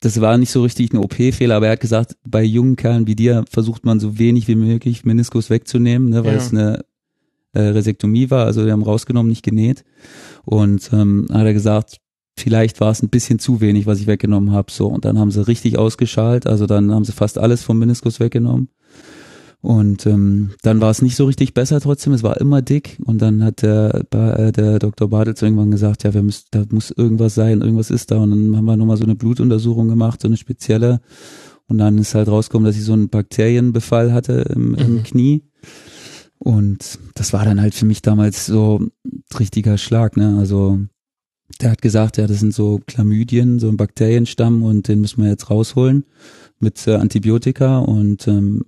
das 0.00 0.20
war 0.20 0.36
nicht 0.36 0.50
so 0.50 0.62
richtig 0.62 0.92
ein 0.92 0.98
OP-Fehler, 0.98 1.56
aber 1.56 1.66
er 1.66 1.72
hat 1.72 1.80
gesagt, 1.80 2.16
bei 2.26 2.42
jungen 2.42 2.76
Kerlen 2.76 3.06
wie 3.06 3.16
dir 3.16 3.44
versucht 3.50 3.84
man 3.84 4.00
so 4.00 4.18
wenig 4.18 4.48
wie 4.48 4.54
möglich 4.54 5.04
Meniskus 5.04 5.50
wegzunehmen, 5.50 6.10
ne, 6.10 6.24
weil 6.24 6.32
Ja. 6.32 6.38
es 6.38 6.50
eine 6.52 6.84
äh, 7.52 7.60
Resektomie 7.60 8.30
war, 8.30 8.44
also 8.46 8.64
wir 8.66 8.72
haben 8.72 8.82
rausgenommen, 8.82 9.30
nicht 9.30 9.44
genäht. 9.44 9.84
Und 10.44 10.90
ähm, 10.92 11.26
hat 11.32 11.46
er 11.46 11.54
gesagt, 11.54 12.00
vielleicht 12.36 12.80
war 12.80 12.90
es 12.90 13.02
ein 13.02 13.08
bisschen 13.08 13.38
zu 13.38 13.60
wenig, 13.60 13.86
was 13.86 14.00
ich 14.00 14.06
weggenommen 14.06 14.52
habe. 14.52 14.70
So, 14.70 14.88
und 14.88 15.04
dann 15.04 15.18
haben 15.18 15.30
sie 15.30 15.46
richtig 15.46 15.78
ausgeschalt, 15.78 16.46
also 16.46 16.66
dann 16.66 16.92
haben 16.92 17.04
sie 17.04 17.12
fast 17.12 17.38
alles 17.38 17.62
vom 17.62 17.78
Meniskus 17.78 18.20
weggenommen. 18.20 18.68
Und 19.64 20.04
ähm, 20.04 20.50
dann 20.60 20.82
war 20.82 20.90
es 20.90 21.00
nicht 21.00 21.16
so 21.16 21.24
richtig 21.24 21.54
besser 21.54 21.80
trotzdem, 21.80 22.12
es 22.12 22.22
war 22.22 22.38
immer 22.38 22.60
dick 22.60 22.98
und 23.06 23.22
dann 23.22 23.42
hat 23.42 23.62
der, 23.62 24.04
äh, 24.12 24.52
der 24.52 24.78
Dr. 24.78 25.08
Bartels 25.08 25.40
irgendwann 25.40 25.70
gesagt, 25.70 26.04
ja, 26.04 26.12
wir 26.12 26.22
müssen, 26.22 26.44
da 26.50 26.64
muss 26.68 26.90
irgendwas 26.90 27.34
sein, 27.34 27.62
irgendwas 27.62 27.88
ist 27.88 28.10
da 28.10 28.18
und 28.18 28.30
dann 28.30 28.56
haben 28.58 28.66
wir 28.66 28.76
nochmal 28.76 28.98
so 28.98 29.04
eine 29.04 29.14
Blutuntersuchung 29.14 29.88
gemacht, 29.88 30.20
so 30.20 30.28
eine 30.28 30.36
spezielle 30.36 31.00
und 31.66 31.78
dann 31.78 31.96
ist 31.96 32.14
halt 32.14 32.28
rausgekommen, 32.28 32.66
dass 32.66 32.76
ich 32.76 32.84
so 32.84 32.92
einen 32.92 33.08
Bakterienbefall 33.08 34.12
hatte 34.12 34.44
im, 34.54 34.72
mhm. 34.72 34.78
im 34.78 35.02
Knie 35.02 35.44
und 36.36 36.98
das 37.14 37.32
war 37.32 37.46
dann 37.46 37.58
halt 37.58 37.72
für 37.72 37.86
mich 37.86 38.02
damals 38.02 38.44
so 38.44 38.80
ein 38.80 39.22
richtiger 39.38 39.78
Schlag, 39.78 40.18
ne, 40.18 40.36
also 40.38 40.78
der 41.60 41.70
hat 41.70 41.82
gesagt, 41.82 42.16
ja, 42.16 42.26
das 42.26 42.40
sind 42.40 42.54
so 42.54 42.80
Chlamydien, 42.86 43.58
so 43.58 43.68
ein 43.68 43.76
Bakterienstamm 43.76 44.62
und 44.62 44.88
den 44.88 45.00
müssen 45.00 45.22
wir 45.22 45.30
jetzt 45.30 45.50
rausholen 45.50 46.04
mit 46.58 46.86
äh, 46.86 46.96
Antibiotika 46.96 47.78
und 47.78 48.26
ähm, 48.28 48.64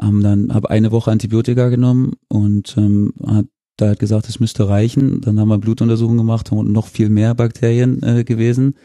haben 0.00 0.22
dann 0.22 0.54
habe 0.54 0.70
eine 0.70 0.90
Woche 0.92 1.10
Antibiotika 1.10 1.68
genommen 1.68 2.12
und 2.28 2.76
ähm, 2.76 3.12
hat 3.26 3.46
da 3.76 3.90
hat 3.90 3.98
gesagt, 3.98 4.28
es 4.28 4.38
müsste 4.38 4.68
reichen. 4.68 5.20
Dann 5.22 5.40
haben 5.40 5.48
wir 5.48 5.58
Blutuntersuchungen 5.58 6.18
gemacht 6.18 6.52
und 6.52 6.72
noch 6.72 6.86
viel 6.86 7.08
mehr 7.08 7.34
Bakterien 7.34 8.02
äh, 8.02 8.22
gewesen. 8.22 8.76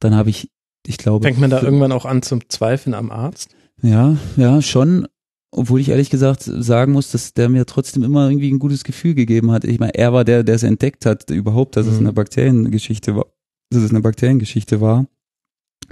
Dann 0.00 0.14
habe 0.14 0.30
ich, 0.30 0.50
ich 0.86 0.98
glaube. 0.98 1.26
Fängt 1.26 1.40
man 1.40 1.50
da 1.50 1.62
irgendwann 1.62 1.92
auch 1.92 2.04
an 2.04 2.22
zum 2.22 2.48
Zweifeln 2.48 2.94
am 2.94 3.10
Arzt? 3.10 3.54
Ja, 3.82 4.16
ja, 4.36 4.62
schon. 4.62 5.08
Obwohl 5.56 5.80
ich 5.80 5.90
ehrlich 5.90 6.10
gesagt 6.10 6.42
sagen 6.42 6.92
muss, 6.92 7.12
dass 7.12 7.32
der 7.32 7.48
mir 7.48 7.64
trotzdem 7.64 8.02
immer 8.02 8.28
irgendwie 8.28 8.50
ein 8.50 8.58
gutes 8.58 8.82
Gefühl 8.82 9.14
gegeben 9.14 9.52
hat. 9.52 9.64
Ich 9.64 9.78
meine, 9.78 9.94
er 9.94 10.12
war 10.12 10.24
der, 10.24 10.42
der 10.42 10.56
es 10.56 10.64
entdeckt 10.64 11.06
hat, 11.06 11.30
überhaupt, 11.30 11.76
dass 11.76 11.86
mhm. 11.86 11.92
es 11.92 11.98
eine 12.00 12.12
Bakteriengeschichte 12.12 13.14
war, 13.14 13.26
dass 13.70 13.82
es 13.82 13.90
eine 13.90 14.00
Bakteriengeschichte 14.00 14.80
war. 14.80 15.06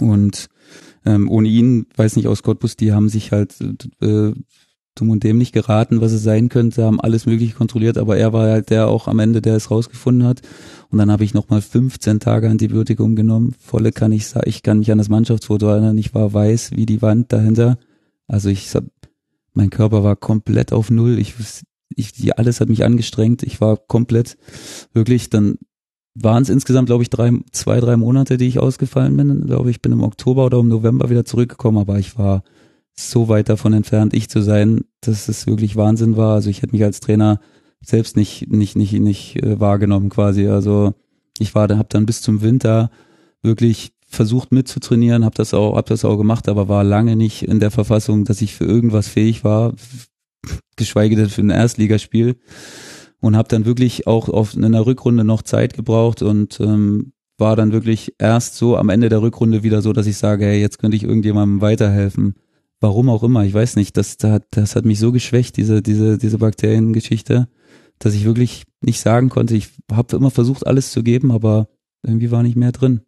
Und 0.00 0.48
ähm, 1.06 1.30
ohne 1.30 1.46
ihn, 1.46 1.86
weiß 1.94 2.16
nicht, 2.16 2.26
aus 2.26 2.42
Cottbus, 2.42 2.76
die 2.76 2.92
haben 2.92 3.08
sich 3.08 3.30
halt 3.30 3.54
äh, 4.00 4.32
dumm 4.96 5.10
und 5.10 5.22
dämlich 5.22 5.52
geraten, 5.52 6.00
was 6.00 6.10
es 6.10 6.24
sein 6.24 6.48
könnte, 6.48 6.84
haben 6.84 7.00
alles 7.00 7.26
mögliche 7.26 7.54
kontrolliert, 7.54 7.98
aber 7.98 8.16
er 8.16 8.32
war 8.32 8.50
halt 8.50 8.70
der 8.70 8.88
auch 8.88 9.06
am 9.06 9.20
Ende, 9.20 9.40
der 9.40 9.54
es 9.54 9.70
rausgefunden 9.70 10.26
hat. 10.26 10.40
Und 10.90 10.98
dann 10.98 11.10
habe 11.12 11.22
ich 11.22 11.34
nochmal 11.34 11.62
15 11.62 12.18
Tage 12.18 12.50
Antibiotikum 12.50 13.14
genommen. 13.14 13.54
Volle 13.60 13.92
kann 13.92 14.10
ich 14.10 14.26
sagen, 14.26 14.48
ich 14.48 14.64
kann 14.64 14.80
mich 14.80 14.90
an 14.90 14.98
das 14.98 15.08
Mannschaftsfoto 15.08 15.68
erinnern, 15.68 15.96
ich 15.98 16.14
war 16.14 16.34
weiß 16.34 16.72
wie 16.72 16.84
die 16.84 17.00
Wand 17.00 17.32
dahinter. 17.32 17.78
Also 18.26 18.48
ich, 18.48 18.68
mein 19.54 19.70
Körper 19.70 20.02
war 20.02 20.16
komplett 20.16 20.72
auf 20.72 20.90
Null. 20.90 21.18
Ich, 21.18 21.34
ich, 21.96 22.38
alles 22.38 22.60
hat 22.60 22.68
mich 22.68 22.84
angestrengt. 22.84 23.42
Ich 23.42 23.60
war 23.60 23.76
komplett, 23.76 24.36
wirklich, 24.92 25.30
dann 25.30 25.58
waren 26.14 26.42
es 26.42 26.48
insgesamt, 26.48 26.86
glaube 26.86 27.02
ich, 27.02 27.10
drei, 27.10 27.32
zwei, 27.52 27.80
drei 27.80 27.96
Monate, 27.96 28.36
die 28.36 28.46
ich 28.46 28.58
ausgefallen 28.58 29.16
bin. 29.16 29.46
Glaube 29.46 29.70
ich, 29.70 29.80
bin 29.80 29.92
im 29.92 30.02
Oktober 30.02 30.46
oder 30.46 30.58
im 30.58 30.68
November 30.68 31.10
wieder 31.10 31.24
zurückgekommen, 31.24 31.78
aber 31.78 31.98
ich 31.98 32.18
war 32.18 32.42
so 32.94 33.28
weit 33.28 33.48
davon 33.48 33.72
entfernt, 33.72 34.12
ich 34.12 34.28
zu 34.28 34.42
sein, 34.42 34.84
dass 35.00 35.28
es 35.28 35.46
wirklich 35.46 35.76
Wahnsinn 35.76 36.16
war. 36.16 36.34
Also 36.34 36.50
ich 36.50 36.62
hätte 36.62 36.72
mich 36.72 36.84
als 36.84 37.00
Trainer 37.00 37.40
selbst 37.80 38.16
nicht 38.16 38.50
nicht 38.50 38.76
nicht 38.76 38.92
nicht 38.92 39.42
äh, 39.42 39.58
wahrgenommen 39.58 40.10
quasi. 40.10 40.46
Also 40.48 40.94
ich 41.38 41.54
war, 41.54 41.68
habe 41.68 41.88
dann 41.88 42.06
bis 42.06 42.20
zum 42.20 42.42
Winter 42.42 42.90
wirklich 43.42 43.91
versucht 44.12 44.52
mitzutrainieren, 44.52 45.24
habe 45.24 45.34
das 45.34 45.54
auch, 45.54 45.76
habe 45.76 45.88
das 45.88 46.04
auch 46.04 46.16
gemacht, 46.16 46.48
aber 46.48 46.68
war 46.68 46.84
lange 46.84 47.16
nicht 47.16 47.42
in 47.42 47.60
der 47.60 47.70
Verfassung, 47.70 48.24
dass 48.24 48.42
ich 48.42 48.54
für 48.54 48.64
irgendwas 48.64 49.08
fähig 49.08 49.44
war, 49.44 49.74
geschweige 50.76 51.16
denn 51.16 51.28
für 51.28 51.42
ein 51.42 51.50
Erstligaspiel 51.50 52.36
und 53.20 53.36
habe 53.36 53.48
dann 53.48 53.64
wirklich 53.64 54.06
auch 54.06 54.28
auf 54.28 54.54
in 54.54 54.64
einer 54.64 54.84
Rückrunde 54.84 55.24
noch 55.24 55.42
Zeit 55.42 55.74
gebraucht 55.74 56.22
und 56.22 56.60
ähm, 56.60 57.12
war 57.38 57.56
dann 57.56 57.72
wirklich 57.72 58.14
erst 58.18 58.56
so 58.56 58.76
am 58.76 58.88
Ende 58.88 59.08
der 59.08 59.22
Rückrunde 59.22 59.62
wieder 59.62 59.80
so, 59.80 59.92
dass 59.92 60.06
ich 60.06 60.16
sage, 60.16 60.44
hey, 60.44 60.60
jetzt 60.60 60.78
könnte 60.78 60.96
ich 60.96 61.04
irgendjemandem 61.04 61.60
weiterhelfen. 61.60 62.34
Warum 62.80 63.08
auch 63.08 63.22
immer, 63.22 63.44
ich 63.44 63.54
weiß 63.54 63.76
nicht, 63.76 63.96
das, 63.96 64.16
das, 64.16 64.42
das 64.50 64.76
hat 64.76 64.84
mich 64.84 64.98
so 64.98 65.12
geschwächt, 65.12 65.56
diese, 65.56 65.82
diese, 65.82 66.18
diese 66.18 66.38
Bakteriengeschichte, 66.38 67.48
dass 67.98 68.14
ich 68.14 68.24
wirklich 68.24 68.64
nicht 68.80 69.00
sagen 69.00 69.28
konnte, 69.28 69.56
ich 69.56 69.68
habe 69.90 70.16
immer 70.16 70.30
versucht, 70.30 70.66
alles 70.66 70.90
zu 70.90 71.02
geben, 71.02 71.30
aber 71.30 71.68
irgendwie 72.02 72.32
war 72.32 72.42
nicht 72.42 72.56
mehr 72.56 72.72
drin. 72.72 73.02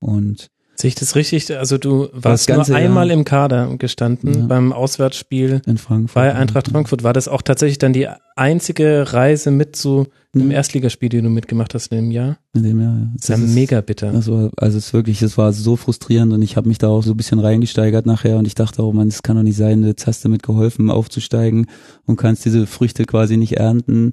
Und 0.00 0.50
Sehe 0.80 0.88
ich 0.88 0.94
das 0.94 1.16
richtig? 1.16 1.50
Also 1.58 1.76
du 1.76 2.08
warst 2.12 2.48
nur 2.48 2.64
einmal 2.68 3.08
Jahr. 3.08 3.16
im 3.16 3.24
Kader 3.24 3.76
gestanden 3.78 4.32
ja. 4.32 4.46
beim 4.46 4.72
Auswärtsspiel 4.72 5.60
in 5.66 5.76
Frankfurt. 5.76 6.14
Bei 6.14 6.32
Eintracht 6.32 6.68
Frankfurt. 6.68 7.02
War 7.02 7.12
das 7.12 7.26
auch 7.26 7.42
tatsächlich 7.42 7.78
dann 7.78 7.92
die 7.92 8.06
einzige 8.36 9.12
Reise 9.12 9.50
mit 9.50 9.74
zu 9.74 10.06
einem 10.32 10.46
mhm. 10.46 10.50
Erstligaspiel, 10.52 11.08
die 11.08 11.20
du 11.20 11.30
mitgemacht 11.30 11.74
hast 11.74 11.88
in 11.88 11.96
dem 11.96 12.10
Jahr? 12.12 12.38
In 12.54 12.62
dem 12.62 12.80
Jahr, 12.80 12.96
ja. 12.96 13.08
Das, 13.14 13.26
das 13.26 13.40
ist 13.40 13.48
ja 13.48 13.54
mega 13.54 13.80
bitter. 13.80 14.14
Also, 14.14 14.52
also 14.56 14.78
es 14.78 14.86
ist 14.86 14.92
wirklich, 14.92 15.20
es 15.20 15.36
war 15.36 15.52
so 15.52 15.74
frustrierend 15.74 16.32
und 16.32 16.42
ich 16.42 16.56
habe 16.56 16.68
mich 16.68 16.78
da 16.78 16.86
auch 16.86 17.02
so 17.02 17.10
ein 17.10 17.16
bisschen 17.16 17.40
reingesteigert 17.40 18.06
nachher 18.06 18.36
und 18.36 18.46
ich 18.46 18.54
dachte, 18.54 18.84
oh 18.84 18.92
man, 18.92 19.08
es 19.08 19.24
kann 19.24 19.34
doch 19.34 19.42
nicht 19.42 19.56
sein, 19.56 19.82
jetzt 19.82 20.06
hast 20.06 20.24
du 20.24 20.28
mit 20.28 20.44
geholfen 20.44 20.92
aufzusteigen 20.92 21.66
und 22.06 22.18
kannst 22.18 22.44
diese 22.44 22.68
Früchte 22.68 23.04
quasi 23.04 23.36
nicht 23.36 23.56
ernten. 23.56 24.12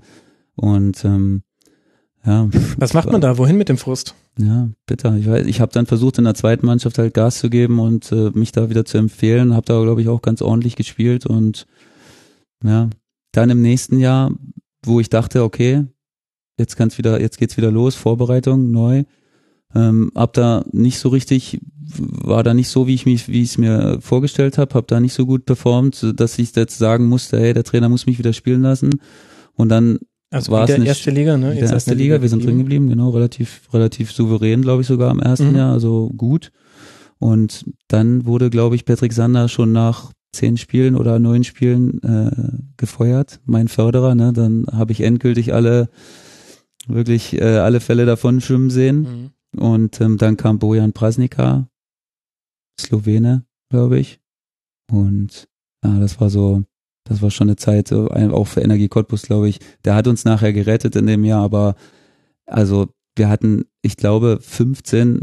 Und 0.55 1.05
ähm, 1.05 1.43
ja. 2.25 2.49
Was 2.77 2.95
macht 2.95 3.11
man 3.11 3.21
da? 3.21 3.37
Wohin 3.37 3.55
mit 3.55 3.69
dem 3.69 3.77
Frust? 3.77 4.15
Ja, 4.37 4.69
bitter. 4.85 5.15
Ich 5.15 5.27
weiß, 5.27 5.45
ich 5.45 5.61
habe 5.61 5.71
dann 5.71 5.85
versucht 5.85 6.17
in 6.17 6.25
der 6.25 6.35
zweiten 6.35 6.65
Mannschaft 6.65 6.97
halt 6.97 7.13
Gas 7.13 7.39
zu 7.39 7.49
geben 7.49 7.79
und 7.79 8.11
äh, 8.11 8.31
mich 8.33 8.51
da 8.51 8.69
wieder 8.69 8.83
zu 8.83 8.97
empfehlen. 8.97 9.53
Habe 9.53 9.65
da 9.65 9.81
glaube 9.81 10.01
ich 10.01 10.09
auch 10.09 10.21
ganz 10.21 10.41
ordentlich 10.41 10.75
gespielt 10.75 11.25
und 11.25 11.67
ja, 12.63 12.89
dann 13.31 13.49
im 13.49 13.61
nächsten 13.61 13.99
Jahr, 13.99 14.31
wo 14.83 14.99
ich 14.99 15.09
dachte, 15.09 15.43
okay, 15.43 15.85
jetzt 16.57 16.75
kann's 16.75 16.97
wieder, 16.97 17.21
jetzt 17.21 17.37
geht's 17.37 17.57
wieder 17.57 17.71
los, 17.71 17.95
Vorbereitung 17.95 18.71
neu. 18.71 19.03
Ähm, 19.73 20.11
hab 20.15 20.33
da 20.33 20.65
nicht 20.71 20.99
so 20.99 21.09
richtig, 21.09 21.59
war 21.81 22.43
da 22.43 22.53
nicht 22.53 22.69
so, 22.69 22.87
wie 22.87 22.93
ich 22.93 23.05
mich, 23.05 23.27
wie 23.27 23.41
ich 23.41 23.51
es 23.51 23.57
mir 23.57 23.99
vorgestellt 24.01 24.57
habe, 24.57 24.73
hab 24.73 24.87
da 24.87 24.99
nicht 24.99 25.13
so 25.13 25.25
gut 25.25 25.45
performt, 25.45 26.13
dass 26.15 26.39
ich 26.39 26.55
jetzt 26.55 26.77
sagen 26.77 27.07
musste, 27.07 27.39
hey, 27.39 27.53
der 27.53 27.65
Trainer 27.65 27.89
muss 27.89 28.05
mich 28.05 28.17
wieder 28.17 28.33
spielen 28.33 28.61
lassen. 28.61 29.01
Und 29.53 29.69
dann 29.69 29.99
also 30.31 30.51
war 30.51 30.67
es 30.67 30.77
nicht 30.77 30.87
erste 30.87 31.11
Liga, 31.11 31.37
ne? 31.37 31.53
Jetzt 31.53 31.71
erste 31.71 31.93
Liga, 31.93 32.21
wir 32.21 32.29
sind 32.29 32.43
drin 32.43 32.57
geblieben, 32.57 32.89
genau, 32.89 33.09
relativ, 33.09 33.61
relativ 33.73 34.11
souverän, 34.11 34.61
glaube 34.61 34.81
ich, 34.81 34.87
sogar 34.87 35.11
im 35.11 35.19
ersten 35.19 35.51
mhm. 35.51 35.55
Jahr, 35.55 35.73
also 35.73 36.11
gut. 36.15 36.51
Und 37.19 37.65
dann 37.87 38.25
wurde, 38.25 38.49
glaube 38.49 38.75
ich, 38.75 38.85
Patrick 38.85 39.13
Sander 39.13 39.47
schon 39.47 39.71
nach 39.71 40.11
zehn 40.33 40.57
Spielen 40.57 40.95
oder 40.95 41.19
neun 41.19 41.43
Spielen 41.43 42.01
äh, 42.03 42.31
gefeuert, 42.77 43.39
mein 43.45 43.67
Förderer, 43.67 44.15
ne? 44.15 44.33
Dann 44.33 44.65
habe 44.71 44.91
ich 44.91 45.01
endgültig 45.01 45.53
alle, 45.53 45.89
wirklich 46.87 47.33
äh, 47.39 47.57
alle 47.57 47.79
Fälle 47.79 48.05
davon 48.05 48.41
schwimmen 48.41 48.69
sehen. 48.69 49.31
Mhm. 49.53 49.59
Und 49.59 50.01
ähm, 50.01 50.17
dann 50.17 50.35
kam 50.35 50.59
Bojan 50.59 50.91
Prasnika, 50.91 51.69
Slowene, 52.79 53.45
glaube 53.69 53.99
ich. 53.99 54.19
Und 54.91 55.47
ja, 55.83 55.99
das 55.99 56.19
war 56.19 56.29
so 56.29 56.63
das 57.05 57.21
war 57.21 57.31
schon 57.31 57.47
eine 57.47 57.55
Zeit, 57.55 57.93
auch 57.93 58.47
für 58.47 58.61
Energie 58.61 58.87
Cottbus, 58.87 59.21
glaube 59.21 59.47
ich. 59.47 59.59
Der 59.85 59.95
hat 59.95 60.07
uns 60.07 60.25
nachher 60.25 60.53
gerettet 60.53 60.95
in 60.95 61.07
dem 61.07 61.23
Jahr, 61.23 61.43
aber 61.43 61.75
also 62.45 62.87
wir 63.15 63.29
hatten, 63.29 63.65
ich 63.81 63.95
glaube, 63.95 64.39
15 64.41 65.21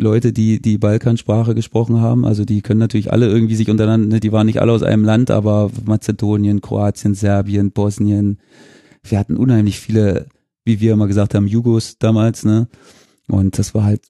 Leute, 0.00 0.32
die 0.32 0.60
die 0.60 0.78
Balkansprache 0.78 1.54
gesprochen 1.54 2.00
haben. 2.00 2.24
Also 2.24 2.44
die 2.44 2.62
können 2.62 2.80
natürlich 2.80 3.12
alle 3.12 3.28
irgendwie 3.28 3.54
sich 3.54 3.70
untereinander, 3.70 4.08
ne, 4.08 4.20
die 4.20 4.32
waren 4.32 4.46
nicht 4.46 4.60
alle 4.60 4.72
aus 4.72 4.82
einem 4.82 5.04
Land, 5.04 5.30
aber 5.30 5.70
Mazedonien, 5.84 6.60
Kroatien, 6.60 7.14
Serbien, 7.14 7.70
Bosnien. 7.70 8.38
Wir 9.02 9.18
hatten 9.18 9.36
unheimlich 9.36 9.78
viele, 9.78 10.26
wie 10.64 10.80
wir 10.80 10.94
immer 10.94 11.06
gesagt 11.06 11.34
haben, 11.34 11.46
Jugos 11.46 11.98
damals, 11.98 12.44
ne? 12.44 12.68
Und 13.28 13.58
das 13.58 13.74
war 13.74 13.84
halt 13.84 14.02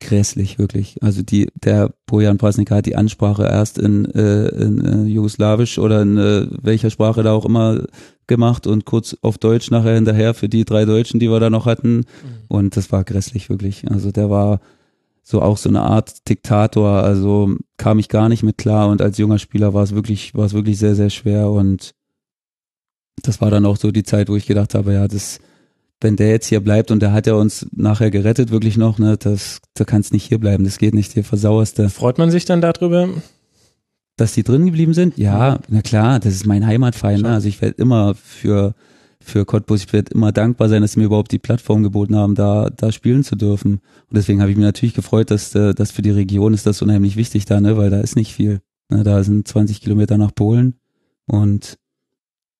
grässlich, 0.00 0.58
wirklich. 0.58 1.02
Also 1.02 1.22
die, 1.22 1.48
der 1.54 1.90
Bojan 2.06 2.38
Prasnika 2.38 2.76
hat 2.76 2.86
die 2.86 2.96
Ansprache 2.96 3.44
erst 3.44 3.78
in, 3.78 4.04
äh, 4.14 4.48
in 4.48 4.84
äh, 4.84 5.04
Jugoslawisch 5.04 5.78
oder 5.78 6.02
in 6.02 6.18
äh, 6.18 6.46
welcher 6.62 6.90
Sprache 6.90 7.22
da 7.22 7.32
auch 7.32 7.46
immer 7.46 7.84
gemacht 8.26 8.66
und 8.66 8.84
kurz 8.84 9.16
auf 9.22 9.38
Deutsch 9.38 9.70
nachher 9.70 9.94
hinterher 9.94 10.34
für 10.34 10.48
die 10.48 10.64
drei 10.64 10.84
Deutschen, 10.84 11.20
die 11.20 11.30
wir 11.30 11.40
da 11.40 11.50
noch 11.50 11.66
hatten. 11.66 11.96
Mhm. 11.96 12.04
Und 12.48 12.76
das 12.76 12.92
war 12.92 13.04
grässlich, 13.04 13.48
wirklich. 13.48 13.90
Also 13.90 14.12
der 14.12 14.28
war 14.28 14.60
so 15.22 15.42
auch 15.42 15.56
so 15.56 15.68
eine 15.68 15.82
Art 15.82 16.28
Diktator, 16.28 17.02
also 17.02 17.56
kam 17.78 17.98
ich 17.98 18.08
gar 18.08 18.28
nicht 18.28 18.42
mit 18.42 18.58
klar 18.58 18.88
und 18.88 19.02
als 19.02 19.18
junger 19.18 19.38
Spieler 19.38 19.74
war 19.74 19.82
es 19.82 19.94
wirklich, 19.94 20.34
war 20.34 20.44
es 20.44 20.52
wirklich 20.52 20.78
sehr, 20.78 20.94
sehr 20.94 21.10
schwer 21.10 21.50
und 21.50 21.94
das 23.22 23.40
war 23.40 23.50
dann 23.50 23.66
auch 23.66 23.76
so 23.76 23.90
die 23.90 24.04
Zeit, 24.04 24.28
wo 24.28 24.36
ich 24.36 24.46
gedacht 24.46 24.74
habe, 24.74 24.92
ja, 24.92 25.08
das, 25.08 25.40
wenn 26.00 26.16
der 26.16 26.28
jetzt 26.28 26.46
hier 26.46 26.60
bleibt 26.60 26.90
und 26.90 27.00
der 27.00 27.12
hat 27.12 27.26
ja 27.26 27.34
uns 27.34 27.66
nachher 27.74 28.10
gerettet, 28.10 28.50
wirklich 28.50 28.76
noch, 28.76 28.98
ne, 28.98 29.16
das, 29.16 29.60
da 29.74 29.84
kannst 29.84 30.12
nicht 30.12 30.24
hier 30.24 30.38
bleiben, 30.38 30.64
das 30.64 30.78
geht 30.78 30.94
nicht, 30.94 31.12
hier 31.12 31.24
versauerst 31.24 31.78
du. 31.78 31.88
Freut 31.88 32.18
man 32.18 32.30
sich 32.30 32.44
dann 32.44 32.60
darüber? 32.60 33.08
Dass 34.16 34.34
die 34.34 34.42
drin 34.42 34.66
geblieben 34.66 34.94
sind? 34.94 35.16
Ja, 35.16 35.60
na 35.68 35.82
klar, 35.82 36.20
das 36.20 36.34
ist 36.34 36.46
mein 36.46 36.66
Heimatverein, 36.66 37.22
ne? 37.22 37.30
also 37.30 37.48
ich 37.48 37.60
werde 37.62 37.80
immer 37.80 38.14
für, 38.14 38.74
für 39.20 39.44
Cottbus, 39.46 39.84
ich 39.84 39.92
werde 39.92 40.12
immer 40.12 40.32
dankbar 40.32 40.68
sein, 40.68 40.82
dass 40.82 40.92
sie 40.92 41.00
mir 41.00 41.06
überhaupt 41.06 41.32
die 41.32 41.38
Plattform 41.38 41.82
geboten 41.82 42.16
haben, 42.16 42.34
da, 42.34 42.70
da 42.70 42.92
spielen 42.92 43.24
zu 43.24 43.36
dürfen. 43.36 43.80
Und 44.08 44.16
deswegen 44.16 44.40
habe 44.40 44.50
ich 44.50 44.56
mich 44.56 44.64
natürlich 44.64 44.94
gefreut, 44.94 45.30
dass, 45.30 45.54
äh, 45.54 45.74
dass 45.74 45.90
für 45.90 46.02
die 46.02 46.10
Region 46.10 46.54
ist 46.54 46.66
das 46.66 46.82
unheimlich 46.82 47.16
wichtig 47.16 47.46
da, 47.46 47.60
ne, 47.60 47.76
weil 47.76 47.90
da 47.90 48.00
ist 48.00 48.16
nicht 48.16 48.34
viel. 48.34 48.60
Ne? 48.90 49.02
Da 49.02 49.22
sind 49.24 49.48
20 49.48 49.80
Kilometer 49.80 50.18
nach 50.18 50.34
Polen 50.34 50.74
und 51.26 51.78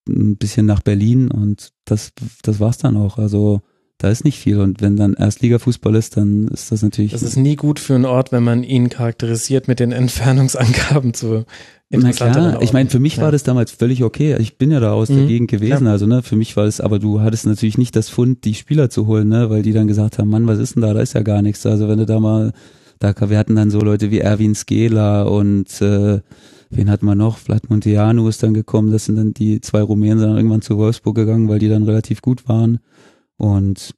ein 0.08 0.36
bisschen 0.36 0.66
nach 0.66 0.80
Berlin 0.80 1.30
und 1.30 1.72
das, 1.84 2.12
das 2.42 2.60
war's 2.60 2.78
dann 2.78 2.96
auch. 2.96 3.18
Also 3.18 3.60
da 3.98 4.10
ist 4.10 4.24
nicht 4.24 4.38
viel. 4.38 4.60
Und 4.60 4.82
wenn 4.82 4.96
dann 4.96 5.14
Erstligafußball 5.14 5.94
ist, 5.94 6.16
dann 6.16 6.48
ist 6.48 6.70
das 6.70 6.82
natürlich. 6.82 7.12
Das 7.12 7.22
ist 7.22 7.36
nie 7.36 7.56
gut 7.56 7.78
für 7.78 7.94
einen 7.94 8.04
Ort, 8.04 8.30
wenn 8.30 8.44
man 8.44 8.62
ihn 8.62 8.88
charakterisiert 8.88 9.68
mit 9.68 9.80
den 9.80 9.92
Entfernungsangaben 9.92 11.14
zu 11.14 11.44
na 11.88 12.10
klar, 12.10 12.60
ich 12.62 12.72
meine, 12.72 12.90
für 12.90 12.98
mich 12.98 13.16
ja. 13.16 13.22
war 13.22 13.32
das 13.32 13.44
damals 13.44 13.70
völlig 13.70 14.02
okay. 14.02 14.36
Ich 14.40 14.58
bin 14.58 14.72
ja 14.72 14.80
da 14.80 14.92
aus 14.92 15.08
mhm. 15.08 15.18
der 15.18 15.26
Gegend 15.26 15.50
gewesen, 15.50 15.86
ja. 15.86 15.92
also 15.92 16.06
ne, 16.06 16.22
für 16.22 16.34
mich 16.34 16.56
war 16.56 16.64
es, 16.64 16.80
aber 16.80 16.98
du 16.98 17.20
hattest 17.20 17.46
natürlich 17.46 17.78
nicht 17.78 17.94
das 17.94 18.08
Fund, 18.08 18.44
die 18.44 18.54
Spieler 18.54 18.90
zu 18.90 19.06
holen, 19.06 19.28
ne, 19.28 19.50
weil 19.50 19.62
die 19.62 19.72
dann 19.72 19.86
gesagt 19.86 20.18
haben, 20.18 20.28
Mann, 20.28 20.48
was 20.48 20.58
ist 20.58 20.74
denn 20.74 20.82
da? 20.82 20.94
Da 20.94 21.00
ist 21.00 21.14
ja 21.14 21.22
gar 21.22 21.42
nichts. 21.42 21.64
Also 21.64 21.88
wenn 21.88 21.98
du 21.98 22.06
da 22.06 22.18
mal, 22.18 22.52
da 22.98 23.14
wir 23.30 23.38
hatten 23.38 23.54
dann 23.54 23.70
so 23.70 23.80
Leute 23.80 24.10
wie 24.10 24.18
Erwin 24.18 24.56
Skela 24.56 25.22
und 25.22 25.80
äh, 25.80 26.20
wen 26.70 26.90
hatten 26.90 27.06
wir 27.06 27.14
noch? 27.14 27.38
Vlad 27.38 27.70
Monteanu 27.70 28.28
ist 28.28 28.42
dann 28.42 28.54
gekommen. 28.54 28.92
Das 28.92 29.06
sind 29.06 29.16
dann 29.16 29.34
die 29.34 29.60
zwei 29.60 29.82
Rumänen, 29.82 30.18
sind 30.18 30.28
dann 30.28 30.36
irgendwann 30.36 30.62
zu 30.62 30.76
Wolfsburg 30.78 31.16
gegangen, 31.16 31.48
weil 31.48 31.58
die 31.58 31.68
dann 31.68 31.84
relativ 31.84 32.22
gut 32.22 32.48
waren. 32.48 32.80
Und 33.36 33.94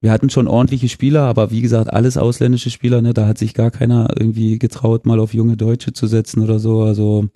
wir 0.00 0.10
hatten 0.10 0.30
schon 0.30 0.48
ordentliche 0.48 0.88
Spieler, 0.88 1.22
aber 1.22 1.50
wie 1.52 1.62
gesagt, 1.62 1.92
alles 1.92 2.16
ausländische 2.16 2.70
Spieler, 2.70 3.02
ne, 3.02 3.14
da 3.14 3.26
hat 3.26 3.38
sich 3.38 3.54
gar 3.54 3.70
keiner 3.70 4.08
irgendwie 4.18 4.58
getraut, 4.58 5.06
mal 5.06 5.20
auf 5.20 5.32
junge 5.32 5.56
Deutsche 5.56 5.92
zu 5.92 6.08
setzen 6.08 6.42
oder 6.42 6.58
so. 6.58 6.82
Also 6.82 7.28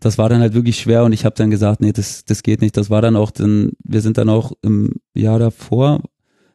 das 0.00 0.18
war 0.18 0.28
dann 0.28 0.40
halt 0.40 0.52
wirklich 0.52 0.78
schwer 0.78 1.04
und 1.04 1.12
ich 1.12 1.24
habe 1.24 1.34
dann 1.34 1.50
gesagt, 1.50 1.80
nee, 1.80 1.92
das, 1.92 2.26
das 2.26 2.42
geht 2.42 2.60
nicht. 2.60 2.76
Das 2.76 2.90
war 2.90 3.00
dann 3.00 3.16
auch, 3.16 3.30
dann, 3.30 3.72
wir 3.82 4.02
sind 4.02 4.18
dann 4.18 4.28
auch 4.28 4.52
im 4.60 4.96
Jahr 5.14 5.38
davor, 5.38 6.02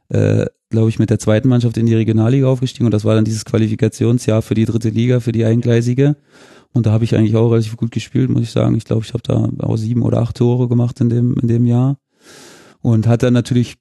äh, 0.09 0.45
glaube 0.69 0.89
ich, 0.89 0.99
mit 0.99 1.09
der 1.09 1.19
zweiten 1.19 1.49
Mannschaft 1.49 1.77
in 1.77 1.85
die 1.85 1.95
Regionalliga 1.95 2.47
aufgestiegen 2.47 2.85
und 2.85 2.93
das 2.93 3.05
war 3.05 3.15
dann 3.15 3.25
dieses 3.25 3.45
Qualifikationsjahr 3.45 4.41
für 4.41 4.53
die 4.53 4.65
dritte 4.65 4.89
Liga, 4.89 5.19
für 5.19 5.31
die 5.31 5.45
eingleisige. 5.45 6.15
Und 6.73 6.85
da 6.85 6.91
habe 6.91 7.03
ich 7.03 7.15
eigentlich 7.15 7.35
auch 7.35 7.49
relativ 7.49 7.77
gut 7.77 7.91
gespielt, 7.91 8.29
muss 8.29 8.43
ich 8.43 8.51
sagen. 8.51 8.75
Ich 8.75 8.85
glaube, 8.85 9.03
ich 9.03 9.13
habe 9.13 9.23
da 9.23 9.49
auch 9.65 9.77
sieben 9.77 10.03
oder 10.03 10.19
acht 10.21 10.37
Tore 10.37 10.67
gemacht 10.67 11.01
in 11.01 11.09
dem, 11.09 11.35
in 11.41 11.47
dem 11.47 11.65
Jahr. 11.65 11.97
Und 12.81 13.07
hat 13.07 13.23
dann 13.23 13.33
natürlich 13.33 13.77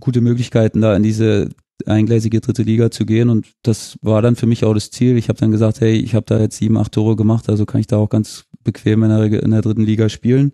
gute 0.00 0.20
Möglichkeiten, 0.20 0.80
da 0.80 0.96
in 0.96 1.02
diese 1.02 1.50
eingleisige 1.86 2.40
dritte 2.40 2.62
Liga 2.62 2.90
zu 2.90 3.06
gehen. 3.06 3.30
Und 3.30 3.46
das 3.62 3.98
war 4.02 4.20
dann 4.20 4.36
für 4.36 4.46
mich 4.46 4.64
auch 4.64 4.74
das 4.74 4.90
Ziel. 4.90 5.16
Ich 5.16 5.28
habe 5.28 5.38
dann 5.38 5.52
gesagt, 5.52 5.80
hey, 5.80 5.94
ich 5.94 6.14
habe 6.14 6.26
da 6.26 6.40
jetzt 6.40 6.56
sieben, 6.56 6.76
acht 6.76 6.92
Tore 6.92 7.16
gemacht, 7.16 7.48
also 7.48 7.66
kann 7.66 7.80
ich 7.80 7.86
da 7.86 7.98
auch 7.98 8.08
ganz 8.08 8.46
bequem 8.64 9.02
in 9.04 9.10
der, 9.10 9.42
in 9.42 9.50
der 9.50 9.62
dritten 9.62 9.82
Liga 9.82 10.08
spielen. 10.08 10.52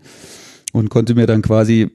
Und 0.72 0.90
konnte 0.90 1.14
mir 1.14 1.26
dann 1.26 1.42
quasi 1.42 1.90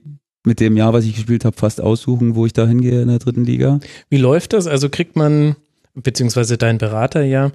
mit 0.46 0.60
dem 0.60 0.76
Jahr, 0.76 0.92
was 0.92 1.04
ich 1.04 1.14
gespielt 1.14 1.44
habe, 1.44 1.56
fast 1.56 1.80
aussuchen, 1.80 2.34
wo 2.34 2.46
ich 2.46 2.52
da 2.52 2.66
hingehe 2.66 3.02
in 3.02 3.08
der 3.08 3.18
dritten 3.18 3.44
Liga. 3.44 3.80
Wie 4.08 4.18
läuft 4.18 4.52
das? 4.52 4.66
Also 4.66 4.88
kriegt 4.88 5.16
man, 5.16 5.56
beziehungsweise 5.94 6.56
dein 6.56 6.78
Berater 6.78 7.22
ja, 7.22 7.52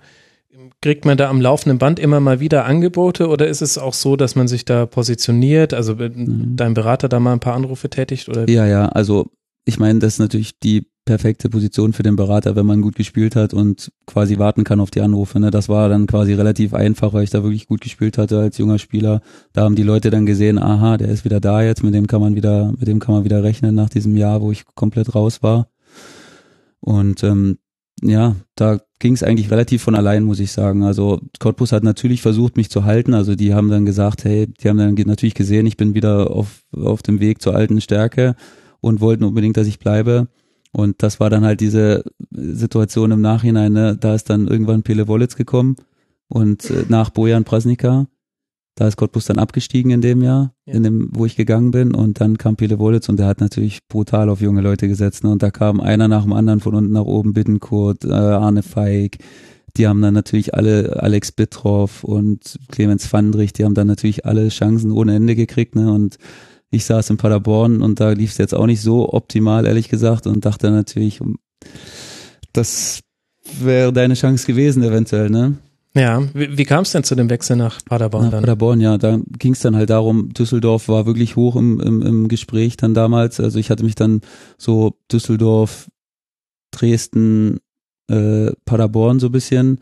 Kriegt 0.81 1.05
man 1.05 1.15
da 1.15 1.30
am 1.30 1.39
laufenden 1.39 1.77
Band 1.77 1.99
immer 1.99 2.19
mal 2.19 2.39
wieder 2.39 2.65
Angebote 2.65 3.27
oder 3.27 3.47
ist 3.47 3.61
es 3.61 3.77
auch 3.77 3.93
so, 3.93 4.15
dass 4.15 4.35
man 4.35 4.47
sich 4.47 4.65
da 4.65 4.85
positioniert, 4.85 5.73
also 5.73 5.95
mhm. 5.95 6.55
dein 6.55 6.73
Berater 6.73 7.07
da 7.07 7.19
mal 7.19 7.34
ein 7.34 7.39
paar 7.39 7.53
Anrufe 7.53 7.89
tätigt? 7.89 8.27
Oder? 8.27 8.49
Ja, 8.49 8.65
ja, 8.65 8.88
also 8.88 9.27
ich 9.72 9.80
meine, 9.80 9.99
das 9.99 10.15
ist 10.15 10.19
natürlich 10.19 10.60
die 10.60 10.85
perfekte 11.06 11.49
Position 11.49 11.93
für 11.93 12.03
den 12.03 12.18
Berater, 12.18 12.57
wenn 12.57 12.65
man 12.65 12.81
gut 12.81 12.95
gespielt 12.95 13.38
hat 13.38 13.53
und 13.53 13.89
quasi 14.06 14.38
warten 14.38 14.65
kann 14.65 14.81
auf 14.81 14.91
die 14.91 14.99
Anrufe. 14.99 15.39
Ne? 15.39 15.49
Das 15.49 15.69
war 15.69 15.88
dann 15.88 16.07
quasi 16.07 16.34
relativ 16.34 16.73
einfach, 16.73 17.14
weil 17.14 17.23
ich 17.23 17.30
da 17.30 17.41
wirklich 17.41 17.68
gut 17.68 17.80
gespielt 17.80 18.18
hatte 18.18 18.38
als 18.38 18.57
junger 18.57 18.80
Spieler. 18.80 19.22
Da 19.53 19.61
haben 19.61 19.77
die 19.77 19.84
Leute 19.84 20.10
dann 20.10 20.26
gesehen, 20.26 20.60
aha, 20.60 20.98
der 20.98 21.07
ist 21.07 21.23
wieder 21.23 21.39
da 21.39 21.64
jetzt, 21.64 21.84
mit 21.84 21.93
dem 21.93 22.06
kann 22.06 22.19
man 22.19 22.35
wieder, 22.35 22.73
mit 22.77 22.85
dem 22.85 22.99
kann 22.99 23.15
man 23.15 23.23
wieder 23.23 23.43
rechnen 23.43 23.73
nach 23.73 23.88
diesem 23.88 24.18
Jahr, 24.18 24.41
wo 24.41 24.52
ich 24.52 24.65
komplett 24.76 25.15
raus 25.15 25.41
war. 25.41 25.69
Und 26.81 27.23
ähm, 27.23 27.60
ja, 28.03 28.35
da 28.56 28.81
ging 28.99 29.14
es 29.14 29.23
eigentlich 29.23 29.52
relativ 29.52 29.84
von 29.84 29.95
allein, 29.95 30.23
muss 30.23 30.41
ich 30.41 30.52
sagen. 30.52 30.84
Also 30.84 31.22
Cottbus 31.39 31.72
hat 31.72 31.84
natürlich 31.84 32.22
versucht, 32.22 32.57
mich 32.57 32.69
zu 32.69 32.84
halten. 32.84 33.14
Also 33.14 33.35
die 33.35 33.53
haben 33.53 33.69
dann 33.69 33.85
gesagt, 33.85 34.26
hey, 34.26 34.48
die 34.48 34.68
haben 34.68 34.77
dann 34.77 34.95
natürlich 35.06 35.35
gesehen, 35.35 35.65
ich 35.65 35.77
bin 35.77 35.93
wieder 35.95 36.30
auf, 36.30 36.61
auf 36.73 37.02
dem 37.03 37.22
Weg 37.22 37.41
zur 37.41 37.56
alten 37.56 37.80
Stärke 37.80 38.35
und 38.81 39.01
wollten 39.01 39.23
unbedingt, 39.23 39.57
dass 39.57 39.67
ich 39.67 39.79
bleibe. 39.79 40.27
Und 40.73 41.03
das 41.03 41.19
war 41.19 41.29
dann 41.29 41.45
halt 41.45 41.61
diese 41.61 42.03
Situation 42.31 43.11
im 43.11 43.21
Nachhinein. 43.21 43.73
Ne? 43.73 43.97
Da 43.97 44.15
ist 44.15 44.29
dann 44.29 44.47
irgendwann 44.47 44.83
Pele 44.83 45.07
Wollitz 45.07 45.35
gekommen 45.35 45.75
und 46.27 46.69
äh, 46.69 46.85
nach 46.89 47.09
Bojan 47.09 47.43
Prasnika 47.43 48.07
da 48.75 48.87
ist 48.87 48.97
Cottbus 48.97 49.25
dann 49.25 49.37
abgestiegen 49.37 49.91
in 49.91 50.01
dem 50.01 50.23
Jahr, 50.23 50.53
ja. 50.65 50.73
in 50.73 50.83
dem, 50.83 51.09
wo 51.13 51.25
ich 51.25 51.35
gegangen 51.35 51.71
bin. 51.71 51.93
Und 51.93 52.21
dann 52.21 52.37
kam 52.37 52.55
Pele 52.55 52.79
Wolitz 52.79 53.09
und 53.09 53.19
der 53.19 53.27
hat 53.27 53.41
natürlich 53.41 53.87
brutal 53.87 54.29
auf 54.29 54.41
junge 54.41 54.61
Leute 54.61 54.87
gesetzt. 54.87 55.23
Ne? 55.23 55.31
Und 55.31 55.43
da 55.43 55.51
kam 55.51 55.79
einer 55.79 56.07
nach 56.07 56.23
dem 56.23 56.33
anderen 56.33 56.61
von 56.61 56.75
unten 56.75 56.93
nach 56.93 57.05
oben, 57.05 57.33
Bittenkurt, 57.33 58.05
äh, 58.05 58.11
Arne 58.11 58.63
Feig. 58.63 59.17
Die 59.77 59.87
haben 59.87 60.01
dann 60.01 60.13
natürlich 60.13 60.53
alle, 60.53 61.01
Alex 61.01 61.31
Bittroff 61.31 62.03
und 62.03 62.59
Clemens 62.69 63.05
Fandrich, 63.05 63.53
die 63.53 63.65
haben 63.65 63.73
dann 63.73 63.87
natürlich 63.87 64.25
alle 64.25 64.49
Chancen 64.49 64.91
ohne 64.91 65.15
Ende 65.15 65.35
gekriegt. 65.35 65.75
Ne? 65.75 65.91
Und 65.91 66.17
ich 66.72 66.85
saß 66.85 67.10
in 67.11 67.18
Paderborn 67.18 67.81
und 67.81 67.99
da 67.99 68.11
lief 68.11 68.31
es 68.31 68.38
jetzt 68.38 68.56
auch 68.56 68.65
nicht 68.65 68.81
so 68.81 69.14
optimal, 69.14 69.68
ehrlich 69.68 69.89
gesagt, 69.89 70.26
und 70.26 70.45
dachte 70.45 70.72
natürlich, 70.72 71.19
das 72.53 73.02
wäre 73.60 73.91
deine 73.93 74.14
Chance 74.14 74.48
gewesen, 74.48 74.81
eventuell, 74.81 75.30
ne? 75.30 75.57
Ja, 75.93 76.23
wie, 76.34 76.57
wie 76.57 76.64
kam 76.64 76.84
es 76.84 76.91
denn 76.91 77.03
zu 77.03 77.15
dem 77.15 77.30
Wechsel 77.30 77.57
nach 77.57 77.84
Paderborn 77.84 78.26
nach 78.26 78.31
dann? 78.31 78.41
Paderborn, 78.41 78.80
ja, 78.80 78.98
da 78.98 79.19
ging 79.38 79.52
es 79.52 79.60
dann 79.60 79.76
halt 79.76 79.89
darum, 79.89 80.34
Düsseldorf 80.34 80.88
war 80.88 81.06
wirklich 81.06 81.35
hoch 81.35 81.57
im, 81.57 81.81
im, 81.81 82.02
im 82.02 82.27
Gespräch 82.30 82.77
dann 82.77 82.93
damals. 82.93 83.41
Also 83.41 83.60
ich 83.60 83.69
hatte 83.69 83.84
mich 83.84 83.95
dann 83.95 84.22
so 84.57 84.95
Düsseldorf, 85.11 85.89
Dresden, 86.72 87.60
äh, 88.07 88.52
Paderborn 88.64 89.19
so 89.19 89.30
bisschen 89.30 89.81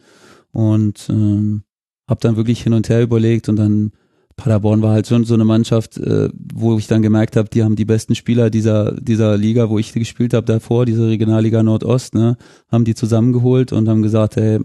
und 0.51 1.05
ähm, 1.09 1.61
habe 2.07 2.21
dann 2.21 2.37
wirklich 2.37 2.63
hin 2.63 2.73
und 2.73 2.89
her 2.89 3.03
überlegt 3.03 3.47
und 3.47 3.57
dann 3.57 3.91
Paderborn 4.39 4.81
war 4.81 4.93
halt 4.93 5.07
schon 5.07 5.25
so 5.25 5.33
eine 5.33 5.45
Mannschaft, 5.45 5.97
äh, 5.97 6.29
wo 6.53 6.77
ich 6.77 6.87
dann 6.87 7.01
gemerkt 7.01 7.35
habe, 7.35 7.49
die 7.49 7.63
haben 7.63 7.75
die 7.75 7.85
besten 7.85 8.15
Spieler 8.15 8.49
dieser 8.49 8.93
dieser 8.99 9.37
Liga, 9.37 9.69
wo 9.69 9.77
ich 9.77 9.93
gespielt 9.93 10.33
habe 10.33 10.45
davor, 10.45 10.85
diese 10.85 11.07
Regionalliga 11.07 11.61
Nordost, 11.61 12.15
ne, 12.15 12.37
haben 12.71 12.85
die 12.85 12.95
zusammengeholt 12.95 13.71
und 13.71 13.87
haben 13.89 14.01
gesagt, 14.01 14.37
hey, 14.37 14.59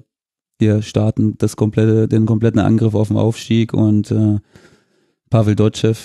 wir 0.59 0.83
starten 0.83 1.35
das 1.39 1.57
komplette, 1.57 2.09
den 2.09 2.27
kompletten 2.27 2.61
Angriff 2.61 2.95
auf 2.95 3.09
den 3.09 3.17
Aufstieg 3.17 3.75
und 3.75 4.11
äh, 4.11 4.39
Pavel 5.31 5.57
Dotschew, 5.57 5.97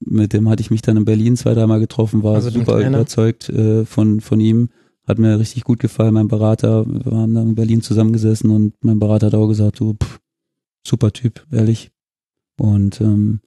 mit 0.00 0.32
dem 0.32 0.48
hatte 0.48 0.62
ich 0.62 0.70
mich 0.70 0.80
dann 0.80 0.96
in 0.96 1.04
Berlin 1.04 1.36
zwei, 1.36 1.52
dreimal 1.52 1.78
getroffen, 1.78 2.22
war 2.22 2.36
also 2.36 2.48
super 2.48 2.80
überzeugt 2.80 3.48
äh, 3.50 3.84
von, 3.84 4.20
von 4.22 4.40
ihm. 4.40 4.70
Hat 5.06 5.18
mir 5.18 5.38
richtig 5.38 5.64
gut 5.64 5.78
gefallen, 5.78 6.14
mein 6.14 6.28
Berater. 6.28 6.86
Wir 6.86 7.12
haben 7.12 7.34
dann 7.34 7.48
in 7.48 7.54
Berlin 7.54 7.82
zusammengesessen 7.82 8.50
und 8.50 8.74
mein 8.82 8.98
Berater 8.98 9.26
hat 9.26 9.34
auch 9.34 9.48
gesagt, 9.48 9.76
so, 9.76 9.94
pff, 9.94 10.20
super 10.86 11.12
Typ, 11.12 11.46
ehrlich. 11.50 11.90
Und 12.58 13.00
ähm, 13.00 13.40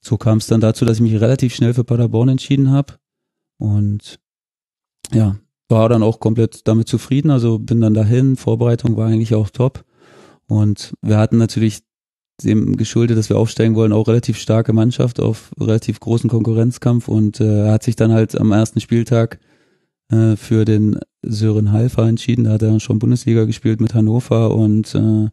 so 0.00 0.16
kam 0.16 0.38
es 0.38 0.46
dann 0.46 0.60
dazu, 0.60 0.84
dass 0.84 0.98
ich 0.98 1.02
mich 1.02 1.20
relativ 1.20 1.54
schnell 1.54 1.74
für 1.74 1.84
Paderborn 1.84 2.28
entschieden 2.28 2.70
habe. 2.70 2.94
Und 3.58 4.20
ja, 5.12 5.36
war 5.68 5.88
dann 5.88 6.02
auch 6.02 6.20
komplett 6.20 6.68
damit 6.68 6.88
zufrieden, 6.88 7.30
also 7.30 7.58
bin 7.58 7.80
dann 7.80 7.94
dahin, 7.94 8.36
Vorbereitung 8.36 8.96
war 8.96 9.08
eigentlich 9.08 9.34
auch 9.34 9.50
top. 9.50 9.84
Und 10.46 10.94
wir 11.00 11.16
hatten 11.16 11.38
natürlich 11.38 11.82
dem 12.42 12.76
geschuldet, 12.76 13.16
dass 13.16 13.28
wir 13.28 13.38
aufsteigen 13.38 13.74
wollen, 13.76 13.92
auch 13.92 14.08
relativ 14.08 14.38
starke 14.38 14.72
Mannschaft 14.72 15.20
auf 15.20 15.52
relativ 15.58 16.00
großen 16.00 16.28
Konkurrenzkampf. 16.28 17.08
Und 17.08 17.40
äh, 17.40 17.70
hat 17.70 17.82
sich 17.82 17.96
dann 17.96 18.12
halt 18.12 18.38
am 18.38 18.52
ersten 18.52 18.80
Spieltag 18.80 19.38
äh, 20.10 20.36
für 20.36 20.64
den 20.64 20.98
Sören 21.22 21.72
Halfer 21.72 22.06
entschieden, 22.06 22.44
da 22.44 22.52
hat 22.52 22.62
er 22.62 22.78
schon 22.80 22.98
Bundesliga 22.98 23.44
gespielt 23.44 23.80
mit 23.80 23.94
Hannover. 23.94 24.54
Und 24.54 24.94
äh, 24.94 25.28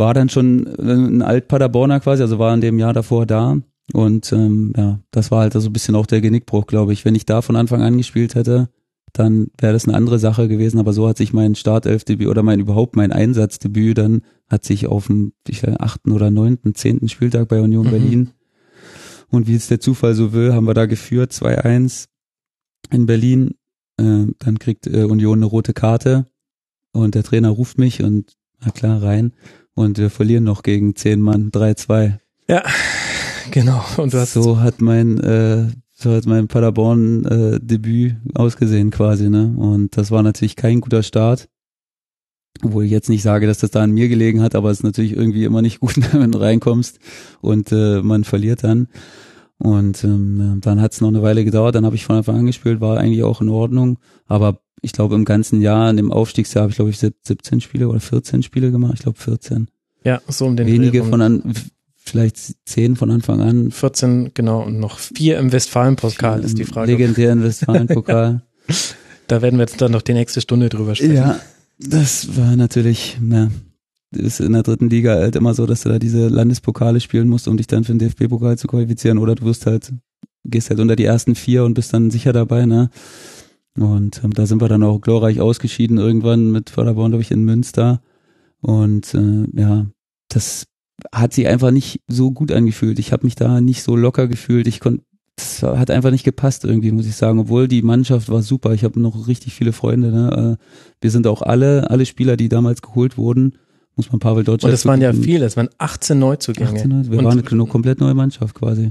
war 0.00 0.14
dann 0.14 0.28
schon 0.28 0.66
ein 0.66 1.22
Alt-Paderborner 1.22 2.00
quasi, 2.00 2.22
also 2.22 2.40
war 2.40 2.52
in 2.52 2.60
dem 2.60 2.80
Jahr 2.80 2.92
davor 2.92 3.26
da 3.26 3.58
und 3.92 4.32
ähm, 4.32 4.72
ja, 4.76 5.00
das 5.10 5.30
war 5.30 5.40
halt 5.40 5.52
so 5.52 5.58
also 5.58 5.68
ein 5.68 5.72
bisschen 5.72 5.94
auch 5.94 6.06
der 6.06 6.20
Genickbruch, 6.20 6.66
glaube 6.66 6.92
ich. 6.92 7.04
Wenn 7.04 7.14
ich 7.14 7.26
da 7.26 7.42
von 7.42 7.56
Anfang 7.56 7.82
an 7.82 7.96
gespielt 7.96 8.34
hätte, 8.34 8.68
dann 9.12 9.48
wäre 9.58 9.72
das 9.72 9.86
eine 9.86 9.96
andere 9.96 10.18
Sache 10.18 10.48
gewesen. 10.48 10.78
Aber 10.78 10.92
so 10.92 11.08
hat 11.08 11.16
sich 11.16 11.32
mein 11.32 11.54
Startelfdebüt 11.54 12.28
oder 12.28 12.42
mein 12.42 12.60
überhaupt 12.60 12.96
mein 12.96 13.12
Einsatzdebüt 13.12 13.98
dann 13.98 14.22
hat 14.48 14.64
sich 14.64 14.86
auf 14.86 15.06
dem 15.06 15.32
achten 15.78 16.12
oder 16.12 16.30
neunten, 16.30 16.74
zehnten 16.74 17.08
Spieltag 17.08 17.48
bei 17.48 17.60
Union 17.60 17.86
mhm. 17.86 17.90
Berlin. 17.90 18.30
Und 19.28 19.46
wie 19.46 19.54
es 19.54 19.68
der 19.68 19.80
Zufall 19.80 20.14
so 20.14 20.32
will, 20.32 20.52
haben 20.54 20.66
wir 20.66 20.74
da 20.74 20.86
geführt 20.86 21.32
2-1 21.32 22.06
in 22.90 23.06
Berlin. 23.06 23.54
Äh, 23.96 24.26
dann 24.38 24.58
kriegt 24.58 24.86
äh, 24.86 25.04
Union 25.04 25.38
eine 25.38 25.46
rote 25.46 25.72
Karte 25.72 26.26
und 26.92 27.14
der 27.14 27.22
Trainer 27.22 27.50
ruft 27.50 27.78
mich 27.78 28.02
und 28.02 28.36
na 28.60 28.70
klar 28.70 29.02
rein 29.02 29.32
und 29.74 29.98
wir 29.98 30.10
verlieren 30.10 30.44
noch 30.44 30.62
gegen 30.62 30.94
zehn 30.96 31.20
Mann 31.20 31.50
3-2. 31.50 32.18
Ja, 32.48 32.62
genau. 33.50 33.82
Und 33.96 34.12
du 34.12 34.18
hast 34.18 34.32
so 34.32 34.60
hat 34.60 34.80
mein 34.80 35.18
äh, 35.20 35.68
so 35.94 36.12
hat 36.12 36.26
mein 36.26 36.48
Paderborn-Debüt 36.48 38.12
äh, 38.12 38.16
ausgesehen 38.34 38.90
quasi, 38.90 39.28
ne? 39.28 39.54
Und 39.56 39.96
das 39.96 40.10
war 40.10 40.22
natürlich 40.22 40.56
kein 40.56 40.80
guter 40.80 41.02
Start. 41.02 41.48
Obwohl 42.62 42.84
ich 42.84 42.90
jetzt 42.90 43.08
nicht 43.08 43.22
sage, 43.22 43.46
dass 43.46 43.58
das 43.58 43.70
da 43.70 43.82
an 43.82 43.92
mir 43.92 44.08
gelegen 44.08 44.42
hat, 44.42 44.54
aber 44.54 44.70
es 44.70 44.78
ist 44.78 44.84
natürlich 44.84 45.14
irgendwie 45.14 45.44
immer 45.44 45.62
nicht 45.62 45.80
gut, 45.80 45.96
wenn 46.12 46.32
du 46.32 46.40
reinkommst 46.40 46.98
und 47.40 47.70
äh, 47.72 48.02
man 48.02 48.24
verliert 48.24 48.64
dann. 48.64 48.88
Und 49.58 50.04
ähm, 50.04 50.58
dann 50.62 50.80
hat 50.80 50.92
es 50.92 51.02
noch 51.02 51.08
eine 51.08 51.22
Weile 51.22 51.44
gedauert, 51.44 51.74
dann 51.74 51.84
habe 51.84 51.94
ich 51.94 52.06
von 52.06 52.16
Anfang 52.16 52.38
an 52.38 52.46
gespielt, 52.46 52.80
war 52.80 52.96
eigentlich 52.98 53.22
auch 53.22 53.42
in 53.42 53.50
Ordnung. 53.50 53.98
Aber 54.26 54.60
ich 54.82 54.92
glaube, 54.92 55.14
im 55.14 55.24
ganzen 55.24 55.60
Jahr, 55.60 55.90
in 55.90 55.96
dem 55.96 56.12
Aufstiegsjahr, 56.12 56.62
habe 56.62 56.70
ich, 56.70 56.76
glaube 56.76 56.90
ich, 56.90 56.98
17 56.98 57.60
Spiele 57.60 57.88
oder 57.88 58.00
14 58.00 58.42
Spiele 58.42 58.70
gemacht. 58.70 58.94
Ich 58.94 59.00
glaube 59.00 59.18
14. 59.18 59.68
Ja, 60.04 60.20
so 60.28 60.46
um 60.46 60.56
den 60.56 60.66
Wenige 60.66 61.04
von 61.04 61.20
an, 61.20 61.54
vielleicht 61.96 62.38
zehn 62.64 62.96
von 62.96 63.10
Anfang 63.10 63.40
an. 63.40 63.70
14, 63.70 64.32
genau, 64.34 64.62
und 64.62 64.78
noch 64.78 64.98
vier 64.98 65.38
im 65.38 65.52
Westfalen-Pokal 65.52 66.42
ist 66.42 66.58
die 66.58 66.64
Frage. 66.64 66.92
Legendären 66.92 67.42
Westfalen-Pokal. 67.42 68.42
da 69.26 69.42
werden 69.42 69.56
wir 69.56 69.62
jetzt 69.62 69.80
dann 69.80 69.92
noch 69.92 70.02
die 70.02 70.14
nächste 70.14 70.40
Stunde 70.40 70.68
drüber 70.68 70.94
sprechen. 70.94 71.14
Ja, 71.14 71.40
das 71.78 72.36
war 72.36 72.56
natürlich, 72.56 73.18
ja, 73.30 73.50
ist 74.12 74.40
in 74.40 74.52
der 74.52 74.62
dritten 74.62 74.90
Liga 74.90 75.14
halt 75.14 75.36
immer 75.36 75.54
so, 75.54 75.66
dass 75.66 75.82
du 75.82 75.88
da 75.88 75.98
diese 75.98 76.28
Landespokale 76.28 77.00
spielen 77.00 77.28
musst, 77.28 77.46
um 77.46 77.56
dich 77.56 77.66
dann 77.66 77.84
für 77.84 77.94
den 77.94 77.98
DFB-Pokal 77.98 78.58
zu 78.58 78.66
qualifizieren 78.66 79.18
oder 79.18 79.34
du 79.34 79.44
wirst 79.44 79.66
halt, 79.66 79.92
gehst 80.44 80.70
halt 80.70 80.80
unter 80.80 80.96
die 80.96 81.04
ersten 81.04 81.34
vier 81.34 81.64
und 81.64 81.74
bist 81.74 81.92
dann 81.94 82.10
sicher 82.10 82.32
dabei, 82.32 82.66
ne? 82.66 82.90
Und 83.78 84.22
ähm, 84.24 84.32
da 84.32 84.46
sind 84.46 84.60
wir 84.60 84.68
dann 84.68 84.82
auch 84.82 85.00
glorreich 85.00 85.40
ausgeschieden 85.40 85.98
irgendwann 85.98 86.50
mit 86.50 86.70
Förderborn, 86.70 87.12
glaube 87.12 87.22
ich, 87.22 87.30
in 87.30 87.44
Münster. 87.44 88.02
Und 88.60 89.14
äh, 89.14 89.46
ja, 89.54 89.86
das 90.28 90.66
hat 91.12 91.32
sich 91.32 91.46
einfach 91.46 91.70
nicht 91.70 92.00
so 92.08 92.30
gut 92.30 92.52
angefühlt. 92.52 92.98
Ich 92.98 93.12
habe 93.12 93.24
mich 93.24 93.34
da 93.34 93.60
nicht 93.60 93.82
so 93.82 93.96
locker 93.96 94.28
gefühlt. 94.28 94.66
Ich 94.66 94.80
konnte, 94.80 95.04
das 95.36 95.62
hat 95.62 95.90
einfach 95.90 96.10
nicht 96.10 96.24
gepasst 96.24 96.64
irgendwie, 96.64 96.92
muss 96.92 97.06
ich 97.06 97.14
sagen. 97.14 97.38
Obwohl 97.38 97.68
die 97.68 97.82
Mannschaft 97.82 98.28
war 98.28 98.42
super. 98.42 98.74
Ich 98.74 98.84
habe 98.84 99.00
noch 99.00 99.28
richtig 99.28 99.54
viele 99.54 99.72
Freunde. 99.72 100.10
Ne? 100.10 100.58
Äh, 100.58 100.64
wir 101.00 101.10
sind 101.10 101.26
auch 101.26 101.42
alle, 101.42 101.90
alle 101.90 102.06
Spieler, 102.06 102.36
die 102.36 102.48
damals 102.48 102.82
geholt 102.82 103.16
wurden, 103.16 103.54
muss 103.96 104.10
man 104.10 104.18
Pavel 104.20 104.44
Deutsch. 104.44 104.64
Und 104.64 104.70
es 104.70 104.84
waren 104.84 105.00
ja 105.00 105.12
viele, 105.12 105.46
es 105.46 105.56
waren 105.56 105.68
18 105.78 106.18
Neuzugänge. 106.18 106.70
18, 106.70 107.10
wir 107.10 107.18
und 107.18 107.24
waren 107.24 107.38
eine 107.38 107.66
komplett 107.66 108.00
neue 108.00 108.14
Mannschaft 108.14 108.54
quasi. 108.54 108.90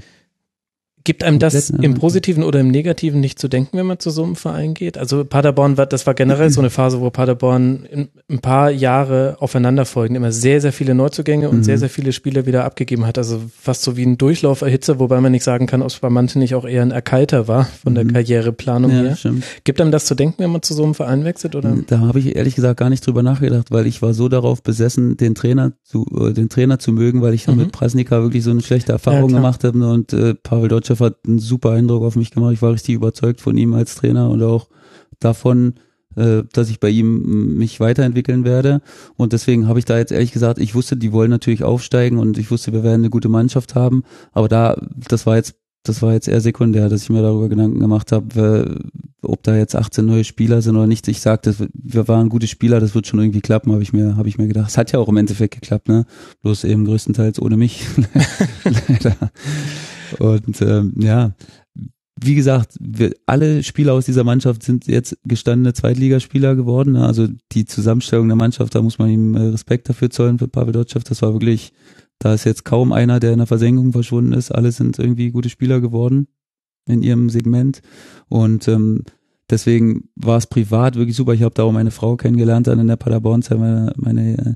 Gibt 1.03 1.23
einem 1.23 1.39
das 1.39 1.69
im 1.69 1.93
Positiven 1.93 2.43
oder 2.43 2.59
im 2.59 2.67
Negativen 2.69 3.19
nicht 3.21 3.39
zu 3.39 3.47
denken, 3.47 3.77
wenn 3.77 3.85
man 3.85 3.99
zu 3.99 4.09
so 4.09 4.23
einem 4.23 4.35
Verein 4.35 4.73
geht? 4.73 4.97
Also 4.97 5.23
Paderborn 5.23 5.77
war, 5.77 5.85
das 5.85 6.05
war 6.05 6.13
generell 6.13 6.49
so 6.49 6.59
eine 6.59 6.69
Phase, 6.69 6.99
wo 6.99 7.09
Paderborn 7.09 8.09
ein 8.29 8.39
paar 8.39 8.69
Jahre 8.69 9.37
aufeinander 9.39 9.85
folgen, 9.85 10.15
immer 10.15 10.31
sehr, 10.31 10.59
sehr 10.61 10.73
viele 10.73 10.95
Neuzugänge 10.95 11.49
und 11.49 11.57
mhm. 11.57 11.63
sehr, 11.63 11.77
sehr 11.77 11.89
viele 11.89 12.11
Spieler 12.11 12.45
wieder 12.45 12.65
abgegeben 12.65 13.05
hat. 13.05 13.17
Also 13.17 13.41
fast 13.59 13.83
so 13.83 13.95
wie 13.95 14.05
ein 14.05 14.17
Durchlauferhitzer, 14.17 14.99
wobei 14.99 15.21
man 15.21 15.31
nicht 15.31 15.43
sagen 15.43 15.67
kann, 15.67 15.81
ob 15.81 15.87
es 15.87 15.99
bei 15.99 16.09
manchen 16.09 16.39
nicht 16.39 16.55
auch 16.55 16.65
eher 16.65 16.81
ein 16.81 16.91
Erkalter 16.91 17.47
war 17.47 17.65
von 17.65 17.95
der 17.95 18.03
mhm. 18.03 18.13
Karriereplanung 18.13 18.91
ja, 18.91 19.01
her. 19.01 19.15
Stimmt. 19.15 19.43
Gibt 19.63 19.79
einem 19.79 19.91
das 19.91 20.05
zu 20.05 20.15
denken, 20.15 20.43
wenn 20.43 20.51
man 20.51 20.61
zu 20.61 20.73
so 20.73 20.83
einem 20.83 20.95
Verein 20.95 21.23
wechselt? 21.23 21.55
Oder? 21.55 21.77
Da 21.87 21.99
habe 21.99 22.19
ich 22.19 22.35
ehrlich 22.35 22.55
gesagt 22.55 22.79
gar 22.79 22.89
nicht 22.89 23.05
drüber 23.05 23.23
nachgedacht, 23.23 23.71
weil 23.71 23.87
ich 23.87 24.01
war 24.01 24.13
so 24.13 24.27
darauf 24.27 24.63
besessen, 24.63 25.17
den 25.17 25.33
Trainer 25.33 25.73
zu, 25.83 26.05
äh, 26.19 26.33
den 26.33 26.49
Trainer 26.49 26.79
zu 26.79 26.91
mögen, 26.91 27.21
weil 27.21 27.33
ich 27.33 27.45
dann 27.45 27.55
mhm. 27.55 27.61
mit 27.61 27.71
Prasnika 27.71 28.21
wirklich 28.21 28.43
so 28.43 28.51
eine 28.51 28.61
schlechte 28.61 28.91
Erfahrung 28.91 29.29
ja, 29.29 29.37
gemacht 29.37 29.63
habe 29.63 29.87
und 29.89 30.13
äh, 30.13 30.35
Pavel 30.35 30.67
Deutschew 30.89 31.05
hat 31.05 31.17
einen 31.27 31.39
super 31.39 31.71
Eindruck 31.71 32.03
auf 32.03 32.15
mich 32.15 32.31
gemacht. 32.31 32.53
Ich 32.53 32.61
war 32.61 32.73
richtig 32.73 32.95
überzeugt 32.95 33.41
von 33.41 33.57
ihm 33.57 33.73
als 33.73 33.95
Trainer 33.95 34.29
und 34.29 34.41
auch 34.43 34.67
davon, 35.19 35.75
äh, 36.15 36.43
dass 36.51 36.69
ich 36.69 36.79
bei 36.79 36.89
ihm 36.89 37.57
mich 37.57 37.79
weiterentwickeln 37.79 38.43
werde. 38.43 38.81
Und 39.15 39.33
deswegen 39.33 39.67
habe 39.67 39.79
ich 39.79 39.85
da 39.85 39.97
jetzt 39.97 40.11
ehrlich 40.11 40.31
gesagt, 40.31 40.59
ich 40.59 40.75
wusste, 40.75 40.97
die 40.97 41.11
wollen 41.11 41.29
natürlich 41.29 41.63
aufsteigen 41.63 42.17
und 42.17 42.37
ich 42.37 42.51
wusste, 42.51 42.73
wir 42.73 42.83
werden 42.83 43.01
eine 43.01 43.09
gute 43.09 43.29
Mannschaft 43.29 43.75
haben. 43.75 44.03
Aber 44.31 44.47
da, 44.47 44.81
das 45.07 45.25
war 45.25 45.35
jetzt, 45.35 45.55
das 45.83 46.01
war 46.01 46.13
jetzt 46.13 46.27
eher 46.27 46.41
sekundär, 46.41 46.89
dass 46.89 47.03
ich 47.03 47.09
mir 47.09 47.21
darüber 47.21 47.47
Gedanken 47.47 47.79
gemacht 47.79 48.11
habe, 48.11 48.79
ob 49.21 49.43
da 49.43 49.55
jetzt 49.55 49.75
18 49.75 50.05
neue 50.05 50.23
Spieler 50.23 50.61
sind 50.61 50.75
oder 50.75 50.87
nicht. 50.87 51.07
Ich 51.07 51.21
sagte, 51.21 51.55
wir 51.73 52.07
waren 52.07 52.29
gute 52.29 52.47
Spieler, 52.47 52.79
das 52.79 52.95
wird 52.95 53.07
schon 53.07 53.19
irgendwie 53.19 53.41
klappen, 53.41 53.71
habe 53.71 53.83
ich 53.83 53.93
mir, 53.93 54.17
habe 54.17 54.27
ich 54.27 54.37
mir 54.37 54.47
gedacht. 54.47 54.69
Es 54.69 54.77
hat 54.77 54.91
ja 54.91 54.99
auch 54.99 55.07
im 55.07 55.17
Endeffekt 55.17 55.55
geklappt, 55.55 55.87
ne? 55.87 56.05
Bloß 56.41 56.65
eben 56.65 56.85
größtenteils 56.85 57.41
ohne 57.41 57.55
mich. 57.55 57.85
Leider. 58.63 59.15
Und 60.19 60.61
ähm, 60.61 60.93
ja, 60.97 61.33
wie 62.21 62.35
gesagt, 62.35 62.75
wir, 62.79 63.13
alle 63.25 63.63
Spieler 63.63 63.93
aus 63.93 64.05
dieser 64.05 64.23
Mannschaft 64.23 64.63
sind 64.63 64.87
jetzt 64.87 65.17
gestandene 65.23 65.73
Zweitligaspieler 65.73 66.55
geworden. 66.55 66.93
Ne? 66.93 67.05
Also 67.05 67.27
die 67.51 67.65
Zusammenstellung 67.65 68.27
der 68.27 68.35
Mannschaft, 68.35 68.75
da 68.75 68.81
muss 68.81 68.99
man 68.99 69.09
ihm 69.09 69.35
äh, 69.35 69.41
Respekt 69.47 69.89
dafür 69.89 70.09
zollen 70.09 70.39
für 70.39 70.47
Pavel 70.47 70.73
Dotschew. 70.73 70.99
Das 71.07 71.21
war 71.21 71.33
wirklich, 71.33 71.71
da 72.17 72.33
ist 72.33 72.43
jetzt 72.43 72.65
kaum 72.65 72.91
einer, 72.91 73.19
der 73.19 73.31
in 73.31 73.37
der 73.37 73.47
Versenkung 73.47 73.91
verschwunden 73.91 74.33
ist. 74.33 74.51
Alle 74.51 74.71
sind 74.71 74.99
irgendwie 74.99 75.31
gute 75.31 75.49
Spieler 75.49 75.79
geworden 75.79 76.27
in 76.87 77.03
ihrem 77.03 77.29
Segment. 77.29 77.81
Und 78.27 78.67
ähm, 78.67 79.03
deswegen 79.49 80.09
war 80.15 80.37
es 80.37 80.47
privat 80.47 80.95
wirklich 80.95 81.15
super. 81.15 81.33
Ich 81.33 81.43
habe 81.43 81.55
da 81.55 81.63
auch 81.63 81.71
meine 81.71 81.91
Frau 81.91 82.17
kennengelernt 82.17 82.67
dann 82.67 82.79
in 82.79 82.87
der 82.87 82.97
Paderborn-Zeit, 82.97 83.59
meine, 83.59 83.93
meine 83.95 84.37
äh, 84.37 84.53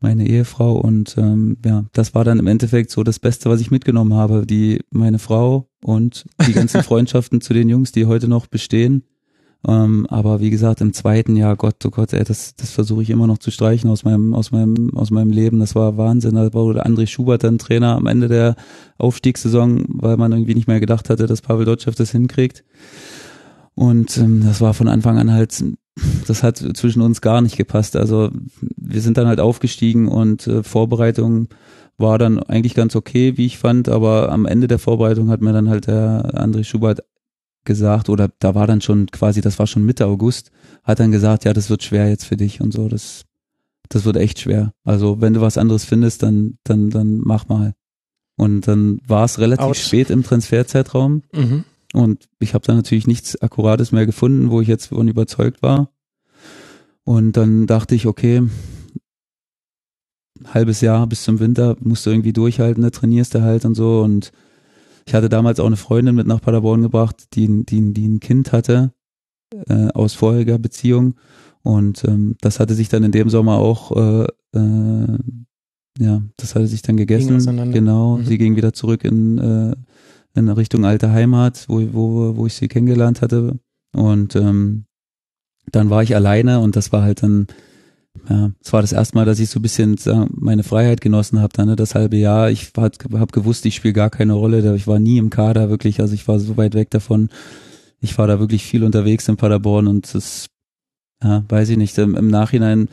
meine 0.00 0.26
Ehefrau 0.26 0.78
und 0.78 1.16
ähm, 1.16 1.56
ja, 1.64 1.84
das 1.92 2.14
war 2.14 2.24
dann 2.24 2.38
im 2.38 2.46
Endeffekt 2.46 2.90
so 2.90 3.02
das 3.02 3.18
Beste, 3.18 3.48
was 3.48 3.60
ich 3.60 3.70
mitgenommen 3.70 4.14
habe. 4.14 4.46
Die 4.46 4.80
meine 4.90 5.18
Frau 5.18 5.68
und 5.82 6.26
die 6.46 6.52
ganzen 6.52 6.82
Freundschaften 6.84 7.40
zu 7.40 7.54
den 7.54 7.68
Jungs, 7.68 7.92
die 7.92 8.06
heute 8.06 8.28
noch 8.28 8.46
bestehen. 8.46 9.04
Ähm, 9.66 10.06
aber 10.08 10.40
wie 10.40 10.50
gesagt, 10.50 10.80
im 10.80 10.92
zweiten 10.92 11.34
Jahr, 11.34 11.56
Gott, 11.56 11.84
oh 11.84 11.90
Gott, 11.90 12.12
ey, 12.12 12.22
das, 12.22 12.54
das 12.54 12.70
versuche 12.70 13.02
ich 13.02 13.10
immer 13.10 13.26
noch 13.26 13.38
zu 13.38 13.50
streichen 13.50 13.90
aus 13.90 14.04
meinem, 14.04 14.32
aus 14.32 14.52
meinem, 14.52 14.94
aus 14.94 15.10
meinem 15.10 15.30
Leben. 15.30 15.58
Das 15.58 15.74
war 15.74 15.96
Wahnsinn. 15.96 16.36
Da 16.36 16.52
war 16.52 16.72
der 16.74 16.86
André 16.86 17.06
Schubert 17.06 17.42
dann 17.42 17.58
Trainer 17.58 17.96
am 17.96 18.06
Ende 18.06 18.28
der 18.28 18.54
Aufstiegssaison, 18.98 19.86
weil 19.88 20.18
man 20.18 20.32
irgendwie 20.32 20.54
nicht 20.54 20.68
mehr 20.68 20.78
gedacht 20.78 21.10
hatte, 21.10 21.26
dass 21.26 21.42
Pavel 21.42 21.64
Dotschew 21.64 21.92
das 21.96 22.12
hinkriegt. 22.12 22.64
Und 23.74 24.16
ähm, 24.18 24.42
das 24.44 24.60
war 24.60 24.72
von 24.72 24.88
Anfang 24.88 25.18
an 25.18 25.32
halt 25.32 25.52
das 26.26 26.42
hat 26.42 26.58
zwischen 26.58 27.02
uns 27.02 27.20
gar 27.20 27.40
nicht 27.40 27.56
gepasst. 27.56 27.96
Also 27.96 28.30
wir 28.76 29.00
sind 29.00 29.16
dann 29.16 29.26
halt 29.26 29.40
aufgestiegen 29.40 30.08
und 30.08 30.46
äh, 30.46 30.62
Vorbereitung 30.62 31.48
war 31.98 32.18
dann 32.18 32.38
eigentlich 32.38 32.74
ganz 32.74 32.94
okay, 32.94 33.36
wie 33.36 33.46
ich 33.46 33.58
fand, 33.58 33.88
aber 33.88 34.30
am 34.30 34.44
Ende 34.44 34.66
der 34.66 34.78
Vorbereitung 34.78 35.30
hat 35.30 35.40
mir 35.40 35.52
dann 35.52 35.70
halt 35.70 35.86
der 35.86 36.32
André 36.34 36.64
Schubert 36.64 37.02
gesagt, 37.64 38.08
oder 38.08 38.30
da 38.38 38.54
war 38.54 38.66
dann 38.66 38.80
schon 38.80 39.06
quasi, 39.06 39.40
das 39.40 39.58
war 39.58 39.66
schon 39.66 39.84
Mitte 39.84 40.06
August, 40.06 40.50
hat 40.84 41.00
dann 41.00 41.10
gesagt, 41.10 41.44
ja, 41.44 41.52
das 41.52 41.70
wird 41.70 41.82
schwer 41.82 42.08
jetzt 42.08 42.24
für 42.24 42.36
dich 42.36 42.60
und 42.60 42.72
so, 42.72 42.88
das, 42.88 43.24
das 43.88 44.04
wird 44.04 44.16
echt 44.16 44.40
schwer. 44.40 44.72
Also 44.84 45.20
wenn 45.20 45.34
du 45.34 45.40
was 45.40 45.58
anderes 45.58 45.84
findest, 45.84 46.22
dann, 46.22 46.58
dann, 46.64 46.90
dann 46.90 47.18
mach 47.18 47.48
mal. 47.48 47.74
Und 48.36 48.68
dann 48.68 49.00
war 49.06 49.24
es 49.24 49.38
relativ 49.38 49.64
Out. 49.64 49.76
spät 49.76 50.10
im 50.10 50.22
Transferzeitraum. 50.22 51.22
Mhm. 51.32 51.64
Und 51.92 52.28
ich 52.38 52.54
habe 52.54 52.66
da 52.66 52.74
natürlich 52.74 53.06
nichts 53.06 53.40
Akkurates 53.40 53.92
mehr 53.92 54.06
gefunden, 54.06 54.50
wo 54.50 54.60
ich 54.60 54.68
jetzt 54.68 54.86
von 54.86 55.08
überzeugt 55.08 55.62
war. 55.62 55.90
Und 57.06 57.36
dann 57.36 57.66
dachte 57.66 57.94
ich, 57.94 58.06
okay, 58.06 58.42
halbes 60.52 60.80
Jahr 60.80 61.06
bis 61.06 61.22
zum 61.22 61.38
Winter 61.38 61.76
musst 61.80 62.04
du 62.04 62.10
irgendwie 62.10 62.32
durchhalten, 62.32 62.82
da 62.82 62.90
trainierst 62.90 63.34
du 63.34 63.42
halt 63.42 63.64
und 63.64 63.74
so. 63.74 64.02
Und 64.02 64.32
ich 65.06 65.14
hatte 65.14 65.28
damals 65.28 65.60
auch 65.60 65.66
eine 65.66 65.76
Freundin 65.76 66.16
mit 66.16 66.26
nach 66.26 66.40
Paderborn 66.40 66.82
gebracht, 66.82 67.34
die, 67.34 67.64
die, 67.64 67.92
die 67.92 68.08
ein 68.08 68.20
Kind 68.20 68.52
hatte 68.52 68.92
äh, 69.68 69.88
aus 69.94 70.14
vorheriger 70.14 70.58
Beziehung. 70.58 71.14
Und 71.62 72.04
ähm, 72.04 72.36
das 72.40 72.58
hatte 72.60 72.74
sich 72.74 72.88
dann 72.88 73.04
in 73.04 73.12
dem 73.12 73.30
Sommer 73.30 73.58
auch, 73.58 73.92
äh, 73.96 74.26
äh, 74.54 75.18
ja, 75.98 76.22
das 76.36 76.54
hatte 76.54 76.66
sich 76.66 76.82
dann 76.82 76.96
gegessen. 76.96 77.72
Genau, 77.72 78.18
mhm. 78.18 78.24
sie 78.24 78.38
ging 78.38 78.56
wieder 78.56 78.72
zurück 78.72 79.04
in 79.04 79.38
äh, 79.38 79.76
in 80.34 80.48
Richtung 80.48 80.84
alte 80.84 81.10
Heimat, 81.10 81.64
wo, 81.68 81.80
wo, 81.92 82.36
wo 82.36 82.46
ich 82.46 82.54
sie 82.54 82.68
kennengelernt 82.68 83.22
hatte. 83.22 83.58
Und 83.94 84.36
ähm, 84.36 84.85
dann 85.72 85.90
war 85.90 86.02
ich 86.02 86.14
alleine 86.14 86.60
und 86.60 86.76
das 86.76 86.92
war 86.92 87.02
halt 87.02 87.22
dann, 87.22 87.46
ja, 88.28 88.50
es 88.62 88.72
war 88.72 88.80
das 88.80 88.92
erste 88.92 89.16
Mal, 89.16 89.24
dass 89.24 89.38
ich 89.38 89.50
so 89.50 89.58
ein 89.58 89.62
bisschen 89.62 89.96
meine 90.30 90.62
Freiheit 90.62 91.00
genossen 91.00 91.40
habe, 91.40 91.52
dann 91.54 91.68
ne, 91.68 91.76
das 91.76 91.94
halbe 91.94 92.16
Jahr. 92.16 92.50
Ich 92.50 92.72
habe 92.76 93.26
gewusst, 93.32 93.66
ich 93.66 93.74
spiele 93.74 93.94
gar 93.94 94.10
keine 94.10 94.34
Rolle, 94.34 94.74
ich 94.74 94.86
war 94.86 94.98
nie 94.98 95.18
im 95.18 95.30
Kader 95.30 95.70
wirklich, 95.70 96.00
also 96.00 96.14
ich 96.14 96.26
war 96.28 96.38
so 96.38 96.56
weit 96.56 96.74
weg 96.74 96.90
davon. 96.90 97.30
Ich 98.00 98.18
war 98.18 98.26
da 98.26 98.38
wirklich 98.38 98.64
viel 98.64 98.84
unterwegs 98.84 99.28
in 99.28 99.36
Paderborn 99.36 99.86
und 99.86 100.14
das, 100.14 100.48
ja, 101.22 101.44
weiß 101.48 101.70
ich 101.70 101.76
nicht, 101.76 101.96
im, 101.98 102.14
im 102.14 102.28
Nachhinein 102.28 102.88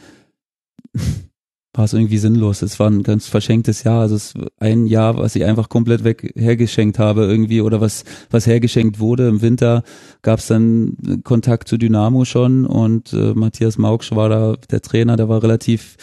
war 1.74 1.86
es 1.86 1.94
irgendwie 1.94 2.20
sinnlos. 2.20 2.62
Es 2.62 2.80
war 2.80 2.90
ein 2.90 3.04
ganz 3.04 3.28
verschenktes 3.28 3.84
Jahr. 3.84 4.02
Also 4.02 4.16
es 4.16 4.34
ein 4.60 4.86
Jahr, 4.86 5.18
was 5.18 5.36
ich 5.36 5.44
einfach 5.44 5.70
komplett 5.70 6.04
weg 6.04 6.34
hergeschenkt 6.36 7.00
habe 7.00 7.26
irgendwie 7.26 7.62
oder 7.62 7.82
was 7.82 8.04
was 8.30 8.46
hergeschenkt 8.46 9.00
wurde. 9.00 9.28
Im 9.28 9.42
Winter 9.42 9.84
gab 10.22 10.40
es 10.40 10.48
dann 10.48 10.96
Kontakt 11.24 11.68
zu 11.68 11.78
Dynamo 11.78 12.26
schon 12.26 12.66
und 12.66 13.14
äh, 13.14 13.34
Matthias 13.34 13.78
Mauksch 13.78 14.12
war 14.12 14.30
da 14.30 14.56
der 14.70 14.82
Trainer, 14.82 15.18
der 15.18 15.30
war 15.30 15.42
relativ 15.42 15.98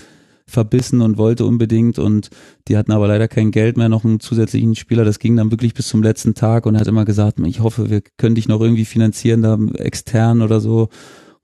verbissen 0.50 1.00
und 1.00 1.16
wollte 1.16 1.46
unbedingt 1.46 1.98
und 1.98 2.28
die 2.68 2.76
hatten 2.76 2.92
aber 2.92 3.06
leider 3.06 3.28
kein 3.28 3.52
Geld 3.52 3.76
mehr, 3.76 3.88
noch 3.88 4.04
einen 4.04 4.20
zusätzlichen 4.20 4.74
Spieler. 4.74 5.04
Das 5.04 5.20
ging 5.20 5.36
dann 5.36 5.52
wirklich 5.52 5.74
bis 5.74 5.86
zum 5.86 6.02
letzten 6.02 6.34
Tag 6.34 6.66
und 6.66 6.74
er 6.74 6.80
hat 6.80 6.88
immer 6.88 7.04
gesagt, 7.04 7.38
ich 7.46 7.60
hoffe, 7.60 7.88
wir 7.88 8.02
können 8.18 8.34
dich 8.34 8.48
noch 8.48 8.60
irgendwie 8.60 8.84
finanzieren, 8.84 9.42
da 9.42 9.56
extern 9.76 10.42
oder 10.42 10.60
so. 10.60 10.88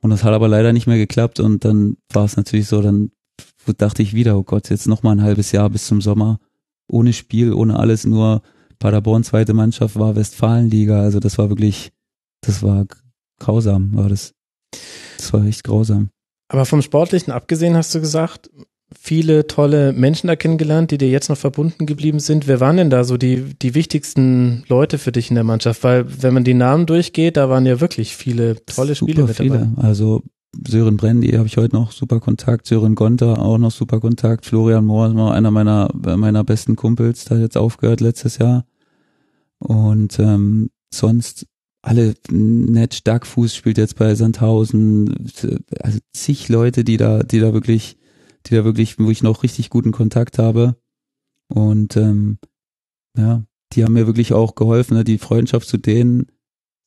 Und 0.00 0.10
das 0.10 0.24
hat 0.24 0.34
aber 0.34 0.48
leider 0.48 0.72
nicht 0.72 0.86
mehr 0.86 0.98
geklappt 0.98 1.40
und 1.40 1.64
dann 1.64 1.96
war 2.12 2.24
es 2.24 2.36
natürlich 2.36 2.66
so, 2.66 2.82
dann 2.82 3.10
dachte 3.78 4.02
ich 4.02 4.14
wieder, 4.14 4.36
oh 4.36 4.42
Gott, 4.42 4.70
jetzt 4.70 4.86
noch 4.86 5.02
mal 5.02 5.12
ein 5.12 5.22
halbes 5.22 5.52
Jahr 5.52 5.70
bis 5.70 5.86
zum 5.86 6.00
Sommer. 6.00 6.38
Ohne 6.88 7.12
Spiel, 7.12 7.52
ohne 7.52 7.78
alles, 7.78 8.06
nur 8.06 8.42
Paderborn 8.78 9.24
zweite 9.24 9.54
Mannschaft 9.54 9.98
war 9.98 10.16
Westfalenliga. 10.16 11.00
Also 11.00 11.20
das 11.20 11.38
war 11.38 11.48
wirklich, 11.48 11.92
das 12.42 12.62
war 12.62 12.86
grausam, 13.40 13.94
war 13.94 14.08
das. 14.08 14.34
Das 15.16 15.32
war 15.32 15.44
echt 15.44 15.64
grausam. 15.64 16.10
Aber 16.48 16.64
vom 16.64 16.82
Sportlichen 16.82 17.32
abgesehen 17.32 17.76
hast 17.76 17.94
du 17.94 18.00
gesagt, 18.00 18.50
viele 18.94 19.46
tolle 19.46 19.92
Menschen 19.92 20.28
da 20.28 20.36
kennengelernt, 20.36 20.90
die 20.90 20.98
dir 20.98 21.08
jetzt 21.08 21.28
noch 21.28 21.36
verbunden 21.36 21.86
geblieben 21.86 22.20
sind. 22.20 22.46
Wer 22.46 22.60
waren 22.60 22.76
denn 22.76 22.90
da 22.90 23.02
so 23.02 23.16
die, 23.16 23.54
die 23.60 23.74
wichtigsten 23.74 24.64
Leute 24.68 24.98
für 24.98 25.10
dich 25.10 25.30
in 25.30 25.34
der 25.34 25.44
Mannschaft? 25.44 25.82
Weil 25.82 26.22
wenn 26.22 26.34
man 26.34 26.44
die 26.44 26.54
Namen 26.54 26.86
durchgeht, 26.86 27.36
da 27.36 27.48
waren 27.48 27.66
ja 27.66 27.80
wirklich 27.80 28.14
viele 28.14 28.64
tolle 28.64 28.94
Super 28.94 29.12
Spiele 29.12 29.26
mit 29.26 29.36
viele. 29.36 29.58
dabei. 29.58 29.88
Also 29.88 30.22
Sören 30.66 30.96
Brendi 30.96 31.32
habe 31.32 31.46
ich 31.46 31.56
heute 31.56 31.76
noch 31.76 31.92
super 31.92 32.20
Kontakt, 32.20 32.66
Sören 32.66 32.94
Gonter 32.94 33.40
auch 33.40 33.58
noch 33.58 33.70
super 33.70 34.00
Kontakt, 34.00 34.46
Florian 34.46 34.84
Mohr 34.84 35.08
ist 35.08 35.16
einer 35.16 35.50
meiner 35.50 35.90
meiner 35.94 36.44
besten 36.44 36.76
Kumpels, 36.76 37.26
der 37.26 37.36
hat 37.36 37.42
jetzt 37.42 37.56
aufgehört 37.56 38.00
letztes 38.00 38.38
Jahr. 38.38 38.64
Und 39.58 40.18
ähm, 40.18 40.70
sonst 40.92 41.46
alle 41.86 42.14
Netsch 42.30 43.02
Duckfuß 43.04 43.54
spielt 43.54 43.78
jetzt 43.78 43.96
bei 43.96 44.14
Sandhausen, 44.14 45.30
also 45.80 45.98
zig 46.12 46.48
Leute, 46.48 46.82
die 46.82 46.96
da, 46.96 47.22
die 47.22 47.38
da 47.38 47.52
wirklich, 47.52 47.96
die 48.46 48.54
da 48.56 48.64
wirklich, 48.64 48.98
wo 48.98 49.08
ich 49.10 49.22
noch 49.22 49.44
richtig 49.44 49.70
guten 49.70 49.92
Kontakt 49.92 50.38
habe. 50.38 50.76
Und 51.48 51.96
ähm, 51.96 52.38
ja, 53.16 53.44
die 53.72 53.84
haben 53.84 53.92
mir 53.92 54.08
wirklich 54.08 54.32
auch 54.32 54.56
geholfen, 54.56 54.96
ne? 54.96 55.04
die 55.04 55.18
Freundschaft 55.18 55.68
zu 55.68 55.76
denen. 55.76 56.26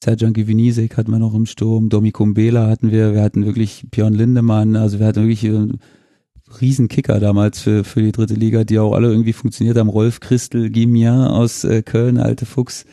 Serjan 0.03 0.33
Givinisek 0.33 0.97
hatten 0.97 1.11
wir 1.11 1.19
noch 1.19 1.33
im 1.33 1.45
Sturm, 1.45 1.89
Domi 1.89 2.11
Kumbela 2.11 2.67
hatten 2.67 2.91
wir, 2.91 3.13
wir 3.13 3.21
hatten 3.21 3.45
wirklich 3.45 3.85
Björn 3.91 4.13
Lindemann, 4.13 4.75
also 4.75 4.99
wir 4.99 5.05
hatten 5.05 5.27
wirklich 5.27 5.43
äh, 5.43 5.67
Riesenkicker 6.61 7.19
damals 7.19 7.59
für, 7.59 7.83
für 7.83 8.01
die 8.01 8.11
dritte 8.11 8.33
Liga, 8.33 8.63
die 8.63 8.79
auch 8.79 8.93
alle 8.93 9.09
irgendwie 9.09 9.33
funktioniert 9.33 9.77
haben. 9.77 9.89
Rolf 9.89 10.19
Christel, 10.19 10.69
Gimia 10.69 11.27
aus 11.27 11.63
äh, 11.63 11.83
Köln, 11.83 12.17
alte 12.17 12.45
Fuchs. 12.45 12.85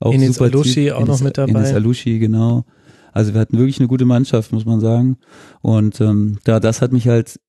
Auch 0.00 0.12
Enes 0.12 0.36
super 0.36 0.46
Alushi 0.46 0.92
auch 0.92 1.00
Enes, 1.00 1.08
noch 1.08 1.20
mit 1.20 1.38
dabei. 1.38 1.60
Enes 1.60 1.72
Alushi, 1.72 2.18
genau. 2.18 2.64
Also 3.12 3.34
wir 3.34 3.40
hatten 3.40 3.56
wirklich 3.56 3.78
eine 3.78 3.88
gute 3.88 4.04
Mannschaft, 4.04 4.52
muss 4.52 4.66
man 4.66 4.80
sagen. 4.80 5.16
Und 5.62 6.00
ähm, 6.00 6.38
ja, 6.46 6.60
das 6.60 6.82
hat 6.82 6.92
mich 6.92 7.08
halt, 7.08 7.40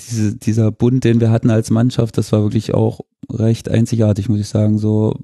diese, 0.00 0.36
dieser 0.36 0.70
Bund, 0.72 1.04
den 1.04 1.20
wir 1.20 1.30
hatten 1.30 1.50
als 1.50 1.70
Mannschaft, 1.70 2.16
das 2.16 2.32
war 2.32 2.42
wirklich 2.42 2.72
auch 2.72 3.00
recht 3.30 3.68
einzigartig, 3.68 4.28
muss 4.28 4.40
ich 4.40 4.48
sagen. 4.48 4.78
So 4.78 5.16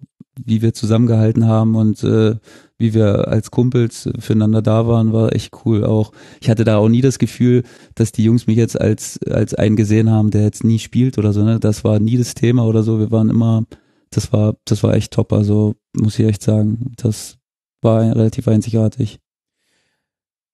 wie 0.45 0.63
wir 0.63 0.75
zusammengehalten 0.75 1.47
haben 1.47 1.75
und 1.75 2.03
äh, 2.05 2.37
wie 2.79 2.95
wir 2.95 3.29
als 3.29 3.51
Kumpels 3.51 4.09
füreinander 4.19 4.63
da 4.63 4.87
waren, 4.87 5.13
war 5.13 5.35
echt 5.35 5.53
cool 5.65 5.85
auch. 5.85 6.13
Ich 6.41 6.49
hatte 6.49 6.65
da 6.65 6.79
auch 6.79 6.89
nie 6.89 7.01
das 7.01 7.19
Gefühl, 7.19 7.65
dass 7.95 8.13
die 8.13 8.25
Jungs 8.25 8.47
mich 8.47 8.57
jetzt 8.57 8.81
als, 8.81 9.19
als 9.29 9.55
einen 9.55 9.77
gesehen 9.77 10.11
haben, 10.11 10.31
der 10.31 10.43
jetzt 10.43 10.63
nie 10.63 10.79
spielt 10.79 11.19
oder 11.19 11.33
so, 11.33 11.43
ne? 11.43 11.59
Das 11.59 11.83
war 11.83 11.99
nie 11.99 12.17
das 12.17 12.35
Thema 12.35 12.65
oder 12.65 12.83
so. 12.83 13.01
Wir 13.01 13.11
waren 13.11 13.31
immer, 13.31 13.65
das 14.11 14.33
war, 14.33 14.55
das 14.65 14.83
war 14.83 14.95
echt 14.95 15.13
top. 15.13 15.33
Also 15.33 15.75
muss 15.93 16.19
ich 16.19 16.27
echt 16.27 16.43
sagen, 16.43 16.93
das 16.97 17.39
war 17.83 18.03
relativ 18.03 18.47
einzigartig. 18.47 19.19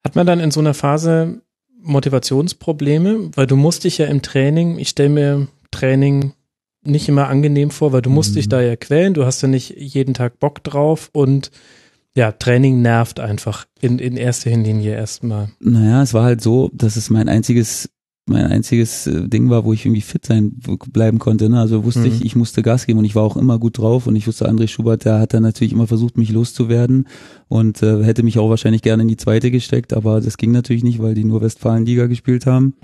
Hat 0.02 0.16
man 0.16 0.26
dann 0.26 0.40
in 0.40 0.50
so 0.50 0.60
einer 0.60 0.74
Phase 0.74 1.42
Motivationsprobleme? 1.82 3.30
Weil 3.34 3.46
du 3.46 3.56
musst 3.56 3.84
dich 3.84 3.98
ja 3.98 4.06
im 4.06 4.22
Training, 4.22 4.78
ich 4.78 4.88
stelle 4.90 5.08
mir 5.10 5.48
Training 5.70 6.32
nicht 6.84 7.08
immer 7.08 7.28
angenehm 7.28 7.70
vor, 7.70 7.92
weil 7.92 8.02
du 8.02 8.10
musst 8.10 8.32
mhm. 8.32 8.34
dich 8.36 8.48
da 8.48 8.60
ja 8.60 8.76
quälen, 8.76 9.14
du 9.14 9.24
hast 9.24 9.42
ja 9.42 9.48
nicht 9.48 9.74
jeden 9.76 10.14
Tag 10.14 10.38
Bock 10.38 10.62
drauf 10.62 11.10
und 11.12 11.50
ja, 12.16 12.30
Training 12.30 12.80
nervt 12.80 13.18
einfach 13.18 13.66
in, 13.80 13.98
in 13.98 14.16
erster 14.16 14.50
Linie 14.50 14.94
erstmal. 14.94 15.50
Naja, 15.58 16.02
es 16.02 16.14
war 16.14 16.24
halt 16.24 16.40
so, 16.40 16.70
dass 16.72 16.96
es 16.96 17.10
mein 17.10 17.28
einziges, 17.28 17.90
mein 18.26 18.46
einziges 18.46 19.08
äh, 19.08 19.28
Ding 19.28 19.50
war, 19.50 19.64
wo 19.64 19.72
ich 19.72 19.84
irgendwie 19.84 20.00
fit 20.00 20.24
sein 20.24 20.52
bleiben 20.92 21.18
konnte. 21.18 21.50
Ne? 21.50 21.58
Also 21.58 21.82
wusste 21.84 22.00
mhm. 22.00 22.06
ich, 22.06 22.24
ich 22.24 22.36
musste 22.36 22.62
Gas 22.62 22.86
geben 22.86 23.00
und 23.00 23.04
ich 23.04 23.16
war 23.16 23.24
auch 23.24 23.36
immer 23.36 23.58
gut 23.58 23.78
drauf 23.78 24.06
und 24.06 24.14
ich 24.14 24.28
wusste, 24.28 24.48
André 24.48 24.68
Schubert, 24.68 25.04
der 25.04 25.18
hat 25.18 25.34
dann 25.34 25.42
natürlich 25.42 25.72
immer 25.72 25.88
versucht, 25.88 26.16
mich 26.16 26.30
loszuwerden 26.30 27.08
und 27.48 27.82
äh, 27.82 28.04
hätte 28.04 28.22
mich 28.22 28.38
auch 28.38 28.48
wahrscheinlich 28.48 28.82
gerne 28.82 29.02
in 29.02 29.08
die 29.08 29.16
zweite 29.16 29.50
gesteckt, 29.50 29.92
aber 29.92 30.20
das 30.20 30.36
ging 30.36 30.52
natürlich 30.52 30.84
nicht, 30.84 31.02
weil 31.02 31.14
die 31.14 31.24
nur 31.24 31.40
Westfalenliga 31.40 32.06
gespielt 32.06 32.46
haben 32.46 32.74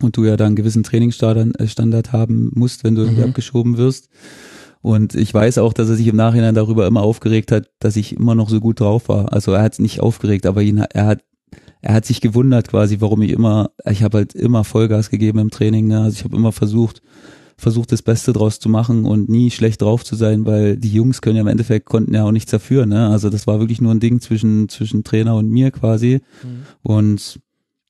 und 0.00 0.16
du 0.16 0.24
ja 0.24 0.36
da 0.36 0.46
einen 0.46 0.56
gewissen 0.56 0.82
Trainingsstandard 0.82 2.08
äh, 2.08 2.10
haben 2.12 2.50
musst, 2.54 2.84
wenn 2.84 2.94
du 2.94 3.02
mhm. 3.02 3.22
abgeschoben 3.22 3.76
wirst. 3.76 4.08
Und 4.80 5.14
ich 5.14 5.32
weiß 5.32 5.58
auch, 5.58 5.72
dass 5.72 5.88
er 5.88 5.96
sich 5.96 6.08
im 6.08 6.16
Nachhinein 6.16 6.56
darüber 6.56 6.86
immer 6.86 7.02
aufgeregt 7.02 7.52
hat, 7.52 7.70
dass 7.78 7.96
ich 7.96 8.16
immer 8.16 8.34
noch 8.34 8.48
so 8.48 8.58
gut 8.58 8.80
drauf 8.80 9.08
war. 9.08 9.32
Also 9.32 9.52
er 9.52 9.62
hat 9.62 9.74
es 9.74 9.78
nicht 9.78 10.00
aufgeregt, 10.00 10.44
aber 10.44 10.62
ihn, 10.62 10.78
er 10.78 11.06
hat 11.06 11.24
er 11.82 11.94
hat 11.94 12.06
sich 12.06 12.20
gewundert 12.20 12.68
quasi, 12.68 13.00
warum 13.00 13.22
ich 13.22 13.32
immer, 13.32 13.72
ich 13.90 14.04
habe 14.04 14.18
halt 14.18 14.34
immer 14.34 14.62
Vollgas 14.62 15.10
gegeben 15.10 15.40
im 15.40 15.50
Training. 15.50 15.88
Ne? 15.88 16.00
Also 16.00 16.14
ich 16.16 16.24
habe 16.24 16.36
immer 16.36 16.52
versucht, 16.52 17.02
versucht 17.56 17.90
das 17.90 18.02
Beste 18.02 18.32
draus 18.32 18.60
zu 18.60 18.68
machen 18.68 19.04
und 19.04 19.28
nie 19.28 19.50
schlecht 19.50 19.82
drauf 19.82 20.04
zu 20.04 20.14
sein, 20.14 20.46
weil 20.46 20.76
die 20.76 20.92
Jungs 20.92 21.20
können 21.20 21.36
ja 21.36 21.42
im 21.42 21.48
Endeffekt 21.48 21.86
konnten 21.86 22.14
ja 22.14 22.24
auch 22.24 22.30
nichts 22.30 22.52
dafür. 22.52 22.86
Ne? 22.86 23.08
Also 23.08 23.30
das 23.30 23.48
war 23.48 23.58
wirklich 23.58 23.80
nur 23.80 23.92
ein 23.92 24.00
Ding 24.00 24.20
zwischen 24.20 24.68
zwischen 24.68 25.02
Trainer 25.02 25.34
und 25.34 25.50
mir 25.50 25.72
quasi. 25.72 26.20
Mhm. 26.44 26.62
Und 26.82 27.40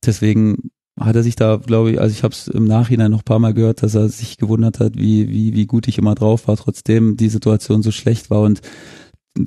deswegen 0.04 0.70
hat 0.98 1.16
er 1.16 1.22
sich 1.22 1.36
da, 1.36 1.56
glaube 1.56 1.92
ich, 1.92 2.00
also 2.00 2.12
ich 2.12 2.22
habe 2.22 2.34
es 2.34 2.48
im 2.48 2.64
Nachhinein 2.64 3.10
noch 3.10 3.24
paar 3.24 3.38
Mal 3.38 3.54
gehört, 3.54 3.82
dass 3.82 3.94
er 3.94 4.08
sich 4.08 4.36
gewundert 4.36 4.78
hat, 4.80 4.96
wie, 4.96 5.28
wie, 5.28 5.54
wie 5.54 5.66
gut 5.66 5.88
ich 5.88 5.98
immer 5.98 6.14
drauf 6.14 6.48
war, 6.48 6.56
trotzdem 6.56 7.16
die 7.16 7.30
Situation 7.30 7.82
so 7.82 7.90
schlecht 7.90 8.30
war. 8.30 8.42
Und 8.42 8.60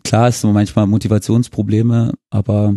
klar 0.04 0.30
ist 0.30 0.42
so 0.42 0.52
manchmal 0.52 0.88
Motivationsprobleme, 0.88 2.14
aber 2.32 2.76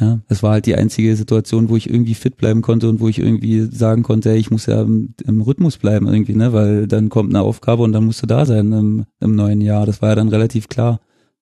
ja, 0.00 0.20
es 0.28 0.42
war 0.44 0.52
halt 0.52 0.66
die 0.66 0.76
einzige 0.76 1.16
Situation, 1.16 1.68
wo 1.70 1.76
ich 1.76 1.90
irgendwie 1.90 2.14
fit 2.14 2.36
bleiben 2.36 2.62
konnte 2.62 2.88
und 2.88 3.00
wo 3.00 3.08
ich 3.08 3.18
irgendwie 3.18 3.62
sagen 3.62 4.04
konnte, 4.04 4.30
ey, 4.30 4.38
ich 4.38 4.50
muss 4.50 4.66
ja 4.66 4.82
im, 4.82 5.14
im, 5.24 5.40
Rhythmus 5.40 5.76
bleiben 5.76 6.06
irgendwie, 6.06 6.36
ne, 6.36 6.52
weil 6.52 6.86
dann 6.86 7.08
kommt 7.08 7.34
eine 7.34 7.42
Aufgabe 7.42 7.82
und 7.82 7.92
dann 7.92 8.04
musst 8.04 8.22
du 8.22 8.26
da 8.26 8.46
sein 8.46 8.72
im, 8.72 9.06
im 9.18 9.34
neuen 9.34 9.60
Jahr. 9.60 9.86
Das 9.86 10.00
war 10.00 10.10
ja 10.10 10.14
dann 10.14 10.28
relativ 10.28 10.68
klar, 10.68 11.00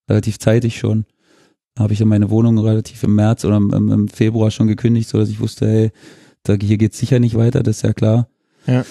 relativ 0.08 0.38
zeitig 0.38 0.78
schon. 0.78 1.04
Da 1.74 1.82
habe 1.82 1.92
ich 1.92 1.98
ja 1.98 2.06
meine 2.06 2.30
Wohnung 2.30 2.58
relativ 2.58 3.02
im 3.02 3.14
März 3.14 3.44
oder 3.44 3.58
im, 3.58 3.90
im 3.92 4.08
Februar 4.08 4.50
schon 4.50 4.68
gekündigt, 4.68 5.10
so 5.10 5.18
dass 5.18 5.28
ich 5.28 5.40
wusste, 5.40 5.66
hey, 5.66 5.90
da, 6.48 6.54
hier 6.60 6.78
geht's 6.78 6.98
sicher 6.98 7.20
nicht 7.20 7.36
weiter, 7.36 7.62
das 7.62 7.76
ist 7.76 7.82
ja 7.82 7.92
klar. 7.92 8.28
Ja. 8.66 8.84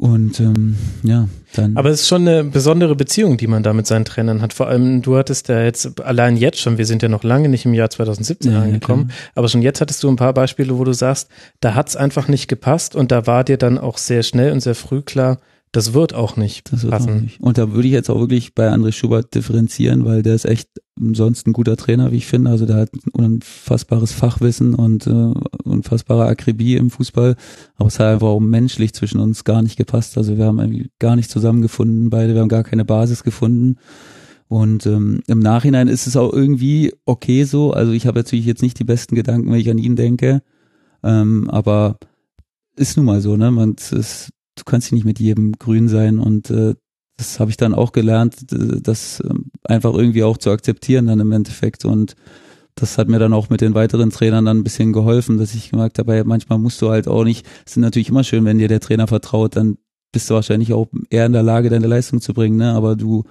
Und 0.00 0.38
ähm, 0.38 0.76
ja, 1.02 1.28
dann. 1.54 1.76
Aber 1.76 1.90
es 1.90 2.02
ist 2.02 2.08
schon 2.08 2.28
eine 2.28 2.44
besondere 2.44 2.94
Beziehung, 2.94 3.36
die 3.36 3.48
man 3.48 3.64
da 3.64 3.72
mit 3.72 3.88
seinen 3.88 4.04
Trainern 4.04 4.42
hat. 4.42 4.52
Vor 4.52 4.68
allem, 4.68 5.02
du 5.02 5.16
hattest 5.16 5.48
ja 5.48 5.60
jetzt 5.64 6.00
allein 6.00 6.36
jetzt 6.36 6.60
schon, 6.60 6.78
wir 6.78 6.86
sind 6.86 7.02
ja 7.02 7.08
noch 7.08 7.24
lange 7.24 7.48
nicht 7.48 7.64
im 7.64 7.74
Jahr 7.74 7.90
2017 7.90 8.52
ja, 8.52 8.62
angekommen, 8.62 9.06
ja, 9.08 9.14
aber 9.34 9.48
schon 9.48 9.60
jetzt 9.60 9.80
hattest 9.80 10.00
du 10.04 10.08
ein 10.08 10.14
paar 10.14 10.34
Beispiele, 10.34 10.78
wo 10.78 10.84
du 10.84 10.92
sagst, 10.92 11.28
da 11.58 11.74
hat's 11.74 11.96
einfach 11.96 12.28
nicht 12.28 12.46
gepasst 12.46 12.94
und 12.94 13.10
da 13.10 13.26
war 13.26 13.42
dir 13.42 13.56
dann 13.56 13.76
auch 13.76 13.98
sehr 13.98 14.22
schnell 14.22 14.52
und 14.52 14.60
sehr 14.60 14.76
früh 14.76 15.02
klar, 15.02 15.40
das 15.72 15.94
wird 15.94 16.14
auch 16.14 16.36
nicht 16.36 16.72
das 16.72 16.86
passen. 16.86 17.10
Auch 17.10 17.20
nicht. 17.20 17.40
Und 17.40 17.58
da 17.58 17.72
würde 17.72 17.88
ich 17.88 17.94
jetzt 17.94 18.08
auch 18.08 18.20
wirklich 18.20 18.54
bei 18.54 18.68
André 18.68 18.92
Schubert 18.92 19.34
differenzieren, 19.34 20.04
weil 20.04 20.22
der 20.22 20.34
ist 20.34 20.44
echt 20.44 20.68
sonst 21.12 21.46
ein 21.46 21.52
guter 21.52 21.76
Trainer, 21.76 22.12
wie 22.12 22.16
ich 22.16 22.26
finde. 22.26 22.50
Also 22.50 22.66
der 22.66 22.76
hat 22.76 22.90
ein 22.94 23.10
unfassbares 23.12 24.12
Fachwissen 24.12 24.74
und 24.74 25.06
äh, 25.06 25.32
unfassbare 25.64 26.26
Akribie 26.26 26.76
im 26.76 26.90
Fußball. 26.90 27.36
Aber 27.76 27.86
es 27.88 27.98
hat 27.98 28.06
einfach 28.06 28.28
auch 28.28 28.40
menschlich 28.40 28.94
zwischen 28.94 29.20
uns 29.20 29.44
gar 29.44 29.62
nicht 29.62 29.76
gepasst. 29.76 30.16
Also 30.18 30.36
wir 30.36 30.44
haben 30.46 30.58
irgendwie 30.58 30.90
gar 30.98 31.16
nicht 31.16 31.30
zusammengefunden, 31.30 32.10
beide. 32.10 32.34
Wir 32.34 32.40
haben 32.40 32.48
gar 32.48 32.64
keine 32.64 32.84
Basis 32.84 33.22
gefunden. 33.22 33.76
Und 34.48 34.86
ähm, 34.86 35.20
im 35.26 35.40
Nachhinein 35.40 35.88
ist 35.88 36.06
es 36.06 36.16
auch 36.16 36.32
irgendwie 36.32 36.92
okay 37.04 37.44
so. 37.44 37.72
Also 37.72 37.92
ich 37.92 38.06
habe 38.06 38.18
natürlich 38.18 38.46
jetzt 38.46 38.62
nicht 38.62 38.78
die 38.78 38.84
besten 38.84 39.14
Gedanken, 39.14 39.50
wenn 39.52 39.60
ich 39.60 39.70
an 39.70 39.78
ihn 39.78 39.96
denke. 39.96 40.42
Ähm, 41.02 41.48
aber 41.50 41.98
ist 42.76 42.96
nun 42.96 43.06
mal 43.06 43.20
so, 43.20 43.36
ne? 43.36 43.50
Man, 43.50 43.76
es, 43.90 44.30
du 44.56 44.64
kannst 44.64 44.92
nicht 44.92 45.04
mit 45.04 45.20
jedem 45.20 45.52
grün 45.52 45.88
sein 45.88 46.18
und 46.18 46.50
äh, 46.50 46.74
das 47.18 47.40
habe 47.40 47.50
ich 47.50 47.56
dann 47.56 47.74
auch 47.74 47.92
gelernt, 47.92 48.36
das 48.48 49.20
ähm, 49.28 49.47
einfach 49.68 49.94
irgendwie 49.94 50.24
auch 50.24 50.38
zu 50.38 50.50
akzeptieren 50.50 51.06
dann 51.06 51.20
im 51.20 51.32
Endeffekt 51.32 51.84
und 51.84 52.16
das 52.74 52.96
hat 52.96 53.08
mir 53.08 53.18
dann 53.18 53.32
auch 53.32 53.50
mit 53.50 53.60
den 53.60 53.74
weiteren 53.74 54.10
Trainern 54.10 54.44
dann 54.44 54.58
ein 54.58 54.64
bisschen 54.64 54.92
geholfen, 54.92 55.38
dass 55.38 55.54
ich 55.54 55.70
gemerkt 55.70 55.98
habe, 55.98 56.22
manchmal 56.24 56.58
musst 56.58 56.80
du 56.80 56.90
halt 56.90 57.08
auch 57.08 57.24
nicht, 57.24 57.46
es 57.66 57.72
ist 57.72 57.78
natürlich 57.78 58.08
immer 58.08 58.24
schön, 58.24 58.44
wenn 58.44 58.58
dir 58.58 58.68
der 58.68 58.80
Trainer 58.80 59.06
vertraut, 59.06 59.56
dann 59.56 59.78
bist 60.12 60.30
du 60.30 60.34
wahrscheinlich 60.34 60.72
auch 60.72 60.86
eher 61.10 61.26
in 61.26 61.32
der 61.32 61.42
Lage, 61.42 61.70
deine 61.70 61.86
Leistung 61.86 62.20
zu 62.20 62.32
bringen, 62.34 62.56
ne? 62.56 62.72
aber 62.72 62.96
du, 62.96 63.24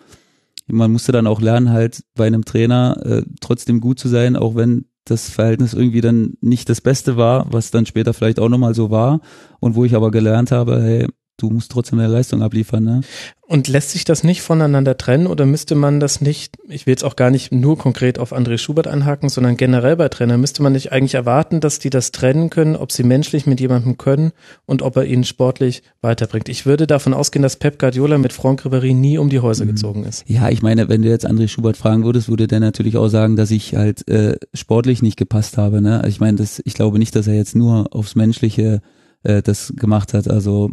man 0.67 0.91
musste 0.91 1.11
dann 1.11 1.27
auch 1.27 1.41
lernen, 1.41 1.71
halt 1.71 2.03
bei 2.15 2.27
einem 2.27 2.45
Trainer 2.45 3.01
äh, 3.05 3.23
trotzdem 3.39 3.79
gut 3.79 3.99
zu 3.99 4.09
sein, 4.09 4.35
auch 4.35 4.55
wenn 4.55 4.85
das 5.05 5.29
Verhältnis 5.29 5.73
irgendwie 5.73 6.01
dann 6.01 6.33
nicht 6.41 6.69
das 6.69 6.81
Beste 6.81 7.15
war, 7.17 7.47
was 7.51 7.71
dann 7.71 7.85
später 7.85 8.13
vielleicht 8.13 8.39
auch 8.39 8.49
nochmal 8.49 8.75
so 8.75 8.91
war 8.91 9.21
und 9.59 9.75
wo 9.75 9.85
ich 9.85 9.95
aber 9.95 10.11
gelernt 10.11 10.51
habe, 10.51 10.81
hey, 10.81 11.07
du 11.37 11.49
musst 11.49 11.71
trotzdem 11.71 11.99
eine 11.99 12.07
Leistung 12.07 12.41
abliefern, 12.41 12.83
ne? 12.83 13.01
Und 13.49 13.69
lässt 13.69 13.91
sich 13.91 14.03
das 14.03 14.25
nicht 14.25 14.41
voneinander 14.41 14.97
trennen 14.97 15.25
oder 15.25 15.45
müsste 15.45 15.73
man 15.73 16.01
das 16.01 16.19
nicht, 16.19 16.57
ich 16.67 16.85
will 16.85 16.91
jetzt 16.91 17.05
auch 17.05 17.15
gar 17.15 17.31
nicht 17.31 17.53
nur 17.53 17.77
konkret 17.77 18.19
auf 18.19 18.33
André 18.33 18.57
Schubert 18.57 18.87
einhaken, 18.87 19.29
sondern 19.29 19.55
generell 19.55 19.95
bei 19.95 20.09
Trainern, 20.09 20.41
müsste 20.41 20.61
man 20.63 20.73
nicht 20.73 20.91
eigentlich 20.91 21.13
erwarten, 21.13 21.61
dass 21.61 21.79
die 21.79 21.89
das 21.89 22.11
trennen 22.11 22.49
können, 22.49 22.75
ob 22.75 22.91
sie 22.91 23.03
menschlich 23.03 23.45
mit 23.45 23.61
jemandem 23.61 23.97
können 23.97 24.33
und 24.65 24.81
ob 24.81 24.97
er 24.97 25.05
ihnen 25.05 25.23
sportlich 25.23 25.81
weiterbringt. 26.01 26.49
Ich 26.49 26.65
würde 26.65 26.87
davon 26.87 27.13
ausgehen, 27.13 27.41
dass 27.41 27.55
Pep 27.55 27.79
Guardiola 27.79 28.17
mit 28.17 28.33
Franck 28.33 28.65
Ribéry 28.65 28.93
nie 28.93 29.17
um 29.17 29.29
die 29.29 29.39
Häuser 29.39 29.63
mhm. 29.63 29.69
gezogen 29.69 30.03
ist. 30.03 30.25
Ja, 30.27 30.49
ich 30.49 30.61
meine, 30.61 30.89
wenn 30.89 31.03
du 31.03 31.07
jetzt 31.07 31.25
André 31.25 31.47
Schubert 31.47 31.77
fragen 31.77 32.03
würdest, 32.03 32.27
würde 32.27 32.47
der 32.47 32.59
natürlich 32.59 32.97
auch 32.97 33.07
sagen, 33.07 33.37
dass 33.37 33.51
ich 33.51 33.75
halt 33.75 34.05
äh, 34.09 34.35
sportlich 34.53 35.01
nicht 35.01 35.15
gepasst 35.15 35.57
habe, 35.57 35.81
ne? 35.81 35.99
Also 35.99 36.09
ich 36.09 36.19
meine, 36.19 36.37
das, 36.37 36.61
ich 36.65 36.73
glaube 36.73 36.99
nicht, 36.99 37.15
dass 37.15 37.27
er 37.27 37.35
jetzt 37.35 37.55
nur 37.55 37.95
aufs 37.95 38.15
Menschliche 38.15 38.81
äh, 39.23 39.41
das 39.41 39.73
gemacht 39.75 40.13
hat, 40.13 40.29
also 40.29 40.71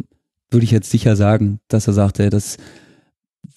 würde 0.51 0.63
ich 0.63 0.71
jetzt 0.71 0.89
sicher 0.89 1.15
sagen, 1.15 1.59
dass 1.67 1.87
er 1.87 1.93
sagt, 1.93 2.19
ey, 2.19 2.29
das 2.29 2.57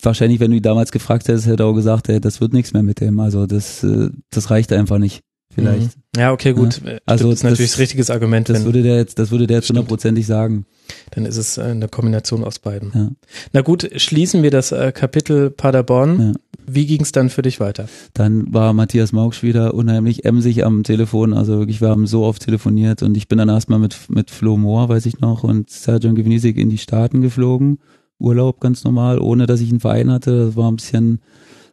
wahrscheinlich, 0.03 0.41
wenn 0.41 0.51
du 0.51 0.57
ihn 0.57 0.63
damals 0.63 0.93
gefragt 0.93 1.29
hättest, 1.29 1.47
hätte 1.47 1.65
er 1.65 1.67
auch 1.67 1.75
gesagt, 1.75 2.09
ey, 2.09 2.21
das 2.21 2.41
wird 2.41 2.53
nichts 2.53 2.73
mehr 2.73 2.83
mit 2.83 3.01
dem. 3.01 3.21
Also 3.21 3.47
das, 3.47 3.83
äh, 3.85 4.11
das 4.31 4.51
reicht 4.51 4.73
einfach 4.73 4.99
nicht. 4.99 5.23
Vielleicht. 5.55 5.97
Mhm. 5.97 6.03
Ja, 6.21 6.33
okay, 6.33 6.53
gut. 6.53 6.81
Ja? 6.85 6.99
Also 7.07 7.31
das 7.31 7.41
ist 7.41 7.43
natürlich 7.43 7.71
das, 7.73 7.81
richtiges 7.81 8.11
Argument. 8.11 8.49
Das 8.49 8.65
würde 8.65 8.83
der 8.83 8.97
jetzt, 8.97 9.19
das 9.19 9.31
würde 9.31 9.47
der 9.47 9.59
jetzt 9.59 9.69
hundertprozentig 9.69 10.27
sagen. 10.27 10.67
Dann 11.13 11.27
ist 11.27 11.37
es 11.37 11.59
äh, 11.59 11.63
eine 11.63 11.89
Kombination 11.89 12.45
aus 12.45 12.59
beiden. 12.59 12.93
Ja. 12.95 13.11
Na 13.53 13.63
gut, 13.63 13.91
schließen 13.97 14.43
wir 14.43 14.51
das 14.51 14.73
äh, 14.73 14.93
Kapitel 14.93 15.51
Paderborn. 15.51 16.21
Ja. 16.21 16.33
Wie 16.71 16.87
ging 16.87 17.03
es 17.03 17.13
dann 17.13 17.31
für 17.31 17.43
dich 17.43 17.61
weiter? 17.61 17.89
Dann 18.15 18.53
war 18.53 18.73
Matthias 18.73 19.13
Mauksch 19.13 19.43
wieder 19.43 19.75
unheimlich 19.75 20.25
emsig 20.25 20.65
am 20.65 20.83
Telefon. 20.83 21.33
Also 21.33 21.59
wirklich, 21.59 21.81
wir 21.81 21.89
haben 21.89 22.07
so 22.07 22.25
oft 22.25 22.43
telefoniert 22.43 23.03
und 23.03 23.17
ich 23.17 23.29
bin 23.29 23.39
dann 23.39 23.49
erstmal 23.49 23.79
mit, 23.79 23.97
mit 24.09 24.31
Flo 24.31 24.57
Mohr, 24.57 24.89
weiß 24.89 25.07
ich 25.07 25.21
noch, 25.21 25.45
und 25.45 25.71
Sergio 25.71 26.13
Gewinisik 26.15 26.57
in 26.57 26.71
die 26.71 26.79
Staaten 26.79 27.21
geflogen. 27.21 27.79
Urlaub 28.19 28.61
ganz 28.61 28.85
normal, 28.85 29.19
ohne 29.19 29.47
dass 29.47 29.61
ich 29.61 29.71
einen 29.71 29.81
Verein 29.81 30.11
hatte. 30.11 30.47
Das 30.47 30.57
war 30.57 30.71
ein 30.71 30.77
bisschen, 30.77 31.21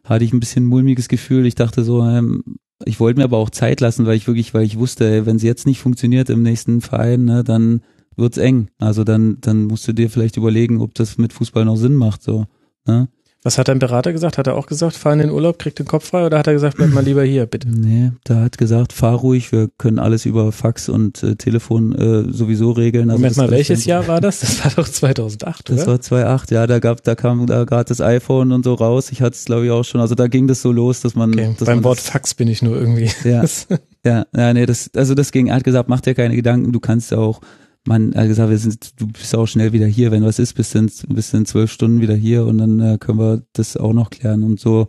hatte 0.04 0.24
ich 0.24 0.32
ein 0.32 0.40
bisschen 0.40 0.64
mulmiges 0.64 1.08
Gefühl. 1.08 1.46
Ich 1.46 1.54
dachte 1.54 1.82
so, 1.84 2.02
ähm, 2.02 2.42
ich 2.84 3.00
wollte 3.00 3.18
mir 3.18 3.24
aber 3.24 3.38
auch 3.38 3.50
Zeit 3.50 3.80
lassen, 3.80 4.06
weil 4.06 4.16
ich 4.16 4.26
wirklich, 4.26 4.54
weil 4.54 4.64
ich 4.64 4.78
wusste, 4.78 5.26
wenn 5.26 5.36
es 5.36 5.42
jetzt 5.42 5.66
nicht 5.66 5.80
funktioniert 5.80 6.30
im 6.30 6.42
nächsten 6.42 6.80
Verein, 6.80 7.24
ne, 7.24 7.42
dann 7.42 7.80
wird's 8.16 8.38
eng. 8.38 8.68
Also 8.78 9.04
dann, 9.04 9.38
dann 9.40 9.64
musst 9.64 9.86
du 9.88 9.92
dir 9.92 10.10
vielleicht 10.10 10.36
überlegen, 10.36 10.80
ob 10.80 10.94
das 10.94 11.18
mit 11.18 11.32
Fußball 11.32 11.64
noch 11.64 11.76
Sinn 11.76 11.94
macht. 11.94 12.22
So, 12.22 12.46
ne? 12.86 13.08
Was 13.46 13.58
hat 13.58 13.68
dein 13.68 13.78
Berater 13.78 14.12
gesagt? 14.12 14.38
Hat 14.38 14.48
er 14.48 14.56
auch 14.56 14.66
gesagt, 14.66 14.96
fahr 14.96 15.12
in 15.12 15.20
den 15.20 15.30
Urlaub, 15.30 15.60
krieg 15.60 15.76
den 15.76 15.86
Kopf 15.86 16.08
frei 16.08 16.26
oder 16.26 16.36
hat 16.36 16.48
er 16.48 16.52
gesagt, 16.52 16.78
bleib 16.78 16.90
mal 16.90 17.04
lieber 17.04 17.22
hier, 17.22 17.46
bitte? 17.46 17.68
Nee, 17.68 18.10
da 18.24 18.40
hat 18.40 18.58
gesagt, 18.58 18.92
fahr 18.92 19.14
ruhig, 19.14 19.52
wir 19.52 19.68
können 19.78 20.00
alles 20.00 20.26
über 20.26 20.50
Fax 20.50 20.88
und 20.88 21.22
äh, 21.22 21.36
Telefon 21.36 21.94
äh, 21.94 22.32
sowieso 22.32 22.72
regeln. 22.72 23.08
Also 23.08 23.20
Moment 23.20 23.36
mal, 23.36 23.48
welches 23.52 23.84
Jahr? 23.84 24.08
War 24.08 24.20
das? 24.20 24.40
Das 24.40 24.64
war 24.64 24.72
doch 24.74 24.88
2008, 24.88 25.68
Das 25.68 25.82
oder? 25.82 25.86
war 25.86 26.00
2008, 26.00 26.50
ja, 26.50 26.66
da 26.66 26.80
gab, 26.80 27.04
da 27.04 27.14
kam 27.14 27.46
da 27.46 27.62
gerade 27.62 27.84
das 27.84 28.00
iPhone 28.00 28.50
und 28.50 28.64
so 28.64 28.74
raus. 28.74 29.12
Ich 29.12 29.22
hatte 29.22 29.36
es, 29.36 29.44
glaube 29.44 29.66
ich, 29.66 29.70
auch 29.70 29.84
schon. 29.84 30.00
Also 30.00 30.16
da 30.16 30.26
ging 30.26 30.48
das 30.48 30.60
so 30.60 30.72
los, 30.72 31.02
dass 31.02 31.14
man, 31.14 31.32
okay. 31.32 31.54
dass 31.56 31.66
Beim 31.66 31.76
man 31.76 31.84
Wort 31.84 31.98
das, 31.98 32.08
Fax 32.08 32.34
bin 32.34 32.48
ich 32.48 32.62
nur 32.62 32.76
irgendwie. 32.76 33.12
Ja. 33.22 33.44
ja, 34.04 34.26
ja, 34.36 34.54
nee, 34.54 34.66
das, 34.66 34.90
also 34.96 35.14
das 35.14 35.30
ging. 35.30 35.46
Er 35.46 35.54
hat 35.54 35.62
gesagt, 35.62 35.88
mach 35.88 36.00
dir 36.00 36.16
keine 36.16 36.34
Gedanken, 36.34 36.72
du 36.72 36.80
kannst 36.80 37.12
ja 37.12 37.18
auch 37.18 37.40
man 37.86 38.14
hat 38.14 38.26
gesagt, 38.26 38.50
wir 38.50 38.58
sind, 38.58 39.00
du 39.00 39.06
bist 39.06 39.34
auch 39.34 39.46
schnell 39.46 39.72
wieder 39.72 39.86
hier, 39.86 40.10
wenn 40.10 40.24
was 40.24 40.38
ist, 40.38 40.54
bist 40.54 40.74
du 40.74 40.80
in, 40.80 40.90
bist 41.08 41.32
in 41.34 41.46
zwölf 41.46 41.70
Stunden 41.70 42.00
wieder 42.00 42.14
hier 42.14 42.44
und 42.44 42.58
dann 42.58 42.80
äh, 42.80 42.98
können 42.98 43.18
wir 43.18 43.42
das 43.52 43.76
auch 43.76 43.92
noch 43.92 44.10
klären 44.10 44.42
und 44.42 44.60
so. 44.60 44.88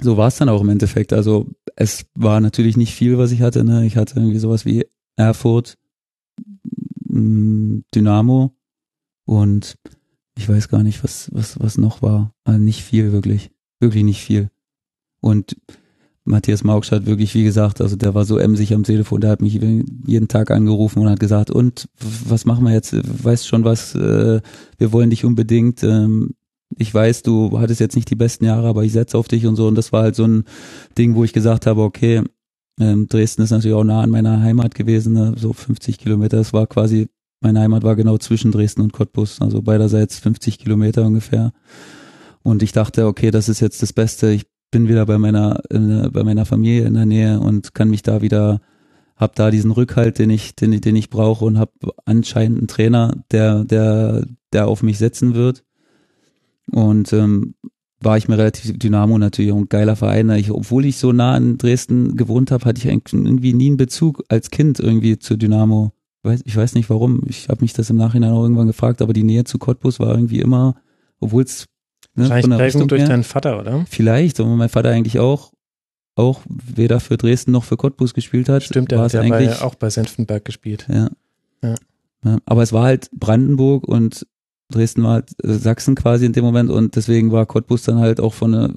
So 0.00 0.16
war 0.16 0.28
es 0.28 0.36
dann 0.36 0.48
auch 0.48 0.60
im 0.60 0.68
Endeffekt. 0.68 1.12
Also 1.12 1.48
es 1.76 2.06
war 2.14 2.40
natürlich 2.40 2.76
nicht 2.76 2.94
viel, 2.94 3.18
was 3.18 3.32
ich 3.32 3.42
hatte. 3.42 3.64
Ne? 3.64 3.84
Ich 3.84 3.96
hatte 3.96 4.18
irgendwie 4.18 4.38
sowas 4.38 4.64
wie 4.64 4.86
Erfurt, 5.16 5.76
mh, 7.04 7.82
Dynamo 7.94 8.54
und 9.24 9.76
ich 10.36 10.48
weiß 10.48 10.68
gar 10.68 10.84
nicht, 10.84 11.02
was 11.02 11.30
was 11.32 11.58
was 11.60 11.78
noch 11.78 12.00
war. 12.00 12.32
Also 12.44 12.60
nicht 12.60 12.82
viel 12.82 13.12
wirklich, 13.12 13.50
wirklich 13.80 14.04
nicht 14.04 14.22
viel. 14.22 14.50
Und 15.20 15.56
Matthias 16.28 16.62
Mauksch 16.62 16.92
hat 16.92 17.06
wirklich, 17.06 17.34
wie 17.34 17.44
gesagt, 17.44 17.80
also 17.80 17.96
der 17.96 18.14
war 18.14 18.24
so 18.24 18.38
emsig 18.38 18.74
am 18.74 18.84
Telefon, 18.84 19.20
der 19.20 19.30
hat 19.30 19.40
mich 19.40 19.54
jeden 19.54 20.28
Tag 20.28 20.50
angerufen 20.50 21.00
und 21.00 21.08
hat 21.08 21.20
gesagt, 21.20 21.50
und 21.50 21.88
was 21.98 22.44
machen 22.44 22.64
wir 22.64 22.72
jetzt? 22.72 22.94
Weißt 23.24 23.46
schon 23.46 23.64
was, 23.64 23.94
äh, 23.94 24.40
wir 24.76 24.92
wollen 24.92 25.10
dich 25.10 25.24
unbedingt. 25.24 25.82
Ähm, 25.82 26.34
ich 26.76 26.92
weiß, 26.92 27.22
du 27.22 27.58
hattest 27.58 27.80
jetzt 27.80 27.96
nicht 27.96 28.10
die 28.10 28.14
besten 28.14 28.44
Jahre, 28.44 28.68
aber 28.68 28.84
ich 28.84 28.92
setze 28.92 29.16
auf 29.16 29.26
dich 29.26 29.46
und 29.46 29.56
so. 29.56 29.66
Und 29.66 29.74
das 29.74 29.90
war 29.92 30.02
halt 30.02 30.14
so 30.14 30.24
ein 30.24 30.44
Ding, 30.98 31.14
wo 31.14 31.24
ich 31.24 31.32
gesagt 31.32 31.66
habe, 31.66 31.82
okay, 31.82 32.22
ähm, 32.78 33.08
Dresden 33.08 33.42
ist 33.42 33.50
natürlich 33.50 33.76
auch 33.76 33.84
nah 33.84 34.02
an 34.02 34.10
meiner 34.10 34.40
Heimat 34.40 34.74
gewesen, 34.74 35.14
ne? 35.14 35.34
so 35.36 35.52
50 35.52 35.98
Kilometer. 35.98 36.36
Das 36.36 36.52
war 36.52 36.66
quasi, 36.66 37.08
meine 37.40 37.60
Heimat 37.60 37.82
war 37.84 37.96
genau 37.96 38.18
zwischen 38.18 38.52
Dresden 38.52 38.82
und 38.82 38.92
Cottbus, 38.92 39.40
also 39.40 39.62
beiderseits 39.62 40.18
50 40.18 40.58
Kilometer 40.58 41.06
ungefähr. 41.06 41.52
Und 42.42 42.62
ich 42.62 42.72
dachte, 42.72 43.06
okay, 43.06 43.30
das 43.30 43.48
ist 43.48 43.60
jetzt 43.60 43.82
das 43.82 43.92
Beste. 43.92 44.30
Ich 44.30 44.46
bin 44.70 44.88
wieder 44.88 45.06
bei 45.06 45.18
meiner 45.18 45.62
in, 45.70 46.10
bei 46.12 46.24
meiner 46.24 46.44
Familie 46.44 46.86
in 46.86 46.94
der 46.94 47.06
Nähe 47.06 47.40
und 47.40 47.74
kann 47.74 47.90
mich 47.90 48.02
da 48.02 48.22
wieder 48.22 48.60
hab 49.16 49.34
da 49.34 49.50
diesen 49.50 49.72
Rückhalt, 49.72 50.18
den 50.18 50.30
ich 50.30 50.54
den, 50.54 50.80
den 50.80 50.96
ich 50.96 51.10
brauche 51.10 51.44
und 51.44 51.58
hab 51.58 51.72
anscheinend 52.04 52.58
einen 52.58 52.68
Trainer, 52.68 53.14
der 53.30 53.64
der 53.64 54.26
der 54.52 54.68
auf 54.68 54.82
mich 54.82 54.98
setzen 54.98 55.34
wird. 55.34 55.64
Und 56.70 57.12
ähm, 57.12 57.54
war 58.00 58.16
ich 58.16 58.28
mir 58.28 58.38
relativ 58.38 58.78
Dynamo 58.78 59.18
natürlich 59.18 59.52
auch 59.52 59.56
ein 59.56 59.68
geiler 59.68 59.96
Verein. 59.96 60.30
Ich, 60.30 60.50
obwohl 60.50 60.84
ich 60.84 60.98
so 60.98 61.12
nah 61.12 61.36
in 61.36 61.58
Dresden 61.58 62.16
gewohnt 62.16 62.50
habe, 62.50 62.64
hatte 62.64 62.78
ich 62.78 62.86
irgendwie 62.86 63.52
nie 63.52 63.68
einen 63.68 63.76
Bezug 63.76 64.22
als 64.28 64.50
Kind 64.50 64.78
irgendwie 64.78 65.18
zu 65.18 65.36
Dynamo. 65.36 65.92
Ich 66.22 66.30
weiß, 66.30 66.42
ich 66.44 66.56
weiß 66.56 66.74
nicht 66.74 66.90
warum. 66.90 67.22
Ich 67.26 67.48
habe 67.48 67.62
mich 67.62 67.72
das 67.72 67.90
im 67.90 67.96
Nachhinein 67.96 68.32
auch 68.32 68.42
irgendwann 68.42 68.66
gefragt, 68.66 69.02
aber 69.02 69.12
die 69.12 69.24
Nähe 69.24 69.44
zu 69.44 69.58
Cottbus 69.58 69.98
war 69.98 70.14
irgendwie 70.14 70.40
immer, 70.40 70.76
obwohl 71.20 71.42
es 71.42 71.66
Ne, 72.18 72.28
Wahrscheinlich 72.28 72.58
Prägung 72.58 72.88
durch 72.88 73.02
her. 73.02 73.08
deinen 73.08 73.22
Vater, 73.22 73.60
oder? 73.60 73.84
Vielleicht, 73.88 74.40
und 74.40 74.56
mein 74.56 74.68
Vater 74.68 74.90
eigentlich 74.90 75.20
auch, 75.20 75.52
auch 76.16 76.40
weder 76.48 76.98
für 76.98 77.16
Dresden 77.16 77.52
noch 77.52 77.62
für 77.62 77.76
Cottbus 77.76 78.12
gespielt 78.12 78.48
hat. 78.48 78.64
Stimmt, 78.64 78.90
der 78.90 78.98
hat 78.98 79.12
ja 79.12 79.22
bei, 79.22 79.62
auch 79.62 79.76
bei 79.76 79.88
Senftenberg 79.88 80.44
gespielt. 80.44 80.88
Ja. 80.92 81.10
ja. 81.62 81.76
Aber 82.44 82.64
es 82.64 82.72
war 82.72 82.82
halt 82.82 83.08
Brandenburg 83.12 83.86
und 83.86 84.26
Dresden 84.68 85.04
war 85.04 85.12
halt 85.12 85.30
äh, 85.44 85.54
Sachsen 85.54 85.94
quasi 85.94 86.26
in 86.26 86.32
dem 86.32 86.44
Moment 86.44 86.70
und 86.70 86.96
deswegen 86.96 87.30
war 87.30 87.46
Cottbus 87.46 87.84
dann 87.84 87.98
halt 87.98 88.20
auch 88.20 88.34
von 88.34 88.50
der, 88.50 88.70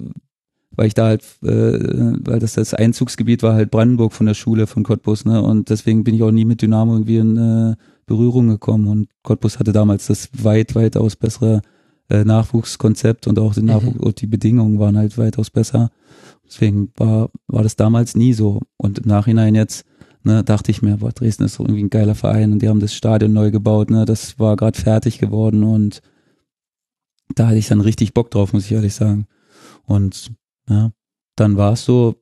weil 0.69 0.85
ich 0.85 0.93
da 0.93 1.05
halt, 1.07 1.23
äh, 1.41 1.47
weil 1.49 2.37
das 2.37 2.53
das 2.53 2.75
Einzugsgebiet 2.75 3.41
war 3.41 3.55
halt 3.55 3.71
Brandenburg 3.71 4.13
von 4.13 4.27
der 4.27 4.35
Schule 4.35 4.67
von 4.67 4.83
Cottbus, 4.83 5.25
ne? 5.25 5.41
Und 5.41 5.71
deswegen 5.71 6.03
bin 6.03 6.13
ich 6.13 6.21
auch 6.21 6.31
nie 6.31 6.45
mit 6.45 6.61
Dynamo 6.61 6.93
irgendwie 6.93 7.17
in 7.17 7.37
äh, 7.37 7.75
Berührung 8.05 8.49
gekommen 8.49 8.87
und 8.87 9.09
Cottbus 9.23 9.57
hatte 9.57 9.71
damals 9.71 10.05
das 10.05 10.29
weit, 10.31 10.75
weitaus 10.75 11.15
bessere 11.15 11.63
äh, 12.11 12.25
Nachwuchskonzept 12.25 13.25
und 13.27 13.39
auch 13.39 13.53
die, 13.53 13.61
Nachwuchs 13.61 13.97
mhm. 13.97 14.03
und 14.03 14.21
die 14.21 14.27
Bedingungen 14.27 14.79
waren 14.79 14.97
halt 14.97 15.17
weitaus 15.17 15.49
besser. 15.49 15.91
Deswegen 16.45 16.91
war, 16.97 17.29
war 17.47 17.63
das 17.63 17.77
damals 17.77 18.15
nie 18.15 18.33
so. 18.33 18.59
Und 18.75 18.99
im 18.99 19.07
Nachhinein 19.07 19.55
jetzt, 19.55 19.85
ne, 20.23 20.43
dachte 20.43 20.71
ich 20.71 20.81
mir, 20.81 20.97
boah, 20.97 21.13
Dresden 21.13 21.45
ist 21.45 21.59
irgendwie 21.59 21.81
ein 21.81 21.89
geiler 21.89 22.15
Verein 22.15 22.51
und 22.51 22.61
die 22.61 22.67
haben 22.67 22.81
das 22.81 22.93
Stadion 22.93 23.31
neu 23.31 23.51
gebaut, 23.51 23.89
ne, 23.89 24.03
das 24.03 24.37
war 24.37 24.57
gerade 24.57 24.77
fertig 24.77 25.19
geworden 25.19 25.63
und 25.63 26.01
da 27.33 27.47
hatte 27.47 27.57
ich 27.57 27.69
dann 27.69 27.79
richtig 27.79 28.13
Bock 28.13 28.29
drauf, 28.29 28.51
muss 28.51 28.65
ich 28.65 28.73
ehrlich 28.73 28.93
sagen. 28.93 29.25
Und 29.85 30.33
ja, 30.67 30.91
dann 31.37 31.55
war 31.55 31.73
es 31.73 31.85
so, 31.85 32.15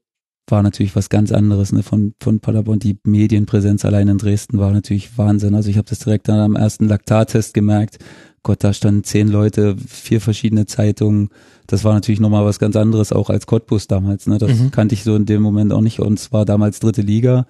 war 0.48 0.61
natürlich 0.61 0.95
was 0.95 1.10
ganz 1.10 1.32
anderes, 1.32 1.72
ne, 1.72 1.82
von, 1.82 2.14
von 2.20 2.40
Paderborn. 2.40 2.78
Die 2.78 2.99
Medienpräsenz 3.03 3.86
allein 3.86 4.07
in 4.07 4.20
Dresden 4.20 4.60
war 4.60 4.72
natürlich 4.72 5.18
Wahnsinn. 5.18 5.56
Also 5.56 5.72
ich 5.72 5.78
habe 5.78 5.90
das 5.90 5.99
direkt 5.99 6.28
dann 6.28 6.40
am 6.40 6.56
ersten 6.56 6.88
Laktattest 6.88 7.56
gemerkt, 7.56 7.98
Gott, 8.44 8.64
da 8.64 8.74
standen 8.74 9.03
zehn 9.03 9.28
Leute, 9.28 9.76
vier 9.78 10.22
verschiedene 10.22 10.66
Zeitungen. 10.66 11.30
Das 11.68 11.84
war 11.84 11.94
natürlich 11.94 12.20
nochmal 12.20 12.45
was 12.45 12.60
ganz 12.60 12.76
anderes, 12.76 13.11
auch 13.11 13.30
als 13.30 13.45
Cottbus 13.45 13.88
damals. 13.88 14.28
Ne? 14.28 14.38
Das 14.38 14.57
mhm. 14.57 14.72
kannte 14.72 14.95
ich 14.95 15.03
so 15.03 15.16
in 15.16 15.26
dem 15.26 15.41
Moment 15.41 15.74
auch 15.74 15.82
nicht. 15.82 15.99
Und 15.99 16.20
es 16.20 16.32
war 16.32 16.45
damals 16.45 16.80
dritte 16.80 17.02
Liga. 17.02 17.45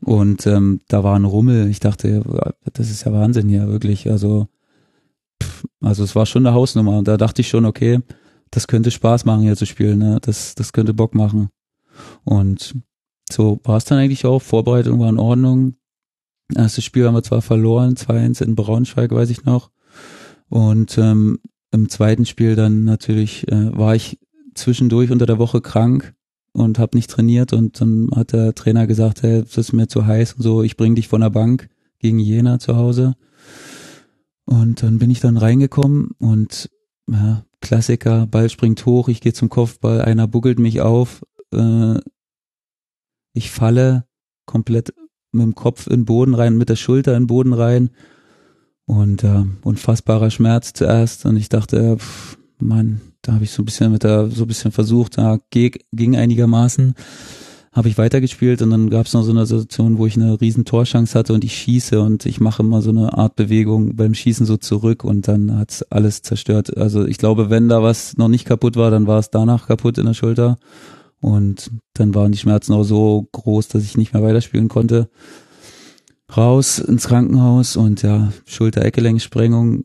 Und 0.00 0.46
ähm, 0.46 0.80
da 0.88 1.02
war 1.02 1.16
ein 1.16 1.24
Rummel. 1.24 1.68
Ich 1.68 1.80
dachte, 1.80 2.22
das 2.72 2.90
ist 2.90 3.04
ja 3.04 3.12
Wahnsinn 3.12 3.48
hier, 3.48 3.68
wirklich. 3.68 4.10
Also, 4.10 4.48
pff, 5.42 5.64
also 5.80 6.04
es 6.04 6.14
war 6.14 6.26
schon 6.26 6.46
eine 6.46 6.54
Hausnummer. 6.54 6.98
Und 6.98 7.08
da 7.08 7.16
dachte 7.16 7.42
ich 7.42 7.48
schon, 7.48 7.64
okay, 7.64 8.00
das 8.50 8.66
könnte 8.66 8.90
Spaß 8.90 9.24
machen, 9.24 9.42
hier 9.42 9.56
zu 9.56 9.66
spielen. 9.66 9.98
Ne? 9.98 10.18
Das, 10.20 10.54
das 10.54 10.72
könnte 10.72 10.94
Bock 10.94 11.14
machen. 11.14 11.48
Und 12.24 12.74
so 13.30 13.60
war 13.64 13.76
es 13.76 13.84
dann 13.84 13.98
eigentlich 13.98 14.24
auch. 14.24 14.40
Vorbereitung 14.40 15.00
war 15.00 15.08
in 15.08 15.18
Ordnung. 15.18 15.74
Erstes 16.54 16.84
Spiel 16.84 17.06
haben 17.06 17.14
wir 17.14 17.22
zwar 17.22 17.42
verloren, 17.42 17.94
2-1 17.94 18.42
in 18.42 18.54
Braunschweig, 18.54 19.10
weiß 19.10 19.30
ich 19.30 19.44
noch. 19.44 19.70
Und 20.48 20.96
ähm, 20.98 21.38
im 21.70 21.88
zweiten 21.88 22.24
Spiel 22.24 22.56
dann 22.56 22.84
natürlich 22.84 23.46
äh, 23.48 23.76
war 23.76 23.94
ich 23.94 24.18
zwischendurch 24.54 25.10
unter 25.10 25.26
der 25.26 25.38
Woche 25.38 25.60
krank 25.60 26.14
und 26.52 26.78
habe 26.78 26.96
nicht 26.96 27.10
trainiert 27.10 27.52
und 27.52 27.80
dann 27.80 28.10
hat 28.14 28.32
der 28.32 28.54
Trainer 28.54 28.86
gesagt, 28.86 29.22
hey, 29.22 29.42
das 29.42 29.56
ist 29.56 29.72
mir 29.72 29.86
zu 29.86 30.06
heiß 30.06 30.34
und 30.34 30.42
so, 30.42 30.62
ich 30.62 30.76
bring 30.76 30.94
dich 30.94 31.08
von 31.08 31.20
der 31.20 31.30
Bank 31.30 31.68
gegen 31.98 32.18
Jena 32.18 32.58
zu 32.58 32.76
Hause. 32.76 33.14
Und 34.44 34.82
dann 34.82 34.98
bin 34.98 35.10
ich 35.10 35.20
dann 35.20 35.36
reingekommen 35.36 36.12
und 36.18 36.70
ja, 37.10 37.44
Klassiker, 37.60 38.26
Ball 38.26 38.48
springt 38.48 38.84
hoch, 38.86 39.08
ich 39.08 39.20
gehe 39.20 39.32
zum 39.32 39.48
Kopfball, 39.48 40.00
einer 40.02 40.26
buggelt 40.26 40.58
mich 40.58 40.80
auf, 40.80 41.22
äh, 41.52 41.98
ich 43.34 43.50
falle 43.50 44.06
komplett 44.46 44.94
mit 45.32 45.42
dem 45.42 45.54
Kopf 45.54 45.86
in 45.86 46.00
den 46.00 46.04
Boden 46.06 46.34
rein, 46.34 46.56
mit 46.56 46.70
der 46.70 46.76
Schulter 46.76 47.14
in 47.14 47.24
den 47.24 47.26
Boden 47.26 47.52
rein 47.52 47.90
und 48.88 49.22
äh, 49.22 49.44
unfassbarer 49.62 50.30
Schmerz 50.30 50.72
zuerst. 50.72 51.26
Und 51.26 51.36
ich 51.36 51.48
dachte, 51.48 51.98
pff, 51.98 52.38
Mann, 52.58 53.02
da 53.22 53.34
habe 53.34 53.44
ich 53.44 53.52
so 53.52 53.62
ein 53.62 53.66
bisschen 53.66 53.92
mit 53.92 54.02
der, 54.02 54.28
so 54.30 54.44
ein 54.44 54.48
bisschen 54.48 54.72
versucht, 54.72 55.18
da 55.18 55.38
ging 55.50 56.16
einigermaßen. 56.16 56.94
Habe 57.70 57.90
ich 57.90 57.98
weitergespielt 57.98 58.62
und 58.62 58.70
dann 58.70 58.88
gab 58.88 59.06
es 59.06 59.12
noch 59.12 59.22
so 59.22 59.30
eine 59.30 59.44
Situation, 59.44 59.98
wo 59.98 60.06
ich 60.06 60.16
eine 60.16 60.40
riesen 60.40 60.64
Torchance 60.64 61.16
hatte 61.16 61.34
und 61.34 61.44
ich 61.44 61.54
schieße 61.54 62.00
und 62.00 62.24
ich 62.24 62.40
mache 62.40 62.62
immer 62.62 62.80
so 62.80 62.90
eine 62.90 63.12
Art 63.12 63.36
Bewegung 63.36 63.94
beim 63.94 64.14
Schießen 64.14 64.46
so 64.46 64.56
zurück 64.56 65.04
und 65.04 65.28
dann 65.28 65.56
hat's 65.56 65.82
alles 65.82 66.22
zerstört. 66.22 66.76
Also 66.76 67.06
ich 67.06 67.18
glaube, 67.18 67.50
wenn 67.50 67.68
da 67.68 67.82
was 67.82 68.16
noch 68.16 68.28
nicht 68.28 68.46
kaputt 68.46 68.76
war, 68.76 68.90
dann 68.90 69.06
war 69.06 69.18
es 69.18 69.30
danach 69.30 69.68
kaputt 69.68 69.98
in 69.98 70.06
der 70.06 70.14
Schulter. 70.14 70.56
Und 71.20 71.70
dann 71.92 72.14
waren 72.14 72.32
die 72.32 72.38
Schmerzen 72.38 72.72
auch 72.72 72.84
so 72.84 73.28
groß, 73.32 73.68
dass 73.68 73.84
ich 73.84 73.98
nicht 73.98 74.14
mehr 74.14 74.22
weiterspielen 74.22 74.68
konnte 74.68 75.10
raus 76.36 76.78
ins 76.78 77.08
Krankenhaus 77.08 77.76
und 77.76 78.02
ja, 78.02 78.32
Schulter-Eckgelenksprengung. 78.46 79.84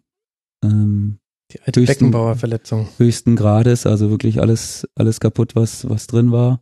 Ähm, 0.63 1.19
die 1.51 1.61
alte 1.61 1.81
höchsten, 1.81 2.05
Beckenbauerverletzung. 2.05 2.87
Höchsten 2.97 3.35
Grades, 3.35 3.85
also 3.85 4.09
wirklich 4.09 4.41
alles, 4.41 4.87
alles 4.95 5.19
kaputt, 5.19 5.55
was, 5.55 5.87
was 5.89 6.07
drin 6.07 6.31
war. 6.31 6.61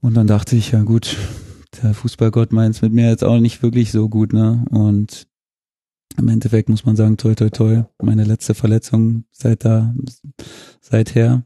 Und 0.00 0.14
dann 0.14 0.26
dachte 0.26 0.56
ich, 0.56 0.72
ja 0.72 0.82
gut, 0.82 1.16
der 1.82 1.94
Fußballgott 1.94 2.52
meint 2.52 2.76
es 2.76 2.82
mit 2.82 2.92
mir 2.92 3.08
jetzt 3.08 3.24
auch 3.24 3.38
nicht 3.38 3.62
wirklich 3.62 3.92
so 3.92 4.08
gut, 4.08 4.32
ne? 4.32 4.64
Und 4.70 5.26
im 6.16 6.28
Endeffekt 6.28 6.68
muss 6.68 6.84
man 6.84 6.96
sagen, 6.96 7.16
toi 7.16 7.34
toi 7.34 7.50
toi, 7.50 7.84
meine 8.02 8.24
letzte 8.24 8.54
Verletzung 8.54 9.24
seit 9.30 9.64
da, 9.64 9.94
seither. 10.80 11.44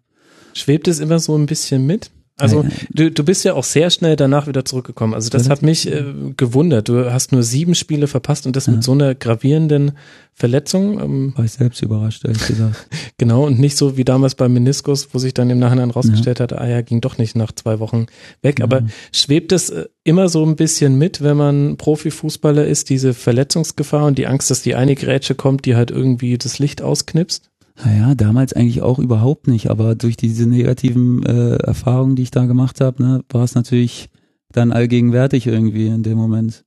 Schwebt 0.52 0.88
es 0.88 1.00
immer 1.00 1.18
so 1.18 1.36
ein 1.36 1.46
bisschen 1.46 1.86
mit? 1.86 2.10
Also 2.36 2.64
du, 2.90 3.12
du 3.12 3.24
bist 3.24 3.44
ja 3.44 3.54
auch 3.54 3.62
sehr 3.62 3.90
schnell 3.90 4.16
danach 4.16 4.48
wieder 4.48 4.64
zurückgekommen. 4.64 5.14
Also 5.14 5.30
das 5.30 5.48
hat 5.48 5.62
mich 5.62 5.86
äh, 5.86 6.04
gewundert. 6.36 6.88
Du 6.88 7.12
hast 7.12 7.30
nur 7.30 7.44
sieben 7.44 7.76
Spiele 7.76 8.08
verpasst 8.08 8.46
und 8.46 8.56
das 8.56 8.66
mit 8.66 8.82
so 8.82 8.90
einer 8.90 9.14
gravierenden 9.14 9.92
Verletzung. 10.32 11.00
Ähm, 11.00 11.32
War 11.36 11.44
ich 11.44 11.52
selbst 11.52 11.80
überrascht, 11.80 12.24
ehrlich 12.24 12.44
gesagt. 12.44 12.88
genau, 13.18 13.46
und 13.46 13.60
nicht 13.60 13.76
so 13.76 13.96
wie 13.96 14.04
damals 14.04 14.34
beim 14.34 14.52
Meniskus, 14.52 15.10
wo 15.12 15.18
sich 15.18 15.32
dann 15.32 15.48
im 15.48 15.60
Nachhinein 15.60 15.90
rausgestellt 15.90 16.40
hat, 16.40 16.52
ah 16.52 16.66
ja, 16.66 16.82
ging 16.82 17.00
doch 17.00 17.18
nicht 17.18 17.36
nach 17.36 17.52
zwei 17.52 17.78
Wochen 17.78 18.06
weg. 18.42 18.60
Aber 18.60 18.82
schwebt 19.12 19.52
es 19.52 19.70
äh, 19.70 19.84
immer 20.02 20.28
so 20.28 20.44
ein 20.44 20.56
bisschen 20.56 20.96
mit, 20.96 21.22
wenn 21.22 21.36
man 21.36 21.76
Profifußballer 21.76 22.66
ist, 22.66 22.90
diese 22.90 23.14
Verletzungsgefahr 23.14 24.06
und 24.06 24.18
die 24.18 24.26
Angst, 24.26 24.50
dass 24.50 24.62
die 24.62 24.74
eine 24.74 24.96
Grätsche 24.96 25.36
kommt, 25.36 25.66
die 25.66 25.76
halt 25.76 25.92
irgendwie 25.92 26.36
das 26.36 26.58
Licht 26.58 26.82
ausknipst? 26.82 27.50
Naja, 27.82 28.14
damals 28.14 28.52
eigentlich 28.52 28.82
auch 28.82 28.98
überhaupt 28.98 29.48
nicht, 29.48 29.68
aber 29.68 29.96
durch 29.96 30.16
diese 30.16 30.46
negativen 30.46 31.24
äh, 31.24 31.56
Erfahrungen, 31.56 32.14
die 32.14 32.22
ich 32.22 32.30
da 32.30 32.46
gemacht 32.46 32.80
habe, 32.80 33.02
ne, 33.02 33.24
war 33.28 33.42
es 33.42 33.56
natürlich 33.56 34.10
dann 34.52 34.70
allgegenwärtig 34.70 35.48
irgendwie 35.48 35.88
in 35.88 36.04
dem 36.04 36.16
Moment. 36.16 36.64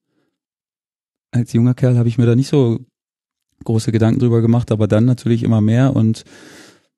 Als 1.32 1.54
junger 1.54 1.74
Kerl 1.74 1.98
habe 1.98 2.10
ich 2.10 2.18
mir 2.18 2.26
da 2.26 2.36
nicht 2.36 2.50
so 2.50 2.80
große 3.64 3.92
Gedanken 3.92 4.20
drüber 4.20 4.42
gemacht, 4.42 4.72
aber 4.72 4.88
dann 4.88 5.06
natürlich 5.06 5.44
immer 5.44 5.62
mehr 5.62 5.96
und 5.96 6.26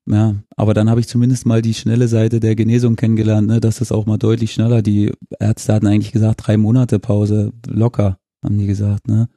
ja, 0.07 0.35
aber 0.55 0.73
dann 0.73 0.89
habe 0.89 0.99
ich 0.99 1.07
zumindest 1.07 1.45
mal 1.45 1.61
die 1.61 1.75
schnelle 1.75 2.07
Seite 2.07 2.39
der 2.39 2.55
Genesung 2.55 2.95
kennengelernt, 2.95 3.47
ne, 3.47 3.59
dass 3.59 3.77
das 3.77 3.91
auch 3.91 4.07
mal 4.07 4.17
deutlich 4.17 4.51
schneller. 4.51 4.81
Die 4.81 5.11
Ärzte 5.39 5.73
hatten 5.73 5.85
eigentlich 5.85 6.11
gesagt, 6.11 6.47
drei 6.47 6.57
Monate 6.57 6.97
Pause, 6.97 7.53
locker, 7.67 8.17
haben 8.43 8.57
die 8.57 8.65
gesagt, 8.65 9.07
ne? 9.07 9.29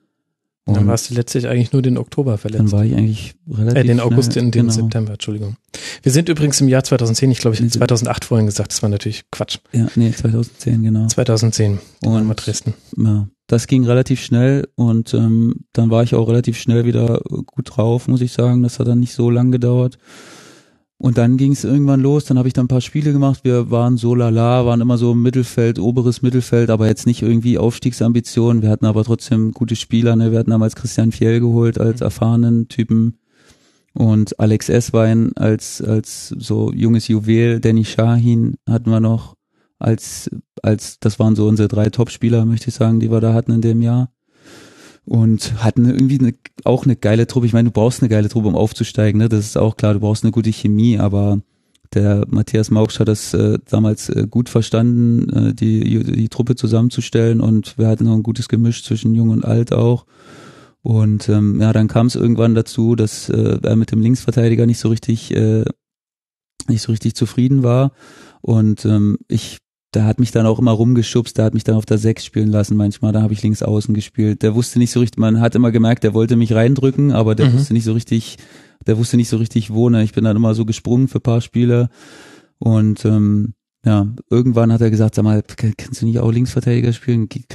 Und 0.64 0.76
dann 0.76 0.86
warst 0.86 1.10
du 1.10 1.14
letztlich 1.14 1.48
eigentlich 1.48 1.72
nur 1.72 1.82
den 1.82 1.98
Oktober 1.98 2.38
verletzt. 2.38 2.60
dann 2.60 2.72
war 2.72 2.84
ich 2.84 2.94
eigentlich 2.94 3.34
relativ 3.50 3.82
Äh, 3.82 3.86
den 3.86 3.98
August, 4.00 4.32
schnell, 4.32 4.44
den, 4.44 4.50
den 4.52 4.60
genau. 4.68 4.72
September, 4.72 5.12
Entschuldigung. 5.14 5.56
Wir 6.04 6.12
sind 6.12 6.28
übrigens 6.28 6.60
im 6.60 6.68
Jahr 6.68 6.84
2010, 6.84 7.32
ich 7.32 7.38
glaube, 7.40 7.54
ich 7.54 7.60
habe 7.60 7.70
2008 7.70 8.24
vorhin 8.24 8.46
gesagt, 8.46 8.70
das 8.70 8.80
war 8.82 8.88
natürlich 8.88 9.24
Quatsch. 9.32 9.58
Ja, 9.72 9.88
nee, 9.96 10.12
2010, 10.12 10.82
genau. 10.84 11.06
2010, 11.08 11.80
Und- 12.04 12.26
mal 12.28 12.34
Dresden. 12.34 12.74
ja, 12.96 13.26
das 13.48 13.66
ging 13.66 13.84
relativ 13.84 14.22
schnell 14.22 14.68
und 14.76 15.12
ähm, 15.14 15.64
dann 15.72 15.90
war 15.90 16.04
ich 16.04 16.14
auch 16.14 16.28
relativ 16.28 16.56
schnell 16.58 16.84
wieder 16.84 17.20
gut 17.44 17.76
drauf, 17.76 18.06
muss 18.08 18.20
ich 18.20 18.32
sagen. 18.32 18.62
Das 18.62 18.78
hat 18.78 18.86
dann 18.86 19.00
nicht 19.00 19.14
so 19.14 19.30
lang 19.30 19.50
gedauert. 19.50 19.98
Und 21.02 21.18
dann 21.18 21.36
ging 21.36 21.50
es 21.50 21.64
irgendwann 21.64 22.00
los, 22.00 22.26
dann 22.26 22.38
habe 22.38 22.46
ich 22.46 22.54
dann 22.54 22.66
ein 22.66 22.68
paar 22.68 22.80
Spiele 22.80 23.12
gemacht. 23.12 23.40
Wir 23.42 23.72
waren 23.72 23.96
so 23.96 24.14
lala, 24.14 24.64
waren 24.66 24.80
immer 24.80 24.98
so 24.98 25.10
im 25.10 25.22
Mittelfeld, 25.22 25.80
oberes 25.80 26.22
Mittelfeld, 26.22 26.70
aber 26.70 26.86
jetzt 26.86 27.06
nicht 27.06 27.22
irgendwie 27.22 27.58
Aufstiegsambitionen. 27.58 28.62
Wir 28.62 28.70
hatten 28.70 28.86
aber 28.86 29.02
trotzdem 29.02 29.50
gute 29.50 29.74
Spieler. 29.74 30.14
Ne? 30.14 30.30
Wir 30.30 30.38
hatten 30.38 30.52
damals 30.52 30.76
Christian 30.76 31.10
Fjell 31.10 31.40
geholt 31.40 31.80
als 31.80 32.02
erfahrenen 32.02 32.68
Typen 32.68 33.18
und 33.94 34.38
Alex 34.38 34.68
Esswein 34.68 35.32
als, 35.34 35.82
als 35.82 36.28
so 36.28 36.72
junges 36.72 37.08
Juwel. 37.08 37.58
Danny 37.58 37.84
Shahin 37.84 38.54
hatten 38.68 38.88
wir 38.88 39.00
noch 39.00 39.34
als, 39.80 40.30
als, 40.62 41.00
das 41.00 41.18
waren 41.18 41.34
so 41.34 41.48
unsere 41.48 41.66
drei 41.66 41.90
Top-Spieler, 41.90 42.44
möchte 42.44 42.68
ich 42.68 42.74
sagen, 42.74 43.00
die 43.00 43.10
wir 43.10 43.20
da 43.20 43.34
hatten 43.34 43.50
in 43.50 43.60
dem 43.60 43.82
Jahr. 43.82 44.12
Und 45.04 45.62
hatten 45.62 45.86
irgendwie 45.86 46.18
eine, 46.20 46.34
auch 46.64 46.84
eine 46.84 46.96
geile 46.96 47.26
Truppe. 47.26 47.46
Ich 47.46 47.52
meine, 47.52 47.68
du 47.68 47.72
brauchst 47.72 48.02
eine 48.02 48.08
geile 48.08 48.28
Truppe, 48.28 48.48
um 48.48 48.54
aufzusteigen, 48.54 49.18
ne? 49.18 49.28
Das 49.28 49.44
ist 49.44 49.58
auch 49.58 49.76
klar, 49.76 49.94
du 49.94 50.00
brauchst 50.00 50.22
eine 50.22 50.30
gute 50.30 50.52
Chemie, 50.52 50.98
aber 50.98 51.40
der 51.94 52.24
Matthias 52.28 52.70
Mauksch 52.70 53.00
hat 53.00 53.08
das 53.08 53.34
äh, 53.34 53.58
damals 53.68 54.08
äh, 54.08 54.26
gut 54.28 54.48
verstanden, 54.48 55.28
äh, 55.28 55.54
die, 55.54 56.02
die 56.04 56.28
Truppe 56.28 56.54
zusammenzustellen 56.54 57.40
und 57.40 57.76
wir 57.78 57.88
hatten 57.88 58.04
noch 58.04 58.14
ein 58.14 58.22
gutes 58.22 58.48
Gemisch 58.48 58.84
zwischen 58.84 59.14
Jung 59.14 59.30
und 59.30 59.44
Alt 59.44 59.72
auch. 59.72 60.06
Und 60.82 61.28
ähm, 61.28 61.60
ja, 61.60 61.72
dann 61.72 61.88
kam 61.88 62.06
es 62.06 62.16
irgendwann 62.16 62.54
dazu, 62.54 62.96
dass 62.96 63.28
äh, 63.28 63.58
er 63.62 63.76
mit 63.76 63.92
dem 63.92 64.00
Linksverteidiger 64.00 64.66
nicht 64.66 64.78
so 64.78 64.88
richtig, 64.88 65.34
äh, 65.34 65.64
nicht 66.68 66.82
so 66.82 66.92
richtig 66.92 67.14
zufrieden 67.14 67.62
war. 67.62 67.92
Und 68.40 68.84
ähm, 68.84 69.18
ich, 69.28 69.58
der 69.94 70.04
hat 70.04 70.18
mich 70.20 70.30
dann 70.30 70.46
auch 70.46 70.58
immer 70.58 70.72
rumgeschubst, 70.72 71.36
der 71.36 71.44
hat 71.44 71.54
mich 71.54 71.64
dann 71.64 71.76
auf 71.76 71.84
der 71.86 71.98
Sechs 71.98 72.24
spielen 72.24 72.48
lassen 72.50 72.76
manchmal, 72.76 73.12
da 73.12 73.22
habe 73.22 73.32
ich 73.34 73.42
links 73.42 73.62
außen 73.62 73.94
gespielt. 73.94 74.42
Der 74.42 74.54
wusste 74.54 74.78
nicht 74.78 74.90
so 74.90 75.00
richtig, 75.00 75.18
man 75.18 75.40
hat 75.40 75.54
immer 75.54 75.70
gemerkt, 75.70 76.02
der 76.04 76.14
wollte 76.14 76.36
mich 76.36 76.52
reindrücken, 76.54 77.12
aber 77.12 77.34
der 77.34 77.48
Mhm. 77.50 77.54
wusste 77.54 77.74
nicht 77.74 77.84
so 77.84 77.92
richtig, 77.92 78.36
der 78.86 78.96
wusste 78.98 79.16
nicht 79.16 79.28
so 79.28 79.36
richtig 79.36 79.70
wo. 79.72 79.88
Ne? 79.90 80.02
Ich 80.02 80.12
bin 80.12 80.24
dann 80.24 80.36
immer 80.36 80.54
so 80.54 80.64
gesprungen 80.64 81.08
für 81.08 81.18
ein 81.18 81.22
paar 81.22 81.40
Spiele. 81.40 81.88
Und 82.58 83.04
ähm, 83.04 83.54
ja, 83.84 84.06
irgendwann 84.30 84.72
hat 84.72 84.80
er 84.80 84.90
gesagt, 84.90 85.14
sag 85.14 85.24
mal, 85.24 85.42
kannst 85.76 86.00
du 86.02 86.06
nicht 86.06 86.20
auch 86.20 86.30
Linksverteidiger 86.32 86.92
spielen? 86.92 87.28
Krieg, 87.28 87.48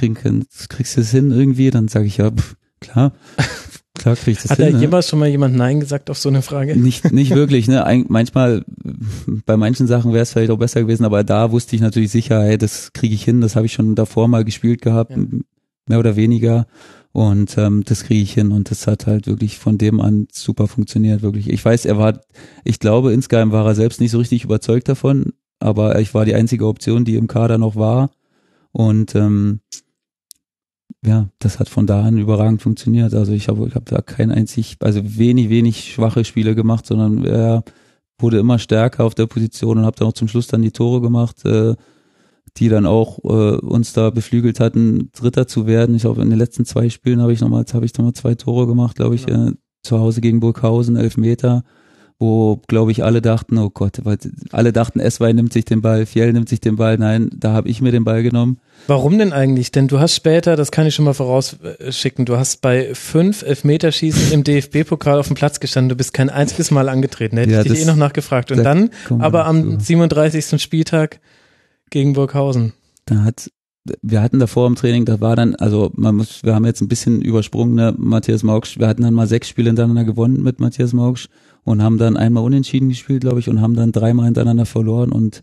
kriegst 0.68 0.96
du 0.96 1.00
das 1.00 1.10
hin 1.10 1.30
irgendwie? 1.30 1.70
Dann 1.70 1.88
sage 1.88 2.06
ich 2.06 2.18
ja, 2.18 2.30
pff, 2.30 2.56
klar, 2.80 3.12
klar 3.98 4.16
krieg 4.16 4.36
ich 4.36 4.42
das 4.42 4.50
Hat 4.52 4.58
hin. 4.58 4.66
da 4.68 4.72
ne? 4.72 4.80
jemals 4.80 5.08
schon 5.08 5.18
mal 5.18 5.28
jemand 5.28 5.56
Nein 5.56 5.80
gesagt 5.80 6.08
auf 6.10 6.18
so 6.18 6.28
eine 6.28 6.42
Frage? 6.42 6.76
Nicht, 6.76 7.12
nicht 7.12 7.34
wirklich, 7.34 7.68
ne? 7.68 7.84
Eig 7.86 8.08
manchmal, 8.08 8.64
bei 9.46 9.56
manchen 9.56 9.86
Sachen 9.86 10.12
wäre 10.12 10.22
es 10.22 10.32
vielleicht 10.32 10.50
auch 10.50 10.58
besser 10.58 10.80
gewesen, 10.80 11.04
aber 11.04 11.24
da 11.24 11.50
wusste 11.52 11.76
ich 11.76 11.82
natürlich 11.82 12.10
sicher, 12.10 12.42
hey, 12.42 12.56
das 12.58 12.92
kriege 12.92 13.14
ich 13.14 13.24
hin, 13.24 13.40
das 13.40 13.56
habe 13.56 13.66
ich 13.66 13.72
schon 13.72 13.94
davor 13.94 14.28
mal 14.28 14.44
gespielt 14.44 14.80
gehabt, 14.82 15.10
Ja. 15.10 15.18
mehr 15.88 15.98
oder 15.98 16.16
weniger. 16.16 16.66
Und 17.12 17.56
ähm, 17.58 17.82
das 17.84 18.04
kriege 18.04 18.22
ich 18.22 18.32
hin 18.34 18.52
und 18.52 18.70
das 18.70 18.86
hat 18.86 19.06
halt 19.06 19.26
wirklich 19.26 19.58
von 19.58 19.78
dem 19.78 20.00
an 20.00 20.28
super 20.32 20.68
funktioniert, 20.68 21.22
wirklich. 21.22 21.50
Ich 21.50 21.64
weiß, 21.64 21.84
er 21.86 21.98
war, 21.98 22.20
ich 22.64 22.78
glaube, 22.78 23.12
insgeheim 23.12 23.50
war 23.50 23.66
er 23.66 23.74
selbst 23.74 24.00
nicht 24.00 24.10
so 24.10 24.18
richtig 24.18 24.44
überzeugt 24.44 24.88
davon, 24.88 25.32
aber 25.58 25.98
ich 26.00 26.14
war 26.14 26.24
die 26.24 26.34
einzige 26.34 26.66
Option, 26.66 27.04
die 27.04 27.16
im 27.16 27.26
Kader 27.26 27.58
noch 27.58 27.74
war. 27.76 28.10
Und 28.72 29.14
ähm, 29.14 29.60
ja, 31.04 31.28
das 31.38 31.60
hat 31.60 31.68
von 31.68 31.86
da 31.86 32.02
an 32.02 32.18
überragend 32.18 32.62
funktioniert. 32.62 33.14
Also 33.14 33.32
ich 33.32 33.48
habe 33.48 33.66
ich 33.68 33.74
hab 33.74 33.86
da 33.86 34.00
kein 34.00 34.30
einzig, 34.30 34.76
also 34.80 35.00
wenig, 35.04 35.48
wenig 35.48 35.92
schwache 35.92 36.24
Spiele 36.24 36.54
gemacht, 36.54 36.86
sondern 36.86 37.24
er 37.24 37.62
wurde 38.18 38.38
immer 38.38 38.58
stärker 38.58 39.04
auf 39.04 39.14
der 39.14 39.26
Position 39.26 39.78
und 39.78 39.84
habe 39.84 39.96
dann 39.96 40.08
auch 40.08 40.12
zum 40.12 40.28
Schluss 40.28 40.48
dann 40.48 40.62
die 40.62 40.72
Tore 40.72 41.00
gemacht, 41.00 41.44
äh, 41.44 41.76
die 42.56 42.68
dann 42.68 42.86
auch 42.86 43.18
äh, 43.24 43.58
uns 43.58 43.92
da 43.92 44.10
beflügelt 44.10 44.58
hatten, 44.58 45.10
Dritter 45.12 45.46
zu 45.46 45.66
werden. 45.66 45.94
Ich 45.94 46.02
glaube, 46.02 46.22
in 46.22 46.30
den 46.30 46.38
letzten 46.38 46.64
zwei 46.64 46.88
Spielen 46.88 47.20
habe 47.20 47.32
ich 47.32 47.40
nochmal, 47.40 47.64
habe 47.72 47.84
ich 47.84 47.94
nochmal 47.96 48.14
zwei 48.14 48.34
Tore 48.34 48.66
gemacht, 48.66 48.96
glaube 48.96 49.14
ich, 49.14 49.28
äh, 49.28 49.52
zu 49.82 50.00
Hause 50.00 50.20
gegen 50.20 50.40
Burghausen, 50.40 50.96
elf 50.96 51.16
Meter, 51.16 51.62
wo, 52.20 52.60
glaube 52.66 52.90
ich, 52.90 53.04
alle 53.04 53.22
dachten, 53.22 53.58
oh 53.58 53.70
Gott, 53.70 54.00
alle 54.50 54.72
dachten, 54.72 54.98
Eswein 54.98 55.36
nimmt 55.36 55.52
sich 55.52 55.64
den 55.64 55.82
Ball, 55.82 56.04
Fjell 56.04 56.32
nimmt 56.32 56.48
sich 56.48 56.60
den 56.60 56.74
Ball. 56.76 56.98
Nein, 56.98 57.30
da 57.32 57.52
habe 57.52 57.68
ich 57.68 57.80
mir 57.80 57.92
den 57.92 58.02
Ball 58.02 58.24
genommen. 58.24 58.58
Warum 58.88 59.18
denn 59.18 59.32
eigentlich? 59.32 59.70
Denn 59.70 59.86
du 59.86 60.00
hast 60.00 60.16
später, 60.16 60.56
das 60.56 60.72
kann 60.72 60.86
ich 60.86 60.94
schon 60.96 61.04
mal 61.04 61.14
vorausschicken, 61.14 62.24
du 62.24 62.36
hast 62.36 62.60
bei 62.60 62.92
fünf 62.94 63.42
Elfmeterschießen 63.42 64.32
im 64.32 64.42
DFB-Pokal 64.42 65.18
auf 65.18 65.28
dem 65.28 65.36
Platz 65.36 65.60
gestanden, 65.60 65.90
du 65.90 65.94
bist 65.96 66.12
kein 66.12 66.28
einziges 66.28 66.72
Mal 66.72 66.88
angetreten. 66.88 67.36
Hätte 67.36 67.52
Ja, 67.52 67.62
ich 67.62 67.68
dich 67.68 67.82
eh 67.82 67.84
noch 67.84 67.96
nachgefragt. 67.96 68.50
Und 68.50 68.58
da 68.58 68.64
dann, 68.64 68.90
aber 69.20 69.46
am 69.46 69.72
dazu. 69.74 69.84
37. 69.84 70.60
Spieltag 70.60 71.20
gegen 71.90 72.14
Burghausen. 72.14 72.72
da 73.06 73.24
hat 73.24 73.50
wir 74.02 74.20
hatten 74.20 74.38
davor 74.38 74.66
im 74.66 74.76
Training, 74.76 75.06
da 75.06 75.20
war 75.20 75.36
dann, 75.36 75.54
also 75.54 75.90
man 75.94 76.16
muss, 76.16 76.42
wir 76.42 76.54
haben 76.54 76.66
jetzt 76.66 76.80
ein 76.82 76.88
bisschen 76.88 77.22
übersprungen, 77.22 77.74
ne, 77.74 77.94
Matthias 77.96 78.42
Mauksch, 78.42 78.78
wir 78.78 78.86
hatten 78.86 79.02
dann 79.02 79.14
mal 79.14 79.26
sechs 79.26 79.48
Spiele 79.48 79.70
hintereinander 79.70 80.04
gewonnen 80.04 80.42
mit 80.42 80.60
Matthias 80.60 80.92
Mauksch 80.92 81.28
und 81.68 81.82
haben 81.82 81.98
dann 81.98 82.16
einmal 82.16 82.44
unentschieden 82.44 82.88
gespielt, 82.88 83.22
glaube 83.22 83.40
ich, 83.40 83.48
und 83.48 83.60
haben 83.60 83.74
dann 83.74 83.92
dreimal 83.92 84.26
hintereinander 84.26 84.66
verloren 84.66 85.12
und 85.12 85.42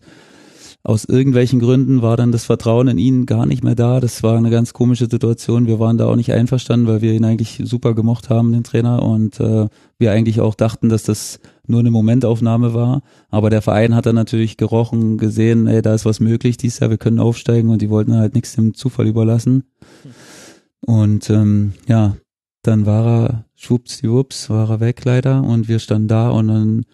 aus 0.86 1.04
irgendwelchen 1.04 1.58
Gründen 1.58 2.00
war 2.00 2.16
dann 2.16 2.30
das 2.30 2.44
Vertrauen 2.44 2.86
in 2.86 2.98
ihn 2.98 3.26
gar 3.26 3.44
nicht 3.44 3.64
mehr 3.64 3.74
da. 3.74 3.98
Das 3.98 4.22
war 4.22 4.38
eine 4.38 4.50
ganz 4.50 4.72
komische 4.72 5.08
Situation. 5.10 5.66
Wir 5.66 5.80
waren 5.80 5.98
da 5.98 6.06
auch 6.06 6.14
nicht 6.14 6.32
einverstanden, 6.32 6.86
weil 6.86 7.02
wir 7.02 7.12
ihn 7.12 7.24
eigentlich 7.24 7.60
super 7.64 7.92
gemocht 7.92 8.30
haben, 8.30 8.52
den 8.52 8.62
Trainer, 8.62 9.02
und 9.02 9.40
äh, 9.40 9.66
wir 9.98 10.12
eigentlich 10.12 10.40
auch 10.40 10.54
dachten, 10.54 10.88
dass 10.88 11.02
das 11.02 11.40
nur 11.66 11.80
eine 11.80 11.90
Momentaufnahme 11.90 12.72
war. 12.72 13.02
Aber 13.30 13.50
der 13.50 13.62
Verein 13.62 13.96
hat 13.96 14.06
dann 14.06 14.14
natürlich 14.14 14.58
gerochen, 14.58 15.18
gesehen, 15.18 15.66
ey, 15.66 15.82
da 15.82 15.92
ist 15.92 16.04
was 16.04 16.20
möglich 16.20 16.56
dieses 16.56 16.78
Jahr, 16.78 16.90
wir 16.90 16.98
können 16.98 17.18
aufsteigen 17.18 17.70
und 17.70 17.82
die 17.82 17.90
wollten 17.90 18.14
halt 18.14 18.36
nichts 18.36 18.54
dem 18.54 18.74
Zufall 18.74 19.08
überlassen. 19.08 19.64
Und 20.86 21.30
ähm, 21.30 21.72
ja, 21.88 22.16
dann 22.62 22.86
war 22.86 23.06
er 23.06 23.45
schwuppsdiwupps, 23.56 24.50
war 24.50 24.70
er 24.70 24.80
weg 24.80 25.04
leider 25.04 25.42
und 25.42 25.68
wir 25.68 25.78
standen 25.78 26.08
da 26.08 26.30
und 26.30 26.48
dann 26.48 26.84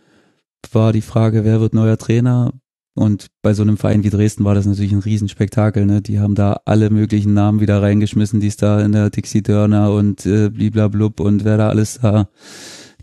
war 0.71 0.93
die 0.93 1.03
Frage, 1.03 1.45
wer 1.45 1.61
wird 1.61 1.75
neuer 1.75 1.99
Trainer? 1.99 2.53
Und 2.95 3.29
bei 3.41 3.55
so 3.55 3.63
einem 3.63 3.79
Verein 3.79 4.05
wie 4.05 4.11
Dresden 4.11 4.45
war 4.45 4.55
das 4.55 4.67
natürlich 4.67 4.93
ein 4.93 4.99
Riesenspektakel. 4.99 5.87
Ne? 5.87 6.03
Die 6.03 6.21
haben 6.21 6.35
da 6.35 6.61
alle 6.67 6.91
möglichen 6.91 7.33
Namen 7.33 7.61
wieder 7.61 7.81
reingeschmissen, 7.81 8.41
die 8.41 8.49
es 8.49 8.59
da 8.59 8.83
in 8.83 8.93
der 8.93 9.09
Dixie 9.09 9.43
Dörner 9.43 9.93
und 9.93 10.27
äh, 10.27 10.51
bliblablub 10.51 11.21
und 11.21 11.45
wer 11.45 11.57
da 11.57 11.71
alles 11.71 12.01
da 12.03 12.29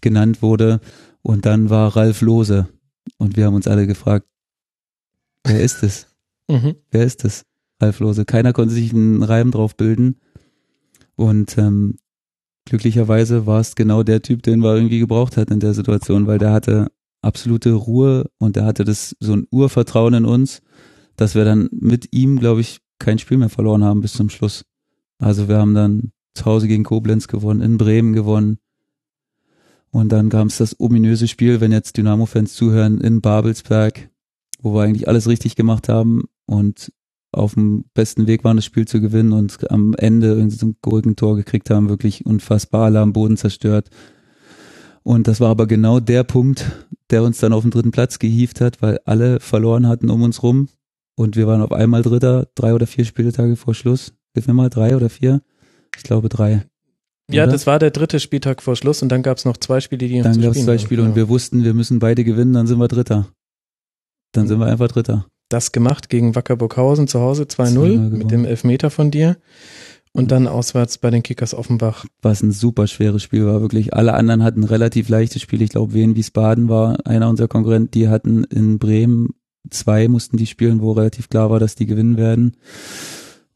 genannt 0.01 0.43
wurde. 0.43 0.79
Und 1.23 1.45
dann 1.45 1.69
war 1.69 1.95
Ralf 1.95 2.21
Lose. 2.21 2.67
Und 3.17 3.35
wir 3.35 3.45
haben 3.45 3.55
uns 3.55 3.67
alle 3.67 3.87
gefragt, 3.87 4.27
wer 5.43 5.61
ist 5.61 5.83
es? 5.83 6.07
Mhm. 6.51 6.77
Wer 6.89 7.03
ist 7.03 7.25
es? 7.25 7.45
Ralf 7.79 7.99
Lose. 7.99 8.25
Keiner 8.25 8.53
konnte 8.53 8.73
sich 8.73 8.91
einen 8.91 9.21
Reim 9.21 9.51
drauf 9.51 9.77
bilden. 9.77 10.15
Und 11.15 11.59
ähm, 11.59 11.99
glücklicherweise 12.69 13.45
war 13.45 13.59
es 13.59 13.75
genau 13.75 14.03
der 14.03 14.21
Typ, 14.21 14.43
den 14.43 14.61
wir 14.61 14.75
irgendwie 14.75 14.99
gebraucht 14.99 15.37
hatten 15.37 15.53
in 15.53 15.59
der 15.59 15.73
Situation, 15.73 16.27
weil 16.27 16.37
der 16.37 16.51
hatte 16.51 16.91
absolute 17.21 17.73
Ruhe 17.73 18.29
und 18.37 18.55
der 18.55 18.65
hatte 18.65 18.85
das 18.85 19.15
so 19.19 19.33
ein 19.33 19.47
Urvertrauen 19.51 20.13
in 20.13 20.25
uns, 20.25 20.61
dass 21.15 21.35
wir 21.35 21.45
dann 21.45 21.69
mit 21.71 22.07
ihm, 22.11 22.39
glaube 22.39 22.61
ich, 22.61 22.79
kein 22.99 23.19
Spiel 23.19 23.37
mehr 23.37 23.49
verloren 23.49 23.83
haben 23.83 24.01
bis 24.01 24.13
zum 24.13 24.29
Schluss. 24.29 24.65
Also 25.17 25.47
wir 25.47 25.57
haben 25.57 25.73
dann 25.73 26.11
zu 26.33 26.45
Hause 26.45 26.67
gegen 26.67 26.83
Koblenz 26.83 27.27
gewonnen, 27.27 27.61
in 27.61 27.77
Bremen 27.77 28.13
gewonnen. 28.13 28.59
Und 29.91 30.11
dann 30.11 30.29
kam 30.29 30.47
es 30.47 30.57
das 30.57 30.79
ominöse 30.79 31.27
Spiel, 31.27 31.61
wenn 31.61 31.71
jetzt 31.71 31.97
Dynamo-Fans 31.97 32.53
zuhören, 32.53 33.01
in 33.01 33.21
Babelsberg, 33.21 34.09
wo 34.61 34.73
wir 34.75 34.83
eigentlich 34.83 35.07
alles 35.07 35.27
richtig 35.27 35.55
gemacht 35.55 35.89
haben 35.89 36.25
und 36.45 36.91
auf 37.31 37.53
dem 37.53 37.85
besten 37.93 38.27
Weg 38.27 38.43
waren, 38.43 38.57
das 38.57 38.65
Spiel 38.65 38.87
zu 38.87 39.01
gewinnen 39.01 39.33
und 39.33 39.69
am 39.71 39.93
Ende 39.95 40.27
irgendwie 40.29 40.55
so 40.55 40.67
ein 40.67 40.75
Gurkentor 40.81 41.35
gekriegt 41.35 41.69
haben, 41.69 41.89
wirklich 41.89 42.25
unfassbar 42.25 42.85
alle 42.85 42.99
am 42.99 43.13
Boden 43.13 43.37
zerstört. 43.37 43.89
Und 45.03 45.27
das 45.27 45.39
war 45.39 45.49
aber 45.49 45.67
genau 45.67 45.99
der 45.99 46.23
Punkt, 46.23 46.65
der 47.09 47.23
uns 47.23 47.39
dann 47.39 47.53
auf 47.53 47.63
den 47.63 47.71
dritten 47.71 47.91
Platz 47.91 48.19
gehievt 48.19 48.61
hat, 48.61 48.81
weil 48.81 48.99
alle 49.05 49.39
verloren 49.39 49.87
hatten 49.87 50.09
um 50.09 50.21
uns 50.23 50.43
rum 50.43 50.69
und 51.15 51.35
wir 51.35 51.47
waren 51.47 51.61
auf 51.61 51.71
einmal 51.71 52.01
Dritter, 52.01 52.47
drei 52.55 52.73
oder 52.73 52.87
vier 52.87 53.05
Spieltage 53.05 53.55
vor 53.55 53.73
Schluss. 53.73 54.13
Hilf 54.33 54.47
mir 54.47 54.53
mal, 54.53 54.69
drei 54.69 54.95
oder 54.95 55.09
vier? 55.09 55.41
Ich 55.95 56.03
glaube 56.03 56.29
drei. 56.29 56.65
Ja, 57.31 57.43
Oder? 57.43 57.51
das 57.51 57.67
war 57.67 57.77
der 57.77 57.91
dritte 57.91 58.19
Spieltag 58.19 58.63
vor 58.63 58.75
Schluss 58.75 59.03
und 59.03 59.09
dann 59.09 59.21
gab 59.21 59.37
es 59.37 59.45
noch 59.45 59.57
zwei 59.57 59.81
Spiele, 59.81 60.07
die 60.07 60.17
noch 60.17 60.23
Dann 60.23 60.41
gab 60.41 60.55
es 60.55 60.63
zwei. 60.63 60.77
Spiele 60.77 61.01
Genau. 61.01 61.11
und 61.11 61.15
wir 61.15 61.29
wussten, 61.29 61.63
wir 61.63 61.73
müssen 61.75 61.99
beide 61.99 62.23
gewinnen, 62.23 62.53
dann 62.53 62.65
sind 62.65 62.79
wir 62.79 62.87
Dritter. 62.87 63.27
Dann 64.31 64.47
sind 64.47 64.59
wir 64.59 64.65
einfach 64.65 64.87
Dritter. 64.87 65.27
Das 65.49 65.71
gemacht 65.71 66.09
gegen 66.09 66.35
Wacker 66.35 66.55
Burghausen 66.55 67.07
zu 67.07 67.19
Hause 67.19 67.43
2-0 67.43 67.69
2-0 67.69 68.09
mit 68.09 68.31
dem 68.31 68.45
Elfmeter 68.45 68.89
von 68.89 69.11
dir 69.11 69.37
und 70.11 70.31
dann 70.31 70.47
auswärts 70.47 70.97
bei 70.97 71.09
den 71.11 71.23
Kickers 71.23 71.53
Offenbach. 71.53 72.05
Was 72.21 72.41
ein 72.41 72.51
super 72.51 72.87
schweres 72.87 73.23
Spiel 73.23 73.45
war, 73.45 73.61
wirklich. 73.61 73.93
Alle 73.93 74.13
anderen 74.13 74.43
hatten 74.43 74.61
ein 74.61 74.65
relativ 74.65 75.09
leichtes 75.09 75.41
Spiel. 75.41 75.61
Ich 75.61 75.69
glaube, 75.69 75.93
Wien 75.93 76.15
Wiesbaden 76.15 76.67
war 76.67 77.05
einer 77.05 77.29
unserer 77.29 77.47
Konkurrenten. 77.47 77.91
Die 77.91 78.09
hatten 78.09 78.43
in 78.45 78.79
Bremen 78.79 79.29
zwei, 79.69 80.07
mussten 80.07 80.37
die 80.37 80.47
spielen, 80.47 80.81
wo 80.81 80.93
relativ 80.93 81.29
klar 81.29 81.49
war, 81.49 81.59
dass 81.59 81.75
die 81.75 81.85
gewinnen 81.85 82.17
werden. 82.17 82.57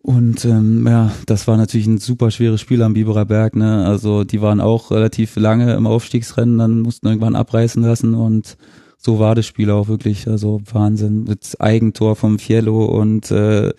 Und 0.04 0.44
ähm, 0.44 0.86
ja, 0.86 1.12
das 1.26 1.48
war 1.48 1.56
natürlich 1.56 1.88
ein 1.88 1.98
super 1.98 2.30
schweres 2.30 2.60
Spiel 2.60 2.82
am 2.82 2.94
Biberer 2.94 3.26
Berg. 3.26 3.56
Ne? 3.56 3.86
Also 3.86 4.26
die 4.26 4.42
waren 4.42 4.60
auch 4.60 4.92
relativ 4.92 5.38
lange 5.38 5.74
im 5.74 5.88
Aufstiegsrennen, 5.88 6.58
dann 6.58 6.82
mussten 6.82 7.08
irgendwann 7.08 7.38
abreißen 7.38 7.82
lassen 7.82 8.14
und 8.14 8.58
so 9.04 9.20
war 9.20 9.36
das 9.36 9.46
Spiel 9.46 9.70
auch 9.70 9.88
wirklich. 9.88 10.28
Also 10.28 10.62
Wahnsinn 10.72 11.26
mit 11.26 11.60
Eigentor 11.60 12.16
vom 12.16 12.40
Fiello 12.40 12.86
und 12.86 13.32
äh, 13.32 13.74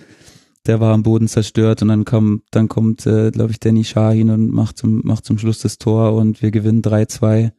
der 0.66 0.80
war 0.80 0.92
am 0.92 1.02
Boden 1.02 1.28
zerstört 1.28 1.82
und 1.82 1.88
dann 1.88 2.04
kommt, 2.04 2.42
dann 2.50 2.68
kommt, 2.68 3.06
äh, 3.06 3.30
glaube 3.30 3.52
ich, 3.52 3.60
Danny 3.60 3.84
Shahin 3.84 4.30
und 4.30 4.50
macht 4.50 4.78
zum, 4.78 5.00
macht 5.04 5.24
zum 5.24 5.38
Schluss 5.38 5.60
das 5.60 5.78
Tor 5.78 6.14
und 6.14 6.42
wir 6.42 6.50
gewinnen 6.50 6.82
3-2. 6.82 7.52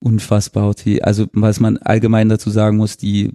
Unfassbar. 0.00 0.74
also 1.02 1.26
was 1.32 1.60
man 1.60 1.78
allgemein 1.78 2.28
dazu 2.28 2.50
sagen 2.50 2.76
muss, 2.76 2.96
die 2.96 3.30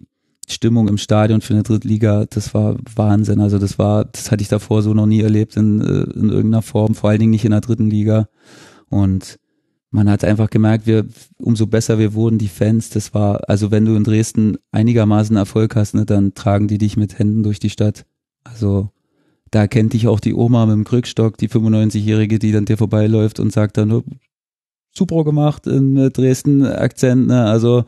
Stimmung 0.50 0.88
im 0.90 0.98
Stadion 0.98 1.42
für 1.42 1.54
eine 1.54 1.64
Drittliga, 1.64 2.26
das 2.30 2.54
war 2.54 2.76
Wahnsinn. 2.96 3.40
Also 3.40 3.58
das 3.58 3.80
war, 3.80 4.06
das 4.06 4.32
hatte 4.32 4.42
ich 4.42 4.50
davor 4.50 4.82
so 4.82 4.94
noch 4.94 5.06
nie 5.06 5.22
erlebt 5.22 5.56
in, 5.56 5.82
äh, 5.82 6.04
in 6.20 6.30
irgendeiner 6.30 6.62
Form, 6.62 6.94
vor 6.94 7.10
allen 7.10 7.20
Dingen 7.20 7.32
nicht 7.32 7.46
in 7.46 7.52
der 7.52 7.62
dritten 7.62 7.90
Liga. 7.90 8.28
Und 8.90 9.40
man 9.92 10.10
hat 10.10 10.24
einfach 10.24 10.50
gemerkt, 10.50 10.86
wir, 10.86 11.06
umso 11.38 11.68
besser 11.68 11.98
wir 11.98 12.14
wurden, 12.14 12.38
die 12.38 12.50
Fans, 12.50 12.90
das 12.90 13.14
war, 13.14 13.50
also 13.50 13.72
wenn 13.72 13.86
du 13.86 13.96
in 13.96 14.04
Dresden 14.04 14.58
einigermaßen 14.72 15.36
Erfolg 15.36 15.76
hast, 15.76 15.96
ne, 15.96 16.06
dann 16.06 16.34
tragen 16.34 16.68
die 16.68 16.78
dich 16.78 16.98
mit 16.98 17.20
Händen 17.20 17.44
durch 17.44 17.60
die 17.60 17.70
Stadt. 17.70 18.06
Also 18.44 18.90
da 19.52 19.68
kennt 19.68 19.94
dich 19.94 20.08
auch 20.08 20.20
die 20.20 20.34
Oma 20.34 20.66
mit 20.66 20.76
dem 20.76 20.84
Krückstock, 20.84 21.38
die 21.38 21.50
95-Jährige, 21.50 22.38
die 22.38 22.52
dann 22.52 22.66
dir 22.66 22.78
vorbeiläuft 22.78 23.40
und 23.40 23.54
sagt 23.54 23.78
dann, 23.78 23.92
"Oh, 23.92 24.04
super 24.94 25.24
gemacht 25.24 25.68
in 25.68 25.96
äh, 25.98 26.12
Dresden 26.12 26.66
Akzent, 26.66 27.28
ne? 27.28 27.46
Also 27.46 27.86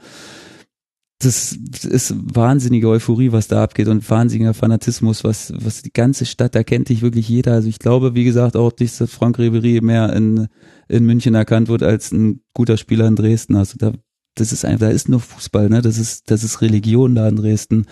das 1.19 1.51
ist 1.51 2.15
wahnsinnige 2.17 2.87
Euphorie, 2.87 3.33
was 3.33 3.49
da 3.49 3.61
abgeht 3.61 3.89
und 3.89 4.09
wahnsinniger 4.09 4.53
Fanatismus, 4.53 5.25
was, 5.25 5.51
was 5.53 5.81
die 5.81 5.91
ganze 5.91 6.25
Stadt, 6.25 6.55
da 6.55 6.63
kennt 6.63 6.87
dich 6.87 7.01
wirklich 7.01 7.27
jeder. 7.27 7.53
Also 7.53 7.67
ich 7.67 7.77
glaube, 7.77 8.15
wie 8.15 8.23
gesagt, 8.23 8.55
auch 8.55 8.71
nicht, 8.79 8.99
dass 9.01 9.11
Frank 9.11 9.37
Ribery 9.37 9.81
mehr 9.81 10.13
in, 10.13 10.47
in 10.87 11.05
München 11.05 11.35
erkannt 11.35 11.67
wird 11.67 11.83
als 11.83 12.13
ein 12.13 12.41
guter 12.53 12.77
Spieler 12.77 13.05
in 13.05 13.17
Dresden. 13.17 13.57
Also 13.57 13.75
da, 13.77 13.91
das 14.35 14.53
ist 14.53 14.63
einfach, 14.63 14.87
da 14.87 14.91
ist 14.91 15.09
nur 15.09 15.19
Fußball, 15.19 15.67
ne? 15.67 15.81
Das 15.81 15.97
ist, 15.97 16.31
das 16.31 16.45
ist 16.45 16.61
Religion 16.61 17.15
da 17.15 17.27
in 17.27 17.35
Dresden. 17.35 17.85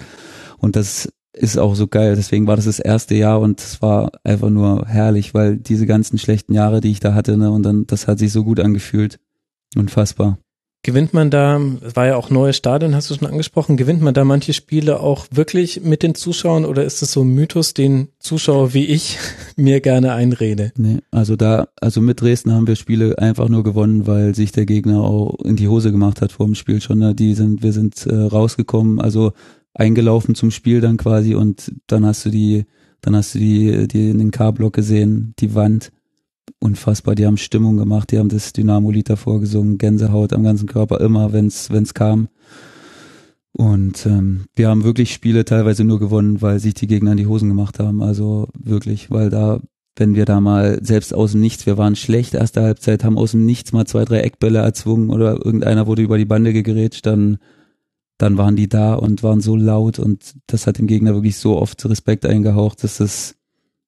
Und 0.58 0.78
das 0.78 1.10
ist 1.34 1.58
auch 1.58 1.76
so 1.76 1.88
geil. 1.88 2.16
Deswegen 2.16 2.48
war 2.48 2.56
das 2.56 2.66
das 2.66 2.80
erste 2.80 3.16
Jahr 3.16 3.42
und 3.42 3.60
es 3.60 3.82
war 3.82 4.10
einfach 4.24 4.50
nur 4.50 4.86
herrlich, 4.88 5.34
weil 5.34 5.58
diese 5.58 5.86
ganzen 5.86 6.18
schlechten 6.18 6.54
Jahre, 6.54 6.80
die 6.80 6.92
ich 6.92 7.02
da 7.02 7.14
hatte, 7.14 7.38
ne, 7.38 7.52
und 7.52 7.64
dann, 7.64 7.88
das 7.88 8.08
hat 8.08 8.20
sich 8.20 8.32
so 8.32 8.46
gut 8.46 8.62
angefühlt. 8.62 9.20
Unfassbar. 9.76 10.40
Gewinnt 10.88 11.14
man 11.14 11.30
da, 11.30 11.60
es 11.82 11.98
war 11.98 12.08
ja 12.08 12.16
auch 12.16 12.30
neues 12.30 12.56
Stadion, 12.56 12.96
hast 12.96 13.10
du 13.10 13.16
schon 13.16 13.28
angesprochen, 13.28 13.76
gewinnt 13.76 14.02
man 14.02 14.14
da 14.14 14.24
manche 14.24 14.54
Spiele 14.54 15.02
auch 15.02 15.26
wirklich 15.32 15.82
mit 15.84 16.02
den 16.02 16.16
Zuschauern 16.16 16.64
oder 16.64 16.86
ist 16.86 17.02
es 17.02 17.12
so 17.12 17.26
ein 17.26 17.28
Mythos, 17.28 17.74
den 17.74 18.08
Zuschauer 18.20 18.74
wie 18.74 18.86
ich 18.86 19.18
mir 19.58 19.82
gerne 19.82 20.14
einrede? 20.14 20.72
Nee, 20.78 21.00
also 21.12 21.36
da, 21.36 21.68
also 21.82 22.00
mit 22.00 22.22
Dresden 22.22 22.54
haben 22.54 22.68
wir 22.68 22.78
Spiele 22.78 23.20
einfach 23.20 23.50
nur 23.50 23.66
gewonnen, 23.66 24.08
weil 24.08 24.34
sich 24.34 24.54
der 24.54 24.66
Gegner 24.66 25.02
auch 25.02 25.38
in 25.44 25.58
die 25.58 25.68
Hose 25.68 25.92
gemacht 25.92 26.22
hat 26.22 26.32
vor 26.32 26.46
dem 26.46 26.56
Spiel 26.56 26.80
schon. 26.80 27.00
Ne? 27.00 27.14
Die 27.14 27.34
sind, 27.34 27.64
wir 27.64 27.74
sind 27.74 28.06
äh, 28.06 28.16
rausgekommen, 28.16 29.02
also 29.02 29.34
eingelaufen 29.74 30.36
zum 30.36 30.52
Spiel 30.52 30.80
dann 30.80 30.96
quasi 30.96 31.36
und 31.36 31.74
dann 31.88 32.06
hast 32.06 32.26
du 32.26 32.30
die, 32.30 32.64
dann 33.02 33.14
hast 33.14 33.36
du 33.36 33.40
die, 33.40 33.90
die 33.90 34.12
in 34.12 34.20
den 34.20 34.32
K-Block 34.32 34.72
gesehen, 34.72 35.34
die 35.40 35.54
Wand. 35.54 35.92
Unfassbar, 36.60 37.16
die 37.16 37.26
haben 37.26 37.38
Stimmung 37.38 37.78
gemacht, 37.78 38.12
die 38.12 38.20
haben 38.20 38.30
das 38.30 38.54
Dynamo-Lied 38.54 39.10
davor 39.10 39.40
gesungen, 39.40 39.78
Gänsehaut 39.78 40.34
am 40.34 40.44
ganzen 40.44 40.68
Körper, 40.68 41.02
immer, 41.02 41.34
wenn's, 41.34 41.70
wenn's 41.70 41.94
kam. 41.94 42.30
Und 43.58 44.06
ähm, 44.06 44.46
wir 44.56 44.70
haben 44.70 44.84
wirklich 44.84 45.12
Spiele 45.12 45.44
teilweise 45.44 45.84
nur 45.84 46.00
gewonnen, 46.00 46.44
weil 46.44 46.60
sich 46.60 46.76
die 46.76 46.86
Gegner 46.86 47.12
in 47.12 47.18
die 47.18 47.26
Hosen 47.26 47.50
gemacht 47.50 47.80
haben. 47.80 48.04
Also 48.04 48.50
wirklich, 48.54 49.10
weil 49.10 49.32
da, 49.32 49.60
wenn 49.96 50.14
wir 50.14 50.26
da 50.26 50.40
mal 50.40 50.80
selbst 50.84 51.12
aus 51.12 51.32
dem 51.32 51.42
Nichts, 51.42 51.66
wir 51.66 51.76
waren 51.76 51.96
schlecht 51.96 52.36
erste 52.36 52.62
Halbzeit, 52.62 53.04
haben 53.04 53.18
aus 53.18 53.32
dem 53.32 53.48
Nichts 53.48 53.72
mal 53.72 53.86
zwei, 53.88 54.06
drei 54.06 54.20
Eckbälle 54.20 54.60
erzwungen 54.60 55.10
oder 55.10 55.44
irgendeiner 55.44 55.88
wurde 55.88 56.04
über 56.04 56.20
die 56.20 56.26
Bande 56.26 56.54
gegerätscht, 56.54 57.08
dann, 57.08 57.40
dann 58.20 58.38
waren 58.38 58.56
die 58.56 58.70
da 58.70 58.94
und 58.94 59.24
waren 59.24 59.42
so 59.42 59.56
laut 59.56 59.98
und 59.98 60.36
das 60.46 60.68
hat 60.68 60.78
dem 60.78 60.86
Gegner 60.86 61.16
wirklich 61.16 61.38
so 61.38 61.58
oft 61.58 61.84
Respekt 61.90 62.28
eingehaucht, 62.28 62.84
dass 62.84 62.98
das, 62.98 63.38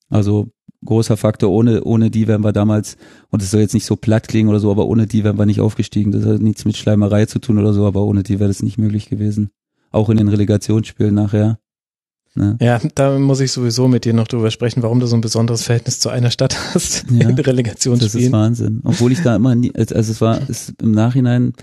also 0.09 0.49
großer 0.85 1.17
Faktor, 1.17 1.51
ohne, 1.51 1.83
ohne 1.83 2.09
die 2.09 2.27
wären 2.27 2.43
wir 2.43 2.53
damals, 2.53 2.97
und 3.29 3.41
es 3.41 3.51
soll 3.51 3.61
jetzt 3.61 3.73
nicht 3.73 3.85
so 3.85 3.95
platt 3.95 4.27
klingen 4.27 4.49
oder 4.49 4.59
so, 4.59 4.71
aber 4.71 4.85
ohne 4.87 5.07
die 5.07 5.23
wären 5.23 5.37
wir 5.37 5.45
nicht 5.45 5.61
aufgestiegen. 5.61 6.11
Das 6.11 6.25
hat 6.25 6.41
nichts 6.41 6.65
mit 6.65 6.77
Schleimerei 6.77 7.25
zu 7.25 7.39
tun 7.39 7.57
oder 7.57 7.73
so, 7.73 7.85
aber 7.85 8.03
ohne 8.03 8.23
die 8.23 8.39
wäre 8.39 8.49
das 8.49 8.63
nicht 8.63 8.77
möglich 8.77 9.09
gewesen. 9.09 9.49
Auch 9.91 10.09
in 10.09 10.17
den 10.17 10.27
Relegationsspielen 10.27 11.13
nachher. 11.13 11.59
Ne? 12.35 12.57
Ja, 12.61 12.79
da 12.95 13.17
muss 13.17 13.39
ich 13.39 13.51
sowieso 13.51 13.87
mit 13.87 14.05
dir 14.05 14.13
noch 14.13 14.27
drüber 14.27 14.51
sprechen, 14.51 14.83
warum 14.83 14.99
du 14.99 15.07
so 15.07 15.15
ein 15.17 15.21
besonderes 15.21 15.63
Verhältnis 15.63 15.99
zu 15.99 16.09
einer 16.09 16.31
Stadt 16.31 16.55
hast 16.73 17.05
Ja, 17.09 17.27
in 17.27 17.35
Das 17.35 17.39
ist 17.39 17.47
Relegationsspielen. 17.47 18.31
Wahnsinn. 18.31 18.81
Obwohl 18.83 19.11
ich 19.11 19.21
da 19.21 19.35
immer 19.35 19.55
nie, 19.55 19.73
also 19.75 19.95
es 19.95 20.21
war 20.21 20.47
ist 20.47 20.73
im 20.81 20.91
Nachhinein 20.91 21.53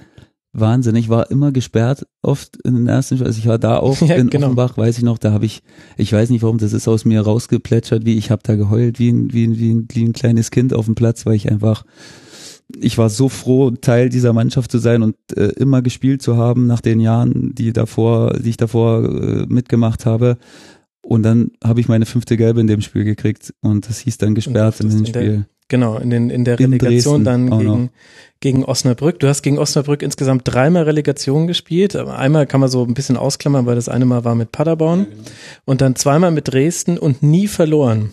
Wahnsinn. 0.59 0.97
Ich 0.97 1.09
war 1.09 1.31
immer 1.31 1.53
gesperrt 1.53 2.07
oft 2.23 2.57
in 2.65 2.75
den 2.75 2.87
ersten, 2.87 3.23
also 3.23 3.39
ich 3.39 3.47
war 3.47 3.59
da 3.59 3.79
auch 3.79 4.01
Ja, 4.07 4.17
in 4.17 4.31
genau. 4.31 4.47
Offenbach, 4.47 4.77
weiß 4.77 4.99
ich 4.99 5.05
noch, 5.05 5.19
da 5.19 5.33
habe 5.33 5.47
ich, 5.47 5.63
ich 5.97 6.13
weiß 6.13 6.31
nicht 6.31 6.43
warum, 6.43 6.59
das 6.59 6.73
ist 6.73 6.89
aus 6.89 7.05
mir 7.05 7.21
rausgeplätschert, 7.21 8.05
wie 8.05 8.17
ich 8.17 8.31
habe 8.31 8.43
da 8.45 8.57
geheult, 8.57 8.99
wie 8.99 9.11
ein, 9.11 9.33
wie, 9.33 9.47
ein, 9.47 9.59
wie, 9.59 9.73
ein, 9.73 9.89
wie 9.91 10.05
ein 10.05 10.13
kleines 10.13 10.51
Kind 10.51 10.75
auf 10.75 10.87
dem 10.87 10.95
Platz, 10.95 11.27
weil 11.27 11.35
ich 11.35 11.51
einfach, 11.51 11.85
ich 12.75 12.99
war 12.99 13.11
so 13.11 13.29
froh, 13.29 13.71
Teil 13.71 14.09
dieser 14.09 14.33
Mannschaft 14.33 14.71
zu 14.71 14.79
sein 14.79 15.03
und 15.03 15.17
äh, 15.37 15.49
immer 15.57 15.83
gespielt 15.83 16.23
zu 16.23 16.37
haben 16.37 16.67
nach 16.67 16.81
den 16.81 17.01
Jahren, 17.01 17.55
die 17.55 17.73
davor, 17.73 18.35
die 18.35 18.51
ich 18.51 18.57
davor 18.57 19.05
äh, 19.05 19.47
mitgemacht 19.49 20.07
habe. 20.07 20.39
Und 21.03 21.23
dann 21.23 21.53
habe 21.63 21.81
ich 21.81 21.89
meine 21.89 22.05
fünfte 22.05 22.37
Gelbe 22.37 22.61
in 22.61 22.67
dem 22.67 22.81
Spiel 22.81 23.05
gekriegt 23.05 23.55
und 23.61 23.89
das 23.89 24.01
hieß 24.01 24.19
dann 24.19 24.35
gesperrt 24.35 24.81
in 24.81 24.91
dem 24.91 25.07
Spiel. 25.07 25.47
Genau, 25.69 25.99
in, 25.99 26.11
den, 26.11 26.31
in 26.31 26.45
der 26.45 26.61
In 26.61 26.73
Relegation 26.73 27.25
Dresden 27.25 27.49
dann 27.51 27.59
gegen, 27.59 27.91
gegen 28.41 28.65
Osnabrück. 28.65 29.19
Du 29.19 29.29
hast 29.29 29.43
gegen 29.43 29.59
Osnabrück 29.59 30.03
insgesamt 30.03 30.43
dreimal 30.45 30.85
Relegation 30.85 31.47
gespielt. 31.49 31.97
Einmal 31.97 32.47
kann 32.47 32.61
man 32.61 32.69
so 32.69 32.85
ein 32.85 32.95
bisschen 32.95 33.17
ausklammern, 33.17 33.67
weil 33.67 33.75
das 33.75 33.89
eine 33.89 34.05
Mal 34.05 34.25
war 34.25 34.37
mit 34.37 34.53
Paderborn 34.53 35.07
und 35.65 35.81
dann 35.81 35.97
zweimal 35.97 36.31
mit 36.31 36.53
Dresden 36.53 36.99
und 36.99 37.23
nie 37.23 37.49
verloren. 37.49 38.13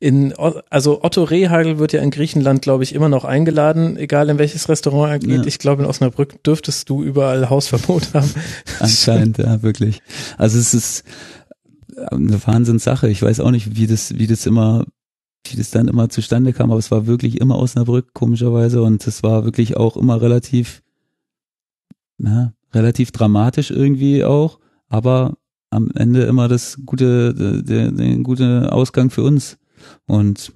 In, 0.00 0.32
also 0.70 1.02
Otto 1.02 1.22
Rehagel 1.22 1.78
wird 1.78 1.92
ja 1.92 2.00
in 2.00 2.10
Griechenland, 2.10 2.62
glaube 2.62 2.82
ich, 2.82 2.94
immer 2.94 3.10
noch 3.10 3.24
eingeladen, 3.24 3.98
egal 3.98 4.30
in 4.30 4.38
welches 4.38 4.68
Restaurant 4.70 5.12
er 5.12 5.18
geht. 5.18 5.40
Ja. 5.42 5.46
Ich 5.46 5.58
glaube, 5.58 5.82
in 5.82 5.88
Osnabrück 5.88 6.42
dürftest 6.44 6.88
du 6.88 7.02
überall 7.02 7.50
Hausverbot 7.50 8.14
haben. 8.14 8.30
Anscheinend, 8.80 9.36
ja, 9.38 9.62
wirklich. 9.62 10.00
Also 10.38 10.58
es 10.58 10.72
ist 10.72 11.04
eine 12.10 12.44
Wahnsinnssache. 12.46 13.08
Ich 13.08 13.22
weiß 13.22 13.40
auch 13.40 13.50
nicht, 13.50 13.76
wie 13.76 13.86
das, 13.86 14.18
wie 14.18 14.26
das 14.26 14.46
immer, 14.46 14.86
wie 15.44 15.56
das 15.56 15.70
dann 15.70 15.88
immer 15.88 16.08
zustande 16.08 16.52
kam, 16.52 16.70
aber 16.70 16.78
es 16.78 16.90
war 16.90 17.06
wirklich 17.06 17.40
immer 17.40 17.58
Osnabrück, 17.58 18.14
komischerweise, 18.14 18.82
und 18.82 19.06
es 19.06 19.22
war 19.22 19.44
wirklich 19.44 19.76
auch 19.76 19.96
immer 19.96 20.20
relativ, 20.20 20.82
na, 22.18 22.54
relativ 22.72 23.12
dramatisch 23.12 23.70
irgendwie 23.70 24.24
auch, 24.24 24.58
aber 24.88 25.36
am 25.70 25.90
Ende 25.94 26.22
immer 26.22 26.48
das 26.48 26.78
gute, 26.86 27.34
der, 27.62 27.90
der 27.90 28.16
gute 28.18 28.72
Ausgang 28.72 29.10
für 29.10 29.22
uns. 29.22 29.58
Und 30.06 30.52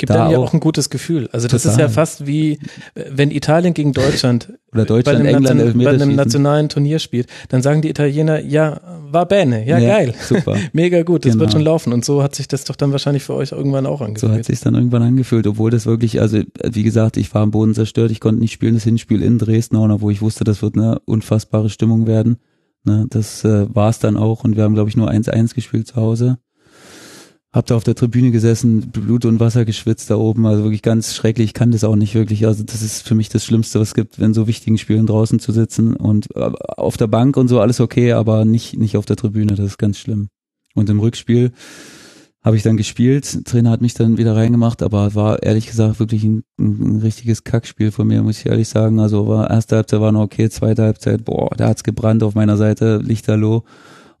Gibt 0.00 0.08
Da 0.10 0.14
dann 0.16 0.30
ja 0.30 0.38
auch. 0.38 0.48
auch 0.48 0.54
ein 0.54 0.60
gutes 0.60 0.88
Gefühl. 0.88 1.28
Also 1.30 1.46
das 1.46 1.66
ist 1.66 1.72
Total. 1.72 1.88
ja 1.88 1.88
fast 1.90 2.26
wie, 2.26 2.52
äh, 2.94 3.04
wenn 3.10 3.30
Italien 3.30 3.74
gegen 3.74 3.92
Deutschland 3.92 4.50
oder 4.72 4.86
Deutschland, 4.86 5.18
bei 5.22 5.28
einem, 5.28 5.36
England, 5.44 5.58
Nation, 5.60 5.84
bei 5.84 5.90
einem 5.90 6.14
nationalen 6.16 6.68
Turnier 6.70 6.98
spielt, 7.00 7.26
dann 7.50 7.60
sagen 7.60 7.82
die 7.82 7.90
Italiener, 7.90 8.40
ja, 8.40 8.80
war 9.10 9.26
bene, 9.26 9.66
ja, 9.66 9.78
geil. 9.78 10.14
Super. 10.26 10.56
Mega 10.72 11.02
gut, 11.02 11.26
das 11.26 11.32
Genau. 11.32 11.42
wird 11.42 11.52
schon 11.52 11.60
laufen. 11.60 11.92
Und 11.92 12.02
so 12.04 12.22
hat 12.22 12.34
sich 12.34 12.48
das 12.48 12.64
doch 12.64 12.76
dann 12.76 12.92
wahrscheinlich 12.92 13.22
für 13.24 13.34
euch 13.34 13.52
irgendwann 13.52 13.84
auch 13.84 13.98
So 13.98 14.04
hat 14.04 14.08
angefühlt. 14.12 14.44
sich 14.46 14.60
dann 14.60 14.74
irgendwann 14.74 15.02
angefühlt, 15.02 15.46
obwohl 15.46 15.70
das 15.70 15.84
wirklich, 15.84 16.18
also 16.20 16.40
wie 16.64 16.82
gesagt, 16.82 17.18
ich 17.18 17.34
war 17.34 17.42
am 17.42 17.50
Boden 17.50 17.74
zerstört, 17.74 18.10
ich 18.10 18.20
konnte 18.20 18.40
nicht 18.40 18.52
spielen, 18.52 18.72
das 18.74 18.84
Hinspiel 18.84 19.22
in 19.22 19.36
Dresden, 19.38 19.76
auch 19.76 20.00
wo 20.00 20.08
ich 20.08 20.22
wusste, 20.22 20.44
das 20.44 20.62
wird 20.62 20.76
eine 20.76 20.98
unfassbare 21.04 21.68
Stimmung 21.68 22.06
werden. 22.06 22.38
Ne? 22.84 23.04
Das 23.10 23.44
äh, 23.44 23.66
war 23.74 23.90
es 23.90 23.98
dann 23.98 24.16
auch 24.16 24.44
und 24.44 24.56
wir 24.56 24.62
haben, 24.64 24.72
glaube 24.74 24.88
ich, 24.88 24.96
nur 24.96 25.10
1-1 25.10 25.54
gespielt 25.54 25.86
zu 25.88 25.96
Hause. 25.96 26.38
Hab 27.52 27.66
da 27.66 27.74
auf 27.74 27.82
der 27.82 27.96
Tribüne 27.96 28.30
gesessen, 28.30 28.92
Blut 28.92 29.24
und 29.24 29.40
Wasser 29.40 29.64
geschwitzt 29.64 30.08
da 30.08 30.16
oben, 30.16 30.46
also 30.46 30.62
wirklich 30.62 30.82
ganz 30.82 31.14
schrecklich. 31.16 31.46
Ich 31.46 31.54
kann 31.54 31.72
das 31.72 31.82
auch 31.82 31.96
nicht 31.96 32.14
wirklich. 32.14 32.46
Also 32.46 32.62
das 32.62 32.80
ist 32.80 33.06
für 33.06 33.16
mich 33.16 33.28
das 33.28 33.44
Schlimmste, 33.44 33.80
was 33.80 33.88
es 33.88 33.94
gibt, 33.94 34.20
wenn 34.20 34.34
so 34.34 34.46
wichtigen 34.46 34.78
Spielen 34.78 35.06
draußen 35.06 35.40
zu 35.40 35.50
sitzen 35.50 35.96
und 35.96 36.28
äh, 36.36 36.50
auf 36.76 36.96
der 36.96 37.08
Bank 37.08 37.36
und 37.36 37.48
so 37.48 37.60
alles 37.60 37.80
okay, 37.80 38.12
aber 38.12 38.44
nicht 38.44 38.78
nicht 38.78 38.96
auf 38.96 39.04
der 39.04 39.16
Tribüne. 39.16 39.56
Das 39.56 39.66
ist 39.66 39.78
ganz 39.78 39.98
schlimm. 39.98 40.28
Und 40.74 40.88
im 40.90 41.00
Rückspiel 41.00 41.50
habe 42.42 42.56
ich 42.56 42.62
dann 42.62 42.76
gespielt. 42.76 43.44
Trainer 43.44 43.70
hat 43.70 43.82
mich 43.82 43.94
dann 43.94 44.16
wieder 44.16 44.34
reingemacht, 44.34 44.82
aber 44.82 45.14
war 45.14 45.42
ehrlich 45.42 45.66
gesagt 45.66 46.00
wirklich 46.00 46.24
ein, 46.24 46.42
ein, 46.58 47.00
richtiges 47.02 47.44
Kackspiel 47.44 47.90
von 47.90 48.06
mir, 48.06 48.22
muss 48.22 48.38
ich 48.38 48.46
ehrlich 48.46 48.68
sagen. 48.68 48.98
Also 48.98 49.28
war 49.28 49.50
erste 49.50 49.76
Halbzeit 49.76 50.00
war 50.00 50.12
noch 50.12 50.22
okay, 50.22 50.48
zweite 50.48 50.82
Halbzeit, 50.82 51.24
boah, 51.24 51.50
da 51.56 51.68
hat's 51.68 51.84
gebrannt 51.84 52.22
auf 52.22 52.34
meiner 52.34 52.56
Seite, 52.56 52.98
Lichterloh. 52.98 53.64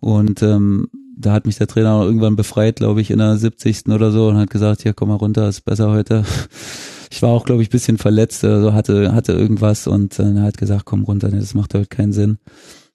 Und 0.00 0.42
ähm, 0.42 0.88
da 1.20 1.32
hat 1.32 1.46
mich 1.46 1.56
der 1.56 1.66
Trainer 1.66 2.02
irgendwann 2.02 2.36
befreit, 2.36 2.76
glaube 2.76 3.00
ich, 3.00 3.10
in 3.10 3.18
der 3.18 3.36
70. 3.36 3.88
oder 3.88 4.10
so 4.10 4.28
und 4.28 4.36
hat 4.36 4.50
gesagt, 4.50 4.84
ja, 4.84 4.92
komm 4.92 5.08
mal 5.08 5.16
runter, 5.16 5.48
ist 5.48 5.62
besser 5.62 5.90
heute. 5.90 6.24
Ich 7.12 7.22
war 7.22 7.30
auch, 7.30 7.44
glaube 7.44 7.60
ich, 7.60 7.70
bisschen 7.70 7.98
verletzt, 7.98 8.44
also 8.44 8.72
hatte, 8.72 9.12
hatte 9.12 9.32
irgendwas 9.32 9.88
und 9.88 10.16
dann 10.16 10.40
hat 10.42 10.58
gesagt, 10.58 10.84
komm 10.84 11.02
runter, 11.02 11.28
nee, 11.28 11.40
das 11.40 11.54
macht 11.54 11.74
heute 11.74 11.88
keinen 11.88 12.12
Sinn. 12.12 12.38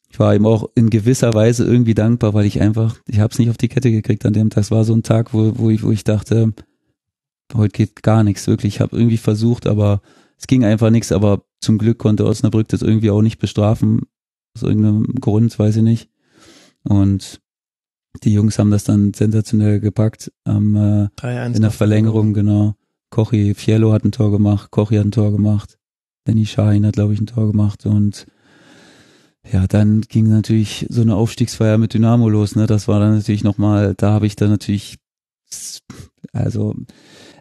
Ich 0.10 0.20
war 0.20 0.34
ihm 0.34 0.46
auch 0.46 0.70
in 0.74 0.90
gewisser 0.90 1.34
Weise 1.34 1.66
irgendwie 1.66 1.96
dankbar, 1.96 2.34
weil 2.34 2.46
ich 2.46 2.62
einfach, 2.62 2.96
ich 3.10 3.20
habe 3.20 3.34
es 3.34 3.40
nicht 3.40 3.50
auf 3.50 3.58
die 3.58 3.68
Kette 3.68 3.92
gekriegt 3.92 4.26
an 4.26 4.32
dem 4.32 4.50
Tag. 4.50 4.64
Es 4.64 4.72
war 4.72 4.86
so 4.86 4.94
ein 4.94 5.04
Tag, 5.04 5.34
wo, 5.34 5.52
wo, 5.58 5.70
ich, 5.70 5.84
wo 5.84 5.92
ich 5.92 6.06
dachte, 6.06 6.54
heute 7.54 7.72
geht 7.74 8.04
gar 8.04 8.24
nichts, 8.24 8.48
wirklich. 8.48 8.76
Ich 8.76 8.80
habe 8.80 8.96
irgendwie 8.96 9.18
versucht, 9.18 9.68
aber 9.68 10.02
es 10.38 10.48
ging 10.48 10.64
einfach 10.64 10.92
nichts. 10.92 11.12
Aber 11.12 11.44
zum 11.60 11.78
Glück 11.78 11.98
konnte 11.98 12.26
Osnabrück 12.26 12.70
das 12.70 12.82
irgendwie 12.82 13.10
auch 13.10 13.22
nicht 13.22 13.40
bestrafen. 13.40 14.04
Aus 14.56 14.64
irgendeinem 14.64 15.04
Grund, 15.20 15.60
weiß 15.60 15.76
ich 15.76 15.84
nicht. 15.84 16.10
Und 16.84 17.42
die 18.24 18.34
Jungs 18.34 18.60
haben 18.60 18.72
das 18.72 18.84
dann 18.84 19.14
sensationell 19.14 19.80
gepackt 19.80 20.32
ähm, 20.48 21.10
äh, 21.22 21.48
in 21.48 21.62
der 21.62 21.72
Verlängerung, 21.72 22.34
genau. 22.34 22.76
Kochi, 23.10 23.54
Fiello 23.54 23.94
hat 23.94 24.04
ein 24.04 24.12
Tor 24.12 24.32
gemacht, 24.32 24.72
Kochi 24.72 24.96
hat 24.96 25.06
ein 25.06 25.12
Tor 25.12 25.32
gemacht, 25.32 25.78
Danny 26.26 26.46
Shahin 26.46 26.86
hat, 26.86 26.96
glaube 26.96 27.14
ich, 27.14 27.22
ein 27.22 27.28
Tor 27.28 27.48
gemacht 27.48 27.86
und 27.86 28.26
ja, 29.52 29.68
dann 29.68 30.02
ging 30.02 30.28
natürlich 30.28 30.88
so 30.90 31.02
eine 31.02 31.16
Aufstiegsfeier 31.16 31.78
mit 31.78 31.94
Dynamo 31.94 32.30
los, 32.30 32.56
ne? 32.56 32.66
Das 32.66 32.88
war 32.88 33.00
dann 33.00 33.16
natürlich 33.16 33.44
nochmal, 33.44 33.94
da 33.96 34.12
habe 34.12 34.26
ich 34.26 34.36
dann 34.36 34.50
natürlich, 34.50 34.98
also 36.34 36.74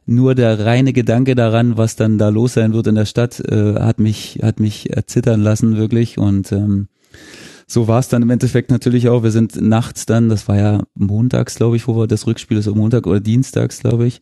nur 0.06 0.34
der 0.34 0.64
reine 0.64 0.92
Gedanke 0.92 1.34
daran, 1.34 1.78
was 1.78 1.96
dann 1.96 2.18
da 2.18 2.28
los 2.28 2.55
sein 2.55 2.74
wird 2.74 2.86
in 2.88 2.94
der 2.94 3.06
Stadt, 3.06 3.40
äh, 3.40 3.76
hat 3.80 3.98
mich, 4.01 4.40
hat 4.42 4.60
mich 4.60 4.94
erzittern 4.94 5.40
lassen, 5.40 5.76
wirklich. 5.76 6.18
Und 6.18 6.52
ähm, 6.52 6.88
so 7.66 7.89
war 7.89 7.99
es 7.99 8.09
dann 8.09 8.23
im 8.23 8.31
Endeffekt 8.31 8.70
natürlich 8.70 9.09
auch. 9.09 9.23
Wir 9.23 9.31
sind 9.31 9.61
nachts 9.61 10.07
dann, 10.07 10.28
das 10.28 10.49
war 10.49 10.57
ja 10.59 10.82
montags, 10.95 11.55
glaube 11.55 11.77
ich, 11.77 11.89
wo 11.89 11.97
wir 11.97 12.07
das 12.07 12.27
Rückspiel 12.27 12.59
ist, 12.59 12.69
Montag 12.69 13.07
oder 13.07 13.20
dienstags, 13.20 13.81
glaube 13.81 14.07
ich. 14.07 14.20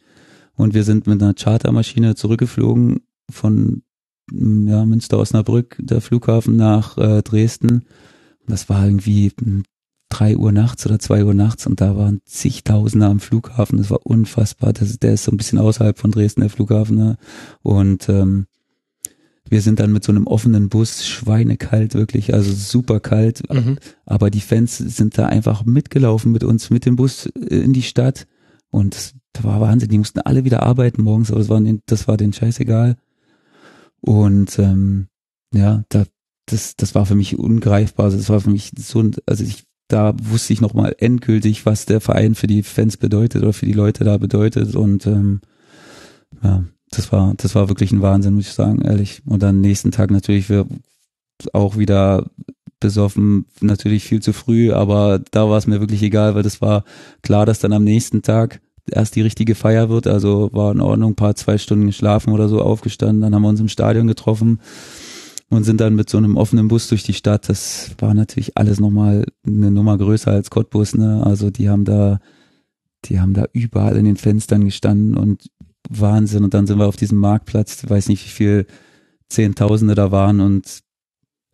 Und 0.55 0.75
wir 0.75 0.85
sind 0.85 1.07
mit 1.07 1.23
einer 1.23 1.35
Chartermaschine 1.35 2.15
zurückgeflogen 2.15 3.01
von 3.31 3.83
ja, 4.31 4.85
Münster 4.85 5.19
Osnabrück, 5.19 5.77
der 5.79 6.01
Flughafen 6.01 6.57
nach 6.57 6.97
äh, 6.99 7.23
Dresden. 7.23 7.85
Das 8.47 8.69
war 8.69 8.85
irgendwie 8.85 9.33
drei 10.09 10.37
Uhr 10.37 10.53
nachts 10.53 10.85
oder 10.87 10.99
zwei 10.99 11.25
Uhr 11.25 11.35
nachts 11.35 11.67
und 11.67 11.81
da 11.81 11.97
waren 11.97 12.21
zigtausende 12.27 13.07
am 13.07 13.21
Flughafen. 13.21 13.79
Das 13.79 13.91
war 13.91 14.05
unfassbar. 14.05 14.73
Das, 14.73 14.99
der 14.99 15.15
ist 15.15 15.25
so 15.25 15.33
ein 15.33 15.37
bisschen 15.37 15.59
außerhalb 15.59 15.99
von 15.99 16.11
Dresden, 16.11 16.43
der 16.43 16.51
Flughafen. 16.51 16.97
Ne? 16.97 17.17
Und 17.63 18.09
ähm, 18.09 18.47
wir 19.53 19.61
sind 19.61 19.81
dann 19.81 19.93
mit 19.93 20.03
so 20.03 20.13
einem 20.13 20.27
offenen 20.27 20.71
Bus, 20.71 21.07
schweinekalt 21.07 21.93
wirklich, 21.93 22.33
also 22.33 22.51
super 22.55 23.01
kalt. 23.01 23.43
Mhm. 23.53 23.77
Aber 24.07 24.31
die 24.31 24.41
Fans 24.41 24.79
sind 24.79 25.19
da 25.19 25.27
einfach 25.27 25.67
mitgelaufen 25.67 26.33
mit 26.33 26.43
uns, 26.43 26.71
mit 26.71 26.87
dem 26.87 26.97
Bus 26.97 27.27
in 27.27 27.75
die 27.75 27.83
Stadt. 27.83 28.27
Und 28.71 28.95
das, 28.95 29.15
war 29.43 29.61
Wahnsinn. 29.61 29.91
Die 29.91 29.99
mussten 29.99 30.21
alle 30.21 30.45
wieder 30.45 30.63
arbeiten 30.63 31.03
morgens, 31.03 31.31
aber 31.31 31.41
das 31.41 31.51
war, 31.51 31.61
das 31.85 32.09
war 32.09 32.17
denen 32.17 32.33
scheißegal. 32.33 32.97
Und 34.01 34.59
ähm, 34.59 35.09
ja, 35.53 35.85
da, 35.91 36.05
das, 36.47 36.75
das 36.77 36.95
war 36.95 37.05
für 37.05 37.15
mich 37.15 37.39
ungreifbar. 37.39 38.07
Also 38.07 38.17
das 38.17 38.31
war 38.31 38.41
für 38.41 38.51
mich 38.51 38.73
so, 38.79 39.11
also 39.27 39.45
ich, 39.45 39.65
da 39.87 40.15
wusste 40.19 40.55
ich 40.55 40.63
nochmal 40.63 40.97
endgültig, 40.97 41.67
was 41.67 41.85
der 41.85 42.01
Verein 42.01 42.35
für 42.35 42.47
die 42.47 42.63
Fans 42.63 42.97
bedeutet 42.97 43.43
oder 43.43 43.53
für 43.53 43.67
die 43.67 43.75
Leute 43.75 44.05
da 44.05 44.17
bedeutet. 44.17 44.75
Und 44.75 45.07
ähm, 45.07 45.43
ja, 46.43 46.65
das 46.93 47.11
war, 47.11 47.35
das 47.37 47.55
war 47.55 47.69
wirklich 47.69 47.91
ein 47.91 48.03
Wahnsinn, 48.03 48.35
muss 48.35 48.47
ich 48.47 48.53
sagen, 48.53 48.83
ehrlich. 48.83 49.23
Und 49.27 49.43
dann 49.43 49.61
nächsten 49.61 49.91
Tag 49.91 50.11
natürlich 50.11 50.49
wir 50.49 50.67
auch 51.53 51.77
wieder 51.77 52.31
besoffen, 52.79 53.47
natürlich 53.61 54.05
viel 54.05 54.21
zu 54.21 54.33
früh, 54.33 54.73
aber 54.73 55.21
da 55.31 55.49
war 55.49 55.57
es 55.57 55.67
mir 55.67 55.81
wirklich 55.81 56.03
egal, 56.03 56.35
weil 56.35 56.43
das 56.43 56.61
war 56.61 56.85
klar, 57.23 57.47
dass 57.47 57.61
dann 57.61 57.73
am 57.73 57.85
nächsten 57.85 58.23
Tag 58.23 58.61
erst 58.91 59.17
die 59.17 59.23
richtige 59.23 59.55
Feier 59.55 59.89
wird. 59.89 60.07
Also 60.07 60.51
war 60.53 60.73
in 60.73 60.81
Ordnung, 60.81 61.15
paar 61.15 61.35
zwei 61.35 61.59
Stunden 61.59 61.87
geschlafen 61.87 62.33
oder 62.33 62.49
so 62.49 62.61
aufgestanden. 62.61 63.23
Dann 63.23 63.35
haben 63.35 63.43
wir 63.43 63.49
uns 63.49 63.61
im 63.61 63.69
Stadion 63.69 64.07
getroffen 64.07 64.61
und 65.49 65.65
sind 65.65 65.81
dann 65.81 65.95
mit 65.95 66.11
so 66.11 66.19
einem 66.19 66.37
offenen 66.37 66.69
Bus 66.69 66.89
durch 66.89 67.05
die 67.05 67.15
Stadt. 67.15 67.49
Das 67.49 67.93
war 67.99 68.13
natürlich 68.13 68.57
alles 68.57 68.81
nochmal 68.81 69.25
eine 69.47 69.71
Nummer 69.71 69.97
größer 69.97 70.33
als 70.33 70.51
Cottbus. 70.51 70.95
Ne? 70.95 71.23
Also 71.25 71.51
die 71.51 71.71
haben 71.71 71.85
da, 71.85 72.19
die 73.05 73.21
haben 73.21 73.35
da 73.35 73.47
überall 73.53 73.97
in 73.97 74.05
den 74.05 74.17
Fenstern 74.17 74.65
gestanden 74.65 75.17
und 75.17 75.49
Wahnsinn. 75.89 76.45
Und 76.45 76.55
dann 76.55 76.67
sind 76.67 76.79
wir 76.79 76.87
auf 76.87 76.97
diesem 76.97 77.19
Marktplatz, 77.19 77.83
ich 77.83 77.91
weiß 77.91 78.09
nicht, 78.09 78.25
wie 78.25 78.31
viel 78.31 78.67
Zehntausende 79.29 79.95
da 79.95 80.11
waren 80.11 80.41
und 80.41 80.81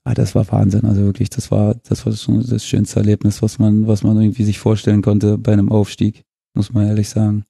ah, 0.04 0.14
das 0.14 0.34
war 0.34 0.50
Wahnsinn. 0.50 0.84
Also 0.84 1.02
wirklich, 1.02 1.30
das 1.30 1.50
war, 1.50 1.76
das 1.88 2.04
war 2.04 2.12
schon 2.14 2.44
das 2.44 2.64
schönste 2.64 3.00
Erlebnis, 3.00 3.42
was 3.42 3.58
man, 3.58 3.86
was 3.86 4.02
man 4.02 4.20
irgendwie 4.20 4.44
sich 4.44 4.58
vorstellen 4.58 5.02
konnte 5.02 5.38
bei 5.38 5.52
einem 5.52 5.70
Aufstieg, 5.70 6.24
muss 6.54 6.72
man 6.72 6.86
ehrlich 6.86 7.08
sagen. 7.08 7.44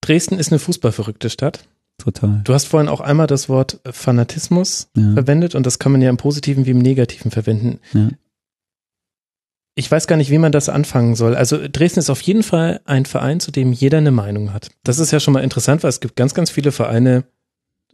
Dresden 0.00 0.38
ist 0.38 0.50
eine 0.50 0.58
fußballverrückte 0.58 1.30
Stadt. 1.30 1.68
Total. 1.98 2.42
Du 2.44 2.54
hast 2.54 2.66
vorhin 2.66 2.88
auch 2.88 3.00
einmal 3.00 3.26
das 3.26 3.48
Wort 3.48 3.80
Fanatismus 3.84 4.88
ja. 4.96 5.14
verwendet 5.14 5.54
und 5.54 5.66
das 5.66 5.78
kann 5.78 5.92
man 5.92 6.00
ja 6.00 6.10
im 6.10 6.16
Positiven 6.16 6.64
wie 6.64 6.70
im 6.70 6.78
Negativen 6.78 7.30
verwenden. 7.30 7.80
Ja 7.92 8.10
ich 9.78 9.88
weiß 9.88 10.08
gar 10.08 10.16
nicht, 10.16 10.32
wie 10.32 10.38
man 10.38 10.50
das 10.50 10.68
anfangen 10.68 11.14
soll. 11.14 11.36
Also 11.36 11.56
Dresden 11.70 12.00
ist 12.00 12.10
auf 12.10 12.20
jeden 12.20 12.42
Fall 12.42 12.80
ein 12.84 13.06
Verein, 13.06 13.38
zu 13.38 13.52
dem 13.52 13.72
jeder 13.72 13.98
eine 13.98 14.10
Meinung 14.10 14.52
hat. 14.52 14.70
Das 14.82 14.98
ist 14.98 15.12
ja 15.12 15.20
schon 15.20 15.32
mal 15.32 15.44
interessant, 15.44 15.84
weil 15.84 15.90
es 15.90 16.00
gibt 16.00 16.16
ganz, 16.16 16.34
ganz 16.34 16.50
viele 16.50 16.72
Vereine, 16.72 17.22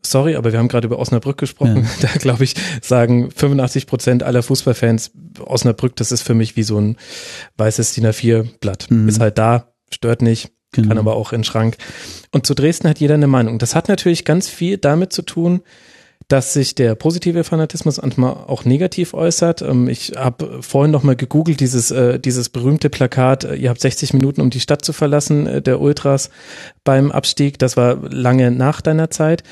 sorry, 0.01 0.35
aber 0.36 0.51
wir 0.51 0.59
haben 0.59 0.69
gerade 0.69 0.86
über 0.86 0.98
Osnabrück 0.98 1.36
gesprochen. 1.36 1.86
Ja. 2.01 2.09
Da 2.12 2.19
glaube 2.19 2.44
ich, 2.44 2.55
sagen 2.81 3.31
85 3.31 3.86
Prozent 3.86 4.23
aller 4.23 4.43
Fußballfans, 4.43 5.11
Osnabrück, 5.40 5.94
das 5.97 6.11
ist 6.11 6.23
für 6.23 6.32
mich 6.32 6.56
wie 6.56 6.62
so 6.62 6.81
ein 6.81 6.97
weißes 7.59 7.93
DIN 7.93 8.06
A4-Blatt. 8.06 8.90
Mhm. 8.90 9.06
Ist 9.06 9.20
halt 9.20 9.36
da, 9.36 9.74
stört 9.93 10.23
nicht, 10.23 10.52
genau. 10.73 10.89
kann 10.89 10.97
aber 10.97 11.16
auch 11.16 11.35
in 11.35 11.40
den 11.40 11.44
Schrank. 11.44 11.77
Und 12.32 12.47
zu 12.47 12.55
Dresden 12.55 12.89
hat 12.89 12.98
jeder 12.98 13.15
eine 13.15 13.27
Meinung. 13.27 13.59
Das 13.59 13.74
hat 13.74 13.90
natürlich 13.90 14.24
ganz 14.24 14.48
viel 14.48 14.78
damit 14.78 15.12
zu 15.12 15.20
tun, 15.20 15.61
dass 16.29 16.53
sich 16.53 16.75
der 16.75 16.95
positive 16.95 17.45
Fanatismus 17.45 18.01
manchmal 18.01 18.33
auch 18.33 18.65
negativ 18.65 19.15
äußert. 19.15 19.63
Ähm, 19.63 19.89
ich 19.89 20.13
habe 20.17 20.63
vorhin 20.63 20.91
noch 20.91 21.03
mal 21.03 21.17
gegoogelt, 21.17 21.61
dieses, 21.61 21.91
äh, 21.91 22.19
dieses 22.19 22.49
berühmte 22.49 22.91
Plakat, 22.91 23.45
äh, 23.45 23.55
ihr 23.55 23.71
habt 23.71 23.81
60 23.81 24.13
Minuten, 24.15 24.41
um 24.41 24.51
die 24.51 24.61
Stadt 24.61 24.85
zu 24.85 24.93
verlassen, 24.93 25.47
äh, 25.47 25.63
der 25.63 25.81
Ultras 25.81 26.31
beim 26.85 27.13
Abstieg. 27.13 27.59
Das 27.59 27.77
war 27.77 27.99
lange 28.11 28.51
nach 28.51 28.81
deiner 28.81 29.11
Zeit. 29.11 29.43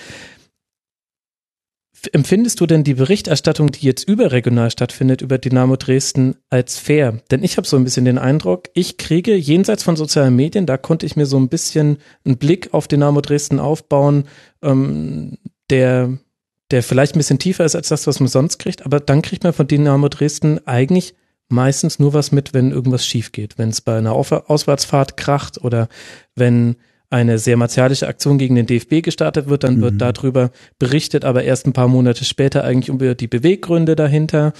Empfindest 2.13 2.61
du 2.61 2.67
denn 2.67 2.83
die 2.83 2.95
Berichterstattung, 2.95 3.71
die 3.71 3.87
jetzt 3.87 4.09
überregional 4.09 4.73
stattfindet, 4.73 5.23
über 5.23 5.39
Dynamo 5.39 5.77
Dresden 5.77 6.35
als 6.51 6.77
fair? 6.79 7.21
Denn 7.31 7.45
ich 7.45 7.57
habe 7.57 7.67
so 7.67 7.77
ein 7.77 7.85
bisschen 7.85 8.05
den 8.05 8.19
Eindruck, 8.19 8.71
ich 8.75 8.97
kriege 8.97 9.37
jenseits 9.37 9.85
von 9.85 9.95
sozialen 9.95 10.35
Medien, 10.35 10.67
da 10.67 10.79
konnte 10.79 11.07
ich 11.07 11.15
mir 11.15 11.27
so 11.27 11.39
ein 11.39 11.49
bisschen 11.49 11.99
einen 12.25 12.39
Blick 12.39 12.75
auf 12.75 12.89
Dynamo 12.89 13.21
Dresden 13.21 13.61
aufbauen, 13.61 14.25
ähm, 14.63 15.39
der 15.71 16.19
der 16.73 16.83
vielleicht 16.83 17.15
ein 17.15 17.19
bisschen 17.19 17.39
tiefer 17.39 17.65
ist 17.65 17.77
als 17.77 17.89
das, 17.89 18.07
was 18.07 18.19
man 18.19 18.29
sonst 18.29 18.59
kriegt, 18.59 18.85
aber 18.85 18.99
dann 18.99 19.23
kriegt 19.23 19.45
man 19.45 19.53
von 19.53 19.69
Dynamo 19.69 20.09
Dresden 20.09 20.67
eigentlich 20.67 21.15
meistens 21.49 21.99
nur 21.99 22.15
was 22.15 22.33
mit, 22.33 22.55
wenn 22.55 22.73
irgendwas 22.73 23.07
schief 23.07 23.31
geht. 23.31 23.59
Wenn 23.59 23.69
es 23.69 23.81
bei 23.81 23.99
einer 23.99 24.13
Auswärtsfahrt 24.13 25.17
kracht 25.17 25.63
oder 25.63 25.89
wenn 26.35 26.77
eine 27.11 27.39
sehr 27.39 27.59
martialische 27.59 28.09
Aktion 28.09 28.39
gegen 28.39 28.55
den 28.55 28.67
DFB 28.67 29.03
gestartet 29.03 29.47
wird, 29.47 29.65
dann 29.65 29.83
wird 29.83 29.95
mhm. 29.95 29.99
darüber 29.99 30.51
berichtet, 30.79 31.27
aber 31.27 31.45
erst 31.45 31.67
ein 31.67 31.75
paar 31.75 31.89
Monate 31.89 32.25
später 32.25 32.65
eigentlich 32.65 32.89
über 32.89 33.15
die 33.15 33.29
Beweggründe 33.29 33.95
dahinter. 33.95 34.55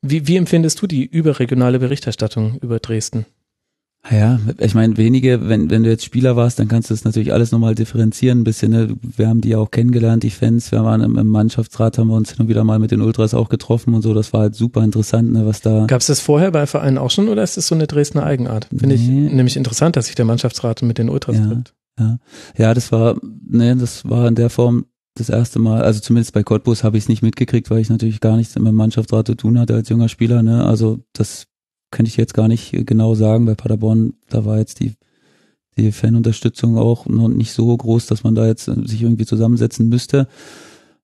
Wie, 0.00 0.28
wie 0.28 0.36
empfindest 0.36 0.80
du 0.80 0.86
die 0.86 1.04
überregionale 1.04 1.80
Berichterstattung 1.80 2.58
über 2.60 2.78
Dresden? 2.78 3.26
Ja, 4.10 4.38
ich 4.58 4.74
meine, 4.74 4.98
wenige, 4.98 5.48
wenn, 5.48 5.70
wenn 5.70 5.82
du 5.82 5.88
jetzt 5.88 6.04
Spieler 6.04 6.36
warst, 6.36 6.58
dann 6.58 6.68
kannst 6.68 6.90
du 6.90 6.94
das 6.94 7.04
natürlich 7.04 7.32
alles 7.32 7.52
nochmal 7.52 7.74
differenzieren 7.74 8.40
ein 8.40 8.44
bisschen. 8.44 8.70
Ne? 8.70 8.94
Wir 9.00 9.28
haben 9.28 9.40
die 9.40 9.50
ja 9.50 9.58
auch 9.58 9.70
kennengelernt, 9.70 10.22
die 10.22 10.30
Fans. 10.30 10.70
Wir 10.72 10.84
waren 10.84 11.00
im, 11.00 11.16
im 11.16 11.26
Mannschaftsrat, 11.26 11.96
haben 11.96 12.08
wir 12.08 12.16
uns 12.16 12.32
hin 12.32 12.40
und 12.40 12.48
wieder 12.48 12.64
mal 12.64 12.78
mit 12.78 12.90
den 12.90 13.00
Ultras 13.00 13.32
auch 13.32 13.48
getroffen 13.48 13.94
und 13.94 14.02
so. 14.02 14.12
Das 14.12 14.34
war 14.34 14.40
halt 14.40 14.54
super 14.54 14.84
interessant, 14.84 15.32
ne, 15.32 15.46
was 15.46 15.62
da. 15.62 15.86
Gab 15.86 16.02
es 16.02 16.08
das 16.08 16.20
vorher 16.20 16.50
bei 16.50 16.66
Vereinen 16.66 16.98
auch 16.98 17.10
schon 17.10 17.28
oder 17.28 17.42
ist 17.42 17.56
das 17.56 17.66
so 17.66 17.74
eine 17.74 17.86
Dresdner 17.86 18.24
Eigenart? 18.24 18.66
Finde 18.66 18.88
nee. 18.88 18.94
ich 18.94 19.08
nämlich 19.08 19.56
interessant, 19.56 19.96
dass 19.96 20.06
sich 20.06 20.14
der 20.14 20.26
Mannschaftsrat 20.26 20.82
mit 20.82 20.98
den 20.98 21.08
Ultras 21.08 21.36
ja, 21.36 21.46
trifft. 21.46 21.74
Ja, 21.98 22.18
ja, 22.58 22.74
das 22.74 22.92
war, 22.92 23.16
ne, 23.48 23.74
das 23.76 24.06
war 24.08 24.28
in 24.28 24.34
der 24.34 24.50
Form 24.50 24.84
das 25.14 25.30
erste 25.30 25.60
Mal, 25.60 25.82
also 25.82 26.00
zumindest 26.00 26.34
bei 26.34 26.42
Cottbus 26.42 26.84
habe 26.84 26.98
ich 26.98 27.04
es 27.04 27.08
nicht 27.08 27.22
mitgekriegt, 27.22 27.70
weil 27.70 27.78
ich 27.78 27.88
natürlich 27.88 28.20
gar 28.20 28.36
nichts 28.36 28.54
mit 28.56 28.66
dem 28.66 28.74
Mannschaftsrat 28.74 29.28
zu 29.28 29.34
tun 29.34 29.58
hatte 29.58 29.74
als 29.74 29.88
junger 29.88 30.08
Spieler. 30.08 30.42
Ne? 30.42 30.64
Also 30.64 30.98
das 31.12 31.46
könnte 31.94 32.10
ich 32.10 32.18
jetzt 32.18 32.34
gar 32.34 32.48
nicht 32.48 32.72
genau 32.86 33.14
sagen. 33.14 33.46
Bei 33.46 33.54
Paderborn, 33.54 34.12
da 34.28 34.44
war 34.44 34.58
jetzt 34.58 34.80
die, 34.80 34.92
die 35.78 35.92
Fanunterstützung 35.92 36.76
auch 36.76 37.06
noch 37.06 37.28
nicht 37.28 37.52
so 37.52 37.74
groß, 37.74 38.06
dass 38.06 38.24
man 38.24 38.34
da 38.34 38.46
jetzt 38.46 38.64
sich 38.66 39.02
irgendwie 39.02 39.24
zusammensetzen 39.24 39.88
müsste. 39.88 40.28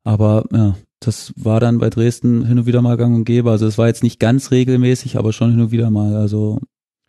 Aber 0.04 0.44
ja, 0.52 0.76
das 0.98 1.32
war 1.36 1.60
dann 1.60 1.78
bei 1.78 1.88
Dresden 1.88 2.44
hin 2.44 2.58
und 2.58 2.66
wieder 2.66 2.82
mal 2.82 2.96
gang 2.96 3.14
und 3.14 3.24
gäbe. 3.24 3.50
Also 3.50 3.66
es 3.66 3.78
war 3.78 3.86
jetzt 3.86 4.02
nicht 4.02 4.20
ganz 4.20 4.50
regelmäßig, 4.50 5.16
aber 5.16 5.32
schon 5.32 5.52
hin 5.52 5.60
und 5.60 5.70
wieder 5.70 5.90
mal. 5.90 6.14
Also 6.16 6.58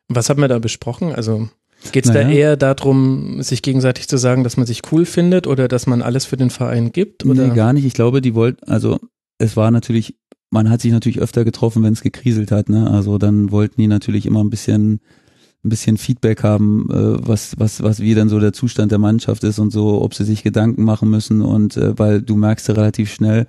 Was 0.08 0.30
haben 0.30 0.40
wir 0.42 0.48
da 0.48 0.60
besprochen? 0.60 1.14
Also 1.14 1.50
Geht 1.92 2.06
es 2.06 2.14
Naja. 2.14 2.28
da 2.28 2.30
eher 2.32 2.58
darum, 2.58 3.42
sich 3.42 3.64
gegenseitig 3.64 4.08
zu 4.08 4.18
sagen, 4.18 4.44
dass 4.44 4.56
man 4.56 4.68
sich 4.68 4.82
cool 4.92 5.06
findet 5.06 5.48
oder 5.48 5.68
dass 5.68 5.88
man 5.88 6.04
alles 6.04 6.26
für 6.26 6.38
den 6.38 6.52
Verein 6.52 6.92
gibt? 6.92 7.26
Oder? 7.26 7.48
Nee, 7.48 7.56
gar 7.56 7.74
nicht. 7.74 7.86
Ich 7.86 7.94
glaube, 7.96 8.22
die 8.22 8.36
wollten, 8.36 8.70
also 8.70 9.00
es 9.40 9.58
war 9.58 9.72
natürlich, 9.72 10.16
man 10.52 10.70
hat 10.70 10.82
sich 10.82 10.92
natürlich 10.92 11.20
öfter 11.20 11.44
getroffen, 11.44 11.82
wenn 11.82 11.94
es 11.94 12.02
gekriselt 12.02 12.52
hat, 12.52 12.70
ne? 12.70 12.92
Also 12.92 13.18
dann 13.18 13.52
wollten 13.52 13.82
die 13.82 13.88
natürlich 13.88 14.26
immer 14.26 14.44
ein 14.44 14.50
bisschen, 14.50 15.00
ein 15.64 15.70
bisschen 15.70 15.98
Feedback 15.98 16.44
haben, 16.44 16.88
äh, 16.92 17.28
was, 17.28 17.58
was, 17.58 17.82
was 17.82 18.02
wie 18.02 18.14
dann 18.14 18.30
so 18.30 18.40
der 18.40 18.54
Zustand 18.54 18.92
der 18.92 19.00
Mannschaft 19.00 19.44
ist 19.44 19.60
und 19.60 19.72
so, 19.72 20.02
ob 20.02 20.14
sie 20.14 20.26
sich 20.26 20.44
Gedanken 20.44 20.84
machen 20.84 21.10
müssen 21.10 21.42
und 21.42 21.78
äh, 21.78 21.98
weil 21.98 22.22
du 22.22 22.36
merkst 22.36 22.68
ja 22.68 22.76
relativ 22.76 23.12
schnell, 23.12 23.48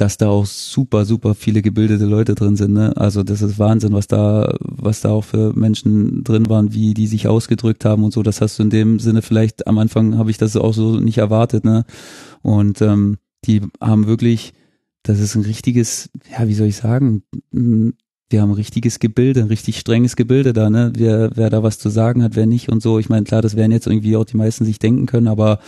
dass 0.00 0.16
da 0.16 0.28
auch 0.28 0.46
super, 0.46 1.04
super 1.04 1.34
viele 1.34 1.62
gebildete 1.62 2.06
Leute 2.06 2.34
drin 2.34 2.56
sind. 2.56 2.72
Ne? 2.72 2.96
Also 2.96 3.22
das 3.22 3.42
ist 3.42 3.58
Wahnsinn, 3.58 3.92
was 3.92 4.06
da, 4.06 4.56
was 4.60 5.02
da 5.02 5.10
auch 5.10 5.24
für 5.24 5.52
Menschen 5.54 6.24
drin 6.24 6.48
waren, 6.48 6.72
wie 6.72 6.94
die 6.94 7.06
sich 7.06 7.28
ausgedrückt 7.28 7.84
haben 7.84 8.04
und 8.04 8.12
so. 8.12 8.22
Das 8.22 8.40
hast 8.40 8.58
du 8.58 8.62
in 8.62 8.70
dem 8.70 8.98
Sinne 8.98 9.20
vielleicht 9.20 9.66
am 9.66 9.78
Anfang 9.78 10.16
habe 10.16 10.30
ich 10.30 10.38
das 10.38 10.56
auch 10.56 10.72
so 10.72 10.98
nicht 10.98 11.18
erwartet. 11.18 11.64
Ne? 11.64 11.84
Und 12.42 12.80
ähm, 12.80 13.18
die 13.44 13.60
haben 13.80 14.06
wirklich, 14.06 14.54
das 15.02 15.18
ist 15.20 15.34
ein 15.34 15.42
richtiges, 15.42 16.10
ja, 16.30 16.46
wie 16.46 16.54
soll 16.54 16.68
ich 16.68 16.76
sagen, 16.76 17.22
m, 17.52 17.94
die 18.32 18.40
haben 18.40 18.50
ein 18.50 18.56
richtiges 18.56 19.00
Gebilde, 19.00 19.40
ein 19.40 19.48
richtig 19.48 19.78
strenges 19.78 20.14
Gebilde 20.14 20.52
da, 20.52 20.70
ne? 20.70 20.92
Wer, 20.96 21.32
wer 21.34 21.50
da 21.50 21.62
was 21.62 21.78
zu 21.78 21.88
sagen 21.88 22.22
hat, 22.22 22.36
wer 22.36 22.46
nicht 22.46 22.68
und 22.68 22.80
so. 22.80 22.98
Ich 22.98 23.08
meine, 23.08 23.24
klar, 23.24 23.42
das 23.42 23.56
werden 23.56 23.72
jetzt 23.72 23.86
irgendwie 23.86 24.16
auch 24.16 24.24
die 24.24 24.36
meisten 24.36 24.64
sich 24.64 24.78
denken 24.78 25.06
können, 25.06 25.26
aber 25.26 25.58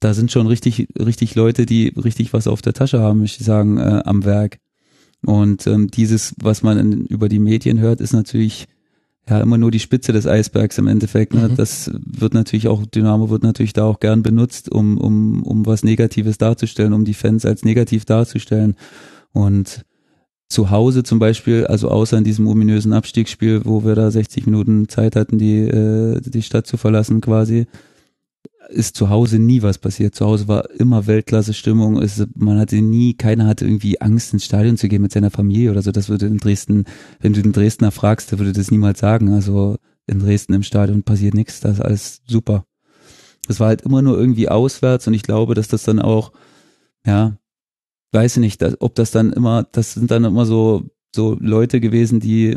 da 0.00 0.14
sind 0.14 0.30
schon 0.30 0.46
richtig, 0.46 0.88
richtig 0.98 1.34
Leute, 1.36 1.64
die 1.64 1.88
richtig 1.88 2.32
was 2.32 2.46
auf 2.46 2.60
der 2.60 2.74
Tasche 2.74 3.00
haben, 3.00 3.20
möchte 3.20 3.40
ich 3.40 3.46
sagen, 3.46 3.78
äh, 3.78 4.02
am 4.04 4.24
Werk. 4.24 4.58
Und 5.24 5.66
ähm, 5.66 5.88
dieses, 5.88 6.34
was 6.40 6.62
man 6.62 6.78
in, 6.78 7.06
über 7.06 7.28
die 7.28 7.38
Medien 7.38 7.78
hört, 7.78 8.00
ist 8.00 8.12
natürlich 8.12 8.66
ja 9.28 9.40
immer 9.40 9.58
nur 9.58 9.70
die 9.70 9.78
Spitze 9.78 10.12
des 10.12 10.26
Eisbergs 10.26 10.78
im 10.78 10.88
Endeffekt. 10.88 11.34
Ne? 11.34 11.48
Mhm. 11.48 11.56
Das 11.56 11.90
wird 11.94 12.34
natürlich 12.34 12.68
auch, 12.68 12.84
Dynamo 12.86 13.30
wird 13.30 13.42
natürlich 13.42 13.72
da 13.72 13.84
auch 13.84 14.00
gern 14.00 14.22
benutzt, 14.22 14.70
um, 14.70 14.98
um, 14.98 15.42
um 15.42 15.64
was 15.66 15.84
Negatives 15.84 16.38
darzustellen, 16.38 16.92
um 16.92 17.04
die 17.04 17.14
Fans 17.14 17.46
als 17.46 17.64
negativ 17.64 18.04
darzustellen. 18.04 18.76
Und 19.32 19.84
zu 20.48 20.70
Hause 20.70 21.02
zum 21.02 21.18
Beispiel, 21.18 21.66
also 21.66 21.88
außer 21.88 22.18
in 22.18 22.24
diesem 22.24 22.46
ominösen 22.46 22.92
Abstiegsspiel, 22.92 23.62
wo 23.64 23.84
wir 23.84 23.94
da 23.94 24.10
60 24.10 24.46
Minuten 24.46 24.88
Zeit 24.88 25.16
hatten, 25.16 25.38
die, 25.38 25.60
äh, 25.60 26.20
die 26.20 26.42
Stadt 26.42 26.66
zu 26.66 26.76
verlassen 26.76 27.20
quasi, 27.20 27.66
ist 28.68 28.96
zu 28.96 29.10
Hause 29.10 29.38
nie 29.38 29.62
was 29.62 29.78
passiert. 29.78 30.14
Zu 30.14 30.26
Hause 30.26 30.48
war 30.48 30.70
immer 30.70 31.06
Weltklasse-Stimmung. 31.06 32.00
Es, 32.00 32.24
man 32.34 32.58
hatte 32.58 32.80
nie, 32.80 33.14
keiner 33.14 33.46
hatte 33.46 33.64
irgendwie 33.64 34.00
Angst, 34.00 34.32
ins 34.32 34.44
Stadion 34.44 34.76
zu 34.76 34.88
gehen 34.88 35.02
mit 35.02 35.12
seiner 35.12 35.30
Familie 35.30 35.70
oder 35.70 35.82
so. 35.82 35.92
Das 35.92 36.08
würde 36.08 36.26
in 36.26 36.38
Dresden, 36.38 36.84
wenn 37.20 37.32
du 37.32 37.42
den 37.42 37.52
Dresdner 37.52 37.90
fragst, 37.90 38.32
der 38.32 38.38
würde 38.38 38.52
das 38.52 38.70
niemals 38.70 39.00
sagen. 39.00 39.32
Also 39.32 39.76
in 40.06 40.20
Dresden 40.20 40.54
im 40.54 40.62
Stadion 40.62 41.02
passiert 41.02 41.34
nichts, 41.34 41.60
das 41.60 41.74
ist 41.74 41.80
alles 41.80 42.22
super. 42.26 42.64
Das 43.46 43.60
war 43.60 43.68
halt 43.68 43.82
immer 43.82 44.02
nur 44.02 44.18
irgendwie 44.18 44.48
auswärts 44.48 45.06
und 45.06 45.14
ich 45.14 45.22
glaube, 45.22 45.54
dass 45.54 45.68
das 45.68 45.82
dann 45.82 45.98
auch, 45.98 46.32
ja, 47.04 47.36
weiß 48.12 48.36
ich 48.36 48.40
nicht, 48.40 48.62
dass, 48.62 48.80
ob 48.80 48.94
das 48.94 49.10
dann 49.10 49.32
immer, 49.32 49.64
das 49.72 49.94
sind 49.94 50.10
dann 50.10 50.24
immer 50.24 50.46
so, 50.46 50.84
so 51.14 51.36
Leute 51.40 51.80
gewesen, 51.80 52.20
die 52.20 52.56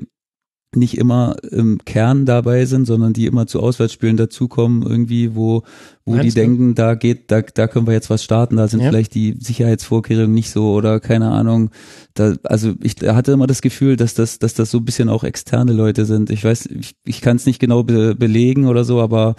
nicht 0.75 0.97
immer 0.97 1.35
im 1.51 1.79
Kern 1.85 2.25
dabei 2.25 2.65
sind, 2.65 2.85
sondern 2.85 3.13
die 3.13 3.25
immer 3.25 3.47
zu 3.47 3.59
Auswärtsspielen 3.61 4.17
dazukommen, 4.17 4.81
irgendwie, 4.83 5.35
wo, 5.35 5.63
wo 6.05 6.11
Meinst 6.11 6.25
die 6.25 6.29
du? 6.29 6.35
denken, 6.35 6.75
da 6.75 6.95
geht, 6.95 7.31
da, 7.31 7.41
da 7.41 7.67
können 7.67 7.87
wir 7.87 7.93
jetzt 7.93 8.09
was 8.09 8.23
starten, 8.23 8.57
da 8.57 8.67
sind 8.67 8.81
Ja. 8.81 8.89
vielleicht 8.89 9.13
die 9.15 9.35
Sicherheitsvorkehrungen 9.39 10.33
nicht 10.33 10.49
so 10.49 10.73
oder 10.73 10.99
keine 10.99 11.31
Ahnung. 11.31 11.71
Da, 12.13 12.35
also 12.43 12.73
ich 12.81 12.95
hatte 13.05 13.31
immer 13.31 13.47
das 13.47 13.61
Gefühl, 13.61 13.95
dass 13.95 14.13
das, 14.13 14.39
dass 14.39 14.53
das 14.53 14.71
so 14.71 14.77
ein 14.79 14.85
bisschen 14.85 15.09
auch 15.09 15.23
externe 15.23 15.73
Leute 15.73 16.05
sind. 16.05 16.29
Ich 16.29 16.43
weiß, 16.43 16.67
ich, 16.67 16.95
ich 17.05 17.21
kann 17.21 17.37
es 17.37 17.45
nicht 17.45 17.59
genau 17.59 17.83
be 17.83 18.15
belegen 18.15 18.67
oder 18.67 18.83
so, 18.83 19.01
aber 19.01 19.35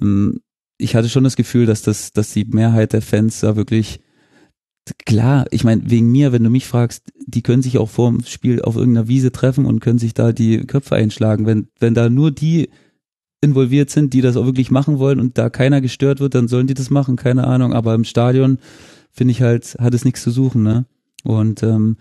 mh, 0.00 0.34
ich 0.78 0.94
hatte 0.94 1.08
schon 1.08 1.24
das 1.24 1.36
Gefühl, 1.36 1.66
dass 1.66 1.82
das, 1.82 2.12
dass 2.12 2.32
die 2.32 2.44
Mehrheit 2.46 2.92
der 2.92 3.02
Fans 3.02 3.40
da 3.40 3.54
wirklich 3.56 4.00
klar, 4.98 5.46
ich 5.50 5.64
meine, 5.64 5.82
wegen 5.90 6.10
mir, 6.10 6.32
wenn 6.32 6.44
du 6.44 6.50
mich 6.50 6.66
fragst, 6.66 7.12
die 7.26 7.42
können 7.42 7.62
sich 7.62 7.78
auch 7.78 7.88
vor 7.88 8.10
dem 8.10 8.24
Spiel 8.24 8.62
auf 8.62 8.76
irgendeiner 8.76 9.08
Wiese 9.08 9.32
treffen 9.32 9.66
und 9.66 9.80
können 9.80 9.98
sich 9.98 10.14
da 10.14 10.32
die 10.32 10.66
Köpfe 10.66 10.96
einschlagen. 10.96 11.46
Wenn, 11.46 11.68
wenn 11.78 11.94
da 11.94 12.08
nur 12.08 12.30
die 12.30 12.70
involviert 13.40 13.90
sind, 13.90 14.12
die 14.12 14.20
das 14.20 14.36
auch 14.36 14.46
wirklich 14.46 14.70
machen 14.70 14.98
wollen 14.98 15.20
und 15.20 15.38
da 15.38 15.50
keiner 15.50 15.80
gestört 15.80 16.20
wird, 16.20 16.34
dann 16.34 16.48
sollen 16.48 16.66
die 16.66 16.74
das 16.74 16.90
machen, 16.90 17.16
keine 17.16 17.46
Ahnung. 17.46 17.72
Aber 17.72 17.94
im 17.94 18.04
Stadion 18.04 18.58
finde 19.10 19.32
ich 19.32 19.42
halt, 19.42 19.76
hat 19.80 19.94
es 19.94 20.04
nichts 20.04 20.22
zu 20.22 20.30
suchen, 20.30 20.62
ne? 20.62 20.86
Und 21.24 21.62
ähm, 21.62 21.96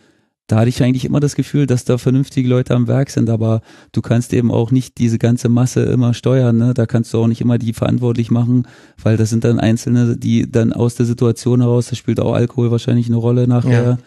da 0.49 0.57
hatte 0.57 0.69
ich 0.69 0.81
eigentlich 0.81 1.05
immer 1.05 1.19
das 1.19 1.35
Gefühl, 1.35 1.67
dass 1.67 1.85
da 1.85 1.99
vernünftige 1.99 2.49
Leute 2.49 2.73
am 2.73 2.87
Werk 2.87 3.11
sind, 3.11 3.29
aber 3.29 3.61
du 3.91 4.01
kannst 4.01 4.33
eben 4.33 4.51
auch 4.51 4.71
nicht 4.71 4.97
diese 4.97 5.19
ganze 5.19 5.47
Masse 5.47 5.83
immer 5.83 6.15
steuern, 6.15 6.57
ne? 6.57 6.73
Da 6.73 6.87
kannst 6.87 7.13
du 7.13 7.19
auch 7.19 7.27
nicht 7.27 7.39
immer 7.39 7.59
die 7.59 7.71
verantwortlich 7.71 8.31
machen, 8.31 8.67
weil 9.01 9.15
das 9.15 9.29
sind 9.29 9.43
dann 9.43 9.59
Einzelne, 9.59 10.17
die 10.17 10.51
dann 10.51 10.73
aus 10.73 10.95
der 10.95 11.05
Situation 11.05 11.61
heraus, 11.61 11.89
da 11.89 11.95
spielt 11.95 12.19
auch 12.19 12.33
Alkohol 12.33 12.71
wahrscheinlich 12.71 13.05
eine 13.07 13.17
Rolle 13.17 13.47
nachher 13.47 13.83
Ja. 13.83 13.97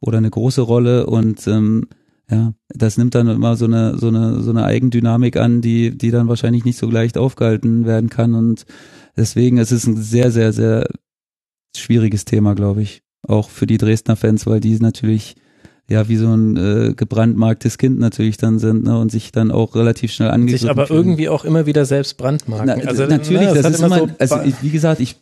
oder 0.00 0.16
eine 0.18 0.30
große 0.30 0.62
Rolle 0.62 1.04
und 1.04 1.46
ähm, 1.46 1.86
ja, 2.30 2.54
das 2.68 2.96
nimmt 2.96 3.14
dann 3.14 3.28
immer 3.28 3.56
so 3.56 3.66
eine 3.66 3.98
so 3.98 4.08
eine 4.08 4.40
so 4.40 4.50
eine 4.50 4.64
Eigendynamik 4.64 5.36
an, 5.36 5.60
die 5.60 5.98
die 5.98 6.10
dann 6.10 6.28
wahrscheinlich 6.28 6.64
nicht 6.64 6.78
so 6.78 6.88
leicht 6.90 7.18
aufgehalten 7.18 7.84
werden 7.84 8.08
kann 8.08 8.34
und 8.34 8.64
deswegen 9.18 9.58
es 9.58 9.70
ist 9.70 9.86
ein 9.86 9.96
sehr 9.98 10.30
sehr 10.30 10.54
sehr 10.54 10.88
schwieriges 11.76 12.24
Thema, 12.24 12.54
glaube 12.54 12.80
ich, 12.82 13.02
auch 13.26 13.50
für 13.50 13.66
die 13.66 13.78
Dresdner 13.78 14.16
Fans, 14.16 14.46
weil 14.46 14.60
die 14.60 14.78
natürlich 14.78 15.34
ja 15.90 16.08
wie 16.08 16.16
so 16.16 16.32
ein 16.32 16.56
äh, 16.56 16.94
gebrandmarktes 16.94 17.76
Kind 17.76 17.98
natürlich 17.98 18.36
dann 18.36 18.58
sind 18.58 18.84
ne, 18.84 18.98
und 18.98 19.10
sich 19.10 19.32
dann 19.32 19.50
auch 19.50 19.74
relativ 19.74 20.12
schnell 20.12 20.30
angegriffen 20.30 20.60
sich 20.60 20.70
aber 20.70 20.86
fühlen. 20.86 21.00
irgendwie 21.00 21.28
auch 21.28 21.44
immer 21.44 21.66
wieder 21.66 21.84
selbst 21.84 22.16
brandmarken. 22.16 22.66
Na, 22.66 22.88
also 22.88 23.06
natürlich, 23.06 23.48
ne, 23.48 23.54
das, 23.54 23.64
hat 23.64 23.72
ist 23.74 23.82
immer, 23.82 23.98
so 23.98 24.08
also 24.18 24.36
wie 24.62 24.70
gesagt, 24.70 25.00
ich, 25.00 25.16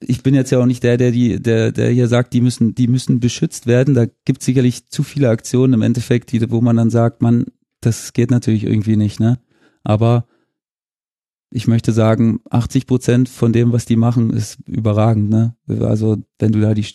ich 0.00 0.22
bin 0.24 0.34
jetzt 0.34 0.50
ja 0.50 0.58
auch 0.58 0.66
nicht 0.66 0.82
der, 0.82 0.96
der 0.96 1.12
die, 1.12 1.40
der, 1.40 1.70
der 1.70 1.90
hier 1.90 2.08
sagt, 2.08 2.32
die 2.32 2.40
müssen, 2.40 2.74
die 2.74 2.88
müssen 2.88 3.20
beschützt 3.20 3.68
werden. 3.68 3.94
Da 3.94 4.06
gibt 4.24 4.42
sicherlich 4.42 4.88
zu 4.88 5.04
viele 5.04 5.30
Aktionen 5.30 5.74
im 5.74 5.82
Endeffekt, 5.82 6.32
die, 6.32 6.50
wo 6.50 6.60
man 6.60 6.76
dann 6.76 6.90
sagt, 6.90 7.22
man, 7.22 7.46
das 7.80 8.12
geht 8.12 8.32
natürlich 8.32 8.64
irgendwie 8.64 8.96
nicht, 8.96 9.20
ne? 9.20 9.38
Aber 9.84 10.26
ich 11.50 11.68
möchte 11.68 11.92
sagen, 11.92 12.40
80 12.50 12.86
Prozent 12.86 13.28
von 13.28 13.52
dem, 13.52 13.72
was 13.72 13.84
die 13.84 13.96
machen, 13.96 14.30
ist 14.30 14.58
überragend, 14.66 15.30
ne? 15.30 15.54
Also 15.68 16.16
wenn 16.40 16.50
du 16.50 16.60
da 16.60 16.74
die, 16.74 16.86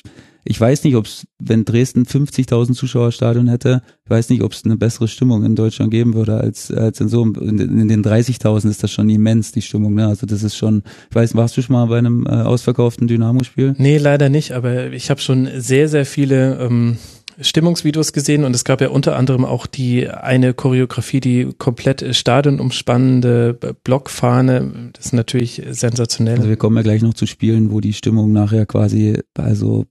ich 0.50 0.60
weiß 0.60 0.84
nicht, 0.84 0.96
ob 0.96 1.06
es, 1.06 1.28
wenn 1.40 1.66
Dresden 1.66 2.04
50.000 2.06 2.74
Zuschauerstadion 2.74 3.48
hätte, 3.48 3.82
ich 4.06 4.10
weiß 4.10 4.30
nicht, 4.30 4.42
ob 4.44 4.54
es 4.54 4.64
eine 4.66 4.78
bessere 4.78 5.08
Stimmung 5.08 5.44
in 5.44 5.56
Deutschland 5.56 5.92
geben 5.92 6.14
würde 6.14 6.38
als 6.38 6.72
als 6.72 7.00
in 7.02 7.10
so 7.10 7.24
in, 7.26 7.60
in 7.60 7.88
den 7.88 8.04
30.000 8.04 8.70
ist 8.70 8.84
das 8.84 8.92
schon 8.92 9.10
immens 9.10 9.52
die 9.52 9.62
Stimmung, 9.62 9.94
ne? 9.94 10.08
Also 10.08 10.26
das 10.26 10.44
ist 10.44 10.56
schon, 10.56 10.84
ich 11.10 11.16
weiß, 11.16 11.36
warst 11.36 11.58
du 11.58 11.62
schon 11.62 11.74
mal 11.74 11.86
bei 11.88 11.98
einem 11.98 12.26
äh, 12.26 12.30
ausverkauften 12.30 13.08
Dynamo-Spiel? 13.08 13.76
Nee, 13.78 13.98
leider 13.98 14.30
nicht, 14.30 14.52
aber 14.54 14.92
ich 14.94 15.10
habe 15.10 15.20
schon 15.22 15.50
sehr, 15.58 15.90
sehr 15.90 16.06
viele 16.06 16.58
ähm, 16.60 16.98
Stimmungsvideos 17.40 18.14
gesehen 18.14 18.44
und 18.46 18.56
es 18.56 18.64
gab 18.64 18.82
ja 18.82 18.90
unter 18.90 19.16
anderem 19.16 19.46
auch 19.46 19.68
die 19.68 20.10
eine 20.10 20.54
Choreografie, 20.56 21.20
die 21.20 21.50
komplett 21.58 22.04
stadionumspannende 22.16 23.54
B- 23.54 23.74
Blockfahne. 23.84 24.90
Das 24.94 25.08
ist 25.08 25.14
natürlich 25.14 25.62
sensationell. 25.70 26.38
Also 26.38 26.50
wir 26.50 26.56
kommen 26.58 26.78
ja 26.78 26.84
gleich 26.84 27.02
noch 27.02 27.14
zu 27.14 27.26
Spielen, 27.28 27.72
wo 27.72 27.80
die 27.80 27.94
Stimmung 27.94 28.32
nachher 28.32 28.66
quasi 28.66 29.20
also 29.38 29.86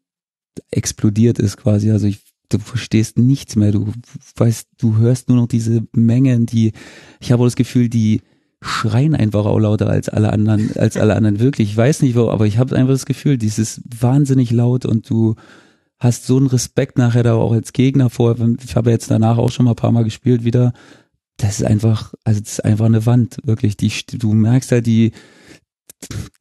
explodiert 0.71 1.39
ist 1.39 1.57
quasi. 1.57 1.91
Also 1.91 2.07
ich, 2.07 2.21
du 2.49 2.59
verstehst 2.59 3.19
nichts 3.19 3.57
mehr. 3.57 3.73
Du 3.73 3.93
weißt, 4.37 4.69
du 4.79 4.97
hörst 4.97 5.29
nur 5.29 5.39
noch 5.39 5.49
diese 5.49 5.83
Mengen, 5.93 6.47
die, 6.47 6.73
ich 7.21 7.33
habe 7.33 7.45
das 7.45 7.57
Gefühl, 7.57 7.89
die 7.89 8.23
schreien 8.63 9.15
einfach 9.15 9.45
auch 9.47 9.59
lauter 9.59 9.89
als 9.89 10.09
alle 10.09 10.33
anderen, 10.33 10.77
als 10.77 10.97
alle 10.97 11.15
anderen 11.15 11.41
wirklich. 11.41 11.71
Ich 11.71 11.77
weiß 11.77 12.03
nicht 12.03 12.17
wo, 12.17 12.31
aber 12.31 12.47
ich 12.47 12.59
habe 12.59 12.75
einfach 12.77 12.95
das 12.95 13.07
Gefühl, 13.07 13.39
dieses 13.39 13.83
wahnsinnig 14.01 14.51
laut 14.51 14.87
und 14.87 15.09
du 15.09 15.35
hast 15.99 16.27
so 16.27 16.37
einen 16.37 16.47
Respekt 16.47 16.99
nachher 16.99 17.23
da 17.23 17.35
auch 17.35 17.53
als 17.53 17.73
Gegner 17.73 18.11
vor. 18.11 18.37
Ich 18.65 18.77
habe 18.77 18.91
jetzt 18.91 19.11
danach 19.11 19.39
auch 19.39 19.51
schon 19.51 19.65
mal 19.65 19.73
ein 19.73 19.77
paar 19.77 19.93
Mal 19.93 20.05
gespielt 20.05 20.45
wieder. 20.45 20.73
Das 21.39 21.61
ist 21.61 21.67
einfach, 21.67 22.15
also 22.25 22.41
das 22.41 22.53
ist 22.53 22.65
einfach 22.65 22.87
eine 22.87 23.07
Wand, 23.07 23.39
wirklich. 23.45 23.77
Die, 23.77 23.91
du 24.19 24.33
merkst 24.33 24.73
halt, 24.73 24.87
die, 24.87 25.13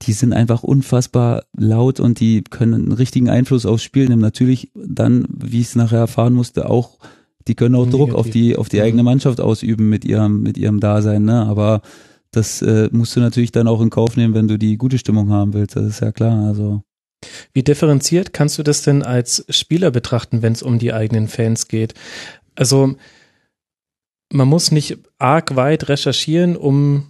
die 0.01 0.13
sind 0.13 0.33
einfach 0.33 0.63
unfassbar 0.63 1.43
laut 1.57 1.99
und 1.99 2.19
die 2.19 2.43
können 2.43 2.73
einen 2.73 2.91
richtigen 2.91 3.29
Einfluss 3.29 3.65
aufs 3.65 3.83
Spiel 3.83 4.07
nehmen. 4.07 4.21
Natürlich 4.21 4.71
dann, 4.75 5.25
wie 5.29 5.61
ich 5.61 5.67
es 5.67 5.75
nachher 5.75 5.99
erfahren 5.99 6.33
musste, 6.33 6.69
auch, 6.69 6.99
die 7.47 7.55
können 7.55 7.75
auch 7.75 7.89
Druck 7.89 8.13
auf 8.13 8.25
Negativ. 8.25 8.33
die, 8.33 8.55
auf 8.57 8.69
die 8.69 8.77
Mhm. 8.77 8.83
eigene 8.83 9.03
Mannschaft 9.03 9.39
ausüben 9.39 9.89
mit 9.89 10.03
ihrem, 10.05 10.41
mit 10.41 10.57
ihrem 10.57 10.79
Dasein, 10.79 11.23
ne? 11.25 11.45
Aber 11.45 11.81
das 12.31 12.61
äh, 12.61 12.89
musst 12.91 13.15
du 13.15 13.21
natürlich 13.21 13.51
dann 13.53 13.67
auch 13.67 13.81
in 13.81 13.89
Kauf 13.89 14.17
nehmen, 14.17 14.33
wenn 14.33 14.47
du 14.47 14.57
die 14.57 14.77
gute 14.77 14.97
Stimmung 14.97 15.29
haben 15.29 15.53
willst. 15.53 15.75
Das 15.75 15.85
ist 15.85 16.01
ja 16.01 16.11
klar. 16.11 16.45
Also 16.47 16.81
Wie 17.53 17.63
differenziert 17.63 18.33
kannst 18.33 18.57
du 18.57 18.63
das 18.63 18.81
denn 18.81 19.03
als 19.03 19.45
Spieler 19.49 19.89
betrachten, 19.89 20.41
wenn 20.41 20.51
es 20.53 20.61
um 20.63 20.77
die 20.79 20.91
eigenen 20.91 21.27
Fans 21.29 21.67
geht? 21.69 21.93
Also 22.55 22.95
man 24.33 24.47
muss 24.47 24.71
nicht 24.71 24.97
arg 25.17 25.55
weit 25.55 25.87
recherchieren, 25.87 26.57
um 26.57 27.05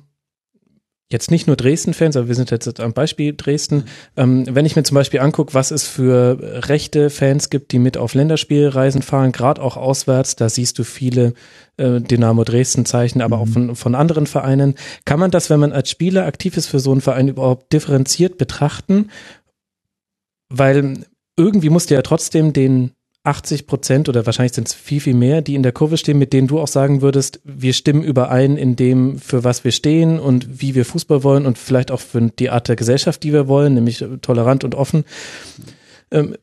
jetzt 1.11 1.30
nicht 1.30 1.45
nur 1.45 1.56
Dresden-Fans, 1.56 2.18
aber 2.18 2.27
wir 2.27 2.36
sind 2.36 2.49
jetzt 2.49 2.80
am 2.80 2.94
Beispiel 2.94 3.34
Dresden. 3.36 3.86
Ähm, 4.18 4.45
wenn 4.49 4.65
ich 4.65 4.76
mir 4.76 4.84
zum 4.84 4.95
Beispiel 4.95 5.19
angucke, 5.19 5.53
was 5.53 5.69
es 5.72 5.88
für 5.88 6.40
rechte 6.68 7.10
Fans 7.10 7.49
gibt, 7.49 7.72
die 7.72 7.80
mit 7.80 7.98
auf 7.98 8.15
Länderspielreisen 8.15 9.03
fahren, 9.03 9.32
gerade 9.32 9.61
auch 9.61 9.77
auswärts, 9.77 10.36
da 10.36 10.49
siehst 10.49 10.80
du 10.80 10.84
viele 10.84 11.34
äh, 11.77 12.02
Dynamo 12.02 12.44
Dresden-Zeichen, 12.44 13.22
aber 13.22 13.38
mhm. 13.38 13.41
auch 13.41 13.48
von, 13.48 13.76
von 13.76 13.95
anderen 13.95 14.26
Vereinen. 14.26 14.76
Kann 15.06 15.19
man 15.19 15.32
das, 15.32 15.49
wenn 15.49 15.60
man 15.60 15.73
als 15.73 15.91
Spieler 15.91 16.26
aktiv 16.26 16.57
ist 16.57 16.68
für 16.68 16.80
so 16.80 16.91
einen 16.91 17.02
Verein, 17.02 17.27
überhaupt 17.27 17.72
differenziert 17.72 18.40
betrachten? 18.40 19.11
Weil 20.49 21.06
irgendwie 21.38 21.69
musst 21.69 21.91
du 21.91 21.94
ja 21.95 22.02
trotzdem 22.02 22.52
den 22.52 22.91
80 23.26 23.68
Prozent 23.68 24.10
oder 24.10 24.26
wahrscheinlich 24.26 24.53
sind 24.53 24.68
es 24.68 24.73
viel, 24.73 24.99
viel 24.99 25.14
mehr, 25.14 25.41
die 25.41 25.56
in 25.56 25.64
der 25.64 25.72
Kurve 25.72 25.97
stehen, 25.97 26.18
mit 26.18 26.34
denen 26.34 26.47
du 26.47 26.60
auch 26.60 26.68
sagen 26.68 27.02
würdest, 27.02 27.39
wir 27.43 27.73
stimmen 27.73 28.03
überein 28.03 28.57
in 28.57 28.76
dem, 28.76 29.19
für 29.19 29.43
was 29.43 29.64
wir 29.64 29.72
stehen 29.72 30.19
und 30.19 30.61
wie 30.61 30.76
wir 30.76 30.85
Fußball 30.85 31.23
wollen 31.23 31.45
und 31.45 31.57
vielleicht 31.57 31.91
auch 31.91 31.99
für 31.99 32.22
die 32.22 32.49
Art 32.49 32.68
der 32.68 32.76
Gesellschaft, 32.76 33.23
die 33.23 33.34
wir 33.34 33.47
wollen, 33.47 33.73
nämlich 33.73 34.03
tolerant 34.22 34.64
und 34.64 34.76
offen. 34.76 35.06
Ähm, 36.11 36.35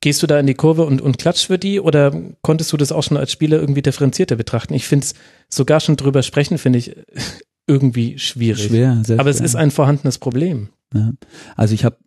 gehst 0.00 0.22
du 0.22 0.26
da 0.26 0.40
in 0.40 0.46
die 0.46 0.54
Kurve 0.54 0.84
und, 0.84 1.02
und 1.02 1.18
klatscht 1.18 1.46
für 1.46 1.58
die 1.58 1.78
oder 1.80 2.14
konntest 2.42 2.72
du 2.72 2.76
das 2.76 2.92
auch 2.92 3.02
schon 3.02 3.16
als 3.16 3.30
Spieler 3.30 3.60
irgendwie 3.60 3.82
differenzierter 3.82 4.36
betrachten? 4.36 4.74
Ich 4.74 4.86
finde 4.86 5.06
es 5.06 5.14
sogar 5.48 5.80
schon 5.80 5.96
drüber 5.96 6.22
sprechen, 6.22 6.58
finde 6.58 6.78
ich 6.78 6.96
irgendwie 7.66 8.18
schwierig. 8.18 8.64
Schwer, 8.64 9.02
sehr 9.04 9.20
Aber 9.20 9.32
schwer. 9.32 9.44
es 9.44 9.50
ist 9.52 9.56
ein 9.56 9.70
vorhandenes 9.70 10.18
Problem. 10.18 10.70
Ja. 10.94 11.12
Also 11.54 11.74
ich 11.74 11.84
habe 11.84 11.98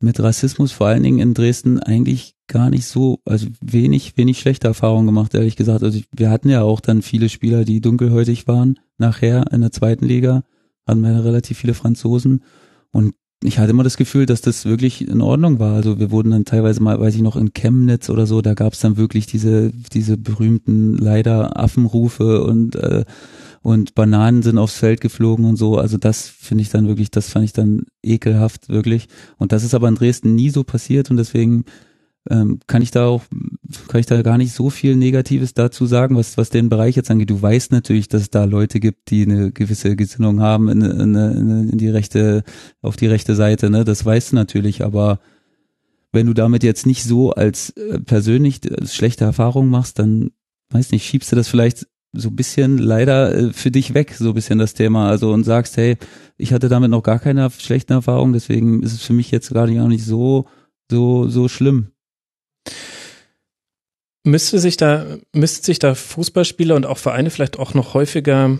mit 0.00 0.18
Rassismus 0.20 0.72
vor 0.72 0.86
allen 0.88 1.02
Dingen 1.02 1.18
in 1.18 1.34
Dresden 1.34 1.78
eigentlich 1.78 2.34
gar 2.48 2.70
nicht 2.70 2.86
so, 2.86 3.20
also 3.24 3.46
wenig, 3.60 4.16
wenig 4.16 4.40
schlechte 4.40 4.66
Erfahrungen 4.66 5.06
gemacht, 5.06 5.34
ehrlich 5.34 5.56
gesagt. 5.56 5.82
Also 5.82 6.00
wir 6.14 6.30
hatten 6.30 6.48
ja 6.48 6.62
auch 6.62 6.80
dann 6.80 7.02
viele 7.02 7.28
Spieler, 7.28 7.64
die 7.64 7.80
dunkelhäutig 7.80 8.48
waren, 8.48 8.78
nachher 8.98 9.52
in 9.52 9.60
der 9.60 9.72
zweiten 9.72 10.06
Liga, 10.06 10.42
hatten 10.86 11.02
wir 11.02 11.24
relativ 11.24 11.58
viele 11.58 11.74
Franzosen 11.74 12.42
und 12.90 13.14
ich 13.42 13.58
hatte 13.58 13.70
immer 13.70 13.84
das 13.84 13.96
Gefühl, 13.96 14.26
dass 14.26 14.42
das 14.42 14.66
wirklich 14.66 15.08
in 15.08 15.22
Ordnung 15.22 15.58
war. 15.58 15.74
Also 15.74 15.98
wir 15.98 16.10
wurden 16.10 16.30
dann 16.30 16.44
teilweise 16.44 16.82
mal, 16.82 17.00
weiß 17.00 17.14
ich 17.14 17.22
noch, 17.22 17.36
in 17.36 17.54
Chemnitz 17.54 18.10
oder 18.10 18.26
so, 18.26 18.42
da 18.42 18.54
gab 18.54 18.74
es 18.74 18.80
dann 18.80 18.98
wirklich 18.98 19.26
diese, 19.26 19.70
diese 19.92 20.18
berühmten 20.18 20.98
leider 20.98 21.58
Affenrufe 21.58 22.44
und 22.44 22.76
äh, 22.76 23.04
und 23.62 23.94
Bananen 23.94 24.42
sind 24.42 24.58
aufs 24.58 24.76
Feld 24.76 25.00
geflogen 25.00 25.44
und 25.44 25.56
so. 25.56 25.76
Also 25.76 25.98
das 25.98 26.28
finde 26.28 26.62
ich 26.62 26.70
dann 26.70 26.88
wirklich, 26.88 27.10
das 27.10 27.28
fand 27.28 27.44
ich 27.44 27.52
dann 27.52 27.86
ekelhaft, 28.02 28.68
wirklich. 28.68 29.08
Und 29.36 29.52
das 29.52 29.64
ist 29.64 29.74
aber 29.74 29.88
in 29.88 29.96
Dresden 29.96 30.34
nie 30.34 30.50
so 30.50 30.64
passiert 30.64 31.10
und 31.10 31.16
deswegen 31.18 31.64
ähm, 32.28 32.60
kann 32.66 32.82
ich 32.82 32.90
da 32.90 33.06
auch, 33.06 33.22
kann 33.88 34.00
ich 34.00 34.06
da 34.06 34.20
gar 34.22 34.38
nicht 34.38 34.52
so 34.52 34.70
viel 34.70 34.96
Negatives 34.96 35.54
dazu 35.54 35.86
sagen, 35.86 36.16
was, 36.16 36.36
was 36.36 36.50
den 36.50 36.68
Bereich 36.68 36.96
jetzt 36.96 37.10
angeht. 37.10 37.30
Du 37.30 37.40
weißt 37.40 37.72
natürlich, 37.72 38.08
dass 38.08 38.22
es 38.22 38.30
da 38.30 38.44
Leute 38.44 38.80
gibt, 38.80 39.10
die 39.10 39.22
eine 39.22 39.52
gewisse 39.52 39.96
Gesinnung 39.96 40.40
haben 40.40 40.68
in, 40.68 40.82
in, 40.82 41.14
in, 41.70 41.78
die 41.78 41.88
rechte, 41.88 42.44
auf 42.82 42.96
die 42.96 43.06
rechte 43.06 43.34
Seite, 43.34 43.70
ne? 43.70 43.84
Das 43.84 44.04
weißt 44.04 44.32
du 44.32 44.36
natürlich, 44.36 44.84
aber 44.84 45.20
wenn 46.12 46.26
du 46.26 46.34
damit 46.34 46.62
jetzt 46.62 46.86
nicht 46.86 47.04
so 47.04 47.32
als 47.32 47.70
äh, 47.70 48.00
persönlich 48.00 48.60
als 48.70 48.94
schlechte 48.94 49.24
Erfahrung 49.24 49.68
machst, 49.68 49.98
dann 49.98 50.30
weiß 50.70 50.92
nicht, 50.92 51.06
schiebst 51.06 51.32
du 51.32 51.36
das 51.36 51.48
vielleicht 51.48 51.86
so 52.12 52.28
ein 52.28 52.36
bisschen 52.36 52.78
leider 52.78 53.34
äh, 53.34 53.52
für 53.52 53.70
dich 53.70 53.94
weg, 53.94 54.14
so 54.18 54.28
ein 54.28 54.34
bisschen 54.34 54.58
das 54.58 54.74
Thema. 54.74 55.08
Also 55.08 55.32
und 55.32 55.44
sagst, 55.44 55.76
hey, 55.76 55.96
ich 56.36 56.52
hatte 56.52 56.68
damit 56.68 56.90
noch 56.90 57.02
gar 57.02 57.18
keine 57.18 57.50
schlechten 57.50 57.92
Erfahrungen, 57.92 58.32
deswegen 58.32 58.82
ist 58.82 58.92
es 58.92 59.02
für 59.02 59.12
mich 59.12 59.30
jetzt 59.30 59.50
gerade 59.50 59.80
auch 59.82 59.88
nicht 59.88 60.04
so, 60.04 60.46
so, 60.90 61.28
so 61.28 61.48
schlimm. 61.48 61.92
Müsste 64.24 64.58
sich 64.58 64.76
da, 64.76 65.06
müsste 65.34 65.64
sich 65.64 65.78
da 65.78 65.94
Fußballspieler 65.94 66.74
und 66.74 66.86
auch 66.86 66.98
Vereine 66.98 67.30
vielleicht 67.30 67.58
auch 67.58 67.74
noch 67.74 67.94
häufiger 67.94 68.58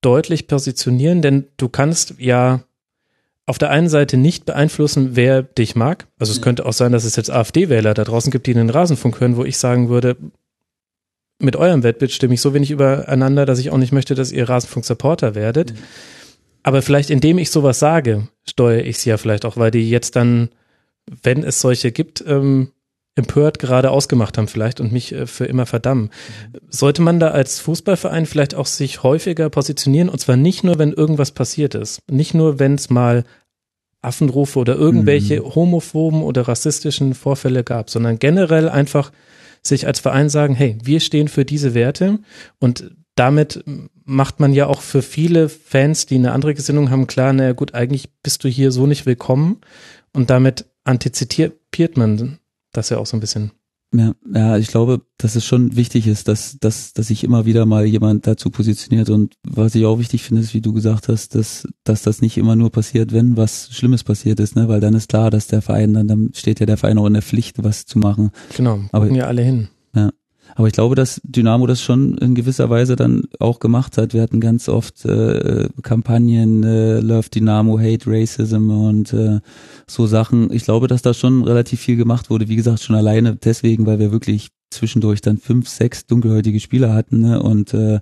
deutlich 0.00 0.46
positionieren, 0.46 1.22
denn 1.22 1.46
du 1.58 1.68
kannst 1.68 2.14
ja 2.18 2.64
auf 3.46 3.58
der 3.58 3.70
einen 3.70 3.88
Seite 3.88 4.16
nicht 4.16 4.46
beeinflussen, 4.46 5.10
wer 5.14 5.42
dich 5.42 5.74
mag. 5.74 6.06
Also 6.18 6.32
es 6.32 6.40
könnte 6.40 6.64
auch 6.64 6.72
sein, 6.72 6.92
dass 6.92 7.04
es 7.04 7.16
jetzt 7.16 7.30
AfD-Wähler 7.30 7.92
da 7.92 8.04
draußen 8.04 8.30
gibt, 8.30 8.46
die 8.46 8.52
in 8.52 8.58
den 8.58 8.70
Rasenfunk 8.70 9.20
hören, 9.20 9.36
wo 9.36 9.44
ich 9.44 9.58
sagen 9.58 9.88
würde, 9.88 10.16
mit 11.42 11.56
eurem 11.56 11.82
Wettbild 11.82 12.12
stimme 12.12 12.34
ich 12.34 12.40
so 12.40 12.54
wenig 12.54 12.70
übereinander, 12.70 13.46
dass 13.46 13.58
ich 13.58 13.70
auch 13.70 13.78
nicht 13.78 13.92
möchte, 13.92 14.14
dass 14.14 14.32
ihr 14.32 14.48
Rasenfunk-Supporter 14.48 15.34
werdet. 15.34 15.72
Mhm. 15.72 15.78
Aber 16.62 16.82
vielleicht 16.82 17.10
indem 17.10 17.38
ich 17.38 17.50
sowas 17.50 17.78
sage, 17.78 18.28
steuere 18.48 18.84
ich 18.84 18.98
sie 18.98 19.10
ja 19.10 19.16
vielleicht 19.16 19.44
auch, 19.44 19.56
weil 19.56 19.70
die 19.70 19.88
jetzt 19.90 20.16
dann, 20.16 20.50
wenn 21.22 21.42
es 21.42 21.60
solche 21.60 21.90
gibt, 21.90 22.24
ähm, 22.26 22.70
empört 23.14 23.58
gerade 23.58 23.90
ausgemacht 23.90 24.38
haben 24.38 24.48
vielleicht 24.48 24.80
und 24.80 24.92
mich 24.92 25.12
äh, 25.12 25.26
für 25.26 25.44
immer 25.44 25.66
verdammen. 25.66 26.04
Mhm. 26.04 26.58
Sollte 26.68 27.02
man 27.02 27.20
da 27.20 27.32
als 27.32 27.58
Fußballverein 27.60 28.26
vielleicht 28.26 28.54
auch 28.54 28.66
sich 28.66 29.02
häufiger 29.02 29.50
positionieren 29.50 30.08
und 30.08 30.18
zwar 30.18 30.36
nicht 30.36 30.64
nur, 30.64 30.78
wenn 30.78 30.92
irgendwas 30.92 31.32
passiert 31.32 31.74
ist, 31.74 32.00
nicht 32.10 32.34
nur, 32.34 32.58
wenn 32.58 32.76
es 32.76 32.88
mal 32.88 33.24
Affenrufe 34.00 34.58
oder 34.58 34.74
irgendwelche 34.74 35.40
mhm. 35.40 35.54
homophoben 35.54 36.22
oder 36.22 36.48
rassistischen 36.48 37.14
Vorfälle 37.14 37.64
gab, 37.64 37.90
sondern 37.90 38.18
generell 38.18 38.68
einfach 38.68 39.12
sich 39.62 39.86
als 39.86 40.00
Verein 40.00 40.28
sagen, 40.28 40.54
hey, 40.54 40.76
wir 40.82 41.00
stehen 41.00 41.28
für 41.28 41.44
diese 41.44 41.74
Werte 41.74 42.18
und 42.58 42.90
damit 43.14 43.62
macht 44.04 44.40
man 44.40 44.52
ja 44.52 44.66
auch 44.66 44.80
für 44.80 45.02
viele 45.02 45.48
Fans, 45.48 46.06
die 46.06 46.16
eine 46.16 46.32
andere 46.32 46.54
Gesinnung 46.54 46.90
haben, 46.90 47.06
klar, 47.06 47.32
naja 47.32 47.52
gut, 47.52 47.74
eigentlich 47.74 48.10
bist 48.22 48.42
du 48.44 48.48
hier 48.48 48.72
so 48.72 48.86
nicht 48.86 49.06
willkommen 49.06 49.60
und 50.12 50.30
damit 50.30 50.66
antizipiert 50.84 51.96
man 51.96 52.38
das 52.72 52.90
ja 52.90 52.98
auch 52.98 53.06
so 53.06 53.16
ein 53.16 53.20
bisschen. 53.20 53.52
Ja, 53.94 54.12
ja, 54.34 54.56
ich 54.56 54.68
glaube, 54.68 55.02
dass 55.18 55.36
es 55.36 55.44
schon 55.44 55.76
wichtig 55.76 56.06
ist, 56.06 56.26
dass, 56.26 56.56
dass, 56.58 56.94
dass 56.94 57.08
sich 57.08 57.24
immer 57.24 57.44
wieder 57.44 57.66
mal 57.66 57.84
jemand 57.84 58.26
dazu 58.26 58.48
positioniert. 58.48 59.10
Und 59.10 59.34
was 59.42 59.74
ich 59.74 59.84
auch 59.84 59.98
wichtig 59.98 60.22
finde, 60.22 60.40
ist, 60.40 60.54
wie 60.54 60.62
du 60.62 60.72
gesagt 60.72 61.08
hast, 61.08 61.34
dass, 61.34 61.68
dass 61.84 62.02
das 62.02 62.22
nicht 62.22 62.38
immer 62.38 62.56
nur 62.56 62.70
passiert, 62.70 63.12
wenn 63.12 63.36
was 63.36 63.68
Schlimmes 63.70 64.02
passiert 64.02 64.40
ist, 64.40 64.56
ne? 64.56 64.68
Weil 64.68 64.80
dann 64.80 64.94
ist 64.94 65.10
klar, 65.10 65.30
dass 65.30 65.46
der 65.46 65.60
Verein, 65.60 65.92
dann, 65.92 66.08
dann 66.08 66.30
steht 66.32 66.60
ja 66.60 66.66
der 66.66 66.78
Verein 66.78 66.96
auch 66.96 67.06
in 67.06 67.12
der 67.12 67.22
Pflicht, 67.22 67.62
was 67.62 67.84
zu 67.84 67.98
machen. 67.98 68.30
Genau, 68.56 68.80
aber 68.92 69.10
ja 69.10 69.26
alle 69.26 69.42
hin. 69.42 69.68
Aber 70.54 70.66
ich 70.66 70.74
glaube, 70.74 70.94
dass 70.94 71.20
Dynamo 71.24 71.66
das 71.66 71.80
schon 71.80 72.18
in 72.18 72.34
gewisser 72.34 72.68
Weise 72.70 72.96
dann 72.96 73.24
auch 73.38 73.58
gemacht 73.58 73.96
hat. 73.96 74.12
Wir 74.12 74.22
hatten 74.22 74.40
ganz 74.40 74.68
oft 74.68 75.04
äh, 75.04 75.68
Kampagnen, 75.82 76.62
äh, 76.62 77.00
Love 77.00 77.30
Dynamo, 77.30 77.78
Hate 77.78 78.04
Racism 78.06 78.70
und 78.70 79.12
äh, 79.12 79.40
so 79.86 80.06
Sachen. 80.06 80.52
Ich 80.52 80.64
glaube, 80.64 80.88
dass 80.88 81.02
da 81.02 81.14
schon 81.14 81.44
relativ 81.44 81.80
viel 81.80 81.96
gemacht 81.96 82.30
wurde. 82.30 82.48
Wie 82.48 82.56
gesagt, 82.56 82.80
schon 82.80 82.96
alleine 82.96 83.36
deswegen, 83.36 83.86
weil 83.86 83.98
wir 83.98 84.12
wirklich 84.12 84.48
zwischendurch 84.70 85.20
dann 85.20 85.38
fünf, 85.38 85.68
sechs 85.68 86.06
dunkelhäutige 86.06 86.60
Spieler 86.60 86.92
hatten 86.94 87.20
ne? 87.20 87.42
und 87.42 87.74
äh, 87.74 88.00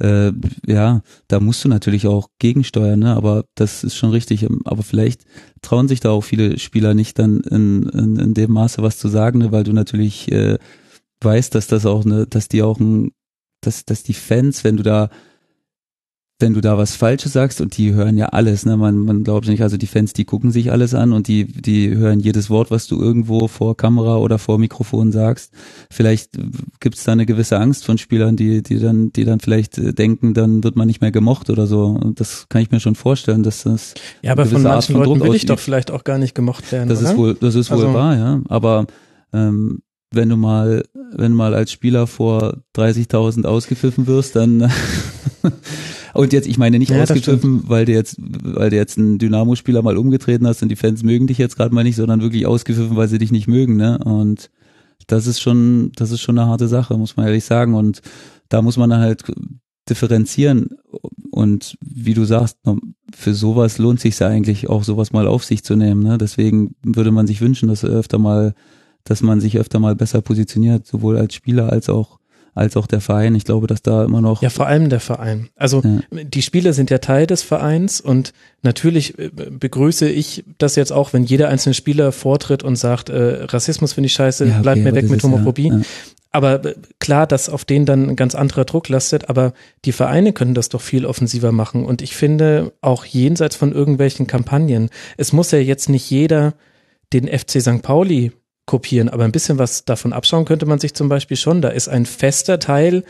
äh, 0.00 0.32
ja, 0.66 1.02
da 1.28 1.40
musst 1.40 1.64
du 1.64 1.68
natürlich 1.68 2.06
auch 2.06 2.28
gegensteuern, 2.38 3.00
ne? 3.00 3.14
aber 3.14 3.44
das 3.54 3.84
ist 3.84 3.96
schon 3.96 4.10
richtig. 4.10 4.46
Aber 4.64 4.82
vielleicht 4.82 5.24
trauen 5.62 5.88
sich 5.88 6.00
da 6.00 6.10
auch 6.10 6.22
viele 6.22 6.58
Spieler 6.58 6.94
nicht 6.94 7.18
dann 7.18 7.40
in, 7.40 7.82
in, 7.90 8.16
in 8.16 8.34
dem 8.34 8.52
Maße 8.52 8.82
was 8.82 8.98
zu 8.98 9.08
sagen, 9.08 9.38
ne? 9.38 9.52
weil 9.52 9.64
du 9.64 9.72
natürlich 9.72 10.32
äh, 10.32 10.58
weiß, 11.22 11.50
dass 11.50 11.66
das 11.66 11.86
auch 11.86 12.04
eine, 12.04 12.26
dass 12.26 12.48
die 12.48 12.62
auch 12.62 12.78
ein, 12.80 13.12
dass, 13.60 13.84
dass 13.84 14.02
die 14.02 14.14
Fans, 14.14 14.64
wenn 14.64 14.76
du 14.76 14.82
da, 14.82 15.10
wenn 16.40 16.54
du 16.54 16.60
da 16.60 16.78
was 16.78 16.96
Falsches 16.96 17.34
sagst 17.34 17.60
und 17.60 17.76
die 17.76 17.92
hören 17.92 18.16
ja 18.16 18.26
alles, 18.26 18.64
ne, 18.64 18.76
man, 18.76 18.98
man 19.00 19.24
glaubt 19.24 19.46
nicht, 19.46 19.62
also 19.62 19.76
die 19.76 19.86
Fans, 19.86 20.14
die 20.14 20.24
gucken 20.24 20.50
sich 20.50 20.72
alles 20.72 20.94
an 20.94 21.12
und 21.12 21.28
die, 21.28 21.44
die 21.44 21.94
hören 21.94 22.20
jedes 22.20 22.48
Wort, 22.48 22.70
was 22.70 22.86
du 22.86 23.00
irgendwo 23.00 23.46
vor 23.46 23.76
Kamera 23.76 24.16
oder 24.16 24.38
vor 24.38 24.58
Mikrofon 24.58 25.12
sagst. 25.12 25.52
Vielleicht 25.90 26.32
gibt 26.80 26.96
es 26.96 27.04
da 27.04 27.12
eine 27.12 27.26
gewisse 27.26 27.58
Angst 27.58 27.84
von 27.84 27.98
Spielern, 27.98 28.36
die, 28.36 28.62
die 28.62 28.78
dann, 28.78 29.12
die 29.12 29.24
dann 29.24 29.40
vielleicht 29.40 29.76
denken, 29.98 30.32
dann 30.32 30.64
wird 30.64 30.76
man 30.76 30.86
nicht 30.86 31.02
mehr 31.02 31.12
gemocht 31.12 31.50
oder 31.50 31.66
so. 31.66 31.84
Und 31.84 32.20
das 32.20 32.46
kann 32.48 32.62
ich 32.62 32.70
mir 32.70 32.80
schon 32.80 32.94
vorstellen, 32.94 33.42
dass 33.42 33.64
das. 33.64 33.94
Ja, 34.22 34.32
aber 34.32 34.46
von 34.46 34.62
manchen 34.62 34.94
von 34.94 35.04
Leuten 35.04 35.20
will 35.22 35.34
ich 35.34 35.46
doch 35.46 35.58
vielleicht 35.58 35.90
auch 35.90 36.04
gar 36.04 36.18
nicht 36.18 36.34
gemocht 36.34 36.72
werden. 36.72 36.88
Das 36.88 37.00
oder? 37.00 37.10
ist 37.10 37.16
wohl, 37.18 37.34
das 37.34 37.54
ist 37.54 37.70
wohl 37.70 37.84
also, 37.84 37.94
wahr, 37.94 38.16
ja. 38.16 38.40
Aber 38.48 38.86
ähm, 39.32 39.82
wenn 40.12 40.28
du 40.28 40.36
mal, 40.36 40.84
wenn 41.12 41.32
du 41.32 41.36
mal 41.36 41.54
als 41.54 41.72
Spieler 41.72 42.06
vor 42.06 42.58
30.000 42.76 43.44
ausgepfiffen 43.46 44.06
wirst, 44.06 44.36
dann 44.36 44.70
und 46.14 46.32
jetzt, 46.32 46.48
ich 46.48 46.58
meine 46.58 46.78
nicht 46.78 46.90
ja, 46.90 47.02
ausgepfiffen, 47.02 47.68
weil 47.68 47.84
du 47.84 47.92
jetzt, 47.92 48.16
weil 48.18 48.70
du 48.70 48.76
jetzt 48.76 48.98
einen 48.98 49.18
Dynamo-Spieler 49.18 49.82
mal 49.82 49.96
umgetreten 49.96 50.46
hast 50.46 50.62
und 50.62 50.68
die 50.68 50.76
Fans 50.76 51.02
mögen 51.02 51.26
dich 51.26 51.38
jetzt 51.38 51.56
gerade 51.56 51.74
mal 51.74 51.84
nicht, 51.84 51.96
sondern 51.96 52.22
wirklich 52.22 52.46
ausgepfiffen, 52.46 52.96
weil 52.96 53.08
sie 53.08 53.18
dich 53.18 53.32
nicht 53.32 53.48
mögen, 53.48 53.76
ne? 53.76 53.98
Und 53.98 54.50
das 55.06 55.26
ist 55.26 55.40
schon, 55.40 55.92
das 55.96 56.10
ist 56.10 56.20
schon 56.20 56.38
eine 56.38 56.48
harte 56.48 56.68
Sache, 56.68 56.96
muss 56.96 57.16
man 57.16 57.26
ehrlich 57.26 57.44
sagen. 57.44 57.74
Und 57.74 58.00
da 58.48 58.62
muss 58.62 58.76
man 58.76 58.90
dann 58.90 59.00
halt 59.00 59.24
differenzieren. 59.88 60.70
Und 61.30 61.76
wie 61.80 62.14
du 62.14 62.24
sagst, 62.24 62.58
für 63.14 63.34
sowas 63.34 63.78
lohnt 63.78 64.00
sich 64.00 64.18
ja 64.18 64.28
eigentlich 64.28 64.68
auch, 64.68 64.84
sowas 64.84 65.12
mal 65.12 65.26
auf 65.26 65.44
sich 65.44 65.64
zu 65.64 65.76
nehmen. 65.76 66.02
Ne? 66.02 66.18
Deswegen 66.18 66.74
würde 66.82 67.10
man 67.12 67.26
sich 67.26 67.40
wünschen, 67.40 67.68
dass 67.68 67.84
öfter 67.84 68.18
mal 68.18 68.54
dass 69.04 69.22
man 69.22 69.40
sich 69.40 69.58
öfter 69.58 69.78
mal 69.78 69.96
besser 69.96 70.20
positioniert, 70.20 70.86
sowohl 70.86 71.16
als 71.16 71.34
Spieler 71.34 71.72
als 71.72 71.88
auch 71.88 72.20
als 72.54 72.76
auch 72.76 72.86
der 72.86 73.00
Verein. 73.00 73.34
Ich 73.34 73.44
glaube, 73.44 73.66
dass 73.66 73.82
da 73.82 74.04
immer 74.04 74.20
noch. 74.20 74.42
Ja, 74.42 74.50
vor 74.50 74.66
allem 74.66 74.88
der 74.88 75.00
Verein. 75.00 75.48
Also 75.56 75.82
ja. 75.82 76.00
die 76.24 76.42
Spieler 76.42 76.72
sind 76.72 76.90
ja 76.90 76.98
Teil 76.98 77.26
des 77.26 77.42
Vereins 77.42 78.00
und 78.00 78.32
natürlich 78.62 79.18
äh, 79.18 79.30
begrüße 79.30 80.08
ich 80.08 80.44
das 80.58 80.76
jetzt 80.76 80.92
auch, 80.92 81.12
wenn 81.12 81.24
jeder 81.24 81.48
einzelne 81.48 81.74
Spieler 81.74 82.12
vortritt 82.12 82.62
und 82.62 82.76
sagt, 82.76 83.08
äh, 83.08 83.44
Rassismus 83.44 83.92
finde 83.92 84.06
ich 84.06 84.14
scheiße, 84.14 84.46
ja, 84.46 84.52
okay, 84.54 84.62
bleibt 84.62 84.80
mir 84.82 84.94
weg 84.94 85.08
mit 85.08 85.22
Homophobie. 85.22 85.68
Ja, 85.68 85.80
aber 86.32 86.64
äh, 86.64 86.74
klar, 86.98 87.26
dass 87.26 87.48
auf 87.48 87.64
denen 87.64 87.86
dann 87.86 88.10
ein 88.10 88.16
ganz 88.16 88.34
anderer 88.34 88.64
Druck 88.64 88.88
lastet, 88.88 89.28
aber 89.28 89.52
die 89.84 89.92
Vereine 89.92 90.32
können 90.32 90.54
das 90.54 90.68
doch 90.68 90.80
viel 90.80 91.06
offensiver 91.06 91.52
machen. 91.52 91.84
Und 91.84 92.02
ich 92.02 92.14
finde 92.14 92.72
auch 92.80 93.04
jenseits 93.04 93.56
von 93.56 93.72
irgendwelchen 93.72 94.26
Kampagnen, 94.26 94.90
es 95.16 95.32
muss 95.32 95.50
ja 95.50 95.58
jetzt 95.58 95.88
nicht 95.88 96.10
jeder 96.10 96.54
den 97.12 97.26
FC 97.26 97.60
St. 97.60 97.82
Pauli 97.82 98.32
kopieren, 98.70 99.08
aber 99.08 99.24
ein 99.24 99.32
bisschen 99.32 99.58
was 99.58 99.84
davon 99.84 100.12
abschauen 100.12 100.44
könnte 100.44 100.64
man 100.64 100.78
sich 100.78 100.94
zum 100.94 101.08
Beispiel 101.08 101.36
schon. 101.36 101.60
Da 101.60 101.70
ist 101.70 101.88
ein 101.88 102.06
fester 102.06 102.60
Teil 102.60 103.02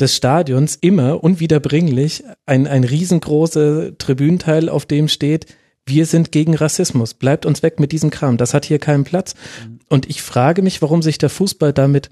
des 0.00 0.16
Stadions 0.16 0.74
immer 0.76 1.22
unwiederbringlich 1.22 2.24
ein, 2.46 2.66
ein 2.66 2.82
riesengroßer 2.82 3.98
Tribünenteil, 3.98 4.70
auf 4.70 4.86
dem 4.86 5.08
steht, 5.08 5.54
wir 5.84 6.06
sind 6.06 6.32
gegen 6.32 6.54
Rassismus. 6.54 7.12
Bleibt 7.12 7.44
uns 7.44 7.62
weg 7.62 7.78
mit 7.78 7.92
diesem 7.92 8.08
Kram. 8.08 8.38
Das 8.38 8.54
hat 8.54 8.64
hier 8.64 8.78
keinen 8.78 9.04
Platz. 9.04 9.34
Mhm. 9.34 9.80
Und 9.90 10.08
ich 10.08 10.22
frage 10.22 10.62
mich, 10.62 10.80
warum 10.80 11.02
sich 11.02 11.18
der 11.18 11.28
Fußball 11.28 11.74
damit 11.74 12.08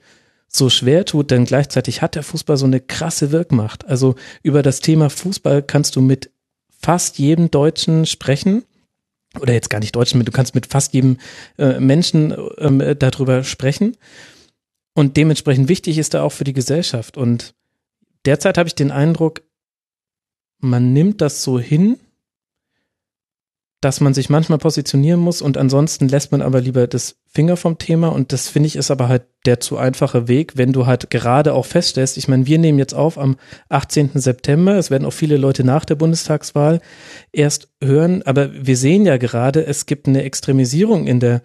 so 0.46 0.68
schwer 0.68 1.06
tut, 1.06 1.30
denn 1.30 1.46
gleichzeitig 1.46 2.02
hat 2.02 2.16
der 2.16 2.22
Fußball 2.22 2.58
so 2.58 2.66
eine 2.66 2.80
krasse 2.80 3.32
Wirkmacht. 3.32 3.86
Also 3.88 4.14
über 4.42 4.62
das 4.62 4.80
Thema 4.80 5.08
Fußball 5.08 5.62
kannst 5.62 5.96
du 5.96 6.02
mit 6.02 6.30
fast 6.68 7.18
jedem 7.18 7.50
Deutschen 7.50 8.04
sprechen. 8.04 8.64
Oder 9.38 9.52
jetzt 9.52 9.70
gar 9.70 9.78
nicht 9.78 9.94
Deutschen, 9.94 10.24
du 10.24 10.32
kannst 10.32 10.54
mit 10.54 10.66
fast 10.66 10.92
jedem 10.92 11.18
äh, 11.56 11.78
Menschen 11.78 12.32
äh, 12.58 12.96
darüber 12.96 13.44
sprechen. 13.44 13.96
Und 14.94 15.16
dementsprechend 15.16 15.68
wichtig 15.68 15.98
ist 15.98 16.14
er 16.14 16.24
auch 16.24 16.32
für 16.32 16.44
die 16.44 16.52
Gesellschaft. 16.52 17.16
Und 17.16 17.54
derzeit 18.24 18.58
habe 18.58 18.66
ich 18.66 18.74
den 18.74 18.90
Eindruck, 18.90 19.42
man 20.58 20.92
nimmt 20.92 21.20
das 21.20 21.42
so 21.42 21.60
hin, 21.60 21.98
dass 23.80 24.00
man 24.00 24.12
sich 24.12 24.28
manchmal 24.28 24.58
positionieren 24.58 25.20
muss 25.20 25.40
und 25.40 25.56
ansonsten 25.56 26.08
lässt 26.08 26.32
man 26.32 26.42
aber 26.42 26.60
lieber 26.60 26.86
das 26.86 27.16
Finger 27.32 27.56
vom 27.56 27.78
Thema 27.78 28.08
und 28.08 28.32
das 28.32 28.48
finde 28.48 28.66
ich 28.66 28.76
ist 28.76 28.90
aber 28.90 29.08
halt 29.08 29.22
der 29.46 29.60
zu 29.60 29.78
einfache 29.78 30.28
Weg, 30.28 30.56
wenn 30.56 30.72
du 30.72 30.84
halt 30.84 31.08
gerade 31.10 31.54
auch 31.54 31.64
feststellst, 31.64 32.18
ich 32.18 32.28
meine, 32.28 32.44
wir 32.44 32.58
nehmen 32.58 32.78
jetzt 32.78 32.94
auf 32.94 33.16
am 33.16 33.36
18. 33.70 34.10
September, 34.14 34.76
es 34.76 34.90
werden 34.90 35.06
auch 35.06 35.12
viele 35.12 35.38
Leute 35.38 35.64
nach 35.64 35.86
der 35.86 35.94
Bundestagswahl 35.94 36.80
erst 37.32 37.68
hören, 37.82 38.22
aber 38.24 38.50
wir 38.52 38.76
sehen 38.76 39.06
ja 39.06 39.16
gerade, 39.16 39.64
es 39.64 39.86
gibt 39.86 40.08
eine 40.08 40.24
Extremisierung 40.24 41.06
in 41.06 41.20
der 41.20 41.40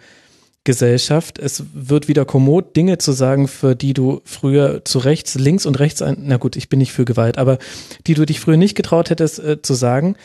Gesellschaft. 0.66 1.40
Es 1.40 1.64
wird 1.74 2.08
wieder 2.08 2.26
kommod, 2.26 2.76
Dinge 2.76 2.98
zu 2.98 3.14
sagen, 3.14 3.48
für 3.48 3.76
die 3.76 3.94
du 3.94 4.22
früher 4.26 4.84
zu 4.84 5.00
rechts, 5.00 5.36
links 5.36 5.66
und 5.66 5.80
rechts 5.80 6.02
ein, 6.02 6.18
na 6.22 6.38
gut, 6.38 6.58
ich 6.58 6.68
bin 6.68 6.80
nicht 6.80 6.92
für 6.92 7.06
Gewalt, 7.06 7.38
aber 7.38 7.60
die 8.08 8.16
du 8.16 8.26
dich 8.26 8.42
früher 8.42 8.58
nicht 8.58 8.76
getraut 8.76 9.10
hättest 9.12 9.40
äh, 9.40 9.62
zu 9.62 9.76
sagen. 9.76 10.18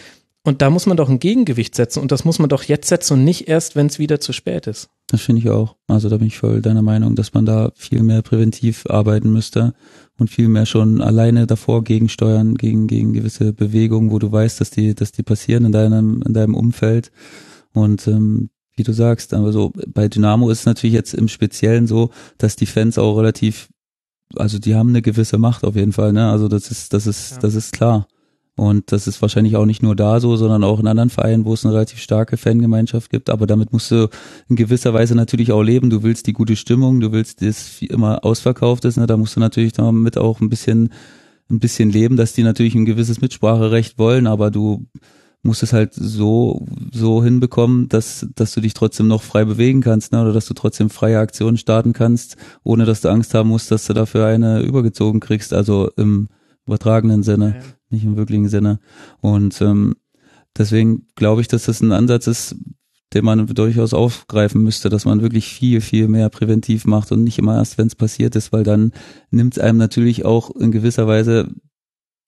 Und 0.42 0.62
da 0.62 0.70
muss 0.70 0.86
man 0.86 0.96
doch 0.96 1.10
ein 1.10 1.18
Gegengewicht 1.18 1.74
setzen 1.74 2.00
und 2.00 2.12
das 2.12 2.24
muss 2.24 2.38
man 2.38 2.48
doch 2.48 2.62
jetzt 2.62 2.88
setzen 2.88 3.14
und 3.14 3.24
nicht 3.24 3.48
erst, 3.48 3.76
wenn 3.76 3.86
es 3.86 3.98
wieder 3.98 4.20
zu 4.20 4.32
spät 4.32 4.66
ist. 4.66 4.88
Das 5.08 5.20
finde 5.20 5.42
ich 5.42 5.50
auch. 5.50 5.76
Also 5.86 6.08
da 6.08 6.16
bin 6.16 6.28
ich 6.28 6.38
voll 6.38 6.62
deiner 6.62 6.80
Meinung, 6.80 7.14
dass 7.14 7.34
man 7.34 7.44
da 7.44 7.72
viel 7.74 8.02
mehr 8.02 8.22
präventiv 8.22 8.86
arbeiten 8.88 9.32
müsste 9.32 9.74
und 10.18 10.30
viel 10.30 10.48
mehr 10.48 10.64
schon 10.64 11.02
alleine 11.02 11.46
davor 11.46 11.84
gegensteuern 11.84 12.54
gegen 12.54 12.86
gegen 12.86 13.12
gewisse 13.12 13.52
Bewegungen, 13.52 14.10
wo 14.10 14.18
du 14.18 14.32
weißt, 14.32 14.60
dass 14.62 14.70
die 14.70 14.94
dass 14.94 15.12
die 15.12 15.22
passieren 15.22 15.66
in 15.66 15.72
deinem 15.72 16.22
in 16.22 16.32
deinem 16.32 16.54
Umfeld 16.54 17.10
und 17.74 18.06
ähm, 18.06 18.48
wie 18.76 18.82
du 18.82 18.92
sagst, 18.92 19.34
aber 19.34 19.52
so 19.52 19.72
bei 19.88 20.08
Dynamo 20.08 20.48
ist 20.48 20.60
es 20.60 20.66
natürlich 20.66 20.94
jetzt 20.94 21.12
im 21.12 21.28
Speziellen 21.28 21.86
so, 21.86 22.10
dass 22.38 22.56
die 22.56 22.66
Fans 22.66 22.96
auch 22.96 23.18
relativ 23.18 23.68
also 24.36 24.58
die 24.58 24.74
haben 24.74 24.90
eine 24.90 25.02
gewisse 25.02 25.36
Macht 25.36 25.64
auf 25.64 25.76
jeden 25.76 25.92
Fall, 25.92 26.14
ne? 26.14 26.30
Also 26.30 26.48
das 26.48 26.70
ist 26.70 26.94
das 26.94 27.06
ist 27.06 27.32
ja. 27.32 27.38
das 27.40 27.54
ist 27.54 27.72
klar. 27.72 28.06
Und 28.56 28.92
das 28.92 29.06
ist 29.06 29.22
wahrscheinlich 29.22 29.56
auch 29.56 29.64
nicht 29.64 29.82
nur 29.82 29.96
da 29.96 30.20
so, 30.20 30.36
sondern 30.36 30.64
auch 30.64 30.80
in 30.80 30.86
anderen 30.86 31.08
Vereinen, 31.08 31.44
wo 31.44 31.54
es 31.54 31.64
eine 31.64 31.74
relativ 31.74 31.98
starke 32.00 32.36
Fangemeinschaft 32.36 33.10
gibt. 33.10 33.30
Aber 33.30 33.46
damit 33.46 33.72
musst 33.72 33.90
du 33.90 34.08
in 34.48 34.56
gewisser 34.56 34.92
Weise 34.92 35.14
natürlich 35.14 35.52
auch 35.52 35.62
leben. 35.62 35.88
Du 35.88 36.02
willst 36.02 36.26
die 36.26 36.32
gute 36.32 36.56
Stimmung, 36.56 37.00
du 37.00 37.12
willst, 37.12 37.42
dass 37.42 37.80
immer 37.80 38.24
ausverkauft 38.24 38.84
ist. 38.84 38.96
Ne? 38.98 39.06
Da 39.06 39.16
musst 39.16 39.36
du 39.36 39.40
natürlich 39.40 39.72
damit 39.72 40.18
auch 40.18 40.40
ein 40.40 40.50
bisschen, 40.50 40.90
ein 41.50 41.60
bisschen 41.60 41.90
leben, 41.90 42.16
dass 42.16 42.34
die 42.34 42.42
natürlich 42.42 42.74
ein 42.74 42.84
gewisses 42.84 43.20
Mitspracherecht 43.20 43.98
wollen, 43.98 44.26
aber 44.26 44.50
du 44.50 44.86
musst 45.42 45.62
es 45.62 45.72
halt 45.72 45.94
so, 45.94 46.66
so 46.92 47.24
hinbekommen, 47.24 47.88
dass, 47.88 48.26
dass 48.34 48.52
du 48.52 48.60
dich 48.60 48.74
trotzdem 48.74 49.08
noch 49.08 49.22
frei 49.22 49.46
bewegen 49.46 49.80
kannst, 49.80 50.12
ne? 50.12 50.20
oder 50.20 50.34
dass 50.34 50.44
du 50.44 50.52
trotzdem 50.52 50.90
freie 50.90 51.18
Aktionen 51.18 51.56
starten 51.56 51.94
kannst, 51.94 52.36
ohne 52.62 52.84
dass 52.84 53.00
du 53.00 53.08
Angst 53.08 53.32
haben 53.32 53.48
musst, 53.48 53.70
dass 53.70 53.86
du 53.86 53.94
dafür 53.94 54.26
eine 54.26 54.60
übergezogen 54.60 55.20
kriegst. 55.20 55.54
Also 55.54 55.90
im, 55.96 56.28
übertragenen 56.66 57.22
Sinne, 57.22 57.56
ja. 57.58 57.62
Nicht 57.90 58.04
im 58.04 58.16
wirklichen 58.16 58.48
Sinne. 58.48 58.80
Und 59.20 59.60
ähm, 59.60 59.96
deswegen 60.56 61.06
glaube 61.14 61.40
ich, 61.40 61.48
dass 61.48 61.64
das 61.64 61.80
ein 61.80 61.92
Ansatz 61.92 62.26
ist, 62.26 62.56
den 63.12 63.24
man 63.24 63.46
durchaus 63.46 63.92
aufgreifen 63.92 64.62
müsste, 64.62 64.88
dass 64.88 65.04
man 65.04 65.20
wirklich 65.20 65.48
viel, 65.48 65.80
viel 65.80 66.06
mehr 66.06 66.28
präventiv 66.28 66.84
macht 66.84 67.10
und 67.10 67.24
nicht 67.24 67.38
immer 67.38 67.56
erst, 67.56 67.76
wenn 67.76 67.88
es 67.88 67.96
passiert 67.96 68.36
ist, 68.36 68.52
weil 68.52 68.62
dann 68.62 68.92
nimmt 69.30 69.56
es 69.56 69.62
einem 69.62 69.78
natürlich 69.78 70.24
auch 70.24 70.50
in 70.54 70.70
gewisser 70.70 71.08
Weise 71.08 71.48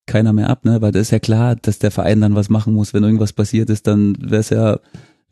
keiner 0.05 0.33
mehr 0.33 0.49
ab, 0.49 0.65
ne? 0.65 0.81
Weil 0.81 0.91
das 0.91 1.03
ist 1.03 1.11
ja 1.11 1.19
klar, 1.19 1.55
dass 1.55 1.79
der 1.79 1.91
Verein 1.91 2.19
dann 2.19 2.35
was 2.35 2.49
machen 2.49 2.73
muss. 2.73 2.93
Wenn 2.93 3.03
irgendwas 3.03 3.31
passiert 3.31 3.69
ist, 3.69 3.87
dann 3.87 4.17
wäre 4.19 4.41
es 4.41 4.49
ja 4.49 4.79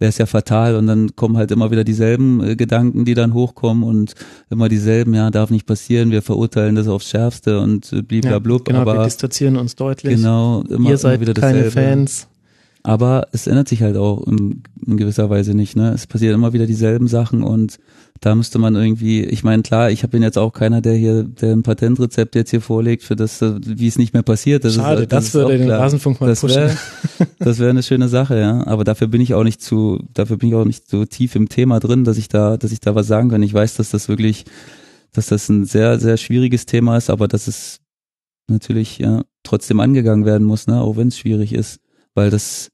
wäre 0.01 0.09
es 0.09 0.17
ja 0.17 0.25
fatal 0.25 0.75
und 0.75 0.87
dann 0.87 1.15
kommen 1.15 1.37
halt 1.37 1.51
immer 1.51 1.69
wieder 1.69 1.83
dieselben 1.83 2.43
äh, 2.43 2.55
Gedanken, 2.55 3.05
die 3.05 3.13
dann 3.13 3.35
hochkommen 3.35 3.83
und 3.83 4.15
immer 4.49 4.67
dieselben, 4.67 5.13
ja, 5.13 5.29
darf 5.29 5.51
nicht 5.51 5.67
passieren, 5.67 6.09
wir 6.09 6.23
verurteilen 6.23 6.73
das 6.73 6.87
aufs 6.87 7.07
Schärfste 7.07 7.59
und 7.59 7.93
äh, 7.93 8.01
bliblablub. 8.01 8.67
Ja, 8.67 8.73
genau, 8.73 8.81
aber 8.81 8.99
wir 8.99 9.03
distanzieren 9.05 9.57
uns 9.57 9.75
deutlich. 9.75 10.15
Genau, 10.15 10.63
immer, 10.63 10.89
Ihr 10.89 10.97
seid 10.97 11.21
immer 11.21 11.29
wieder 11.29 11.39
keine 11.39 11.63
dasselbe. 11.65 11.71
Fans. 11.71 12.27
Aber 12.83 13.27
es 13.31 13.45
ändert 13.45 13.67
sich 13.67 13.83
halt 13.83 13.95
auch 13.95 14.25
in, 14.25 14.63
in, 14.87 14.97
gewisser 14.97 15.29
Weise 15.29 15.53
nicht. 15.53 15.75
Ne? 15.75 15.91
Es 15.93 16.07
passieren 16.07 16.33
immer 16.33 16.51
wieder 16.51 16.65
dieselben 16.65 17.07
Sachen 17.07 17.43
und 17.43 17.77
da 18.21 18.35
müsste 18.35 18.59
man 18.59 18.75
irgendwie, 18.75 19.23
ich 19.23 19.43
meine, 19.43 19.63
klar, 19.63 19.89
ich 19.89 20.07
bin 20.07 20.21
jetzt 20.21 20.37
auch 20.37 20.53
keiner, 20.53 20.79
der 20.79 20.93
hier, 20.93 21.23
der 21.23 21.53
ein 21.53 21.63
Patentrezept 21.63 22.35
jetzt 22.35 22.51
hier 22.51 22.61
vorlegt, 22.61 23.01
für 23.01 23.15
das, 23.15 23.41
wie 23.41 23.87
es 23.87 23.97
nicht 23.97 24.13
mehr 24.13 24.21
passiert. 24.21 24.63
Das 24.63 24.75
Schade, 24.75 25.03
ist, 25.03 25.11
das, 25.11 25.25
das 25.25 25.33
würde 25.33 25.57
den 25.57 25.65
klar. 25.65 25.79
Rasenfunk 25.79 26.21
mal 26.21 26.27
das 26.27 26.41
pushen. 26.41 26.61
Wär, 26.61 26.77
das 27.39 27.57
wäre 27.57 27.71
eine 27.71 27.81
schöne 27.81 28.09
Sache, 28.09 28.39
ja. 28.39 28.65
Aber 28.67 28.83
dafür 28.83 29.07
bin 29.07 29.21
ich 29.21 29.33
auch 29.33 29.43
nicht 29.43 29.59
zu, 29.59 30.03
dafür 30.13 30.37
bin 30.37 30.49
ich 30.49 30.55
auch 30.55 30.65
nicht 30.65 30.87
so 30.87 31.03
tief 31.05 31.35
im 31.35 31.49
Thema 31.49 31.79
drin, 31.79 32.03
dass 32.03 32.17
ich 32.17 32.29
da, 32.29 32.57
dass 32.57 32.71
ich 32.71 32.79
da 32.79 32.93
was 32.93 33.07
sagen 33.07 33.29
kann. 33.29 33.41
Ich 33.41 33.55
weiß, 33.55 33.75
dass 33.75 33.89
das 33.89 34.07
wirklich, 34.07 34.45
dass 35.13 35.25
das 35.25 35.49
ein 35.49 35.65
sehr, 35.65 35.99
sehr 35.99 36.17
schwieriges 36.17 36.67
Thema 36.67 36.97
ist, 36.97 37.09
aber 37.09 37.27
dass 37.27 37.47
es 37.47 37.79
natürlich 38.47 38.99
ja 38.99 39.23
trotzdem 39.41 39.79
angegangen 39.79 40.25
werden 40.25 40.45
muss, 40.45 40.67
ne, 40.67 40.79
auch 40.79 40.95
wenn 40.95 41.07
es 41.07 41.17
schwierig 41.17 41.53
ist, 41.53 41.79
weil 42.13 42.29
das 42.29 42.70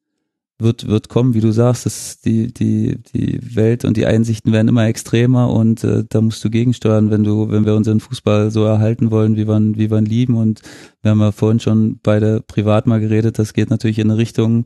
wird, 0.60 0.88
wird 0.88 1.10
kommen, 1.10 1.34
wie 1.34 1.40
du 1.40 1.52
sagst, 1.52 1.86
dass 1.86 2.20
die, 2.20 2.52
die, 2.52 2.98
die 3.14 3.40
Welt 3.56 3.86
und 3.86 3.96
die 3.96 4.08
Einsichten 4.08 4.52
werden 4.52 4.68
immer 4.68 4.88
extremer 4.88 5.52
und 5.52 5.84
äh, 5.84 6.04
da 6.10 6.22
musst 6.22 6.44
du 6.44 6.50
gegensteuern, 6.50 7.12
wenn 7.12 7.24
du, 7.24 7.52
wenn 7.52 7.66
wir 7.66 7.76
unseren 7.76 8.00
Fußball 8.00 8.50
so 8.50 8.64
erhalten 8.64 9.12
wollen, 9.12 9.36
wie 9.36 9.48
wir, 9.48 9.60
wie 9.60 9.92
wir 9.92 9.98
ihn 9.98 10.06
lieben. 10.06 10.36
Und 10.36 10.62
wir 11.02 11.12
haben 11.12 11.20
ja 11.20 11.32
vorhin 11.32 11.60
schon 11.60 12.00
beide 12.02 12.42
privat 12.42 12.88
mal 12.88 13.00
geredet, 13.00 13.38
das 13.38 13.54
geht 13.54 13.70
natürlich 13.70 14.00
in 14.00 14.10
eine 14.10 14.18
Richtung, 14.18 14.66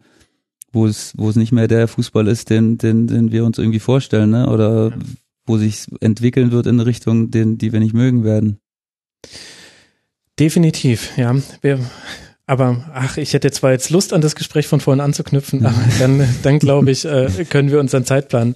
wo 0.72 0.86
es, 0.86 1.14
wo 1.18 1.30
es 1.30 1.36
nicht 1.36 1.52
mehr 1.52 1.68
der 1.68 1.90
Fußball 1.90 2.28
ist, 2.28 2.50
den, 2.50 2.78
den, 2.78 3.08
den 3.08 3.32
wir 3.34 3.44
uns 3.44 3.58
irgendwie 3.58 3.80
vorstellen, 3.80 4.30
ne? 4.30 4.50
Oder 4.50 4.94
wo 5.46 5.58
sich 5.58 5.88
entwickeln 6.00 6.52
wird 6.52 6.68
in 6.68 6.76
eine 6.76 6.86
Richtung, 6.86 7.32
den, 7.32 7.58
die 7.58 7.74
wir 7.74 7.82
nicht 7.82 7.94
mögen 7.94 8.24
werden. 8.24 8.60
Definitiv, 10.40 11.18
ja. 11.18 11.36
Wir 11.62 11.80
aber 12.52 12.84
ach, 12.94 13.16
ich 13.16 13.32
hätte 13.32 13.50
zwar 13.50 13.72
jetzt 13.72 13.92
Lust 13.92 14.12
an 14.12 14.20
das 14.20 14.36
Gespräch 14.36 14.68
von 14.68 14.82
vorhin 14.82 15.00
anzuknüpfen, 15.00 15.66
aber 15.66 15.82
dann, 16.00 16.28
dann 16.44 16.60
glaube 16.60 16.92
ich, 16.92 17.06
äh, 17.06 17.46
können 17.50 17.72
wir 17.72 17.80
unseren 17.80 18.04
Zeitplan 18.04 18.56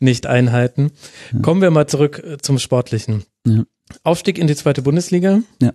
nicht 0.00 0.26
einhalten. 0.26 0.92
Kommen 1.42 1.60
wir 1.60 1.70
mal 1.70 1.86
zurück 1.86 2.24
äh, 2.24 2.38
zum 2.38 2.58
Sportlichen. 2.58 3.24
Ja. 3.46 3.64
Aufstieg 4.02 4.38
in 4.38 4.46
die 4.46 4.56
zweite 4.56 4.80
Bundesliga. 4.80 5.42
Ja. 5.60 5.74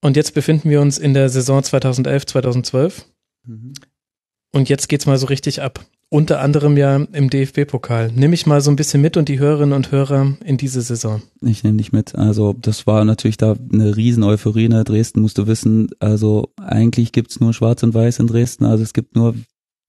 Und 0.00 0.16
jetzt 0.16 0.34
befinden 0.34 0.70
wir 0.70 0.80
uns 0.80 0.98
in 0.98 1.14
der 1.14 1.28
Saison 1.28 1.62
2011, 1.62 2.26
2012. 2.26 3.04
Mhm. 3.46 3.74
Und 4.52 4.68
jetzt 4.68 4.88
geht's 4.88 5.06
mal 5.06 5.18
so 5.18 5.26
richtig 5.26 5.62
ab 5.62 5.86
unter 6.10 6.40
anderem 6.40 6.76
ja 6.76 6.96
im 6.96 7.28
DFB-Pokal. 7.28 8.12
Nimm 8.14 8.32
ich 8.32 8.46
mal 8.46 8.60
so 8.60 8.70
ein 8.70 8.76
bisschen 8.76 9.02
mit 9.02 9.16
und 9.16 9.28
die 9.28 9.38
Hörerinnen 9.38 9.74
und 9.74 9.92
Hörer 9.92 10.36
in 10.44 10.56
diese 10.56 10.80
Saison. 10.80 11.22
Ich 11.42 11.64
nehme 11.64 11.76
dich 11.76 11.92
mit. 11.92 12.14
Also 12.14 12.54
das 12.54 12.86
war 12.86 13.04
natürlich 13.04 13.36
da 13.36 13.56
eine 13.72 13.96
riesen 13.96 14.22
Euphorie. 14.22 14.68
Ne? 14.68 14.84
Dresden 14.84 15.20
musst 15.20 15.36
du 15.38 15.46
wissen, 15.46 15.90
also 16.00 16.48
eigentlich 16.56 17.12
gibt's 17.12 17.40
nur 17.40 17.52
Schwarz 17.52 17.82
und 17.82 17.92
Weiß 17.92 18.20
in 18.20 18.26
Dresden. 18.26 18.64
Also 18.64 18.82
es 18.82 18.94
gibt 18.94 19.16
nur 19.16 19.34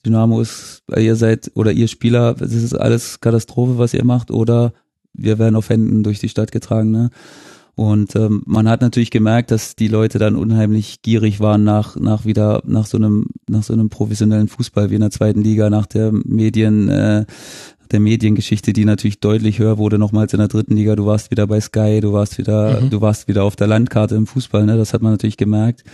Dynamo 0.06 0.42
ist, 0.42 0.84
ihr 0.96 1.16
seid 1.16 1.52
oder 1.56 1.72
ihr 1.72 1.88
Spieler, 1.88 2.36
es 2.40 2.54
ist 2.54 2.74
alles 2.74 3.20
Katastrophe, 3.20 3.78
was 3.78 3.94
ihr 3.94 4.06
macht, 4.06 4.32
oder 4.32 4.74
wir 5.14 5.40
werden 5.40 5.56
auf 5.56 5.70
Händen 5.70 6.04
durch 6.04 6.20
die 6.20 6.30
Stadt 6.30 6.52
getragen. 6.52 6.92
Ne? 6.92 7.10
Und 7.80 8.14
ähm, 8.18 8.44
man 8.46 8.68
hat 8.68 8.82
natürlich 8.82 9.10
gemerkt, 9.10 9.52
dass 9.52 9.74
die 9.74 9.88
Leute 9.88 10.20
dann 10.20 10.36
unheimlich 10.36 11.02
gierig 11.02 11.40
waren 11.40 11.64
nach, 11.64 11.96
nach 11.96 12.26
wieder, 12.26 12.62
nach 12.66 12.86
so 12.86 12.98
einem, 12.98 13.28
nach 13.48 13.64
so 13.64 13.72
einem 13.72 13.88
professionellen 13.88 14.50
Fußball 14.50 14.90
wie 14.90 14.96
in 14.96 15.00
der 15.00 15.12
zweiten 15.12 15.42
Liga, 15.42 15.70
nach 15.70 15.86
der 15.86 16.12
Medien, 16.12 16.90
äh, 16.90 17.26
der 17.90 18.02
Mediengeschichte, 18.02 18.74
die 18.74 18.84
natürlich 18.84 19.22
deutlich 19.22 19.60
höher 19.60 19.78
wurde, 19.78 19.98
nochmals 19.98 20.34
in 20.34 20.40
der 20.40 20.50
dritten 20.50 20.76
Liga. 20.76 20.98
Du 20.98 21.06
warst 21.06 21.32
wieder 21.32 21.48
bei 21.48 21.62
Sky, 21.62 22.02
du 22.02 22.12
warst 22.12 22.38
wieder, 22.38 22.82
Mhm. 22.82 22.90
du 22.90 23.00
warst 23.00 23.30
wieder 23.30 23.46
auf 23.46 23.56
der 23.56 23.68
Landkarte 23.68 24.16
im 24.16 24.28
Fußball, 24.28 24.66
ne? 24.66 24.76
Das 24.76 24.94
hat 24.94 25.02
man 25.02 25.14
natürlich 25.14 25.38
gemerkt. 25.38 25.86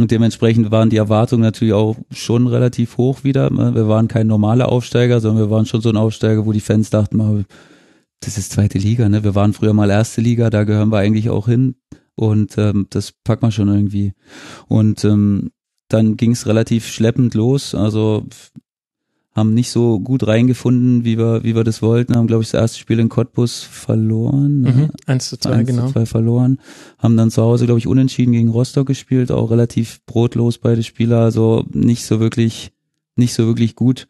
Und 0.00 0.10
dementsprechend 0.10 0.72
waren 0.72 0.90
die 0.90 0.96
Erwartungen 0.96 1.42
natürlich 1.42 1.74
auch 1.74 1.94
schon 2.10 2.48
relativ 2.48 2.96
hoch 2.96 3.22
wieder. 3.22 3.48
Wir 3.50 3.86
waren 3.86 4.08
kein 4.08 4.26
normaler 4.26 4.70
Aufsteiger, 4.72 5.20
sondern 5.20 5.44
wir 5.46 5.50
waren 5.52 5.66
schon 5.66 5.82
so 5.82 5.88
ein 5.88 5.96
Aufsteiger, 5.96 6.46
wo 6.46 6.52
die 6.52 6.58
Fans 6.58 6.90
dachten, 6.90 7.16
mal, 7.16 7.44
das 8.20 8.38
ist 8.38 8.52
zweite 8.52 8.78
Liga, 8.78 9.08
ne? 9.08 9.24
Wir 9.24 9.34
waren 9.34 9.52
früher 9.52 9.72
mal 9.72 9.90
erste 9.90 10.20
Liga, 10.20 10.50
da 10.50 10.64
gehören 10.64 10.90
wir 10.90 10.98
eigentlich 10.98 11.30
auch 11.30 11.46
hin. 11.46 11.76
Und 12.14 12.58
ähm, 12.58 12.86
das 12.90 13.12
packt 13.12 13.42
man 13.42 13.52
schon 13.52 13.68
irgendwie. 13.68 14.12
Und 14.66 15.04
ähm, 15.04 15.52
dann 15.88 16.16
ging 16.16 16.32
es 16.32 16.46
relativ 16.46 16.86
schleppend 16.88 17.34
los. 17.34 17.76
Also 17.76 18.26
haben 19.36 19.54
nicht 19.54 19.70
so 19.70 20.00
gut 20.00 20.26
reingefunden, 20.26 21.04
wie 21.04 21.16
wir, 21.16 21.44
wie 21.44 21.54
wir 21.54 21.62
das 21.62 21.80
wollten. 21.80 22.16
Haben, 22.16 22.26
glaube 22.26 22.42
ich, 22.42 22.50
das 22.50 22.60
erste 22.60 22.78
Spiel 22.80 22.98
in 22.98 23.08
Cottbus 23.08 23.62
verloren. 23.62 24.62
ne? 24.62 24.72
Mhm. 24.72 24.90
1 25.06 25.28
zu 25.28 25.38
2, 25.38 25.50
1 25.50 25.68
genau. 25.68 25.86
zu 25.86 25.92
2 25.92 26.06
verloren. 26.06 26.58
Haben 26.98 27.16
dann 27.16 27.30
zu 27.30 27.42
Hause, 27.42 27.66
glaube 27.66 27.78
ich, 27.78 27.86
unentschieden 27.86 28.32
gegen 28.32 28.48
Rostock 28.48 28.88
gespielt, 28.88 29.30
auch 29.30 29.52
relativ 29.52 30.04
brotlos 30.06 30.58
beide 30.58 30.82
Spieler, 30.82 31.20
also 31.20 31.64
nicht 31.72 32.04
so 32.04 32.18
wirklich, 32.18 32.72
nicht 33.14 33.32
so 33.32 33.46
wirklich 33.46 33.76
gut. 33.76 34.08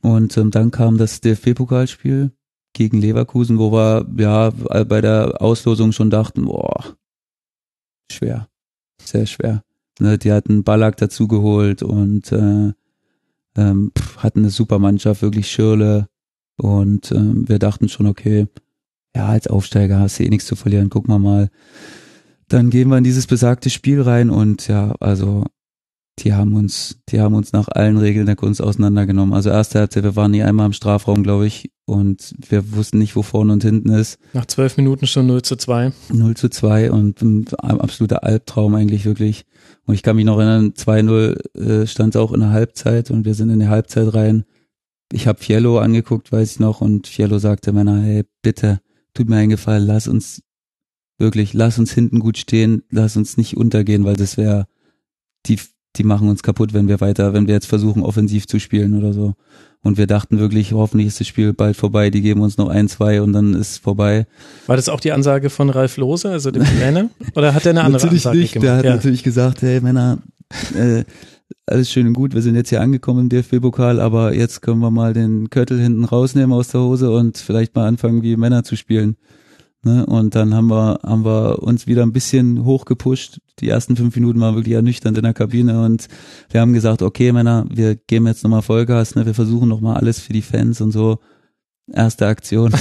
Und 0.00 0.38
ähm, 0.38 0.50
dann 0.50 0.70
kam 0.70 0.96
das 0.96 1.20
DFB-Pokalspiel 1.20 2.30
gegen 2.72 3.00
Leverkusen, 3.00 3.58
wo 3.58 3.72
wir 3.72 4.06
ja 4.16 4.50
bei 4.84 5.00
der 5.00 5.42
Auslosung 5.42 5.92
schon 5.92 6.10
dachten, 6.10 6.44
boah, 6.44 6.96
schwer, 8.10 8.48
sehr 9.02 9.26
schwer. 9.26 9.62
Ne, 9.98 10.16
die 10.16 10.32
hatten 10.32 10.64
Ballack 10.64 10.96
dazugeholt 10.96 11.82
und 11.82 12.32
äh, 12.32 12.72
ähm, 13.56 13.92
hatten 14.16 14.40
eine 14.40 14.50
super 14.50 14.78
Mannschaft, 14.78 15.20
wirklich 15.22 15.50
Schirle. 15.50 16.08
Und 16.56 17.12
ähm, 17.12 17.48
wir 17.48 17.58
dachten 17.58 17.88
schon, 17.88 18.06
okay, 18.06 18.46
ja, 19.14 19.26
als 19.26 19.46
Aufsteiger 19.46 19.98
hast 19.98 20.18
du 20.18 20.24
eh 20.24 20.28
nichts 20.28 20.46
zu 20.46 20.56
verlieren, 20.56 20.90
gucken 20.90 21.12
wir 21.12 21.18
mal. 21.18 21.50
Dann 22.48 22.70
gehen 22.70 22.88
wir 22.88 22.98
in 22.98 23.04
dieses 23.04 23.26
besagte 23.26 23.70
Spiel 23.70 24.00
rein 24.00 24.30
und 24.30 24.68
ja, 24.68 24.94
also 25.00 25.44
die 26.18 26.34
haben 26.34 26.54
uns, 26.54 26.98
die 27.08 27.20
haben 27.20 27.34
uns 27.34 27.52
nach 27.52 27.68
allen 27.68 27.96
Regeln 27.96 28.26
der 28.26 28.36
Kunst 28.36 28.62
auseinandergenommen. 28.62 29.34
Also 29.34 29.50
erste 29.50 29.78
Halbzeit, 29.78 30.04
wir 30.04 30.16
waren 30.16 30.32
nie 30.32 30.42
einmal 30.42 30.66
im 30.66 30.72
Strafraum, 30.72 31.22
glaube 31.22 31.46
ich, 31.46 31.70
und 31.90 32.34
wir 32.48 32.72
wussten 32.72 32.98
nicht, 32.98 33.16
wo 33.16 33.22
vorne 33.22 33.52
und 33.52 33.64
hinten 33.64 33.90
ist. 33.90 34.18
Nach 34.32 34.46
zwölf 34.46 34.76
Minuten 34.76 35.06
schon 35.06 35.26
0 35.26 35.42
zu 35.42 35.56
2. 35.56 35.92
0 36.12 36.36
zu 36.36 36.48
2 36.48 36.92
und 36.92 37.20
ein 37.20 37.46
absoluter 37.58 38.22
Albtraum 38.22 38.74
eigentlich 38.74 39.04
wirklich. 39.04 39.44
Und 39.86 39.94
ich 39.94 40.02
kann 40.02 40.16
mich 40.16 40.24
noch 40.24 40.38
erinnern, 40.38 40.72
2-0 40.72 41.58
äh, 41.58 41.86
stand 41.86 42.16
auch 42.16 42.32
in 42.32 42.40
der 42.40 42.50
Halbzeit 42.50 43.10
und 43.10 43.24
wir 43.24 43.34
sind 43.34 43.50
in 43.50 43.58
die 43.58 43.68
Halbzeit 43.68 44.14
rein. 44.14 44.44
Ich 45.12 45.26
habe 45.26 45.42
Fiello 45.42 45.78
angeguckt, 45.78 46.30
weiß 46.30 46.52
ich 46.52 46.60
noch, 46.60 46.80
und 46.80 47.08
Fiello 47.08 47.38
sagte 47.38 47.72
Männer, 47.72 48.00
hey, 48.00 48.24
bitte, 48.42 48.80
tut 49.12 49.28
mir 49.28 49.36
einen 49.36 49.50
Gefallen, 49.50 49.86
lass 49.86 50.06
uns 50.06 50.42
wirklich, 51.18 51.52
lass 51.52 51.78
uns 51.78 51.92
hinten 51.92 52.20
gut 52.20 52.38
stehen, 52.38 52.84
lass 52.90 53.16
uns 53.16 53.36
nicht 53.36 53.56
untergehen, 53.56 54.04
weil 54.04 54.16
das 54.16 54.36
wäre, 54.36 54.66
die, 55.46 55.58
die 55.96 56.04
machen 56.04 56.28
uns 56.28 56.44
kaputt, 56.44 56.72
wenn 56.72 56.86
wir 56.86 57.00
weiter, 57.00 57.34
wenn 57.34 57.48
wir 57.48 57.54
jetzt 57.54 57.66
versuchen, 57.66 58.02
offensiv 58.02 58.46
zu 58.46 58.60
spielen 58.60 58.96
oder 58.96 59.12
so. 59.12 59.34
Und 59.82 59.96
wir 59.96 60.06
dachten 60.06 60.38
wirklich, 60.38 60.72
hoffentlich 60.72 61.08
ist 61.08 61.20
das 61.20 61.26
Spiel 61.26 61.54
bald 61.54 61.74
vorbei, 61.74 62.10
die 62.10 62.20
geben 62.20 62.42
uns 62.42 62.58
noch 62.58 62.68
ein, 62.68 62.88
zwei 62.88 63.22
und 63.22 63.32
dann 63.32 63.54
ist 63.54 63.78
vorbei. 63.78 64.26
War 64.66 64.76
das 64.76 64.90
auch 64.90 65.00
die 65.00 65.12
Ansage 65.12 65.48
von 65.48 65.70
Ralf 65.70 65.96
Lose, 65.96 66.28
also 66.28 66.50
dem 66.50 66.64
Trainer? 66.64 67.08
Oder 67.34 67.54
hat 67.54 67.64
er 67.64 67.70
eine 67.70 67.84
andere 67.84 68.02
natürlich 68.02 68.26
Ansage 68.26 68.38
nicht. 68.38 68.52
gemacht? 68.52 68.66
Der 68.66 68.76
hat 68.76 68.84
ja. 68.84 68.94
natürlich 68.96 69.22
gesagt, 69.22 69.62
hey 69.62 69.80
Männer, 69.80 70.18
äh, 70.74 71.04
alles 71.66 71.90
schön 71.90 72.06
und 72.06 72.12
gut, 72.12 72.34
wir 72.34 72.42
sind 72.42 72.56
jetzt 72.56 72.68
hier 72.68 72.80
angekommen 72.80 73.20
im 73.20 73.28
DFB-Pokal, 73.30 74.00
aber 74.00 74.34
jetzt 74.34 74.60
können 74.60 74.80
wir 74.80 74.90
mal 74.90 75.14
den 75.14 75.48
Köttel 75.48 75.80
hinten 75.80 76.04
rausnehmen 76.04 76.52
aus 76.52 76.68
der 76.68 76.82
Hose 76.82 77.10
und 77.10 77.38
vielleicht 77.38 77.74
mal 77.74 77.86
anfangen, 77.86 78.22
wie 78.22 78.36
Männer 78.36 78.64
zu 78.64 78.76
spielen. 78.76 79.16
Ne? 79.82 80.04
Und 80.06 80.34
dann 80.34 80.54
haben 80.54 80.68
wir, 80.68 81.00
haben 81.02 81.24
wir 81.24 81.62
uns 81.62 81.86
wieder 81.86 82.02
ein 82.02 82.12
bisschen 82.12 82.64
hochgepusht. 82.64 83.40
Die 83.60 83.68
ersten 83.68 83.96
fünf 83.96 84.14
Minuten 84.14 84.40
waren 84.40 84.54
wirklich 84.54 84.74
ernüchternd 84.74 85.16
in 85.16 85.24
der 85.24 85.32
Kabine 85.34 85.82
und 85.84 86.08
wir 86.50 86.60
haben 86.60 86.72
gesagt, 86.72 87.02
okay 87.02 87.32
Männer, 87.32 87.64
wir 87.70 87.94
geben 87.96 88.26
jetzt 88.26 88.42
nochmal 88.44 88.62
Vollgas, 88.62 89.14
ne? 89.14 89.24
wir 89.26 89.34
versuchen 89.34 89.68
nochmal 89.68 89.96
alles 89.96 90.20
für 90.20 90.32
die 90.32 90.42
Fans 90.42 90.80
und 90.80 90.92
so. 90.92 91.18
Erste 91.92 92.26
Aktion. 92.28 92.72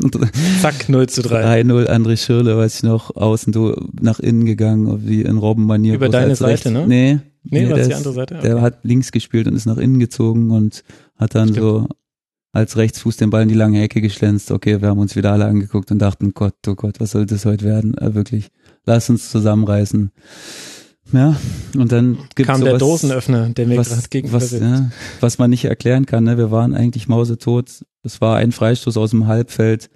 Zack, 0.60 0.88
0 0.88 1.08
zu 1.08 1.22
3. 1.22 1.62
3-0, 1.62 1.86
André 1.88 2.16
Schirle, 2.16 2.56
weiß 2.56 2.76
ich 2.76 2.82
noch, 2.84 3.16
außen 3.16 3.52
du, 3.52 3.74
nach 4.00 4.20
innen 4.20 4.44
gegangen, 4.44 5.06
wie 5.06 5.22
in 5.22 5.38
Robbenmanier. 5.38 5.94
Über 5.94 6.08
deine 6.08 6.30
als 6.30 6.38
Seite, 6.38 6.52
rechts. 6.52 6.70
ne? 6.70 6.86
Nee. 6.86 7.18
Nee, 7.44 7.62
war 7.62 7.68
der 7.70 7.78
das 7.78 7.88
die 7.88 7.94
andere 7.94 8.12
Seite? 8.12 8.38
Der 8.40 8.54
Okay. 8.56 8.62
hat 8.62 8.78
links 8.84 9.10
gespielt 9.10 9.48
und 9.48 9.56
ist 9.56 9.66
nach 9.66 9.78
innen 9.78 9.98
gezogen 9.98 10.52
und 10.52 10.84
hat 11.16 11.34
dann 11.34 11.48
Stimmt. 11.48 11.60
so 11.60 11.88
als 12.52 12.76
Rechtsfuß 12.76 13.16
den 13.16 13.30
Ball 13.30 13.42
in 13.42 13.48
die 13.48 13.54
lange 13.54 13.82
Ecke 13.82 14.00
geschlänzt. 14.00 14.50
Okay, 14.50 14.80
wir 14.80 14.88
haben 14.88 14.98
uns 14.98 15.16
wieder 15.16 15.32
alle 15.32 15.46
angeguckt 15.46 15.90
und 15.90 15.98
dachten, 15.98 16.32
Gott, 16.34 16.54
oh 16.66 16.74
Gott, 16.74 17.00
was 17.00 17.12
soll 17.12 17.26
das 17.26 17.44
heute 17.44 17.64
werden? 17.64 17.96
Äh, 17.96 18.14
wirklich, 18.14 18.50
lass 18.84 19.08
uns 19.08 19.30
zusammenreißen. 19.30 20.12
Ja, 21.12 21.36
und 21.76 21.92
dann 21.92 22.18
gibt's 22.34 22.46
Kam 22.46 22.62
der 22.62 22.78
Dosenöffner, 22.78 23.50
der 23.50 23.66
mir 23.66 23.76
gerade 23.76 23.90
was, 23.90 24.08
gegenüber 24.08 24.40
was, 24.40 24.52
ja, 24.52 24.90
was 25.20 25.38
man 25.38 25.50
nicht 25.50 25.64
erklären 25.64 26.06
kann. 26.06 26.24
Ne? 26.24 26.38
Wir 26.38 26.50
waren 26.50 26.74
eigentlich 26.74 27.08
mausetot. 27.08 27.84
Es 28.02 28.20
war 28.20 28.36
ein 28.36 28.52
Freistoß 28.52 28.96
aus 28.96 29.10
dem 29.10 29.26
Halbfeld. 29.26 29.90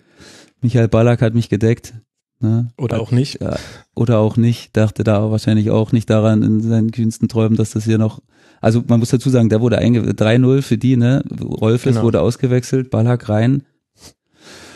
Michael 0.60 0.88
Ballack 0.88 1.22
hat 1.22 1.34
mich 1.34 1.48
gedeckt. 1.48 1.94
Ne? 2.40 2.68
Oder 2.76 3.00
auch 3.00 3.10
nicht. 3.12 3.40
Ja, 3.40 3.56
oder 3.94 4.18
auch 4.18 4.36
nicht. 4.36 4.76
Dachte 4.76 5.04
da 5.04 5.30
wahrscheinlich 5.30 5.70
auch 5.70 5.92
nicht 5.92 6.10
daran 6.10 6.42
in 6.42 6.60
seinen 6.60 6.90
kühnsten 6.90 7.28
Träumen, 7.28 7.56
dass 7.56 7.70
das 7.70 7.84
hier 7.84 7.98
noch. 7.98 8.20
Also 8.60 8.82
man 8.86 9.00
muss 9.00 9.10
dazu 9.10 9.30
sagen, 9.30 9.48
der 9.48 9.60
wurde 9.60 9.78
einge 9.78 10.00
3-0 10.12 10.62
für 10.62 10.76
die, 10.78 10.96
ne? 10.96 11.22
Rolfes 11.40 11.94
Genau. 11.94 12.02
wurde 12.04 12.20
ausgewechselt, 12.20 12.90
Ballack 12.90 13.28
rein. 13.28 13.62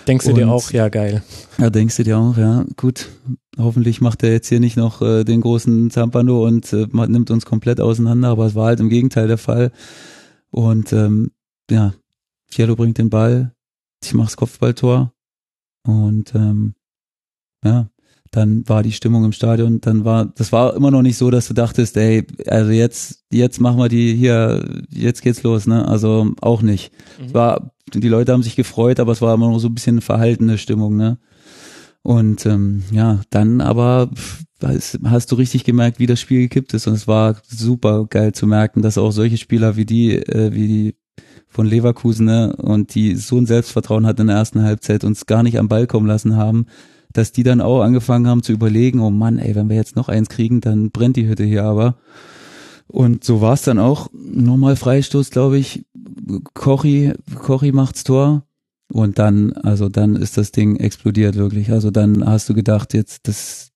Denkst 0.06 0.24
du 0.26 0.32
dir 0.32 0.44
und- 0.46 0.50
auch, 0.52 0.70
ja 0.70 0.88
geil. 0.88 1.22
Ja, 1.58 1.68
denkst 1.70 1.96
du 1.98 2.04
dir 2.04 2.18
auch, 2.18 2.36
ja, 2.36 2.64
gut. 2.76 3.08
Hoffentlich 3.58 4.00
macht 4.00 4.22
er 4.22 4.32
jetzt 4.32 4.48
hier 4.48 4.60
nicht 4.60 4.76
noch 4.78 5.02
äh, 5.02 5.24
den 5.24 5.42
großen 5.42 5.90
Zampano 5.90 6.46
und 6.46 6.72
äh, 6.72 6.86
nimmt 7.08 7.30
uns 7.30 7.44
komplett 7.44 7.80
auseinander, 7.80 8.28
aber 8.28 8.46
es 8.46 8.54
war 8.54 8.66
halt 8.66 8.80
im 8.80 8.88
Gegenteil 8.88 9.28
der 9.28 9.36
Fall. 9.38 9.70
Und 10.50 10.92
ähm, 10.94 11.30
ja, 11.70 11.92
Fiello 12.50 12.74
bringt 12.76 12.96
den 12.98 13.10
Ball, 13.10 13.52
ich 14.02 14.14
mach's 14.14 14.36
Kopfballtor 14.36 15.12
und 15.84 16.34
ähm, 16.34 16.74
ja, 17.64 17.88
dann 18.30 18.68
war 18.68 18.82
die 18.82 18.92
Stimmung 18.92 19.24
im 19.24 19.32
Stadion, 19.32 19.80
dann 19.80 20.04
war, 20.04 20.26
das 20.26 20.52
war 20.52 20.74
immer 20.74 20.90
noch 20.90 21.02
nicht 21.02 21.16
so, 21.16 21.30
dass 21.30 21.48
du 21.48 21.54
dachtest, 21.54 21.96
ey, 21.96 22.26
also 22.46 22.70
jetzt, 22.70 23.24
jetzt 23.32 23.60
machen 23.60 23.78
wir 23.78 23.88
die 23.88 24.14
hier, 24.14 24.64
jetzt 24.88 25.22
geht's 25.22 25.42
los, 25.42 25.66
ne? 25.66 25.86
Also 25.88 26.32
auch 26.40 26.62
nicht. 26.62 26.92
Es 27.26 27.34
war, 27.34 27.72
die 27.92 28.08
Leute 28.08 28.32
haben 28.32 28.44
sich 28.44 28.54
gefreut, 28.54 29.00
aber 29.00 29.12
es 29.12 29.20
war 29.20 29.34
immer 29.34 29.50
noch 29.50 29.58
so 29.58 29.68
ein 29.68 29.74
bisschen 29.74 30.00
verhaltene 30.00 30.58
Stimmung, 30.58 30.96
ne? 30.96 31.18
Und 32.02 32.46
ähm, 32.46 32.84
ja, 32.92 33.20
dann 33.30 33.60
aber 33.60 34.10
hast 35.04 35.32
du 35.32 35.36
richtig 35.36 35.64
gemerkt, 35.64 35.98
wie 35.98 36.06
das 36.06 36.20
Spiel 36.20 36.40
gekippt 36.42 36.74
ist. 36.74 36.86
Und 36.86 36.94
es 36.94 37.08
war 37.08 37.36
super 37.46 38.06
geil 38.08 38.32
zu 38.32 38.46
merken, 38.46 38.82
dass 38.82 38.98
auch 38.98 39.10
solche 39.10 39.38
Spieler 39.38 39.76
wie 39.76 39.86
die, 39.86 40.16
äh, 40.16 40.52
wie 40.52 40.68
die 40.68 40.94
von 41.48 41.66
Leverkusen, 41.66 42.26
ne, 42.26 42.54
und 42.56 42.94
die 42.94 43.16
so 43.16 43.36
ein 43.36 43.46
Selbstvertrauen 43.46 44.06
hatten 44.06 44.22
in 44.22 44.26
der 44.28 44.36
ersten 44.36 44.62
Halbzeit, 44.62 45.02
uns 45.02 45.26
gar 45.26 45.42
nicht 45.42 45.58
am 45.58 45.68
Ball 45.68 45.86
kommen 45.86 46.06
lassen 46.06 46.36
haben, 46.36 46.66
dass 47.12 47.32
die 47.32 47.42
dann 47.42 47.60
auch 47.60 47.82
angefangen 47.82 48.26
haben 48.26 48.42
zu 48.42 48.52
überlegen, 48.52 49.00
oh 49.00 49.10
Mann, 49.10 49.38
ey, 49.38 49.54
wenn 49.54 49.68
wir 49.68 49.76
jetzt 49.76 49.96
noch 49.96 50.08
eins 50.08 50.28
kriegen, 50.28 50.60
dann 50.60 50.90
brennt 50.90 51.16
die 51.16 51.28
Hütte 51.28 51.44
hier 51.44 51.64
aber. 51.64 51.96
Und 52.86 53.24
so 53.24 53.40
war 53.40 53.54
es 53.54 53.62
dann 53.62 53.78
auch. 53.78 54.08
Nochmal 54.12 54.76
Freistoß, 54.76 55.30
glaube 55.30 55.58
ich. 55.58 55.84
Kochi, 56.54 57.12
Kochi 57.36 57.72
macht's 57.72 58.04
Tor. 58.04 58.44
Und 58.92 59.18
dann, 59.20 59.52
also 59.52 59.88
dann 59.88 60.16
ist 60.16 60.36
das 60.36 60.50
Ding 60.50 60.76
explodiert 60.76 61.36
wirklich. 61.36 61.70
Also 61.70 61.90
dann 61.90 62.26
hast 62.26 62.48
du 62.48 62.54
gedacht, 62.54 62.92
jetzt, 62.92 63.28
das, 63.28 63.70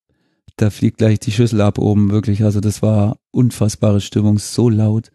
da 0.56 0.70
fliegt 0.70 0.98
gleich 0.98 1.20
die 1.20 1.30
Schüssel 1.30 1.60
ab 1.60 1.78
oben, 1.78 2.10
wirklich. 2.10 2.42
Also 2.42 2.60
das 2.60 2.82
war 2.82 3.18
unfassbare 3.30 4.00
Stimmung, 4.00 4.38
so 4.38 4.68
laut. 4.68 5.12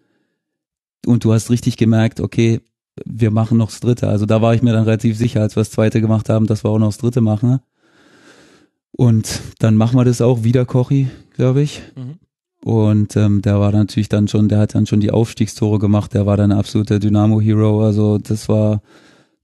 Und 1.05 1.25
du 1.25 1.33
hast 1.33 1.49
richtig 1.49 1.75
gemerkt, 1.75 2.21
okay, 2.21 2.61
wir 3.05 3.31
machen 3.31 3.57
noch 3.57 3.69
das 3.69 3.81
dritte. 3.81 4.07
Also 4.07 4.25
da 4.25 4.41
war 4.41 4.53
ich 4.53 4.61
mir 4.61 4.73
dann 4.73 4.83
relativ 4.83 5.17
sicher, 5.17 5.41
als 5.41 5.55
wir 5.55 5.61
das 5.61 5.71
zweite 5.71 6.01
gemacht 6.01 6.29
haben, 6.29 6.47
dass 6.47 6.63
wir 6.63 6.69
auch 6.69 6.79
noch 6.79 6.89
das 6.89 6.97
dritte 6.97 7.21
machen. 7.21 7.59
Und 8.91 9.41
dann 9.59 9.75
machen 9.75 9.97
wir 9.97 10.05
das 10.05 10.21
auch 10.21 10.43
wieder, 10.43 10.65
Kochi, 10.65 11.09
glaube 11.33 11.61
ich. 11.61 11.81
Mhm. 11.95 12.19
Und 12.63 13.15
ähm, 13.15 13.41
der 13.41 13.59
war 13.59 13.71
natürlich 13.71 14.09
dann 14.09 14.27
schon, 14.27 14.49
der 14.49 14.59
hat 14.59 14.75
dann 14.75 14.85
schon 14.85 14.99
die 14.99 15.11
Aufstiegstore 15.11 15.79
gemacht, 15.79 16.13
der 16.13 16.25
war 16.25 16.35
dann 16.35 16.51
ein 16.51 16.57
absoluter 16.57 16.99
Dynamo-Hero. 16.99 17.85
Also 17.85 18.17
das 18.17 18.49
war, 18.49 18.81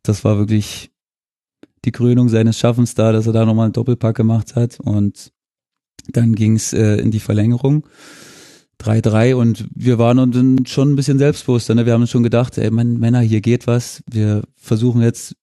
das 0.03 0.23
war 0.26 0.38
wirklich 0.38 0.91
die 1.85 1.91
Krönung 1.91 2.27
seines 2.30 2.59
Schaffens 2.59 2.95
da, 2.95 3.11
dass 3.11 3.27
er 3.27 3.34
da 3.34 3.45
nochmal 3.45 3.65
einen 3.65 3.73
Doppelpack 3.73 4.15
gemacht 4.15 4.55
hat. 4.55 4.80
Und 4.80 5.31
dann 6.11 6.35
ging's 6.35 6.73
äh, 6.73 6.97
in 6.97 7.11
die 7.11 7.19
Verlängerung. 7.19 7.88
3-3 8.81 9.35
und 9.35 9.65
wir 9.73 9.97
waren 9.97 10.19
uns 10.19 10.69
schon 10.69 10.91
ein 10.91 10.95
bisschen 10.95 11.17
selbstbewusster. 11.17 11.76
Ne? 11.76 11.85
Wir 11.85 11.93
haben 11.93 12.01
uns 12.01 12.11
schon 12.11 12.23
gedacht, 12.23 12.57
ey 12.57 12.69
Männer, 12.72 13.22
hier 13.22 13.41
geht 13.41 13.67
was. 13.67 14.03
Wir 14.11 14.43
versuchen 14.57 15.01
jetzt 15.01 15.35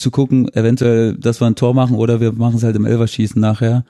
zu 0.00 0.10
gucken, 0.10 0.48
eventuell, 0.54 1.16
dass 1.16 1.40
wir 1.40 1.46
ein 1.46 1.54
Tor 1.56 1.74
machen 1.74 1.96
oder 1.96 2.20
wir 2.20 2.32
machen 2.32 2.56
es 2.56 2.62
halt 2.64 2.76
im 2.76 2.86
Elverschießen 2.86 3.40
nachher. 3.40 3.84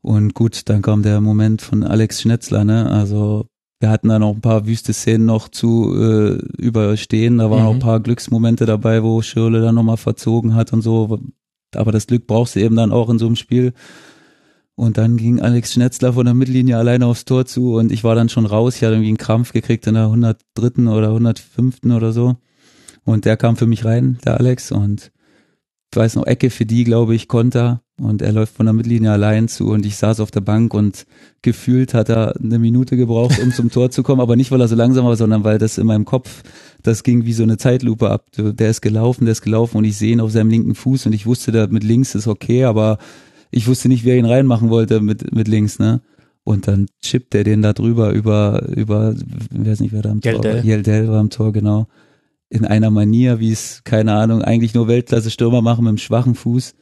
Und 0.00 0.34
gut, 0.34 0.68
dann 0.68 0.82
kam 0.82 1.02
der 1.02 1.20
Moment 1.20 1.62
von 1.62 1.84
Alex 1.84 2.20
Schnetzler, 2.22 2.64
ne? 2.64 2.90
Also 2.90 3.46
wir 3.80 3.90
hatten 3.90 4.08
da 4.08 4.18
noch 4.18 4.34
ein 4.34 4.40
paar 4.40 4.66
wüste 4.66 4.92
Szenen 4.92 5.26
noch 5.26 5.48
zu 5.48 5.92
äh, 5.96 6.34
überstehen. 6.60 7.38
Da 7.38 7.50
waren 7.50 7.62
Mhm. 7.62 7.66
auch 7.66 7.74
ein 7.74 7.78
paar 7.80 8.00
Glücksmomente 8.00 8.66
dabei, 8.66 9.02
wo 9.02 9.22
Schirle 9.22 9.60
dann 9.60 9.74
nochmal 9.74 9.96
verzogen 9.96 10.54
hat 10.54 10.72
und 10.72 10.82
so. 10.82 11.18
Aber 11.74 11.90
das 11.92 12.06
Glück 12.06 12.26
brauchst 12.26 12.54
du 12.54 12.60
eben 12.60 12.76
dann 12.76 12.92
auch 12.92 13.08
in 13.10 13.18
so 13.18 13.26
einem 13.26 13.36
Spiel. 13.36 13.72
Und 14.74 14.98
dann 14.98 15.16
ging 15.16 15.40
Alex 15.40 15.72
Schnetzler 15.72 16.12
von 16.14 16.24
der 16.24 16.34
Mittellinie 16.34 16.76
alleine 16.78 17.06
aufs 17.06 17.24
Tor 17.24 17.44
zu 17.44 17.74
und 17.76 17.92
ich 17.92 18.04
war 18.04 18.14
dann 18.14 18.28
schon 18.28 18.46
raus. 18.46 18.76
Ich 18.76 18.82
hatte 18.82 18.94
irgendwie 18.94 19.08
einen 19.08 19.18
Krampf 19.18 19.52
gekriegt 19.52 19.86
in 19.86 19.94
der 19.94 20.04
103. 20.06 20.88
oder 20.88 21.08
105. 21.08 21.84
oder 21.94 22.12
so. 22.12 22.36
Und 23.04 23.24
der 23.24 23.36
kam 23.36 23.56
für 23.56 23.66
mich 23.66 23.84
rein, 23.84 24.18
der 24.24 24.38
Alex. 24.38 24.70
Und 24.72 25.10
weiß 25.96 26.16
noch, 26.16 26.26
Ecke 26.26 26.50
für 26.50 26.66
die, 26.66 26.84
glaube 26.84 27.14
ich, 27.14 27.28
Konter. 27.28 27.82
Und 28.00 28.20
er 28.22 28.32
läuft 28.32 28.56
von 28.56 28.66
der 28.66 28.72
Mittellinie 28.72 29.12
allein 29.12 29.46
zu 29.46 29.68
und 29.68 29.86
ich 29.86 29.96
saß 29.96 30.18
auf 30.20 30.30
der 30.30 30.40
Bank 30.40 30.74
und 30.74 31.06
gefühlt 31.42 31.94
hat 31.94 32.08
er 32.08 32.34
eine 32.36 32.58
Minute 32.58 32.96
gebraucht, 32.96 33.38
um 33.40 33.52
zum 33.52 33.70
Tor 33.70 33.90
zu 33.90 34.02
kommen, 34.02 34.20
aber 34.20 34.34
nicht, 34.34 34.50
weil 34.50 34.60
er 34.60 34.66
so 34.66 34.74
langsam 34.74 35.04
war, 35.04 35.14
sondern 35.14 35.44
weil 35.44 35.58
das 35.58 35.78
in 35.78 35.86
meinem 35.86 36.04
Kopf, 36.04 36.42
das 36.82 37.04
ging 37.04 37.26
wie 37.26 37.32
so 37.32 37.44
eine 37.44 37.58
Zeitlupe 37.58 38.10
ab. 38.10 38.26
Der 38.36 38.70
ist 38.70 38.80
gelaufen, 38.80 39.26
der 39.26 39.32
ist 39.32 39.42
gelaufen 39.42 39.76
und 39.76 39.84
ich 39.84 39.96
sehe 39.96 40.12
ihn 40.12 40.20
auf 40.20 40.32
seinem 40.32 40.50
linken 40.50 40.74
Fuß 40.74 41.06
und 41.06 41.12
ich 41.12 41.26
wusste, 41.26 41.52
der 41.52 41.68
mit 41.68 41.84
links 41.84 42.16
ist 42.16 42.26
okay, 42.26 42.64
aber 42.64 42.98
ich 43.52 43.68
wusste 43.68 43.88
nicht, 43.88 44.04
wer 44.04 44.16
ihn 44.16 44.24
reinmachen 44.24 44.68
wollte 44.70 45.00
mit, 45.00 45.32
mit 45.32 45.46
links, 45.46 45.78
ne? 45.78 46.00
Und 46.44 46.66
dann 46.66 46.86
chippt 47.00 47.36
er 47.36 47.44
den 47.44 47.62
da 47.62 47.72
drüber 47.72 48.10
über, 48.10 48.66
über, 48.74 49.14
ich 49.14 49.66
weiß 49.66 49.78
nicht, 49.78 49.92
wer 49.92 50.02
da 50.02 50.10
am 50.10 50.20
Tor 50.22 50.42
war. 50.42 50.64
Yeldel 50.64 51.08
war 51.08 51.20
am 51.20 51.30
Tor, 51.30 51.52
genau. 51.52 51.86
In 52.52 52.66
einer 52.66 52.90
Manier, 52.90 53.40
wie 53.40 53.50
es, 53.50 53.80
keine 53.82 54.12
Ahnung, 54.12 54.42
eigentlich 54.42 54.74
nur 54.74 54.86
Weltklasse-Stürmer 54.86 55.62
machen 55.62 55.84
mit 55.84 55.88
einem 55.88 55.98
schwachen 55.98 56.34
Fuß. 56.34 56.74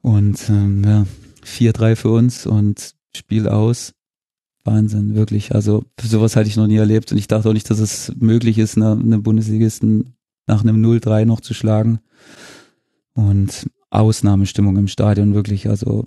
Und 0.00 0.48
ähm, 0.48 0.82
ja, 0.82 1.06
4-3 1.44 1.94
für 1.94 2.08
uns 2.08 2.46
und 2.46 2.94
Spiel 3.14 3.48
aus. 3.48 3.92
Wahnsinn, 4.64 5.14
wirklich. 5.14 5.54
Also 5.54 5.84
sowas 6.00 6.36
hatte 6.36 6.48
ich 6.48 6.56
noch 6.56 6.68
nie 6.68 6.76
erlebt 6.76 7.12
und 7.12 7.18
ich 7.18 7.28
dachte 7.28 7.50
auch 7.50 7.52
nicht, 7.52 7.68
dass 7.68 7.80
es 7.80 8.14
möglich 8.16 8.56
ist, 8.56 8.78
eine, 8.78 8.92
eine 8.92 9.18
Bundesligisten 9.18 10.14
nach 10.46 10.62
einem 10.62 10.82
0-3 10.82 11.26
noch 11.26 11.40
zu 11.40 11.52
schlagen. 11.52 12.00
Und 13.12 13.68
Ausnahmestimmung 13.90 14.78
im 14.78 14.88
Stadion, 14.88 15.34
wirklich. 15.34 15.68
Also 15.68 16.06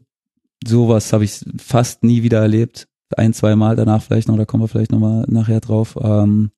sowas 0.66 1.14
habe 1.14 1.24
ich 1.24 1.46
fast 1.58 2.04
nie 2.04 2.24
wieder 2.24 2.40
erlebt. 2.40 2.88
Ein, 3.16 3.34
zwei 3.34 3.56
Mal 3.56 3.76
danach 3.76 4.02
vielleicht 4.02 4.28
noch, 4.28 4.38
da 4.38 4.46
kommen 4.46 4.64
wir 4.64 4.68
vielleicht 4.70 4.92
nochmal 4.92 5.26
nachher 5.28 5.60
drauf. 5.60 5.96
Ähm, 6.02 6.50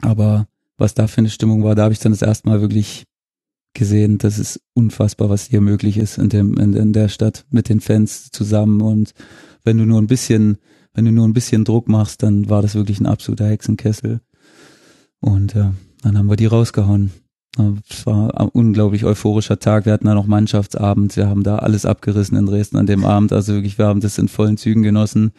aber 0.00 0.48
was 0.78 0.94
da 0.94 1.06
für 1.08 1.18
eine 1.18 1.28
Stimmung 1.28 1.64
war, 1.64 1.74
da 1.74 1.84
habe 1.84 1.92
ich 1.92 1.98
dann 1.98 2.12
das 2.12 2.22
erste 2.22 2.48
Mal 2.48 2.60
wirklich 2.60 3.04
gesehen, 3.74 4.18
das 4.18 4.38
ist 4.38 4.60
unfassbar, 4.74 5.28
was 5.28 5.44
hier 5.44 5.60
möglich 5.60 5.98
ist 5.98 6.18
in 6.18 6.30
dem 6.30 6.56
in, 6.56 6.72
in 6.72 6.92
der 6.92 7.08
Stadt 7.08 7.44
mit 7.50 7.68
den 7.68 7.80
Fans 7.80 8.30
zusammen 8.30 8.80
und 8.80 9.12
wenn 9.64 9.76
du 9.76 9.84
nur 9.84 10.00
ein 10.00 10.06
bisschen 10.06 10.58
wenn 10.94 11.04
du 11.04 11.12
nur 11.12 11.28
ein 11.28 11.34
bisschen 11.34 11.64
Druck 11.64 11.88
machst, 11.88 12.22
dann 12.22 12.48
war 12.48 12.62
das 12.62 12.74
wirklich 12.74 12.98
ein 12.98 13.06
absoluter 13.06 13.46
Hexenkessel 13.46 14.20
und 15.20 15.54
ja, 15.54 15.74
dann 16.02 16.16
haben 16.16 16.30
wir 16.30 16.36
die 16.36 16.46
rausgehauen. 16.46 17.10
Es 17.90 18.06
war 18.06 18.40
ein 18.40 18.48
unglaublich 18.48 19.04
euphorischer 19.04 19.58
Tag. 19.58 19.84
Wir 19.84 19.92
hatten 19.92 20.06
da 20.06 20.14
noch 20.14 20.26
Mannschaftsabend. 20.26 21.16
Wir 21.16 21.28
haben 21.28 21.42
da 21.42 21.56
alles 21.56 21.86
abgerissen 21.86 22.38
in 22.38 22.46
Dresden 22.46 22.76
an 22.76 22.86
dem 22.86 23.04
Abend. 23.04 23.32
Also 23.32 23.54
wirklich, 23.54 23.78
wir 23.78 23.86
haben 23.86 24.00
das 24.00 24.18
in 24.18 24.28
vollen 24.28 24.56
Zügen 24.56 24.84
genossen 24.84 25.32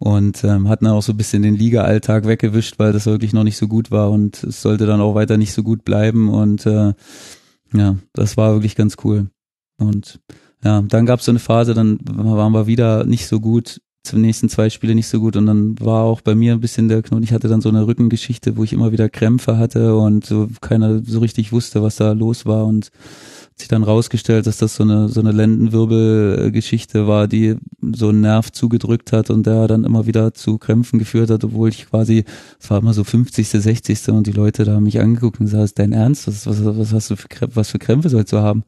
und 0.00 0.42
ähm, 0.44 0.68
hatten 0.68 0.86
dann 0.86 0.94
auch 0.94 1.02
so 1.02 1.12
ein 1.12 1.18
bisschen 1.18 1.42
den 1.42 1.54
Liga-Alltag 1.54 2.26
weggewischt, 2.26 2.78
weil 2.78 2.92
das 2.92 3.04
wirklich 3.04 3.34
noch 3.34 3.44
nicht 3.44 3.58
so 3.58 3.68
gut 3.68 3.90
war 3.90 4.10
und 4.10 4.42
es 4.42 4.62
sollte 4.62 4.86
dann 4.86 5.00
auch 5.00 5.14
weiter 5.14 5.36
nicht 5.36 5.52
so 5.52 5.62
gut 5.62 5.84
bleiben 5.84 6.30
und 6.30 6.64
äh, 6.64 6.94
ja, 7.74 7.96
das 8.14 8.36
war 8.36 8.54
wirklich 8.54 8.76
ganz 8.76 8.96
cool. 9.04 9.28
Und 9.76 10.18
ja, 10.64 10.80
dann 10.80 11.04
gab 11.04 11.20
es 11.20 11.26
so 11.26 11.32
eine 11.32 11.38
Phase, 11.38 11.74
dann 11.74 11.98
waren 12.02 12.52
wir 12.52 12.66
wieder 12.66 13.04
nicht 13.04 13.26
so 13.26 13.40
gut, 13.40 13.82
zum 14.02 14.22
nächsten 14.22 14.48
zwei 14.48 14.70
Spiele 14.70 14.94
nicht 14.94 15.08
so 15.08 15.20
gut 15.20 15.36
und 15.36 15.44
dann 15.44 15.78
war 15.78 16.04
auch 16.04 16.22
bei 16.22 16.34
mir 16.34 16.54
ein 16.54 16.60
bisschen 16.60 16.88
der 16.88 17.02
Knoten, 17.02 17.22
ich 17.22 17.34
hatte 17.34 17.48
dann 17.48 17.60
so 17.60 17.68
eine 17.68 17.86
Rückengeschichte, 17.86 18.56
wo 18.56 18.64
ich 18.64 18.72
immer 18.72 18.92
wieder 18.92 19.10
Krämpfe 19.10 19.58
hatte 19.58 19.96
und 19.96 20.24
so 20.24 20.48
keiner 20.62 21.02
so 21.04 21.18
richtig 21.18 21.52
wusste, 21.52 21.82
was 21.82 21.96
da 21.96 22.12
los 22.12 22.46
war 22.46 22.64
und 22.64 22.86
hat 22.86 22.90
sich 23.60 23.68
dann 23.68 23.82
rausgestellt, 23.82 24.46
dass 24.46 24.58
das 24.58 24.74
so 24.74 24.82
eine 24.82 25.08
so 25.08 25.20
eine 25.20 25.32
Lendenwirbelgeschichte 25.32 27.06
war, 27.06 27.28
die 27.28 27.56
so 27.80 28.08
einen 28.08 28.22
Nerv 28.22 28.50
zugedrückt 28.52 29.12
hat 29.12 29.30
und 29.30 29.46
der 29.46 29.68
dann 29.68 29.84
immer 29.84 30.06
wieder 30.06 30.34
zu 30.34 30.58
Krämpfen 30.58 30.98
geführt 30.98 31.30
hat, 31.30 31.44
obwohl 31.44 31.68
ich 31.68 31.88
quasi, 31.88 32.24
es 32.58 32.70
war 32.70 32.78
immer 32.78 32.92
so 32.92 33.04
50., 33.04 33.48
60. 33.48 34.08
und 34.08 34.26
die 34.26 34.32
Leute 34.32 34.64
da 34.64 34.74
haben 34.74 34.84
mich 34.84 35.00
angeguckt 35.00 35.40
und 35.40 35.46
gesagt, 35.46 35.64
ist 35.64 35.78
dein 35.78 35.92
Ernst? 35.92 36.26
Was, 36.26 36.46
was, 36.46 36.64
was 36.64 36.92
hast 36.92 37.10
du 37.10 37.16
für 37.16 37.28
Krämpfe, 37.28 37.56
was 37.56 37.70
für 37.70 37.78
Krämpfe 37.78 38.08
sollst 38.08 38.32
du 38.32 38.38
haben? 38.38 38.64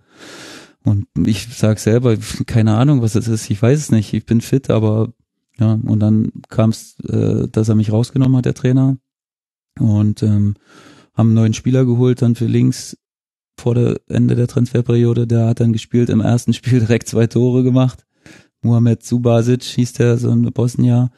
Und 0.84 1.06
ich 1.26 1.48
sag 1.54 1.78
selber, 1.78 2.16
keine 2.46 2.76
Ahnung, 2.76 3.02
was 3.02 3.12
das 3.12 3.28
ist, 3.28 3.50
ich 3.50 3.60
weiß 3.60 3.78
es 3.78 3.90
nicht, 3.90 4.12
ich 4.14 4.26
bin 4.26 4.40
fit, 4.40 4.70
aber 4.70 5.12
ja, 5.58 5.78
und 5.84 6.00
dann 6.00 6.32
kam 6.48 6.70
es, 6.70 6.98
äh, 7.00 7.48
dass 7.48 7.68
er 7.68 7.74
mich 7.74 7.92
rausgenommen 7.92 8.36
hat, 8.38 8.46
der 8.46 8.54
Trainer. 8.54 8.96
Und 9.78 10.22
ähm, 10.22 10.54
haben 11.14 11.28
einen 11.28 11.34
neuen 11.34 11.54
Spieler 11.54 11.84
geholt, 11.84 12.22
dann 12.22 12.34
für 12.34 12.46
links 12.46 12.96
vor 13.58 13.74
der 13.74 14.00
Ende 14.08 14.34
der 14.34 14.48
Transferperiode. 14.48 15.26
Der 15.26 15.46
hat 15.46 15.60
dann 15.60 15.72
gespielt, 15.72 16.08
im 16.08 16.20
ersten 16.20 16.52
Spiel 16.52 16.80
direkt 16.80 17.08
zwei 17.08 17.26
Tore 17.26 17.62
gemacht. 17.62 18.04
Mohamed 18.62 19.02
Subasic 19.02 19.62
hieß 19.62 19.94
der, 19.94 20.18
so 20.18 20.30
ein 20.30 20.42
Bosnier. 20.52 21.10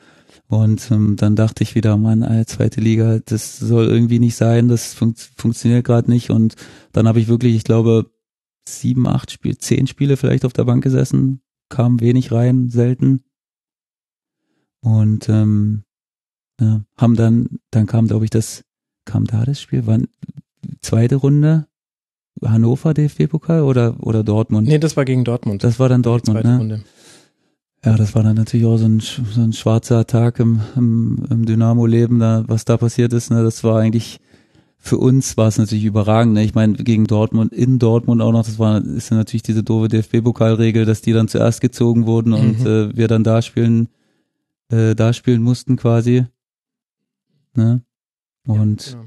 Und 0.46 0.90
ähm, 0.90 1.16
dann 1.16 1.36
dachte 1.36 1.62
ich 1.62 1.74
wieder, 1.74 1.96
Mann, 1.96 2.22
zweite 2.46 2.80
Liga, 2.80 3.18
das 3.24 3.58
soll 3.58 3.86
irgendwie 3.86 4.18
nicht 4.18 4.36
sein, 4.36 4.68
das 4.68 4.94
fun 4.94 5.14
funktioniert 5.36 5.84
gerade 5.84 6.10
nicht. 6.10 6.30
Und 6.30 6.54
dann 6.92 7.08
habe 7.08 7.20
ich 7.20 7.28
wirklich, 7.28 7.54
ich 7.56 7.64
glaube, 7.64 8.10
sieben, 8.68 9.06
acht 9.06 9.30
Spiele, 9.30 9.58
zehn 9.58 9.86
Spiele 9.86 10.16
vielleicht 10.16 10.44
auf 10.44 10.52
der 10.52 10.64
Bank 10.64 10.82
gesessen, 10.82 11.40
kam 11.68 12.00
wenig 12.00 12.32
rein, 12.32 12.68
selten. 12.68 13.24
Und 14.80 15.28
ähm, 15.28 15.84
ja, 16.60 16.84
haben 16.96 17.16
dann, 17.16 17.58
dann 17.70 17.86
kam, 17.86 18.06
glaube 18.06 18.24
ich, 18.24 18.30
das, 18.30 18.64
kam 19.06 19.24
da 19.24 19.44
das 19.44 19.60
Spiel, 19.60 19.86
wann 19.86 20.08
zweite 20.80 21.16
Runde, 21.16 21.66
Hannover 22.42 22.94
DFB-Pokal 22.94 23.62
oder, 23.62 23.94
oder 24.00 24.24
Dortmund? 24.24 24.68
Nee, 24.68 24.78
das 24.78 24.96
war 24.96 25.04
gegen 25.04 25.24
Dortmund. 25.24 25.62
Das 25.64 25.78
war 25.78 25.88
dann 25.88 26.02
Dortmund, 26.02 26.44
ne? 26.44 26.58
Runde. 26.58 26.84
Ja, 27.84 27.96
das 27.96 28.14
war 28.14 28.22
dann 28.22 28.36
natürlich 28.36 28.64
auch 28.66 28.78
so 28.78 28.86
ein, 28.86 29.00
so 29.00 29.40
ein 29.42 29.52
schwarzer 29.52 30.06
Tag 30.06 30.40
im, 30.40 30.60
im, 30.74 31.24
im 31.30 31.44
Dynamo-Leben, 31.44 32.18
da, 32.18 32.44
was 32.46 32.64
da 32.64 32.76
passiert 32.78 33.12
ist. 33.12 33.30
Ne? 33.30 33.42
Das 33.42 33.62
war 33.62 33.78
eigentlich, 33.78 34.20
für 34.78 34.96
uns 34.96 35.36
war 35.36 35.48
es 35.48 35.58
natürlich 35.58 35.84
überragend. 35.84 36.32
Ne? 36.32 36.44
Ich 36.44 36.54
meine, 36.54 36.72
gegen 36.74 37.06
Dortmund, 37.06 37.52
in 37.52 37.78
Dortmund 37.78 38.22
auch 38.22 38.32
noch, 38.32 38.44
das 38.46 38.58
war, 38.58 38.82
ist 38.82 39.10
ja 39.10 39.18
natürlich 39.18 39.42
diese 39.42 39.62
doofe 39.62 39.88
DFB-Pokalregel, 39.88 40.86
dass 40.86 41.02
die 41.02 41.12
dann 41.12 41.28
zuerst 41.28 41.60
gezogen 41.60 42.06
wurden 42.06 42.32
und 42.32 42.60
Mhm. 42.60 42.66
äh, 42.66 42.96
wir 42.96 43.06
dann 43.06 43.22
da 43.22 43.42
spielen, 43.42 43.88
äh, 44.70 44.94
da 44.94 45.12
spielen 45.12 45.42
mussten 45.42 45.76
quasi. 45.76 46.24
Ne? 47.54 47.82
Und 48.46 48.92
Ja. 48.92 49.04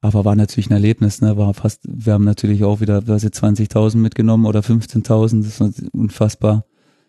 Aber 0.00 0.24
war 0.24 0.34
natürlich 0.34 0.70
ein 0.70 0.74
Erlebnis, 0.74 1.20
ne? 1.20 1.36
War 1.36 1.52
fast, 1.54 1.82
wir 1.86 2.14
haben 2.14 2.24
natürlich 2.24 2.64
auch 2.64 2.80
wieder, 2.80 3.06
was 3.06 3.22
jetzt 3.22 3.42
20.000 3.42 3.98
mitgenommen 3.98 4.46
oder 4.46 4.60
15.000, 4.60 5.44
das 5.44 5.60
war 5.60 5.70
unfassbar, 5.92 6.64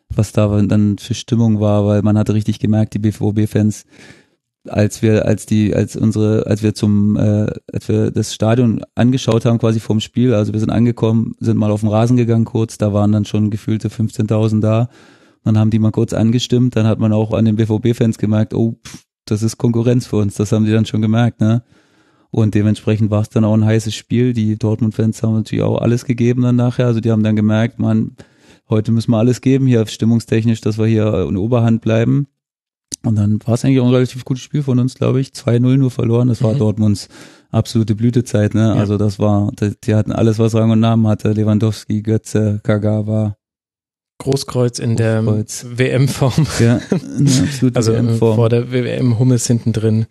was 0.10 0.34
da 0.34 0.62
dann 0.62 0.98
für 0.98 1.14
Stimmung 1.14 1.60
war, 1.62 1.86
weil 1.86 2.02
man 2.02 2.18
hatte 2.18 2.34
richtig 2.34 2.60
gemerkt, 2.60 2.94
die 2.94 3.00
BVB-Fans, 3.00 3.86
als 4.68 5.02
wir, 5.02 5.26
als 5.26 5.46
die, 5.46 5.74
als 5.74 5.96
unsere, 5.96 6.46
als 6.48 6.64
wir 6.64 6.76
zum, 6.76 7.16
äh, 7.16 7.48
als 7.72 7.88
wir 7.88 8.12
das 8.12 8.34
Stadion 8.34 8.84
angeschaut 8.94 9.46
haben, 9.46 9.58
quasi 9.58 9.80
vorm 9.80 10.02
Spiel, 10.02 10.34
also 10.34 10.52
wir 10.52 10.60
sind 10.60 10.70
angekommen, 10.70 11.34
sind 11.40 11.58
mal 11.58 11.72
auf 11.72 11.80
den 11.80 11.90
Rasen 11.90 12.18
gegangen 12.18 12.46
kurz, 12.46 12.78
da 12.78 12.94
waren 12.94 13.14
dann 13.14 13.26
schon 13.26 13.50
gefühlte 13.50 13.88
15.000 13.88 14.60
da, 14.60 14.90
dann 15.44 15.58
haben 15.58 15.72
die 15.72 15.80
mal 15.80 15.92
kurz 15.92 16.14
angestimmt, 16.14 16.76
dann 16.76 16.86
hat 16.86 17.00
man 17.00 17.14
auch 17.14 17.34
an 17.34 17.46
den 17.46 17.56
BVB-Fans 17.56 18.18
gemerkt, 18.18 18.54
oh, 18.54 18.76
pff, 18.86 19.06
das 19.26 19.44
ist 19.44 19.58
Konkurrenz 19.58 20.08
für 20.08 20.18
uns, 20.18 20.36
das 20.36 20.52
haben 20.52 20.66
die 20.66 20.72
dann 20.72 20.86
schon 20.86 21.02
gemerkt, 21.02 21.40
ne? 21.40 21.64
Und 22.32 22.56
dementsprechend 22.56 23.12
war 23.12 23.22
es 23.22 23.30
dann 23.30 23.44
auch 23.44 23.54
ein 23.54 23.66
heißes 23.66 23.94
Spiel. 23.94 24.32
Die 24.34 24.58
Dortmund-Fans 24.58 25.22
haben 25.22 25.36
natürlich 25.36 25.64
auch 25.64 25.80
alles 25.80 26.06
gegeben 26.06 26.42
dann 26.44 26.56
nachher. 26.56 26.86
Also 26.88 27.02
die 27.02 27.12
haben 27.12 27.24
dann 27.24 27.36
gemerkt, 27.36 27.78
man, 27.78 28.16
heute 28.70 28.92
müssen 28.94 29.12
wir 29.12 29.18
alles 29.18 29.42
geben, 29.42 29.68
hier 29.68 29.86
stimmungstechnisch, 29.86 30.62
dass 30.62 30.78
wir 30.78 30.86
hier 30.86 31.28
in 31.28 31.36
Oberhand 31.38 31.82
bleiben. 31.82 32.28
Und 33.04 33.16
dann 33.18 33.40
war 33.46 33.56
es 33.56 33.66
eigentlich 33.66 33.80
auch 33.82 33.88
ein 33.88 33.94
relativ 33.94 34.24
gutes 34.26 34.44
Spiel 34.44 34.64
von 34.64 34.80
uns, 34.80 34.94
glaube 34.96 35.20
ich. 35.20 35.30
2-0 35.30 35.78
nur 35.78 35.92
verloren. 35.92 36.28
Das 36.30 36.42
war 36.42 36.54
Mhm. 36.54 36.60
Dortmunds 36.60 37.10
absolute 37.50 37.96
Blütezeit, 37.96 38.54
ne? 38.54 38.68
Ja. 38.68 38.74
Also 38.76 38.98
das 38.98 39.20
war, 39.20 39.52
die, 39.84 39.96
hatten 39.96 40.12
alles, 40.14 40.40
was 40.40 40.56
Rang 40.56 40.72
und 40.72 40.80
Namen 40.80 41.08
hatte. 41.08 41.34
Lewandowski, 41.34 42.02
Götze, 42.02 42.62
Kagawa. 42.64 43.36
Großkreuz 44.20 44.78
in 44.80 44.96
der 44.96 45.24
Großkreuz. 45.24 45.66
WM-Form. 45.76 46.48
Ja, 46.60 46.76
absolute 46.92 47.76
Also 47.76 47.92
äh, 47.92 47.96
WM-Form. 47.98 48.36
vor 48.36 48.50
der 48.50 48.72
WM 48.72 49.18
Hummels 49.20 49.48
hinten 49.48 49.74
drin. 49.74 50.06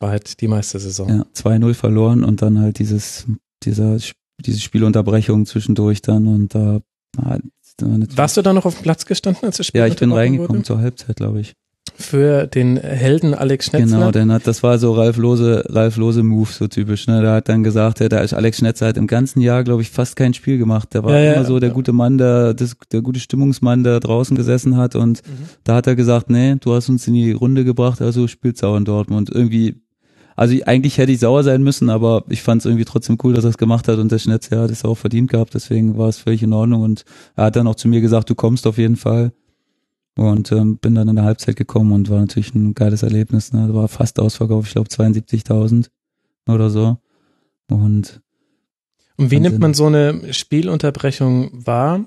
Ja, 0.00 0.06
war 0.06 0.10
halt 0.10 0.40
die 0.40 0.48
meiste 0.48 0.78
Saison. 0.78 1.08
Ja, 1.08 1.26
2-0 1.34 1.74
verloren 1.74 2.24
und 2.24 2.42
dann 2.42 2.58
halt 2.60 2.78
dieses, 2.78 3.26
dieser, 3.62 3.98
diese 4.40 4.60
Spielunterbrechung 4.60 5.46
zwischendurch 5.46 6.02
dann 6.02 6.26
und 6.26 6.54
da, 6.54 6.80
ah, 7.18 7.38
da 7.78 7.86
Warst 8.16 8.36
du 8.36 8.42
da 8.42 8.52
noch 8.52 8.64
auf 8.64 8.74
dem 8.76 8.82
Platz 8.82 9.04
gestanden, 9.06 9.44
als 9.44 9.58
das 9.58 9.66
Spiel 9.66 9.80
ja, 9.80 9.86
ich 9.86 9.96
bin 9.96 10.12
reingekommen 10.12 10.58
Wurde? 10.58 10.66
zur 10.66 10.78
Halbzeit, 10.78 11.16
glaube 11.16 11.40
ich. 11.40 11.54
für 11.98 12.46
den 12.46 12.76
Helden 12.78 13.34
Alex 13.34 13.66
Schnetzler. 13.66 13.98
Genau, 13.98 14.10
denn 14.10 14.32
hat, 14.32 14.46
das 14.46 14.62
war 14.62 14.78
so 14.78 14.92
Ralf 14.92 15.16
Lose, 15.18 15.64
Ralf 15.68 15.96
Lose 15.96 16.22
Move, 16.22 16.50
so 16.50 16.68
typisch. 16.68 17.06
Ne? 17.06 17.20
Der 17.22 17.32
hat 17.32 17.48
dann 17.48 17.62
gesagt, 17.62 18.00
ja, 18.00 18.08
da 18.08 18.20
ist 18.20 18.34
Alex 18.34 18.58
Schnetzler 18.58 18.88
hat 18.88 18.96
im 18.96 19.06
ganzen 19.06 19.40
Jahr, 19.40 19.62
glaube 19.64 19.82
ich, 19.82 19.90
fast 19.90 20.16
kein 20.16 20.34
Spiel 20.34 20.58
gemacht. 20.58 20.92
Der 20.94 21.04
war 21.04 21.12
Ja, 21.12 21.20
ja, 21.20 21.32
immer 21.34 21.44
so 21.44 21.58
der 21.58 21.70
ja. 21.70 21.74
gute 21.74 21.92
Mann, 21.92 22.18
der, 22.18 22.54
das, 22.54 22.76
der 22.92 23.02
gute 23.02 23.20
Stimmungsmann, 23.20 23.82
der 23.84 24.00
draußen 24.00 24.36
gesessen 24.36 24.76
hat. 24.76 24.94
Und 24.94 25.22
da 25.64 25.76
hat 25.76 25.86
er 25.86 25.96
gesagt, 25.96 26.28
nee, 26.28 26.56
du 26.60 26.74
hast 26.74 26.88
uns 26.88 27.06
in 27.06 27.14
die 27.14 27.32
Runde 27.32 27.64
gebracht, 27.64 28.02
also 28.02 28.26
spielt 28.26 28.58
sauer 28.58 28.76
in 28.78 28.84
Dortmund. 28.84 29.30
Irgendwie, 29.32 29.76
also 30.36 30.54
ich- 30.54 30.68
eigentlich 30.68 30.98
hätte 30.98 31.10
ich 31.12 31.18
sauer 31.20 31.42
sein 31.42 31.62
müssen, 31.62 31.90
aber 31.90 32.24
ich 32.28 32.42
fand 32.42 32.60
es 32.62 32.66
irgendwie 32.66 32.84
trotzdem 32.84 33.18
cool, 33.24 33.34
dass 33.34 33.44
er 33.44 33.50
es 33.50 33.58
gemacht 33.58 33.88
hat 33.88 33.98
und 33.98 34.12
der 34.12 34.18
Schnetzler 34.18 34.62
hat 34.62 34.70
es 34.70 34.84
auch 34.84 34.94
verdient 34.96 35.30
gehabt, 35.30 35.54
deswegen 35.54 35.96
war 35.98 36.08
es 36.08 36.18
völlig 36.18 36.42
in 36.42 36.52
Ordnung. 36.52 36.82
Und 36.82 37.04
er 37.34 37.44
hat 37.46 37.56
dann 37.56 37.66
auch 37.66 37.74
zu 37.74 37.88
mir 37.88 38.00
gesagt, 38.00 38.30
du 38.30 38.34
kommst 38.34 38.66
auf 38.66 38.78
jeden 38.78 38.96
Fall. 38.96 39.32
Und 40.18 40.50
ähm, 40.52 40.78
bin 40.78 40.94
dann 40.94 41.08
in 41.08 41.16
der 41.16 41.24
Halbzeit 41.26 41.56
gekommen 41.56 41.92
und 41.92 42.08
war 42.08 42.20
natürlich 42.20 42.54
ein 42.54 42.72
geiles 42.72 43.02
Erlebnis. 43.02 43.52
Ne? 43.52 43.74
War 43.74 43.86
fast 43.88 44.18
ausverkauft, 44.18 44.68
ich 44.68 44.72
glaube 44.74 44.88
72.000 44.88 45.88
oder 46.48 46.70
so. 46.70 46.96
Und 47.68 48.22
Und 49.18 49.30
wie 49.30 49.36
Wahnsinn. 49.36 49.42
nimmt 49.42 49.58
man 49.58 49.74
so 49.74 49.86
eine 49.86 50.32
Spielunterbrechung 50.32 51.50
wahr? 51.66 52.06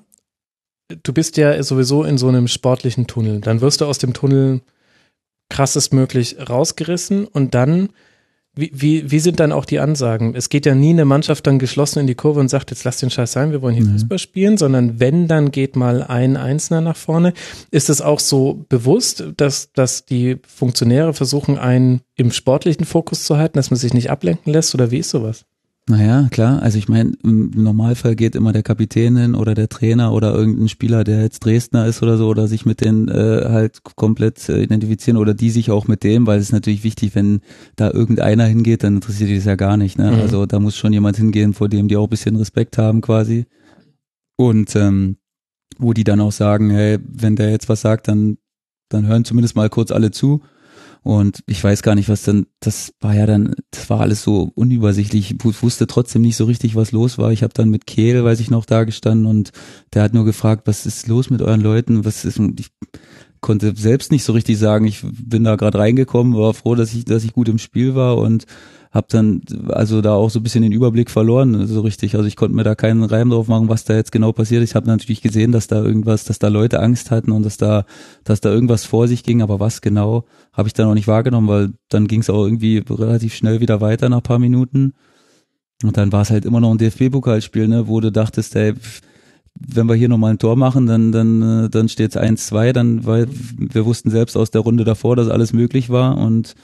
Du 1.04 1.14
bist 1.14 1.38
ja 1.38 1.62
sowieso 1.62 2.04
in 2.04 2.18
so 2.18 2.28
einem 2.30 2.48
sportlichen 2.48 3.06
Tunnel. 3.06 3.42
Dann 3.42 3.62
wirst 3.62 3.82
du 3.82 3.86
aus 3.86 4.00
dem 4.00 4.14
Tunnel 4.14 4.62
krassestmöglich 5.50 6.38
rausgerissen 6.50 7.26
und 7.26 7.54
dann, 7.54 7.90
wie, 8.60 8.72
wie, 8.74 9.12
wie 9.12 9.20
sind 9.20 9.40
dann 9.40 9.52
auch 9.52 9.66
die 9.66 9.80
Ansagen? 9.80 10.36
Es 10.36 10.50
geht 10.50 10.66
ja 10.66 10.76
nie 10.76 10.90
eine 10.92 11.06
Mannschaft 11.06 11.48
dann 11.48 11.60
geschlossen 11.60 12.00
in 12.00 12.08
die 12.08 12.16
Kurve 12.16 12.40
und 12.40 12.50
sagt, 12.50 12.72
jetzt 12.72 12.84
lass 12.84 12.98
den 12.98 13.10
Scheiß 13.10 13.32
sein, 13.32 13.52
wir 13.52 13.62
wollen 13.62 13.76
hier 13.76 13.86
Mhm. 13.86 13.94
Fußball 13.94 14.20
spielen, 14.20 14.58
sondern 14.58 15.00
wenn, 15.00 15.28
dann 15.28 15.52
geht 15.52 15.76
mal 15.76 16.04
ein 16.04 16.38
Einzelner 16.38 16.82
nach 16.82 16.98
vorne. 16.98 17.34
Ist 17.72 17.90
es 17.90 18.02
auch 18.02 18.20
so 18.20 18.66
bewusst, 18.70 19.24
dass, 19.38 19.72
dass 19.74 20.06
die 20.06 20.38
Funktionäre 20.48 21.14
versuchen, 21.14 21.58
einen 21.58 22.02
im 22.16 22.32
sportlichen 22.32 22.86
Fokus 22.86 23.24
zu 23.24 23.38
halten, 23.38 23.58
dass 23.58 23.72
man 23.72 23.78
sich 23.78 23.94
nicht 23.94 24.10
ablenken 24.12 24.52
lässt 24.52 24.74
oder 24.76 24.92
wie 24.92 24.98
ist 25.00 25.10
sowas? 25.10 25.46
Naja, 25.90 26.28
klar. 26.30 26.62
Also 26.62 26.78
ich 26.78 26.88
meine, 26.88 27.14
im 27.24 27.50
Normalfall 27.50 28.16
geht 28.16 28.36
immer 28.36 28.54
der 28.54 28.62
Kapitän 28.62 29.18
hin 29.18 29.34
oder 29.34 29.56
der 29.56 29.70
Trainer 29.70 30.14
oder 30.14 30.36
irgendein 30.36 30.70
Spieler, 30.70 31.04
der 31.04 31.24
jetzt 31.24 31.44
Dresdner 31.44 31.88
ist 31.88 32.04
oder 32.04 32.16
so, 32.16 32.28
oder 32.28 32.48
sich 32.48 32.64
mit 32.64 32.82
denen 32.82 33.08
äh, 33.08 33.46
halt 33.50 33.84
komplett 33.96 34.50
äh, 34.50 34.62
identifizieren 34.62 35.18
oder 35.18 35.34
die 35.34 35.50
sich 35.50 35.72
auch 35.72 35.88
mit 35.88 36.04
dem, 36.04 36.28
weil 36.28 36.38
es 36.38 36.46
ist 36.46 36.52
natürlich 36.52 36.84
wichtig, 36.84 37.16
wenn 37.16 37.42
da 37.76 37.90
irgendeiner 37.90 38.46
hingeht, 38.46 38.84
dann 38.84 38.96
interessiert 38.96 39.32
die 39.32 39.36
das 39.38 39.46
ja 39.46 39.56
gar 39.56 39.78
nicht. 39.78 39.98
Ne? 39.98 40.12
Mhm. 40.12 40.20
Also 40.20 40.46
da 40.46 40.60
muss 40.60 40.78
schon 40.78 40.94
jemand 40.94 41.18
hingehen, 41.18 41.56
vor 41.56 41.70
dem 41.70 41.88
die 41.88 41.98
auch 41.98 42.04
ein 42.04 42.12
bisschen 42.12 42.36
Respekt 42.36 42.78
haben 42.78 43.02
quasi. 43.02 43.48
Und 44.36 44.76
ähm, 44.76 45.18
wo 45.80 45.94
die 45.94 46.04
dann 46.04 46.22
auch 46.22 46.32
sagen, 46.32 46.70
hey, 46.70 47.00
wenn 47.02 47.36
der 47.36 47.50
jetzt 47.50 47.68
was 47.68 47.82
sagt, 47.82 48.08
dann, 48.08 48.38
dann 48.90 49.08
hören 49.08 49.26
zumindest 49.26 49.56
mal 49.56 49.70
kurz 49.70 49.90
alle 49.90 50.12
zu. 50.12 50.42
Und 51.02 51.44
ich 51.48 51.64
weiß 51.64 51.82
gar 51.82 51.96
nicht, 51.96 52.10
was 52.10 52.24
dann, 52.24 52.46
das 52.60 52.94
war 53.00 53.16
ja 53.16 53.26
dann, 53.26 53.56
das 53.72 53.90
war 53.90 54.02
alles 54.02 54.22
so 54.22 54.52
unübersichtlich. 54.56 55.32
Ich 55.32 55.44
wu- 55.44 55.54
wusste 55.62 55.88
trotzdem 55.88 56.22
nicht 56.22 56.36
so 56.36 56.46
richtig, 56.46 56.76
was 56.76 56.92
los 56.92 57.18
war. 57.18 57.32
Ich 57.32 57.42
habe 57.44 57.54
dann 57.54 57.70
mit 57.70 57.88
Kehl, 57.88 58.24
weiß 58.24 58.40
ich 58.42 58.52
noch, 58.52 58.66
da 58.66 58.84
gestanden 58.84 59.26
und 59.26 59.52
der 59.94 60.04
hat 60.04 60.14
nur 60.14 60.26
gefragt, 60.26 60.64
was 60.68 60.86
ist 60.86 61.08
los 61.08 61.30
mit 61.30 61.42
euren 61.42 61.62
Leuten? 61.62 62.06
Was 62.06 62.26
ist, 62.26 62.40
ich 62.60 62.70
konnte 63.42 63.74
selbst 63.76 64.12
nicht 64.12 64.24
so 64.24 64.34
richtig 64.34 64.58
sagen. 64.58 64.86
Ich 64.86 65.02
bin 65.04 65.44
da 65.44 65.56
gerade 65.56 65.80
reingekommen, 65.80 66.36
war 66.36 66.54
froh, 66.54 66.76
dass 66.76 66.94
ich, 66.94 67.06
dass 67.06 67.24
ich 67.24 67.34
gut 67.34 67.50
im 67.50 67.58
Spiel 67.58 67.96
war 67.96 68.18
und 68.18 68.46
habe 68.92 69.06
dann 69.10 69.42
also 69.68 70.02
da 70.02 70.14
auch 70.14 70.32
so 70.32 70.40
ein 70.40 70.44
bisschen 70.44 70.64
den 70.64 70.72
Überblick 70.72 71.12
verloren, 71.12 71.68
so 71.68 71.82
richtig. 71.82 72.16
Also 72.16 72.28
ich 72.28 72.36
konnte 72.36 72.56
mir 72.56 72.64
da 72.64 72.74
keinen 72.74 73.04
Reim 73.04 73.30
drauf 73.30 73.48
machen, 73.48 73.70
was 73.70 73.84
da 73.84 73.96
jetzt 73.96 74.12
genau 74.12 74.32
passiert. 74.32 74.64
Ich 74.64 74.74
habe 74.74 74.88
natürlich 74.88 75.22
gesehen, 75.22 75.52
dass 75.52 75.68
da 75.68 75.84
irgendwas, 75.84 76.24
dass 76.24 76.40
da 76.40 76.48
Leute 76.48 76.80
Angst 76.80 77.12
hatten 77.12 77.32
und 77.32 77.44
dass 77.44 77.58
da, 77.58 77.86
dass 78.24 78.42
da 78.42 78.50
irgendwas 78.50 78.86
vor 78.86 79.08
sich 79.08 79.24
ging, 79.24 79.44
aber 79.44 79.60
was 79.60 79.82
genau, 79.82 80.26
habe 80.54 80.68
ich 80.68 80.74
dann 80.74 80.88
auch 80.88 80.96
nicht 80.96 81.08
wahrgenommen, 81.08 81.48
weil 81.48 81.70
dann 81.90 82.08
ging 82.08 82.22
es 82.22 82.32
auch 82.32 82.44
irgendwie 82.44 82.84
relativ 82.90 83.36
schnell 83.36 83.60
wieder 83.60 83.80
weiter 83.80 84.10
nach 84.10 84.24
paar 84.24 84.40
Minuten. 84.40 84.94
Und 85.84 85.96
dann 85.96 86.12
war 86.12 86.24
es 86.24 86.32
halt 86.32 86.46
immer 86.46 86.60
noch 86.60 86.72
ein 86.72 86.78
DFB-Pokalspiel, 86.80 87.68
ne, 87.68 87.88
wo 87.88 88.02
du 88.02 88.12
dachtest, 88.12 88.56
ey, 88.56 88.74
pff, 88.74 89.02
wenn 89.60 89.88
wir 89.88 89.96
hier 89.96 90.10
nochmal 90.10 90.32
ein 90.32 90.40
Tor 90.40 90.56
machen, 90.56 90.86
dann, 90.86 91.12
dann, 91.12 91.66
äh, 91.66 91.70
dann 91.70 91.90
steht 91.90 92.16
es 92.16 92.22
1-2, 92.22 92.72
dann, 92.72 93.06
weil 93.06 93.28
wir 93.58 93.86
wussten 93.86 94.10
selbst 94.10 94.38
aus 94.38 94.52
der 94.52 94.62
Runde 94.62 94.84
davor, 94.84 95.16
dass 95.16 95.30
alles 95.30 95.54
möglich 95.54 95.90
war 95.90 96.18
und 96.18 96.56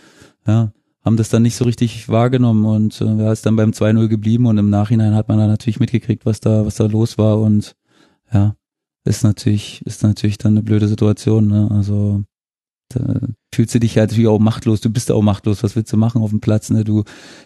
ja, 0.48 0.72
haben 1.04 1.18
das 1.18 1.30
dann 1.30 1.44
nicht 1.44 1.56
so 1.56 1.66
richtig 1.66 2.10
wahrgenommen 2.10 2.66
und 2.66 3.00
äh, 3.02 3.06
ja, 3.06 3.32
ist 3.32 3.46
dann 3.46 3.56
beim 3.56 3.72
2-0 3.72 4.08
geblieben 4.08 4.46
und 4.48 4.58
im 4.58 4.70
Nachhinein 4.70 5.14
hat 5.14 5.28
man 5.28 5.38
dann 5.38 5.50
natürlich 5.50 5.80
mitgekriegt, 5.80 6.26
was 6.26 6.40
da, 6.40 6.66
was 6.66 6.76
da 6.76 6.86
los 6.86 7.18
war 7.18 7.40
und 7.40 7.76
ja, 8.34 8.56
ist 9.04 9.24
natürlich, 9.24 9.86
ist 9.86 10.04
natürlich 10.04 10.38
dann 10.38 10.54
eine 10.54 10.64
blöde 10.64 10.88
Situation, 10.88 11.48
ne? 11.48 11.70
Also 11.72 12.24
da 12.90 13.20
fühlst 13.54 13.74
du 13.74 13.80
dich 13.80 13.98
halt 13.98 14.10
natürlich 14.10 14.28
auch 14.28 14.40
machtlos, 14.40 14.82
du 14.82 14.90
bist 14.90 15.12
auch 15.12 15.22
machtlos, 15.22 15.64
was 15.64 15.76
willst 15.76 15.94
du 15.94 15.98
machen 15.98 16.22
auf 16.22 16.32
dem 16.32 16.40
Platz, 16.40 16.72
ne? 16.72 16.84
Du, 16.84 17.04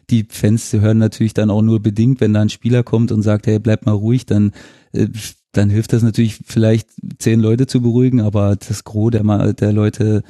die 0.09 0.25
Fans 0.29 0.71
hören 0.73 0.97
natürlich 0.97 1.33
dann 1.33 1.49
auch 1.49 1.61
nur 1.61 1.81
bedingt, 1.81 2.21
wenn 2.21 2.33
da 2.33 2.41
ein 2.41 2.49
Spieler 2.49 2.83
kommt 2.83 3.11
und 3.11 3.21
sagt, 3.21 3.45
hey, 3.45 3.59
bleib 3.59 3.85
mal 3.85 3.91
ruhig, 3.91 4.25
dann, 4.25 4.53
äh, 4.93 5.07
dann 5.51 5.69
hilft 5.69 5.93
das 5.93 6.03
natürlich 6.03 6.39
vielleicht 6.45 6.89
zehn 7.17 7.39
Leute 7.39 7.67
zu 7.67 7.81
beruhigen, 7.81 8.21
aber 8.21 8.55
das 8.55 8.83
Gros 8.83 9.11
der, 9.11 9.53
der 9.53 9.73
Leute 9.73 10.23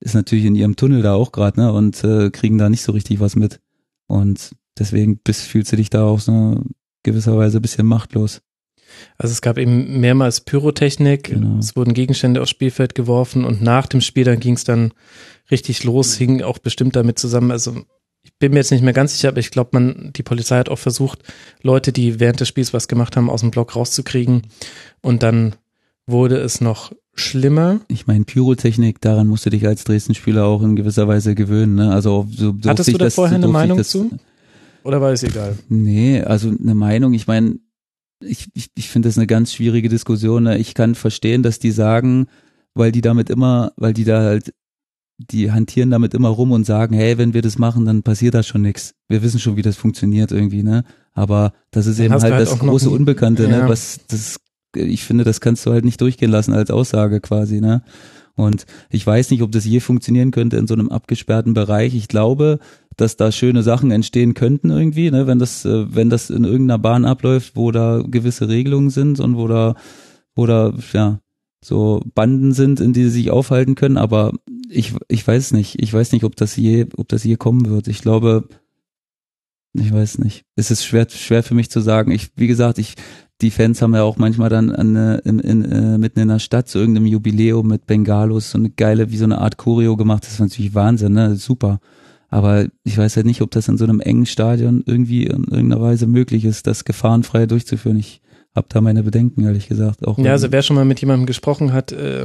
ist 0.00 0.14
natürlich 0.14 0.44
in 0.44 0.54
ihrem 0.54 0.76
Tunnel 0.76 1.02
da 1.02 1.14
auch 1.14 1.32
gerade, 1.32 1.60
ne? 1.60 1.72
Und 1.72 2.04
äh, 2.04 2.30
kriegen 2.30 2.58
da 2.58 2.68
nicht 2.68 2.82
so 2.82 2.92
richtig 2.92 3.20
was 3.20 3.36
mit. 3.36 3.60
Und 4.06 4.54
deswegen 4.78 5.18
bist, 5.18 5.42
fühlst 5.42 5.72
du 5.72 5.76
dich 5.76 5.90
da 5.90 6.04
auch 6.04 6.20
so 6.20 6.60
gewisser 7.02 7.36
Weise 7.38 7.58
ein 7.58 7.62
bisschen 7.62 7.86
machtlos. 7.86 8.42
Also 9.18 9.32
es 9.32 9.40
gab 9.42 9.58
eben 9.58 10.00
mehrmals 10.00 10.42
Pyrotechnik, 10.42 11.24
Genau. 11.24 11.58
es 11.58 11.76
wurden 11.76 11.94
Gegenstände 11.94 12.40
aufs 12.40 12.50
Spielfeld 12.50 12.94
geworfen 12.94 13.44
und 13.44 13.62
nach 13.62 13.86
dem 13.86 14.00
Spiel 14.00 14.24
dann 14.24 14.40
ging 14.40 14.54
es 14.54 14.64
dann 14.64 14.92
richtig 15.50 15.84
los, 15.84 16.16
hing 16.16 16.42
auch 16.42 16.58
bestimmt 16.58 16.96
damit 16.96 17.18
zusammen. 17.18 17.50
Also 17.50 17.82
bin 18.38 18.52
mir 18.52 18.58
jetzt 18.58 18.70
nicht 18.70 18.82
mehr 18.82 18.92
ganz 18.92 19.14
sicher, 19.14 19.28
aber 19.28 19.38
ich 19.38 19.50
glaube, 19.50 19.70
man, 19.72 20.12
die 20.14 20.22
Polizei 20.22 20.58
hat 20.58 20.68
auch 20.68 20.78
versucht, 20.78 21.20
Leute, 21.62 21.92
die 21.92 22.20
während 22.20 22.40
des 22.40 22.48
Spiels 22.48 22.74
was 22.74 22.88
gemacht 22.88 23.16
haben, 23.16 23.30
aus 23.30 23.40
dem 23.40 23.50
Block 23.50 23.76
rauszukriegen. 23.76 24.42
Und 25.00 25.22
dann 25.22 25.54
wurde 26.06 26.36
es 26.36 26.60
noch 26.60 26.92
schlimmer. 27.14 27.80
Ich 27.88 28.06
meine, 28.06 28.24
Pyrotechnik, 28.24 29.00
daran 29.00 29.26
musst 29.26 29.46
du 29.46 29.50
dich 29.50 29.66
als 29.66 29.84
Dresden-Spieler 29.84 30.44
auch 30.44 30.62
in 30.62 30.76
gewisser 30.76 31.08
Weise 31.08 31.34
gewöhnen. 31.34 31.76
Ne? 31.76 31.92
Also 31.92 32.26
so, 32.30 32.54
so 32.60 32.68
Hattest 32.68 32.92
du 32.92 32.98
da 32.98 33.10
vorher 33.10 33.36
eine 33.36 33.48
Meinung 33.48 33.78
das, 33.78 33.90
zu? 33.90 34.10
Oder 34.84 35.00
war 35.00 35.12
es 35.12 35.22
egal? 35.22 35.56
Nee, 35.68 36.20
also 36.22 36.50
eine 36.50 36.74
Meinung, 36.74 37.14
ich 37.14 37.26
meine, 37.26 37.56
ich, 38.20 38.48
ich, 38.54 38.70
ich 38.74 38.88
finde 38.88 39.08
das 39.08 39.18
eine 39.18 39.26
ganz 39.26 39.52
schwierige 39.52 39.88
Diskussion. 39.88 40.44
Ne? 40.44 40.58
Ich 40.58 40.74
kann 40.74 40.94
verstehen, 40.94 41.42
dass 41.42 41.58
die 41.58 41.70
sagen, 41.70 42.28
weil 42.74 42.92
die 42.92 43.00
damit 43.00 43.30
immer, 43.30 43.72
weil 43.76 43.92
die 43.92 44.04
da 44.04 44.22
halt, 44.22 44.52
die 45.18 45.50
hantieren 45.50 45.90
damit 45.90 46.14
immer 46.14 46.28
rum 46.28 46.52
und 46.52 46.66
sagen, 46.66 46.94
hey, 46.94 47.16
wenn 47.18 47.34
wir 47.34 47.42
das 47.42 47.58
machen, 47.58 47.84
dann 47.84 48.02
passiert 48.02 48.34
da 48.34 48.42
schon 48.42 48.62
nichts. 48.62 48.94
Wir 49.08 49.22
wissen 49.22 49.40
schon, 49.40 49.56
wie 49.56 49.62
das 49.62 49.76
funktioniert 49.76 50.30
irgendwie, 50.32 50.62
ne? 50.62 50.84
Aber 51.14 51.52
das 51.70 51.86
ist 51.86 51.98
Dann 51.98 52.06
eben 52.06 52.14
halt, 52.14 52.32
halt 52.34 52.46
das 52.46 52.58
große 52.58 52.90
Unbekannte, 52.90 53.44
Ja. 53.44 53.62
ne? 53.64 53.68
Was 53.68 54.00
das, 54.08 54.38
ich 54.74 55.04
finde, 55.04 55.24
das 55.24 55.40
kannst 55.40 55.64
du 55.64 55.72
halt 55.72 55.84
nicht 55.84 56.00
durchgehen 56.00 56.30
lassen 56.30 56.52
als 56.52 56.70
Aussage 56.70 57.20
quasi, 57.20 57.60
ne? 57.60 57.82
Und 58.34 58.66
ich 58.90 59.06
weiß 59.06 59.30
nicht, 59.30 59.40
ob 59.42 59.50
das 59.52 59.64
je 59.64 59.80
funktionieren 59.80 60.30
könnte 60.30 60.58
in 60.58 60.66
so 60.66 60.74
einem 60.74 60.90
abgesperrten 60.90 61.54
Bereich. 61.54 61.94
Ich 61.94 62.08
glaube, 62.08 62.58
dass 62.96 63.16
da 63.16 63.32
schöne 63.32 63.62
Sachen 63.62 63.90
entstehen 63.90 64.34
könnten 64.34 64.68
irgendwie, 64.70 65.10
ne, 65.10 65.26
wenn 65.26 65.38
das, 65.38 65.64
äh, 65.64 65.94
wenn 65.94 66.10
das 66.10 66.28
in 66.28 66.44
irgendeiner 66.44 66.78
Bahn 66.78 67.06
abläuft, 67.06 67.56
wo 67.56 67.70
da 67.70 68.02
gewisse 68.06 68.48
Regelungen 68.48 68.90
sind 68.90 69.20
und 69.20 69.36
wo 69.36 69.48
da, 69.48 69.74
wo 70.34 70.44
da, 70.44 70.74
ja, 70.92 71.20
so 71.64 72.02
Banden 72.14 72.52
sind, 72.52 72.80
in 72.80 72.92
die 72.92 73.04
sie 73.04 73.10
sich 73.10 73.30
aufhalten 73.30 73.74
können, 73.74 73.96
aber 73.96 74.32
ich, 74.68 74.94
ich 75.08 75.26
weiß 75.26 75.52
nicht. 75.52 75.82
Ich 75.82 75.92
weiß 75.92 76.12
nicht, 76.12 76.24
ob 76.24 76.36
das 76.36 76.56
je, 76.56 76.86
ob 76.96 77.08
das 77.08 77.24
je 77.24 77.36
kommen 77.36 77.68
wird. 77.68 77.88
Ich 77.88 78.00
glaube, 78.00 78.48
ich 79.74 79.92
weiß 79.92 80.18
nicht. 80.18 80.44
Es 80.56 80.70
ist 80.70 80.84
schwer, 80.84 81.06
schwer 81.08 81.42
für 81.42 81.54
mich 81.54 81.70
zu 81.70 81.80
sagen. 81.80 82.10
Ich, 82.10 82.30
wie 82.36 82.46
gesagt, 82.46 82.78
ich, 82.78 82.94
die 83.40 83.50
Fans 83.50 83.82
haben 83.82 83.94
ja 83.94 84.02
auch 84.02 84.16
manchmal 84.16 84.48
dann 84.48 84.70
an, 84.70 84.96
äh, 84.96 85.18
in, 85.24 85.38
in, 85.40 85.64
äh, 85.64 85.98
mitten 85.98 86.20
in 86.20 86.28
der 86.28 86.38
Stadt 86.38 86.68
zu 86.68 86.78
irgendeinem 86.78 87.06
Jubiläum 87.06 87.66
mit 87.66 87.86
Bengalos 87.86 88.50
so 88.50 88.58
eine 88.58 88.70
geile, 88.70 89.10
wie 89.10 89.16
so 89.18 89.24
eine 89.24 89.38
Art 89.38 89.58
Choreo 89.58 89.96
gemacht. 89.96 90.24
Das 90.24 90.32
ist 90.32 90.40
natürlich 90.40 90.74
Wahnsinn, 90.74 91.12
ne? 91.12 91.36
Super. 91.36 91.80
Aber 92.28 92.66
ich 92.82 92.98
weiß 92.98 93.16
halt 93.16 93.26
nicht, 93.26 93.42
ob 93.42 93.50
das 93.50 93.68
in 93.68 93.78
so 93.78 93.84
einem 93.84 94.00
engen 94.00 94.26
Stadion 94.26 94.82
irgendwie 94.84 95.24
in 95.24 95.44
irgendeiner 95.44 95.80
Weise 95.80 96.06
möglich 96.06 96.44
ist, 96.44 96.66
das 96.66 96.84
gefahrenfrei 96.84 97.46
durchzuführen. 97.46 97.98
Ich 97.98 98.20
habe 98.54 98.66
da 98.70 98.80
meine 98.80 99.02
Bedenken, 99.02 99.44
ehrlich 99.44 99.68
gesagt. 99.68 100.06
Auch 100.06 100.18
Ja, 100.18 100.32
also 100.32 100.50
wer 100.50 100.62
schon 100.62 100.76
mal 100.76 100.84
mit 100.84 101.00
jemandem 101.00 101.26
gesprochen 101.26 101.72
hat, 101.72 101.92
äh, 101.92 102.24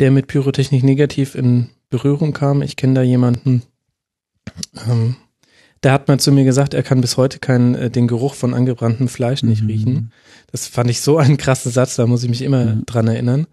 der 0.00 0.10
mit 0.10 0.26
Pyrotechnik 0.26 0.82
negativ 0.84 1.34
in 1.34 1.68
Berührung 1.88 2.32
kam, 2.32 2.62
ich 2.62 2.76
kenne 2.76 2.94
da 2.94 3.02
jemanden, 3.02 3.62
ähm, 4.88 5.16
der 5.82 5.92
hat 5.92 6.08
mal 6.08 6.18
zu 6.18 6.32
mir 6.32 6.44
gesagt, 6.44 6.74
er 6.74 6.82
kann 6.82 7.00
bis 7.00 7.16
heute 7.16 7.38
keinen 7.38 7.74
äh, 7.74 7.90
den 7.90 8.08
Geruch 8.08 8.34
von 8.34 8.54
angebranntem 8.54 9.08
Fleisch 9.08 9.42
nicht 9.42 9.62
Mhm. 9.62 9.68
riechen. 9.68 10.12
Das 10.50 10.66
fand 10.66 10.90
ich 10.90 11.00
so 11.00 11.18
einen 11.18 11.36
krassen 11.36 11.70
Satz, 11.70 11.96
da 11.96 12.06
muss 12.06 12.22
ich 12.24 12.30
mich 12.30 12.42
immer 12.42 12.64
Ja. 12.64 12.78
dran 12.86 13.08
erinnern. 13.08 13.46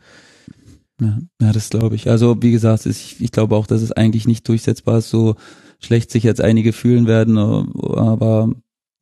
Ja, 1.01 1.17
ja 1.41 1.51
das 1.51 1.69
glaube 1.69 1.95
ich. 1.95 2.09
Also 2.09 2.41
wie 2.41 2.51
gesagt, 2.51 2.85
ich, 2.85 3.19
ich 3.19 3.31
glaube 3.31 3.55
auch, 3.55 3.67
dass 3.67 3.81
es 3.81 3.91
eigentlich 3.91 4.27
nicht 4.27 4.47
durchsetzbar 4.47 4.99
ist, 4.99 5.09
so 5.09 5.35
schlecht 5.80 6.11
sich 6.11 6.23
jetzt 6.23 6.41
einige 6.41 6.72
fühlen 6.72 7.07
werden, 7.07 7.38
aber 7.38 8.53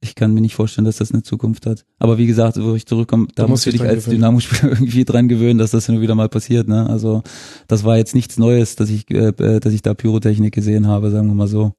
ich 0.03 0.15
kann 0.15 0.33
mir 0.33 0.41
nicht 0.41 0.55
vorstellen, 0.55 0.85
dass 0.85 0.97
das 0.97 1.11
eine 1.11 1.21
Zukunft 1.21 1.67
hat. 1.67 1.85
Aber 1.99 2.17
wie 2.17 2.25
gesagt, 2.25 2.57
wo 2.61 2.73
ich 2.73 2.87
zurückkomme, 2.87 3.27
da, 3.35 3.43
Da 3.43 3.47
musst 3.47 3.65
musst 3.65 3.67
du 3.67 3.71
du 3.71 3.83
dich 3.83 3.87
als. 3.87 4.05
Dynamo-Spieler 4.05 4.71
irgendwie 4.73 5.05
dran 5.05 5.27
gewöhnen, 5.27 5.59
dass 5.59 5.71
das 5.71 5.87
nur 5.87 6.01
wieder 6.01 6.15
mal 6.15 6.27
passiert. 6.29 6.67
Ne? 6.67 6.89
Also 6.89 7.21
das 7.67 7.83
war 7.83 7.97
jetzt 7.97 8.15
nichts 8.15 8.37
Neues, 8.37 8.75
dass 8.75 8.89
ich, 8.89 9.09
äh, 9.11 9.27
äh, 9.27 9.59
dass 9.59 9.73
ich 9.73 9.83
da 9.83 9.93
Pyrotechnik 9.93 10.53
gesehen 10.53 10.87
habe, 10.87 11.11
sagen 11.11 11.27
wir 11.27 11.35
mal 11.35 11.47
so. 11.47 11.73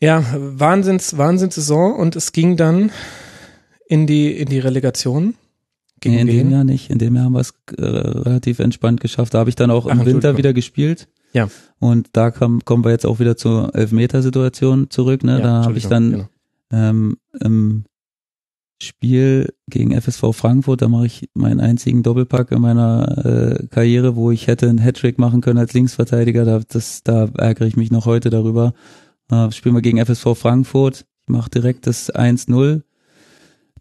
Ja, 0.00 0.24
Wahnsinns, 0.34 1.18
Wahnsinnssaison 1.18 1.94
und 1.94 2.16
es 2.16 2.32
ging 2.32 2.56
dann 2.56 2.90
in 3.86 4.06
die, 4.06 4.32
in 4.32 4.48
die 4.48 4.58
Relegation. 4.58 5.34
Gegen 6.00 6.14
Nee, 6.14 6.20
in 6.22 6.26
dem 6.28 6.36
wen? 6.38 6.50
Jahr 6.52 6.64
nicht. 6.64 6.88
In 6.88 6.98
dem 6.98 7.14
Jahr 7.14 7.26
haben 7.26 7.34
wir 7.34 7.40
es 7.40 7.52
äh, 7.76 7.82
relativ 7.84 8.58
entspannt 8.60 9.00
geschafft. 9.02 9.34
Da 9.34 9.40
habe 9.40 9.50
ich 9.50 9.56
dann 9.56 9.70
auch 9.70 9.86
Ach, 9.86 9.92
im 9.92 10.06
Winter 10.06 10.38
wieder 10.38 10.54
gespielt. 10.54 11.08
Ja. 11.32 11.48
Und 11.78 12.08
da 12.12 12.30
kam, 12.30 12.64
kommen 12.64 12.84
wir 12.84 12.90
jetzt 12.90 13.06
auch 13.06 13.20
wieder 13.20 13.36
zur 13.36 13.74
Elfmetersituation 13.74 14.90
zurück. 14.90 15.24
Ne? 15.24 15.38
Ja, 15.38 15.40
da 15.40 15.64
habe 15.64 15.78
ich 15.78 15.86
dann 15.86 16.12
genau. 16.12 16.28
ähm, 16.72 17.16
im 17.40 17.84
Spiel 18.82 19.52
gegen 19.68 19.98
FSV 19.98 20.32
Frankfurt, 20.32 20.80
da 20.80 20.88
mache 20.88 21.06
ich 21.06 21.28
meinen 21.34 21.60
einzigen 21.60 22.02
Doppelpack 22.02 22.50
in 22.50 22.62
meiner 22.62 23.58
äh, 23.58 23.66
Karriere, 23.66 24.16
wo 24.16 24.30
ich 24.30 24.46
hätte 24.46 24.68
einen 24.68 24.78
Hattrick 24.78 25.18
machen 25.18 25.42
können 25.42 25.58
als 25.58 25.74
Linksverteidiger. 25.74 26.46
Da, 26.46 26.60
das, 26.66 27.02
da 27.02 27.28
ärgere 27.36 27.66
ich 27.66 27.76
mich 27.76 27.90
noch 27.90 28.06
heute 28.06 28.30
darüber. 28.30 28.72
Äh, 29.30 29.50
spielen 29.52 29.74
wir 29.74 29.82
gegen 29.82 30.04
FSV 30.04 30.34
Frankfurt. 30.34 31.04
Ich 31.26 31.28
mache 31.28 31.50
direkt 31.50 31.86
das 31.86 32.12
1-0, 32.12 32.82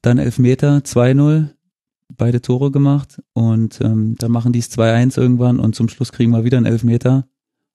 dann 0.02 0.18
Elfmeter, 0.18 0.80
2-0, 0.80 1.48
beide 2.18 2.42
Tore 2.42 2.70
gemacht 2.72 3.22
und 3.34 3.80
ähm, 3.82 4.16
dann 4.20 4.32
machen 4.32 4.52
die 4.52 4.60
es 4.60 4.72
2-1 4.72 5.20
irgendwann 5.20 5.60
und 5.60 5.76
zum 5.76 5.88
Schluss 5.90 6.12
kriegen 6.12 6.32
wir 6.32 6.44
wieder 6.44 6.58
einen 6.58 6.66
Elfmeter. 6.66 7.26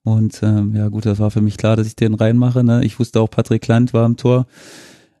Und 0.05 0.39
ähm, 0.43 0.75
ja 0.75 0.87
gut, 0.87 1.05
das 1.07 1.19
war 1.19 1.31
für 1.31 1.41
mich 1.41 1.57
klar, 1.57 1.75
dass 1.75 1.87
ich 1.87 1.95
den 1.95 2.13
reinmache. 2.13 2.63
Ne? 2.63 2.85
Ich 2.85 2.99
wusste 2.99 3.19
auch, 3.19 3.29
Patrick 3.29 3.67
Land 3.67 3.91
war 3.91 4.05
im 4.05 4.17
Tor. 4.17 4.45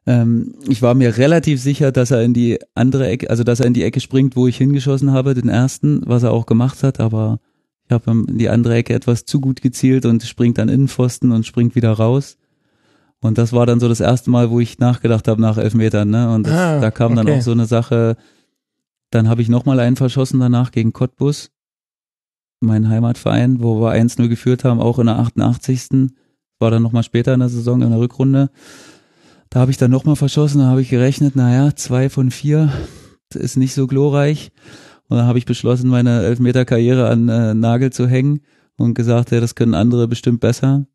Ähm, 0.05 0.53
ich 0.69 0.83
war 0.83 0.93
mir 0.93 1.17
relativ 1.17 1.59
sicher, 1.59 1.91
dass 1.91 2.11
er 2.11 2.21
in 2.21 2.35
die 2.35 2.59
andere 2.75 3.07
Ecke, 3.07 3.31
also 3.31 3.43
dass 3.43 3.59
er 3.59 3.65
in 3.65 3.73
die 3.73 3.83
Ecke 3.83 3.99
springt, 3.99 4.35
wo 4.35 4.45
ich 4.45 4.57
hingeschossen 4.57 5.11
habe, 5.11 5.33
den 5.33 5.49
ersten, 5.49 6.03
was 6.05 6.21
er 6.21 6.31
auch 6.31 6.45
gemacht 6.45 6.83
hat, 6.83 6.99
aber 6.99 7.39
ich 7.87 7.91
habe 7.91 8.11
in 8.11 8.37
die 8.37 8.49
andere 8.49 8.75
Ecke 8.75 8.93
etwas 8.93 9.25
zu 9.25 9.39
gut 9.41 9.63
gezielt 9.63 10.05
und 10.05 10.21
springt 10.21 10.59
an 10.59 10.69
Innenpfosten 10.69 11.31
und 11.31 11.47
springt 11.47 11.75
wieder 11.75 11.91
raus. 11.91 12.37
Und 13.21 13.39
das 13.39 13.53
war 13.53 13.65
dann 13.65 13.79
so 13.79 13.87
das 13.87 14.01
erste 14.01 14.29
Mal, 14.29 14.51
wo 14.51 14.59
ich 14.59 14.77
nachgedacht 14.77 15.27
habe 15.27 15.41
nach 15.41 15.57
Elfmetern, 15.57 16.11
ne? 16.11 16.31
Und 16.31 16.45
das, 16.45 16.53
Ah, 16.53 16.79
da 16.79 16.91
kam 16.91 17.15
dann 17.15 17.27
okay. 17.27 17.39
auch 17.39 17.41
so 17.41 17.51
eine 17.51 17.65
Sache, 17.65 18.17
dann 19.09 19.27
habe 19.27 19.41
ich 19.41 19.49
nochmal 19.49 19.79
einen 19.79 19.95
verschossen 19.95 20.39
danach 20.39 20.71
gegen 20.71 20.93
Cottbus, 20.93 21.49
mein 22.65 22.89
Heimatverein, 22.89 23.61
wo 23.61 23.81
wir 23.81 23.93
1-0 23.93 24.27
geführt 24.27 24.63
haben, 24.63 24.79
auch 24.79 24.99
in 24.99 25.07
der 25.07 25.19
88. 25.19 26.11
War 26.59 26.71
dann 26.71 26.83
nochmal 26.83 27.03
später 27.03 27.33
in 27.33 27.39
der 27.39 27.49
Saison, 27.49 27.81
in 27.81 27.89
der 27.89 27.99
Rückrunde. 27.99 28.49
Da 29.49 29.59
habe 29.59 29.71
ich 29.71 29.77
dann 29.77 29.91
nochmal 29.91 30.15
verschossen, 30.15 30.59
da 30.59 30.67
habe 30.67 30.81
ich 30.81 30.89
gerechnet, 30.89 31.35
naja, 31.35 31.75
zwei 31.75 32.09
von 32.09 32.31
vier, 32.31 32.71
ist 33.33 33.57
nicht 33.57 33.73
so 33.73 33.87
glorreich. 33.87 34.51
Und 35.07 35.17
dann 35.17 35.27
habe 35.27 35.37
ich 35.37 35.45
beschlossen, 35.45 35.89
meine 35.89 36.23
Elfmeter-Karriere 36.23 37.07
an 37.07 37.29
äh, 37.29 37.53
Nagel 37.53 37.91
zu 37.91 38.07
hängen 38.07 38.41
und 38.77 38.95
gesagt, 38.95 39.31
ja, 39.31 39.39
das 39.39 39.55
können 39.55 39.75
andere 39.75 40.07
bestimmt 40.07 40.39
besser. 40.39 40.87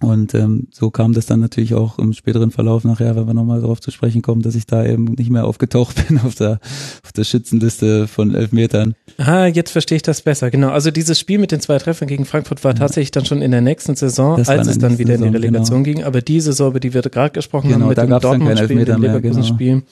Und 0.00 0.34
ähm, 0.34 0.68
so 0.70 0.90
kam 0.90 1.14
das 1.14 1.24
dann 1.24 1.40
natürlich 1.40 1.72
auch 1.74 1.98
im 1.98 2.12
späteren 2.12 2.50
Verlauf 2.50 2.84
nachher, 2.84 3.16
wenn 3.16 3.26
wir 3.26 3.32
nochmal 3.32 3.62
darauf 3.62 3.80
zu 3.80 3.90
sprechen 3.90 4.20
kommen, 4.20 4.42
dass 4.42 4.54
ich 4.54 4.66
da 4.66 4.84
eben 4.84 5.04
nicht 5.04 5.30
mehr 5.30 5.46
aufgetaucht 5.46 6.06
bin 6.08 6.18
auf 6.20 6.34
der, 6.34 6.60
auf 7.02 7.12
der 7.12 7.24
Schützenliste 7.24 8.06
von 8.06 8.34
Elfmetern. 8.34 8.94
Ah, 9.16 9.46
jetzt 9.46 9.70
verstehe 9.70 9.96
ich 9.96 10.02
das 10.02 10.20
besser. 10.20 10.50
Genau. 10.50 10.68
Also 10.68 10.90
dieses 10.90 11.18
Spiel 11.18 11.38
mit 11.38 11.52
den 11.52 11.60
zwei 11.60 11.78
Treffern 11.78 12.06
gegen 12.06 12.26
Frankfurt 12.26 12.62
war 12.64 12.74
tatsächlich 12.74 13.12
dann 13.12 13.24
schon 13.24 13.40
in 13.40 13.50
der 13.50 13.62
nächsten 13.62 13.96
Saison, 13.96 14.36
Das 14.36 14.50
als 14.50 14.68
es 14.68 14.78
dann 14.78 14.98
wieder 14.98 15.14
in 15.14 15.22
die 15.22 15.28
Saison, 15.28 15.34
Relegation 15.40 15.84
ging. 15.84 16.04
Aber 16.04 16.20
die 16.20 16.40
Saison, 16.40 16.68
über 16.68 16.80
die 16.80 16.92
wir 16.92 17.00
gerade 17.00 17.32
gesprochen 17.32 17.68
Genau, 17.68 17.80
haben, 17.80 17.88
mit 17.88 17.98
da 17.98 18.06
dem 18.06 18.20
Dortmund-Spiel, 18.20 18.68
dem 18.68 19.00
mehr, 19.00 19.10
genau. 19.10 19.16
Leverkusen-Spiel, 19.16 19.82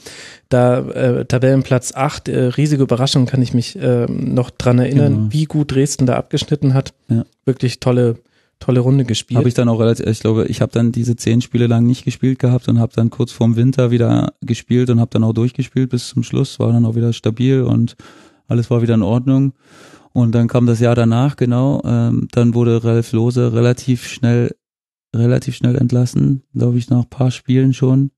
da 0.51 0.79
äh, 0.91 1.25
Tabellenplatz 1.25 1.95
8, 1.95 2.29
äh, 2.29 2.39
riesige 2.49 2.83
Überraschung, 2.83 3.25
kann 3.27 3.41
ich 3.41 3.55
mich 3.55 3.77
äh, 3.81 4.05
noch 4.07 4.51
dran 4.51 4.79
erinnern, 4.79 5.15
Genau. 5.15 5.33
wie 5.33 5.47
gut 5.47 5.73
Dresden 5.73 6.05
da 6.07 6.17
abgeschnitten 6.17 6.75
hat. 6.75 6.93
Ja. 7.09 7.25
Wirklich 7.47 7.81
tolle, 7.81 8.17
tolle 8.59 8.81
Runde 8.81 9.05
gespielt. 9.05 9.39
Habe 9.39 9.49
ich 9.49 9.55
dann 9.55 9.69
auch 9.69 9.81
relativ, 9.81 10.07
ich 10.07 10.21
glaube, 10.21 10.47
ich 10.47 10.61
habe 10.61 10.73
dann 10.73 10.93
diese 10.93 11.17
zehn 11.17 11.41
Spiele 11.41 11.67
lang 11.67 11.87
nicht 11.87 12.05
gespielt 12.05 12.39
gehabt 12.39 12.69
und 12.69 12.79
habe 12.79 12.93
dann 12.95 13.11
kurz 13.11 13.33
vorm 13.33 13.57
Winter 13.57 13.91
wieder 13.91 14.33
gespielt 14.41 14.91
und 14.91 15.01
habe 15.01 15.11
dann 15.11 15.25
auch 15.25 15.33
durchgespielt 15.33 15.91
bis 15.91 16.09
zum 16.09 16.23
Schluss, 16.23 16.59
war 16.59 16.73
dann 16.73 16.87
auch 16.87 16.95
wieder 16.95 17.13
stabil 17.13 17.63
und 17.63 17.97
alles 18.49 18.71
war 18.71 18.83
wieder 18.83 18.95
in 18.95 19.03
Ordnung. 19.03 19.53
Und 20.13 20.35
dann 20.35 20.49
kam 20.49 20.67
das 20.67 20.81
Jahr 20.81 20.95
danach, 20.95 21.37
genau, 21.37 21.83
ähm, 21.85 22.29
dann 22.33 22.55
wurde 22.55 22.83
Ralf 22.83 23.13
Lose 23.13 23.53
relativ 23.53 24.07
schnell, 24.07 24.57
relativ 25.15 25.57
schnell 25.57 25.77
entlassen, 25.77 26.43
glaube 26.55 26.79
ich, 26.79 26.89
nach 26.89 27.09
paar 27.09 27.31
Spielen 27.31 27.75
schon. 27.75 28.11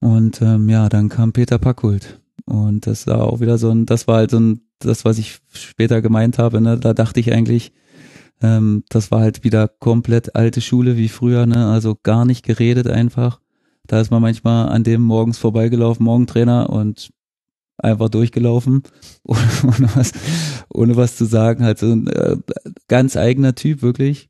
Und 0.00 0.40
ähm, 0.40 0.68
ja, 0.68 0.88
dann 0.88 1.08
kam 1.08 1.32
Peter 1.32 1.58
Packhult. 1.58 2.20
Und 2.44 2.86
das 2.86 3.08
war 3.08 3.24
auch 3.24 3.40
wieder 3.40 3.58
so 3.58 3.70
ein, 3.70 3.86
das 3.86 4.06
war 4.06 4.18
halt 4.18 4.30
so 4.30 4.38
ein, 4.38 4.60
das, 4.78 5.04
was 5.04 5.18
ich 5.18 5.40
später 5.52 6.00
gemeint 6.00 6.38
habe, 6.38 6.60
ne, 6.60 6.78
da 6.78 6.94
dachte 6.94 7.18
ich 7.18 7.32
eigentlich, 7.32 7.72
ähm, 8.42 8.84
das 8.88 9.10
war 9.10 9.20
halt 9.20 9.44
wieder 9.44 9.68
komplett 9.68 10.36
alte 10.36 10.60
Schule 10.60 10.96
wie 10.96 11.08
früher, 11.08 11.46
ne? 11.46 11.66
Also 11.66 11.96
gar 12.02 12.24
nicht 12.24 12.44
geredet 12.44 12.86
einfach. 12.88 13.40
Da 13.86 14.00
ist 14.00 14.10
man 14.10 14.22
manchmal 14.22 14.68
an 14.68 14.84
dem 14.84 15.02
morgens 15.02 15.38
vorbeigelaufen, 15.38 16.04
Morgentrainer 16.04 16.70
und 16.70 17.10
einfach 17.78 18.08
durchgelaufen, 18.08 18.82
ohne, 19.24 19.40
ohne 19.64 19.88
was, 19.94 20.12
ohne 20.72 20.96
was 20.96 21.16
zu 21.16 21.24
sagen. 21.24 21.64
Halt 21.64 21.78
so 21.78 21.86
ein 21.86 22.06
äh, 22.08 22.36
ganz 22.88 23.16
eigener 23.16 23.54
Typ, 23.54 23.82
wirklich. 23.82 24.28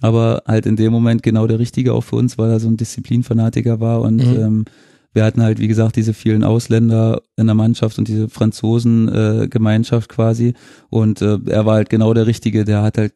Aber 0.00 0.42
halt 0.46 0.66
in 0.66 0.76
dem 0.76 0.92
Moment 0.92 1.22
genau 1.22 1.46
der 1.46 1.58
Richtige 1.58 1.92
auch 1.94 2.02
für 2.02 2.16
uns, 2.16 2.38
weil 2.38 2.50
er 2.50 2.60
so 2.60 2.68
ein 2.68 2.76
Disziplinfanatiker 2.76 3.80
war 3.80 4.00
und 4.00 4.16
Mhm. 4.16 4.40
ähm, 4.40 4.64
wir 5.14 5.24
hatten 5.24 5.42
halt, 5.42 5.58
wie 5.58 5.68
gesagt, 5.68 5.96
diese 5.96 6.14
vielen 6.14 6.42
Ausländer 6.42 7.20
in 7.36 7.46
der 7.46 7.54
Mannschaft 7.54 7.98
und 7.98 8.08
diese 8.08 8.30
Franzosen-Gemeinschaft 8.30 10.10
äh, 10.10 10.14
quasi. 10.14 10.54
Und 10.88 11.20
äh, 11.20 11.38
er 11.46 11.66
war 11.66 11.74
halt 11.74 11.90
genau 11.90 12.14
der 12.14 12.26
Richtige, 12.26 12.64
der 12.64 12.82
hat 12.82 12.96
halt 12.96 13.12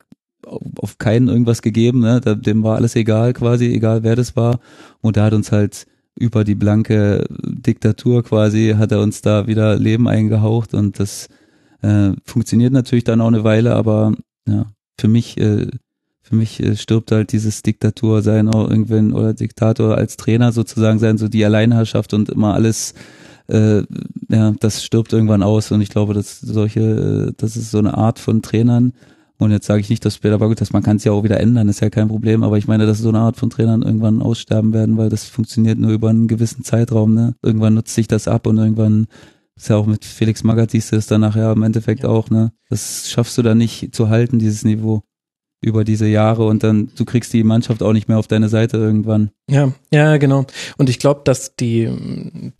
auf 0.79 0.99
keinen 0.99 1.29
irgendwas 1.29 1.63
gegeben, 1.63 2.01
ne? 2.01 2.21
Da- 2.21 2.35
dem 2.35 2.63
war 2.63 2.77
alles 2.77 2.97
egal 2.97 3.33
quasi, 3.33 3.67
egal 3.67 4.03
wer 4.03 4.17
das 4.17 4.37
war. 4.37 4.61
Und 5.01 5.17
er 5.17 5.25
hat 5.25 5.33
uns 5.35 5.53
halt 5.53 5.87
über 6.19 6.45
die 6.45 6.55
blanke 6.55 7.27
Diktatur 7.31 8.23
quasi, 8.23 8.75
hat 8.79 8.93
er 8.93 9.01
uns 9.03 9.21
da 9.23 9.47
wieder 9.47 9.77
Leben 9.77 10.09
eingehaucht 10.09 10.73
und 10.75 10.99
das 10.99 11.29
äh, 11.83 12.13
funktioniert 12.25 12.73
natürlich 12.73 13.05
dann 13.05 13.21
auch 13.21 13.27
eine 13.27 13.45
Weile, 13.45 13.75
aber 13.75 14.15
ja, 14.49 14.67
für 14.99 15.09
mich, 15.09 15.37
äh, 15.39 15.67
für 16.23 16.35
mich 16.37 16.63
äh, 16.63 16.75
stirbt 16.77 17.13
halt 17.13 17.33
dieses 17.33 17.63
Diktatur 17.63 18.23
sein 18.23 18.49
auch 18.49 18.71
irgendwann 18.71 19.13
oder 19.13 19.35
Diktator 19.35 19.97
als 19.97 20.17
Trainer 20.17 20.53
sozusagen 20.53 20.99
sein, 20.99 21.19
so 21.19 21.29
die 21.29 21.45
Alleinherrschaft 21.45 22.15
und 22.15 22.31
immer 22.31 22.55
alles 22.55 22.95
äh, 23.49 23.83
ja, 24.31 24.53
das 24.59 24.83
stirbt 24.83 25.13
irgendwann 25.13 25.43
aus 25.43 25.71
und 25.71 25.81
ich 25.83 25.91
glaube, 25.91 26.15
dass 26.15 26.41
solche, 26.41 27.29
äh, 27.29 27.33
das 27.37 27.57
ist 27.57 27.71
so 27.71 27.79
eine 27.79 27.97
Art 27.97 28.19
von 28.19 28.43
Trainern, 28.43 28.93
und 29.39 29.51
jetzt 29.51 29.67
sage 29.67 29.81
ich 29.81 29.91
nicht, 29.91 30.05
dass 30.05 30.19
Peter 30.19 30.39
Bagut, 30.39 30.61
dass 30.61 30.73
man 30.73 30.83
kann 30.83 30.97
es 30.97 31.05
ja 31.05 31.13
auch 31.13 31.25
wieder 31.25 31.41
ändern, 31.41 31.69
ist 31.69 31.81
ja 31.81 31.91
kein 31.91 32.09
Problem, 32.09 32.43
aber 32.43 32.57
ich 32.57 32.67
meine, 32.67 32.87
dass 32.87 32.99
so 32.99 33.11
eine 33.11 33.19
Art 33.19 33.37
von 33.37 33.51
Trainern 33.51 33.83
irgendwann 33.83 34.23
aussterben 34.23 34.73
werden, 34.73 34.97
weil 34.97 35.11
das 35.11 35.25
funktioniert 35.25 35.79
nur 35.79 35.91
über 35.91 36.09
einen 36.09 36.29
gewissen 36.29 36.65
Zeitraum, 36.65 37.15
ne? 37.15 37.35
Irgendwann 37.43 37.75
nutzt 37.75 37.95
sich 37.95 38.09
das 38.09 38.29
ab 38.29 38.47
und 38.47 38.57
irgendwann 38.57 39.07
ist 39.57 39.69
ja 39.69 39.77
auch 39.77 39.87
mit 39.87 40.05
Felix 40.05 40.45
Magath 40.45 40.71
siehst 40.71 40.93
du 40.93 40.97
es 40.97 41.07
dann 41.07 41.23
nachher 41.23 41.53
im 41.53 41.63
Endeffekt 41.63 42.05
auch, 42.05 42.31
ne? 42.31 42.53
Das 42.71 43.11
schaffst 43.11 43.37
du 43.37 43.43
dann 43.43 43.59
nicht 43.59 43.95
zu 43.95 44.09
halten, 44.09 44.39
dieses 44.39 44.65
Niveau 44.65 45.03
über 45.67 45.83
diese 45.83 46.07
Jahre 46.07 46.47
und 46.47 46.63
dann 46.63 46.91
du 46.97 47.05
kriegst 47.05 47.33
die 47.33 47.43
Mannschaft 47.43 47.83
auch 47.83 47.93
nicht 47.93 48.09
mehr 48.09 48.19
auf 48.19 48.29
deine 48.29 48.49
Seite 48.49 48.77
irgendwann. 48.77 49.31
Ja, 49.51 49.73
ja, 49.93 50.17
genau. 50.17 50.47
Und 50.77 50.89
ich 50.89 51.01
glaube, 51.01 51.23
dass 51.25 51.57
die, 51.57 51.91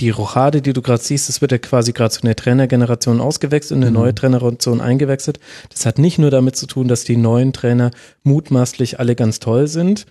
die 0.01 0.11
Rochade, 0.11 0.61
die 0.61 0.73
du 0.73 0.83
gerade 0.83 1.01
siehst, 1.03 1.29
das 1.29 1.41
wird 1.41 1.53
ja 1.53 1.59
quasi 1.59 1.93
gerade 1.93 2.11
zu 2.11 2.23
einer 2.23 2.35
Trainergeneration 2.35 3.21
ausgewechselt 3.21 3.77
und 3.77 3.83
eine 3.85 3.93
Mhm. 3.93 3.97
neue 3.97 4.15
Trainergeneration 4.15 4.81
eingewechselt. 4.81 5.39
Das 5.71 5.87
hat 5.87 5.99
nicht 6.01 6.19
nur 6.19 6.33
damit 6.33 6.57
zu 6.57 6.67
tun, 6.67 6.89
dass 6.89 7.05
die 7.05 7.17
neuen 7.17 7.53
Trainer 7.53 7.93
mutmaßlich 8.25 8.99
alle 8.99 9.15
ganz 9.15 9.39
toll 9.39 9.69
sind, 9.69 10.07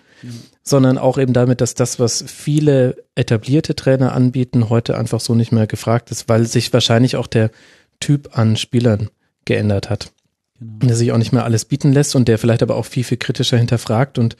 sondern 0.63 0.97
auch 0.97 1.17
eben 1.17 1.33
damit, 1.33 1.59
dass 1.59 1.75
das, 1.75 1.99
was 1.99 2.23
viele 2.25 2.95
etablierte 3.15 3.75
Trainer 3.75 4.13
anbieten, 4.13 4.69
heute 4.69 4.97
einfach 4.97 5.19
so 5.19 5.35
nicht 5.35 5.51
mehr 5.51 5.67
gefragt 5.67 6.11
ist, 6.11 6.29
weil 6.29 6.45
sich 6.45 6.71
wahrscheinlich 6.71 7.17
auch 7.17 7.27
der 7.27 7.51
Typ 7.99 8.29
an 8.37 8.55
Spielern 8.55 9.09
geändert 9.43 9.89
hat. 9.89 10.11
Genau. 10.59 10.87
Der 10.87 10.95
sich 10.95 11.11
auch 11.11 11.17
nicht 11.17 11.33
mehr 11.33 11.43
alles 11.43 11.65
bieten 11.65 11.91
lässt 11.91 12.15
und 12.15 12.27
der 12.27 12.37
vielleicht 12.37 12.63
aber 12.63 12.75
auch 12.75 12.85
viel, 12.85 13.03
viel 13.03 13.17
kritischer 13.17 13.57
hinterfragt 13.57 14.17
und 14.17 14.35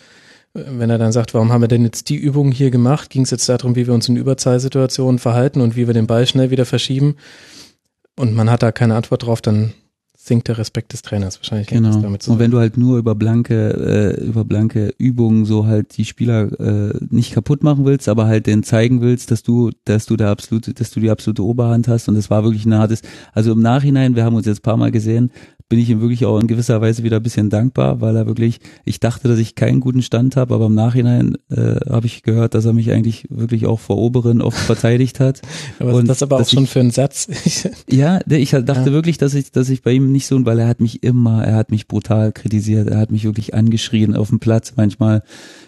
äh, 0.54 0.64
wenn 0.68 0.90
er 0.90 0.98
dann 0.98 1.12
sagt, 1.12 1.34
warum 1.34 1.52
haben 1.52 1.62
wir 1.62 1.68
denn 1.68 1.84
jetzt 1.84 2.10
die 2.10 2.16
Übung 2.16 2.52
hier 2.52 2.72
gemacht, 2.72 3.10
ging 3.10 3.24
es 3.24 3.32
jetzt 3.32 3.50
darum, 3.50 3.76
wie 3.76 3.88
wir 3.88 3.94
uns 3.94 4.08
in 4.08 4.16
Überzahlsituationen 4.16 5.20
verhalten 5.20 5.62
und 5.62 5.76
wie 5.76 5.88
wir 5.88 5.94
den 5.94 6.08
Ball 6.08 6.26
schnell 6.26 6.52
wieder 6.52 6.66
verschieben 6.66 7.16
und 8.16 8.34
man 8.34 8.50
hat 8.50 8.64
da 8.64 8.72
keine 8.72 8.96
Antwort 8.96 9.24
drauf, 9.26 9.42
dann 9.42 9.74
sinkt 10.26 10.48
der 10.48 10.58
Respekt 10.58 10.92
des 10.94 11.04
Trainers 11.04 11.38
wahrscheinlich. 11.38 11.68
Genau. 11.68 11.90
damit 11.90 12.04
Und 12.04 12.14
wenn 12.14 12.20
zusammen. 12.20 12.52
du 12.52 12.60
halt 12.60 12.78
nur 12.78 12.98
über 12.98 13.14
blanke, 13.14 14.16
äh, 14.20 14.26
über 14.26 14.44
blanke 14.44 14.94
Übungen 14.98 15.46
so 15.46 15.68
halt 15.68 15.98
die 15.98 16.06
Spieler 16.06 16.60
äh, 16.60 16.98
nicht 17.10 17.34
kaputt 17.34 17.64
machen 17.64 17.86
willst, 17.86 18.10
aber 18.10 18.26
halt 18.26 18.48
denen 18.48 18.64
zeigen 18.64 19.02
willst, 19.02 19.30
dass 19.30 19.44
du, 19.44 19.70
dass 19.86 20.08
du 20.08 20.16
der 20.16 20.30
absolute, 20.30 20.74
dass 20.74 20.90
du 20.90 21.00
die 21.00 21.12
absolute 21.12 21.44
Oberhand 21.44 21.88
hast. 21.88 22.10
Und 22.10 22.16
es 22.16 22.32
war 22.32 22.44
wirklich 22.44 22.66
ein 22.66 22.74
hartes, 22.74 23.04
also 23.34 23.52
im 23.52 23.62
Nachhinein, 23.62 24.16
wir 24.16 24.24
haben 24.24 24.36
uns 24.36 24.48
jetzt 24.48 24.60
ein 24.60 24.64
paar 24.64 24.78
Mal 24.78 24.92
gesehen, 24.92 25.32
bin 25.68 25.80
ich 25.80 25.90
ihm 25.90 26.00
wirklich 26.00 26.26
auch 26.26 26.40
in 26.40 26.46
gewisser 26.48 26.80
Weise 26.80 27.02
wieder 27.04 27.18
ein 27.18 27.24
bisschen 27.24 27.50
dankbar, 27.50 28.00
weil 28.00 28.16
er 28.16 28.28
wirklich, 28.28 28.60
ich 28.84 29.00
dachte, 29.00 29.28
dass 29.28 29.40
ich 29.40 29.56
keinen 29.56 29.80
guten 29.80 30.04
Stand 30.04 30.36
habe, 30.36 30.54
aber 30.54 30.68
im 30.68 30.76
Nachhinein 30.76 31.38
äh, 31.50 31.78
habe 31.90 32.06
ich 32.06 32.22
gehört, 32.22 32.54
dass 32.54 32.66
er 32.66 32.74
mich 32.74 32.92
eigentlich 32.92 33.26
wirklich 33.30 33.66
auch 33.66 33.80
vor 33.80 33.98
Oberen 33.98 34.42
oft 34.42 34.58
verteidigt 34.58 35.20
hat. 35.20 35.42
aber 35.80 35.96
Und 35.96 36.08
das 36.08 36.22
aber 36.22 36.40
auch 36.40 36.48
schon 36.48 36.66
ich- 36.66 36.70
für 36.70 36.82
einen 36.82 36.92
Satz. 36.92 37.28
Ja, 37.90 38.20
ich 38.30 38.52
dachte 38.52 38.90
Ja. 38.90 38.92
wirklich, 38.92 39.18
dass 39.18 39.34
ich, 39.34 39.52
dass 39.52 39.70
ich 39.70 39.82
bei 39.82 39.94
ihm 39.94 40.12
nicht 40.12 40.28
so, 40.28 40.44
weil 40.46 40.60
er 40.60 40.68
hat 40.68 40.82
mich 40.82 41.02
immer, 41.04 41.44
er 41.44 41.56
hat 41.56 41.72
mich 41.72 41.88
brutal 41.88 42.32
kritisiert, 42.32 42.88
er 42.90 42.98
hat 43.00 43.12
mich 43.12 43.24
wirklich 43.24 43.54
angeschrien 43.54 44.16
auf 44.16 44.30
dem 44.30 44.40
Platz 44.40 44.74
manchmal, 44.76 45.24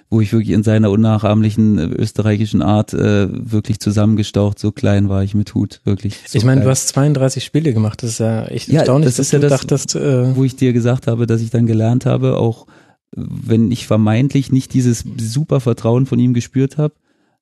wo 0.10 0.22
ich 0.22 0.32
wirklich 0.32 0.52
in 0.52 0.64
seiner 0.64 0.90
unnachahmlichen 0.90 1.78
äh, 1.78 1.84
österreichischen 1.86 2.62
Art 2.62 2.94
äh, 2.94 3.28
wirklich 3.30 3.80
zusammengestaucht, 3.80 4.58
so 4.58 4.72
klein 4.72 5.10
war 5.10 5.24
ich 5.24 5.36
mit 5.36 5.54
Hut, 5.54 5.82
wirklich. 5.84 6.16
So 6.28 6.38
ich 6.38 6.46
meine, 6.46 6.62
du 6.62 6.70
hast 6.70 6.88
32 6.90 7.44
Spiele 7.44 7.74
gemacht, 7.74 8.04
das 8.04 8.12
ist 8.12 8.20
ja 8.20 8.46
echt 8.46 8.70
Ja, 8.70 8.80
erstaunlich, 8.80 9.08
das 9.10 9.18
dass 9.18 9.28
ist 9.28 9.32
ja 9.34 9.40
du 9.40 9.50
das, 9.50 9.62
dachtest, 9.62 9.96
äh, 9.96 10.36
wo 10.36 10.44
ich 10.44 10.56
dir 10.56 10.72
gesagt 10.74 11.08
habe, 11.08 11.28
dass 11.28 11.42
ich 11.42 11.50
dann 11.50 11.66
gelernt 11.66 12.06
habe, 12.06 12.38
auch 12.38 12.68
wenn 13.16 13.72
ich 13.72 13.88
vermeintlich 13.88 14.52
nicht 14.52 14.74
dieses 14.74 15.04
super 15.18 15.60
Vertrauen 15.60 16.06
von 16.06 16.20
ihm 16.20 16.34
gespürt 16.34 16.78
habe, 16.78 16.94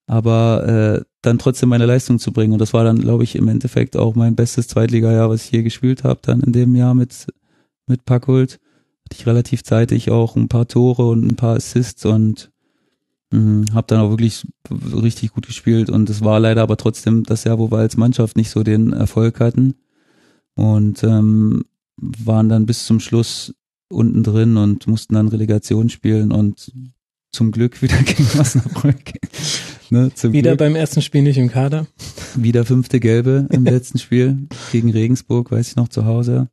aber 0.08 1.00
äh, 1.02 1.06
dann 1.22 1.40
trotzdem 1.40 1.70
meine 1.70 1.86
Leistung 1.86 2.20
zu 2.20 2.32
bringen. 2.32 2.54
Und 2.54 2.60
das 2.60 2.74
war 2.74 2.84
dann, 2.84 3.00
glaube 3.00 3.24
ich, 3.24 3.36
im 3.36 3.48
Endeffekt 3.48 3.98
auch 3.98 4.16
mein 4.16 4.36
bestes 4.36 4.68
Zweitligajahr, 4.68 5.30
was 5.30 5.44
ich 5.44 5.50
hier 5.50 5.64
gespielt 5.64 6.04
habe, 6.04 6.20
dann 6.22 6.42
in 6.42 6.54
dem 6.54 6.76
Jahr 6.76 6.94
mit, 6.94 7.28
mit 7.88 8.06
Packhult. 8.06 8.60
Hatte 9.06 9.20
ich 9.20 9.28
relativ 9.28 9.64
zeitig 9.64 10.10
auch 10.12 10.36
ein 10.36 10.48
paar 10.48 10.68
Tore 10.68 11.08
und 11.08 11.26
ein 11.26 11.36
paar 11.36 11.56
Assists 11.56 12.06
und 12.06 12.52
habe 13.74 13.88
dann 13.88 14.00
auch 14.00 14.10
wirklich 14.10 14.48
richtig 14.94 15.32
gut 15.34 15.48
gespielt. 15.48 15.90
Und 15.90 16.10
es 16.10 16.24
war 16.24 16.40
leider 16.40 16.62
aber 16.62 16.78
trotzdem 16.78 17.24
das 17.24 17.44
Jahr, 17.44 17.60
wo 17.60 17.72
wir 17.72 17.78
als 17.78 17.98
Mannschaft 17.98 18.38
nicht 18.38 18.50
so 18.50 18.64
den 18.64 18.94
Erfolg 18.94 19.40
hatten. 19.40 19.76
Und 20.56 21.04
ähm, 21.04 21.66
waren 21.98 22.50
dann 22.50 22.66
bis 22.66 22.86
zum 22.86 23.00
Schluss 23.00 23.54
unten 23.90 24.24
drin 24.24 24.58
und 24.58 24.88
mussten 24.88 25.16
dann 25.16 25.28
Relegation 25.28 25.90
spielen 25.90 26.32
und 26.32 26.72
zum 27.32 27.52
Glück 27.52 27.82
wieder 27.82 27.98
gegen 27.98 28.28
Osnabrück. 28.40 29.14
ne, 29.90 30.12
wieder 30.24 30.52
Glück. 30.52 30.60
beim 30.60 30.76
ersten 30.76 31.02
Spiel 31.02 31.22
nicht 31.22 31.38
im 31.38 31.50
Kader. 31.50 31.88
Wieder 32.36 32.66
fünfte 32.66 33.00
Gelbe 33.00 33.48
im 33.52 33.64
letzten 33.66 34.00
Spiel 34.00 34.48
gegen 34.72 34.92
Regensburg, 34.92 35.52
weiß 35.52 35.70
ich 35.70 35.76
noch, 35.76 35.90
zu 35.90 36.06
Hause. 36.06 36.50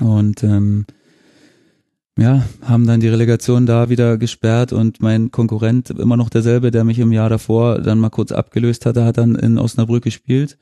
Und 0.00 0.42
ähm, 0.44 0.86
ja, 2.20 2.44
haben 2.60 2.86
dann 2.86 3.00
die 3.00 3.08
Relegation 3.08 3.64
da 3.64 3.88
wieder 3.88 4.18
gesperrt 4.18 4.74
und 4.74 5.00
mein 5.00 5.30
Konkurrent, 5.30 5.88
immer 5.88 6.18
noch 6.18 6.28
derselbe, 6.28 6.70
der 6.70 6.84
mich 6.84 6.98
im 6.98 7.12
Jahr 7.12 7.30
davor 7.30 7.80
dann 7.80 7.98
mal 7.98 8.10
kurz 8.10 8.30
abgelöst 8.30 8.84
hatte, 8.84 9.06
hat 9.06 9.16
dann 9.16 9.36
in 9.36 9.56
Osnabrück 9.56 10.04
gespielt. 10.04 10.58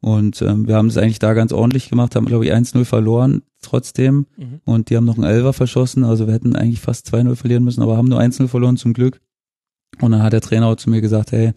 Und 0.00 0.42
ähm, 0.42 0.66
wir 0.66 0.74
haben 0.74 0.88
es 0.88 0.98
eigentlich 0.98 1.20
da 1.20 1.32
ganz 1.32 1.52
ordentlich 1.52 1.88
gemacht, 1.88 2.16
haben, 2.16 2.26
glaube 2.26 2.44
ich, 2.44 2.52
1-0 2.52 2.84
verloren 2.84 3.42
trotzdem. 3.62 4.26
Mhm. 4.36 4.60
Und 4.64 4.90
die 4.90 4.96
haben 4.96 5.04
noch 5.04 5.16
einen 5.16 5.24
Elfer 5.24 5.52
verschossen, 5.52 6.02
also 6.02 6.26
wir 6.26 6.34
hätten 6.34 6.56
eigentlich 6.56 6.80
fast 6.80 7.08
2-0 7.14 7.36
verlieren 7.36 7.62
müssen, 7.62 7.82
aber 7.82 7.96
haben 7.96 8.08
nur 8.08 8.20
1-0 8.20 8.48
verloren 8.48 8.76
zum 8.76 8.92
Glück. 8.92 9.20
Und 10.00 10.10
dann 10.10 10.24
hat 10.24 10.32
der 10.32 10.40
Trainer 10.40 10.66
auch 10.66 10.76
zu 10.76 10.90
mir 10.90 11.00
gesagt, 11.00 11.30
hey, 11.30 11.52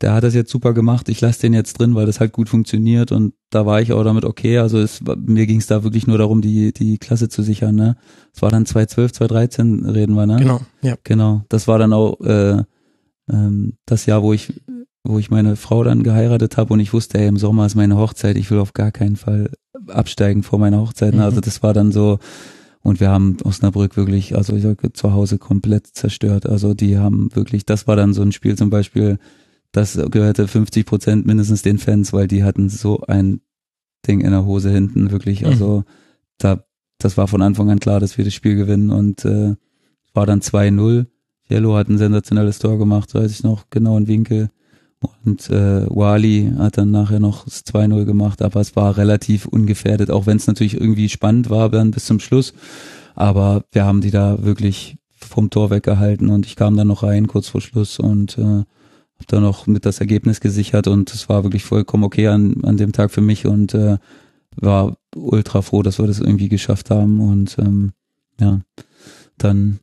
der 0.00 0.12
hat 0.12 0.24
das 0.24 0.34
jetzt 0.34 0.50
super 0.50 0.74
gemacht, 0.74 1.08
ich 1.08 1.20
lasse 1.20 1.40
den 1.40 1.54
jetzt 1.54 1.78
drin, 1.78 1.94
weil 1.94 2.06
das 2.06 2.20
halt 2.20 2.32
gut 2.32 2.48
funktioniert 2.48 3.12
und 3.12 3.34
da 3.50 3.64
war 3.64 3.80
ich 3.80 3.92
auch 3.92 4.04
damit 4.04 4.24
okay. 4.24 4.58
Also 4.58 4.78
es, 4.78 5.00
mir 5.02 5.46
ging 5.46 5.58
es 5.58 5.66
da 5.66 5.84
wirklich 5.84 6.06
nur 6.06 6.18
darum, 6.18 6.42
die, 6.42 6.72
die 6.72 6.98
Klasse 6.98 7.28
zu 7.28 7.42
sichern. 7.42 7.74
Ne? 7.74 7.96
Es 8.34 8.42
war 8.42 8.50
dann 8.50 8.66
2012, 8.66 9.12
2013 9.12 9.86
reden 9.86 10.14
wir, 10.14 10.26
ne? 10.26 10.36
Genau, 10.36 10.60
ja. 10.82 10.96
Genau. 11.04 11.42
Das 11.48 11.66
war 11.66 11.78
dann 11.78 11.92
auch 11.92 12.20
äh, 12.20 12.62
ähm, 13.30 13.74
das 13.86 14.06
Jahr, 14.06 14.22
wo 14.22 14.32
ich, 14.32 14.52
wo 15.04 15.18
ich 15.18 15.30
meine 15.30 15.56
Frau 15.56 15.84
dann 15.84 16.02
geheiratet 16.02 16.56
habe 16.56 16.74
und 16.74 16.80
ich 16.80 16.92
wusste, 16.92 17.18
ey, 17.18 17.28
im 17.28 17.38
Sommer 17.38 17.66
ist 17.66 17.74
meine 17.74 17.96
Hochzeit, 17.96 18.36
ich 18.36 18.50
will 18.50 18.58
auf 18.58 18.74
gar 18.74 18.90
keinen 18.90 19.16
Fall 19.16 19.50
absteigen 19.88 20.42
vor 20.42 20.58
meiner 20.58 20.80
Hochzeit. 20.80 21.12
Ne? 21.12 21.20
Mhm. 21.20 21.24
Also 21.24 21.40
das 21.40 21.62
war 21.62 21.72
dann 21.72 21.92
so, 21.92 22.18
und 22.82 23.00
wir 23.00 23.10
haben 23.10 23.36
Osnabrück 23.42 23.96
wirklich, 23.96 24.36
also 24.36 24.54
ich 24.54 24.62
sag, 24.62 24.78
zu 24.96 25.12
Hause 25.12 25.38
komplett 25.38 25.88
zerstört. 25.88 26.46
Also 26.46 26.74
die 26.74 26.98
haben 26.98 27.34
wirklich, 27.34 27.66
das 27.66 27.86
war 27.86 27.96
dann 27.96 28.12
so 28.12 28.22
ein 28.22 28.32
Spiel 28.32 28.56
zum 28.56 28.70
Beispiel, 28.70 29.18
das 29.72 29.98
gehörte 30.10 30.48
50 30.48 30.86
Prozent 30.86 31.26
mindestens 31.26 31.62
den 31.62 31.78
Fans, 31.78 32.12
weil 32.12 32.28
die 32.28 32.44
hatten 32.44 32.68
so 32.68 33.02
ein 33.02 33.40
Ding 34.06 34.20
in 34.20 34.30
der 34.30 34.44
Hose 34.44 34.70
hinten, 34.70 35.10
wirklich. 35.10 35.42
Mhm. 35.42 35.48
Also 35.48 35.84
da, 36.38 36.64
das 36.98 37.16
war 37.16 37.28
von 37.28 37.42
Anfang 37.42 37.70
an 37.70 37.80
klar, 37.80 38.00
dass 38.00 38.16
wir 38.16 38.24
das 38.24 38.34
Spiel 38.34 38.56
gewinnen 38.56 38.90
und 38.90 39.24
äh, 39.24 39.54
war 40.14 40.26
dann 40.26 40.40
2-0. 40.40 41.06
Yellow 41.50 41.76
hat 41.76 41.88
ein 41.88 41.98
sensationelles 41.98 42.58
Tor 42.58 42.78
gemacht, 42.78 43.14
weiß 43.14 43.30
ich 43.30 43.42
noch, 43.42 43.70
genau 43.70 43.96
in 43.96 44.08
Winkel. 44.08 44.50
Und 45.24 45.50
äh, 45.50 45.86
Wali 45.88 46.52
hat 46.56 46.78
dann 46.78 46.90
nachher 46.90 47.20
noch 47.20 47.44
das 47.44 47.64
2-0 47.66 48.04
gemacht, 48.04 48.42
aber 48.42 48.60
es 48.60 48.74
war 48.76 48.96
relativ 48.96 49.46
ungefährdet, 49.46 50.10
auch 50.10 50.26
wenn 50.26 50.38
es 50.38 50.46
natürlich 50.46 50.80
irgendwie 50.80 51.08
spannend 51.08 51.50
war 51.50 51.68
dann 51.68 51.90
bis 51.90 52.06
zum 52.06 52.18
Schluss. 52.18 52.54
Aber 53.14 53.64
wir 53.72 53.84
haben 53.84 54.00
die 54.00 54.10
da 54.10 54.42
wirklich 54.42 54.96
vom 55.16 55.50
Tor 55.50 55.70
weggehalten 55.70 56.30
und 56.30 56.46
ich 56.46 56.56
kam 56.56 56.76
dann 56.76 56.88
noch 56.88 57.02
rein 57.02 57.26
kurz 57.26 57.48
vor 57.48 57.60
Schluss 57.60 57.98
und 57.98 58.38
äh, 58.38 58.64
habe 59.16 59.26
dann 59.26 59.42
noch 59.42 59.66
mit 59.66 59.86
das 59.86 60.00
Ergebnis 60.00 60.40
gesichert 60.40 60.86
und 60.86 61.12
es 61.12 61.28
war 61.28 61.42
wirklich 61.42 61.64
vollkommen 61.64 62.04
okay 62.04 62.28
an, 62.28 62.62
an 62.64 62.76
dem 62.76 62.92
Tag 62.92 63.10
für 63.10 63.20
mich 63.20 63.46
und 63.46 63.74
äh, 63.74 63.98
war 64.56 64.96
ultra 65.14 65.62
froh, 65.62 65.82
dass 65.82 65.98
wir 65.98 66.06
das 66.06 66.20
irgendwie 66.20 66.48
geschafft 66.48 66.90
haben 66.90 67.20
und 67.20 67.56
ähm, 67.58 67.92
ja, 68.40 68.60
dann 69.38 69.80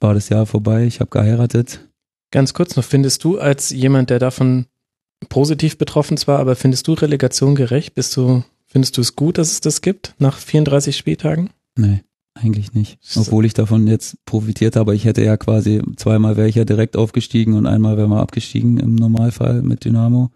war 0.00 0.14
das 0.14 0.28
Jahr 0.28 0.46
vorbei, 0.46 0.84
ich 0.84 1.00
habe 1.00 1.10
geheiratet. 1.10 1.88
Ganz 2.30 2.52
kurz 2.52 2.76
noch, 2.76 2.84
findest 2.84 3.24
du 3.24 3.38
als 3.38 3.70
jemand, 3.70 4.10
der 4.10 4.18
davon 4.18 4.66
positiv 5.28 5.78
betroffen 5.78 6.16
zwar, 6.16 6.38
aber 6.38 6.56
findest 6.56 6.86
du 6.88 6.92
Relegation 6.92 7.54
gerecht? 7.54 7.94
Bist 7.94 8.16
du, 8.16 8.44
findest 8.66 8.96
du 8.96 9.00
es 9.00 9.16
gut, 9.16 9.38
dass 9.38 9.52
es 9.52 9.60
das 9.60 9.80
gibt 9.80 10.14
nach 10.18 10.36
34 10.36 10.96
Spieltagen? 10.96 11.50
Nee, 11.76 12.02
eigentlich 12.34 12.74
nicht. 12.74 12.98
Obwohl 13.16 13.44
ich 13.44 13.54
davon 13.54 13.86
jetzt 13.86 14.16
profitiert 14.26 14.76
habe. 14.76 14.94
Ich 14.94 15.04
hätte 15.04 15.24
ja 15.24 15.36
quasi, 15.36 15.80
zweimal 15.96 16.36
wäre 16.36 16.48
ich 16.48 16.56
ja 16.56 16.64
direkt 16.64 16.96
aufgestiegen 16.96 17.54
und 17.54 17.66
einmal 17.66 17.96
wäre 17.96 18.08
mal 18.08 18.20
abgestiegen 18.20 18.78
im 18.78 18.96
Normalfall 18.96 19.62
mit 19.62 19.84
Dynamo. 19.84 20.30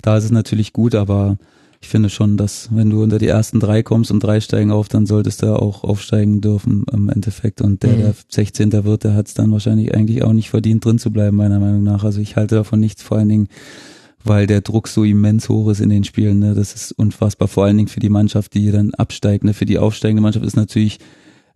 Da 0.00 0.16
ist 0.16 0.24
es 0.24 0.30
natürlich 0.30 0.72
gut, 0.72 0.94
aber 0.94 1.36
ich 1.80 1.88
finde 1.88 2.08
schon, 2.08 2.38
dass 2.38 2.70
wenn 2.72 2.88
du 2.88 3.02
unter 3.02 3.18
die 3.18 3.26
ersten 3.26 3.60
drei 3.60 3.82
kommst 3.82 4.10
und 4.10 4.20
drei 4.20 4.40
steigen 4.40 4.70
auf, 4.70 4.88
dann 4.88 5.04
solltest 5.04 5.42
du 5.42 5.54
auch 5.54 5.84
aufsteigen 5.84 6.40
dürfen 6.40 6.84
im 6.90 7.10
Endeffekt. 7.10 7.60
Und 7.60 7.82
der, 7.82 7.92
Mhm. 7.92 7.98
der 7.98 8.14
16. 8.28 8.84
wird, 8.84 9.04
der 9.04 9.14
hat 9.14 9.28
es 9.28 9.34
dann 9.34 9.52
wahrscheinlich 9.52 9.94
eigentlich 9.94 10.22
auch 10.24 10.32
nicht 10.32 10.48
verdient, 10.48 10.82
drin 10.84 10.98
zu 10.98 11.10
bleiben, 11.10 11.36
meiner 11.36 11.60
Meinung 11.60 11.82
nach. 11.82 12.04
Also 12.04 12.20
ich 12.20 12.36
halte 12.36 12.54
davon 12.54 12.80
nichts, 12.80 13.02
vor 13.02 13.18
allen 13.18 13.28
Dingen, 13.28 13.48
weil 14.24 14.46
der 14.46 14.62
Druck 14.62 14.88
so 14.88 15.04
immens 15.04 15.50
hoch 15.50 15.68
ist 15.68 15.80
in 15.80 15.90
den 15.90 16.04
Spielen. 16.04 16.38
Ne? 16.38 16.54
Das 16.54 16.74
ist 16.74 16.92
unfassbar, 16.92 17.48
vor 17.48 17.66
allen 17.66 17.76
Dingen 17.76 17.88
für 17.88 18.00
die 18.00 18.08
Mannschaft, 18.08 18.54
die 18.54 18.70
dann 18.70 18.94
absteigt. 18.94 19.44
Ne? 19.44 19.52
Für 19.52 19.66
die 19.66 19.76
aufsteigende 19.78 20.22
Mannschaft 20.22 20.46
ist 20.46 20.56
natürlich 20.56 20.98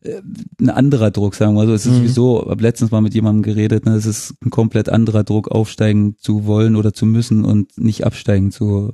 ein 0.05 0.70
anderer 0.70 1.10
Druck, 1.10 1.35
sagen 1.35 1.52
wir 1.55 1.60
mal 1.62 1.67
so. 1.67 1.75
Es 1.75 1.85
ist 1.86 1.93
Mhm. 1.93 1.97
sowieso, 1.99 2.43
ich 2.44 2.51
habe 2.51 2.62
letztens 2.62 2.91
mal 2.91 3.01
mit 3.01 3.15
jemandem 3.15 3.43
geredet, 3.43 3.85
ne? 3.85 3.94
es 3.94 4.07
ist 4.07 4.35
ein 4.44 4.51
komplett 4.51 4.89
anderer 4.89 5.25
Druck, 5.25 5.51
aufsteigen 5.51 6.17
zu 6.18 6.47
wollen 6.47 6.77
oder 6.77 6.93
zu 6.94 7.05
müssen 7.05 7.44
und 7.44 7.77
nicht 7.78 8.05
absteigen 8.07 8.52
zu 8.52 8.93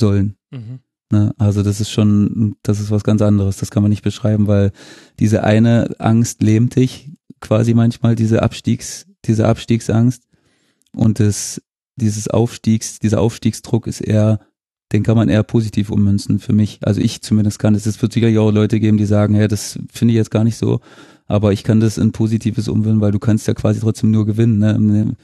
sollen. 0.00 0.36
Ne? 1.12 1.34
Also 1.38 1.62
das 1.64 1.80
ist 1.80 1.90
schon, 1.90 2.54
das 2.62 2.78
ist 2.80 2.90
was 2.92 3.02
ganz 3.02 3.22
anderes. 3.22 3.56
Das 3.56 3.70
kann 3.72 3.82
man 3.82 3.90
nicht 3.90 4.04
beschreiben, 4.04 4.46
weil 4.46 4.70
diese 5.18 5.42
eine 5.42 5.94
Angst 5.98 6.42
lähmt 6.42 6.76
dich 6.76 7.10
quasi 7.40 7.74
manchmal, 7.74 8.14
diese 8.14 8.42
Abstiegs, 8.42 9.06
diese 9.24 9.48
Abstiegsangst 9.48 10.22
und 10.92 11.18
das, 11.18 11.60
dieses 11.96 12.28
Aufstiegs, 12.28 12.98
dieser 13.00 13.20
Aufstiegsdruck 13.20 13.86
ist 13.88 14.00
eher, 14.00 14.40
den 14.92 15.02
kann 15.02 15.16
man 15.16 15.28
eher 15.28 15.42
positiv 15.42 15.90
ummünzen 15.90 16.38
für 16.38 16.52
mich. 16.52 16.80
Also 16.82 17.00
ich 17.00 17.22
zumindest 17.22 17.58
kann 17.58 17.74
es. 17.74 17.86
Es 17.86 18.00
wird 18.02 18.12
sicherlich 18.12 18.38
auch 18.38 18.50
Leute 18.50 18.80
geben, 18.80 18.96
die 18.96 19.06
sagen, 19.06 19.34
ja, 19.34 19.48
das 19.48 19.78
finde 19.92 20.12
ich 20.12 20.16
jetzt 20.16 20.30
gar 20.30 20.44
nicht 20.44 20.56
so, 20.56 20.80
aber 21.26 21.52
ich 21.52 21.62
kann 21.62 21.80
das 21.80 21.98
in 21.98 22.12
Positives 22.12 22.68
umwandeln, 22.68 23.00
weil 23.00 23.12
du 23.12 23.20
kannst 23.20 23.46
ja 23.46 23.54
quasi 23.54 23.80
trotzdem 23.80 24.10
nur 24.10 24.26
gewinnen. 24.26 24.58
Ne? 24.58 25.16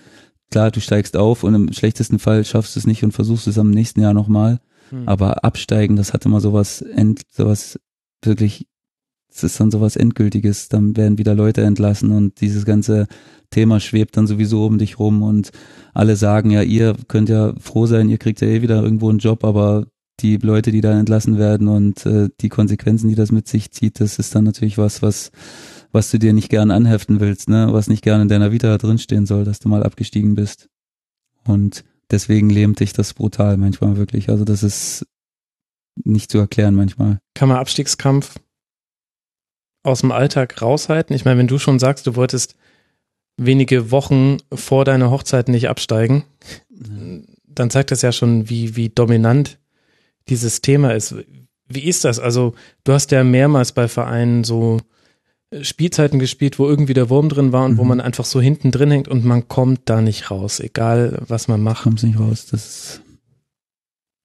Klar, 0.50 0.70
du 0.70 0.80
steigst 0.80 1.16
auf 1.16 1.42
und 1.42 1.54
im 1.54 1.72
schlechtesten 1.72 2.20
Fall 2.20 2.44
schaffst 2.44 2.76
du 2.76 2.80
es 2.80 2.86
nicht 2.86 3.02
und 3.02 3.12
versuchst 3.12 3.48
es 3.48 3.58
am 3.58 3.70
nächsten 3.70 4.00
Jahr 4.00 4.14
nochmal. 4.14 4.60
Mhm. 4.92 5.08
Aber 5.08 5.44
absteigen, 5.44 5.96
das 5.96 6.12
hat 6.12 6.24
immer 6.24 6.40
sowas, 6.40 6.80
end, 6.80 7.22
sowas 7.32 7.80
wirklich, 8.22 8.68
das 9.28 9.44
ist 9.44 9.60
dann 9.60 9.70
sowas 9.70 9.96
Endgültiges. 9.96 10.68
Dann 10.68 10.96
werden 10.96 11.18
wieder 11.18 11.34
Leute 11.34 11.62
entlassen 11.62 12.10
und 12.10 12.40
dieses 12.40 12.64
ganze 12.64 13.06
Thema 13.50 13.80
schwebt 13.80 14.16
dann 14.16 14.26
sowieso 14.26 14.66
um 14.66 14.78
dich 14.78 14.98
rum 14.98 15.22
und 15.22 15.50
alle 15.94 16.16
sagen 16.16 16.50
ja, 16.50 16.62
ihr 16.62 16.96
könnt 17.08 17.28
ja 17.28 17.54
froh 17.60 17.86
sein, 17.86 18.08
ihr 18.08 18.18
kriegt 18.18 18.40
ja 18.40 18.48
eh 18.48 18.62
wieder 18.62 18.82
irgendwo 18.82 19.08
einen 19.08 19.18
Job, 19.18 19.44
aber 19.44 19.86
die 20.20 20.38
Leute, 20.38 20.72
die 20.72 20.80
da 20.80 20.98
entlassen 20.98 21.38
werden 21.38 21.68
und 21.68 22.06
äh, 22.06 22.30
die 22.40 22.48
Konsequenzen, 22.48 23.08
die 23.08 23.14
das 23.14 23.30
mit 23.30 23.46
sich 23.46 23.70
zieht, 23.70 24.00
das 24.00 24.18
ist 24.18 24.34
dann 24.34 24.44
natürlich 24.44 24.78
was, 24.78 25.02
was 25.02 25.30
was 25.96 26.10
du 26.10 26.18
dir 26.18 26.32
nicht 26.32 26.50
gern 26.50 26.70
anheften 26.70 27.20
willst, 27.20 27.48
ne, 27.48 27.68
was 27.70 27.88
nicht 27.88 28.02
gern 28.02 28.20
in 28.20 28.28
deiner 28.28 28.52
Vita 28.52 28.76
drinstehen 28.76 29.26
soll, 29.26 29.44
dass 29.44 29.60
du 29.60 29.68
mal 29.68 29.82
abgestiegen 29.82 30.34
bist. 30.34 30.68
Und 31.44 31.84
deswegen 32.10 32.50
lähmt 32.50 32.80
dich 32.80 32.92
das 32.92 33.14
brutal 33.14 33.56
manchmal 33.56 33.96
wirklich. 33.96 34.28
Also 34.28 34.44
das 34.44 34.62
ist 34.62 35.06
nicht 36.04 36.30
zu 36.30 36.38
erklären 36.38 36.74
manchmal. 36.74 37.18
Kann 37.34 37.48
man 37.48 37.56
Abstiegskampf 37.56 38.34
aus 39.86 40.00
dem 40.00 40.12
Alltag 40.12 40.60
raushalten? 40.60 41.14
Ich 41.14 41.24
meine, 41.24 41.38
wenn 41.38 41.46
du 41.46 41.58
schon 41.58 41.78
sagst, 41.78 42.06
du 42.06 42.16
wolltest 42.16 42.56
wenige 43.36 43.90
Wochen 43.90 44.38
vor 44.52 44.84
deiner 44.84 45.10
Hochzeit 45.10 45.48
nicht 45.48 45.68
absteigen, 45.68 46.24
dann 46.68 47.70
zeigt 47.70 47.90
das 47.90 48.02
ja 48.02 48.12
schon, 48.12 48.48
wie, 48.48 48.76
wie 48.76 48.88
dominant 48.88 49.58
dieses 50.28 50.60
Thema 50.60 50.94
ist. 50.94 51.14
Wie 51.68 51.84
ist 51.84 52.04
das? 52.04 52.18
Also, 52.18 52.54
du 52.84 52.92
hast 52.92 53.10
ja 53.12 53.24
mehrmals 53.24 53.72
bei 53.72 53.88
Vereinen 53.88 54.44
so 54.44 54.78
Spielzeiten 55.62 56.18
gespielt, 56.18 56.58
wo 56.58 56.66
irgendwie 56.66 56.94
der 56.94 57.08
Wurm 57.08 57.28
drin 57.28 57.52
war 57.52 57.64
und 57.64 57.72
mhm. 57.72 57.78
wo 57.78 57.84
man 57.84 58.00
einfach 58.00 58.24
so 58.24 58.40
hinten 58.40 58.72
drin 58.72 58.90
hängt 58.90 59.08
und 59.08 59.24
man 59.24 59.48
kommt 59.48 59.82
da 59.84 60.00
nicht 60.00 60.30
raus, 60.30 60.60
egal 60.60 61.22
was 61.28 61.48
man 61.48 61.62
macht. 61.62 61.84
Kommt 61.84 62.02
nicht 62.02 62.18
raus, 62.18 62.46
das 62.50 62.66
ist 62.66 63.02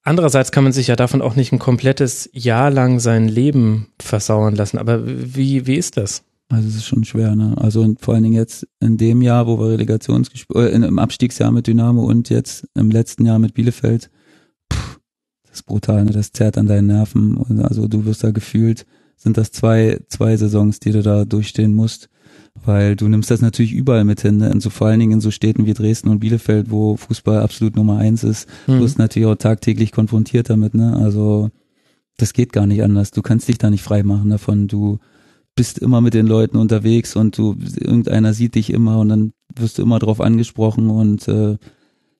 Andererseits 0.04 0.52
kann 0.52 0.64
man 0.64 0.74
sich 0.74 0.88
ja 0.88 0.96
davon 0.96 1.22
auch 1.22 1.36
nicht 1.36 1.52
ein 1.52 1.60
komplettes 1.60 2.30
Jahr 2.34 2.72
lang 2.72 3.00
sein 3.00 3.28
Leben 3.28 3.88
versauern 4.00 4.56
lassen. 4.56 4.78
Aber 4.78 5.06
wie, 5.06 5.68
wie 5.68 5.76
ist 5.76 5.98
das? 5.98 6.24
Also 6.50 6.68
es 6.68 6.76
ist 6.76 6.88
schon 6.88 7.06
schwer, 7.06 7.36
ne? 7.36 7.54
Also 7.58 7.96
vor 8.00 8.14
allen 8.14 8.24
Dingen 8.24 8.36
jetzt 8.36 8.68
in 8.80 8.98
dem 8.98 9.22
Jahr, 9.22 9.48
wo 9.48 9.60
wir 9.60 9.70
Relegationsgespräche, 9.70 10.70
äh, 10.70 10.76
im 10.76 11.00
Abstiegsjahr 11.00 11.52
mit 11.52 11.68
Dynamo 11.68 12.04
und 12.04 12.30
jetzt 12.30 12.68
im 12.76 12.90
letzten 12.92 13.26
Jahr 13.26 13.40
mit 13.40 13.54
Bielefeld, 13.54 14.10
pff, 14.74 15.00
das 15.44 15.60
ist 15.60 15.66
brutal, 15.66 16.04
ne? 16.04 16.12
Das 16.12 16.32
zerrt 16.32 16.58
an 16.58 16.68
deinen 16.68 16.88
Nerven. 16.88 17.64
Also 17.64 17.88
du 17.88 18.04
wirst 18.06 18.24
da 18.24 18.32
gefühlt, 18.32 18.86
sind 19.16 19.38
das 19.38 19.52
zwei, 19.52 20.00
zwei 20.10 20.36
Saisons, 20.36 20.80
die 20.80 20.92
du 20.92 21.04
da 21.04 21.26
durchstehen 21.26 21.74
musst 21.74 22.10
weil 22.64 22.96
du 22.96 23.08
nimmst 23.08 23.32
das 23.32 23.42
natürlich 23.42 23.74
überall 23.74 24.04
mit 24.04 24.22
hin, 24.22 24.38
ne? 24.38 24.50
in 24.50 24.60
so 24.60 24.70
vor 24.70 24.88
allen 24.88 25.00
Dingen 25.00 25.14
in 25.14 25.22
so 25.22 25.32
Städten 25.32 25.66
wie 25.66 25.74
Dresden 25.74 26.10
und 26.10 26.20
Bielefeld, 26.20 26.70
wo 26.70 26.98
Fußball 26.98 27.42
absolut 27.42 27.76
Nummer 27.76 27.98
eins 27.98 28.24
ist, 28.24 28.48
mhm. 28.68 28.74
du 28.74 28.80
bist 28.82 29.00
natürlich 29.00 29.28
auch 29.28 29.36
tagtäglich 29.36 29.92
konfrontiert 29.92 30.50
damit, 30.50 30.74
ne? 30.74 30.96
Also 30.98 31.50
das 32.18 32.34
geht 32.34 32.54
gar 32.54 32.68
nicht 32.68 32.84
anders. 32.84 33.12
Du 33.12 33.22
kannst 33.22 33.48
dich 33.48 33.58
da 33.58 33.70
nicht 33.70 33.82
frei 33.82 34.04
machen 34.04 34.30
davon. 34.30 34.68
Du 34.68 35.00
bist 35.56 35.80
immer 35.80 36.02
mit 36.02 36.14
den 36.14 36.28
Leuten 36.28 36.58
unterwegs 36.58 37.16
und 37.16 37.38
du 37.38 37.58
irgendeiner 37.80 38.34
sieht 38.34 38.56
dich 38.56 38.72
immer 38.72 39.00
und 39.00 39.10
dann 39.10 39.34
wirst 39.56 39.78
du 39.78 39.82
immer 39.82 40.00
drauf 40.00 40.22
angesprochen 40.22 40.90
und 40.90 41.28
äh, 41.28 41.58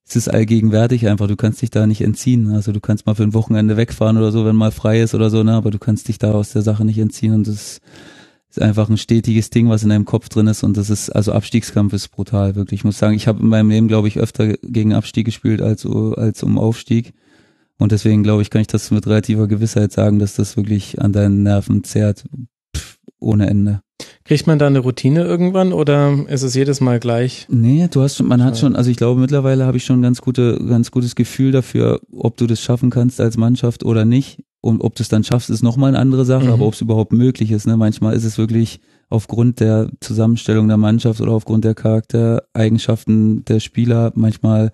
es 0.06 0.16
ist 0.16 0.28
allgegenwärtig 0.28 1.08
einfach. 1.08 1.28
Du 1.28 1.36
kannst 1.36 1.62
dich 1.62 1.70
da 1.70 1.88
nicht 1.88 2.02
entziehen. 2.02 2.52
Also 2.52 2.72
du 2.72 2.80
kannst 2.80 3.06
mal 3.06 3.16
für 3.16 3.24
ein 3.24 3.34
Wochenende 3.34 3.78
wegfahren 3.78 4.18
oder 4.18 4.32
so, 4.32 4.46
wenn 4.46 4.56
mal 4.56 4.72
frei 4.72 5.02
ist 5.02 5.14
oder 5.14 5.30
so, 5.30 5.44
ne? 5.44 5.54
Aber 5.54 5.72
du 5.72 5.80
kannst 5.80 6.08
dich 6.08 6.18
da 6.18 6.32
aus 6.34 6.52
der 6.52 6.64
Sache 6.64 6.84
nicht 6.84 6.98
entziehen 6.98 7.34
und 7.34 7.48
das 7.48 7.80
ist 8.52 8.62
einfach 8.62 8.90
ein 8.90 8.98
stetiges 8.98 9.50
Ding, 9.50 9.70
was 9.70 9.84
in 9.84 9.90
deinem 9.90 10.06
Kopf 10.06 10.30
drin 10.30 10.48
ist 10.48 10.64
und 10.64 10.76
das 10.76 10.90
ist, 10.90 11.10
also 11.10 11.32
Abstiegskampf 11.32 11.94
ist 11.94 12.10
brutal, 12.10 12.56
wirklich. 12.56 12.82
Ich 12.82 12.84
muss 12.84 12.98
sagen, 12.98 13.16
ich 13.16 13.28
habe 13.28 13.42
in 13.42 13.48
meinem 13.48 13.70
Leben, 13.70 13.88
glaube 13.88 14.10
ich, 14.10 14.20
öfter 14.20 14.54
gegen 14.62 14.94
Abstieg 14.94 15.26
gespielt 15.26 15.62
als, 15.62 15.86
als 15.86 16.44
um 16.44 16.58
Aufstieg. 16.58 17.14
Und 17.78 17.92
deswegen, 17.92 18.24
glaube 18.24 18.42
ich, 18.42 18.50
kann 18.50 18.62
ich 18.62 18.68
das 18.68 18.92
mit 18.92 19.08
relativer 19.08 19.48
Gewissheit 19.48 19.92
sagen, 19.92 20.20
dass 20.20 20.36
das 20.36 20.56
wirklich 20.58 21.02
an 21.02 21.14
deinen 21.14 21.44
Nerven 21.44 21.84
zehrt, 21.84 22.26
ohne 23.22 23.48
Ende. 23.48 23.82
Kriegt 24.24 24.48
man 24.48 24.60
da 24.60 24.68
eine 24.68 24.80
Routine 24.80 25.24
irgendwann 25.24 25.74
oder 25.74 26.26
ist 26.28 26.42
es 26.42 26.56
jedes 26.56 26.82
Mal 26.82 27.00
gleich? 27.00 27.48
Nee, 27.50 27.88
du 27.92 28.02
hast 28.02 28.18
schon, 28.18 28.28
man 28.28 28.44
hat 28.44 28.58
schon, 28.58 28.76
also 28.76 28.90
ich 28.90 28.98
glaube 28.98 29.20
mittlerweile 29.20 29.66
habe 29.66 29.78
ich 29.78 29.86
schon 29.86 30.00
ein 30.00 30.04
ganz 30.04 30.22
gute, 30.22 30.64
ganz 30.66 30.92
gutes 30.92 31.16
Gefühl 31.16 31.52
dafür, 31.52 32.02
ob 32.12 32.38
du 32.38 32.48
das 32.48 32.62
schaffen 32.62 32.90
kannst 32.90 33.22
als 33.22 33.38
Mannschaft 33.38 33.84
oder 33.84 34.06
nicht. 34.06 34.44
Und 34.64 34.82
ob 34.82 34.96
du 34.96 35.02
es 35.02 35.10
dann 35.10 35.24
schaffst, 35.24 35.50
ist 35.50 35.64
nochmal 35.64 35.90
eine 35.90 36.00
andere 36.00 36.24
Sache, 36.24 36.46
mhm. 36.46 36.52
aber 36.52 36.68
ob 36.68 36.76
es 36.76 36.82
überhaupt 36.82 37.14
möglich 37.14 37.52
ist. 37.52 37.66
Ne? 37.66 37.78
Manchmal 37.78 38.14
ist 38.14 38.26
es 38.26 38.38
wirklich 38.38 38.80
aufgrund 39.10 39.60
der 39.60 39.90
Zusammenstellung 40.00 40.68
der 40.68 40.78
Mannschaft 40.78 41.20
oder 41.20 41.32
aufgrund 41.32 41.66
der 41.66 41.74
Charaktereigenschaften 41.74 43.44
der 43.46 43.60
Spieler, 43.60 44.12
manchmal 44.16 44.72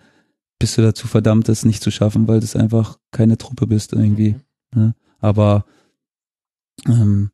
bist 0.60 0.78
du 0.78 0.82
dazu 0.82 1.08
verdammt, 1.08 1.48
es 1.48 1.66
nicht 1.66 1.82
zu 1.82 1.92
schaffen, 1.92 2.28
weil 2.28 2.42
du 2.42 2.60
einfach 2.60 2.98
keine 3.12 3.38
Truppe 3.38 3.66
bist 3.66 3.94
irgendwie. 3.94 4.36
Mhm. 4.74 4.82
Ne? 4.82 4.96
Aber 5.20 5.66
ähm, 6.86 7.32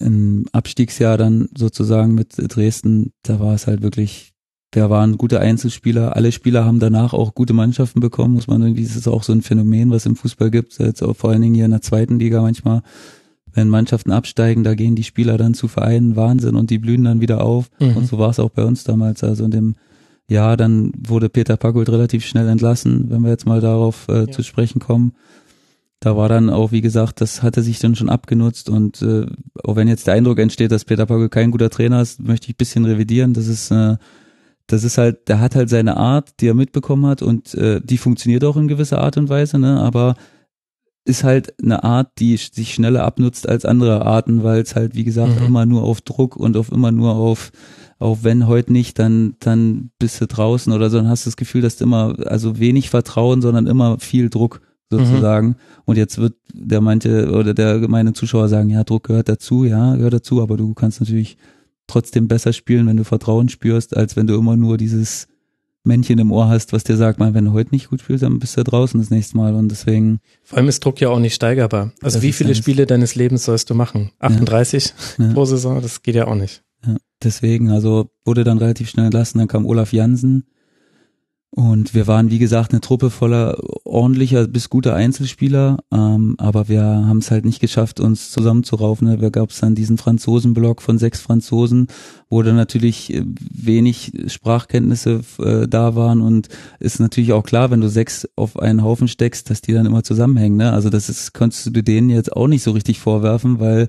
im 0.00 0.46
Abstiegsjahr 0.52 1.16
dann 1.18 1.48
sozusagen 1.56 2.14
mit 2.14 2.34
Dresden, 2.36 3.12
da 3.22 3.40
war 3.40 3.54
es 3.54 3.66
halt 3.66 3.82
wirklich 3.82 4.32
der 4.74 4.90
waren 4.90 5.16
gute 5.16 5.40
Einzelspieler. 5.40 6.14
Alle 6.14 6.32
Spieler 6.32 6.64
haben 6.64 6.78
danach 6.78 7.14
auch 7.14 7.34
gute 7.34 7.54
Mannschaften 7.54 8.00
bekommen, 8.00 8.34
muss 8.34 8.48
man 8.48 8.60
irgendwie, 8.60 8.84
das 8.84 8.96
ist 8.96 9.08
auch 9.08 9.22
so 9.22 9.32
ein 9.32 9.42
Phänomen, 9.42 9.90
was 9.90 10.06
im 10.06 10.16
Fußball 10.16 10.50
gibt, 10.50 10.78
jetzt 10.78 11.02
auch 11.02 11.16
vor 11.16 11.30
allen 11.30 11.42
Dingen 11.42 11.54
hier 11.54 11.64
in 11.64 11.70
der 11.70 11.80
zweiten 11.80 12.18
Liga 12.18 12.42
manchmal, 12.42 12.82
wenn 13.52 13.70
Mannschaften 13.70 14.12
absteigen, 14.12 14.64
da 14.64 14.74
gehen 14.74 14.94
die 14.94 15.04
Spieler 15.04 15.38
dann 15.38 15.54
zu 15.54 15.68
Vereinen, 15.68 16.16
Wahnsinn, 16.16 16.54
und 16.54 16.70
die 16.70 16.78
blühen 16.78 17.04
dann 17.04 17.20
wieder 17.20 17.42
auf. 17.42 17.70
Mhm. 17.80 17.96
Und 17.96 18.06
so 18.06 18.18
war 18.18 18.30
es 18.30 18.38
auch 18.38 18.50
bei 18.50 18.64
uns 18.64 18.84
damals. 18.84 19.24
Also 19.24 19.44
in 19.44 19.50
dem 19.50 19.74
Jahr, 20.28 20.58
dann 20.58 20.92
wurde 20.98 21.30
Peter 21.30 21.56
Packold 21.56 21.88
relativ 21.88 22.26
schnell 22.26 22.46
entlassen, 22.46 23.06
wenn 23.08 23.22
wir 23.22 23.30
jetzt 23.30 23.46
mal 23.46 23.62
darauf 23.62 24.06
äh, 24.08 24.20
ja. 24.20 24.30
zu 24.30 24.42
sprechen 24.42 24.80
kommen. 24.80 25.12
Da 26.00 26.16
war 26.16 26.28
dann 26.28 26.48
auch, 26.48 26.70
wie 26.70 26.80
gesagt, 26.80 27.20
das 27.20 27.42
hatte 27.42 27.62
sich 27.62 27.80
dann 27.80 27.96
schon 27.96 28.08
abgenutzt 28.08 28.70
und 28.70 29.02
äh, 29.02 29.26
auch 29.64 29.74
wenn 29.76 29.88
jetzt 29.88 30.06
der 30.06 30.14
Eindruck 30.14 30.38
entsteht, 30.38 30.70
dass 30.70 30.84
Peter 30.84 31.06
Packold 31.06 31.32
kein 31.32 31.50
guter 31.50 31.70
Trainer 31.70 32.00
ist, 32.00 32.20
möchte 32.20 32.46
ich 32.46 32.54
ein 32.54 32.58
bisschen 32.58 32.84
revidieren. 32.84 33.34
Das 33.34 33.48
ist 33.48 33.72
äh, 33.72 33.96
das 34.68 34.84
ist 34.84 34.98
halt, 34.98 35.28
der 35.28 35.40
hat 35.40 35.56
halt 35.56 35.70
seine 35.70 35.96
Art, 35.96 36.40
die 36.40 36.46
er 36.46 36.54
mitbekommen 36.54 37.06
hat 37.06 37.22
und 37.22 37.54
äh, 37.54 37.80
die 37.82 37.96
funktioniert 37.96 38.44
auch 38.44 38.56
in 38.56 38.68
gewisser 38.68 39.00
Art 39.00 39.16
und 39.16 39.28
Weise, 39.28 39.58
ne? 39.58 39.80
Aber 39.80 40.14
ist 41.06 41.24
halt 41.24 41.54
eine 41.62 41.84
Art, 41.84 42.12
die 42.18 42.36
sich 42.36 42.74
schneller 42.74 43.02
abnutzt 43.04 43.48
als 43.48 43.64
andere 43.64 44.04
Arten, 44.04 44.44
weil 44.44 44.60
es 44.60 44.76
halt, 44.76 44.94
wie 44.94 45.04
gesagt, 45.04 45.40
mhm. 45.40 45.46
immer 45.46 45.64
nur 45.64 45.84
auf 45.84 46.02
Druck 46.02 46.36
und 46.36 46.54
auf 46.58 46.70
immer 46.70 46.92
nur 46.92 47.14
auf, 47.14 47.50
auf 47.98 48.24
wenn 48.24 48.46
heute 48.46 48.74
nicht, 48.74 48.98
dann, 48.98 49.36
dann 49.40 49.90
bist 49.98 50.20
du 50.20 50.26
draußen 50.26 50.70
oder 50.70 50.90
so, 50.90 50.98
dann 50.98 51.08
hast 51.08 51.24
du 51.24 51.30
das 51.30 51.38
Gefühl, 51.38 51.62
dass 51.62 51.78
du 51.78 51.84
immer, 51.84 52.14
also 52.26 52.58
wenig 52.58 52.90
Vertrauen, 52.90 53.40
sondern 53.40 53.66
immer 53.66 53.98
viel 53.98 54.28
Druck 54.28 54.60
sozusagen. 54.90 55.48
Mhm. 55.48 55.54
Und 55.84 55.96
jetzt 55.96 56.18
wird 56.18 56.34
der 56.52 56.80
manche 56.80 57.30
oder 57.30 57.54
der 57.54 57.78
gemeine 57.78 58.12
Zuschauer 58.12 58.48
sagen, 58.48 58.70
ja, 58.70 58.84
Druck 58.84 59.04
gehört 59.04 59.28
dazu, 59.28 59.64
ja, 59.64 59.96
gehört 59.96 60.14
dazu, 60.14 60.42
aber 60.42 60.56
du 60.56 60.74
kannst 60.74 61.00
natürlich 61.00 61.36
trotzdem 61.86 62.28
besser 62.28 62.52
spielen, 62.52 62.86
wenn 62.86 62.96
du 62.96 63.04
Vertrauen 63.04 63.48
spürst, 63.48 63.96
als 63.96 64.16
wenn 64.16 64.26
du 64.26 64.36
immer 64.36 64.56
nur 64.56 64.76
dieses 64.76 65.26
Männchen 65.84 66.18
im 66.18 66.30
Ohr 66.32 66.48
hast, 66.48 66.72
was 66.72 66.84
dir 66.84 66.96
sagt, 66.96 67.18
man, 67.18 67.34
wenn 67.34 67.46
du 67.46 67.52
heute 67.52 67.70
nicht 67.70 67.88
gut 67.88 68.02
spielst, 68.02 68.22
dann 68.22 68.38
bist 68.38 68.56
du 68.56 68.62
draußen 68.62 69.00
das 69.00 69.10
nächste 69.10 69.36
Mal 69.36 69.54
und 69.54 69.68
deswegen. 69.68 70.20
Vor 70.44 70.58
allem 70.58 70.68
ist 70.68 70.84
Druck 70.84 71.00
ja 71.00 71.08
auch 71.08 71.18
nicht 71.18 71.34
steigerbar. 71.34 71.92
Also 72.02 72.22
wie 72.22 72.32
viele 72.32 72.54
Spiele 72.54 72.86
deines 72.86 73.14
Lebens 73.14 73.44
sollst 73.44 73.70
du 73.70 73.74
machen? 73.74 74.10
38 74.18 74.94
ja. 75.18 75.32
pro 75.32 75.44
Saison? 75.44 75.80
Das 75.80 76.02
geht 76.02 76.14
ja 76.14 76.26
auch 76.26 76.34
nicht. 76.34 76.62
Ja, 76.86 76.96
deswegen, 77.22 77.70
also 77.70 78.10
wurde 78.24 78.44
dann 78.44 78.58
relativ 78.58 78.90
schnell 78.90 79.06
entlassen, 79.06 79.38
dann 79.38 79.48
kam 79.48 79.66
Olaf 79.66 79.92
Jansen, 79.92 80.44
und 81.50 81.94
wir 81.94 82.06
waren, 82.06 82.30
wie 82.30 82.38
gesagt, 82.38 82.72
eine 82.72 82.82
Truppe 82.82 83.08
voller 83.08 83.56
ordentlicher 83.84 84.46
bis 84.46 84.68
guter 84.68 84.94
Einzelspieler, 84.94 85.78
ähm, 85.90 86.34
aber 86.38 86.68
wir 86.68 86.82
haben 86.82 87.18
es 87.18 87.30
halt 87.30 87.46
nicht 87.46 87.60
geschafft, 87.60 88.00
uns 88.00 88.30
zusammenzuraufen. 88.30 89.08
Ne? 89.08 89.16
Da 89.16 89.30
gab 89.30 89.50
es 89.50 89.58
dann 89.58 89.74
diesen 89.74 89.96
Franzosenblock 89.96 90.82
von 90.82 90.98
sechs 90.98 91.22
Franzosen, 91.22 91.88
wo 92.28 92.42
dann 92.42 92.56
natürlich 92.56 93.14
äh, 93.14 93.24
wenig 93.50 94.12
Sprachkenntnisse 94.26 95.22
äh, 95.38 95.66
da 95.66 95.94
waren 95.94 96.20
und 96.20 96.48
ist 96.80 97.00
natürlich 97.00 97.32
auch 97.32 97.44
klar, 97.44 97.70
wenn 97.70 97.80
du 97.80 97.88
sechs 97.88 98.28
auf 98.36 98.58
einen 98.58 98.82
Haufen 98.82 99.08
steckst, 99.08 99.48
dass 99.48 99.62
die 99.62 99.72
dann 99.72 99.86
immer 99.86 100.02
zusammenhängen. 100.02 100.58
Ne? 100.58 100.72
Also 100.72 100.90
das 100.90 101.08
ist, 101.08 101.32
konntest 101.32 101.74
du 101.74 101.82
denen 101.82 102.10
jetzt 102.10 102.30
auch 102.36 102.46
nicht 102.46 102.62
so 102.62 102.72
richtig 102.72 103.00
vorwerfen, 103.00 103.58
weil 103.58 103.88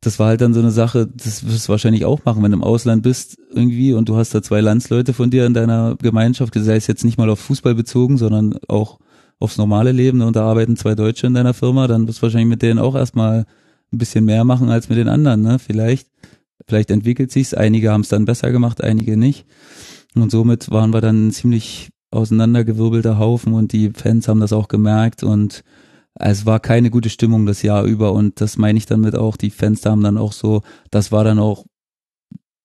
das 0.00 0.18
war 0.18 0.28
halt 0.28 0.40
dann 0.40 0.54
so 0.54 0.60
eine 0.60 0.70
Sache, 0.70 1.06
das 1.06 1.46
wirst 1.46 1.68
du 1.68 1.72
wahrscheinlich 1.72 2.06
auch 2.06 2.24
machen, 2.24 2.42
wenn 2.42 2.52
du 2.52 2.56
im 2.56 2.64
Ausland 2.64 3.02
bist 3.02 3.36
irgendwie 3.52 3.92
und 3.92 4.08
du 4.08 4.16
hast 4.16 4.34
da 4.34 4.42
zwei 4.42 4.60
Landsleute 4.60 5.12
von 5.12 5.30
dir 5.30 5.44
in 5.44 5.52
deiner 5.52 5.96
Gemeinschaft, 5.96 6.54
sei 6.54 6.76
es 6.76 6.86
jetzt 6.86 7.04
nicht 7.04 7.18
mal 7.18 7.28
auf 7.28 7.40
Fußball 7.40 7.74
bezogen, 7.74 8.16
sondern 8.16 8.56
auch 8.68 8.98
aufs 9.38 9.58
normale 9.58 9.92
Leben 9.92 10.18
ne, 10.18 10.26
und 10.26 10.36
da 10.36 10.44
arbeiten 10.44 10.76
zwei 10.76 10.94
Deutsche 10.94 11.26
in 11.26 11.34
deiner 11.34 11.54
Firma, 11.54 11.86
dann 11.86 12.08
wirst 12.08 12.18
du 12.18 12.22
wahrscheinlich 12.22 12.48
mit 12.48 12.62
denen 12.62 12.78
auch 12.78 12.94
erstmal 12.94 13.44
ein 13.92 13.98
bisschen 13.98 14.24
mehr 14.24 14.44
machen 14.44 14.70
als 14.70 14.88
mit 14.88 14.98
den 14.98 15.08
anderen, 15.08 15.42
ne? 15.42 15.58
Vielleicht. 15.58 16.08
Vielleicht 16.66 16.90
entwickelt 16.90 17.32
sich's, 17.32 17.54
einige 17.54 17.90
haben 17.90 18.02
es 18.02 18.10
dann 18.10 18.26
besser 18.26 18.52
gemacht, 18.52 18.84
einige 18.84 19.16
nicht. 19.16 19.44
Und 20.14 20.30
somit 20.30 20.70
waren 20.70 20.92
wir 20.92 21.00
dann 21.00 21.28
ein 21.28 21.32
ziemlich 21.32 21.88
auseinandergewirbelter 22.10 23.18
Haufen 23.18 23.54
und 23.54 23.72
die 23.72 23.90
Fans 23.90 24.28
haben 24.28 24.40
das 24.40 24.52
auch 24.52 24.68
gemerkt 24.68 25.22
und 25.24 25.64
es 26.14 26.46
war 26.46 26.60
keine 26.60 26.90
gute 26.90 27.10
Stimmung 27.10 27.46
das 27.46 27.62
Jahr 27.62 27.84
über 27.84 28.12
und 28.12 28.40
das 28.40 28.58
meine 28.58 28.78
ich 28.78 28.86
dann 28.86 29.00
mit 29.00 29.14
auch, 29.14 29.36
die 29.36 29.50
Fans 29.50 29.84
haben 29.86 30.02
dann 30.02 30.18
auch 30.18 30.32
so, 30.32 30.62
das 30.90 31.12
war 31.12 31.24
dann 31.24 31.38
auch 31.38 31.64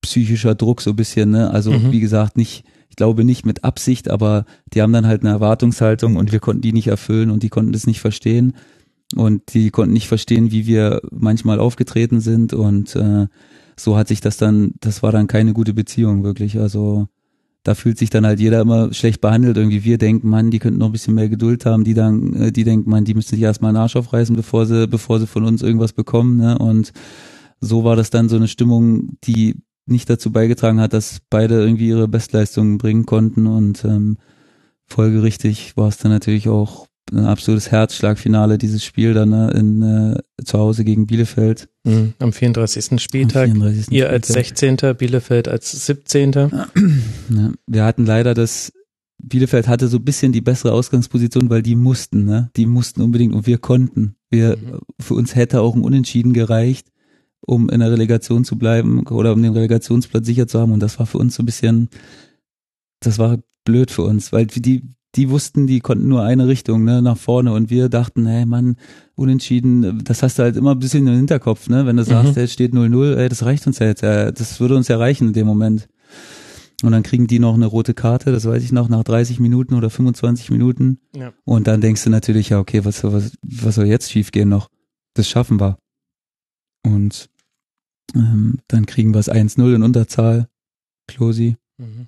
psychischer 0.02 0.56
Druck 0.56 0.82
so 0.82 0.92
ein 0.92 0.96
bisschen, 0.96 1.32
ne? 1.32 1.50
Also 1.52 1.72
mhm. 1.72 1.92
wie 1.92 2.00
gesagt, 2.00 2.38
nicht, 2.38 2.64
ich 2.90 2.96
glaube 2.96 3.24
nicht 3.24 3.46
mit 3.46 3.64
Absicht, 3.64 4.10
aber 4.10 4.46
die 4.74 4.82
haben 4.82 4.94
dann 4.94 5.08
halt 5.08 5.22
eine 5.22 5.32
Erwartungshaltung 5.32 6.16
und 6.16 6.32
wir 6.32 6.40
konnten 6.40 6.62
die 6.62 6.74
nicht 6.74 6.88
erfüllen 6.88 7.32
und 7.32 7.44
die 7.44 7.50
konnten 7.50 7.72
das 7.72 7.88
nicht 7.88 8.00
verstehen 8.00 8.54
und 9.16 9.54
die 9.54 9.70
konnten 9.72 9.94
nicht 9.94 10.08
verstehen, 10.08 10.52
wie 10.52 10.68
wir 10.68 11.02
manchmal 11.12 11.60
aufgetreten 11.60 12.20
sind 12.20 12.54
und 12.54 12.96
äh, 12.96 13.28
so 13.78 13.98
hat 13.98 14.08
sich 14.08 14.22
das 14.22 14.38
dann, 14.38 14.74
das 14.80 15.04
war 15.04 15.12
dann 15.12 15.28
keine 15.28 15.54
gute 15.54 15.74
Beziehung 15.74 16.24
wirklich. 16.24 16.60
Also 16.60 17.08
da 17.66 17.74
fühlt 17.74 17.98
sich 17.98 18.12
dann 18.12 18.28
halt 18.28 18.40
jeder 18.40 18.62
immer 18.62 18.94
schlecht 18.94 19.22
behandelt. 19.22 19.58
Irgendwie 19.58 19.84
wir 19.84 19.98
denken, 19.98 20.30
man, 20.30 20.52
die 20.52 20.60
könnten 20.60 20.80
noch 20.80 20.86
ein 20.86 20.92
bisschen 20.92 21.16
mehr 21.16 21.30
Geduld 21.30 21.66
haben. 21.66 21.84
Die 21.84 21.96
dann, 21.96 22.34
äh, 22.36 22.52
die 22.52 22.64
denken, 22.64 22.90
man, 22.90 23.06
die 23.06 23.16
müssen 23.16 23.32
sich 23.32 23.42
erstmal 23.42 23.70
einen 23.70 23.78
Arsch 23.78 23.96
aufreißen, 23.96 24.36
bevor 24.36 24.68
sie, 24.68 24.88
bevor 24.88 25.20
sie 25.20 25.26
von 25.26 25.44
uns 25.44 25.64
irgendwas 25.64 25.92
bekommen. 25.92 26.38
Ne? 26.38 26.58
Und 26.60 26.94
so 27.60 27.84
war 27.84 27.96
das 27.96 28.12
dann 28.12 28.30
so 28.30 28.36
eine 28.36 28.48
Stimmung, 28.48 29.18
die 29.24 29.56
nicht 29.88 30.08
dazu 30.12 30.32
beigetragen 30.32 30.80
hat, 30.80 30.94
dass 30.94 31.22
beide 31.32 31.56
irgendwie 31.56 31.88
ihre 31.88 32.08
Bestleistungen 32.08 32.78
bringen 32.78 33.08
konnten. 33.08 33.48
Und 33.48 33.84
ähm, 33.84 34.18
folgerichtig 34.86 35.76
war 35.76 35.88
es 35.88 35.98
dann 35.98 36.12
natürlich 36.12 36.48
auch 36.48 36.86
ein 37.12 37.26
absolutes 37.26 37.72
Herzschlagfinale, 37.72 38.58
dieses 38.58 38.84
Spiel 38.84 39.14
dann 39.14 39.30
ne, 39.30 39.52
in, 39.52 39.82
äh, 39.84 40.44
zu 40.44 40.58
Hause 40.58 40.84
gegen 40.84 41.06
Bielefeld. 41.08 41.70
Mhm, 41.84 42.14
am 42.20 42.34
34. 42.34 43.00
Spieltag. 43.02 43.50
Am 43.50 43.54
34. 43.62 43.92
Ihr 43.92 44.06
Spieltag. 44.06 44.12
als 44.12 44.28
16. 44.28 44.78
Bielefeld 44.98 45.48
als 45.48 45.86
17. 45.86 46.32
Ja, 46.34 46.68
wir 47.68 47.84
hatten 47.86 48.06
leider 48.06 48.34
das 48.34 48.72
Bielefeld 49.22 49.68
hatte 49.68 49.88
so 49.88 49.98
ein 49.98 50.04
bisschen 50.04 50.34
die 50.34 50.42
bessere 50.42 50.74
Ausgangsposition, 50.74 51.50
weil 51.50 51.64
die 51.64 51.76
mussten, 51.76 52.26
ne? 52.26 52.52
Die 52.58 52.66
mussten 52.66 53.02
unbedingt 53.02 53.34
und 53.34 53.48
wir 53.48 53.58
konnten. 53.60 54.16
Wir, 54.30 54.58
Mhm. 54.58 54.80
für 55.00 55.14
uns 55.14 55.36
hätte 55.36 55.62
auch 55.62 55.74
ein 55.76 55.84
Unentschieden 55.84 56.34
gereicht, 56.34 56.88
um 57.42 57.70
in 57.70 57.80
der 57.80 57.92
Relegation 57.92 58.44
zu 58.44 58.58
bleiben 58.58 59.06
oder 59.08 59.32
um 59.34 59.42
den 59.42 59.54
Relegationsplatz 59.54 60.26
sicher 60.26 60.48
zu 60.48 60.60
haben. 60.60 60.74
Und 60.74 60.80
das 60.82 61.00
war 61.00 61.06
für 61.06 61.18
uns 61.18 61.36
so 61.36 61.44
ein 61.44 61.46
bisschen, 61.46 61.90
das 63.00 63.18
war 63.20 63.40
blöd 63.64 63.90
für 63.90 64.04
uns, 64.04 64.32
weil 64.32 64.48
die, 64.48 64.84
die 65.16 65.30
wussten, 65.30 65.68
die 65.68 65.80
konnten 65.80 66.08
nur 66.08 66.24
eine 66.24 66.48
Richtung, 66.48 66.84
ne, 66.84 67.02
nach 67.02 67.18
vorne. 67.18 67.54
Und 67.54 67.70
wir 67.70 67.90
dachten, 67.90 68.26
hey 68.26 68.46
Mann, 68.46 68.76
unentschieden, 69.16 70.04
das 70.04 70.22
hast 70.24 70.38
du 70.40 70.44
halt 70.44 70.58
immer 70.58 70.72
ein 70.72 70.80
bisschen 70.80 71.08
im 71.08 71.16
Hinterkopf, 71.16 71.70
ne? 71.70 71.86
Wenn 71.86 71.98
du 71.98 72.04
sagst, 72.04 72.36
Mhm. 72.36 72.42
es 72.44 72.52
steht 72.54 72.74
0-0, 72.74 73.16
ey, 73.16 73.30
das 73.30 73.44
reicht 73.46 73.66
uns 73.68 73.80
ja 73.80 73.88
jetzt, 73.88 74.04
äh, 74.04 74.34
das 74.34 74.60
würde 74.60 74.76
uns 74.76 74.88
ja 74.88 74.98
reichen 74.98 75.28
in 75.30 75.34
dem 75.34 75.48
Moment. 75.48 75.88
Und 76.84 76.92
dann 76.92 77.04
kriegen 77.04 77.26
die 77.28 77.40
noch 77.40 77.54
eine 77.54 77.66
rote 77.68 77.94
Karte, 77.94 78.32
das 78.34 78.46
weiß 78.46 78.62
ich 78.62 78.72
noch, 78.74 78.90
nach 78.90 79.04
30 79.04 79.40
Minuten 79.40 79.74
oder 79.76 79.90
25 79.90 80.52
Minuten. 80.52 81.00
Ja. 81.16 81.32
Und 81.46 81.68
dann 81.68 81.80
denkst 81.80 82.04
du 82.04 82.10
natürlich, 82.10 82.50
ja, 82.50 82.60
okay, 82.60 82.84
was, 82.84 83.04
was, 83.04 83.32
was 83.42 83.76
soll 83.76 83.86
jetzt 83.86 84.12
schiefgehen 84.12 84.50
noch? 84.50 84.70
Das 85.14 85.30
schaffen 85.30 85.60
wir. 85.62 85.78
Und 86.84 87.30
ähm, 88.14 88.60
dann 88.68 88.86
kriegen 88.86 89.14
wir 89.14 89.20
es 89.20 89.32
1-0 89.32 89.76
in 89.76 89.84
Unterzahl. 89.84 90.48
Klosi, 91.08 91.56
Mhm. 91.78 92.08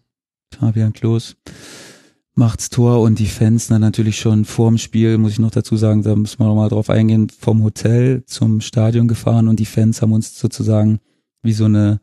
Fabian 0.57 0.93
Klos 0.93 1.35
macht's 2.37 2.69
Tor 2.69 3.01
und 3.01 3.19
die 3.19 3.25
Fans 3.25 3.67
dann 3.67 3.81
natürlich 3.81 4.19
schon 4.19 4.45
vorm 4.45 4.77
Spiel, 4.77 5.17
muss 5.17 5.33
ich 5.33 5.39
noch 5.39 5.51
dazu 5.51 5.75
sagen, 5.75 6.03
da 6.03 6.15
müssen 6.15 6.39
wir 6.39 6.45
nochmal 6.45 6.69
drauf 6.69 6.89
eingehen, 6.89 7.27
vom 7.29 7.63
Hotel 7.63 8.23
zum 8.25 8.61
Stadion 8.61 9.07
gefahren 9.07 9.47
und 9.47 9.59
die 9.59 9.65
Fans 9.65 10.01
haben 10.01 10.13
uns 10.13 10.37
sozusagen 10.37 10.99
wie 11.41 11.53
so 11.53 11.65
eine 11.65 11.99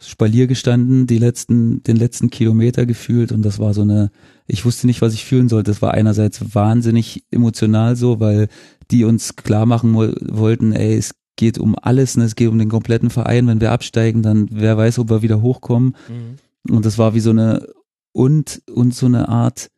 Spalier 0.00 0.46
gestanden, 0.46 1.06
die 1.06 1.18
letzten, 1.18 1.82
den 1.82 1.96
letzten 1.96 2.30
Kilometer 2.30 2.84
gefühlt 2.84 3.32
und 3.32 3.42
das 3.42 3.58
war 3.58 3.72
so 3.74 3.82
eine, 3.82 4.10
ich 4.46 4.64
wusste 4.64 4.86
nicht, 4.86 5.02
was 5.02 5.14
ich 5.14 5.24
fühlen 5.24 5.48
sollte. 5.48 5.70
Das 5.70 5.82
war 5.82 5.94
einerseits 5.94 6.54
wahnsinnig 6.54 7.24
emotional 7.30 7.96
so, 7.96 8.20
weil 8.20 8.48
die 8.90 9.04
uns 9.04 9.36
klar 9.36 9.66
machen 9.66 9.94
wo- 9.94 10.12
wollten, 10.20 10.72
ey, 10.72 10.96
es 10.96 11.14
geht 11.36 11.58
um 11.58 11.76
alles, 11.80 12.16
ne? 12.16 12.24
es 12.24 12.34
geht 12.34 12.48
um 12.48 12.58
den 12.58 12.68
kompletten 12.68 13.10
Verein. 13.10 13.46
Wenn 13.46 13.60
wir 13.60 13.72
absteigen, 13.72 14.22
dann 14.22 14.48
wer 14.50 14.76
weiß, 14.76 14.98
ob 14.98 15.10
wir 15.10 15.22
wieder 15.22 15.42
hochkommen. 15.42 15.94
Mhm. 16.08 16.74
Und 16.74 16.84
das 16.84 16.98
war 16.98 17.14
wie 17.14 17.20
so 17.20 17.30
eine 17.30 17.66
und 18.12 18.62
und 18.72 18.94
so 18.94 19.06
eine 19.06 19.28
Art, 19.28 19.68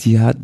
die 0.00 0.20
hat, 0.20 0.36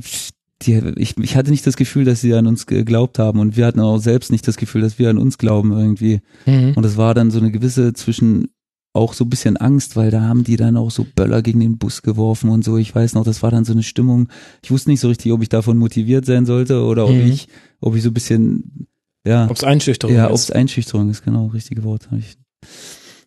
die, 0.63 0.75
ich, 0.97 1.17
ich 1.19 1.37
hatte 1.37 1.51
nicht 1.51 1.67
das 1.67 1.77
Gefühl, 1.77 2.05
dass 2.05 2.21
sie 2.21 2.35
an 2.35 2.47
uns 2.47 2.67
geglaubt 2.67 3.19
haben 3.19 3.41
und 3.41 3.57
wir 3.57 3.67
hatten 3.67 3.81
auch 3.81 3.99
selbst 3.99 4.31
nicht 4.31 4.47
das 4.47 4.57
Gefühl, 4.57 4.83
dass 4.83 4.99
wir 4.99 5.11
an 5.11 5.19
uns 5.19 5.39
glauben 5.39 5.73
irgendwie. 5.73 6.21
Mhm. 6.47 6.75
Und 6.77 6.85
es 6.85 6.97
war 6.97 7.15
dann 7.15 7.31
so 7.31 7.39
eine 7.39 7.51
gewisse 7.51 7.93
zwischen 7.95 8.49
auch 8.93 9.13
so 9.15 9.25
ein 9.25 9.31
bisschen 9.31 9.57
Angst, 9.57 9.95
weil 9.95 10.11
da 10.11 10.23
haben 10.23 10.43
die 10.43 10.57
dann 10.57 10.77
auch 10.77 10.91
so 10.91 11.07
Böller 11.15 11.43
gegen 11.43 11.61
den 11.61 11.79
Bus 11.79 12.03
geworfen 12.03 12.51
und 12.51 12.65
so. 12.65 12.77
Ich 12.77 12.93
weiß 12.93 13.15
noch, 13.15 13.23
das 13.25 13.41
war 13.41 13.53
dann 13.53 13.65
so 13.65 13.73
eine 13.73 13.85
Stimmung. 13.85 14.29
Ich 14.65 14.73
wusste 14.73 14.91
nicht 14.91 14.99
so 14.99 15.07
richtig, 15.09 15.31
ob 15.31 15.43
ich 15.43 15.49
davon 15.49 15.79
motiviert 15.79 16.27
sein 16.27 16.45
sollte 16.45 16.83
oder 16.83 17.05
ob 17.07 17.13
Mhm. 17.15 17.27
ich, 17.31 17.47
ob 17.81 17.95
ich 17.95 18.03
so 18.03 18.11
ein 18.11 18.15
bisschen, 18.15 18.89
ja, 19.25 19.49
Ob 19.49 19.57
es 19.57 19.63
Einschüchterung 19.63 20.17
ja, 20.17 20.27
ob 20.27 20.35
ist. 20.35 20.43
es 20.45 20.51
Einschüchterung 20.51 21.09
ist, 21.09 21.23
genau, 21.25 21.47
richtige 21.47 21.85
Wort 21.85 22.07
habe 22.11 22.19
ich. 22.19 22.37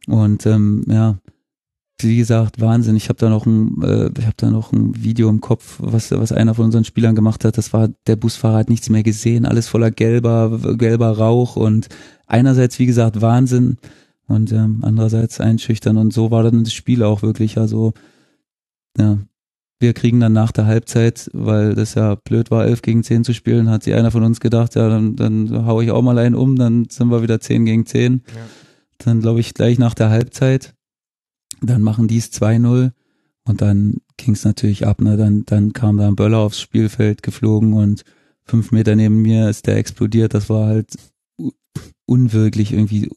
Und 0.07 0.45
ähm, 0.45 0.83
ja, 0.89 1.17
wie 1.99 2.17
gesagt, 2.17 2.59
Wahnsinn. 2.59 2.95
Ich 2.95 3.09
habe 3.09 3.19
da 3.19 3.29
noch 3.29 3.45
ein, 3.45 3.81
äh, 3.81 4.09
ich 4.17 4.25
habe 4.25 4.35
da 4.37 4.49
noch 4.49 4.71
ein 4.71 5.03
Video 5.03 5.29
im 5.29 5.41
Kopf, 5.41 5.77
was 5.79 6.11
was 6.11 6.31
einer 6.31 6.55
von 6.55 6.65
unseren 6.65 6.85
Spielern 6.85 7.15
gemacht 7.15 7.45
hat. 7.45 7.57
Das 7.57 7.73
war 7.73 7.89
der 8.07 8.15
Busfahrer 8.15 8.57
hat 8.57 8.69
nichts 8.69 8.89
mehr 8.89 9.03
gesehen, 9.03 9.45
alles 9.45 9.67
voller 9.67 9.91
gelber 9.91 10.59
gelber 10.77 11.17
Rauch 11.17 11.55
und 11.55 11.89
einerseits 12.27 12.79
wie 12.79 12.85
gesagt 12.85 13.21
Wahnsinn 13.21 13.77
und 14.27 14.51
ähm, 14.51 14.79
andererseits 14.81 15.39
einschüchtern 15.39 15.97
und 15.97 16.13
so 16.13 16.31
war 16.31 16.43
dann 16.43 16.63
das 16.63 16.73
Spiel 16.73 17.03
auch 17.03 17.21
wirklich. 17.21 17.57
Also 17.57 17.93
ja, 18.97 19.17
wir 19.79 19.93
kriegen 19.93 20.19
dann 20.19 20.33
nach 20.33 20.51
der 20.51 20.65
Halbzeit, 20.65 21.29
weil 21.33 21.75
das 21.75 21.95
ja 21.95 22.15
blöd 22.15 22.51
war, 22.51 22.65
11 22.65 22.81
gegen 22.81 23.03
10 23.03 23.23
zu 23.25 23.33
spielen, 23.33 23.69
hat 23.69 23.83
sich 23.83 23.93
einer 23.93 24.11
von 24.11 24.23
uns 24.23 24.39
gedacht, 24.39 24.75
ja, 24.75 24.87
dann, 24.87 25.15
dann 25.15 25.65
hau 25.65 25.81
ich 25.81 25.91
auch 25.91 26.01
mal 26.01 26.17
einen 26.17 26.35
um, 26.35 26.55
dann 26.55 26.87
sind 26.89 27.09
wir 27.09 27.21
wieder 27.21 27.39
10 27.39 27.65
gegen 27.65 27.85
10. 27.85 28.23
Ja. 28.25 28.33
Dann 28.99 29.19
glaube 29.19 29.41
ich 29.41 29.53
gleich 29.53 29.79
nach 29.79 29.93
der 29.93 30.09
Halbzeit, 30.09 30.73
dann 31.61 31.81
machen 31.81 32.07
die 32.07 32.17
es 32.17 32.31
2-0 32.31 32.91
und 33.45 33.61
dann 33.61 33.97
ging 34.17 34.33
es 34.33 34.45
natürlich 34.45 34.87
ab, 34.87 35.01
ne? 35.01 35.17
Dann, 35.17 35.45
dann 35.45 35.73
kam 35.73 35.97
da 35.97 36.07
ein 36.07 36.15
Böller 36.15 36.39
aufs 36.39 36.61
Spielfeld 36.61 37.23
geflogen 37.23 37.73
und 37.73 38.03
fünf 38.45 38.71
Meter 38.71 38.95
neben 38.95 39.21
mir 39.21 39.49
ist 39.49 39.67
der 39.67 39.77
explodiert. 39.77 40.33
Das 40.33 40.49
war 40.49 40.67
halt 40.67 40.95
unwirklich 42.05 42.73
irgendwie. 42.73 43.09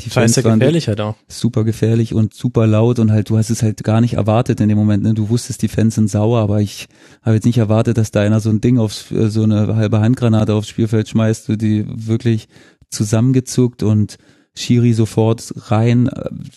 Die 0.00 0.10
Fans 0.10 0.34
Scheiße 0.34 0.44
waren 0.44 0.58
gefährlich 0.58 0.88
halt 0.88 1.00
auch. 1.00 1.14
super 1.28 1.64
gefährlich 1.64 2.12
und 2.12 2.34
super 2.34 2.66
laut 2.66 2.98
und 2.98 3.12
halt, 3.12 3.30
du 3.30 3.38
hast 3.38 3.50
es 3.50 3.62
halt 3.62 3.84
gar 3.84 4.00
nicht 4.00 4.14
erwartet 4.14 4.60
in 4.60 4.68
dem 4.68 4.76
Moment, 4.76 5.02
ne? 5.04 5.14
Du 5.14 5.28
wusstest, 5.28 5.62
die 5.62 5.68
Fans 5.68 5.94
sind 5.94 6.10
sauer, 6.10 6.40
aber 6.40 6.60
ich 6.60 6.88
habe 7.22 7.36
jetzt 7.36 7.44
nicht 7.44 7.58
erwartet, 7.58 7.98
dass 7.98 8.10
da 8.10 8.20
einer 8.20 8.40
so 8.40 8.50
ein 8.50 8.60
Ding 8.60 8.78
aufs, 8.78 9.12
äh, 9.12 9.28
so 9.30 9.44
eine 9.44 9.76
halbe 9.76 10.00
Handgranate 10.00 10.54
aufs 10.54 10.68
Spielfeld 10.68 11.08
schmeißt, 11.08 11.48
du 11.48 11.56
die 11.56 11.86
wirklich 11.88 12.48
zusammengezuckt 12.90 13.82
und 13.82 14.18
Schiri 14.54 14.92
sofort 14.92 15.52
rein, 15.70 16.10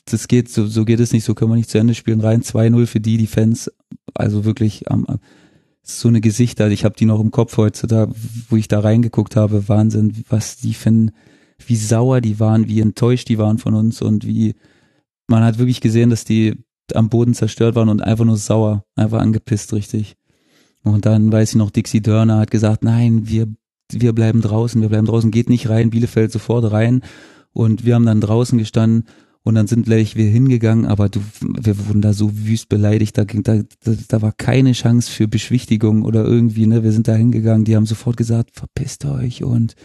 das 0.06 0.28
geht, 0.28 0.50
so, 0.50 0.66
so 0.66 0.84
geht 0.84 1.00
es 1.00 1.14
nicht, 1.14 1.24
so 1.24 1.34
können 1.34 1.52
wir 1.52 1.56
nicht 1.56 1.70
zu 1.70 1.78
Ende 1.78 1.96
spielen, 1.96 2.20
rein 2.20 2.42
2-0 2.42 2.86
für 2.88 3.00
die, 3.00 3.18
die 3.18 3.28
Fans, 3.28 3.72
also 4.14 4.44
wirklich 4.44 4.92
am, 4.92 5.06
am 5.06 5.20
so 5.88 6.08
eine 6.08 6.20
Gesichter, 6.20 6.70
ich 6.70 6.84
habe 6.84 6.96
die 6.96 7.06
noch 7.06 7.20
im 7.20 7.32
Kopf 7.32 7.58
heutzutage, 7.58 8.12
wo 8.50 8.56
ich 8.56 8.68
da 8.68 8.80
reingeguckt 8.80 9.36
habe, 9.36 9.70
Wahnsinn, 9.70 10.24
was 10.30 10.58
die 10.58 10.76
ein, 10.86 11.12
wie 11.66 11.76
sauer 11.76 12.22
die 12.22 12.40
waren, 12.40 12.68
wie 12.68 12.82
enttäuscht 12.82 13.30
die 13.30 13.38
waren 13.38 13.60
von 13.60 13.76
uns 13.76 14.02
und 14.02 14.26
wie, 14.26 14.56
man 15.28 15.44
hat 15.44 15.60
wirklich 15.60 15.82
gesehen, 15.82 16.10
dass 16.10 16.26
die 16.26 16.56
am 16.94 17.10
Boden 17.10 17.34
zerstört 17.34 17.76
waren 17.76 17.90
und 17.90 18.02
einfach 18.02 18.26
nur 18.26 18.38
sauer, 18.38 18.84
einfach 18.96 19.20
angepisst, 19.20 19.74
richtig. 19.74 20.16
Und 20.84 21.06
dann 21.06 21.32
weiß 21.32 21.52
ich 21.52 21.56
noch, 21.56 21.72
Dixie 21.72 22.02
Dörner 22.02 22.40
hat 22.40 22.52
gesagt, 22.52 22.84
nein, 22.84 23.28
wir, 23.28 23.48
wir 23.92 24.14
bleiben 24.14 24.42
draußen, 24.42 24.82
wir 24.82 24.90
bleiben 24.90 25.08
draußen, 25.08 25.32
geht 25.32 25.50
nicht 25.50 25.70
rein, 25.70 25.92
Bielefeld 25.92 26.32
sofort 26.32 26.72
rein. 26.72 27.02
Und 27.56 27.85
wir 27.85 27.95
haben 27.95 28.06
dann 28.06 28.19
draußen 28.19 28.58
gestanden 28.58 29.06
und 29.43 29.56
dann 29.56 29.66
sind 29.66 29.85
gleich 29.85 30.17
wir 30.17 30.25
hingegangen, 30.25 30.85
aber 30.85 31.08
du, 31.08 31.22
wir 31.40 31.88
wurden 31.88 32.01
da 32.01 32.11
so 32.11 32.32
wüst 32.34 32.67
beleidigt, 32.67 33.17
da, 33.17 33.24
ging, 33.24 33.43
da, 33.43 33.61
da, 33.84 33.93
da 34.09 34.22
war 34.22 34.34
keine 34.34 34.74
Chance 34.74 35.09
für 35.09 35.30
Beschwichtigung 35.30 36.03
oder 36.03 36.25
irgendwie, 36.25 36.66
ne, 36.66 36.84
wir 36.84 36.92
sind 36.92 37.08
da 37.08 37.14
hingegangen, 37.14 37.64
die 37.64 37.77
haben 37.77 37.85
sofort 37.85 38.17
gesagt, 38.17 38.50
verpisst 38.53 39.06
euch 39.06 39.42
und 39.42 39.75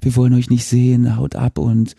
wir 0.00 0.14
wollen 0.14 0.34
euch 0.34 0.48
nicht 0.48 0.64
sehen, 0.64 1.16
haut 1.16 1.34
ab. 1.34 1.58
Und 1.58 1.94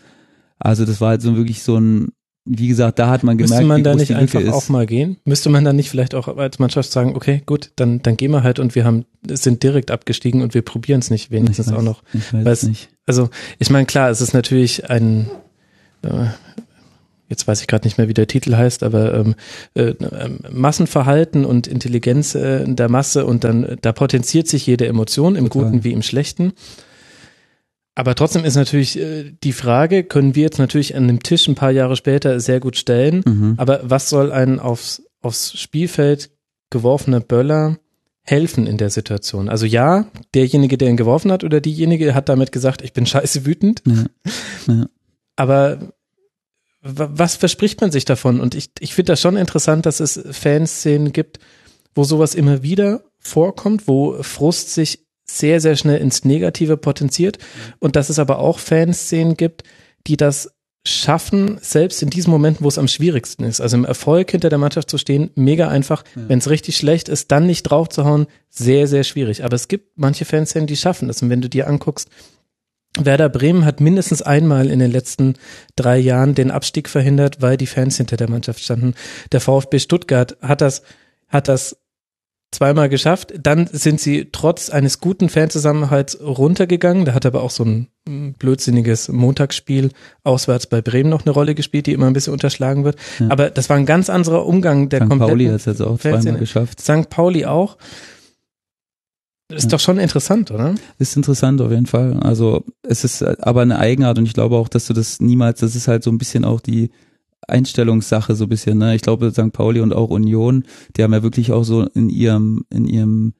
also 0.58 0.86
das 0.86 1.02
war 1.02 1.10
halt 1.10 1.22
so 1.22 1.36
wirklich 1.36 1.62
so 1.62 1.76
ein, 1.76 2.12
wie 2.44 2.68
gesagt, 2.68 2.98
da 2.98 3.10
hat 3.10 3.22
man 3.22 3.36
gemerkt, 3.36 3.50
Müsste 3.50 3.66
man 3.66 3.84
da 3.84 3.94
nicht 3.94 4.14
einfach 4.14 4.40
ist. 4.40 4.52
auch 4.52 4.68
mal 4.68 4.86
gehen? 4.86 5.18
Müsste 5.24 5.50
man 5.50 5.64
da 5.64 5.72
nicht 5.72 5.90
vielleicht 5.90 6.14
auch 6.14 6.36
als 6.36 6.58
Mannschaft 6.58 6.90
sagen, 6.90 7.14
okay, 7.14 7.42
gut, 7.44 7.70
dann, 7.76 8.02
dann 8.02 8.16
gehen 8.16 8.30
wir 8.30 8.42
halt 8.42 8.58
und 8.58 8.74
wir 8.74 8.84
haben, 8.84 9.04
sind 9.28 9.62
direkt 9.62 9.90
abgestiegen 9.90 10.42
und 10.42 10.54
wir 10.54 10.62
probieren 10.62 11.00
es 11.00 11.10
nicht 11.10 11.30
wenigstens 11.30 11.68
weiß, 11.68 11.74
auch 11.74 11.82
noch. 11.82 12.02
Ich 12.12 12.32
weiß 12.32 12.64
nicht. 12.64 12.88
Also, 13.06 13.28
ich 13.58 13.70
meine, 13.70 13.86
klar, 13.86 14.10
es 14.10 14.20
ist 14.20 14.32
natürlich 14.32 14.88
ein, 14.88 15.30
äh, 16.02 16.26
jetzt 17.28 17.46
weiß 17.46 17.60
ich 17.60 17.66
gerade 17.66 17.86
nicht 17.86 17.98
mehr, 17.98 18.08
wie 18.08 18.14
der 18.14 18.26
Titel 18.26 18.56
heißt, 18.56 18.82
aber 18.82 19.14
ähm, 19.14 19.34
äh, 19.74 19.94
ähm, 20.00 20.38
Massenverhalten 20.50 21.44
und 21.44 21.66
Intelligenz 21.66 22.34
äh, 22.34 22.64
der 22.66 22.88
Masse 22.88 23.26
und 23.26 23.44
dann, 23.44 23.64
äh, 23.64 23.76
da 23.80 23.92
potenziert 23.92 24.48
sich 24.48 24.66
jede 24.66 24.86
Emotion, 24.86 25.36
im 25.36 25.50
Total. 25.50 25.70
Guten 25.70 25.84
wie 25.84 25.92
im 25.92 26.02
Schlechten. 26.02 26.52
Aber 27.94 28.14
trotzdem 28.14 28.44
ist 28.44 28.54
natürlich 28.56 28.98
äh, 28.98 29.32
die 29.42 29.52
Frage, 29.52 30.04
können 30.04 30.34
wir 30.34 30.42
jetzt 30.44 30.58
natürlich 30.58 30.94
an 30.96 31.06
dem 31.08 31.22
Tisch 31.22 31.48
ein 31.48 31.54
paar 31.54 31.70
Jahre 31.72 31.96
später 31.96 32.38
sehr 32.40 32.60
gut 32.60 32.76
stellen, 32.76 33.22
Mhm. 33.26 33.54
aber 33.58 33.80
was 33.82 34.08
soll 34.08 34.32
ein 34.32 34.58
aufs, 34.60 35.02
aufs 35.20 35.58
Spielfeld 35.58 36.30
geworfener 36.70 37.20
Böller 37.20 37.78
helfen 38.22 38.66
in 38.66 38.78
der 38.78 38.90
Situation? 38.90 39.48
Also 39.48 39.66
ja, 39.66 40.06
derjenige, 40.34 40.78
der 40.78 40.88
ihn 40.88 40.96
geworfen 40.96 41.32
hat 41.32 41.42
oder 41.44 41.60
diejenige 41.60 42.14
hat 42.14 42.28
damit 42.28 42.52
gesagt, 42.52 42.82
ich 42.82 42.92
bin 42.92 43.06
scheiße 43.06 43.44
wütend, 43.44 43.82
Ja. 43.86 44.04
Ja. 44.74 44.86
aber 45.36 45.92
wa- 46.82 47.10
was 47.12 47.34
verspricht 47.36 47.80
man 47.80 47.90
sich 47.90 48.04
davon? 48.04 48.40
Und 48.40 48.54
ich, 48.54 48.70
ich 48.78 48.94
finde 48.94 49.12
das 49.12 49.20
schon 49.20 49.36
interessant, 49.36 49.84
dass 49.84 50.00
es 50.00 50.20
Fanszenen 50.30 51.12
gibt, 51.12 51.38
wo 51.94 52.04
sowas 52.04 52.34
immer 52.36 52.62
wieder 52.62 53.02
vorkommt, 53.18 53.88
wo 53.88 54.22
Frust 54.22 54.72
sich 54.72 55.04
sehr, 55.38 55.60
sehr 55.60 55.76
schnell 55.76 56.00
ins 56.00 56.24
Negative 56.24 56.76
potenziert 56.76 57.38
und 57.78 57.96
dass 57.96 58.08
es 58.08 58.18
aber 58.18 58.38
auch 58.38 58.58
Fanszenen 58.58 59.36
gibt, 59.36 59.64
die 60.06 60.16
das 60.16 60.52
schaffen, 60.86 61.58
selbst 61.60 62.02
in 62.02 62.08
diesen 62.08 62.30
Momenten, 62.30 62.64
wo 62.64 62.68
es 62.68 62.78
am 62.78 62.88
schwierigsten 62.88 63.44
ist, 63.44 63.60
also 63.60 63.76
im 63.76 63.84
Erfolg 63.84 64.30
hinter 64.30 64.48
der 64.48 64.58
Mannschaft 64.58 64.88
zu 64.88 64.96
stehen, 64.96 65.30
mega 65.34 65.68
einfach. 65.68 66.04
Wenn 66.14 66.38
es 66.38 66.48
richtig 66.48 66.76
schlecht 66.76 67.08
ist, 67.10 67.30
dann 67.30 67.46
nicht 67.46 67.64
drauf 67.64 67.90
zu 67.90 68.04
hauen, 68.04 68.26
sehr, 68.48 68.86
sehr 68.86 69.04
schwierig. 69.04 69.44
Aber 69.44 69.56
es 69.56 69.68
gibt 69.68 69.98
manche 69.98 70.24
Fanszenen, 70.24 70.66
die 70.66 70.76
schaffen 70.76 71.08
das. 71.08 71.20
Und 71.22 71.28
wenn 71.28 71.42
du 71.42 71.50
dir 71.50 71.68
anguckst, 71.68 72.08
Werder 72.98 73.28
Bremen 73.28 73.64
hat 73.64 73.80
mindestens 73.80 74.20
einmal 74.22 74.68
in 74.68 74.80
den 74.80 74.90
letzten 74.90 75.34
drei 75.76 75.98
Jahren 75.98 76.34
den 76.34 76.50
Abstieg 76.50 76.88
verhindert, 76.88 77.40
weil 77.40 77.56
die 77.56 77.66
Fans 77.66 77.96
hinter 77.98 78.16
der 78.16 78.28
Mannschaft 78.28 78.60
standen. 78.60 78.94
Der 79.30 79.40
VfB 79.40 79.78
Stuttgart 79.78 80.36
hat 80.40 80.60
das, 80.60 80.82
hat 81.28 81.46
das 81.46 81.76
zweimal 82.52 82.88
geschafft. 82.88 83.32
Dann 83.40 83.68
sind 83.72 84.00
sie 84.00 84.28
trotz 84.32 84.70
eines 84.70 85.00
guten 85.00 85.28
Fanzusammenhalts 85.28 86.18
runtergegangen. 86.20 87.04
Da 87.04 87.14
hat 87.14 87.24
aber 87.26 87.42
auch 87.42 87.50
so 87.50 87.64
ein 87.64 87.86
mm, 88.08 88.30
blödsinniges 88.38 89.08
Montagsspiel 89.08 89.90
auswärts 90.24 90.66
bei 90.66 90.82
Bremen 90.82 91.10
noch 91.10 91.24
eine 91.24 91.30
Rolle 91.32 91.54
gespielt, 91.54 91.86
die 91.86 91.92
immer 91.92 92.06
ein 92.06 92.12
bisschen 92.12 92.32
unterschlagen 92.32 92.84
wird. 92.84 92.96
Ja. 93.20 93.26
Aber 93.30 93.50
das 93.50 93.68
war 93.70 93.76
ein 93.76 93.86
ganz 93.86 94.10
anderer 94.10 94.46
Umgang 94.46 94.88
der 94.88 95.00
St. 95.02 95.08
kompletten 95.08 95.28
Pauli 95.28 95.44
hat 95.46 95.54
es 95.54 95.64
jetzt 95.66 95.80
auch 95.82 95.98
Fanszene. 96.00 96.22
zweimal 96.22 96.40
geschafft. 96.40 96.80
St. 96.80 97.08
Pauli 97.08 97.44
auch. 97.46 97.76
Ist 99.52 99.64
Ja. 99.64 99.70
doch 99.70 99.80
schon 99.80 99.98
interessant, 99.98 100.50
oder? 100.52 100.74
Ist 100.98 101.16
interessant 101.16 101.60
auf 101.60 101.70
jeden 101.70 101.86
Fall. 101.86 102.20
Also 102.20 102.64
es 102.82 103.02
ist 103.04 103.22
aber 103.22 103.62
eine 103.62 103.78
Eigenart 103.78 104.18
und 104.18 104.26
ich 104.26 104.32
glaube 104.34 104.56
auch, 104.56 104.68
dass 104.68 104.86
du 104.86 104.92
das 104.92 105.20
niemals, 105.20 105.60
das 105.60 105.74
ist 105.74 105.88
halt 105.88 106.04
so 106.04 106.10
ein 106.10 106.18
bisschen 106.18 106.44
auch 106.44 106.60
die 106.60 106.90
Einstellungssache 107.48 108.34
so 108.34 108.44
ein 108.44 108.48
bisschen, 108.48 108.78
ne? 108.78 108.94
Ich 108.94 109.02
glaube, 109.02 109.30
St. 109.32 109.52
Pauli 109.52 109.80
und 109.80 109.92
auch 109.92 110.10
Union, 110.10 110.64
die 110.96 111.02
haben 111.02 111.12
ja 111.12 111.22
wirklich 111.22 111.52
auch 111.52 111.64
so 111.64 111.86
in 111.94 112.08
ihrem, 112.10 112.64
in 112.70 112.86
ihrem, 112.86 113.34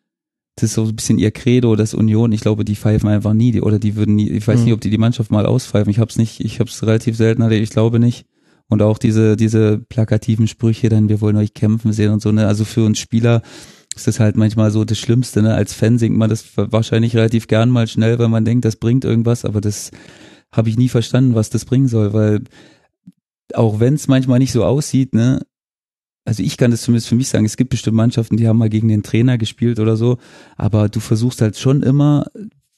das 0.57 0.65
ist 0.71 0.75
so 0.75 0.85
ein 0.85 0.97
bisschen 0.97 1.19
ihr 1.19 1.31
Credo, 1.31 1.77
das 1.77 1.95
Union, 1.95 2.33
ich 2.33 2.41
glaube, 2.41 2.65
die 2.65 2.77
pfeifen 2.77 3.09
einfach 3.09 3.33
nie, 3.35 3.53
die, 3.53 3.63
oder 3.63 3.79
die 3.79 3.97
würden 3.97 4.17
nie, 4.17 4.29
ich 4.31 4.47
weiß 4.47 4.59
Mhm. 4.61 4.65
nicht, 4.65 4.75
ob 4.75 4.81
die 4.81 4.91
die 4.91 4.99
Mannschaft 4.99 5.31
mal 5.31 5.47
auspfeifen, 5.47 5.91
ich 5.91 5.99
hab's 5.99 6.19
nicht, 6.19 6.41
ich 6.41 6.61
hab's 6.61 6.83
relativ 6.83 7.17
selten 7.17 7.43
erlebt, 7.43 7.63
ich 7.63 7.71
glaube 7.71 7.99
nicht. 7.99 8.27
Und 8.69 8.83
auch 8.83 8.99
diese, 8.99 9.37
diese 9.37 9.79
plakativen 9.79 10.47
Sprüche 10.47 10.89
dann, 10.89 11.09
wir 11.09 11.21
wollen 11.21 11.37
euch 11.37 11.55
kämpfen 11.55 11.93
sehen 11.93 12.13
und 12.13 12.23
so, 12.23 12.31
ne? 12.31 12.47
Also 12.47 12.65
für 12.65 12.85
uns 12.85 12.99
Spieler 12.99 13.43
ist 13.97 14.07
das 14.07 14.21
halt 14.21 14.37
manchmal 14.37 14.71
so 14.71 14.85
das 14.85 14.99
Schlimmste, 14.99 15.43
ne? 15.43 15.55
Als 15.55 15.75
Fan 15.75 15.99
singt 15.99 16.17
man 16.17 16.31
das 16.31 16.45
wahrscheinlich 16.57 17.17
relativ 17.17 17.49
gern 17.49 17.71
mal 17.71 17.89
schnell, 17.89 18.19
weil 18.21 18.29
man 18.29 18.45
denkt, 18.45 18.65
das 18.65 18.77
bringt 18.77 19.05
irgendwas, 19.05 19.45
aber 19.45 19.61
das 19.61 19.91
habe 20.53 20.69
ich 20.69 20.79
nie 20.79 20.89
verstanden, 20.89 21.35
was 21.35 21.51
das 21.51 21.65
bringen 21.65 21.89
soll, 21.89 22.13
weil 22.13 22.43
auch 23.57 23.81
wenn 23.81 23.95
es 23.95 24.09
manchmal 24.09 24.39
nicht 24.39 24.53
so 24.53 24.65
aussieht, 24.65 25.15
ne? 25.15 25.41
Also 26.25 26.43
ich 26.43 26.57
kann 26.57 26.71
das 26.71 26.83
zumindest 26.83 27.09
für 27.09 27.15
mich 27.15 27.29
sagen, 27.29 27.47
es 27.47 27.57
gibt 27.57 27.71
bestimmt 27.71 27.97
Mannschaften, 27.97 28.37
die 28.37 28.47
haben 28.47 28.59
mal 28.59 28.69
gegen 28.69 28.89
den 28.89 29.03
Trainer 29.03 29.39
gespielt 29.39 29.81
oder 29.81 29.97
so, 29.97 30.19
aber 30.57 30.89
du 30.89 31.01
versuchst 31.01 31.41
halt 31.41 31.57
schon 31.59 31.83
immer 31.83 32.27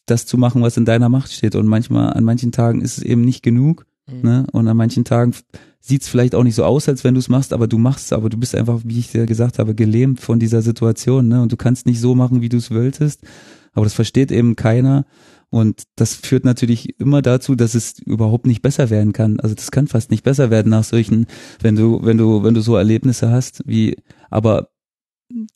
das 0.06 0.26
zu 0.26 0.38
machen, 0.38 0.62
was 0.62 0.76
in 0.76 0.84
deiner 0.84 1.08
Macht 1.08 1.32
steht 1.32 1.56
und 1.56 1.66
manchmal, 1.66 2.12
an 2.12 2.24
manchen 2.24 2.52
Tagen 2.52 2.80
ist 2.80 2.98
es 2.98 3.04
eben 3.04 3.22
nicht 3.22 3.42
genug, 3.42 3.86
ne? 4.22 4.46
Und 4.52 4.68
an 4.68 4.76
manchen 4.76 5.04
Tagen 5.04 5.34
sieht 5.80 6.02
es 6.02 6.08
vielleicht 6.08 6.34
auch 6.34 6.44
nicht 6.44 6.54
so 6.54 6.64
aus, 6.64 6.88
als 6.88 7.02
wenn 7.02 7.14
du 7.14 7.20
es 7.20 7.28
machst, 7.28 7.52
aber 7.52 7.66
du 7.66 7.78
machst 7.78 8.06
es, 8.06 8.12
aber 8.12 8.30
du 8.30 8.36
bist 8.36 8.54
einfach, 8.54 8.80
wie 8.84 9.00
ich 9.00 9.10
dir 9.10 9.26
gesagt 9.26 9.58
habe, 9.58 9.74
gelähmt 9.74 10.20
von 10.20 10.38
dieser 10.38 10.62
Situation, 10.62 11.28
ne? 11.28 11.42
Und 11.42 11.52
du 11.52 11.56
kannst 11.56 11.86
nicht 11.86 12.00
so 12.00 12.14
machen, 12.14 12.40
wie 12.40 12.48
du 12.48 12.58
es 12.58 12.70
wolltest, 12.70 13.22
aber 13.72 13.84
das 13.84 13.94
versteht 13.94 14.30
eben 14.30 14.54
keiner. 14.56 15.04
Und 15.52 15.82
das 15.96 16.14
führt 16.14 16.46
natürlich 16.46 16.98
immer 16.98 17.20
dazu, 17.20 17.54
dass 17.54 17.74
es 17.74 17.98
überhaupt 17.98 18.46
nicht 18.46 18.62
besser 18.62 18.88
werden 18.88 19.12
kann. 19.12 19.38
Also 19.38 19.54
das 19.54 19.70
kann 19.70 19.86
fast 19.86 20.10
nicht 20.10 20.24
besser 20.24 20.48
werden 20.48 20.70
nach 20.70 20.82
solchen, 20.82 21.26
wenn 21.60 21.76
du, 21.76 22.00
wenn 22.02 22.16
du, 22.16 22.42
wenn 22.42 22.54
du 22.54 22.62
so 22.62 22.74
Erlebnisse 22.74 23.30
hast, 23.30 23.62
wie, 23.66 23.98
aber 24.30 24.70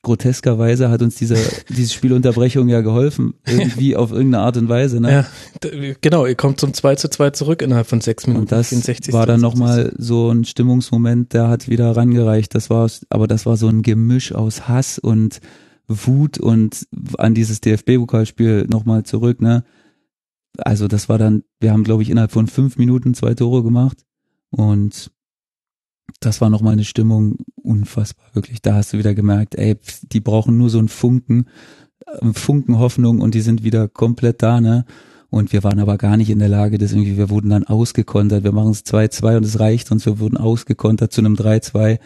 groteskerweise 0.02 0.91
hat 0.91 1.00
uns 1.00 1.15
diese, 1.15 1.36
diese 1.70 1.94
Spielunterbrechung 1.94 2.68
ja 2.68 2.83
geholfen, 2.83 3.36
irgendwie 3.47 3.97
auf 3.97 4.12
irgendeine 4.12 4.44
Art 4.44 4.58
und 4.58 4.68
Weise, 4.68 5.00
ne? 5.00 5.26
Ja, 5.62 5.94
genau, 6.02 6.26
ihr 6.26 6.34
kommt 6.34 6.60
zum 6.60 6.75
2 6.75 6.97
zu 6.97 7.08
2 7.08 7.31
zurück 7.31 7.62
innerhalb 7.62 7.86
von 7.86 8.02
sechs 8.02 8.26
Minuten. 8.26 8.42
Und 8.42 8.52
das 8.52 8.68
64. 8.68 9.15
war 9.15 9.25
dann 9.25 9.41
70. 9.41 9.58
nochmal 9.58 9.94
so 9.97 10.31
ein 10.31 10.44
Stimmungsmoment, 10.44 11.33
der 11.33 11.49
hat 11.49 11.70
wieder 11.70 11.97
rangereicht. 11.97 12.55
Das 12.55 12.68
war, 12.68 12.91
aber 13.08 13.26
das 13.26 13.47
war 13.47 13.57
so 13.57 13.68
ein 13.68 13.81
Gemisch 13.81 14.33
aus 14.33 14.68
Hass 14.68 14.99
und 14.99 15.41
Wut 15.89 16.39
und 16.39 16.86
an 17.16 17.34
dieses 17.34 17.62
DFB-Pokalspiel 17.62 18.66
nochmal 18.68 19.05
zurück, 19.05 19.41
ne? 19.41 19.65
Also 20.59 20.89
das 20.89 21.09
war 21.09 21.18
dann, 21.18 21.44
wir 21.60 21.73
haben 21.73 21.85
glaube 21.85 22.02
ich 22.02 22.10
innerhalb 22.10 22.33
von 22.33 22.47
fünf 22.47 22.76
Minuten 22.76 23.15
zwei 23.15 23.35
Tore 23.35 23.62
gemacht 23.62 24.05
und 24.51 25.10
das 26.20 26.41
war 26.41 26.51
nochmal 26.51 26.75
eine 26.75 26.85
Stimmung 26.85 27.39
unfassbar, 27.57 28.26
wirklich. 28.33 28.62
Da 28.62 28.75
hast 28.75 28.93
du 28.93 28.99
wieder 28.99 29.15
gemerkt, 29.15 29.55
ey, 29.57 29.76
die 30.02 30.20
brauchen 30.20 30.57
nur 30.57 30.70
so 30.70 30.78
einen 30.78 30.89
Funken, 30.89 31.47
einen 32.20 32.35
Funken 32.35 32.78
Hoffnung 32.78 33.20
und 33.20 33.35
die 33.35 33.41
sind 33.41 33.65
wieder 33.65 33.89
komplett 33.89 34.43
da, 34.43 34.60
ne? 34.60 34.85
Und 35.28 35.52
wir 35.52 35.65
waren 35.65 35.81
aber 35.81 35.99
gar 35.99 36.17
nicht 36.17 36.31
in 36.31 36.39
der 36.39 36.49
Lage, 36.49 36.78
das 36.78 36.93
irgendwie, 36.93 37.17
wir 37.17 37.31
wurden 37.31 37.51
dann 37.51 37.65
ausgekontert. 37.65 38.44
Wir 38.44 38.52
machen 38.52 38.70
es 38.70 38.86
2-2 38.86 39.39
und 39.39 39.44
es 39.44 39.59
reicht 39.59 39.91
uns. 39.91 40.07
Wir 40.07 40.20
wurden 40.20 40.36
ausgekontert 40.36 41.12
zu 41.12 41.20
einem 41.20 41.35
3-2. 41.35 41.99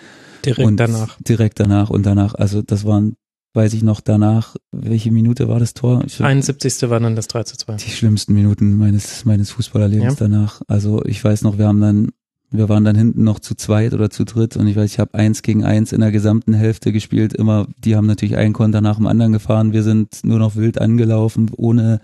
Direkt 0.44 0.66
und 0.66 0.76
danach. 0.78 1.18
Direkt 1.20 1.60
danach 1.60 1.90
und 1.90 2.06
danach. 2.06 2.34
Also 2.34 2.62
das 2.62 2.86
waren, 2.86 3.16
weiß 3.54 3.74
ich 3.74 3.82
noch, 3.82 4.00
danach, 4.00 4.56
welche 4.70 5.10
Minute 5.10 5.48
war 5.48 5.58
das 5.58 5.74
Tor? 5.74 6.02
Ich, 6.06 6.22
71. 6.22 6.88
war 6.88 7.00
dann 7.00 7.16
das 7.16 7.28
3 7.28 7.42
zu 7.44 7.56
2. 7.56 7.76
die 7.76 7.90
schlimmsten 7.90 8.34
Minuten 8.34 8.76
meines, 8.76 9.24
meines 9.24 9.50
Fußballerlebens 9.50 10.14
Ja. 10.14 10.28
danach. 10.28 10.60
Also 10.68 11.04
ich 11.04 11.22
weiß 11.24 11.42
noch, 11.42 11.58
wir 11.58 11.66
haben 11.66 11.80
dann, 11.80 12.10
wir 12.52 12.68
waren 12.68 12.84
dann 12.84 12.96
hinten 12.96 13.24
noch 13.24 13.38
zu 13.40 13.54
zweit 13.54 13.92
oder 13.92 14.10
zu 14.10 14.24
dritt 14.24 14.56
und 14.56 14.66
ich 14.66 14.76
weiß, 14.76 14.90
ich 14.92 14.98
habe 14.98 15.14
eins 15.14 15.42
gegen 15.42 15.64
eins 15.64 15.92
in 15.92 16.00
der 16.00 16.12
gesamten 16.12 16.54
Hälfte 16.54 16.92
gespielt. 16.92 17.32
Immer, 17.32 17.66
die 17.84 17.96
haben 17.96 18.06
natürlich 18.06 18.36
einen 18.36 18.54
Konter 18.54 18.80
nach 18.80 18.96
dem 18.96 19.06
anderen 19.06 19.32
gefahren. 19.32 19.72
Wir 19.72 19.82
sind 19.82 20.20
nur 20.24 20.38
noch 20.38 20.56
wild 20.56 20.80
angelaufen, 20.80 21.50
ohne, 21.56 22.00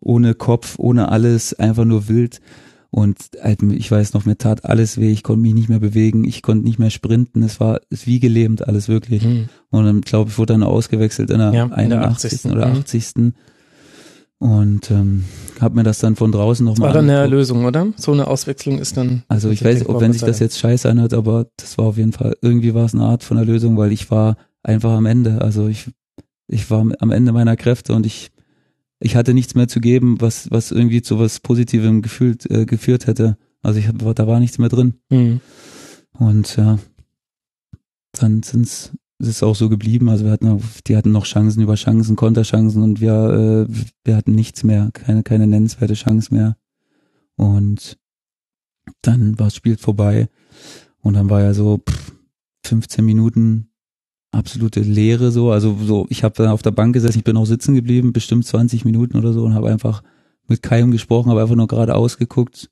ohne 0.00 0.34
Kopf, 0.34 0.78
ohne 0.78 1.10
alles, 1.10 1.54
einfach 1.54 1.84
nur 1.84 2.08
wild. 2.08 2.40
Und 2.94 3.18
halt, 3.42 3.60
ich 3.60 3.90
weiß 3.90 4.14
noch, 4.14 4.24
mir 4.24 4.38
tat 4.38 4.64
alles 4.64 4.98
weh, 4.98 5.10
ich 5.10 5.24
konnte 5.24 5.40
mich 5.42 5.52
nicht 5.52 5.68
mehr 5.68 5.80
bewegen, 5.80 6.22
ich 6.22 6.42
konnte 6.42 6.64
nicht 6.64 6.78
mehr 6.78 6.90
sprinten, 6.90 7.42
es 7.42 7.58
war 7.58 7.80
es 7.90 8.06
wie 8.06 8.20
gelähmt, 8.20 8.68
alles 8.68 8.86
wirklich. 8.88 9.24
Mhm. 9.24 9.48
Und 9.70 9.84
dann, 9.84 10.00
glaube 10.02 10.30
ich, 10.30 10.38
wurde 10.38 10.52
dann 10.52 10.62
ausgewechselt 10.62 11.30
in 11.30 11.38
der 11.38 11.52
Ja, 11.52 11.64
in 11.64 11.90
der 11.90 12.02
81. 12.02 12.44
80. 12.44 12.52
oder 12.52 12.68
Mhm. 12.68 12.78
80. 12.78 13.04
Und 14.38 14.92
ähm, 14.92 15.24
habe 15.60 15.74
mir 15.74 15.82
das 15.82 15.98
dann 15.98 16.14
von 16.14 16.30
draußen 16.30 16.64
nochmal 16.64 16.88
war 16.90 16.94
dann 16.94 17.10
eine 17.10 17.26
Lösung, 17.26 17.64
oder? 17.64 17.88
So 17.96 18.12
eine 18.12 18.28
Auswechslung 18.28 18.78
ist 18.78 18.96
dann. 18.96 19.24
Also 19.26 19.50
ich 19.50 19.64
weiß, 19.64 19.88
ob 19.88 20.00
wenn 20.00 20.12
sich 20.12 20.22
das 20.22 20.38
jetzt 20.38 20.60
scheiße 20.60 20.88
anhört, 20.88 21.14
aber 21.14 21.46
das 21.56 21.76
war 21.78 21.86
auf 21.86 21.96
jeden 21.96 22.12
Fall, 22.12 22.36
irgendwie 22.42 22.74
war 22.74 22.84
es 22.84 22.94
eine 22.94 23.02
Art 23.02 23.24
von 23.24 23.36
der 23.38 23.46
Lösung, 23.46 23.76
weil 23.76 23.90
ich 23.90 24.08
war 24.12 24.36
einfach 24.62 24.92
am 24.92 25.06
Ende. 25.06 25.40
Also 25.40 25.66
ich, 25.66 25.90
ich 26.46 26.70
war 26.70 26.86
am 27.00 27.10
Ende 27.10 27.32
meiner 27.32 27.56
Kräfte 27.56 27.92
und 27.92 28.06
ich, 28.06 28.30
ich 29.04 29.16
hatte 29.16 29.34
nichts 29.34 29.54
mehr 29.54 29.68
zu 29.68 29.80
geben, 29.80 30.18
was, 30.22 30.50
was 30.50 30.70
irgendwie 30.70 31.02
zu 31.02 31.18
was 31.18 31.38
Positivem 31.38 32.00
gefühlt, 32.00 32.50
äh, 32.50 32.64
geführt 32.64 33.06
hätte. 33.06 33.36
Also 33.62 33.78
ich 33.78 33.86
hab, 33.86 33.98
da 33.98 34.26
war 34.26 34.40
nichts 34.40 34.56
mehr 34.56 34.70
drin. 34.70 34.94
Mhm. 35.10 35.40
Und 36.18 36.56
ja, 36.56 36.78
dann 38.12 38.42
sind's, 38.42 38.92
ist 39.18 39.28
es 39.28 39.42
auch 39.42 39.56
so 39.56 39.68
geblieben. 39.68 40.08
Also 40.08 40.24
wir 40.24 40.32
hatten, 40.32 40.58
die 40.86 40.96
hatten 40.96 41.12
noch 41.12 41.26
Chancen 41.26 41.62
über 41.62 41.74
Chancen, 41.74 42.16
Konterchancen 42.16 42.82
und 42.82 43.02
wir, 43.02 43.66
äh, 43.68 43.74
wir 44.04 44.16
hatten 44.16 44.34
nichts 44.34 44.64
mehr, 44.64 44.88
keine, 44.94 45.22
keine 45.22 45.46
nennenswerte 45.46 45.94
Chance 45.94 46.32
mehr. 46.32 46.56
Und 47.36 47.98
dann 49.02 49.38
war 49.38 49.48
das 49.48 49.56
Spiel 49.56 49.76
vorbei 49.76 50.30
und 51.00 51.12
dann 51.12 51.28
war 51.28 51.42
ja 51.42 51.52
so 51.52 51.78
pff, 51.78 52.12
15 52.64 53.04
Minuten 53.04 53.68
absolute 54.34 54.80
Leere 54.80 55.30
so. 55.30 55.50
Also 55.50 55.76
so, 55.84 56.06
ich 56.08 56.24
habe 56.24 56.34
dann 56.36 56.48
auf 56.48 56.62
der 56.62 56.70
Bank 56.72 56.92
gesessen, 56.94 57.18
ich 57.18 57.24
bin 57.24 57.36
auch 57.36 57.46
sitzen 57.46 57.74
geblieben, 57.74 58.12
bestimmt 58.12 58.46
20 58.46 58.84
Minuten 58.84 59.16
oder 59.16 59.32
so 59.32 59.44
und 59.44 59.54
habe 59.54 59.70
einfach 59.70 60.02
mit 60.48 60.62
keinem 60.62 60.90
gesprochen, 60.90 61.30
habe 61.30 61.42
einfach 61.42 61.54
nur 61.56 61.66
geradeaus 61.68 62.18
geguckt, 62.18 62.70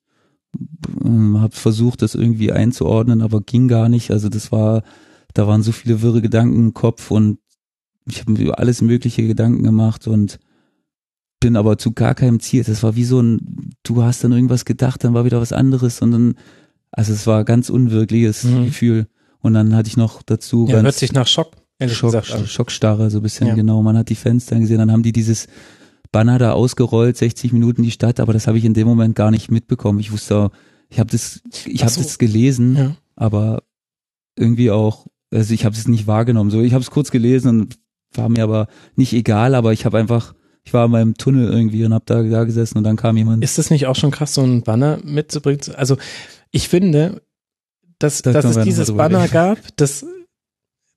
ähm, 1.04 1.40
habe 1.40 1.54
versucht, 1.54 2.02
das 2.02 2.14
irgendwie 2.14 2.52
einzuordnen, 2.52 3.22
aber 3.22 3.40
ging 3.40 3.68
gar 3.68 3.88
nicht. 3.88 4.10
Also 4.10 4.28
das 4.28 4.52
war, 4.52 4.82
da 5.34 5.46
waren 5.46 5.62
so 5.62 5.72
viele 5.72 6.02
wirre 6.02 6.20
Gedanken 6.20 6.58
im 6.58 6.74
Kopf 6.74 7.10
und 7.10 7.38
ich 8.06 8.20
habe 8.20 8.32
mir 8.32 8.58
alles 8.58 8.82
mögliche 8.82 9.26
Gedanken 9.26 9.62
gemacht 9.62 10.06
und 10.06 10.38
bin 11.40 11.56
aber 11.56 11.78
zu 11.78 11.92
gar 11.92 12.14
keinem 12.14 12.40
Ziel. 12.40 12.64
Das 12.64 12.82
war 12.82 12.96
wie 12.96 13.04
so 13.04 13.20
ein, 13.20 13.70
du 13.82 14.02
hast 14.02 14.22
dann 14.22 14.32
irgendwas 14.32 14.64
gedacht, 14.64 15.02
dann 15.04 15.14
war 15.14 15.24
wieder 15.24 15.40
was 15.40 15.52
anderes 15.52 16.02
und 16.02 16.12
dann, 16.12 16.34
also 16.90 17.12
es 17.12 17.26
war 17.26 17.40
ein 17.40 17.44
ganz 17.44 17.70
unwirkliches 17.70 18.44
Mhm. 18.44 18.64
Gefühl. 18.66 19.06
Und 19.42 19.54
dann 19.54 19.74
hatte 19.74 19.88
ich 19.88 19.96
noch 19.96 20.22
dazu 20.22 20.66
Ja, 20.68 20.80
hört 20.80 20.94
sich 20.94 21.12
nach 21.12 21.26
Schock, 21.26 21.52
ehrlich 21.78 21.96
Schock, 21.96 22.12
gesagt. 22.12 22.48
Schockstarre, 22.48 23.10
so 23.10 23.18
ein 23.18 23.22
bisschen, 23.22 23.48
Ja. 23.48 23.54
genau. 23.54 23.82
Man 23.82 23.96
hat 23.98 24.08
die 24.08 24.16
dann 24.24 24.60
gesehen, 24.60 24.78
dann 24.78 24.90
haben 24.92 25.02
die 25.02 25.12
dieses 25.12 25.48
Banner 26.12 26.38
da 26.38 26.52
ausgerollt, 26.52 27.16
60 27.16 27.52
Minuten 27.52 27.82
die 27.82 27.90
Stadt, 27.90 28.20
aber 28.20 28.32
das 28.32 28.46
habe 28.46 28.58
ich 28.58 28.64
in 28.64 28.74
dem 28.74 28.86
Moment 28.86 29.14
gar 29.16 29.30
nicht 29.30 29.50
mitbekommen. 29.50 29.98
Ich 29.98 30.12
wusste, 30.12 30.50
ich 30.88 31.00
habe 31.00 31.10
das, 31.10 31.40
ich 31.66 31.82
habe 31.82 31.92
so. 31.92 32.02
das 32.02 32.18
gelesen, 32.18 32.76
Ja. 32.76 32.96
aber 33.16 33.62
irgendwie 34.36 34.70
auch, 34.70 35.06
also 35.32 35.52
ich 35.54 35.64
habe 35.64 35.74
es 35.74 35.88
nicht 35.88 36.06
wahrgenommen. 36.06 36.50
So, 36.50 36.60
ich 36.60 36.74
habe 36.74 36.82
es 36.82 36.90
kurz 36.90 37.10
gelesen 37.10 37.48
und 37.48 37.78
war 38.14 38.28
mir 38.28 38.44
aber 38.44 38.68
nicht 38.94 39.12
egal, 39.14 39.54
aber 39.54 39.72
ich 39.72 39.84
habe 39.86 39.98
einfach, 39.98 40.34
ich 40.64 40.74
war 40.74 40.84
in 40.84 40.90
meinem 40.92 41.14
Tunnel 41.14 41.50
irgendwie 41.50 41.84
und 41.84 41.94
habe 41.94 42.04
da, 42.06 42.22
da 42.22 42.44
gesessen 42.44 42.78
und 42.78 42.84
dann 42.84 42.96
kam 42.96 43.16
jemand. 43.16 43.42
Ist 43.42 43.56
das 43.58 43.70
nicht 43.70 43.86
auch 43.86 43.96
schon 43.96 44.10
krass, 44.10 44.34
so 44.34 44.42
ein 44.42 44.62
Banner 44.62 44.98
mitzubringen? 45.02 45.60
Also 45.76 45.96
ich 46.50 46.68
finde, 46.68 47.22
dass, 48.02 48.22
Da 48.22 48.32
dass 48.32 48.44
es 48.44 48.64
dieses 48.64 48.92
Banner 48.92 49.22
reden. 49.22 49.32
gab, 49.32 49.58
das, 49.76 50.04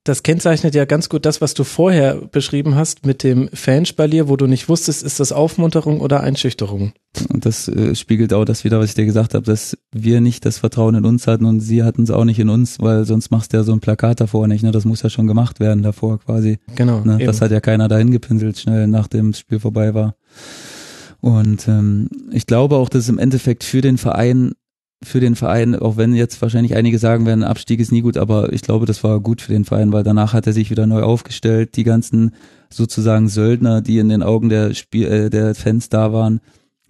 das 0.05 0.21
kennzeichnet 0.21 0.75
ja 0.75 0.85
ganz 0.85 1.09
gut 1.09 1.25
das, 1.25 1.41
was 1.41 1.55
du 1.55 1.63
vorher 1.63 2.15
beschrieben 2.15 2.75
hast 2.75 3.05
mit 3.05 3.23
dem 3.23 3.49
Fanspalier, 3.51 4.27
wo 4.27 4.37
du 4.37 4.45
nicht 4.45 4.69
wusstest, 4.69 5.01
ist 5.03 5.19
das 5.19 5.31
Aufmunterung 5.31 5.99
oder 5.99 6.21
Einschüchterung. 6.21 6.93
Und 7.29 7.45
das 7.45 7.67
äh, 7.67 7.95
spiegelt 7.95 8.31
auch 8.31 8.45
das 8.45 8.63
wieder, 8.63 8.79
was 8.79 8.89
ich 8.89 8.95
dir 8.95 9.05
gesagt 9.05 9.33
habe, 9.33 9.45
dass 9.45 9.77
wir 9.91 10.21
nicht 10.21 10.45
das 10.45 10.59
Vertrauen 10.59 10.95
in 10.95 11.05
uns 11.05 11.25
hatten 11.25 11.45
und 11.45 11.59
sie 11.59 11.83
hatten 11.83 12.03
es 12.03 12.11
auch 12.11 12.25
nicht 12.25 12.39
in 12.39 12.49
uns, 12.49 12.79
weil 12.79 13.05
sonst 13.05 13.31
machst 13.31 13.53
du 13.53 13.57
ja 13.57 13.63
so 13.63 13.73
ein 13.73 13.79
Plakat 13.79 14.21
davor 14.21 14.47
nicht. 14.47 14.63
Ne? 14.63 14.71
Das 14.71 14.85
muss 14.85 15.01
ja 15.01 15.09
schon 15.09 15.25
gemacht 15.25 15.59
werden 15.59 15.81
davor 15.81 16.19
quasi. 16.19 16.59
Genau. 16.75 17.01
Ne? 17.01 17.17
Das 17.25 17.41
hat 17.41 17.51
ja 17.51 17.59
keiner 17.59 17.87
dahin 17.87 18.11
gepinselt 18.11 18.59
schnell, 18.59 18.87
nachdem 18.87 19.31
das 19.31 19.39
Spiel 19.39 19.59
vorbei 19.59 19.93
war. 19.93 20.15
Und 21.19 21.67
ähm, 21.67 22.09
ich 22.31 22.45
glaube 22.45 22.75
auch, 22.75 22.89
dass 22.89 23.03
es 23.03 23.09
im 23.09 23.17
Endeffekt 23.17 23.63
für 23.63 23.81
den 23.81 23.97
Verein 23.97 24.51
für 25.05 25.19
den 25.19 25.35
Verein, 25.35 25.75
auch 25.75 25.97
wenn 25.97 26.13
jetzt 26.13 26.41
wahrscheinlich 26.41 26.75
einige 26.75 26.99
sagen 26.99 27.25
werden, 27.25 27.43
Abstieg 27.43 27.79
ist 27.79 27.91
nie 27.91 28.01
gut, 28.01 28.17
aber 28.17 28.51
ich 28.51 28.61
glaube, 28.61 28.85
das 28.85 29.03
war 29.03 29.19
gut 29.19 29.41
für 29.41 29.53
den 29.53 29.65
Verein, 29.65 29.93
weil 29.93 30.03
danach 30.03 30.33
hat 30.33 30.47
er 30.47 30.53
sich 30.53 30.69
wieder 30.69 30.87
neu 30.87 31.03
aufgestellt. 31.03 31.75
Die 31.75 31.83
ganzen 31.83 32.31
sozusagen 32.69 33.29
Söldner, 33.29 33.81
die 33.81 33.99
in 33.99 34.09
den 34.09 34.23
Augen 34.23 34.49
der 34.49 34.73
Spiel, 34.73 35.07
äh, 35.07 35.29
der 35.29 35.55
Fans 35.55 35.89
da 35.89 36.11
waren, 36.11 36.41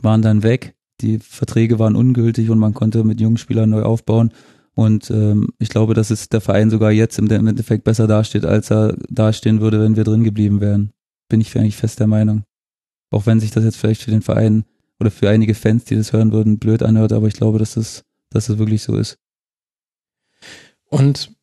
waren 0.02 0.22
dann 0.22 0.44
weg. 0.44 0.76
Die 1.02 1.20
Verträge 1.20 1.78
waren 1.78 1.96
ungültig 1.96 2.50
und 2.50 2.60
man 2.60 2.74
konnte 2.74 3.04
mit 3.04 3.20
jungen 3.20 3.38
Spielern 3.38 3.70
neu 3.70 3.84
aufbauen. 3.84 4.32
Und 4.76 5.10
ähm, 5.10 5.50
ich 5.60 5.70
glaube, 5.70 5.94
dass 5.94 6.10
es 6.10 6.30
der 6.30 6.42
Verein 6.42 6.70
sogar 6.70 6.92
jetzt 6.92 7.18
im 7.18 7.30
Endeffekt 7.30 7.84
besser 7.84 8.08
dasteht, 8.08 8.46
als 8.46 8.72
er 8.72 8.96
dastehen 9.10 9.62
würde, 9.62 9.82
wenn 9.82 9.96
wir 9.96 10.04
drin 10.04 10.24
geblieben 10.24 10.62
wären. 10.62 10.92
Bin 11.30 11.42
ich 11.42 11.58
eigentlich 11.58 11.78
fest 11.78 12.00
der 12.00 12.08
Meinung. 12.08 12.44
Auch 13.12 13.26
wenn 13.26 13.40
sich 13.40 13.52
das 13.52 13.64
jetzt 13.64 13.78
vielleicht 13.78 14.02
für 14.02 14.12
den 14.12 14.22
Verein 14.22 14.66
oder 15.00 15.12
für 15.12 15.30
einige 15.30 15.56
Fans, 15.56 15.86
die 15.86 15.96
das 15.96 16.14
hören 16.14 16.32
würden, 16.32 16.60
blöd 16.60 16.84
anhört, 16.84 17.12
aber 17.12 17.28
ich 17.28 17.34
glaube, 17.34 17.60
dass 17.60 17.78
es, 17.78 18.04
dass 18.30 18.50
es 18.50 18.58
wirklich 18.58 18.84
so 18.84 18.96
ist. 18.98 19.18
Und 20.86 21.35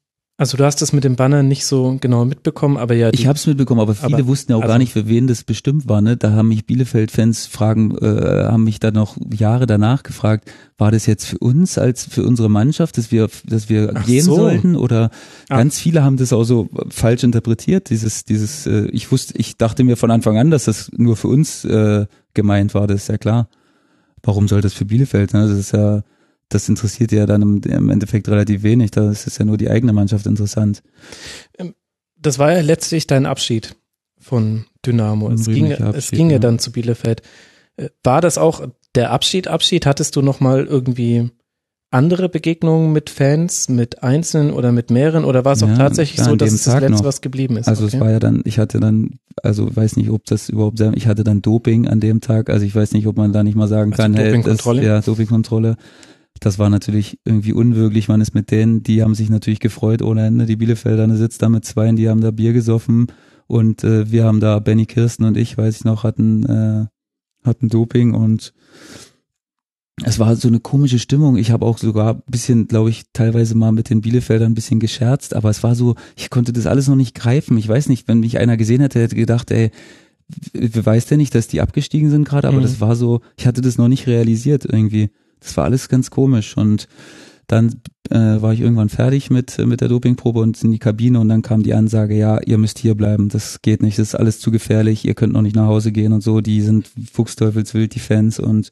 also 0.42 0.56
du 0.56 0.64
hast 0.64 0.82
das 0.82 0.92
mit 0.92 1.04
dem 1.04 1.14
Banner 1.14 1.44
nicht 1.44 1.64
so 1.64 1.96
genau 2.00 2.24
mitbekommen, 2.24 2.76
aber 2.76 2.94
ja. 2.94 3.10
Ich 3.12 3.28
habe 3.28 3.38
es 3.38 3.46
mitbekommen, 3.46 3.80
aber 3.80 3.94
viele 3.94 4.16
aber, 4.16 4.26
wussten 4.26 4.50
ja 4.50 4.56
auch 4.58 4.62
also, 4.62 4.72
gar 4.72 4.78
nicht, 4.78 4.92
für 4.92 5.06
wen 5.06 5.28
das 5.28 5.44
bestimmt 5.44 5.88
war. 5.88 6.00
Ne? 6.00 6.16
Da 6.16 6.32
haben 6.32 6.48
mich 6.48 6.66
Bielefeld-Fans 6.66 7.46
fragen, 7.46 7.96
äh, 7.98 8.46
haben 8.46 8.64
mich 8.64 8.80
dann 8.80 8.94
noch 8.94 9.16
Jahre 9.32 9.66
danach 9.66 10.02
gefragt, 10.02 10.50
war 10.78 10.90
das 10.90 11.06
jetzt 11.06 11.26
für 11.26 11.38
uns 11.38 11.78
als 11.78 12.04
für 12.06 12.24
unsere 12.24 12.50
Mannschaft, 12.50 12.98
dass 12.98 13.12
wir, 13.12 13.28
dass 13.46 13.68
wir 13.68 13.92
Ach 13.94 14.04
gehen 14.04 14.24
so. 14.24 14.34
sollten? 14.34 14.74
Oder 14.74 15.10
Ah. 15.48 15.58
ganz 15.58 15.78
viele 15.78 16.02
haben 16.02 16.16
das 16.16 16.32
auch 16.32 16.42
so 16.42 16.68
falsch 16.90 17.22
interpretiert. 17.22 17.90
Dieses, 17.90 18.24
dieses, 18.24 18.66
äh, 18.66 18.86
ich 18.86 19.12
wusste, 19.12 19.38
ich 19.38 19.56
dachte 19.58 19.84
mir 19.84 19.96
von 19.96 20.10
Anfang 20.10 20.38
an, 20.38 20.50
dass 20.50 20.64
das 20.64 20.90
nur 20.96 21.16
für 21.16 21.28
uns 21.28 21.64
äh, 21.64 22.06
gemeint 22.34 22.74
war. 22.74 22.88
Das 22.88 23.02
ist 23.02 23.08
ja 23.08 23.16
klar. 23.16 23.48
Warum 24.24 24.48
soll 24.48 24.60
das 24.60 24.72
für 24.72 24.86
Bielefeld? 24.86 25.34
Ne? 25.34 25.46
Das 25.46 25.56
ist 25.56 25.72
ja 25.72 26.02
das 26.55 26.68
interessiert 26.68 27.12
ja 27.12 27.26
dann 27.26 27.42
im, 27.42 27.62
im 27.62 27.89
Endeffekt 27.90 28.28
relativ 28.28 28.62
wenig. 28.62 28.90
Da 28.90 29.10
ist 29.10 29.26
es 29.26 29.39
ja 29.39 29.44
nur 29.44 29.56
die 29.56 29.70
eigene 29.70 29.92
Mannschaft 29.92 30.26
interessant. 30.26 30.82
Das 32.16 32.39
war 32.39 32.52
ja 32.52 32.60
letztlich 32.60 33.06
dein 33.06 33.26
Abschied 33.26 33.74
von 34.18 34.66
Dynamo. 34.86 35.31
Es 35.31 35.47
ging, 35.47 35.64
rühmlicher 35.64 35.90
es 35.90 35.97
Abschied, 35.97 36.18
ging 36.18 36.31
ja 36.31 36.39
dann 36.39 36.58
zu 36.58 36.72
Bielefeld. 36.72 37.22
Äh, 37.76 37.89
War 38.02 38.20
das 38.20 38.39
auch 38.39 38.66
der 38.94 39.10
Abschied? 39.10 39.48
Abschied? 39.48 39.86
Hattest 39.86 40.16
du 40.16 40.22
noch 40.22 40.40
mal 40.40 40.64
irgendwie 40.64 41.31
andere 41.90 42.28
Begegnungen 42.28 42.92
mit 42.92 43.10
Fans, 43.10 43.68
mit 43.68 44.02
Einzelnen 44.02 44.52
oder 44.52 44.72
mit 44.72 44.90
mehreren? 44.90 45.24
Oder 45.24 45.44
war 45.44 45.52
es 45.52 45.62
auch 45.62 45.68
Ja, 45.68 45.76
tatsächlich 45.76 46.22
so, 46.22 46.36
dass 46.36 46.52
es 46.52 46.64
das 46.64 46.81
Letzte, 46.81 46.90
noch. 46.90 47.05
was 47.05 47.20
geblieben 47.20 47.56
ist? 47.56 47.68
Also 47.68 47.84
okay. 47.84 47.97
es 47.97 48.00
war 48.00 48.10
ja 48.10 48.18
dann, 48.18 48.42
ich 48.44 48.58
hatte 48.58 48.81
dann, 48.81 49.18
also 49.42 49.74
weiß 49.74 49.97
nicht, 49.97 50.08
ob 50.10 50.24
das 50.24 50.48
überhaupt 50.48 50.81
ich 50.94 51.06
hatte 51.06 51.22
dann 51.22 51.42
Doping 51.42 51.86
an 51.89 52.00
dem 52.00 52.20
Tag, 52.20 52.48
also 52.48 52.64
ich 52.64 52.74
weiß 52.74 52.92
nicht, 52.92 53.06
ob 53.06 53.16
man 53.16 53.32
da 53.32 53.42
nicht 53.42 53.56
mal 53.56 53.68
sagen 53.68 53.92
Also 53.92 54.02
kann, 54.02 54.14
hey, 54.14 54.42
das, 54.42 54.64
ja, 54.64 55.00
Dopingkontrolle. 55.00 55.76
Das 56.42 56.58
war 56.58 56.68
natürlich 56.70 57.18
irgendwie 57.24 57.52
unwirklich, 57.52 58.08
man 58.08 58.20
ist 58.20 58.34
mit 58.34 58.50
denen, 58.50 58.82
die 58.82 59.02
haben 59.02 59.14
sich 59.14 59.30
natürlich 59.30 59.60
gefreut 59.60 60.02
ohne 60.02 60.26
Ende, 60.26 60.44
die 60.44 60.56
Bielefelder 60.56 61.06
ne, 61.06 61.16
sitzt 61.16 61.40
da 61.40 61.48
mit 61.48 61.64
zwei, 61.64 61.90
die 61.92 62.08
haben 62.08 62.20
da 62.20 62.32
Bier 62.32 62.52
gesoffen 62.52 63.06
und 63.46 63.84
äh, 63.84 64.10
wir 64.10 64.24
haben 64.24 64.40
da, 64.40 64.58
Benny 64.58 64.86
Kirsten 64.86 65.24
und 65.24 65.36
ich, 65.36 65.56
weiß 65.56 65.76
ich 65.76 65.84
noch, 65.84 66.02
hatten, 66.02 66.44
äh, 66.46 66.86
hatten 67.46 67.68
Doping 67.68 68.14
und 68.14 68.52
es 70.04 70.18
war 70.18 70.34
so 70.34 70.48
eine 70.48 70.58
komische 70.58 70.98
Stimmung. 70.98 71.36
Ich 71.36 71.50
habe 71.52 71.64
auch 71.64 71.78
sogar 71.78 72.14
ein 72.14 72.22
bisschen, 72.26 72.66
glaube 72.66 72.90
ich, 72.90 73.04
teilweise 73.12 73.54
mal 73.54 73.70
mit 73.72 73.88
den 73.90 74.00
Bielefeldern 74.00 74.50
ein 74.50 74.54
bisschen 74.54 74.80
gescherzt, 74.80 75.34
aber 75.36 75.50
es 75.50 75.62
war 75.62 75.74
so, 75.76 75.94
ich 76.16 76.28
konnte 76.30 76.52
das 76.52 76.66
alles 76.66 76.88
noch 76.88 76.96
nicht 76.96 77.14
greifen. 77.14 77.56
Ich 77.58 77.68
weiß 77.68 77.88
nicht, 77.88 78.08
wenn 78.08 78.18
mich 78.20 78.38
einer 78.38 78.56
gesehen 78.56 78.80
hätte, 78.80 79.00
hätte 79.00 79.14
gedacht, 79.14 79.50
ey, 79.52 79.70
w- 80.54 80.84
weiß 80.84 81.06
der 81.06 81.18
nicht, 81.18 81.34
dass 81.34 81.46
die 81.46 81.60
abgestiegen 81.60 82.10
sind 82.10 82.24
gerade, 82.26 82.48
aber 82.48 82.58
Mhm. 82.58 82.62
das 82.62 82.80
war 82.80 82.96
so, 82.96 83.20
ich 83.36 83.46
hatte 83.46 83.60
das 83.60 83.78
noch 83.78 83.88
nicht 83.88 84.06
realisiert 84.08 84.64
irgendwie. 84.64 85.10
Das 85.42 85.56
war 85.56 85.64
alles 85.64 85.88
ganz 85.88 86.10
komisch. 86.10 86.56
Und 86.56 86.88
dann 87.46 87.82
äh, 88.10 88.40
war 88.40 88.52
ich 88.52 88.60
irgendwann 88.60 88.88
fertig 88.88 89.30
mit 89.30 89.58
mit 89.58 89.80
der 89.80 89.88
Dopingprobe 89.88 90.40
und 90.40 90.62
in 90.62 90.72
die 90.72 90.78
Kabine 90.78 91.20
und 91.20 91.28
dann 91.28 91.42
kam 91.42 91.62
die 91.62 91.74
Ansage, 91.74 92.16
ja, 92.16 92.40
ihr 92.40 92.56
müsst 92.56 92.78
hier 92.78 92.94
bleiben, 92.94 93.28
das 93.28 93.60
geht 93.60 93.82
nicht, 93.82 93.98
das 93.98 94.08
ist 94.08 94.14
alles 94.14 94.40
zu 94.40 94.50
gefährlich, 94.50 95.04
ihr 95.04 95.14
könnt 95.14 95.32
noch 95.34 95.42
nicht 95.42 95.56
nach 95.56 95.66
Hause 95.66 95.92
gehen 95.92 96.12
und 96.12 96.22
so, 96.22 96.40
die 96.40 96.62
sind 96.62 96.90
fuchsteufelswild, 97.12 97.94
die 97.94 98.00
Fans. 98.00 98.38
Und 98.38 98.70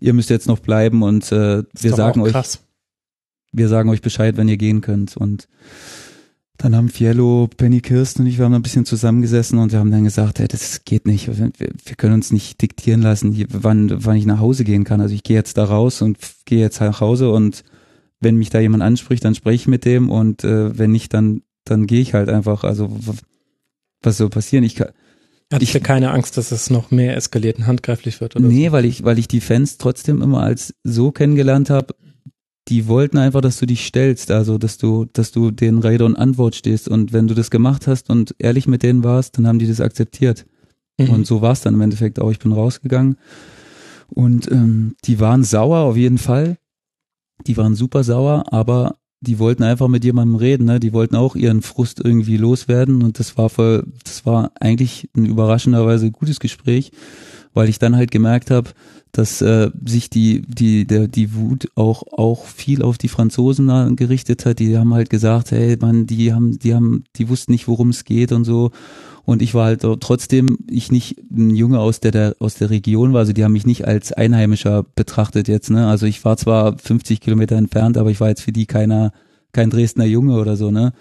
ihr 0.00 0.12
müsst 0.12 0.30
jetzt 0.30 0.48
noch 0.48 0.58
bleiben. 0.58 1.02
Und 1.02 1.30
äh, 1.32 1.62
wir 1.72 1.94
sagen 1.94 2.20
euch, 2.20 2.34
wir 3.52 3.68
sagen 3.68 3.88
euch 3.88 4.02
Bescheid, 4.02 4.36
wenn 4.36 4.48
ihr 4.48 4.58
gehen 4.58 4.80
könnt. 4.80 5.16
Und 5.16 5.48
dann 6.58 6.74
haben 6.74 6.88
Fiello, 6.88 7.48
Penny 7.56 7.80
Kirsten 7.80 8.22
und 8.22 8.28
ich, 8.28 8.38
wir 8.38 8.44
haben 8.44 8.54
ein 8.54 8.62
bisschen 8.62 8.84
zusammengesessen 8.84 9.58
und 9.58 9.70
wir 9.72 9.78
haben 9.78 9.92
dann 9.92 10.02
gesagt, 10.04 10.40
hey, 10.40 10.48
das 10.48 10.84
geht 10.84 11.06
nicht. 11.06 11.28
Wir, 11.38 11.50
wir 11.58 11.96
können 11.96 12.14
uns 12.14 12.32
nicht 12.32 12.60
diktieren 12.60 13.00
lassen, 13.00 13.46
wann, 13.50 14.04
wann 14.04 14.16
ich 14.16 14.26
nach 14.26 14.40
Hause 14.40 14.64
gehen 14.64 14.82
kann. 14.84 15.00
Also 15.00 15.14
ich 15.14 15.22
gehe 15.22 15.36
jetzt 15.36 15.56
da 15.56 15.64
raus 15.64 16.02
und 16.02 16.18
gehe 16.44 16.58
jetzt 16.58 16.80
nach 16.80 17.00
Hause 17.00 17.30
und 17.30 17.62
wenn 18.20 18.34
mich 18.36 18.50
da 18.50 18.58
jemand 18.58 18.82
anspricht, 18.82 19.24
dann 19.24 19.36
spreche 19.36 19.54
ich 19.54 19.66
mit 19.68 19.84
dem 19.84 20.10
und 20.10 20.42
äh, 20.42 20.76
wenn 20.76 20.90
nicht, 20.90 21.14
dann, 21.14 21.42
dann 21.64 21.86
gehe 21.86 22.00
ich 22.00 22.14
halt 22.14 22.28
einfach. 22.28 22.64
Also 22.64 22.90
was 24.02 24.16
soll 24.16 24.28
passieren? 24.28 24.64
Ich 24.64 24.74
kann, 24.74 24.88
Hatte 25.52 25.62
ich- 25.62 25.72
ich 25.74 25.82
keine 25.84 26.10
Angst, 26.10 26.36
dass 26.36 26.50
es 26.50 26.70
noch 26.70 26.90
mehr 26.90 27.16
eskaliert 27.16 27.58
und 27.58 27.68
handgreiflich 27.68 28.20
wird 28.20 28.34
oder 28.34 28.44
nee, 28.48 28.66
so? 28.66 28.72
weil 28.72 28.84
ich, 28.84 29.04
weil 29.04 29.20
ich 29.20 29.28
die 29.28 29.40
Fans 29.40 29.78
trotzdem 29.78 30.20
immer 30.22 30.42
als 30.42 30.74
so 30.82 31.12
kennengelernt 31.12 31.70
habe, 31.70 31.94
die 32.68 32.86
wollten 32.86 33.18
einfach, 33.18 33.40
dass 33.40 33.58
du 33.58 33.66
dich 33.66 33.86
stellst, 33.86 34.30
also 34.30 34.58
dass 34.58 34.76
du, 34.76 35.06
dass 35.12 35.32
du 35.32 35.50
den 35.50 35.78
Rede 35.78 36.04
und 36.04 36.16
Antwort 36.16 36.54
stehst. 36.54 36.88
Und 36.88 37.12
wenn 37.12 37.26
du 37.26 37.34
das 37.34 37.50
gemacht 37.50 37.86
hast 37.86 38.10
und 38.10 38.34
ehrlich 38.38 38.66
mit 38.66 38.82
denen 38.82 39.04
warst, 39.04 39.38
dann 39.38 39.46
haben 39.46 39.58
die 39.58 39.66
das 39.66 39.80
akzeptiert. 39.80 40.46
Mhm. 40.98 41.10
Und 41.10 41.26
so 41.26 41.40
war 41.40 41.52
es 41.52 41.62
dann 41.62 41.74
im 41.74 41.80
Endeffekt 41.80 42.20
auch. 42.20 42.30
Ich 42.30 42.38
bin 42.38 42.52
rausgegangen 42.52 43.16
und 44.08 44.50
ähm, 44.50 44.96
die 45.04 45.20
waren 45.20 45.44
sauer 45.44 45.78
auf 45.78 45.96
jeden 45.96 46.18
Fall. 46.18 46.58
Die 47.46 47.56
waren 47.56 47.74
super 47.74 48.04
sauer, 48.04 48.44
aber 48.52 48.96
die 49.20 49.38
wollten 49.38 49.62
einfach 49.62 49.88
mit 49.88 50.04
jemandem 50.04 50.36
reden, 50.36 50.64
ne? 50.64 50.78
Die 50.78 50.92
wollten 50.92 51.16
auch 51.16 51.34
ihren 51.34 51.62
Frust 51.62 52.00
irgendwie 52.04 52.36
loswerden 52.36 53.02
und 53.02 53.18
das 53.18 53.36
war 53.36 53.48
voll, 53.48 53.84
das 54.04 54.26
war 54.26 54.52
eigentlich 54.60 55.08
ein 55.16 55.24
überraschenderweise 55.24 56.10
gutes 56.10 56.38
Gespräch, 56.40 56.92
weil 57.58 57.68
ich 57.68 57.80
dann 57.80 57.96
halt 57.96 58.12
gemerkt 58.12 58.52
habe, 58.52 58.70
dass 59.10 59.42
äh, 59.42 59.70
sich 59.84 60.10
die 60.10 60.42
die 60.42 60.86
der 60.86 61.08
die 61.08 61.34
Wut 61.34 61.68
auch 61.74 62.04
auch 62.12 62.44
viel 62.44 62.82
auf 62.82 62.98
die 62.98 63.08
Franzosen 63.08 63.96
gerichtet 63.96 64.46
hat. 64.46 64.60
Die 64.60 64.78
haben 64.78 64.94
halt 64.94 65.10
gesagt, 65.10 65.50
hey 65.50 65.76
man, 65.80 66.06
die 66.06 66.32
haben 66.32 66.60
die 66.60 66.72
haben 66.72 67.02
die 67.16 67.28
wussten 67.28 67.50
nicht, 67.50 67.66
worum 67.66 67.88
es 67.88 68.04
geht 68.04 68.30
und 68.30 68.44
so. 68.44 68.70
Und 69.24 69.42
ich 69.42 69.54
war 69.54 69.64
halt 69.64 69.80
trotzdem 70.00 70.58
ich 70.70 70.92
nicht 70.92 71.16
ein 71.32 71.50
Junge 71.50 71.80
aus 71.80 71.98
der, 71.98 72.12
der 72.12 72.36
aus 72.38 72.54
der 72.54 72.70
Region 72.70 73.12
war, 73.12 73.20
also 73.20 73.32
die 73.32 73.42
haben 73.42 73.54
mich 73.54 73.66
nicht 73.66 73.88
als 73.88 74.12
Einheimischer 74.12 74.84
betrachtet 74.94 75.48
jetzt. 75.48 75.70
Ne, 75.70 75.88
also 75.88 76.06
ich 76.06 76.24
war 76.24 76.36
zwar 76.36 76.78
50 76.78 77.20
Kilometer 77.20 77.56
entfernt, 77.56 77.96
aber 77.96 78.12
ich 78.12 78.20
war 78.20 78.28
jetzt 78.28 78.42
für 78.42 78.52
die 78.52 78.66
keiner 78.66 79.10
kein 79.50 79.70
Dresdner 79.70 80.04
Junge 80.04 80.38
oder 80.38 80.56
so. 80.56 80.70
Ne. 80.70 80.92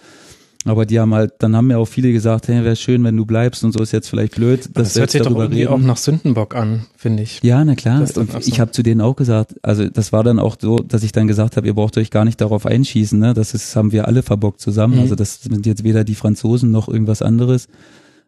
Aber 0.69 0.85
die 0.85 0.99
haben 0.99 1.13
halt, 1.13 1.33
dann 1.39 1.55
haben 1.55 1.67
mir 1.67 1.77
auch 1.77 1.87
viele 1.87 2.11
gesagt, 2.11 2.47
hey, 2.47 2.63
wäre 2.63 2.75
schön, 2.75 3.03
wenn 3.03 3.15
du 3.15 3.25
bleibst 3.25 3.63
und 3.63 3.71
so 3.71 3.81
ist 3.81 3.91
jetzt 3.91 4.09
vielleicht 4.09 4.35
blöd, 4.35 4.69
Das 4.73 4.97
hört 4.97 5.11
sich 5.11 5.21
doch 5.21 5.35
irgendwie 5.35 5.61
reden. 5.61 5.73
auch 5.73 5.79
nach 5.79 5.97
Sündenbock 5.97 6.55
an, 6.55 6.85
finde 6.95 7.23
ich. 7.23 7.41
Ja, 7.43 7.63
na 7.63 7.75
klar. 7.75 8.01
Und 8.01 8.07
so. 8.13 8.25
ich 8.39 8.59
habe 8.59 8.71
zu 8.71 8.83
denen 8.83 9.01
auch 9.01 9.15
gesagt, 9.15 9.55
also 9.63 9.87
das 9.89 10.11
war 10.11 10.23
dann 10.23 10.39
auch 10.39 10.57
so, 10.59 10.77
dass 10.77 11.03
ich 11.03 11.11
dann 11.11 11.27
gesagt 11.27 11.57
habe, 11.57 11.67
ihr 11.67 11.73
braucht 11.73 11.97
euch 11.97 12.11
gar 12.11 12.25
nicht 12.25 12.41
darauf 12.41 12.65
einschießen, 12.65 13.17
ne? 13.19 13.33
Das 13.33 13.53
ist, 13.53 13.75
haben 13.75 13.91
wir 13.91 14.07
alle 14.07 14.23
verbockt 14.23 14.59
zusammen. 14.59 14.95
Mhm. 14.95 15.01
Also 15.01 15.15
das 15.15 15.41
sind 15.41 15.65
jetzt 15.65 15.83
weder 15.83 16.03
die 16.03 16.15
Franzosen 16.15 16.71
noch 16.71 16.87
irgendwas 16.87 17.21
anderes. 17.21 17.67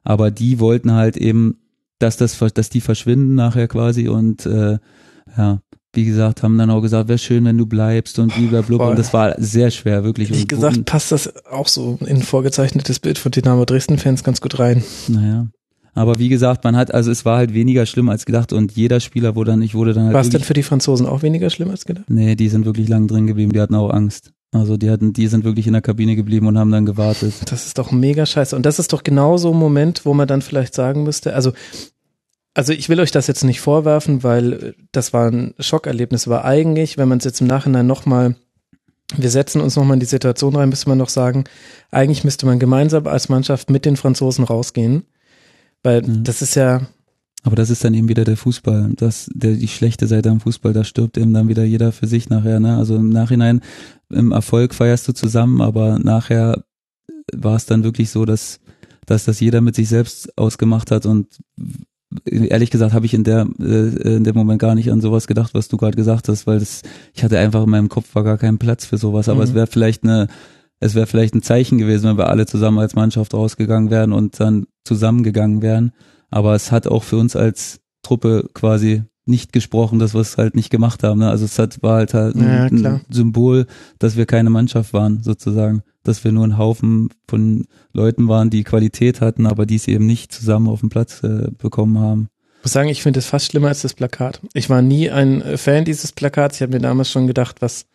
Aber 0.04 0.32
die 0.32 0.60
wollten 0.60 0.94
halt 0.94 1.18
eben, 1.18 1.58
dass 2.00 2.18
das, 2.18 2.38
dass 2.54 2.70
die 2.70 2.82
verschwinden 2.82 3.36
nachher 3.36 3.68
quasi 3.68 4.08
und 4.08 4.46
äh, 4.46 4.78
ja, 5.38 5.60
wie 5.94 6.06
gesagt, 6.06 6.44
haben 6.44 6.58
dann 6.58 6.70
auch 6.70 6.82
gesagt, 6.82 7.08
wäre 7.10 7.18
schön, 7.18 7.46
wenn 7.46 7.58
du 7.58 7.66
bleibst 7.66 8.20
und 8.20 8.34
blablabla. 8.36 8.78
Voll. 8.78 8.90
Und 8.92 9.00
das 9.00 9.14
war 9.14 9.34
sehr 9.40 9.72
schwer, 9.72 10.04
wirklich. 10.04 10.30
Ehrlich 10.30 10.44
Und- 10.44 10.50
gesagt 10.50 10.86
passt 10.86 11.12
das 11.12 11.34
auch 11.48 11.68
so 11.68 11.98
in 12.02 12.18
ein 12.18 12.22
vorgezeichnetes 12.22 13.00
Bild 13.00 13.18
von 13.18 13.32
Dynamo 13.32 13.66
Dresden-Fans 13.66 14.24
ganz 14.24 14.40
gut 14.42 14.60
rein. 14.60 14.84
Naja. 15.08 15.48
Aber 15.96 16.20
wie 16.20 16.30
gesagt, 16.30 16.64
man 16.64 16.76
hat, 16.78 16.94
also 16.94 17.12
es 17.12 17.26
war 17.26 17.38
halt 17.38 17.54
weniger 17.54 17.86
schlimm 17.86 18.08
als 18.10 18.26
gedacht 18.26 18.54
und 18.54 18.72
jeder 18.74 19.00
Spieler 19.00 19.36
wurde 19.36 19.52
dann, 19.52 19.62
ich 19.64 19.74
wurde 19.74 19.94
dann 19.94 20.06
halt 20.06 20.14
War 20.14 20.22
es 20.22 20.30
denn 20.30 20.42
für 20.42 20.54
die 20.54 20.64
Franzosen 20.64 21.06
auch 21.08 21.24
weniger 21.24 21.50
schlimm 21.50 21.72
als 21.72 21.86
gedacht? 21.86 22.06
Nee, 22.10 22.36
die 22.36 22.48
sind 22.48 22.66
wirklich 22.66 22.88
lang 22.88 23.08
drin 23.08 23.26
geblieben, 23.28 23.52
die 23.52 23.60
hatten 23.60 23.76
auch 23.76 23.90
Angst. 23.90 24.32
Also 24.52 24.78
die 24.78 24.90
hatten, 24.90 25.14
die 25.14 25.28
sind 25.28 25.44
wirklich 25.44 25.68
in 25.68 25.74
der 25.74 25.82
Kabine 25.82 26.16
geblieben 26.16 26.48
und 26.48 26.58
haben 26.58 26.72
dann 26.72 26.86
gewartet. 26.86 27.34
Das 27.52 27.66
ist 27.66 27.78
doch 27.78 27.92
mega 27.92 28.26
scheiße. 28.26 28.56
Und 28.56 28.66
das 28.66 28.80
ist 28.80 28.94
doch 28.94 29.04
genau 29.04 29.38
so 29.38 29.52
ein 29.52 29.58
Moment, 29.60 30.06
wo 30.06 30.14
man 30.14 30.28
dann 30.28 30.42
vielleicht 30.42 30.74
sagen 30.74 31.04
müsste, 31.04 31.36
also, 31.36 31.52
also 32.54 32.74
ich 32.74 32.90
will 32.90 33.00
euch 33.00 33.12
das 33.12 33.28
jetzt 33.28 33.44
nicht 33.44 33.62
vorwerfen, 33.62 34.24
weil 34.24 34.54
äh, 34.54 34.74
das 34.92 35.14
war 35.14 35.30
ein 35.32 35.54
Schockerlebnis, 35.60 36.28
aber 36.28 36.46
eigentlich, 36.46 36.98
wenn 36.98 37.08
man 37.08 37.20
es 37.20 37.26
jetzt 37.26 37.42
im 37.42 37.48
Nachhinein 37.48 37.88
nochmal, 37.88 38.36
wir 39.16 39.30
setzen 39.30 39.62
uns 39.62 39.76
nochmal 39.76 39.96
in 39.96 40.00
die 40.00 40.06
Situation 40.06 40.56
rein, 40.56 40.70
müsste 40.70 40.90
man 40.90 40.98
noch 40.98 41.10
sagen, 41.10 41.46
eigentlich 41.92 42.24
müsste 42.24 42.46
man 42.46 42.60
gemeinsam 42.60 43.08
als 43.08 43.30
Mannschaft 43.30 43.70
mit 43.70 43.86
den 43.86 43.98
Franzosen 43.98 44.44
rausgehen. 44.46 45.04
Weil 45.84 46.02
Mhm. 46.04 46.24
das 46.24 46.42
ist 46.42 46.56
ja, 46.56 46.82
Aber 47.44 47.56
das 47.56 47.70
ist 47.70 47.86
dann 47.86 47.94
eben 47.94 48.10
wieder 48.10 48.26
der 48.26 48.36
Fußball. 48.36 48.92
Das, 48.98 49.30
der, 49.34 49.54
die 49.54 49.70
schlechte 49.70 50.08
Seite 50.08 50.30
am 50.30 50.42
Fußball, 50.42 50.74
da 50.74 50.84
stirbt 50.84 51.18
eben 51.18 51.34
dann 51.34 51.48
wieder 51.48 51.64
jeder 51.64 51.94
für 51.94 52.06
sich 52.06 52.30
nachher, 52.30 52.60
ne? 52.60 52.76
Also 52.78 52.98
im 52.98 53.10
Nachhinein, 53.10 53.62
im 54.10 54.34
Erfolg 54.34 54.76
feierst 54.76 55.08
du 55.08 55.14
zusammen, 55.14 55.62
aber 55.62 56.00
nachher 56.00 56.66
war 57.34 57.56
es 57.56 57.66
dann 57.66 57.84
wirklich 57.86 58.10
so, 58.10 58.26
dass, 58.26 58.60
dass 59.06 59.24
das 59.24 59.40
jeder 59.40 59.62
mit 59.62 59.74
sich 59.76 59.88
selbst 59.88 60.38
ausgemacht 60.38 60.92
hat 60.92 61.06
und 61.06 61.28
ehrlich 62.26 62.72
gesagt 62.72 62.94
habe 62.94 63.06
ich 63.06 63.14
in 63.14 63.24
der 63.24 63.48
äh, 63.60 64.16
in 64.16 64.24
dem 64.24 64.36
Moment 64.36 64.60
gar 64.60 64.76
nicht 64.76 64.92
an 64.92 65.02
sowas 65.02 65.28
gedacht, 65.28 65.54
was 65.54 65.68
du 65.68 65.78
gerade 65.78 65.96
gesagt 65.96 66.28
hast, 66.28 66.48
weil 66.48 66.60
das 66.60 66.82
ich 67.14 67.24
hatte 67.24 67.38
einfach 67.40 67.64
in 67.64 67.70
meinem 67.70 67.90
Kopf 67.90 68.16
war 68.16 68.24
gar 68.24 68.38
keinen 68.38 68.58
Platz 68.58 68.86
für 68.86 68.98
sowas, 68.98 69.30
aber 69.30 69.40
Mhm. 69.40 69.44
es 69.44 69.54
wäre 69.54 69.68
vielleicht 69.68 70.04
eine 70.04 70.28
es 70.80 70.96
wäre 70.96 71.08
vielleicht 71.08 71.36
ein 71.36 71.42
Zeichen 71.42 71.78
gewesen, 71.78 72.10
wenn 72.10 72.18
wir 72.18 72.30
alle 72.30 72.46
zusammen 72.46 72.80
als 72.80 72.96
Mannschaft 72.96 73.34
rausgegangen 73.34 73.90
wären 73.92 74.14
und 74.14 74.40
dann 74.40 74.66
zusammengegangen 74.86 75.62
wären, 75.62 75.92
aber 76.32 76.56
es 76.56 76.72
hat 76.72 76.88
auch 76.88 77.04
für 77.04 77.18
uns 77.18 77.36
als 77.36 77.82
Truppe 78.02 78.50
quasi 78.54 79.04
nicht 79.26 79.52
gesprochen, 79.54 80.00
dass 80.00 80.16
wir 80.16 80.22
es 80.22 80.38
halt 80.38 80.56
nicht 80.56 80.72
gemacht 80.72 81.04
haben. 81.04 81.20
Ne? 81.20 81.30
Also 81.30 81.46
es 81.46 81.60
hat, 81.60 81.84
war 81.84 81.98
halt, 81.98 82.14
halt 82.16 82.36
ein, 82.36 82.42
Ja, 82.82 82.94
ein 82.96 83.02
Symbol, 83.12 83.68
dass 84.00 84.16
wir 84.18 84.26
keine 84.26 84.50
Mannschaft 84.50 84.94
waren, 84.94 85.22
sozusagen. 85.22 85.84
Dass 86.04 86.24
wir 86.24 86.32
nur 86.32 86.46
ein 86.46 86.58
Haufen 86.58 87.10
von 87.28 87.66
Leuten 87.94 88.28
waren, 88.28 88.50
die 88.50 88.64
Qualität 88.64 89.22
hatten, 89.22 89.46
aber 89.46 89.66
die 89.66 89.76
es 89.76 89.88
eben 89.88 90.06
nicht 90.06 90.32
zusammen 90.32 90.68
auf 90.70 90.80
dem 90.80 90.90
Platz 90.90 91.24
äh, 91.24 91.50
bekommen 91.58 92.00
haben. 92.00 92.30
Ich 92.60 92.66
muss 92.66 92.74
sagen, 92.74 92.90
ich 92.90 93.02
finde 93.02 93.20
es 93.20 93.26
fast 93.26 93.48
schlimmer 93.48 93.70
als 93.70 93.84
das 93.84 93.94
Plakat. 93.94 94.42
Ich 94.54 94.70
war 94.70 94.82
nie 94.82 95.10
ein 95.10 95.42
äh, 95.42 95.58
Fan 95.58 95.86
dieses 95.86 96.12
Plakats. 96.12 96.58
Ich 96.58 96.62
habe 96.62 96.74
mir 96.74 96.82
damals 96.82 97.10
schon 97.10 97.26
gedacht, 97.26 97.62
was, 97.62 97.86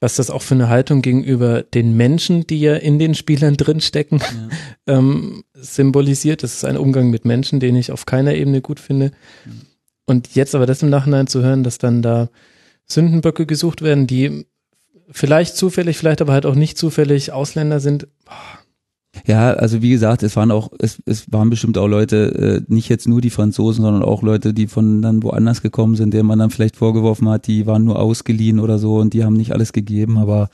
was 0.00 0.16
das 0.16 0.30
auch 0.30 0.42
für 0.42 0.54
eine 0.54 0.68
Haltung 0.68 1.00
gegenüber 1.00 1.62
den 1.62 1.96
Menschen, 1.96 2.46
die 2.46 2.60
ja 2.60 2.74
in 2.74 2.98
den 2.98 3.14
Spielern 3.14 3.56
drinstecken, 3.56 4.20
ähm, 4.86 5.42
symbolisiert. 5.54 6.42
Das 6.42 6.54
ist 6.54 6.64
ein 6.64 6.76
Umgang 6.76 7.08
mit 7.08 7.24
Menschen, 7.24 7.60
den 7.60 7.76
ich 7.76 7.90
auf 7.90 8.04
keiner 8.04 8.34
Ebene 8.34 8.60
gut 8.60 8.78
finde. 8.78 9.12
Und 10.04 10.34
jetzt 10.34 10.54
aber 10.54 10.66
das 10.66 10.82
im 10.82 10.90
Nachhinein 10.90 11.26
zu 11.26 11.42
hören, 11.42 11.64
dass 11.64 11.78
dann 11.78 12.02
da 12.02 12.28
Sündenböcke 12.84 13.46
gesucht 13.46 13.82
werden, 13.82 14.06
die 14.06 14.46
vielleicht 15.10 15.56
zufällig, 15.56 15.98
vielleicht 15.98 16.20
aber 16.20 16.32
halt 16.32 16.46
auch 16.46 16.54
nicht 16.54 16.78
zufällig 16.78 17.32
Ausländer 17.32 17.80
sind. 17.80 18.08
Ja, 19.26 19.52
also 19.54 19.82
wie 19.82 19.90
gesagt, 19.90 20.22
es 20.22 20.36
waren 20.36 20.50
auch, 20.50 20.70
es, 20.78 21.02
es 21.06 21.32
waren 21.32 21.50
bestimmt 21.50 21.78
auch 21.78 21.88
Leute, 21.88 22.64
äh, 22.68 22.72
nicht 22.72 22.88
jetzt 22.88 23.08
nur 23.08 23.20
die 23.20 23.30
Franzosen, 23.30 23.82
sondern 23.82 24.02
auch 24.02 24.22
Leute, 24.22 24.54
die 24.54 24.66
von 24.66 25.02
dann 25.02 25.22
woanders 25.22 25.62
gekommen 25.62 25.96
sind, 25.96 26.14
denen 26.14 26.28
man 26.28 26.38
dann 26.38 26.50
vielleicht 26.50 26.76
vorgeworfen 26.76 27.28
hat, 27.28 27.46
die 27.46 27.66
waren 27.66 27.84
nur 27.84 27.98
ausgeliehen 27.98 28.60
oder 28.60 28.78
so 28.78 28.98
und 28.98 29.14
die 29.14 29.24
haben 29.24 29.34
nicht 29.34 29.52
alles 29.52 29.72
gegeben, 29.72 30.18
aber 30.18 30.50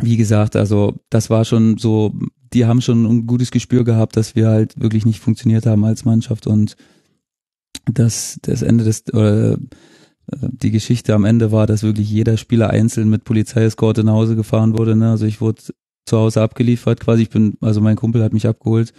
wie 0.00 0.16
gesagt, 0.16 0.54
also 0.54 0.94
das 1.10 1.28
war 1.28 1.44
schon 1.44 1.76
so, 1.78 2.14
die 2.52 2.66
haben 2.66 2.80
schon 2.80 3.04
ein 3.04 3.26
gutes 3.26 3.50
Gespür 3.50 3.84
gehabt, 3.84 4.16
dass 4.16 4.36
wir 4.36 4.48
halt 4.48 4.80
wirklich 4.80 5.04
nicht 5.04 5.20
funktioniert 5.20 5.66
haben 5.66 5.84
als 5.84 6.04
Mannschaft 6.04 6.46
und 6.46 6.76
das, 7.90 8.38
das 8.42 8.62
Ende 8.62 8.84
des, 8.84 9.04
oder 9.12 9.58
die 10.36 10.70
Geschichte 10.70 11.14
am 11.14 11.24
Ende 11.24 11.52
war, 11.52 11.66
dass 11.66 11.82
wirklich 11.82 12.10
jeder 12.10 12.36
Spieler 12.36 12.70
einzeln 12.70 13.08
mit 13.08 13.24
Polizeieskorte 13.24 14.04
nach 14.04 14.12
Hause 14.14 14.36
gefahren 14.36 14.76
wurde. 14.76 14.96
Ne? 14.96 15.10
Also 15.10 15.26
ich 15.26 15.40
wurde 15.40 15.62
zu 16.06 16.18
Hause 16.18 16.42
abgeliefert 16.42 17.00
quasi. 17.00 17.22
Ich 17.22 17.30
bin, 17.30 17.56
also 17.60 17.80
mein 17.80 17.96
Kumpel 17.96 18.22
hat 18.22 18.32
mich 18.32 18.46
abgeholt, 18.46 18.92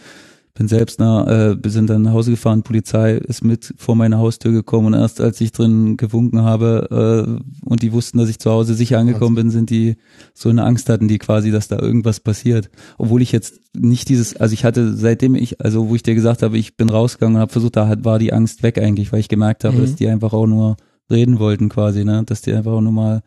bin 0.56 0.67
selbst 0.67 0.99
nach, 0.99 1.25
äh, 1.27 1.56
wir 1.61 1.72
sind 1.72 1.90
dann 1.90 2.01
nach 2.01 2.11
Hause 2.11 2.32
gefahren, 2.32 2.64
Polizei 2.64 3.14
ist 3.14 3.43
mit 3.43 3.74
vor 3.77 3.95
meine 3.95 4.17
Haustür 4.17 4.51
gekommen 4.51 4.88
und 4.88 4.93
erst 4.93 5.22
als 5.22 5.40
ich 5.40 5.51
drin 5.51 5.95
gewunken 5.95 6.41
habe 6.41 7.40
äh, 7.64 7.66
und 7.66 7.82
die 7.82 7.93
wussten, 7.93 8.17
dass 8.17 8.30
ich 8.30 8.40
zu 8.40 8.51
Hause 8.51 8.74
sicher 8.74 8.99
angekommen 8.99 9.35
bin, 9.35 9.51
sind 9.51 9.69
die 9.69 9.95
so 10.33 10.49
eine 10.49 10.64
Angst 10.66 10.90
hatten, 10.90 11.08
die 11.08 11.17
quasi, 11.17 11.51
dass 11.51 11.67
da 11.69 11.80
irgendwas 11.80 12.19
passiert. 12.19 12.69
Obwohl 12.98 13.22
ich 13.22 13.32
jetzt 13.32 13.61
nicht 13.74 14.09
dieses, 14.09 14.35
also 14.35 14.53
ich 14.53 14.66
hatte 14.66 14.95
seitdem 14.98 15.35
ich, 15.35 15.61
also 15.61 15.88
wo 15.88 15.95
ich 15.95 16.03
dir 16.03 16.16
gesagt 16.16 16.41
habe, 16.43 16.58
ich 16.58 16.75
bin 16.75 16.90
rausgegangen 16.90 17.35
und 17.35 17.41
habe 17.41 17.51
versucht, 17.51 17.77
da 17.77 17.88
hat, 17.88 18.03
war 18.03 18.19
die 18.19 18.33
Angst 18.33 18.61
weg 18.61 18.80
eigentlich, 18.80 19.14
weil 19.14 19.22
ich 19.22 19.30
gemerkt 19.30 19.64
habe, 19.64 19.77
Mhm. 19.77 19.82
dass 19.82 19.95
die 19.95 20.08
einfach 20.09 20.33
auch 20.33 20.48
nur 20.48 20.75
reden 21.09 21.39
wollten 21.39 21.69
quasi, 21.69 22.05
ne, 22.05 22.23
dass 22.25 22.41
die 22.41 22.53
einfach 22.53 22.79
nur 22.81 22.91
mal 22.91 23.21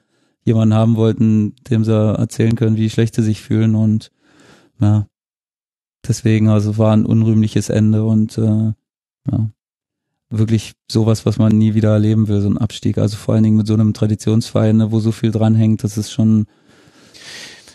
jemanden 0.44 0.74
haben 0.74 0.96
wollten, 0.96 1.54
dem 1.70 1.84
sie 1.84 1.92
erzählen 1.94 2.56
können, 2.56 2.76
wie 2.76 2.90
schlecht 2.90 3.14
sie 3.14 3.22
sich 3.22 3.40
fühlen 3.40 3.74
und 3.74 4.10
ja, 4.80 5.06
deswegen, 6.06 6.48
also 6.48 6.78
war 6.78 6.92
ein 6.92 7.06
unrühmliches 7.06 7.68
Ende 7.68 8.04
und 8.04 8.36
äh, 8.38 8.72
ja, 9.30 9.50
wirklich 10.30 10.72
sowas, 10.90 11.26
was 11.26 11.38
man 11.38 11.56
nie 11.56 11.74
wieder 11.74 11.92
erleben 11.92 12.26
will, 12.28 12.40
so 12.40 12.48
ein 12.48 12.58
Abstieg. 12.58 12.98
Also 12.98 13.16
vor 13.16 13.34
allen 13.34 13.44
Dingen 13.44 13.58
mit 13.58 13.66
so 13.66 13.74
einem 13.74 13.92
Traditionsverein, 13.92 14.78
ne, 14.78 14.92
wo 14.92 14.98
so 15.00 15.12
viel 15.12 15.30
dranhängt, 15.30 15.84
das 15.84 15.98
ist 15.98 16.10
schon 16.10 16.46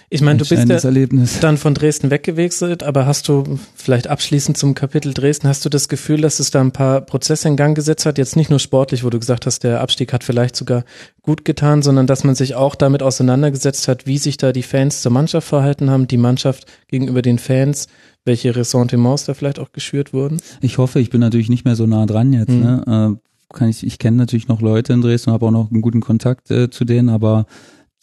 Ich 0.10 0.22
meine, 0.22 0.36
ein 0.36 0.38
du 0.38 0.48
bist 0.48 0.70
ja 0.70 0.78
Erlebnis. 0.78 1.42
dann 1.42 1.58
von 1.58 1.74
Dresden 1.74 2.10
weggewechselt, 2.10 2.82
aber 2.82 3.06
hast 3.06 3.28
du 3.28 3.60
vielleicht 3.76 4.08
abschließend 4.08 4.58
zum 4.58 4.74
Kapitel 4.74 5.14
Dresden, 5.14 5.50
hast 5.50 5.66
du 5.66 5.70
das 5.70 5.90
Gefühl, 5.90 6.22
dass 6.22 6.40
es 6.40 6.50
da 6.50 6.62
ein 6.62 6.72
paar 6.72 7.02
Prozesse 7.02 7.50
in 7.50 7.58
Gang 7.58 7.76
gesetzt 7.76 8.06
hat, 8.06 8.18
jetzt 8.18 8.38
nicht 8.38 8.50
nur 8.50 8.60
sportlich, 8.60 9.04
wo 9.04 9.10
du 9.10 9.20
gesagt 9.20 9.46
hast, 9.46 9.66
der 9.66 9.82
Abstieg 9.82 10.14
hat 10.14 10.24
vielleicht 10.24 10.56
sogar 10.56 10.86
gut 11.24 11.44
getan, 11.44 11.82
sondern 11.82 12.08
dass 12.08 12.24
man 12.24 12.36
sich 12.36 12.56
auch 12.56 12.76
damit 12.76 13.04
auseinandergesetzt 13.04 13.90
hat, 13.90 14.08
wie 14.08 14.18
sich 14.18 14.38
da 14.38 14.54
die 14.54 14.64
Fans 14.64 15.02
zur 15.02 15.12
Mannschaft 15.12 15.46
verhalten 15.46 15.90
haben, 15.90 16.08
die 16.08 16.18
Mannschaft 16.18 16.72
gegenüber 16.88 17.22
den 17.22 17.38
Fans, 17.38 17.88
welche 18.24 18.56
Ressentiments 18.56 19.26
da 19.26 19.34
vielleicht 19.34 19.60
auch 19.60 19.74
geschürt 19.74 20.14
wurden? 20.14 20.38
Ich 20.62 20.78
hoffe, 20.78 21.02
ich 21.02 21.10
bin 21.10 21.20
natürlich 21.20 21.50
nicht 21.50 21.66
mehr 21.66 21.76
so 21.76 21.86
nah 21.86 22.06
dran 22.06 22.32
jetzt. 22.32 22.52
Mhm. 22.52 22.62
Ne? 22.62 23.18
Äh, 23.20 23.54
kann 23.54 23.70
ich 23.70 23.86
ich 23.86 24.00
kenne 24.00 24.18
natürlich 24.18 24.48
noch 24.48 24.62
Leute 24.62 24.94
in 24.94 25.02
Dresden, 25.02 25.32
habe 25.32 25.48
auch 25.48 25.52
noch 25.52 25.70
einen 25.70 25.82
guten 25.82 26.02
Kontakt 26.02 26.50
äh, 26.50 26.70
zu 26.70 26.86
denen, 26.86 27.10
aber 27.10 27.46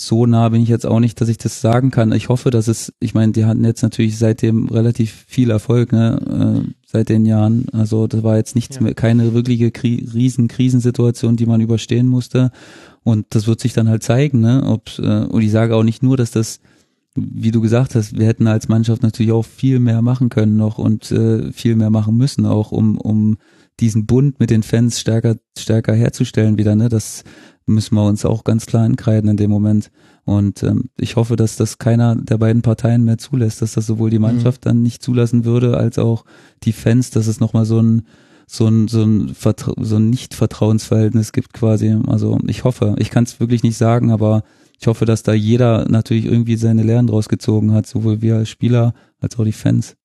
so 0.01 0.27
nah 0.27 0.49
bin 0.49 0.63
ich 0.63 0.69
jetzt 0.69 0.87
auch 0.87 0.99
nicht, 1.01 1.21
dass 1.21 1.29
ich 1.29 1.39
das 1.39 1.61
sagen 1.61 1.91
kann. 1.91 2.13
Ich 2.13 2.29
hoffe, 2.29 2.51
dass 2.51 2.67
es, 2.69 2.93
ich 2.99 3.15
meine, 3.15 3.33
die 3.33 3.45
hatten 3.45 3.65
jetzt 3.65 3.83
natürlich 3.83 4.19
seitdem 4.19 4.69
relativ 4.69 5.25
viel 5.29 5.51
Erfolg, 5.51 5.93
ne, 5.93 6.65
äh, 6.67 6.73
seit 6.87 7.09
den 7.09 7.27
Jahren. 7.27 7.67
Also 7.73 8.07
das 8.07 8.23
war 8.23 8.37
jetzt 8.37 8.57
nichts 8.57 8.77
Ja. 8.77 8.83
mehr, 8.83 8.95
keine 8.95 9.35
wirkliche 9.35 9.71
Kri 9.71 10.09
riesen 10.13 10.49
Krisensituation, 10.49 11.37
die 11.37 11.47
man 11.47 11.61
überstehen 11.61 12.09
musste. 12.09 12.51
Und 13.05 13.27
das 13.31 13.47
wird 13.47 13.61
sich 13.61 13.73
dann 13.73 13.89
halt 13.89 14.03
zeigen, 14.03 14.41
ne, 14.41 14.65
ob 14.67 14.99
äh, 14.99 15.25
und 15.27 15.43
ich 15.43 15.53
sage 15.53 15.77
auch 15.77 15.85
nicht 15.85 16.03
nur, 16.03 16.17
dass 16.17 16.33
das 16.33 16.61
wie 17.17 17.53
du 17.53 17.61
gesagt 17.61 17.95
hast, 17.95 18.19
wir 18.19 18.27
hätten 18.27 18.49
als 18.49 18.69
Mannschaft 18.69 19.03
natürlich 19.05 19.31
auch 19.31 19.45
viel 19.45 19.79
mehr 19.79 20.03
machen 20.03 20.31
können 20.31 20.57
noch 20.57 20.79
und 20.79 21.13
äh, 21.13 21.53
viel 21.53 21.77
mehr 21.77 21.91
machen 21.91 22.17
müssen 22.17 22.45
auch, 22.45 22.73
um, 22.73 22.99
um 22.99 23.37
diesen 23.81 24.07
Bund 24.07 24.41
mit 24.41 24.51
den 24.51 24.63
Fans 24.63 25.01
stärker, 25.01 25.37
stärker 25.59 25.95
herzustellen 25.95 26.59
wieder, 26.59 26.77
ne? 26.77 26.89
Das 26.89 27.25
müssen 27.67 27.95
wir 27.95 28.05
uns 28.05 28.25
auch 28.25 28.45
ganz 28.45 28.67
klar 28.67 28.85
ankreiden 28.85 29.31
in 29.31 29.37
dem 29.37 29.51
Moment. 29.51 29.91
Und 30.25 30.63
ähm, 30.63 30.91
ich 30.99 31.17
hoffe, 31.17 31.37
dass 31.37 31.57
das 31.57 31.79
keiner 31.79 32.15
der 32.15 32.39
beiden 32.39 32.63
Parteien 32.63 33.05
mehr 33.05 33.19
zulässt, 33.19 33.63
dass 33.63 33.73
das 33.73 33.87
sowohl 33.87 34.11
die 34.11 34.19
Mannschaft 34.19 34.67
dann 34.67 34.83
nicht 34.83 35.03
zulassen 35.03 35.45
würde, 35.45 35.77
als 35.77 35.99
auch 35.99 36.25
die 36.63 36.73
Fans, 36.73 37.11
dass 37.11 37.27
es 37.27 37.41
nochmal 37.41 37.65
so 37.65 37.81
ein 37.81 38.03
so 38.47 38.67
ein, 38.67 38.89
so 38.89 39.03
ein, 39.03 39.35
Vertra 39.35 39.73
so 39.79 39.97
ein 39.97 40.11
Nicht-Vertrauensverhältnis 40.11 41.33
gibt 41.33 41.55
quasi. 41.55 41.97
Also 42.07 42.39
ich 42.47 42.65
hoffe, 42.65 42.95
ich 42.99 43.11
kann 43.11 43.25
es 43.25 43.41
wirklich 43.41 43.63
nicht 43.63 43.79
sagen, 43.79 44.11
aber 44.11 44.43
ich 44.79 44.87
hoffe, 44.87 45.07
dass 45.07 45.23
da 45.23 45.33
jeder 45.33 45.89
natürlich 45.89 46.27
irgendwie 46.27 46.57
seine 46.57 46.83
Lehren 46.83 47.07
draus 47.07 47.29
gezogen 47.29 47.73
hat, 47.73 47.87
sowohl 47.87 48.21
wir 48.21 48.37
als 48.37 48.51
Spieler 48.51 48.93
als 49.19 49.39
auch 49.39 49.45
die 49.45 49.53
Fans. 49.53 49.97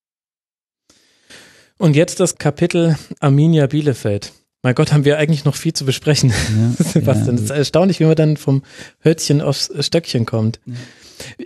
Und 1.80 1.96
jetzt 1.96 2.20
das 2.20 2.38
Kapitel 2.38 2.98
Arminia 3.22 3.66
Bielefeld. 3.66 4.34
Mein 4.62 4.76
Gott, 4.76 4.92
haben 4.92 5.06
wir 5.06 5.18
eigentlich 5.18 5.46
noch 5.46 5.56
viel 5.56 5.72
zu 5.72 5.86
besprechen. 5.86 6.30
Ja, 6.30 6.72
Sebastian, 6.84 7.28
ja, 7.28 7.32
das 7.32 7.42
ist 7.44 7.50
erstaunlich, 7.52 8.02
wie 8.02 8.06
man 8.06 8.16
dann 8.16 8.36
vom 8.36 8.64
Hölzchen 9.04 9.42
aufs 9.42 9.72
Stöckchen 9.80 10.26
kommt. 10.26 10.60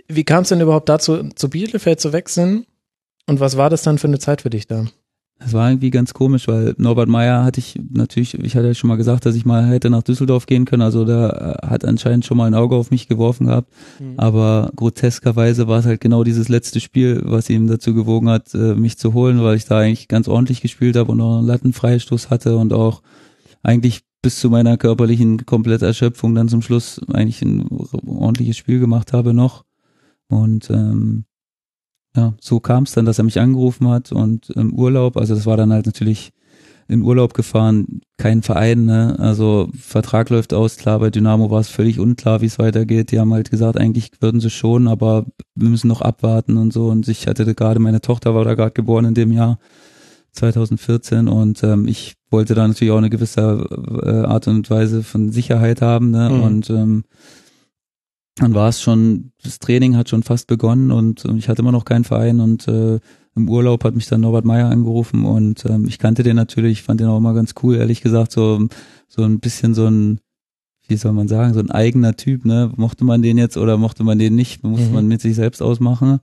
Wie 0.08 0.24
kam 0.24 0.42
es 0.42 0.48
denn 0.48 0.60
überhaupt 0.60 0.88
dazu, 0.88 1.28
zu 1.36 1.48
Bielefeld 1.48 2.00
zu 2.00 2.12
wechseln? 2.12 2.66
Und 3.26 3.38
was 3.38 3.56
war 3.56 3.70
das 3.70 3.82
dann 3.82 3.98
für 3.98 4.08
eine 4.08 4.18
Zeit 4.18 4.42
für 4.42 4.50
dich 4.50 4.66
da? 4.66 4.86
Es 5.44 5.52
war 5.52 5.68
irgendwie 5.68 5.90
ganz 5.90 6.14
komisch, 6.14 6.48
weil 6.48 6.74
Norbert 6.78 7.08
Meyer 7.08 7.44
hatte 7.44 7.60
ich 7.60 7.78
natürlich, 7.92 8.34
ich 8.34 8.56
hatte 8.56 8.68
ja 8.68 8.74
schon 8.74 8.88
mal 8.88 8.96
gesagt, 8.96 9.26
dass 9.26 9.34
ich 9.34 9.44
mal 9.44 9.66
hätte 9.66 9.90
nach 9.90 10.02
Düsseldorf 10.02 10.46
gehen 10.46 10.64
können. 10.64 10.82
Also 10.82 11.04
da 11.04 11.58
äh, 11.62 11.66
hat 11.66 11.84
anscheinend 11.84 12.24
schon 12.24 12.36
mal 12.36 12.46
ein 12.46 12.54
Auge 12.54 12.76
auf 12.76 12.90
mich 12.90 13.08
geworfen 13.08 13.46
gehabt. 13.46 13.70
Mhm. 14.00 14.14
Aber 14.16 14.70
groteskerweise 14.74 15.68
war 15.68 15.80
es 15.80 15.86
halt 15.86 16.00
genau 16.00 16.24
dieses 16.24 16.48
letzte 16.48 16.80
Spiel, 16.80 17.22
was 17.24 17.50
ihm 17.50 17.66
dazu 17.66 17.94
gewogen 17.94 18.28
hat, 18.30 18.54
äh, 18.54 18.74
mich 18.74 18.96
zu 18.96 19.12
holen, 19.12 19.42
weil 19.42 19.56
ich 19.56 19.66
da 19.66 19.78
eigentlich 19.78 20.08
ganz 20.08 20.28
ordentlich 20.28 20.62
gespielt 20.62 20.96
habe 20.96 21.12
und 21.12 21.20
auch 21.20 21.38
einen 21.38 21.46
Lattenfreistoß 21.46 22.30
hatte 22.30 22.56
und 22.56 22.72
auch 22.72 23.02
eigentlich 23.62 24.02
bis 24.22 24.40
zu 24.40 24.48
meiner 24.48 24.78
körperlichen 24.78 25.44
Kompletterschöpfung 25.44 26.34
dann 26.34 26.48
zum 26.48 26.62
Schluss 26.62 27.00
eigentlich 27.12 27.42
ein 27.42 27.68
ordentliches 27.68 28.56
Spiel 28.56 28.80
gemacht 28.80 29.12
habe 29.12 29.34
noch. 29.34 29.64
Und 30.28 30.70
ähm, 30.70 31.26
ja, 32.16 32.34
so 32.40 32.60
kam 32.60 32.84
es 32.84 32.92
dann, 32.92 33.06
dass 33.06 33.18
er 33.18 33.24
mich 33.24 33.40
angerufen 33.40 33.88
hat 33.88 34.12
und 34.12 34.50
im 34.50 34.72
Urlaub, 34.72 35.16
also 35.16 35.34
das 35.34 35.46
war 35.46 35.56
dann 35.56 35.72
halt 35.72 35.86
natürlich 35.86 36.32
in 36.86 37.02
Urlaub 37.02 37.34
gefahren, 37.34 38.02
kein 38.18 38.42
Verein, 38.42 38.84
ne? 38.84 39.16
Also 39.18 39.70
Vertrag 39.78 40.28
läuft 40.30 40.52
aus, 40.52 40.76
klar, 40.76 40.98
bei 40.98 41.10
Dynamo 41.10 41.50
war 41.50 41.60
es 41.60 41.68
völlig 41.68 41.98
unklar, 41.98 42.40
wie 42.42 42.46
es 42.46 42.58
weitergeht. 42.58 43.10
Die 43.10 43.18
haben 43.18 43.32
halt 43.32 43.50
gesagt, 43.50 43.78
eigentlich 43.78 44.10
würden 44.20 44.40
sie 44.40 44.50
schon, 44.50 44.86
aber 44.86 45.24
wir 45.54 45.70
müssen 45.70 45.88
noch 45.88 46.02
abwarten 46.02 46.58
und 46.58 46.72
so. 46.72 46.88
Und 46.88 47.08
ich 47.08 47.26
hatte 47.26 47.54
gerade, 47.54 47.80
meine 47.80 48.02
Tochter 48.02 48.34
war 48.34 48.44
da 48.44 48.54
gerade 48.54 48.72
geboren 48.72 49.06
in 49.06 49.14
dem 49.14 49.32
Jahr, 49.32 49.58
2014, 50.32 51.28
und 51.28 51.62
ähm, 51.62 51.86
ich 51.86 52.14
wollte 52.30 52.54
da 52.54 52.66
natürlich 52.66 52.92
auch 52.92 52.98
eine 52.98 53.10
gewisse 53.10 53.66
äh, 54.02 54.26
Art 54.26 54.48
und 54.48 54.68
Weise 54.68 55.02
von 55.02 55.30
Sicherheit 55.30 55.80
haben, 55.80 56.10
ne? 56.10 56.28
Mhm. 56.28 56.42
Und 56.42 56.70
ähm, 56.70 57.04
dann 58.36 58.54
war 58.54 58.68
es 58.68 58.80
schon, 58.82 59.32
das 59.42 59.58
Training 59.58 59.96
hat 59.96 60.08
schon 60.08 60.22
fast 60.22 60.46
begonnen 60.46 60.90
und 60.90 61.24
äh, 61.24 61.32
ich 61.36 61.48
hatte 61.48 61.62
immer 61.62 61.72
noch 61.72 61.84
keinen 61.84 62.04
Verein 62.04 62.40
und 62.40 62.66
äh, 62.68 62.98
im 63.36 63.48
Urlaub 63.48 63.84
hat 63.84 63.94
mich 63.94 64.06
dann 64.06 64.20
Norbert 64.20 64.44
Meyer 64.44 64.70
angerufen 64.70 65.24
und 65.24 65.64
ähm, 65.66 65.86
ich 65.88 65.98
kannte 65.98 66.22
den 66.22 66.36
natürlich, 66.36 66.82
fand 66.82 67.00
den 67.00 67.08
auch 67.08 67.18
immer 67.18 67.34
ganz 67.34 67.54
cool, 67.62 67.76
ehrlich 67.76 68.00
gesagt, 68.00 68.32
so, 68.32 68.68
so 69.08 69.22
ein 69.22 69.40
bisschen 69.40 69.74
so 69.74 69.86
ein, 69.86 70.20
wie 70.86 70.96
soll 70.96 71.12
man 71.12 71.28
sagen, 71.28 71.54
so 71.54 71.60
ein 71.60 71.70
eigener 71.70 72.14
Typ, 72.16 72.44
ne? 72.44 72.70
Mochte 72.76 73.04
man 73.04 73.22
den 73.22 73.38
jetzt 73.38 73.56
oder 73.56 73.76
mochte 73.78 74.04
man 74.04 74.18
den 74.18 74.34
nicht, 74.34 74.62
musste 74.62 74.88
Mhm. 74.88 74.94
man 74.94 75.08
mit 75.08 75.20
sich 75.20 75.34
selbst 75.34 75.62
ausmachen. 75.62 76.20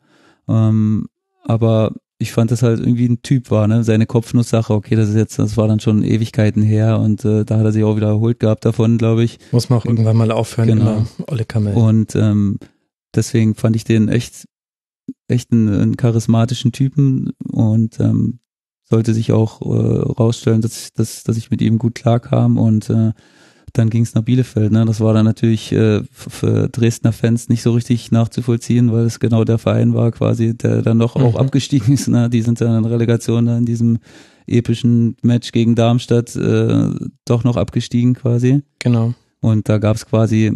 Ähm, 0.47 1.07
aber 1.43 1.93
ich 2.21 2.31
fand 2.31 2.51
das 2.51 2.61
halt 2.63 2.79
irgendwie 2.79 3.07
ein 3.09 3.21
Typ 3.21 3.51
war, 3.51 3.67
ne? 3.67 3.83
Seine 3.83 4.05
Kopfnusssache, 4.05 4.73
okay, 4.73 4.95
das 4.95 5.09
ist 5.09 5.15
jetzt, 5.15 5.39
das 5.39 5.57
war 5.57 5.67
dann 5.67 5.79
schon 5.79 6.03
Ewigkeiten 6.03 6.61
her 6.63 6.99
und 6.99 7.25
äh, 7.25 7.43
da 7.43 7.57
hat 7.57 7.65
er 7.65 7.71
sich 7.71 7.83
auch 7.83 7.95
wieder 7.95 8.07
erholt 8.09 8.39
gehabt 8.39 8.63
davon, 8.65 8.97
glaube 8.97 9.23
ich. 9.23 9.39
Muss 9.51 9.69
man 9.69 9.79
auch 9.79 9.85
irgendwann 9.85 10.15
mal 10.17 10.31
aufhören, 10.31 10.67
Genau. 10.67 11.05
Olle 11.27 11.45
Kamel. 11.45 11.73
Und 11.73 12.15
ähm, 12.15 12.59
deswegen 13.15 13.55
fand 13.55 13.75
ich 13.75 13.83
den 13.83 14.07
echt, 14.07 14.45
echt 15.27 15.51
einen, 15.51 15.69
einen 15.69 15.97
charismatischen 15.97 16.71
Typen 16.71 17.31
und 17.51 17.99
ähm, 17.99 18.39
sollte 18.89 19.13
sich 19.13 19.31
auch 19.31 19.61
äh, 19.61 19.65
rausstellen, 20.11 20.61
dass, 20.61 20.77
ich- 20.83 20.93
dass, 20.93 21.23
dass 21.23 21.37
ich 21.37 21.49
mit 21.51 21.61
ihm 21.61 21.77
gut 21.79 21.95
klarkam 21.95 22.57
und 22.57 22.89
äh, 22.89 23.11
dann 23.73 23.89
ging 23.89 24.03
es 24.03 24.13
nach 24.15 24.23
Bielefeld. 24.23 24.71
Ne? 24.71 24.85
Das 24.85 24.99
war 24.99 25.13
dann 25.13 25.25
natürlich 25.25 25.71
äh, 25.71 26.01
für 26.11 26.67
Dresdner 26.69 27.11
Fans 27.13 27.49
nicht 27.49 27.61
so 27.63 27.71
richtig 27.71 28.11
nachzuvollziehen, 28.11 28.91
weil 28.91 29.05
es 29.05 29.19
genau 29.19 29.43
der 29.43 29.57
Verein 29.57 29.93
war 29.93 30.11
quasi, 30.11 30.55
der 30.57 30.81
dann 30.81 30.99
doch 30.99 31.15
auch 31.15 31.33
Mhm. 31.33 31.39
abgestiegen 31.39 31.93
ist. 31.93 32.07
Ne? 32.07 32.29
Die 32.29 32.41
sind 32.41 32.59
dann 32.61 32.83
in 32.83 32.85
Relegation 32.89 33.45
da 33.45 33.57
in 33.57 33.65
diesem 33.65 33.99
epischen 34.47 35.15
Match 35.21 35.51
gegen 35.51 35.75
Darmstadt 35.75 36.35
äh, 36.35 36.89
doch 37.25 37.43
noch 37.43 37.57
abgestiegen 37.57 38.13
quasi. 38.13 38.61
genau. 38.79 39.13
Und 39.43 39.69
da 39.69 39.79
gab 39.79 39.95
es 39.95 40.05
quasi 40.05 40.51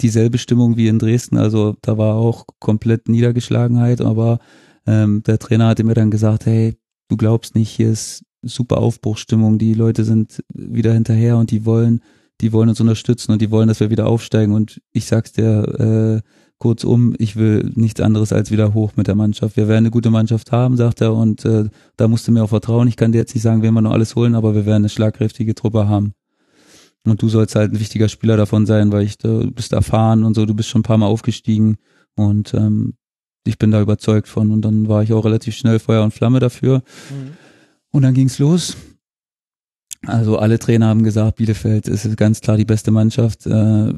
dieselbe 0.00 0.38
Stimmung 0.38 0.76
wie 0.76 0.88
in 0.88 0.98
Dresden. 0.98 1.36
Also 1.36 1.76
da 1.82 1.98
war 1.98 2.14
auch 2.16 2.46
komplett 2.58 3.08
Niedergeschlagenheit, 3.08 4.00
aber 4.00 4.38
ähm, 4.86 5.22
der 5.24 5.38
Trainer 5.38 5.68
hatte 5.68 5.84
mir 5.84 5.94
dann 5.94 6.10
gesagt, 6.10 6.46
hey, 6.46 6.76
du 7.08 7.16
glaubst 7.16 7.54
nicht, 7.54 7.68
hier 7.70 7.90
ist 7.90 8.24
super 8.42 8.78
Aufbruchsstimmung, 8.78 9.58
die 9.58 9.74
Leute 9.74 10.04
sind 10.04 10.42
wieder 10.54 10.92
hinterher 10.94 11.36
und 11.36 11.50
die 11.50 11.64
wollen, 11.64 12.00
die 12.40 12.52
wollen 12.52 12.68
uns 12.68 12.80
unterstützen 12.80 13.32
und 13.32 13.42
die 13.42 13.50
wollen, 13.50 13.68
dass 13.68 13.80
wir 13.80 13.90
wieder 13.90 14.06
aufsteigen. 14.06 14.54
Und 14.54 14.80
ich 14.92 15.06
sag's 15.06 15.32
dir, 15.32 16.22
äh, 16.22 16.28
kurzum, 16.58 17.14
ich 17.18 17.36
will 17.36 17.70
nichts 17.74 18.00
anderes 18.00 18.32
als 18.32 18.50
wieder 18.50 18.74
hoch 18.74 18.92
mit 18.96 19.06
der 19.06 19.14
Mannschaft. 19.14 19.56
Wir 19.56 19.68
werden 19.68 19.84
eine 19.84 19.90
gute 19.90 20.10
Mannschaft 20.10 20.52
haben, 20.52 20.76
sagt 20.76 21.00
er, 21.00 21.14
und 21.14 21.44
äh, 21.44 21.68
da 21.96 22.08
musst 22.08 22.26
du 22.26 22.32
mir 22.32 22.42
auch 22.42 22.48
vertrauen. 22.48 22.88
Ich 22.88 22.96
kann 22.96 23.12
dir 23.12 23.18
jetzt 23.18 23.34
nicht 23.34 23.42
sagen, 23.42 23.62
wen 23.62 23.74
wir 23.74 23.80
noch 23.80 23.92
alles 23.92 24.16
holen, 24.16 24.34
aber 24.34 24.54
wir 24.54 24.66
werden 24.66 24.82
eine 24.82 24.88
schlagkräftige 24.88 25.54
Truppe 25.54 25.88
haben. 25.88 26.14
Und 27.04 27.22
du 27.22 27.28
sollst 27.28 27.54
halt 27.54 27.72
ein 27.72 27.80
wichtiger 27.80 28.08
Spieler 28.08 28.36
davon 28.36 28.66
sein, 28.66 28.92
weil 28.92 29.04
ich, 29.04 29.18
du 29.18 29.50
bist 29.50 29.72
erfahren 29.72 30.24
und 30.24 30.34
so, 30.34 30.46
du 30.46 30.54
bist 30.54 30.68
schon 30.68 30.80
ein 30.80 30.84
paar 30.84 30.98
Mal 30.98 31.06
aufgestiegen 31.06 31.76
und 32.16 32.54
ähm, 32.54 32.94
ich 33.44 33.56
bin 33.58 33.70
da 33.70 33.80
überzeugt 33.80 34.28
von. 34.28 34.50
Und 34.50 34.62
dann 34.62 34.88
war 34.88 35.02
ich 35.02 35.12
auch 35.12 35.24
relativ 35.24 35.56
schnell 35.56 35.78
Feuer 35.78 36.02
und 36.02 36.12
Flamme 36.12 36.40
dafür. 36.40 36.82
Und 37.90 38.02
dann 38.02 38.14
ging's 38.14 38.38
los. 38.38 38.76
Also 40.06 40.38
alle 40.38 40.58
Trainer 40.58 40.86
haben 40.86 41.02
gesagt, 41.02 41.36
Bielefeld 41.36 41.88
ist 41.88 42.16
ganz 42.16 42.40
klar 42.40 42.56
die 42.56 42.64
beste 42.64 42.90
Mannschaft. 42.90 43.46
Äh, 43.46 43.94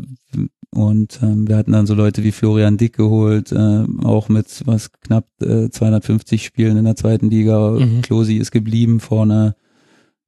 und 0.73 1.19
ähm, 1.23 1.49
wir 1.49 1.57
hatten 1.57 1.73
dann 1.73 1.87
so 1.87 1.95
Leute 1.95 2.23
wie 2.23 2.33
Florian 2.33 2.77
Dick 2.77 2.97
geholt, 2.97 3.53
äh, 3.53 3.85
auch 4.05 4.29
mit 4.29 4.63
was 4.67 4.93
knapp 4.93 5.27
äh, 5.43 5.69
250 5.69 6.45
Spielen 6.45 6.77
in 6.77 6.85
der 6.85 6.97
zweiten 6.97 7.29
Liga. 7.29 7.73
Mhm. 7.73 8.03
Klosi 8.03 8.37
ist 8.37 8.51
geblieben 8.51 9.01
vorne. 9.01 9.57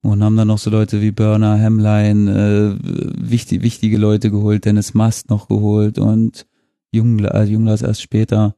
Und 0.04 0.24
haben 0.24 0.36
dann 0.36 0.48
noch 0.48 0.58
so 0.58 0.68
Leute 0.68 1.00
wie 1.00 1.12
Burner, 1.12 1.56
Hemlein, 1.56 2.26
äh, 2.26 2.74
wichtig, 2.80 3.62
wichtige 3.62 3.98
Leute 3.98 4.32
geholt, 4.32 4.64
Dennis 4.64 4.94
Mast 4.94 5.30
noch 5.30 5.46
geholt 5.46 5.96
und 5.96 6.44
Jungla, 6.90 7.28
äh, 7.30 7.44
Junglas 7.44 7.82
erst 7.82 8.02
später. 8.02 8.56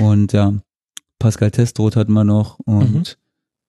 Und 0.00 0.32
ja, 0.32 0.54
Pascal 1.18 1.50
Testroth 1.50 1.94
hatten 1.94 2.14
wir 2.14 2.24
noch 2.24 2.58
und 2.60 3.18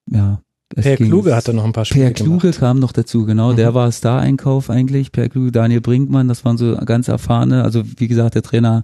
ja. 0.10 0.42
Es 0.76 0.84
Per 0.84 0.98
Kluge 0.98 1.36
hatte 1.36 1.54
noch 1.54 1.66
ein 1.66 1.72
paar 1.74 1.86
Spiele 1.86 2.06
Per 2.06 2.14
Kluge 2.14 2.40
gemacht. 2.42 2.60
kam 2.60 2.80
noch 2.80 2.92
dazu, 2.92 3.26
genau. 3.26 3.52
Mhm. 3.52 3.56
Der 3.58 3.74
war 3.74 3.92
Star-Einkauf 3.92 4.70
eigentlich. 4.70 5.12
Per 5.12 5.30
Kluge, 5.30 5.52
Daniel 5.52 5.82
Brinkmann, 5.82 6.28
das 6.28 6.46
waren 6.46 6.58
so 6.58 6.76
ganz 6.86 7.08
erfahrene. 7.08 7.64
Also 7.64 7.84
wie 7.98 8.08
gesagt, 8.08 8.36
der 8.36 8.44
Trainer 8.44 8.84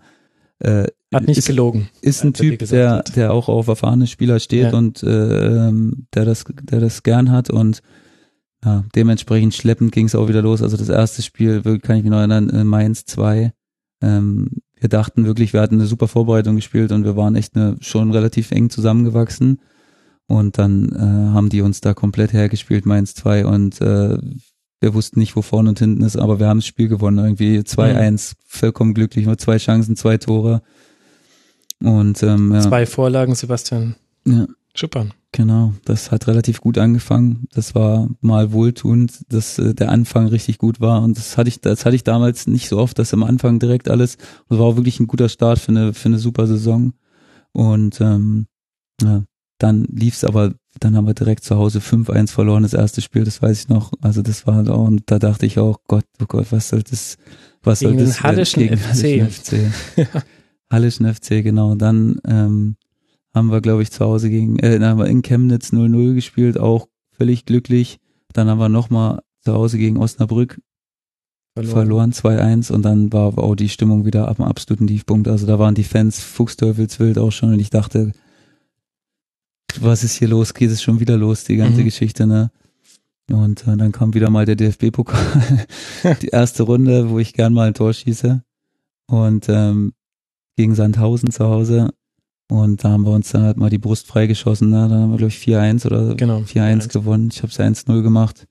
äh, 0.60 0.86
Hat 1.14 1.28
nicht 1.28 1.38
ist, 1.38 1.48
gelogen. 1.48 1.90
ist 2.02 2.24
ein 2.24 2.34
Typ, 2.34 2.60
der, 2.60 2.90
hat. 2.92 3.16
der 3.16 3.34
auch 3.34 3.50
auf 3.50 3.68
erfahrene 3.68 4.08
Spieler 4.08 4.40
steht 4.40 4.72
Ja. 4.72 4.78
und 4.78 5.04
äh, 5.04 5.72
der 6.14 6.26
das, 6.26 6.46
der 6.64 6.80
das 6.80 7.04
gern 7.04 7.30
hat 7.32 7.50
und 7.50 7.82
ja, 8.64 8.84
dementsprechend 8.96 9.54
schleppend 9.54 9.92
ging 9.92 10.08
es 10.08 10.16
auch 10.16 10.28
wieder 10.28 10.42
los. 10.42 10.64
Also 10.64 10.76
das 10.78 10.90
erste 10.90 11.22
Spiel, 11.22 11.62
kann 11.82 11.98
ich 11.98 12.04
mich 12.04 12.10
noch 12.10 12.18
erinnern, 12.18 12.50
in 12.50 12.66
Mainz 12.66 13.06
2. 13.06 13.52
Ähm, 14.02 14.48
wir 14.80 14.90
dachten 14.90 15.26
wirklich, 15.26 15.54
wir 15.54 15.62
hatten 15.62 15.76
eine 15.76 15.86
super 15.86 16.08
Vorbereitung 16.08 16.56
gespielt 16.56 16.92
und 16.92 17.04
wir 17.04 17.16
waren 17.16 17.36
echt 17.36 17.56
eine, 17.56 17.76
schon 17.82 18.12
relativ 18.12 18.52
eng 18.52 18.70
zusammengewachsen. 18.72 19.60
Und 20.28 20.58
dann 20.58 20.90
äh, 20.90 21.34
haben 21.34 21.50
die 21.50 21.62
uns 21.62 21.82
da 21.82 21.94
komplett 21.94 22.34
hergespielt, 22.34 22.86
Mainz 22.86 23.14
2. 23.16 23.46
Und 23.46 23.80
äh, 23.82 24.18
wir 24.80 24.94
wussten 24.94 25.20
nicht, 25.20 25.36
wo 25.36 25.42
vorne 25.42 25.70
und 25.70 25.80
hinten 25.80 26.04
ist, 26.04 26.18
aber 26.18 26.40
wir 26.40 26.48
haben 26.48 26.60
das 26.60 26.68
Spiel 26.68 26.88
gewonnen. 26.88 27.18
Irgendwie 27.24 27.60
2-1, 27.60 28.34
vollkommen 28.46 28.94
glücklich, 28.94 29.26
nur 29.26 29.38
zwei 29.38 29.58
Chancen, 29.58 29.96
zwei 29.96 30.18
Tore. 30.18 30.62
Und 31.84 32.24
ähm, 32.24 32.54
ja, 32.54 32.62
Zwei 32.62 32.86
Vorlagen, 32.86 33.36
Sebastian 33.36 33.96
ja, 34.28 34.48
Schuppern. 34.74 35.14
genau, 35.32 35.74
das 35.86 36.12
hat 36.12 36.28
relativ 36.28 36.62
gut 36.62 36.78
angefangen. 36.78 37.48
Das 37.54 37.76
war 37.76 38.10
mal 38.22 38.52
wohltuend, 38.52 39.32
dass 39.32 39.60
äh, 39.60 39.74
der 39.74 39.92
Anfang 39.92 40.28
richtig 40.28 40.58
gut 40.58 40.80
war. 40.80 41.04
Und 41.04 41.18
das 41.18 41.38
hatte 41.38 41.50
ich, 41.50 41.62
das 41.62 41.86
hatte 41.86 41.96
ich 41.96 42.04
damals 42.04 42.48
nicht 42.48 42.70
so 42.70 42.78
oft, 42.78 42.98
dass 42.98 43.14
am 43.14 43.24
Anfang 43.24 43.60
direkt 43.60 43.90
alles. 43.90 44.18
Das 44.50 44.58
war 44.58 44.66
auch 44.66 44.76
wirklich 44.78 45.00
ein 45.00 45.08
guter 45.08 45.30
Start 45.30 45.60
für 45.60 45.72
eine, 45.72 45.94
für 45.94 46.10
eine 46.10 46.20
super 46.20 46.48
Saison. 46.48 46.94
Und 47.52 48.02
ähm, 48.02 48.48
ja, 49.02 49.24
dann 49.66 49.86
lief's 49.92 50.24
aber, 50.24 50.54
dann 50.80 50.96
haben 50.96 51.08
wir 51.08 51.16
direkt 51.16 51.44
zu 51.44 51.56
Hause 51.56 51.80
5-1 51.80 52.32
verloren, 52.32 52.64
das 52.64 52.74
erste 52.74 53.02
Spiel, 53.02 53.24
das 53.24 53.42
weiß 53.42 53.62
ich 53.62 53.68
noch. 53.68 53.92
Also 54.00 54.22
das 54.22 54.46
war 54.46 54.70
auch, 54.70 54.88
und 54.88 55.04
da 55.08 55.18
dachte 55.18 55.46
ich 55.46 55.58
auch, 55.58 55.80
Gott, 55.88 56.06
oh 56.22 56.26
Gott, 56.28 56.52
was 56.52 56.70
soll 56.70 56.84
das, 56.84 57.18
was 57.64 57.80
Gegen 57.80 57.98
soll 57.98 58.06
das? 58.06 58.22
Hallischen 58.22 58.64
Gegen 58.64 58.78
FC. 58.78 58.88
Hallischen 58.88 59.72
FC. 59.72 60.24
Hallischen 60.72 61.14
FC, 61.14 61.44
genau. 61.44 61.74
Dann 61.74 62.20
ähm, 62.28 62.76
haben 63.34 63.52
wir, 63.52 63.62
glaube 63.62 63.82
ich, 63.82 63.92
zu 63.92 64.06
Hause 64.06 64.30
gegen, 64.30 64.60
äh, 64.60 64.80
haben 64.80 65.00
wir 65.00 65.08
in 65.08 65.24
Chemnitz 65.24 65.74
0-0 65.74 66.14
gespielt, 66.14 66.60
auch 66.60 66.88
völlig 67.12 67.46
glücklich. 67.46 67.98
Dann 68.34 68.48
haben 68.48 68.60
wir 68.60 68.70
nochmal 68.70 69.22
zu 69.42 69.54
Hause 69.54 69.78
gegen 69.80 69.98
Osnabrück 69.98 70.60
verloren, 71.64 72.12
2-1 72.12 72.72
und 72.72 72.84
dann 72.84 73.14
war 73.14 73.38
auch 73.38 73.56
die 73.56 73.70
Stimmung 73.70 74.06
wieder 74.06 74.28
ab 74.28 74.36
dem 74.36 74.46
absoluten 74.46 74.88
Tiefpunkt. 74.88 75.28
Also 75.28 75.48
da 75.48 75.58
waren 75.58 75.74
die 75.74 75.86
Fans 75.86 76.20
fuchsteufelswild 76.20 77.18
auch 77.18 77.32
schon 77.32 77.54
und 77.54 77.60
ich 77.60 77.70
dachte, 77.70 78.12
was 79.82 80.04
ist 80.04 80.16
hier 80.16 80.28
los? 80.28 80.54
Geht 80.54 80.72
es 80.72 80.82
schon 80.82 81.00
wieder 81.00 81.18
los, 81.18 81.44
die 81.44 81.58
ganze 81.58 81.82
Mhm. 81.82 81.86
Geschichte, 81.86 82.28
ne? 82.28 82.52
Und 83.32 83.68
äh, 83.68 83.76
dann 83.76 83.92
kam 83.92 84.14
wieder 84.14 84.30
mal 84.30 84.46
der 84.46 84.56
DFB-Pokal, 84.56 85.66
die 86.22 86.28
erste 86.28 86.64
Runde, 86.64 87.10
wo 87.10 87.18
ich 87.20 87.34
gern 87.34 87.54
mal 87.54 87.68
ein 87.68 87.74
Tor 87.74 87.92
schieße 87.94 88.44
und 89.08 89.50
ähm, 89.50 89.94
gegen 90.56 90.76
Sandhausen 90.76 91.32
zu 91.32 91.46
Hause 91.46 91.90
und 92.50 92.84
da 92.84 92.90
haben 92.92 93.04
wir 93.04 93.12
uns 93.12 93.32
dann 93.32 93.42
halt 93.42 93.58
mal 93.58 93.72
die 93.72 93.80
Brust 93.80 94.06
freigeschossen, 94.08 94.70
ne? 94.70 94.88
da 94.88 94.96
haben 94.96 95.10
wir 95.12 95.18
glaube 95.18 95.30
ich 95.34 95.40
4-1 95.40 95.88
oder 95.88 96.14
Genau. 96.16 96.42
4-1 96.42 96.90
gewonnen. 96.94 97.30
Ich 97.34 97.42
habe 97.42 97.52
es 97.52 97.60
1-0 97.60 98.04
gemacht. 98.04 98.46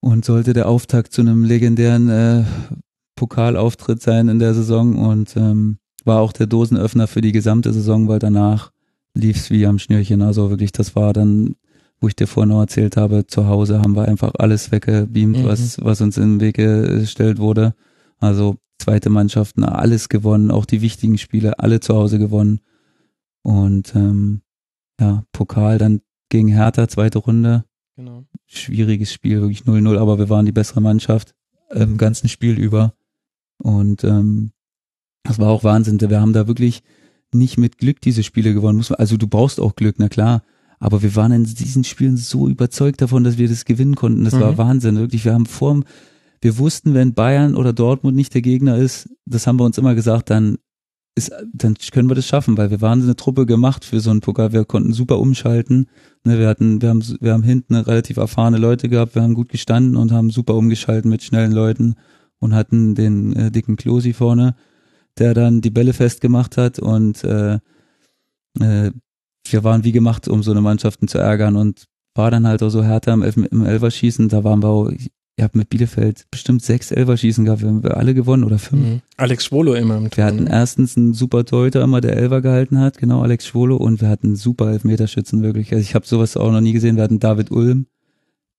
Und 0.00 0.24
sollte 0.24 0.52
der 0.52 0.68
Auftakt 0.68 1.12
zu 1.12 1.20
einem 1.20 1.44
legendären 1.44 2.08
äh, 2.08 2.42
Pokalauftritt 3.14 4.02
sein 4.02 4.26
in 4.28 4.40
der 4.40 4.52
Saison 4.54 4.98
und 4.98 5.36
ähm, 5.36 5.78
war 6.04 6.18
auch 6.20 6.32
der 6.32 6.48
Dosenöffner 6.48 7.06
für 7.06 7.20
die 7.20 7.30
gesamte 7.30 7.72
Saison, 7.72 8.08
weil 8.08 8.18
danach 8.18 8.71
lief's 9.14 9.50
wie 9.50 9.66
am 9.66 9.78
Schnürchen. 9.78 10.22
Also 10.22 10.50
wirklich, 10.50 10.72
das 10.72 10.94
war 10.96 11.12
dann, 11.12 11.56
wo 12.00 12.08
ich 12.08 12.16
dir 12.16 12.26
vorhin 12.26 12.50
noch 12.50 12.60
erzählt 12.60 12.96
habe, 12.96 13.26
zu 13.26 13.46
Hause 13.46 13.80
haben 13.80 13.94
wir 13.94 14.06
einfach 14.08 14.32
alles 14.38 14.72
weggebeamt, 14.72 15.38
Mhm. 15.38 15.44
was, 15.44 15.78
was 15.84 16.00
uns 16.00 16.16
in 16.16 16.38
den 16.38 16.40
Weg 16.40 16.56
gestellt 16.56 17.38
wurde. 17.38 17.74
Also 18.18 18.56
zweite 18.78 19.10
Mannschaften, 19.10 19.64
alles 19.64 20.08
gewonnen, 20.08 20.50
auch 20.50 20.64
die 20.64 20.80
wichtigen 20.82 21.18
Spiele, 21.18 21.58
alle 21.58 21.80
zu 21.80 21.94
Hause 21.94 22.18
gewonnen. 22.18 22.60
Und 23.42 23.94
ähm, 23.94 24.42
ja, 25.00 25.24
Pokal 25.32 25.78
dann 25.78 26.00
gegen 26.28 26.48
Hertha, 26.48 26.88
zweite 26.88 27.18
Runde, 27.18 27.64
Genau. 27.96 28.24
schwieriges 28.46 29.12
Spiel, 29.12 29.40
wirklich 29.42 29.62
0-0, 29.64 29.98
aber 29.98 30.18
wir 30.18 30.30
waren 30.30 30.46
die 30.46 30.52
bessere 30.52 30.80
Mannschaft 30.80 31.34
im 31.70 31.98
ganzen 31.98 32.28
Spiel 32.28 32.58
über. 32.58 32.94
Und 33.58 34.02
ähm, 34.04 34.52
das 35.24 35.38
war 35.38 35.48
auch 35.50 35.62
Wahnsinn. 35.62 36.00
Wir 36.00 36.20
haben 36.20 36.32
da 36.32 36.46
wirklich 36.48 36.82
nicht 37.34 37.58
mit 37.58 37.78
Glück 37.78 38.00
diese 38.00 38.22
Spiele 38.22 38.54
gewonnen. 38.54 38.78
Muss 38.78 38.90
man, 38.90 38.98
also 38.98 39.16
du 39.16 39.26
brauchst 39.26 39.60
auch 39.60 39.74
Glück, 39.76 39.96
na 39.98 40.08
klar. 40.08 40.42
Aber 40.78 41.02
wir 41.02 41.14
waren 41.14 41.32
in 41.32 41.44
diesen 41.44 41.84
Spielen 41.84 42.16
so 42.16 42.48
überzeugt 42.48 43.00
davon, 43.02 43.22
dass 43.22 43.38
wir 43.38 43.48
das 43.48 43.64
gewinnen 43.64 43.94
konnten. 43.94 44.24
Das 44.24 44.38
war 44.40 44.52
Mhm. 44.52 44.58
Wahnsinn. 44.58 44.96
Wirklich, 44.96 45.24
wir 45.24 45.32
haben 45.32 45.46
vorm, 45.46 45.84
wir 46.40 46.58
wussten, 46.58 46.92
wenn 46.94 47.14
Bayern 47.14 47.54
oder 47.54 47.72
Dortmund 47.72 48.16
nicht 48.16 48.34
der 48.34 48.42
Gegner 48.42 48.76
ist, 48.76 49.08
das 49.24 49.46
haben 49.46 49.60
wir 49.60 49.64
uns 49.64 49.78
immer 49.78 49.94
gesagt, 49.94 50.30
dann 50.30 50.58
ist, 51.14 51.30
dann 51.52 51.76
können 51.92 52.10
wir 52.10 52.14
das 52.14 52.26
schaffen, 52.26 52.56
weil 52.56 52.70
wir 52.70 52.80
waren 52.80 53.02
eine 53.02 53.14
Truppe 53.14 53.44
gemacht 53.46 53.84
für 53.84 54.00
so 54.00 54.10
einen 54.10 54.22
Pokal. 54.22 54.52
Wir 54.52 54.64
konnten 54.64 54.92
super 54.92 55.18
umschalten. 55.18 55.86
Ne, 56.24 56.38
wir 56.38 56.48
hatten, 56.48 56.80
wir 56.80 56.88
haben, 56.88 57.02
wir 57.20 57.32
haben 57.32 57.42
hinten 57.42 57.74
relativ 57.76 58.16
erfahrene 58.16 58.56
Leute 58.58 58.88
gehabt. 58.88 59.14
Wir 59.14 59.22
haben 59.22 59.34
gut 59.34 59.50
gestanden 59.50 59.96
und 59.96 60.10
haben 60.10 60.30
super 60.30 60.54
umgeschalten 60.54 61.10
mit 61.10 61.22
schnellen 61.22 61.52
Leuten 61.52 61.96
und 62.40 62.54
hatten 62.54 62.94
den 62.94 63.34
äh, 63.36 63.50
dicken 63.50 63.76
Klosi 63.76 64.14
vorne, 64.14 64.56
der 65.18 65.34
dann 65.34 65.60
die 65.60 65.70
Bälle 65.70 65.92
festgemacht 65.92 66.56
hat 66.56 66.78
und 66.78 67.22
äh, 67.24 67.58
äh, 68.60 68.90
wir 69.48 69.64
waren 69.64 69.84
wie 69.84 69.92
gemacht, 69.92 70.28
um 70.28 70.42
so 70.42 70.52
eine 70.52 70.60
Mannschaften 70.60 71.08
zu 71.08 71.18
ärgern 71.18 71.56
und 71.56 71.86
war 72.14 72.30
dann 72.30 72.46
halt 72.46 72.62
auch 72.62 72.68
so 72.70 72.82
härter 72.84 73.12
im, 73.12 73.22
Elf 73.22 73.36
im 73.36 73.64
Elferschießen. 73.66 74.28
Da 74.28 74.44
waren 74.44 74.62
wir 74.62 74.68
auch, 74.68 74.90
ihr 74.90 75.44
habt 75.44 75.56
mit 75.56 75.68
Bielefeld 75.70 76.26
bestimmt 76.30 76.62
sechs 76.62 76.90
Elverschießen 76.90 77.44
gehabt, 77.44 77.62
wir 77.62 77.68
haben 77.68 77.82
wir 77.82 77.96
alle 77.96 78.14
gewonnen 78.14 78.44
oder 78.44 78.58
fünf. 78.58 78.82
Mhm. 78.86 79.00
Alex 79.16 79.46
Schwolo 79.46 79.74
immer 79.74 79.96
im 79.96 80.10
Tor. 80.10 80.16
Wir 80.18 80.24
hatten 80.26 80.46
erstens 80.46 80.96
einen 80.96 81.14
super 81.14 81.44
Torhüter 81.44 81.82
immer, 81.82 82.00
der 82.00 82.16
Elver 82.16 82.40
gehalten 82.40 82.78
hat, 82.78 82.98
genau, 82.98 83.22
Alex 83.22 83.46
Schwolo, 83.46 83.76
und 83.76 84.00
wir 84.00 84.08
hatten 84.08 84.36
super 84.36 84.70
Elfmeterschützen 84.70 85.42
wirklich. 85.42 85.72
Also 85.72 85.82
ich 85.82 85.94
habe 85.94 86.06
sowas 86.06 86.36
auch 86.36 86.52
noch 86.52 86.60
nie 86.60 86.72
gesehen. 86.72 86.96
Wir 86.96 87.02
hatten 87.02 87.18
David 87.18 87.50
Ulm, 87.50 87.86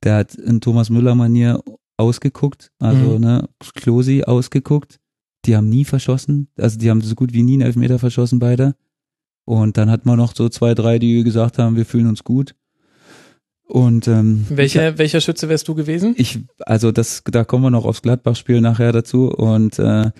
der 0.03 0.15
hat 0.17 0.35
in 0.35 0.59
Thomas 0.61 0.89
Müller-Manier 0.89 1.61
ausgeguckt, 1.97 2.71
also 2.79 3.15
Mhm. 3.15 3.21
ne, 3.21 3.49
Klosi 3.75 4.23
ausgeguckt. 4.23 4.99
Die 5.45 5.55
haben 5.55 5.69
nie 5.69 5.85
verschossen, 5.85 6.47
also 6.57 6.77
die 6.79 6.89
haben 6.89 7.01
so 7.01 7.15
gut 7.15 7.33
wie 7.33 7.43
nie 7.43 7.53
einen 7.53 7.63
Elfmeter 7.63 7.99
verschossen, 7.99 8.39
beide. 8.39 8.75
Und 9.45 9.77
dann 9.77 9.91
hat 9.91 10.05
man 10.05 10.17
noch 10.17 10.35
so 10.35 10.47
zwei, 10.49 10.73
drei, 10.73 10.99
die 10.99 11.23
gesagt 11.23 11.57
haben, 11.57 11.75
wir 11.75 11.85
fühlen 11.85 12.07
uns 12.07 12.23
gut. 12.23 12.55
Und 13.65 14.07
ähm, 14.07 14.45
Welcher, 14.49 14.97
welcher 14.97 15.21
Schütze 15.21 15.49
wärst 15.49 15.67
du 15.67 15.75
gewesen? 15.75 16.13
ich, 16.17 16.39
also 16.59 16.91
das, 16.91 17.23
da 17.25 17.43
kommen 17.43 17.63
wir 17.63 17.71
noch 17.71 17.85
aufs 17.85 18.01
Gladbach-Spiel 18.01 18.61
nachher 18.61 18.91
dazu 18.91 19.29
und 19.29 19.79
äh, 19.79 20.11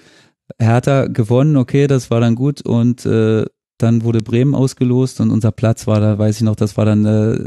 Hertha 0.59 1.07
gewonnen, 1.07 1.57
okay, 1.57 1.87
das 1.87 2.09
war 2.09 2.19
dann 2.19 2.35
gut 2.35 2.61
und 2.61 3.05
äh, 3.05 3.45
dann 3.77 4.03
wurde 4.03 4.19
Bremen 4.19 4.55
ausgelost 4.55 5.19
und 5.19 5.29
unser 5.29 5.51
Platz 5.51 5.87
war 5.87 5.99
da, 5.99 6.17
weiß 6.17 6.37
ich 6.37 6.41
noch, 6.43 6.55
das 6.55 6.77
war 6.77 6.85
dann, 6.85 7.05
äh, 7.05 7.43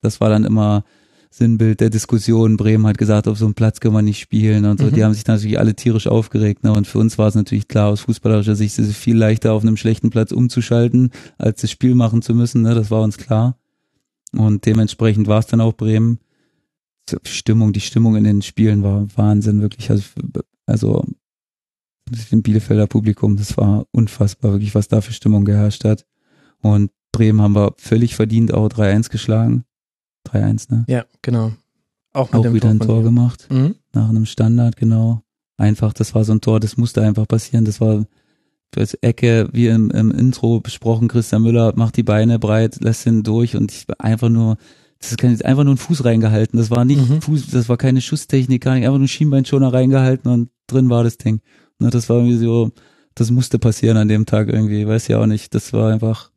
das 0.00 0.20
war 0.20 0.28
dann 0.30 0.44
immer 0.44 0.84
Sinnbild 1.36 1.80
der 1.80 1.90
Diskussion. 1.90 2.56
Bremen 2.56 2.86
hat 2.86 2.96
gesagt, 2.96 3.26
auf 3.26 3.38
so 3.38 3.44
einem 3.44 3.54
Platz 3.54 3.80
können 3.80 3.94
wir 3.94 4.02
nicht 4.02 4.20
spielen 4.20 4.64
und 4.66 4.78
so. 4.78 4.86
Mhm. 4.86 4.92
Die 4.92 5.04
haben 5.04 5.14
sich 5.14 5.26
natürlich 5.26 5.58
alle 5.58 5.74
tierisch 5.74 6.06
aufgeregt. 6.06 6.62
Ne? 6.62 6.72
Und 6.72 6.86
für 6.86 6.98
uns 6.98 7.18
war 7.18 7.26
es 7.26 7.34
natürlich 7.34 7.66
klar, 7.66 7.88
aus 7.88 8.02
fußballerischer 8.02 8.54
Sicht 8.54 8.78
ist 8.78 8.88
es 8.88 8.96
viel 8.96 9.16
leichter, 9.16 9.52
auf 9.52 9.62
einem 9.62 9.76
schlechten 9.76 10.10
Platz 10.10 10.30
umzuschalten, 10.30 11.10
als 11.36 11.60
das 11.60 11.72
Spiel 11.72 11.96
machen 11.96 12.22
zu 12.22 12.36
müssen. 12.36 12.62
Ne? 12.62 12.76
Das 12.76 12.92
war 12.92 13.02
uns 13.02 13.16
klar. 13.16 13.58
Und 14.30 14.64
dementsprechend 14.64 15.26
war 15.26 15.40
es 15.40 15.46
dann 15.46 15.60
auch 15.60 15.72
Bremen. 15.72 16.20
Die 17.10 17.16
Stimmung, 17.28 17.72
die 17.72 17.80
Stimmung 17.80 18.14
in 18.14 18.22
den 18.22 18.42
Spielen 18.42 18.84
war 18.84 19.08
Wahnsinn, 19.16 19.60
wirklich. 19.60 19.90
Also, 19.90 20.04
also 20.66 21.04
im 22.30 22.42
Bielefelder 22.42 22.86
Publikum, 22.86 23.36
das 23.36 23.56
war 23.56 23.86
unfassbar, 23.90 24.52
wirklich, 24.52 24.76
was 24.76 24.86
da 24.86 25.00
für 25.00 25.12
Stimmung 25.12 25.44
geherrscht 25.44 25.84
hat. 25.84 26.06
Und 26.60 26.92
Bremen 27.10 27.42
haben 27.42 27.56
wir 27.56 27.74
völlig 27.76 28.14
verdient 28.14 28.54
auch 28.54 28.68
3-1 28.68 29.10
geschlagen. 29.10 29.64
3-1, 30.26 30.72
ne? 30.72 30.84
Ja, 30.88 31.04
genau. 31.22 31.52
Auch 32.12 32.30
mit 32.30 32.38
Auch 32.38 32.42
dem 32.42 32.54
wieder 32.54 32.70
ein 32.70 32.78
von 32.78 32.86
Tor 32.86 33.02
gemacht. 33.02 33.48
Mhm. 33.50 33.74
Nach 33.92 34.08
einem 34.08 34.26
Standard, 34.26 34.76
genau. 34.76 35.22
Einfach, 35.56 35.92
das 35.92 36.14
war 36.14 36.24
so 36.24 36.32
ein 36.32 36.40
Tor, 36.40 36.60
das 36.60 36.76
musste 36.76 37.02
einfach 37.02 37.26
passieren. 37.26 37.64
Das 37.64 37.80
war 37.80 38.04
als 38.76 38.94
Ecke, 38.94 39.48
wie 39.52 39.68
im, 39.68 39.90
im 39.90 40.10
Intro 40.10 40.60
besprochen, 40.60 41.08
Christian 41.08 41.42
Müller 41.42 41.72
macht 41.76 41.96
die 41.96 42.02
Beine 42.02 42.38
breit, 42.38 42.82
lässt 42.82 43.06
ihn 43.06 43.22
durch 43.22 43.56
und 43.56 43.72
ich 43.72 43.86
einfach 43.98 44.28
nur, 44.28 44.56
das 44.98 45.12
ist 45.12 45.18
kein, 45.18 45.40
einfach 45.42 45.64
nur 45.64 45.74
ein 45.74 45.78
Fuß 45.78 46.04
reingehalten. 46.04 46.58
Das 46.58 46.70
war 46.70 46.84
nicht 46.84 47.08
Mhm. 47.08 47.20
Fuß, 47.20 47.50
das 47.50 47.68
war 47.68 47.76
keine 47.76 48.00
Schusstechnik, 48.00 48.62
gar 48.62 48.74
nicht, 48.74 48.84
einfach 48.84 48.98
nur 48.98 49.04
ein 49.04 49.08
Schienbeinschoner 49.08 49.72
reingehalten 49.72 50.30
und 50.30 50.50
drin 50.66 50.90
war 50.90 51.04
das 51.04 51.18
Ding. 51.18 51.40
Ne, 51.78 51.90
das 51.90 52.08
war 52.08 52.16
irgendwie 52.16 52.36
so, 52.36 52.70
das 53.14 53.30
musste 53.30 53.58
passieren 53.58 53.96
an 53.96 54.08
dem 54.08 54.26
Tag 54.26 54.48
irgendwie, 54.48 54.86
weiß 54.86 55.08
ja 55.08 55.20
auch 55.20 55.26
nicht. 55.26 55.54
Das 55.54 55.72
war 55.72 55.92
einfach, 55.92 56.30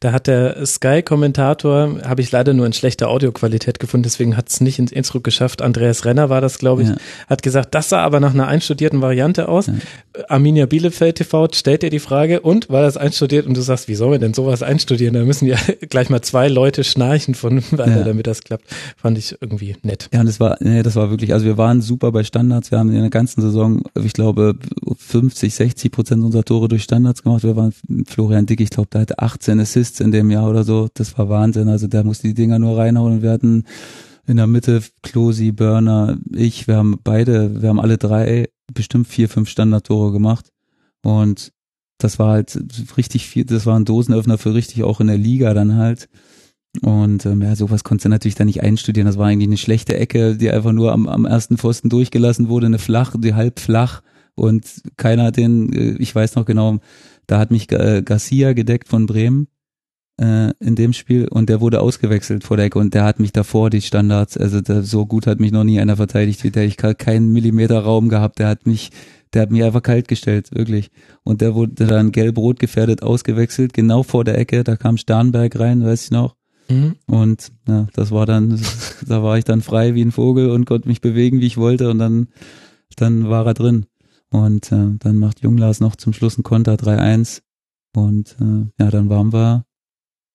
Da 0.00 0.12
hat 0.12 0.26
der 0.28 0.64
Sky-Kommentator, 0.64 1.98
habe 2.06 2.22
ich 2.22 2.32
leider 2.32 2.54
nur 2.54 2.64
in 2.64 2.72
schlechter 2.72 3.08
Audioqualität 3.08 3.78
gefunden, 3.80 4.04
deswegen 4.04 4.34
hat 4.36 4.48
es 4.48 4.60
nicht 4.62 4.78
ins 4.78 4.92
Intro 4.92 5.20
geschafft. 5.20 5.60
Andreas 5.60 6.04
Renner 6.06 6.30
war 6.30 6.40
das, 6.40 6.58
glaube 6.58 6.82
ich, 6.82 6.88
Ja. 6.88 6.96
hat 7.28 7.42
gesagt, 7.42 7.74
das 7.74 7.90
sah 7.90 8.00
aber 8.02 8.18
nach 8.18 8.32
einer 8.32 8.48
einstudierten 8.48 9.02
Variante 9.02 9.48
aus. 9.48 9.66
Ja. 9.66 9.74
Arminia 10.28 10.64
Bielefeld 10.66 11.16
TV 11.16 11.48
stellt 11.52 11.82
dir 11.82 11.90
die 11.90 11.98
Frage, 11.98 12.40
und 12.40 12.70
war 12.70 12.80
das 12.82 12.96
einstudiert? 12.96 13.46
Und 13.46 13.56
du 13.56 13.60
sagst, 13.60 13.88
wie 13.88 13.94
soll 13.94 14.10
man 14.10 14.20
denn 14.20 14.32
sowas 14.34 14.62
einstudieren? 14.62 15.12
Da 15.14 15.22
müssen 15.24 15.46
ja 15.46 15.56
gleich 15.90 16.08
mal 16.08 16.22
zwei 16.22 16.48
Leute 16.48 16.82
schnarchen 16.82 17.34
von 17.34 17.58
weiter, 17.72 17.98
Ja. 17.98 18.04
damit 18.04 18.26
das 18.26 18.42
klappt. 18.42 18.64
Fand 18.96 19.18
ich 19.18 19.36
irgendwie 19.40 19.76
nett. 19.82 20.08
Ja, 20.14 20.20
und 20.20 20.26
das 20.26 20.40
war, 20.40 20.56
nee, 20.60 20.82
das 20.82 20.96
war 20.96 21.10
wirklich, 21.10 21.34
also 21.34 21.44
wir 21.44 21.58
waren 21.58 21.82
super 21.82 22.10
bei 22.10 22.24
Standards. 22.24 22.70
Wir 22.70 22.78
haben 22.78 22.90
in 22.90 23.00
der 23.02 23.10
ganzen 23.10 23.42
Saison, 23.42 23.82
ich 24.02 24.14
glaube, 24.14 24.54
50, 24.96 25.54
60 25.54 25.92
Prozent 25.92 26.24
unserer 26.24 26.44
Tore 26.44 26.68
durch 26.68 26.84
Standards 26.84 27.22
gemacht. 27.22 27.42
Wir 27.42 27.54
waren 27.56 27.74
Florian 28.08 28.46
Dick, 28.46 28.60
ich 28.62 28.70
glaube, 28.70 28.88
der 28.92 29.02
hatte 29.02 29.18
18 29.18 29.60
Assists 29.60 29.89
in 29.98 30.12
dem 30.12 30.30
Jahr 30.30 30.48
oder 30.48 30.62
so. 30.62 30.88
Das 30.94 31.18
war 31.18 31.28
Wahnsinn. 31.28 31.68
Also 31.68 31.88
der 31.88 32.04
musste 32.04 32.28
die 32.28 32.34
Dinger 32.34 32.60
nur 32.60 32.78
reinhauen 32.78 33.14
und 33.14 33.22
wir 33.22 33.30
hatten 33.30 33.64
in 34.26 34.36
der 34.36 34.46
Mitte 34.46 34.82
Klosi, 35.02 35.50
Burner, 35.50 36.18
ich, 36.32 36.68
wir 36.68 36.76
haben 36.76 37.00
beide, 37.02 37.62
wir 37.62 37.68
haben 37.68 37.80
alle 37.80 37.98
drei 37.98 38.48
bestimmt 38.72 39.08
vier, 39.08 39.28
fünf 39.28 39.48
Standardtore 39.48 40.12
gemacht. 40.12 40.52
Und 41.02 41.52
das 41.98 42.18
war 42.18 42.30
halt 42.32 42.58
richtig 42.96 43.26
viel, 43.26 43.44
das 43.44 43.66
war 43.66 43.78
ein 43.78 43.84
Dosenöffner 43.84 44.38
für 44.38 44.54
richtig 44.54 44.84
auch 44.84 45.00
in 45.00 45.08
der 45.08 45.18
Liga 45.18 45.52
dann 45.52 45.76
halt. 45.76 46.08
Und 46.82 47.26
ähm, 47.26 47.42
ja, 47.42 47.56
sowas 47.56 47.82
konntest 47.82 48.04
du 48.04 48.08
natürlich 48.10 48.36
dann 48.36 48.46
nicht 48.46 48.62
einstudieren. 48.62 49.06
Das 49.06 49.18
war 49.18 49.26
eigentlich 49.26 49.48
eine 49.48 49.56
schlechte 49.56 49.96
Ecke, 49.96 50.36
die 50.36 50.50
einfach 50.50 50.72
nur 50.72 50.92
am, 50.92 51.08
am 51.08 51.24
ersten 51.24 51.58
Pfosten 51.58 51.88
durchgelassen 51.88 52.48
wurde, 52.48 52.66
eine 52.66 52.78
flach, 52.78 53.16
die 53.18 53.34
halb 53.34 53.58
flach. 53.58 54.02
Und 54.36 54.64
keiner 54.96 55.24
hat 55.24 55.36
den, 55.36 55.72
äh, 55.72 55.96
ich 55.98 56.14
weiß 56.14 56.36
noch 56.36 56.44
genau, 56.44 56.78
da 57.26 57.38
hat 57.38 57.50
mich 57.50 57.70
äh, 57.72 58.02
Garcia 58.04 58.52
gedeckt 58.52 58.88
von 58.88 59.06
Bremen 59.06 59.48
äh, 60.20 60.52
in 60.60 60.76
dem 60.76 60.92
Spiel 60.92 61.28
und 61.28 61.48
der 61.48 61.60
wurde 61.60 61.80
ausgewechselt 61.80 62.44
vor 62.44 62.56
der 62.58 62.66
Ecke 62.66 62.78
und 62.78 62.92
der 62.92 63.04
hat 63.04 63.20
mich 63.20 63.32
davor 63.32 63.70
die 63.70 63.80
Standards, 63.80 64.36
also 64.36 64.60
der, 64.60 64.82
so 64.82 65.06
gut 65.06 65.26
hat 65.26 65.40
mich 65.40 65.50
noch 65.50 65.64
nie 65.64 65.80
einer 65.80 65.96
verteidigt 65.96 66.44
wie 66.44 66.50
der. 66.50 66.66
Ich 66.66 66.76
habe 66.82 66.94
keinen 66.94 67.32
Millimeter 67.32 67.80
Raum 67.80 68.10
gehabt, 68.10 68.38
der 68.38 68.48
hat 68.48 68.66
mich, 68.66 68.90
der 69.32 69.42
hat 69.42 69.50
mich 69.50 69.64
einfach 69.64 69.82
kalt 69.82 70.08
gestellt, 70.08 70.50
wirklich. 70.52 70.90
Und 71.24 71.40
der 71.40 71.54
wurde 71.54 71.86
dann 71.86 72.12
gelb-rot 72.12 72.58
gefährdet 72.58 73.02
ausgewechselt, 73.02 73.72
genau 73.72 74.02
vor 74.02 74.24
der 74.24 74.38
Ecke, 74.38 74.62
da 74.62 74.76
kam 74.76 74.98
Starnberg 74.98 75.58
rein, 75.58 75.84
weiß 75.84 76.04
ich 76.04 76.10
noch. 76.10 76.36
Mhm. 76.68 76.96
Und 77.06 77.50
ja, 77.66 77.86
das 77.94 78.10
war 78.10 78.26
dann, 78.26 78.60
da 79.06 79.22
war 79.22 79.38
ich 79.38 79.44
dann 79.44 79.62
frei 79.62 79.94
wie 79.94 80.02
ein 80.02 80.12
Vogel 80.12 80.50
und 80.50 80.66
konnte 80.66 80.88
mich 80.88 81.00
bewegen, 81.00 81.40
wie 81.40 81.46
ich 81.46 81.56
wollte 81.56 81.90
und 81.90 81.98
dann, 81.98 82.28
dann 82.96 83.30
war 83.30 83.46
er 83.46 83.54
drin. 83.54 83.86
Und 84.30 84.70
äh, 84.70 84.96
dann 84.98 85.16
macht 85.16 85.40
Junglars 85.40 85.80
noch 85.80 85.96
zum 85.96 86.12
Schluss 86.12 86.36
ein 86.38 86.42
Konter 86.42 86.74
3-1 86.74 87.40
und 87.96 88.36
äh, 88.38 88.66
ja, 88.78 88.90
dann 88.90 89.08
waren 89.08 89.32
wir 89.32 89.64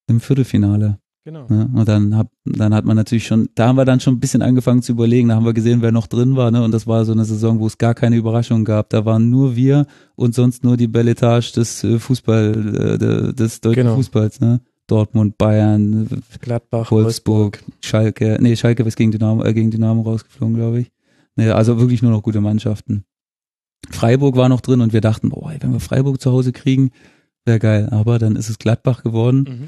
im 0.08 0.20
Viertelfinale. 0.20 1.00
Genau. 1.24 1.48
Ne? 1.50 1.68
Und 1.74 1.88
dann, 1.88 2.16
hab, 2.16 2.28
dann 2.46 2.74
hat 2.76 2.86
man 2.86 2.96
natürlich 2.96 3.26
schon, 3.26 3.50
da 3.56 3.68
haben 3.68 3.78
wir 3.78 3.86
dann 3.86 4.00
schon 4.00 4.14
ein 4.14 4.20
bisschen 4.20 4.44
angefangen 4.44 4.84
zu 4.84 4.92
überlegen, 4.92 5.30
da 5.30 5.36
haben 5.36 5.46
wir 5.46 5.54
gesehen, 5.56 5.82
wer 5.82 5.92
noch 5.92 6.06
drin 6.06 6.36
war, 6.36 6.52
ne? 6.52 6.64
Und 6.64 6.72
das 6.72 6.86
war 6.86 7.04
so 7.04 7.14
eine 7.14 7.26
Saison, 7.26 7.60
wo 7.60 7.66
es 7.66 7.80
gar 7.80 7.96
keine 7.96 8.16
Überraschung 8.16 8.64
gab. 8.64 8.92
Da 8.92 9.06
waren 9.06 9.32
nur 9.32 9.56
wir 9.56 9.88
und 10.16 10.36
sonst 10.36 10.64
nur 10.64 10.78
die 10.78 10.88
Belletage 10.88 11.52
des 11.54 11.84
äh, 11.84 11.98
Fußball, 11.98 12.54
äh, 12.94 12.98
de- 13.00 13.34
des 13.34 13.60
deutschen 13.60 13.84
Genau. 13.84 13.96
Fußballs, 13.96 14.40
ne? 14.40 14.62
Dortmund, 14.86 15.36
Bayern, 15.40 16.08
Gladbach, 16.42 16.92
Wolfsburg, 16.92 17.64
Schalke, 17.82 18.38
nee, 18.40 18.56
Schalke 18.56 18.84
ist 18.84 18.96
gegen 18.96 19.10
Dynamo, 19.10 19.44
äh, 19.44 19.52
gegen 19.52 19.72
Dynamo 19.72 20.04
rausgeflogen, 20.04 20.56
glaube 20.56 20.82
ich. 20.82 20.92
Nee, 21.36 21.50
also 21.50 21.80
wirklich 21.80 22.04
nur 22.04 22.12
noch 22.12 22.22
gute 22.22 22.40
Mannschaften. 22.40 23.04
Freiburg 23.90 24.36
war 24.36 24.48
noch 24.50 24.62
drin 24.62 24.82
und 24.82 24.94
wir 24.94 25.02
dachten, 25.02 25.30
boah, 25.30 25.52
wenn 25.60 25.74
wir 25.74 25.80
Freiburg 25.80 26.22
zu 26.22 26.32
Hause 26.32 26.52
kriegen, 26.52 26.92
wäre 27.46 27.58
geil. 27.60 27.90
Aber 27.90 28.20
dann 28.20 28.36
ist 28.36 28.50
es 28.50 28.60
Gladbach 28.60 29.02
geworden 29.04 29.46
Mhm. 29.50 29.68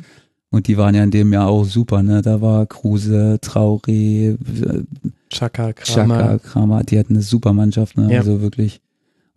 Und 0.49 0.67
die 0.67 0.77
waren 0.77 0.95
ja 0.95 1.03
in 1.03 1.11
dem 1.11 1.33
Jahr 1.33 1.47
auch 1.47 1.65
super, 1.65 2.03
ne? 2.03 2.21
Da 2.21 2.41
war 2.41 2.65
Kruse, 2.65 3.39
Traoré, 3.41 4.37
äh, 4.37 4.83
Chaka, 5.29 5.73
Kramer. 5.73 6.17
Chaka, 6.17 6.39
Kramer, 6.39 6.83
die 6.83 6.97
hatten 6.97 7.15
eine 7.15 7.23
super 7.23 7.53
Mannschaft, 7.53 7.97
ne? 7.97 8.11
Ja. 8.11 8.19
Also 8.19 8.41
wirklich. 8.41 8.81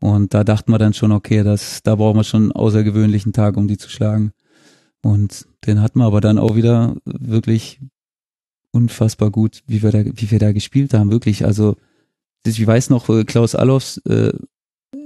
Und 0.00 0.32
da 0.34 0.44
dachten 0.44 0.70
wir 0.70 0.78
dann 0.78 0.94
schon, 0.94 1.12
okay, 1.12 1.42
das, 1.42 1.82
da 1.82 1.97
brauchen 1.97 2.16
wir 2.16 2.24
schon 2.24 2.42
einen 2.42 2.52
außergewöhnlichen 2.52 3.32
Tag, 3.32 3.56
um 3.56 3.68
die 3.68 3.76
zu 3.76 3.90
schlagen. 3.90 4.32
Und 5.02 5.47
den 5.66 5.82
hatten 5.82 5.98
wir 5.98 6.06
aber 6.06 6.20
dann 6.20 6.39
auch 6.39 6.55
wieder 6.55 6.97
wirklich 7.05 7.80
unfassbar 8.70 9.30
gut, 9.30 9.62
wie 9.66 9.82
wir 9.82 9.90
da, 9.90 10.05
wie 10.05 10.30
wir 10.30 10.39
da 10.39 10.52
gespielt 10.52 10.94
haben, 10.94 11.10
wirklich. 11.10 11.44
Also, 11.44 11.76
ich 12.47 12.66
weiß 12.66 12.89
noch, 12.89 13.08
äh, 13.08 13.24
Klaus 13.24 13.55
Allofs, 13.56 13.98
äh, 14.06 14.32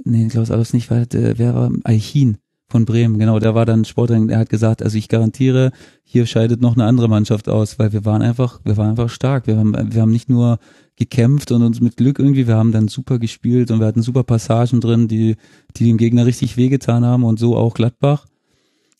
nee, 0.03 0.27
Klaus 0.27 0.51
Allofs 0.51 0.73
nicht, 0.73 0.91
wer, 0.91 1.01
äh, 1.01 1.37
wer 1.37 1.55
war, 1.55 1.71
Eichin 1.83 2.37
von 2.67 2.85
Bremen, 2.85 3.19
genau, 3.19 3.39
der 3.39 3.53
war 3.53 3.65
dann 3.65 3.85
Sporttrainer, 3.85 4.27
der 4.27 4.39
hat 4.39 4.49
gesagt, 4.49 4.81
also 4.81 4.97
ich 4.97 5.07
garantiere, 5.07 5.71
hier 6.03 6.25
scheidet 6.25 6.61
noch 6.61 6.73
eine 6.75 6.85
andere 6.85 7.07
Mannschaft 7.07 7.47
aus, 7.47 7.77
weil 7.77 7.93
wir 7.93 8.05
waren 8.05 8.21
einfach, 8.21 8.59
wir 8.63 8.75
waren 8.77 8.89
einfach 8.89 9.09
stark. 9.09 9.47
Wir 9.47 9.57
haben, 9.57 9.73
wir 9.93 10.01
haben 10.01 10.11
nicht 10.11 10.29
nur 10.29 10.57
gekämpft 10.95 11.51
und 11.51 11.61
uns 11.61 11.81
mit 11.81 11.97
Glück 11.97 12.19
irgendwie, 12.19 12.47
wir 12.47 12.55
haben 12.55 12.71
dann 12.71 12.87
super 12.87 13.19
gespielt 13.19 13.69
und 13.69 13.79
wir 13.79 13.87
hatten 13.87 14.01
super 14.01 14.23
Passagen 14.23 14.81
drin, 14.81 15.07
die, 15.07 15.35
die 15.75 15.85
dem 15.85 15.97
Gegner 15.97 16.25
richtig 16.25 16.57
wehgetan 16.57 17.05
haben 17.05 17.23
und 17.23 17.37
so 17.37 17.55
auch 17.55 17.73
Gladbach. 17.73 18.25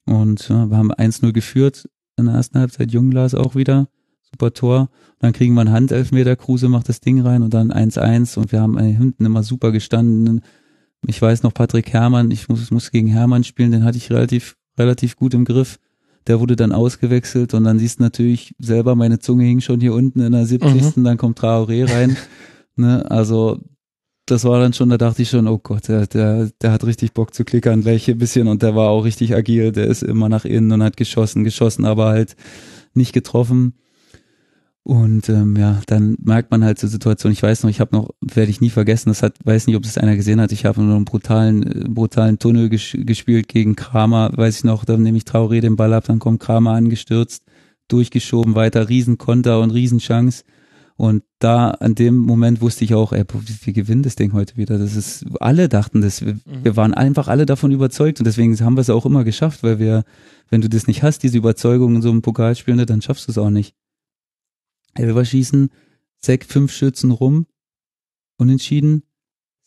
Und 0.05 0.47
ja, 0.49 0.69
wir 0.69 0.77
haben 0.77 0.91
1-0 0.91 1.31
geführt 1.31 1.89
in 2.17 2.25
der 2.25 2.35
ersten 2.35 2.59
Halbzeit, 2.59 2.91
Jungglas 2.91 3.33
auch 3.33 3.55
wieder, 3.55 3.87
super 4.21 4.53
Tor. 4.53 4.89
Dann 5.19 5.33
kriegen 5.33 5.55
wir 5.55 5.61
einen 5.61 5.71
Handelfmeter, 5.71 6.35
Kruse 6.35 6.69
macht 6.69 6.89
das 6.89 6.99
Ding 6.99 7.21
rein 7.21 7.41
und 7.41 7.53
dann 7.53 7.71
1-1 7.71 8.37
und 8.37 8.51
wir 8.51 8.61
haben 8.61 8.77
äh, 8.77 8.93
hinten 8.93 9.25
immer 9.25 9.41
super 9.41 9.71
gestanden. 9.71 10.41
Ich 11.07 11.21
weiß 11.21 11.43
noch, 11.43 11.53
Patrick 11.53 11.93
Herrmann, 11.93 12.31
ich 12.31 12.49
muss, 12.49 12.71
muss 12.71 12.91
gegen 12.91 13.07
Herrmann 13.07 13.43
spielen, 13.43 13.71
den 13.71 13.83
hatte 13.83 13.97
ich 13.97 14.09
relativ, 14.09 14.55
relativ 14.77 15.15
gut 15.15 15.33
im 15.33 15.45
Griff. 15.45 15.79
Der 16.27 16.39
wurde 16.39 16.55
dann 16.55 16.71
ausgewechselt 16.71 17.53
und 17.53 17.65
dann 17.65 17.77
siehst 17.77 17.99
du 17.99 18.03
natürlich 18.03 18.55
selber, 18.57 18.95
meine 18.95 19.19
Zunge 19.19 19.43
hing 19.43 19.61
schon 19.61 19.79
hier 19.79 19.93
unten 19.93 20.21
in 20.21 20.31
der 20.31 20.45
70. 20.45 21.03
Dann 21.03 21.17
kommt 21.17 21.39
Traoré 21.39 21.87
rein. 21.87 22.17
ne, 22.75 23.09
also 23.09 23.59
das 24.25 24.43
war 24.43 24.59
dann 24.59 24.73
schon, 24.73 24.89
da 24.89 24.97
dachte 24.97 25.21
ich 25.21 25.29
schon, 25.29 25.47
oh 25.47 25.59
Gott, 25.59 25.87
der, 25.87 26.07
der, 26.07 26.49
der 26.61 26.71
hat 26.71 26.83
richtig 26.83 27.13
Bock 27.13 27.33
zu 27.33 27.45
klickern 27.45 27.81
gleich 27.81 28.09
ein 28.09 28.17
bisschen 28.17 28.47
und 28.47 28.63
der 28.63 28.75
war 28.75 28.89
auch 28.89 29.03
richtig 29.03 29.35
agil, 29.35 29.71
der 29.71 29.85
ist 29.85 30.01
immer 30.01 30.29
nach 30.29 30.45
innen 30.45 30.71
und 30.71 30.83
hat 30.83 30.97
geschossen, 30.97 31.43
geschossen, 31.43 31.85
aber 31.85 32.07
halt 32.07 32.35
nicht 32.95 33.13
getroffen. 33.13 33.75
Und 34.87 35.29
ähm, 35.29 35.55
ja, 35.55 35.81
dann 35.87 36.15
merkt 36.21 36.51
man 36.51 36.63
halt 36.63 36.77
so 36.77 36.85
Situation. 36.85 37.31
Ich 37.31 37.41
weiß 37.41 37.63
noch, 37.63 37.71
ich 37.71 37.79
habe 37.79 37.95
noch, 37.95 38.11
werde 38.21 38.51
ich 38.51 38.61
nie 38.61 38.69
vergessen, 38.69 39.09
das 39.09 39.23
hat, 39.23 39.33
weiß 39.43 39.65
nicht, 39.65 39.75
ob 39.75 39.81
das 39.81 39.97
einer 39.97 40.15
gesehen 40.15 40.39
hat. 40.39 40.51
Ich 40.51 40.63
habe 40.63 40.79
nur 40.83 40.95
einen 40.95 41.05
brutalen, 41.05 41.63
äh, 41.63 41.89
brutalen 41.89 42.37
Tunnel 42.37 42.69
ges 42.69 42.95
gespielt 42.95 43.47
gegen 43.47 43.75
Kramer, 43.75 44.29
weiß 44.35 44.57
ich 44.57 44.63
noch. 44.63 44.85
Dann 44.85 45.01
nehme 45.01 45.17
ich 45.17 45.23
Traoré 45.23 45.59
den 45.59 45.75
Ball 45.75 45.91
ab, 45.91 46.03
dann 46.05 46.19
kommt 46.19 46.39
Kramer 46.39 46.73
angestürzt, 46.73 47.45
durchgeschoben, 47.87 48.53
weiter, 48.53 48.87
Riesenkonter 48.87 49.59
und 49.59 49.71
Riesenchance. 49.71 50.43
Und 50.97 51.23
da 51.39 51.71
an 51.71 51.95
dem 51.95 52.17
Moment 52.17 52.61
wusste 52.61 52.85
ich 52.85 52.93
auch, 52.93 53.11
ey, 53.11 53.23
wir 53.63 53.73
gewinnen 53.73 54.03
das 54.03 54.15
Ding 54.15 54.33
heute 54.33 54.55
wieder. 54.55 54.77
Das 54.77 54.95
ist, 54.95 55.25
alle 55.39 55.67
dachten 55.67 56.01
das. 56.01 56.23
Wir, 56.23 56.35
mhm. 56.35 56.41
wir 56.61 56.75
waren 56.75 56.93
einfach 56.93 57.27
alle 57.27 57.47
davon 57.47 57.71
überzeugt 57.71 58.19
und 58.19 58.25
deswegen 58.25 58.55
haben 58.59 58.77
wir 58.77 58.81
es 58.81 58.91
auch 58.91 59.07
immer 59.07 59.23
geschafft, 59.23 59.63
weil 59.63 59.79
wir, 59.79 60.03
wenn 60.51 60.61
du 60.61 60.69
das 60.69 60.85
nicht 60.85 61.01
hast, 61.01 61.23
diese 61.23 61.39
Überzeugung 61.39 61.95
in 61.95 62.01
so 62.03 62.11
einem 62.11 62.21
Pokalspiel, 62.21 62.75
ne, 62.75 62.85
dann 62.85 63.01
schaffst 63.01 63.27
du 63.27 63.31
es 63.31 63.39
auch 63.39 63.49
nicht. 63.49 63.73
Elfer 64.95 65.25
schießen, 65.25 65.69
sechs, 66.17 66.47
fünf 66.47 66.71
Schützen 66.71 67.11
rum, 67.11 67.45
unentschieden. 68.37 69.03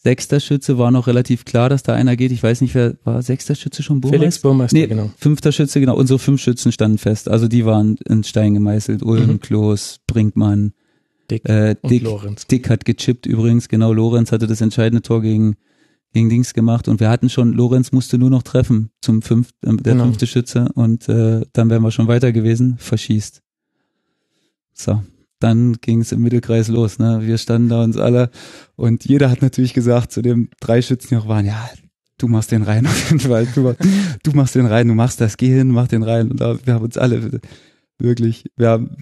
Sechster 0.01 0.39
Schütze 0.39 0.79
war 0.79 0.93
noch 0.93 1.09
relativ 1.09 1.45
klar, 1.45 1.69
dass 1.69 1.83
da 1.83 1.93
einer 1.93 2.15
geht. 2.15 2.31
Ich 2.31 2.43
weiß 2.43 2.61
nicht, 2.61 2.75
wer 2.77 2.97
war 3.03 3.21
sechster 3.21 3.57
Schütze 3.57 3.83
schon 3.83 4.01
Burmeister? 4.01 4.21
Felix 4.21 4.39
Burmeister, 4.39 4.77
nee, 4.77 4.87
genau. 4.87 5.11
Fünfter 5.17 5.51
Schütze, 5.51 5.81
genau. 5.81 5.97
Unsere 5.97 6.21
fünf 6.21 6.41
Schützen 6.41 6.71
standen 6.71 6.99
fest. 6.99 7.29
Also 7.29 7.49
die 7.49 7.67
waren 7.67 7.97
in 8.09 8.23
Stein 8.23 8.55
gemeißelt. 8.55 9.03
Ulm, 9.03 9.27
mhm. 9.27 9.41
Klos, 9.41 9.99
Brinkmann, 10.07 10.73
Dick, 11.31 11.49
äh, 11.49 11.75
Dick, 11.85 12.05
Lorenz. 12.05 12.47
Dick 12.47 12.71
hat 12.71 12.85
gechippt 12.85 13.27
übrigens. 13.27 13.69
Genau, 13.69 13.93
Lorenz 13.93 14.31
hatte 14.31 14.47
das 14.47 14.61
entscheidende 14.61 15.03
Tor 15.03 15.21
gegen, 15.21 15.57
gegen 16.13 16.29
Dings 16.29 16.55
gemacht. 16.55 16.87
Und 16.87 17.01
wir 17.01 17.11
hatten 17.11 17.29
schon, 17.29 17.53
Lorenz 17.53 17.91
musste 17.91 18.19
nur 18.19 18.31
noch 18.31 18.45
treffen 18.45 18.91
zum 19.01 19.21
fünften, 19.21 19.79
äh, 19.79 19.83
der 19.83 19.95
genau. 19.95 20.05
fünfte 20.05 20.29
Schütze. 20.29 20.69
Und 20.75 21.09
äh, 21.09 21.45
dann 21.53 21.71
wären 21.71 21.83
wir 21.83 21.91
schon 21.91 22.07
weiter 22.07 22.31
gewesen. 22.31 22.77
Verschießt. 22.79 23.43
So, 24.75 25.03
dann 25.41 25.75
ging 25.81 26.01
es 26.01 26.13
im 26.13 26.23
Mittelkreis 26.23 26.69
los. 26.69 26.99
Ne? 26.99 27.21
Wir 27.23 27.39
standen 27.39 27.69
da 27.69 27.83
uns 27.83 27.97
alle 27.97 28.31
und 28.77 29.05
jeder 29.05 29.31
hat 29.31 29.43
natürlich 29.43 29.75
gesagt 29.75 30.13
zu 30.13 30.23
dem 30.23 30.51
drei 30.61 30.83
Schützen, 30.83 31.09
die 31.09 31.15
noch 31.15 31.29
waren, 31.29 31.47
ja, 31.47 31.69
du 32.19 32.29
machst 32.29 32.51
den 32.51 32.63
rein 32.63 32.87
auf 32.87 33.11
jeden 33.11 33.21
Fall. 33.21 33.47
Du, 33.55 33.75
du 34.23 34.31
machst 34.33 34.55
den 34.55 34.67
rein, 34.67 34.89
du 34.89 34.95
machst 34.95 35.21
das, 35.21 35.37
geh 35.37 35.49
hin, 35.49 35.69
mach 35.69 35.89
den 35.89 36.03
rein. 36.03 36.31
Und 36.31 36.41
da, 36.41 36.59
wir 36.65 36.75
haben 36.75 36.85
uns 36.85 36.99
alle 36.99 37.41
wirklich, 37.99 38.45
wir 38.57 38.69
haben 38.69 38.97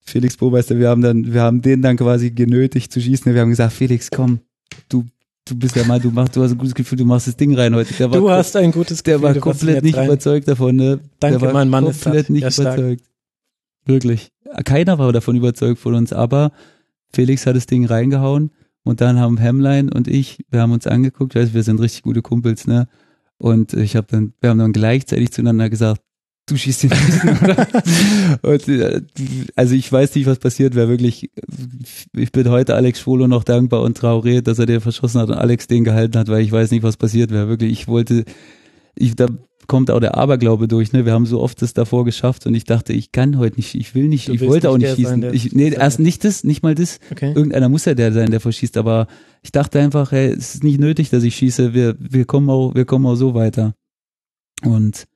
Felix 0.00 0.36
Burmeister, 0.36 0.78
wir 0.78 0.88
haben 0.88 1.02
dann, 1.02 1.32
wir 1.32 1.42
haben 1.42 1.62
den 1.62 1.82
dann 1.82 1.96
quasi 1.96 2.30
genötigt 2.30 2.92
zu 2.92 3.00
schießen. 3.00 3.32
Wir 3.32 3.40
haben 3.40 3.50
gesagt, 3.50 3.72
Felix, 3.72 4.10
komm, 4.10 4.40
du 4.88 5.04
du 5.50 5.56
bist 5.56 5.76
ja 5.76 5.84
mal, 5.84 6.00
du 6.00 6.10
machst, 6.10 6.36
du 6.36 6.42
hast 6.42 6.52
ein 6.52 6.58
gutes 6.58 6.74
Gefühl, 6.74 6.98
du 6.98 7.04
machst 7.04 7.26
das 7.26 7.36
Ding 7.36 7.54
rein 7.56 7.74
heute. 7.74 7.92
Der 7.94 8.08
du 8.08 8.30
hast 8.30 8.56
ein 8.56 8.72
gutes 8.72 9.02
Gefühl. 9.02 9.20
Der 9.20 9.34
war 9.34 9.40
komplett 9.40 9.82
nicht 9.82 9.96
rein. 9.96 10.06
überzeugt 10.06 10.48
davon, 10.48 10.76
ne? 10.76 11.00
Danke, 11.18 11.52
mein 11.52 11.68
Mann 11.68 11.86
ist 11.86 12.02
komplett 12.02 12.30
nicht 12.30 12.42
überzeugt. 12.42 13.02
Wirklich. 13.84 14.30
Keiner 14.64 14.98
war 14.98 15.12
davon 15.12 15.36
überzeugt 15.36 15.78
von 15.78 15.94
uns, 15.94 16.12
aber 16.12 16.52
Felix 17.12 17.46
hat 17.46 17.56
das 17.56 17.66
Ding 17.66 17.86
reingehauen 17.86 18.50
und 18.84 19.00
dann 19.00 19.18
haben 19.18 19.38
Hemline 19.38 19.92
und 19.92 20.08
ich, 20.08 20.44
wir 20.50 20.60
haben 20.60 20.72
uns 20.72 20.86
angeguckt, 20.86 21.34
weiß, 21.34 21.54
wir 21.54 21.62
sind 21.62 21.80
richtig 21.80 22.02
gute 22.02 22.22
Kumpels, 22.22 22.66
ne? 22.66 22.88
Und 23.38 23.72
ich 23.72 23.96
habe 23.96 24.06
dann, 24.10 24.34
wir 24.40 24.50
haben 24.50 24.58
dann 24.58 24.72
gleichzeitig 24.72 25.32
zueinander 25.32 25.70
gesagt, 25.70 26.02
du 26.46 26.56
schießt 26.56 26.84
den 26.84 26.90
nächsten, 26.90 27.28
oder? 27.44 27.66
und, 28.42 28.68
äh, 28.68 29.02
also 29.56 29.74
ich 29.74 29.90
weiß 29.90 30.14
nicht, 30.14 30.26
was 30.26 30.38
passiert 30.38 30.74
wäre, 30.74 30.88
wirklich, 30.88 31.30
ich 32.14 32.32
bin 32.32 32.48
heute 32.48 32.74
Alex 32.74 33.00
Schwolo 33.00 33.28
noch 33.28 33.44
dankbar 33.44 33.82
und 33.82 33.96
traurig, 33.96 34.44
dass 34.44 34.58
er 34.58 34.66
den 34.66 34.80
verschossen 34.80 35.20
hat 35.20 35.30
und 35.30 35.36
Alex 35.36 35.68
den 35.68 35.84
gehalten 35.84 36.18
hat, 36.18 36.28
weil 36.28 36.42
ich 36.42 36.52
weiß 36.52 36.70
nicht, 36.70 36.82
was 36.82 36.96
passiert 36.96 37.30
wäre, 37.30 37.48
wirklich, 37.48 37.72
ich 37.72 37.88
wollte, 37.88 38.24
ich, 38.94 39.16
da 39.16 39.26
kommt 39.70 39.88
auch 39.92 40.00
der 40.00 40.16
Aberglaube 40.16 40.66
durch. 40.66 40.92
Ne? 40.92 41.04
Wir 41.06 41.12
haben 41.12 41.26
so 41.26 41.40
oft 41.40 41.62
das 41.62 41.74
davor 41.74 42.04
geschafft 42.04 42.44
und 42.44 42.56
ich 42.56 42.64
dachte, 42.64 42.92
ich 42.92 43.12
kann 43.12 43.38
heute 43.38 43.54
nicht, 43.54 43.76
ich 43.76 43.94
will 43.94 44.08
nicht, 44.08 44.26
du 44.26 44.32
ich 44.32 44.40
wollte 44.40 44.66
nicht 44.66 44.66
auch 44.66 44.78
nicht 44.78 44.96
schießen. 44.96 45.22
Sein, 45.22 45.32
ich, 45.32 45.52
nee, 45.52 45.70
erst 45.70 46.00
nicht 46.00 46.24
das, 46.24 46.42
nicht 46.42 46.64
mal 46.64 46.74
das. 46.74 46.98
Okay. 47.12 47.32
Irgendeiner 47.36 47.68
muss 47.68 47.84
ja 47.84 47.94
der 47.94 48.12
sein, 48.12 48.32
der 48.32 48.40
verschießt. 48.40 48.76
Aber 48.76 49.06
ich 49.42 49.52
dachte 49.52 49.78
einfach, 49.78 50.10
hey, 50.10 50.32
es 50.32 50.56
ist 50.56 50.64
nicht 50.64 50.80
nötig, 50.80 51.10
dass 51.10 51.22
ich 51.22 51.36
schieße. 51.36 51.72
Wir, 51.72 51.94
wir 52.00 52.24
kommen 52.24 52.50
auch, 52.50 52.74
wir 52.74 52.84
kommen 52.84 53.06
auch 53.06 53.14
so 53.14 53.34
weiter. 53.34 53.74
Und 54.64 55.06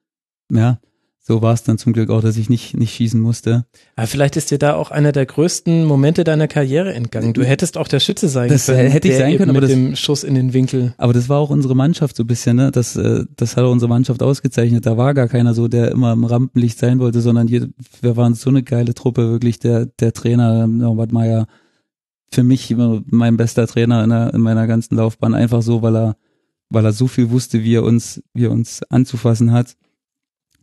ja, 0.52 0.78
so 1.27 1.41
war 1.41 1.55
es 1.55 1.62
dann 1.62 1.78
zum 1.78 1.94
Glück 1.94 2.11
auch, 2.11 2.20
dass 2.20 2.36
ich 2.36 2.51
nicht, 2.51 2.77
nicht 2.77 2.94
schießen 2.94 3.19
musste. 3.19 3.65
Aber 3.97 4.07
vielleicht 4.07 4.36
ist 4.36 4.51
dir 4.51 4.59
da 4.59 4.75
auch 4.75 4.91
einer 4.91 5.11
der 5.11 5.25
größten 5.25 5.86
Momente 5.86 6.23
deiner 6.23 6.49
Karriere 6.49 6.93
entgangen. 6.93 7.33
Du 7.33 7.43
hättest 7.43 7.78
auch 7.78 7.89
der 7.89 7.99
Schütze 7.99 8.28
sein 8.28 8.51
das 8.51 8.67
können. 8.67 8.91
Hätte 8.91 9.09
ich 9.09 9.17
sein 9.17 9.39
können, 9.39 9.49
aber 9.49 9.62
mit 9.62 9.70
das, 9.70 9.75
dem 9.75 9.97
Schuss 9.97 10.23
in 10.23 10.35
den 10.35 10.53
Winkel. 10.53 10.93
Aber 10.99 11.15
das 11.15 11.31
war 11.31 11.39
auch 11.39 11.49
unsere 11.49 11.75
Mannschaft 11.75 12.17
so 12.17 12.25
ein 12.25 12.27
bisschen, 12.27 12.57
ne? 12.57 12.70
Das, 12.70 12.94
äh, 12.97 13.25
das 13.36 13.57
hat 13.57 13.65
unsere 13.65 13.89
Mannschaft 13.89 14.23
ausgezeichnet. 14.23 14.85
Da 14.85 14.99
war 14.99 15.15
gar 15.15 15.28
keiner 15.28 15.55
so, 15.55 15.67
der 15.67 15.93
immer 15.93 16.12
im 16.12 16.25
Rampenlicht 16.25 16.78
sein 16.78 16.99
wollte, 16.99 17.23
sondern 17.23 17.49
jede, 17.49 17.70
wir 18.03 18.19
waren 18.19 18.35
so 18.35 18.51
eine 18.51 18.62
geile 18.62 18.93
Truppe, 18.93 19.31
wirklich 19.31 19.59
der, 19.59 19.86
der 19.86 20.12
Trainer, 20.12 20.67
Norbert 20.67 21.12
Meyer, 21.12 21.47
für 22.31 22.43
mich 22.43 22.70
immer 22.70 23.03
mein 23.07 23.39
bester 23.39 23.67
Trainer 23.67 24.05
in, 24.05 24.11
der, 24.11 24.35
in 24.35 24.43
meiner 24.43 24.67
ganzen 24.67 24.97
Laufbahn, 24.97 25.33
einfach 25.33 25.62
so, 25.62 25.81
weil 25.81 25.97
er, 25.97 26.17
weil 26.69 26.85
er 26.85 26.93
so 26.93 27.07
viel 27.07 27.31
wusste, 27.31 27.62
wie 27.62 27.77
er 27.77 27.83
uns, 27.83 28.23
wie 28.35 28.44
er 28.44 28.51
uns 28.51 28.83
anzufassen 28.91 29.53
hat 29.53 29.75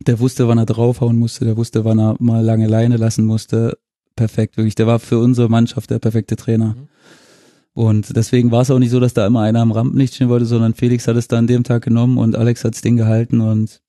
der 0.08 0.20
wusste, 0.20 0.48
wann 0.48 0.58
er 0.58 0.66
draufhauen 0.66 1.18
musste, 1.18 1.46
der 1.46 1.58
wusste, 1.58 1.86
wann 1.86 2.00
er 2.00 2.16
mal 2.20 2.44
lange 2.44 2.68
Leine 2.68 2.98
lassen 2.98 3.26
musste. 3.26 3.78
Perfekt, 4.16 4.58
wirklich. 4.58 4.76
Der 4.76 4.88
war 4.88 5.00
für 5.00 5.20
unsere 5.20 5.50
Mannschaft 5.50 5.90
der 5.90 6.00
perfekte 6.00 6.36
Trainer. 6.36 6.76
Mhm. 6.76 6.88
Und 7.74 8.16
deswegen 8.16 8.52
war 8.52 8.62
es 8.62 8.72
auch 8.72 8.80
nicht 8.80 8.90
so, 8.90 9.00
dass 9.00 9.14
da 9.14 9.26
immer 9.26 9.42
einer 9.42 9.62
am 9.62 9.72
Rampenlicht 9.72 10.16
stehen 10.16 10.30
wollte, 10.30 10.46
sondern 10.46 10.74
Felix 10.74 11.08
hat 11.08 11.16
es 11.16 11.28
da 11.28 11.38
an 11.38 11.48
dem 11.48 11.64
Tag 11.64 11.84
genommen 11.84 12.18
und 12.18 12.36
Alex 12.36 12.66
hat 12.66 12.74
das 12.74 12.82
Ding 12.82 12.98
gehalten 12.98 13.40
und, 13.40 13.82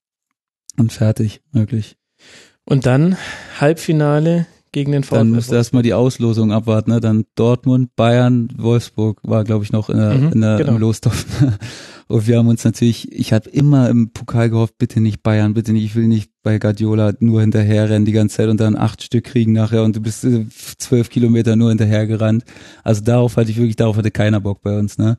und 0.77 0.93
fertig, 0.93 1.41
wirklich. 1.51 1.97
Und 2.63 2.85
dann 2.85 3.17
Halbfinale 3.59 4.45
gegen 4.71 4.93
den 4.93 5.03
VfL. 5.03 5.15
Dann 5.15 5.31
musste 5.31 5.55
erstmal 5.55 5.83
die 5.83 5.93
Auslosung 5.93 6.53
abwarten, 6.53 6.91
ne? 6.91 7.01
Dann 7.01 7.25
Dortmund, 7.35 7.95
Bayern, 7.95 8.49
Wolfsburg 8.57 9.19
war, 9.23 9.43
glaube 9.43 9.65
ich, 9.65 9.73
noch 9.73 9.89
in 9.89 9.97
der, 9.97 10.13
mhm, 10.13 10.31
in 10.31 10.41
der, 10.41 10.57
genau. 10.57 10.71
im 10.73 10.77
Lostopf. 10.79 11.25
Und 12.13 12.27
wir 12.27 12.37
haben 12.37 12.47
uns 12.47 12.63
natürlich, 12.63 13.11
ich 13.11 13.33
habe 13.33 13.49
immer 13.49 13.89
im 13.89 14.11
Pokal 14.11 14.51
gehofft, 14.51 14.77
bitte 14.77 15.01
nicht 15.01 15.23
Bayern, 15.23 15.55
bitte 15.55 15.73
nicht, 15.73 15.83
ich 15.83 15.95
will 15.95 16.07
nicht 16.07 16.29
bei 16.43 16.59
Guardiola 16.59 17.13
nur 17.19 17.41
hinterher 17.41 17.89
rennen 17.89 18.05
die 18.05 18.11
ganze 18.11 18.37
Zeit 18.37 18.49
und 18.49 18.59
dann 18.59 18.75
acht 18.75 19.01
Stück 19.01 19.23
kriegen 19.23 19.51
nachher 19.51 19.81
und 19.81 19.95
du 19.95 19.99
bist 19.99 20.23
äh, 20.23 20.45
zwölf 20.77 21.09
Kilometer 21.09 21.55
nur 21.55 21.69
hinterher 21.69 22.05
gerannt. 22.05 22.43
Also 22.83 23.01
darauf 23.01 23.35
hatte 23.35 23.49
ich 23.49 23.57
wirklich, 23.57 23.77
darauf 23.77 23.97
hatte 23.97 24.11
keiner 24.11 24.41
Bock 24.41 24.61
bei 24.61 24.77
uns, 24.77 24.99
ne? 24.99 25.17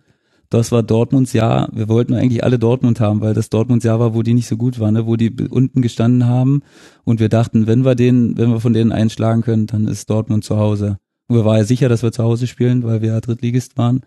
Das 0.51 0.71
war 0.71 0.85
Dortmunds 0.85 1.33
Jahr. 1.33 1.69
Wir 1.73 1.89
wollten 1.89 2.15
eigentlich 2.15 2.45
alle 2.45 2.61
Dortmund 2.61 3.01
haben, 3.01 3.21
weil 3.21 3.35
das 3.35 3.49
Dortmunds 3.51 3.85
Jahr 3.85 3.99
war, 3.99 4.15
wo 4.15 4.23
die 4.23 4.35
nicht 4.35 4.47
so 4.47 4.57
gut 4.57 4.79
waren, 4.79 4.95
ne? 4.95 5.05
wo 5.05 5.17
die 5.17 5.35
unten 5.51 5.83
gestanden 5.83 6.27
haben. 6.29 6.63
Und 7.03 7.19
wir 7.19 7.29
dachten, 7.29 7.67
wenn 7.67 7.85
wir 7.85 7.97
den, 7.97 8.39
wenn 8.39 8.51
wir 8.51 8.61
von 8.61 8.73
denen 8.73 8.93
einschlagen 8.93 9.43
können, 9.43 9.67
dann 9.67 9.89
ist 9.89 10.09
Dortmund 10.11 10.45
zu 10.45 10.59
Hause. 10.59 10.99
Und 11.27 11.35
wir 11.35 11.45
waren 11.45 11.57
ja 11.57 11.65
sicher, 11.65 11.89
dass 11.89 12.05
wir 12.05 12.13
zu 12.13 12.23
Hause 12.23 12.47
spielen, 12.47 12.85
weil 12.85 13.03
wir 13.03 13.15
ja 13.15 13.21
Drittligist 13.21 13.77
waren. 13.79 14.03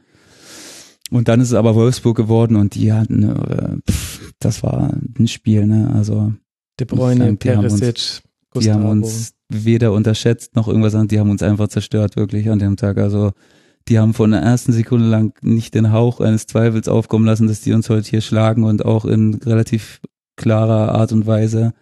Und 1.09 1.27
dann 1.27 1.39
ist 1.39 1.49
es 1.49 1.53
aber 1.53 1.75
Wolfsburg 1.75 2.17
geworden 2.17 2.55
und 2.55 2.75
die 2.75 2.91
hatten, 2.91 3.23
äh, 3.23 3.77
pff, 3.89 4.33
das 4.39 4.63
war 4.63 4.91
ein 5.17 5.27
Spiel, 5.27 5.65
ne? 5.65 5.91
Also 5.93 6.33
De 6.79 6.85
Bruyne, 6.85 7.35
Perisic, 7.37 8.21
Gustavo. 8.51 8.59
Die 8.59 8.71
haben 8.71 8.85
uns 8.85 9.33
weder 9.49 9.93
unterschätzt 9.93 10.55
noch 10.55 10.67
irgendwas 10.67 10.93
anderes, 10.93 11.09
die 11.09 11.19
haben 11.19 11.29
uns 11.29 11.41
einfach 11.41 11.69
zerstört, 11.69 12.17
wirklich 12.17 12.49
an 12.49 12.59
dem 12.59 12.75
Tag. 12.75 12.97
Also 12.97 13.31
die 13.87 13.99
haben 13.99 14.13
von 14.13 14.31
der 14.31 14.41
ersten 14.41 14.73
Sekunde 14.73 15.07
lang 15.07 15.33
nicht 15.41 15.73
den 15.73 15.91
Hauch 15.91 16.19
eines 16.19 16.45
Zweifels 16.45 16.87
aufkommen 16.87 17.25
lassen, 17.25 17.47
dass 17.47 17.61
die 17.61 17.73
uns 17.73 17.89
heute 17.89 18.09
hier 18.09 18.21
schlagen 18.21 18.63
und 18.63 18.85
auch 18.85 19.05
in 19.05 19.35
relativ 19.35 20.01
klarer 20.35 20.93
Art 20.93 21.13
und 21.13 21.25
Weise. 21.25 21.73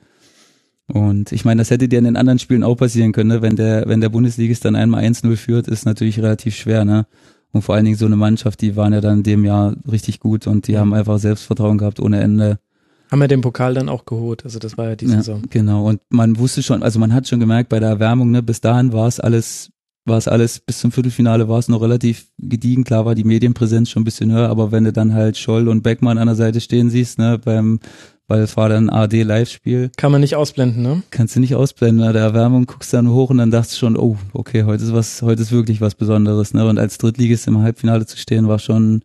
Und 0.88 1.32
ich 1.32 1.46
meine, 1.46 1.62
das 1.62 1.72
hätte 1.72 1.88
dir 1.88 1.98
in 1.98 2.06
den 2.06 2.16
anderen 2.16 2.38
Spielen 2.38 2.64
auch 2.64 2.76
passieren 2.76 3.12
können, 3.12 3.30
ne? 3.30 3.42
wenn 3.42 3.56
der, 3.56 3.88
wenn 3.88 4.02
der 4.02 4.10
Bundesligist 4.10 4.66
dann 4.66 4.76
einmal 4.76 5.04
1-0 5.04 5.36
führt, 5.36 5.68
ist 5.68 5.86
natürlich 5.86 6.20
relativ 6.20 6.56
schwer, 6.56 6.86
ne? 6.86 7.08
Und 7.56 7.62
vor 7.62 7.74
allen 7.74 7.86
Dingen 7.86 7.96
so 7.96 8.06
eine 8.06 8.18
Mannschaft, 8.18 8.60
die 8.60 8.76
waren 8.76 8.92
ja 8.92 9.00
dann 9.00 9.20
in 9.20 9.24
dem 9.24 9.46
Jahr 9.46 9.78
richtig 9.90 10.20
gut 10.20 10.46
und 10.46 10.68
die 10.68 10.78
haben 10.78 10.94
einfach 10.94 11.20
Selbstvertrauen 11.20 11.78
gehabt 11.78 12.02
ohne 12.02 12.20
Ende. 12.20 12.60
Haben 13.10 13.22
wir 13.22 13.30
den 13.30 13.40
Pokal 13.40 13.74
dann 13.74 13.88
auch 13.88 14.04
geholt, 14.04 14.44
also 14.44 14.60
das 14.60 14.78
war 14.78 14.90
ja 14.90 14.98
die 14.98 15.08
Saison. 15.08 15.40
Ja, 15.40 15.48
genau, 15.52 15.88
und 15.88 16.02
man 16.10 16.38
wusste 16.38 16.62
schon, 16.62 16.84
also 16.84 17.00
man 17.00 17.14
hat 17.14 17.30
schon 17.30 17.40
gemerkt 17.40 17.70
bei 17.70 17.80
der 17.80 17.88
Erwärmung, 17.88 18.30
ne, 18.30 18.44
bis 18.44 18.60
dahin 18.60 18.92
war 18.92 19.08
es 19.08 19.22
alles, 19.22 19.70
war 20.06 20.18
es 20.18 20.28
alles, 20.28 20.60
bis 20.60 20.80
zum 20.80 20.92
Viertelfinale 20.92 21.50
war 21.50 21.60
es 21.60 21.68
noch 21.68 21.82
relativ 21.82 22.28
gediegen, 22.38 22.84
klar 22.84 23.06
war 23.06 23.16
die 23.16 23.24
Medienpräsenz 23.24 23.90
schon 23.90 24.02
ein 24.02 24.06
bisschen 24.06 24.32
höher, 24.32 24.50
aber 24.50 24.72
wenn 24.72 24.84
du 24.84 24.94
dann 24.94 25.14
halt 25.14 25.38
Scholl 25.38 25.68
und 25.68 25.82
Beckmann 25.82 26.18
an 26.18 26.28
der 26.28 26.36
Seite 26.36 26.62
stehen 26.62 26.90
siehst, 26.90 27.18
ne, 27.18 27.40
beim 27.44 27.80
weil 28.28 28.42
es 28.42 28.58
war 28.58 28.70
dann 28.70 28.90
ein 28.90 28.96
AD-Live-Spiel. 28.96 29.92
Kann 29.98 30.12
man 30.12 30.22
nicht 30.22 30.36
ausblenden, 30.36 30.82
ne? 30.82 31.04
Kannst 31.12 31.36
du 31.36 31.40
nicht 31.40 31.56
ausblenden. 31.56 32.06
Bei 32.06 32.12
der 32.12 32.24
Erwärmung 32.24 32.66
guckst 32.66 32.92
du 32.92 32.98
dann 32.98 33.10
hoch 33.10 33.30
und 33.30 33.38
dann 33.38 33.52
dachtest 33.52 33.76
du 33.76 33.80
schon, 33.80 33.98
oh, 33.98 34.18
okay, 34.34 34.64
heute 34.64 34.84
ist 34.84 34.94
was, 34.94 35.22
heute 35.22 35.44
ist 35.44 35.52
wirklich 35.52 35.82
was 35.82 35.96
Besonderes, 35.96 36.54
ne? 36.54 36.68
Und 36.68 36.80
als 36.80 36.98
Drittligist 36.98 37.48
im 37.48 37.62
Halbfinale 37.62 38.06
zu 38.06 38.18
stehen, 38.18 38.48
war 38.48 38.60
schon, 38.60 39.04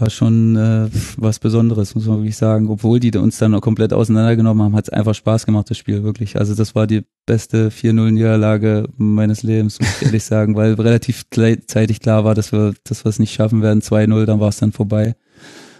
war 0.00 0.10
schon 0.10 0.56
äh, 0.56 0.88
was 1.16 1.38
Besonderes, 1.38 1.94
muss 1.94 2.06
man 2.06 2.18
wirklich 2.18 2.36
sagen. 2.36 2.68
Obwohl 2.68 3.00
die 3.00 3.16
uns 3.16 3.38
dann 3.38 3.52
noch 3.52 3.60
komplett 3.60 3.92
auseinandergenommen 3.92 4.62
haben, 4.62 4.76
hat 4.76 4.84
es 4.84 4.90
einfach 4.90 5.14
Spaß 5.14 5.46
gemacht, 5.46 5.70
das 5.70 5.78
Spiel, 5.78 6.02
wirklich. 6.02 6.38
Also 6.38 6.54
das 6.54 6.74
war 6.74 6.86
die 6.86 7.04
beste 7.26 7.70
4-0-Niederlage 7.70 8.88
meines 8.96 9.42
Lebens, 9.42 9.80
muss 9.80 9.88
ich 10.00 10.06
ehrlich 10.06 10.24
sagen, 10.24 10.56
weil 10.56 10.74
relativ 10.74 11.24
zeitig 11.30 12.00
klar 12.00 12.24
war, 12.24 12.34
dass 12.34 12.52
wir, 12.52 12.74
dass 12.84 13.04
wir 13.04 13.10
es 13.10 13.18
nicht 13.18 13.34
schaffen 13.34 13.62
werden. 13.62 13.82
2-0, 13.82 14.24
dann 14.24 14.40
war 14.40 14.48
es 14.48 14.58
dann 14.58 14.72
vorbei. 14.72 15.14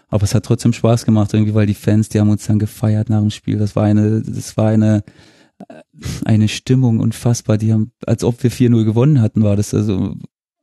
Aber 0.08 0.24
es 0.24 0.34
hat 0.34 0.44
trotzdem 0.44 0.72
Spaß 0.72 1.04
gemacht, 1.04 1.32
irgendwie, 1.32 1.54
weil 1.54 1.66
die 1.66 1.74
Fans, 1.74 2.08
die 2.08 2.18
haben 2.20 2.30
uns 2.30 2.46
dann 2.46 2.58
gefeiert 2.58 3.08
nach 3.08 3.20
dem 3.20 3.30
Spiel. 3.30 3.58
Das 3.58 3.76
war 3.76 3.84
eine, 3.84 4.22
das 4.22 4.56
war 4.56 4.68
eine, 4.68 5.04
eine 6.24 6.48
Stimmung 6.48 6.98
unfassbar. 6.98 7.58
Die 7.58 7.72
haben, 7.72 7.92
als 8.06 8.24
ob 8.24 8.42
wir 8.42 8.50
4-0 8.50 8.84
gewonnen 8.84 9.20
hatten, 9.20 9.42
war 9.42 9.56
das 9.56 9.72
also, 9.72 10.16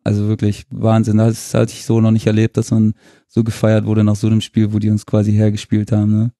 also 0.07 0.27
wirklich 0.27 0.63
Wahnsinn. 0.69 1.17
Das 1.17 1.53
hatte 1.53 1.73
ich 1.73 1.85
so 1.85 2.01
noch 2.01 2.11
nicht 2.11 2.27
erlebt, 2.27 2.57
dass 2.57 2.71
man 2.71 2.93
so 3.27 3.43
gefeiert 3.43 3.85
wurde 3.85 4.03
nach 4.03 4.15
so 4.15 4.27
einem 4.27 4.41
Spiel, 4.41 4.73
wo 4.73 4.79
die 4.79 4.89
uns 4.89 5.05
quasi 5.05 5.33
hergespielt 5.33 5.91
haben. 5.91 6.17
Ne? 6.17 6.31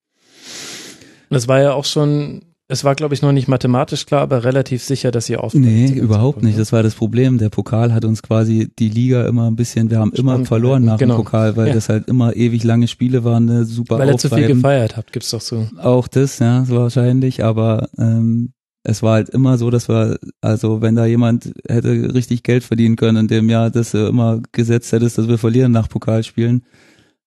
Das 1.30 1.48
war 1.48 1.62
ja 1.62 1.74
auch 1.74 1.86
schon 1.86 2.42
es 2.70 2.84
war, 2.84 2.96
glaube 2.96 3.14
ich, 3.14 3.22
noch 3.22 3.32
nicht 3.32 3.48
mathematisch 3.48 4.06
klar, 4.06 4.22
aber 4.22 4.44
relativ 4.44 4.84
sicher, 4.84 5.10
dass 5.10 5.30
ihr 5.30 5.42
aufsteigt. 5.42 5.66
Nee, 5.66 5.88
überhaupt 5.92 6.44
nicht. 6.44 6.56
Ne? 6.56 6.60
Das 6.60 6.74
war 6.74 6.84
das 6.84 6.96
Problem. 6.96 7.38
Der 7.38 7.50
Pokal 7.50 7.94
hat 7.94 8.04
uns 8.04 8.22
quasi 8.22 8.70
die 8.78 8.90
Liga 8.90 9.26
immer 9.26 9.50
ein 9.50 9.56
bisschen, 9.56 9.90
wir 9.90 10.00
haben 10.00 10.12
Spannend 10.14 10.40
immer 10.40 10.46
verloren 10.46 10.84
nach 10.84 10.98
genau. 10.98 11.16
dem 11.16 11.24
Pokal, 11.24 11.56
weil 11.56 11.70
ja. 11.70 11.74
das 11.74 11.88
halt 11.88 12.10
immer 12.10 12.36
ewig 12.36 12.66
lange 12.66 12.90
Spiele 12.90 13.24
waren, 13.24 13.46
ne, 13.46 13.64
super 13.64 14.00
Weil 14.00 14.10
ihr 14.10 14.18
zu 14.18 14.30
viel 14.30 14.48
gefeiert 14.48 14.98
habt, 14.98 15.14
gibt's 15.14 15.30
doch 15.30 15.40
so. 15.40 15.68
Auch 15.78 16.10
das, 16.10 16.40
ja, 16.40 16.66
so 16.66 16.76
wahrscheinlich, 16.76 17.42
aber 17.42 17.88
ähm, 17.98 18.52
es 18.88 19.04
war 19.04 19.16
halt 19.16 19.28
immer 19.30 19.58
so, 19.58 19.70
dass 19.70 19.90
wir, 19.90 20.18
also 20.40 20.82
wenn 20.82 20.96
da 20.96 21.06
jemand 21.06 21.52
hätte 21.68 22.14
richtig 22.14 22.44
Geld 22.44 22.64
verdienen 22.64 22.96
können 22.96 23.18
in 23.18 23.28
dem 23.28 23.50
Jahr, 23.50 23.70
dass 23.70 23.92
du 23.92 24.08
immer 24.08 24.42
gesetzt 24.54 24.94
hättest, 24.94 25.18
dass 25.18 25.28
wir 25.28 25.38
verlieren 25.38 25.74
nach 25.74 25.90
Pokalspielen, 25.90 26.64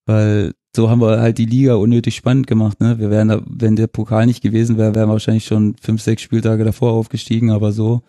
weil 0.07 0.53
so 0.75 0.89
haben 0.89 1.03
wir 1.03 1.21
halt 1.21 1.37
die 1.37 1.45
Liga 1.45 1.75
unnötig 1.75 2.17
spannend 2.17 2.47
gemacht. 2.47 2.81
Ne? 2.81 2.99
Wir 2.99 3.11
wären 3.11 3.29
da, 3.29 3.43
wenn 3.47 3.77
der 3.77 3.89
Pokal 3.89 4.25
nicht 4.25 4.43
gewesen 4.43 4.79
wäre, 4.79 4.95
wären 4.95 5.11
wir 5.11 5.13
wahrscheinlich 5.13 5.45
schon 5.45 5.77
fünf, 5.83 6.01
sechs 6.01 6.23
Spieltage 6.23 6.65
davor 6.65 6.93
aufgestiegen, 6.93 7.51
aber 7.51 7.73
so 7.73 8.01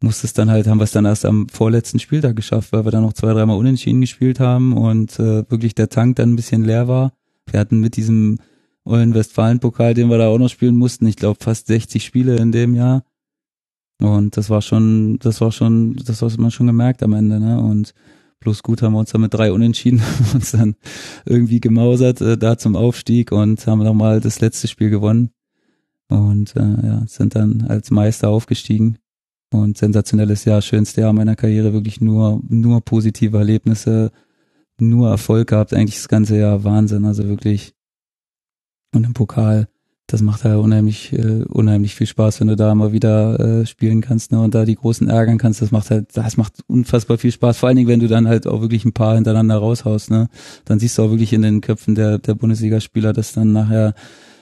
muss 0.00 0.24
es 0.24 0.32
dann 0.32 0.50
halt, 0.50 0.66
haben 0.66 0.78
wir 0.78 0.84
es 0.84 0.92
dann 0.92 1.04
erst 1.04 1.26
am 1.26 1.46
vorletzten 1.50 1.98
Spieltag 1.98 2.36
geschafft, 2.36 2.72
weil 2.72 2.86
wir 2.86 2.90
dann 2.90 3.02
noch 3.02 3.12
zwei, 3.12 3.34
dreimal 3.34 3.58
unentschieden 3.58 4.00
gespielt 4.00 4.40
haben 4.40 4.72
und 4.72 5.18
äh, 5.18 5.44
wirklich 5.50 5.74
der 5.74 5.90
Tank 5.90 6.16
dann 6.16 6.32
ein 6.32 6.36
bisschen 6.36 6.64
leer 6.64 6.88
war. 6.88 7.12
Wir 7.50 7.60
hatten 7.60 7.80
mit 7.80 7.96
diesem 7.96 8.38
Eulen 8.88 9.14
Westfalen-Pokal, 9.14 9.94
den 9.94 10.08
wir 10.08 10.18
da 10.18 10.28
auch 10.28 10.38
noch 10.38 10.48
spielen 10.48 10.76
mussten, 10.76 11.06
ich 11.06 11.16
glaube 11.16 11.38
fast 11.40 11.66
60 11.66 12.04
Spiele 12.04 12.36
in 12.36 12.52
dem 12.52 12.74
Jahr. 12.74 13.04
Und 14.00 14.36
das 14.36 14.48
war 14.48 14.62
schon, 14.62 15.18
das 15.18 15.40
war 15.40 15.52
schon, 15.52 15.96
das 15.96 16.22
hat 16.22 16.38
man 16.38 16.50
schon 16.50 16.68
gemerkt 16.68 17.02
am 17.02 17.12
Ende, 17.12 17.40
ne? 17.40 17.60
Und 17.60 17.94
Plus 18.40 18.62
gut 18.62 18.82
haben 18.82 18.92
wir 18.92 19.00
uns 19.00 19.10
dann 19.10 19.20
mit 19.20 19.34
drei 19.34 19.52
Unentschieden 19.52 20.00
uns 20.34 20.52
dann 20.52 20.76
irgendwie 21.24 21.60
gemausert 21.60 22.20
äh, 22.20 22.38
da 22.38 22.56
zum 22.56 22.76
Aufstieg 22.76 23.32
und 23.32 23.66
haben 23.66 23.82
nochmal 23.82 24.20
das 24.20 24.40
letzte 24.40 24.68
Spiel 24.68 24.90
gewonnen. 24.90 25.30
Und 26.08 26.56
äh, 26.56 26.86
ja, 26.86 27.02
sind 27.06 27.34
dann 27.34 27.66
als 27.68 27.90
Meister 27.90 28.28
aufgestiegen. 28.28 28.98
Und 29.52 29.78
sensationelles 29.78 30.44
Jahr, 30.44 30.62
schönste 30.62 31.00
Jahr 31.00 31.12
meiner 31.12 31.34
Karriere, 31.34 31.72
wirklich 31.72 32.00
nur 32.00 32.40
nur 32.48 32.80
positive 32.82 33.36
Erlebnisse, 33.36 34.12
nur 34.78 35.08
Erfolg 35.08 35.48
gehabt, 35.48 35.74
eigentlich 35.74 35.96
das 35.96 36.08
ganze 36.08 36.38
Jahr 36.38 36.64
Wahnsinn, 36.64 37.04
also 37.04 37.26
wirklich 37.26 37.74
und 38.94 39.04
im 39.04 39.14
Pokal 39.14 39.68
das 40.08 40.22
macht 40.22 40.44
ja 40.44 40.56
unheimlich, 40.56 41.12
äh, 41.12 41.44
unheimlich 41.44 41.94
viel 41.94 42.06
Spaß, 42.06 42.40
wenn 42.40 42.48
du 42.48 42.56
da 42.56 42.74
mal 42.74 42.92
wieder 42.92 43.38
äh, 43.38 43.66
spielen 43.66 44.00
kannst 44.00 44.32
ne, 44.32 44.40
und 44.40 44.54
da 44.54 44.64
die 44.64 44.74
Großen 44.74 45.06
ärgern 45.06 45.36
kannst. 45.36 45.60
Das 45.60 45.70
macht 45.70 45.90
halt, 45.90 46.16
das 46.16 46.38
macht 46.38 46.62
unfassbar 46.66 47.18
viel 47.18 47.30
Spaß. 47.30 47.58
Vor 47.58 47.68
allen 47.68 47.76
Dingen, 47.76 47.88
wenn 47.88 48.00
du 48.00 48.08
dann 48.08 48.26
halt 48.26 48.46
auch 48.46 48.62
wirklich 48.62 48.86
ein 48.86 48.94
paar 48.94 49.16
hintereinander 49.16 49.58
raushaust. 49.58 50.10
Ne, 50.10 50.28
dann 50.64 50.78
siehst 50.78 50.96
du 50.96 51.02
auch 51.02 51.10
wirklich 51.10 51.34
in 51.34 51.42
den 51.42 51.60
Köpfen 51.60 51.94
der 51.94 52.18
der 52.18 52.34
Bundesligaspieler, 52.34 53.12
dass 53.12 53.34
dann 53.34 53.52
nachher, 53.52 53.92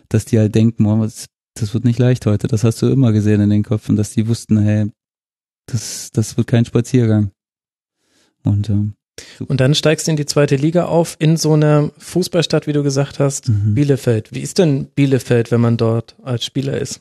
dass 0.09 0.25
die 0.25 0.39
halt 0.39 0.55
denken, 0.55 0.87
oh, 0.87 1.03
das, 1.03 1.27
das 1.55 1.75
wird 1.75 1.85
nicht 1.85 1.99
leicht 1.99 2.27
heute. 2.27 2.47
Das 2.47 2.63
hast 2.63 2.81
du 2.83 2.87
immer 2.87 3.11
gesehen 3.11 3.41
in 3.41 3.51
den 3.51 3.65
Köpfen, 3.65 3.97
dass 3.97 4.13
die 4.13 4.29
wussten, 4.29 4.59
hey, 4.59 4.93
das 5.67 6.11
das 6.13 6.37
wird 6.37 6.47
kein 6.47 6.65
Spaziergang. 6.65 7.33
Und 8.45 8.71
ähm, 8.71 8.95
und 9.47 9.61
dann 9.61 9.75
steigst 9.75 10.07
du 10.07 10.11
in 10.11 10.17
die 10.17 10.27
zweite 10.27 10.57
Liga 10.57 10.85
auf, 10.87 11.17
in 11.19 11.37
so 11.37 11.53
einer 11.55 11.91
Fußballstadt, 11.99 12.67
wie 12.67 12.73
du 12.73 12.83
gesagt 12.83 13.19
hast, 13.19 13.49
mhm. 13.49 13.75
Bielefeld. 13.75 14.33
Wie 14.33 14.41
ist 14.41 14.59
denn 14.59 14.87
Bielefeld, 14.95 15.51
wenn 15.51 15.61
man 15.61 15.77
dort 15.77 16.17
als 16.23 16.45
Spieler 16.45 16.79
ist? 16.81 17.01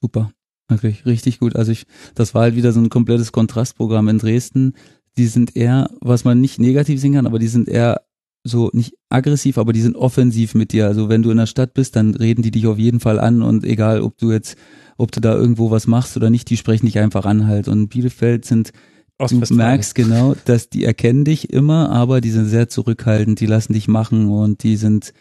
Super. 0.00 0.32
Wirklich, 0.68 1.04
richtig 1.04 1.40
gut. 1.40 1.56
Also 1.56 1.72
ich, 1.72 1.86
das 2.14 2.34
war 2.34 2.42
halt 2.42 2.56
wieder 2.56 2.72
so 2.72 2.80
ein 2.80 2.88
komplettes 2.88 3.32
Kontrastprogramm 3.32 4.08
in 4.08 4.18
Dresden. 4.18 4.74
Die 5.16 5.26
sind 5.26 5.56
eher, 5.56 5.90
was 6.00 6.24
man 6.24 6.40
nicht 6.40 6.58
negativ 6.58 7.00
sehen 7.00 7.14
kann, 7.14 7.26
aber 7.26 7.38
die 7.38 7.48
sind 7.48 7.68
eher 7.68 8.00
so 8.44 8.70
nicht 8.72 8.94
aggressiv, 9.08 9.58
aber 9.58 9.72
die 9.72 9.80
sind 9.80 9.96
offensiv 9.96 10.54
mit 10.54 10.72
dir. 10.72 10.86
Also 10.86 11.08
wenn 11.08 11.22
du 11.22 11.30
in 11.30 11.38
der 11.38 11.46
Stadt 11.46 11.74
bist, 11.74 11.96
dann 11.96 12.14
reden 12.14 12.42
die 12.42 12.50
dich 12.50 12.66
auf 12.66 12.78
jeden 12.78 13.00
Fall 13.00 13.18
an 13.18 13.42
und 13.42 13.64
egal, 13.64 14.02
ob 14.02 14.18
du 14.18 14.32
jetzt, 14.32 14.56
ob 14.98 15.12
du 15.12 15.20
da 15.20 15.34
irgendwo 15.34 15.70
was 15.70 15.86
machst 15.86 16.16
oder 16.16 16.30
nicht, 16.30 16.50
die 16.50 16.56
sprechen 16.56 16.86
dich 16.86 16.98
einfach 16.98 17.24
an 17.24 17.46
halt. 17.46 17.68
Und 17.68 17.88
Bielefeld 17.88 18.44
sind 18.44 18.72
Du 19.18 19.54
merkst 19.54 19.94
genau, 19.94 20.34
dass 20.44 20.68
die 20.68 20.84
erkennen 20.84 21.24
dich 21.24 21.50
immer, 21.50 21.90
aber 21.90 22.20
die 22.20 22.30
sind 22.30 22.46
sehr 22.46 22.68
zurückhaltend, 22.68 23.38
die 23.38 23.46
lassen 23.46 23.72
dich 23.72 23.86
machen 23.86 24.28
und 24.28 24.62
die 24.64 24.76
sind, 24.76 25.12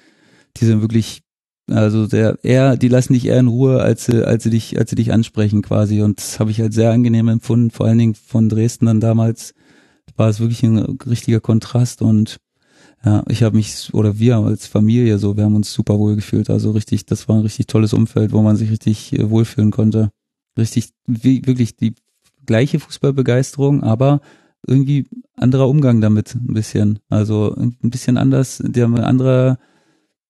die 0.58 0.66
sind 0.66 0.82
wirklich, 0.82 1.22
also 1.70 2.06
sehr, 2.06 2.40
eher, 2.44 2.76
die 2.76 2.88
lassen 2.88 3.14
dich 3.14 3.28
eher 3.28 3.40
in 3.40 3.48
Ruhe, 3.48 3.82
als 3.82 4.06
sie, 4.06 4.26
als 4.26 4.44
sie 4.44 4.50
dich, 4.50 4.80
als 4.80 4.90
sie 4.90 4.96
dich 4.96 5.14
ansprechen 5.14 5.62
quasi. 5.62 6.02
Und 6.02 6.20
das 6.20 6.40
habe 6.40 6.50
ich 6.50 6.60
halt 6.60 6.74
sehr 6.74 6.92
angenehm 6.92 7.28
empfunden, 7.28 7.70
vor 7.70 7.86
allen 7.86 8.00
Dingen 8.00 8.16
von 8.16 8.50
Dresden 8.50 8.88
dann 8.88 9.00
damals 9.00 9.54
war 10.16 10.30
es 10.30 10.40
wirklich 10.40 10.64
ein 10.64 10.78
richtiger 10.78 11.40
Kontrast 11.40 12.02
und 12.02 12.38
ja, 13.06 13.24
ich 13.28 13.44
habe 13.44 13.58
mich 13.58 13.94
oder 13.94 14.18
wir 14.18 14.38
als 14.38 14.66
Familie 14.66 15.18
so, 15.18 15.36
wir 15.36 15.44
haben 15.44 15.56
uns 15.56 15.74
super 15.74 16.00
wohl 16.00 16.16
gefühlt. 16.16 16.50
Also 16.50 16.72
richtig, 16.72 17.06
das 17.06 17.28
war 17.28 17.36
ein 17.36 17.42
richtig 17.42 17.68
tolles 17.68 17.94
Umfeld, 17.94 18.32
wo 18.32 18.42
man 18.42 18.56
sich 18.56 18.72
richtig 18.72 19.12
äh, 19.14 19.30
wohlfühlen 19.30 19.72
konnte. 19.72 20.10
Richtig, 20.58 20.90
wie, 21.06 21.46
wirklich 21.46 21.76
die 21.76 21.96
gleiche 22.46 22.80
Fußballbegeisterung, 22.80 23.84
aber 23.84 24.22
irgendwie 24.66 25.06
anderer 25.36 25.68
Umgang 25.68 26.02
damit 26.02 26.36
ein 26.36 26.54
bisschen. 26.54 27.00
Also 27.10 27.54
ein 27.56 27.76
bisschen 27.82 28.18
anders, 28.18 28.62
die 28.66 28.82
haben 28.82 28.96
eine 28.96 29.06
andere, 29.06 29.58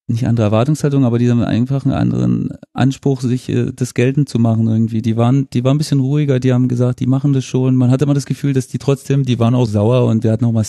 nicht 0.07 0.27
andere 0.27 0.47
Erwartungshaltung, 0.47 1.05
aber 1.05 1.19
die 1.19 1.29
haben 1.29 1.41
einfach 1.41 1.85
einen 1.85 1.93
anderen 1.93 2.49
Anspruch, 2.73 3.21
sich 3.21 3.47
äh, 3.49 3.71
das 3.73 3.93
geltend 3.93 4.27
zu 4.27 4.39
machen 4.39 4.67
irgendwie. 4.67 5.01
Die 5.01 5.17
waren, 5.17 5.47
die 5.53 5.63
waren 5.63 5.75
ein 5.75 5.77
bisschen 5.77 5.99
ruhiger, 5.99 6.39
die 6.39 6.51
haben 6.51 6.67
gesagt, 6.67 6.99
die 6.99 7.05
machen 7.05 7.33
das 7.33 7.45
schon. 7.45 7.75
Man 7.75 7.91
hatte 7.91 8.05
immer 8.05 8.13
das 8.13 8.25
Gefühl, 8.25 8.53
dass 8.53 8.67
die 8.67 8.79
trotzdem, 8.79 9.23
die 9.23 9.39
waren 9.39 9.55
auch 9.55 9.67
sauer 9.67 10.05
und 10.05 10.23
wir 10.23 10.31
hatten 10.31 10.45
auch 10.45 10.51
mal, 10.51 10.65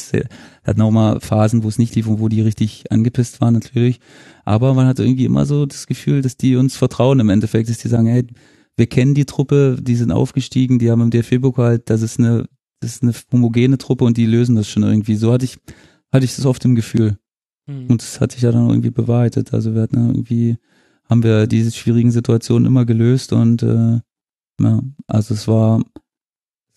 hatten 0.64 0.82
auch 0.82 0.90
mal 0.90 1.20
Phasen, 1.20 1.64
wo 1.64 1.68
es 1.68 1.78
nicht 1.78 1.94
lief 1.94 2.06
und 2.06 2.20
wo 2.20 2.28
die 2.28 2.42
richtig 2.42 2.92
angepisst 2.92 3.40
waren 3.40 3.54
natürlich. 3.54 4.00
Aber 4.44 4.74
man 4.74 4.86
hatte 4.86 5.04
irgendwie 5.04 5.24
immer 5.24 5.46
so 5.46 5.64
das 5.64 5.86
Gefühl, 5.86 6.20
dass 6.20 6.36
die 6.36 6.56
uns 6.56 6.76
vertrauen 6.76 7.18
im 7.18 7.30
Endeffekt, 7.30 7.70
dass 7.70 7.78
die 7.78 7.88
sagen, 7.88 8.06
hey, 8.06 8.26
wir 8.76 8.86
kennen 8.86 9.14
die 9.14 9.26
Truppe, 9.26 9.76
die 9.80 9.96
sind 9.96 10.10
aufgestiegen, 10.10 10.78
die 10.78 10.90
haben 10.90 11.00
im 11.00 11.10
DFB-Pokal, 11.10 11.78
das 11.78 12.02
ist 12.02 12.18
eine, 12.18 12.46
das 12.80 12.96
ist 12.96 13.02
eine 13.02 13.14
homogene 13.32 13.78
Truppe 13.78 14.04
und 14.04 14.16
die 14.16 14.26
lösen 14.26 14.56
das 14.56 14.68
schon 14.68 14.82
irgendwie. 14.82 15.16
So 15.16 15.32
hatte 15.32 15.44
ich, 15.44 15.58
hatte 16.12 16.24
ich 16.24 16.34
das 16.34 16.46
oft 16.46 16.64
im 16.64 16.74
Gefühl. 16.74 17.18
Mhm. 17.66 17.86
Und 17.88 18.02
das 18.02 18.20
hat 18.20 18.32
sich 18.32 18.42
ja 18.42 18.52
dann 18.52 18.68
irgendwie 18.68 18.90
bewahrheitet. 18.90 19.54
Also 19.54 19.74
wir 19.74 19.82
hatten 19.82 20.08
irgendwie, 20.08 20.56
haben 21.08 21.22
wir 21.22 21.46
diese 21.46 21.70
schwierigen 21.70 22.10
Situationen 22.10 22.66
immer 22.66 22.84
gelöst 22.84 23.32
und 23.32 23.62
äh, 23.62 24.00
ja, 24.60 24.80
also 25.06 25.34
es 25.34 25.48
war, 25.48 25.82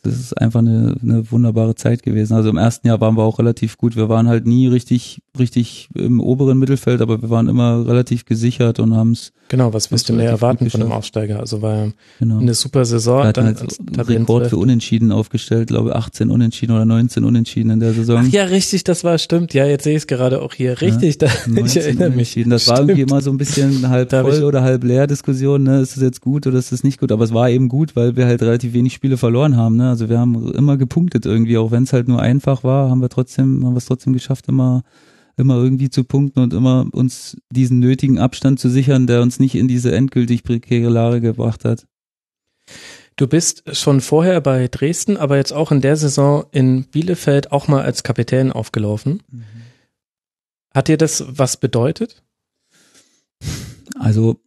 das 0.03 0.19
ist 0.19 0.33
einfach 0.37 0.59
eine, 0.59 0.95
eine 1.01 1.31
wunderbare 1.31 1.75
Zeit 1.75 2.03
gewesen. 2.03 2.33
Also 2.33 2.49
im 2.49 2.57
ersten 2.57 2.87
Jahr 2.87 3.01
waren 3.01 3.17
wir 3.17 3.23
auch 3.23 3.39
relativ 3.39 3.77
gut. 3.77 3.95
Wir 3.95 4.09
waren 4.09 4.27
halt 4.27 4.45
nie 4.45 4.67
richtig, 4.67 5.21
richtig 5.37 5.89
im 5.93 6.19
oberen 6.19 6.59
Mittelfeld, 6.59 7.01
aber 7.01 7.21
wir 7.21 7.29
waren 7.29 7.47
immer 7.47 7.85
relativ 7.87 8.25
gesichert 8.25 8.79
und 8.79 8.95
haben 8.95 9.11
es. 9.11 9.33
Genau, 9.49 9.73
was 9.73 9.91
wirst 9.91 10.09
du 10.09 10.13
mehr 10.13 10.29
erwarten 10.29 10.69
von 10.69 10.81
einem 10.81 10.91
Aufsteiger? 10.91 11.39
Also 11.39 11.61
war 11.61 11.91
genau. 12.19 12.39
eine 12.39 12.53
super 12.53 12.83
Saison. 12.83 13.19
Wir 13.19 13.27
hatten 13.27 13.45
dann 13.45 13.97
halt 13.97 14.09
Rekord 14.09 14.47
für 14.47 14.57
Unentschieden 14.57 15.11
aufgestellt, 15.11 15.69
glaube 15.69 15.95
18 15.95 16.29
Unentschieden 16.29 16.75
oder 16.75 16.85
19 16.85 17.23
Unentschieden 17.23 17.69
in 17.69 17.79
der 17.79 17.93
Saison. 17.93 18.25
Ach 18.27 18.31
ja, 18.31 18.43
richtig, 18.43 18.83
das 18.83 19.03
war 19.03 19.17
stimmt. 19.17 19.53
Ja, 19.53 19.65
jetzt 19.65 19.85
sehe 19.85 19.93
ich 19.93 20.03
es 20.03 20.07
gerade 20.07 20.41
auch 20.41 20.53
hier. 20.53 20.81
Richtig, 20.81 21.21
ja, 21.21 21.29
da, 21.47 21.61
ich 21.65 21.77
erinnere 21.77 22.09
mich. 22.09 22.33
Das 22.47 22.63
stimmt. 22.63 22.77
war 22.77 22.83
irgendwie 22.83 23.01
immer 23.01 23.21
so 23.21 23.31
ein 23.31 23.37
bisschen 23.37 23.87
halb 23.87 24.11
voll 24.11 24.43
oder 24.43 24.63
halb 24.63 24.83
leer 24.83 25.07
Diskussion, 25.07 25.63
ne? 25.63 25.79
Ist 25.79 25.95
das 25.95 26.03
jetzt 26.03 26.21
gut 26.21 26.45
oder 26.45 26.57
ist 26.57 26.71
das 26.71 26.83
nicht 26.83 26.99
gut? 26.99 27.11
Aber 27.11 27.23
es 27.23 27.33
war 27.33 27.49
eben 27.49 27.69
gut, 27.69 27.95
weil 27.95 28.17
wir 28.17 28.25
halt 28.25 28.41
relativ 28.41 28.73
wenig 28.73 28.93
Spiele 28.93 29.17
verloren 29.17 29.55
haben, 29.55 29.77
ne? 29.77 29.89
Also 29.89 30.09
wir 30.09 30.19
haben 30.19 30.51
immer 30.53 30.75
gepunktet 30.77 31.25
irgendwie, 31.25 31.57
auch 31.57 31.71
wenn 31.71 31.83
es 31.83 31.93
halt 31.93 32.07
nur 32.09 32.21
einfach 32.21 32.63
war, 32.63 32.89
haben 32.89 33.01
wir 33.01 33.09
trotzdem, 33.09 33.65
haben 33.65 33.73
wir 33.73 33.77
es 33.77 33.85
trotzdem 33.85 34.13
geschafft, 34.13 34.49
immer 34.49 34.83
immer 35.37 35.55
irgendwie 35.55 35.89
zu 35.89 36.03
punkten 36.03 36.39
und 36.39 36.53
immer 36.53 36.87
uns 36.91 37.37
diesen 37.51 37.79
nötigen 37.79 38.17
Abstand 38.19 38.59
zu 38.59 38.69
sichern, 38.69 39.07
der 39.07 39.21
uns 39.21 39.39
nicht 39.39 39.55
in 39.55 39.67
diese 39.67 39.95
endgültig 39.95 40.43
prekäre 40.43 40.89
Lage 40.89 41.21
gebracht 41.21 41.63
hat. 41.63 41.85
Du 43.15 43.27
bist 43.27 43.63
schon 43.75 44.01
vorher 44.01 44.41
bei 44.41 44.67
Dresden, 44.67 45.17
aber 45.17 45.37
jetzt 45.37 45.53
auch 45.53 45.71
in 45.71 45.81
der 45.81 45.95
Saison 45.95 46.45
in 46.51 46.85
Bielefeld 46.85 47.51
auch 47.51 47.67
mal 47.67 47.83
als 47.83 48.03
Kapitän 48.03 48.51
aufgelaufen. 48.51 49.23
Mhm. 49.31 49.43
Hat 50.73 50.87
dir 50.87 50.97
das 50.97 51.23
was 51.27 51.57
bedeutet? 51.57 52.23
Also, 53.97 54.39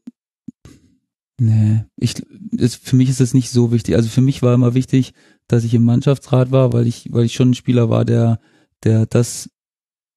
nee, 1.40 1.84
ich, 1.96 2.22
ist, 2.52 2.76
für 2.76 2.94
mich 2.96 3.08
ist 3.08 3.20
das 3.20 3.34
nicht 3.34 3.50
so 3.50 3.72
wichtig. 3.72 3.96
Also 3.96 4.08
für 4.08 4.20
mich 4.20 4.42
war 4.42 4.54
immer 4.54 4.74
wichtig, 4.74 5.14
dass 5.48 5.64
ich 5.64 5.74
im 5.74 5.84
Mannschaftsrat 5.84 6.52
war, 6.52 6.72
weil 6.72 6.86
ich, 6.86 7.08
weil 7.10 7.24
ich 7.24 7.34
schon 7.34 7.50
ein 7.50 7.54
Spieler 7.54 7.90
war, 7.90 8.04
der, 8.04 8.38
der 8.84 9.06
das 9.06 9.50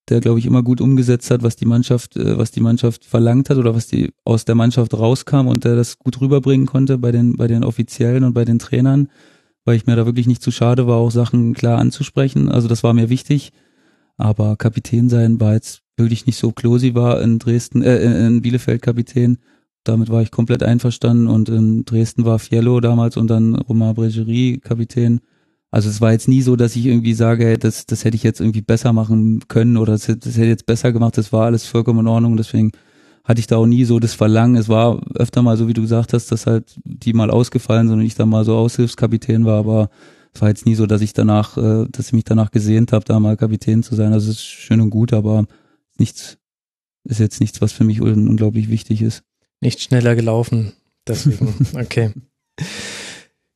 der 0.09 0.19
glaube 0.19 0.39
ich 0.39 0.45
immer 0.45 0.63
gut 0.63 0.81
umgesetzt 0.81 1.31
hat, 1.31 1.43
was 1.43 1.55
die 1.55 1.65
Mannschaft, 1.65 2.17
äh, 2.17 2.37
was 2.37 2.51
die 2.51 2.61
Mannschaft 2.61 3.05
verlangt 3.05 3.49
hat 3.49 3.57
oder 3.57 3.75
was 3.75 3.87
die 3.87 4.11
aus 4.25 4.45
der 4.45 4.55
Mannschaft 4.55 4.93
rauskam 4.93 5.47
und 5.47 5.63
der 5.63 5.75
das 5.75 5.97
gut 5.99 6.19
rüberbringen 6.21 6.65
konnte 6.65 6.97
bei 6.97 7.11
den 7.11 7.35
bei 7.35 7.47
den 7.47 7.63
Offiziellen 7.63 8.23
und 8.23 8.33
bei 8.33 8.45
den 8.45 8.59
Trainern, 8.59 9.09
weil 9.65 9.75
ich 9.75 9.85
mir 9.85 9.95
da 9.95 10.05
wirklich 10.05 10.27
nicht 10.27 10.41
zu 10.41 10.51
schade 10.51 10.87
war, 10.87 10.97
auch 10.97 11.11
Sachen 11.11 11.53
klar 11.53 11.79
anzusprechen. 11.79 12.49
Also 12.49 12.67
das 12.67 12.83
war 12.83 12.93
mir 12.93 13.09
wichtig. 13.09 13.51
Aber 14.15 14.57
Kapitän 14.57 15.09
sein 15.09 15.39
war 15.39 15.53
jetzt 15.53 15.81
wirklich 15.97 16.27
nicht 16.27 16.37
so. 16.37 16.51
Klosi 16.51 16.93
war 16.93 17.19
in 17.21 17.39
Dresden, 17.39 17.81
äh, 17.81 18.27
in 18.27 18.41
Bielefeld 18.41 18.81
Kapitän 18.81 19.39
damit 19.83 20.09
war 20.09 20.21
ich 20.21 20.31
komplett 20.31 20.63
einverstanden 20.63 21.27
und 21.27 21.49
in 21.49 21.85
Dresden 21.85 22.25
war 22.25 22.39
Fiello 22.39 22.79
damals 22.79 23.17
und 23.17 23.27
dann 23.27 23.55
Romain 23.55 23.93
Bregerie 23.93 24.59
Kapitän. 24.59 25.19
Also 25.73 25.89
es 25.89 26.01
war 26.01 26.11
jetzt 26.11 26.27
nie 26.27 26.43
so, 26.43 26.55
dass 26.55 26.75
ich 26.75 26.85
irgendwie 26.85 27.15
sage, 27.15 27.45
hey, 27.45 27.57
das, 27.57 27.87
das 27.87 28.05
hätte 28.05 28.15
ich 28.15 28.21
jetzt 28.21 28.39
irgendwie 28.39 28.61
besser 28.61 28.93
machen 28.93 29.39
können 29.47 29.75
oder 29.75 29.93
das, 29.93 30.05
das 30.05 30.37
hätte 30.37 30.45
jetzt 30.45 30.67
besser 30.67 30.93
gemacht. 30.93 31.17
Das 31.17 31.33
war 31.33 31.45
alles 31.45 31.65
vollkommen 31.65 32.01
in 32.01 32.07
Ordnung. 32.07 32.37
Deswegen 32.37 32.73
hatte 33.23 33.39
ich 33.39 33.47
da 33.47 33.57
auch 33.57 33.65
nie 33.65 33.83
so 33.83 33.99
das 33.99 34.13
Verlangen. 34.13 34.55
Es 34.55 34.69
war 34.69 35.01
öfter 35.15 35.41
mal 35.41 35.57
so, 35.57 35.67
wie 35.67 35.73
du 35.73 35.81
gesagt 35.81 36.13
hast, 36.13 36.31
dass 36.31 36.45
halt 36.45 36.79
die 36.83 37.13
mal 37.13 37.31
ausgefallen 37.31 37.87
sind 37.87 37.97
und 37.97 38.05
ich 38.05 38.13
da 38.13 38.27
mal 38.27 38.45
so 38.45 38.55
Aushilfskapitän 38.55 39.45
war, 39.45 39.57
aber 39.57 39.89
es 40.31 40.43
war 40.43 40.49
jetzt 40.49 40.67
nie 40.67 40.75
so, 40.75 40.85
dass 40.85 41.01
ich 41.01 41.13
danach, 41.13 41.57
äh, 41.57 41.87
dass 41.89 42.05
ich 42.05 42.13
mich 42.13 42.25
danach 42.25 42.51
gesehnt 42.51 42.91
habe, 42.91 43.05
da 43.05 43.19
mal 43.19 43.35
Kapitän 43.35 43.81
zu 43.81 43.95
sein. 43.95 44.13
Also 44.13 44.29
es 44.29 44.37
ist 44.37 44.43
schön 44.43 44.79
und 44.79 44.91
gut, 44.91 45.11
aber 45.11 45.47
nichts, 45.97 46.37
ist 47.03 47.19
jetzt 47.19 47.39
nichts, 47.39 47.61
was 47.61 47.71
für 47.71 47.83
mich 47.83 47.99
unglaublich 47.99 48.69
wichtig 48.69 49.01
ist. 49.01 49.23
Nicht 49.59 49.81
schneller 49.81 50.13
gelaufen, 50.13 50.73
deswegen, 51.07 51.51
okay. 51.73 52.11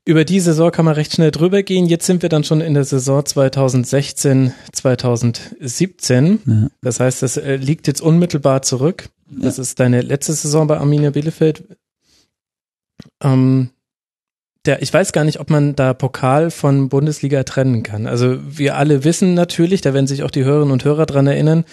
Über 0.08 0.24
die 0.24 0.40
Saison 0.40 0.72
kann 0.72 0.86
man 0.86 0.94
recht 0.94 1.14
schnell 1.14 1.32
drüber 1.32 1.64
gehen. 1.64 1.86
Jetzt 1.86 2.06
sind 2.06 2.22
wir 2.22 2.30
dann 2.30 2.46
schon 2.46 2.62
in 2.62 2.74
der 2.74 2.86
Saison 2.86 3.26
2016, 3.26 4.54
2017. 4.72 6.40
Ja. 6.46 6.68
Das 6.82 7.02
heißt, 7.02 7.22
das 7.22 7.36
äh, 7.36 7.58
liegt 7.58 7.88
jetzt 7.88 8.00
unmittelbar 8.02 8.62
zurück. 8.62 9.10
Das 9.30 9.58
ja. 9.58 9.64
ist 9.64 9.82
deine 9.82 10.00
letzte 10.00 10.32
Saison 10.32 10.66
bei 10.66 10.78
Arminia 10.78 11.10
Bielefeld. 11.10 11.66
Ähm, 13.22 13.72
der, 14.66 14.82
ich 14.82 14.94
weiß 14.94 15.12
gar 15.12 15.26
nicht, 15.26 15.42
ob 15.42 15.50
man 15.50 15.76
da 15.76 15.94
Pokal 15.94 16.52
von 16.52 16.88
Bundesliga 16.88 17.44
trennen 17.44 17.84
kann. 17.84 18.08
Also 18.08 18.38
wir 18.48 18.78
alle 18.78 19.04
wissen 19.04 19.34
natürlich, 19.34 19.82
da 19.82 19.94
werden 19.94 20.08
sich 20.08 20.24
auch 20.24 20.32
die 20.32 20.46
Hörerinnen 20.46 20.72
und 20.72 20.86
Hörer 20.86 21.06
dran 21.06 21.28
erinnern, 21.28 21.66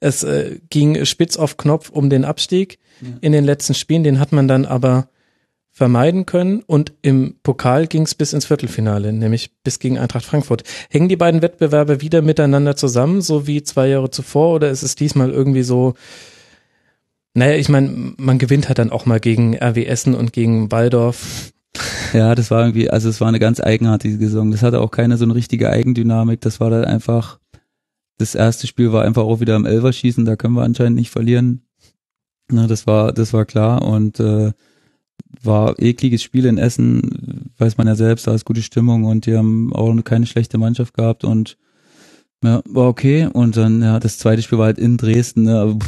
es 0.00 0.22
äh, 0.22 0.60
ging 0.70 1.04
spitz 1.04 1.36
auf 1.36 1.58
Knopf 1.58 1.90
um 1.90 2.08
den 2.08 2.24
Abstieg 2.24 2.78
ja. 3.02 3.08
in 3.20 3.32
den 3.32 3.44
letzten 3.44 3.74
Spielen. 3.74 4.02
Den 4.02 4.18
hat 4.18 4.32
man 4.32 4.48
dann 4.48 4.64
aber 4.64 5.08
vermeiden 5.72 6.26
können 6.26 6.62
und 6.66 6.92
im 7.00 7.36
Pokal 7.42 7.86
ging 7.86 8.02
es 8.02 8.14
bis 8.14 8.34
ins 8.34 8.44
Viertelfinale, 8.44 9.12
nämlich 9.12 9.52
bis 9.64 9.78
gegen 9.78 9.98
Eintracht 9.98 10.26
Frankfurt. 10.26 10.64
Hängen 10.90 11.08
die 11.08 11.16
beiden 11.16 11.40
Wettbewerbe 11.40 12.02
wieder 12.02 12.20
miteinander 12.20 12.76
zusammen, 12.76 13.22
so 13.22 13.46
wie 13.46 13.62
zwei 13.62 13.88
Jahre 13.88 14.10
zuvor, 14.10 14.54
oder 14.54 14.70
ist 14.70 14.82
es 14.82 14.96
diesmal 14.96 15.30
irgendwie 15.30 15.62
so, 15.62 15.94
naja, 17.32 17.56
ich 17.56 17.70
meine, 17.70 18.12
man 18.18 18.38
gewinnt 18.38 18.68
halt 18.68 18.78
dann 18.78 18.90
auch 18.90 19.06
mal 19.06 19.18
gegen 19.18 19.56
RW 19.56 19.86
Essen 19.86 20.14
und 20.14 20.34
gegen 20.34 20.70
Waldorf. 20.70 21.52
Ja, 22.12 22.34
das 22.34 22.50
war 22.50 22.60
irgendwie, 22.60 22.90
also 22.90 23.08
es 23.08 23.22
war 23.22 23.28
eine 23.28 23.38
ganz 23.38 23.58
eigenartige 23.58 24.18
Saison. 24.18 24.50
Das 24.50 24.62
hatte 24.62 24.80
auch 24.80 24.90
keine 24.90 25.16
so 25.16 25.24
eine 25.24 25.34
richtige 25.34 25.70
Eigendynamik. 25.70 26.42
Das 26.42 26.60
war 26.60 26.68
dann 26.68 26.84
einfach, 26.84 27.38
das 28.18 28.34
erste 28.34 28.66
Spiel 28.66 28.92
war 28.92 29.04
einfach 29.04 29.22
auch 29.22 29.40
wieder 29.40 29.56
im 29.56 29.64
Elverschießen, 29.64 30.26
da 30.26 30.36
können 30.36 30.54
wir 30.54 30.64
anscheinend 30.64 30.96
nicht 30.96 31.10
verlieren. 31.10 31.62
Na, 32.50 32.66
das 32.66 32.86
war, 32.86 33.12
das 33.14 33.32
war 33.32 33.46
klar 33.46 33.80
und 33.80 34.20
äh, 34.20 34.52
war 35.42 35.78
ekliges 35.78 36.22
Spiel 36.22 36.46
in 36.46 36.58
Essen, 36.58 37.50
weiß 37.58 37.76
man 37.78 37.86
ja 37.86 37.94
selbst, 37.94 38.26
da 38.26 38.34
ist 38.34 38.44
gute 38.44 38.62
Stimmung 38.62 39.04
und 39.04 39.26
die 39.26 39.36
haben 39.36 39.72
auch 39.72 39.94
keine 40.04 40.26
schlechte 40.26 40.58
Mannschaft 40.58 40.94
gehabt 40.94 41.24
und 41.24 41.56
ja, 42.44 42.60
war 42.68 42.88
okay. 42.88 43.28
Und 43.32 43.56
dann, 43.56 43.82
ja, 43.82 44.00
das 44.00 44.18
zweite 44.18 44.42
Spiel 44.42 44.58
war 44.58 44.66
halt 44.66 44.78
in 44.78 44.96
Dresden, 44.96 45.44
ne? 45.44 45.78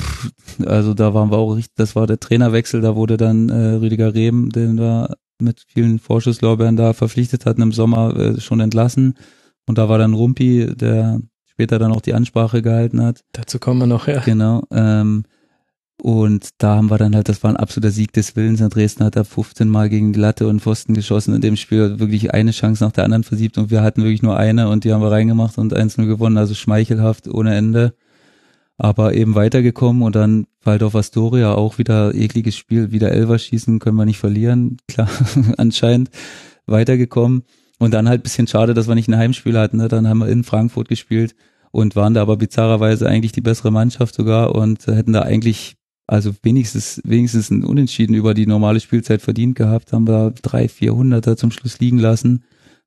also 0.67 0.95
da 0.95 1.13
waren 1.13 1.31
wir 1.31 1.39
auch 1.39 1.55
richtig, 1.55 1.75
das 1.77 1.97
war 1.97 2.07
der 2.07 2.21
Trainerwechsel, 2.21 2.81
da 2.81 2.95
wurde 2.95 3.17
dann 3.17 3.49
äh, 3.49 3.75
Rüdiger 3.75 4.15
Rehm, 4.15 4.51
den 4.51 4.79
wir 4.79 5.17
mit 5.41 5.65
vielen 5.67 5.99
Vorschusslorbeeren 5.99 6.77
da 6.77 6.93
verpflichtet 6.93 7.45
hatten 7.45 7.63
im 7.63 7.73
Sommer, 7.73 8.17
äh, 8.17 8.41
schon 8.41 8.61
entlassen. 8.61 9.15
Und 9.67 9.79
da 9.79 9.89
war 9.89 9.99
dann 9.99 10.15
Rumpi, 10.15 10.75
der 10.77 11.21
später 11.47 11.79
dann 11.79 11.93
auch 11.93 12.01
die 12.01 12.15
Ansprache 12.15 12.63
gehalten 12.63 13.03
hat. 13.03 13.21
Dazu 13.33 13.59
kommen 13.59 13.81
wir 13.81 13.87
noch, 13.87 14.07
ja. 14.07 14.21
Genau. 14.21 14.63
Ähm, 14.71 15.25
und 16.03 16.51
da 16.59 16.77
haben 16.77 16.91
wir 16.91 16.99
dann 16.99 17.15
halt, 17.15 17.29
das 17.29 17.43
war 17.43 17.51
ein 17.51 17.57
absoluter 17.57 17.91
Sieg 17.91 18.13
des 18.13 18.35
Willens. 18.37 18.61
In 18.61 18.69
Dresden 18.69 19.05
hat 19.05 19.17
er 19.17 19.25
15 19.25 19.69
Mal 19.69 19.89
gegen 19.89 20.13
die 20.13 20.21
Latte 20.21 20.49
und 20.49 20.61
Pfosten 20.61 20.93
geschossen 20.93 21.35
in 21.35 21.41
dem 21.41 21.57
Spiel, 21.57 21.99
wirklich 21.99 22.35
eine 22.35 22.51
Chance 22.51 22.85
nach 22.85 22.93
der 22.93 23.05
anderen 23.05 23.23
versiebt 23.23 23.59
und 23.59 23.71
wir 23.71 23.83
hatten 23.83 24.03
wirklich 24.03 24.23
nur 24.23 24.37
eine 24.37 24.69
und 24.69 24.85
die 24.85 24.93
haben 24.93 25.03
wir 25.03 25.11
reingemacht 25.11 25.57
und 25.57 25.75
1-0 25.75 26.07
gewonnen, 26.07 26.37
also 26.37 26.55
schmeichelhaft 26.55 27.29
ohne 27.29 27.55
Ende. 27.55 27.95
Aber 28.77 29.15
eben 29.15 29.37
weitergekommen 29.37 30.03
und 30.03 30.17
dann 30.17 30.47
Waldorf 30.65 30.97
Astoria 30.97 31.55
auch 31.55 31.79
wieder 31.79 32.13
ekliges 32.13 32.57
Spiel, 32.57 32.91
wieder 32.91 33.13
Elver 33.13 33.39
schießen, 33.39 33.79
können 33.79 33.97
wir 33.97 34.05
nicht 34.05 34.19
verlieren, 34.19 34.79
klar, 34.89 35.09
anscheinend 35.59 36.11
weitergekommen. 36.67 37.45
Und 37.79 37.93
dann 37.95 38.09
halt 38.09 38.23
bisschen 38.23 38.47
schade, 38.47 38.75
dass 38.75 38.89
wir 38.89 38.95
nicht 38.95 39.09
ein 39.09 39.17
Heimspiel 39.17 39.59
hatten. 39.59 39.79
Ne? 39.79 39.89
Dann 39.89 40.09
haben 40.09 40.19
wir 40.19 40.29
in 40.29 40.45
Frankfurt 40.45 40.89
gespielt 40.89 41.35
und 41.71 41.97
waren 41.97 42.15
da 42.15 42.23
aber 42.23 42.37
bizarrerweise 42.37 43.09
eigentlich 43.09 43.33
die 43.33 43.41
bessere 43.41 43.73
Mannschaft 43.73 44.15
sogar 44.15 44.55
und 44.55 44.87
hätten 44.87 45.13
da 45.13 45.23
eigentlich 45.23 45.77
also 46.07 46.35
wenigstens, 46.43 47.01
wenigstens 47.05 47.51
ein 47.51 47.65
Unentschieden 47.65 48.15
über 48.15 48.35
die 48.35 48.47
normale 48.47 48.81
Spielzeit 48.81 49.23
verdient 49.23 49.57
gehabt, 49.57 49.93
haben 49.93 50.07
wir 50.07 50.33
drei, 50.43 50.69
vierhunderter 50.69 51.37
zum 51.37 51.51
Schluss 51.51 51.81
liegen 51.81 51.99
lassen. 51.99 52.45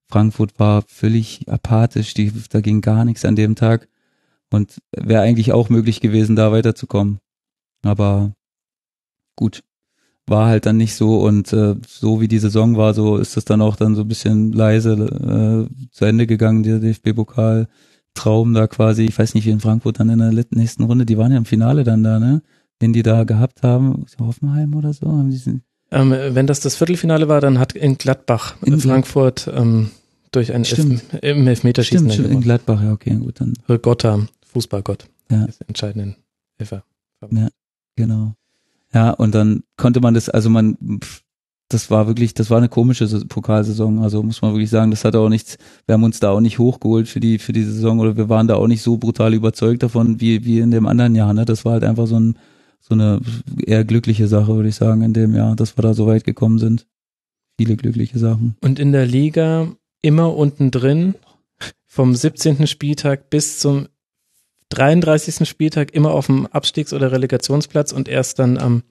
Frankfurt 0.08 0.60
war 0.60 0.84
völlig 0.88 1.50
apathisch, 1.50 2.14
die, 2.14 2.32
da 2.50 2.62
ging 2.62 2.82
gar 2.82 3.06
nichts 3.06 3.26
an 3.26 3.36
dem 3.36 3.56
Tag 3.56 3.88
und 4.52 4.78
wäre 4.96 5.22
eigentlich 5.22 5.52
auch 5.52 5.70
möglich 5.70 6.00
gewesen, 6.00 6.36
da 6.36 6.52
weiterzukommen. 6.52 7.20
Aber 7.84 8.34
gut, 9.36 9.64
war 10.28 10.48
halt 10.48 10.66
dann 10.66 10.78
nicht 10.78 10.94
so 10.96 11.22
und 11.22 11.52
äh, 11.54 11.76
so 11.88 12.22
wie 12.22 12.28
die 12.28 12.40
Saison 12.40 12.78
war, 12.78 12.94
so 12.94 13.18
ist 13.18 13.38
das 13.38 13.46
dann 13.46 13.62
auch 13.62 13.76
dann 13.76 13.96
so 13.96 14.02
ein 14.02 14.08
bisschen 14.08 14.52
leise 14.52 14.94
äh, 14.94 15.88
zu 15.92 16.06
Ende 16.06 16.28
gegangen, 16.28 16.64
der 16.64 16.80
DFB-Pokal. 16.80 17.68
Traum 18.14 18.56
da 18.56 18.66
quasi, 18.66 19.06
ich 19.06 19.18
weiß 19.18 19.36
nicht, 19.36 19.46
wie 19.46 19.52
in 19.52 19.60
Frankfurt 19.60 20.00
dann 20.00 20.10
in 20.10 20.18
der 20.18 20.46
nächsten 20.50 20.84
Runde, 20.84 21.06
die 21.06 21.20
waren 21.20 21.32
ja 21.32 21.38
im 21.38 21.46
Finale 21.46 21.84
dann 21.84 22.04
da, 22.04 22.20
ne? 22.20 22.42
Den 22.82 22.94
die 22.94 23.04
da 23.04 23.24
gehabt 23.24 23.64
haben, 23.64 24.06
Hoffenheim 24.20 24.76
oder 24.76 24.94
so? 24.94 25.08
Haben 25.08 25.30
die 25.30 25.62
ähm, 25.90 26.12
wenn 26.12 26.48
das 26.48 26.60
das 26.60 26.76
Viertelfinale 26.76 27.28
war, 27.30 27.40
dann 27.40 27.60
hat 27.60 27.74
in 27.74 27.98
Gladbach 27.98 28.56
in 28.62 28.74
äh, 28.74 28.78
Frankfurt 28.78 29.50
ähm, 29.54 29.92
durch 30.32 30.54
ein 30.54 30.66
Elf, 30.66 31.02
im 31.22 31.48
Elfmeterschießen 31.48 32.12
stimmt, 32.12 32.30
in 32.30 32.42
Gladbach, 32.42 32.84
ja, 32.84 32.92
okay, 32.92 33.16
gut, 33.16 33.40
dann. 33.40 33.54
Gotta, 33.82 34.28
Fußballgott, 34.48 35.08
ja. 35.32 35.46
ist 35.46 35.62
entscheidenden 35.68 36.18
Hilfe. 36.58 36.84
Ja, 37.32 37.48
genau. 37.96 38.34
Ja, 38.94 39.12
und 39.12 39.34
dann 39.34 39.64
konnte 39.78 40.02
man 40.02 40.14
das, 40.14 40.30
also 40.30 40.50
man, 40.50 40.78
das 41.70 41.92
war 41.92 42.08
wirklich, 42.08 42.34
das 42.34 42.50
war 42.50 42.58
eine 42.58 42.70
komische 42.70 43.08
Pokalsaison. 43.26 44.00
Also 44.00 44.24
muss 44.24 44.42
man 44.42 44.54
wirklich 44.54 44.70
sagen, 44.70 44.92
das 44.92 45.04
hat 45.04 45.16
auch 45.16 45.30
nichts, 45.30 45.58
wir 45.86 45.94
haben 45.94 46.04
uns 46.04 46.20
da 46.20 46.32
auch 46.32 46.40
nicht 46.40 46.60
hochgeholt 46.60 47.08
für 47.08 47.20
die, 47.20 47.40
für 47.40 47.52
die 47.52 47.64
Saison 47.64 48.00
oder 48.00 48.16
wir 48.16 48.30
waren 48.30 48.48
da 48.48 48.56
auch 48.56 48.68
nicht 48.68 48.82
so 48.82 48.98
brutal 48.98 49.34
überzeugt 49.34 49.84
davon 49.84 50.22
wie, 50.22 50.46
wie 50.46 50.60
in 50.60 50.72
dem 50.72 50.86
anderen 50.86 51.16
Jahr. 51.16 51.34
Ne? 51.34 51.46
Das 51.46 51.66
war 51.66 51.74
halt 51.74 51.84
einfach 51.84 52.08
so 52.08 52.20
ein, 52.20 52.38
so 52.80 52.94
eine 52.94 53.20
eher 53.66 53.84
glückliche 53.84 54.28
Sache, 54.28 54.56
würde 54.56 54.70
ich 54.70 54.76
sagen, 54.76 55.02
in 55.02 55.14
dem 55.14 55.36
Jahr, 55.36 55.56
dass 55.56 55.78
wir 55.78 55.82
da 55.82 55.94
so 55.94 56.08
weit 56.08 56.24
gekommen 56.24 56.60
sind. 56.60 56.88
Viele 57.58 57.76
glückliche 57.76 58.20
Sachen. 58.20 58.56
Und 58.62 58.80
in 58.80 58.92
der 58.92 59.06
Liga 59.06 59.68
immer 60.02 60.36
unten 60.36 60.72
drin, 60.72 61.16
vom 61.86 62.14
17. 62.14 62.68
Spieltag 62.68 63.30
bis 63.30 63.60
zum 63.60 63.88
33. 64.70 65.48
Spieltag 65.48 65.94
immer 65.94 66.12
auf 66.12 66.28
dem 66.28 66.46
Abstiegs- 66.48 66.94
oder 66.94 67.12
Relegationsplatz 67.12 67.92
und 67.92 68.08
erst 68.08 68.40
dann 68.40 68.58
am 68.58 68.84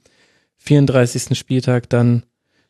34. 0.56 1.38
Spieltag 1.38 1.88
dann 1.88 2.24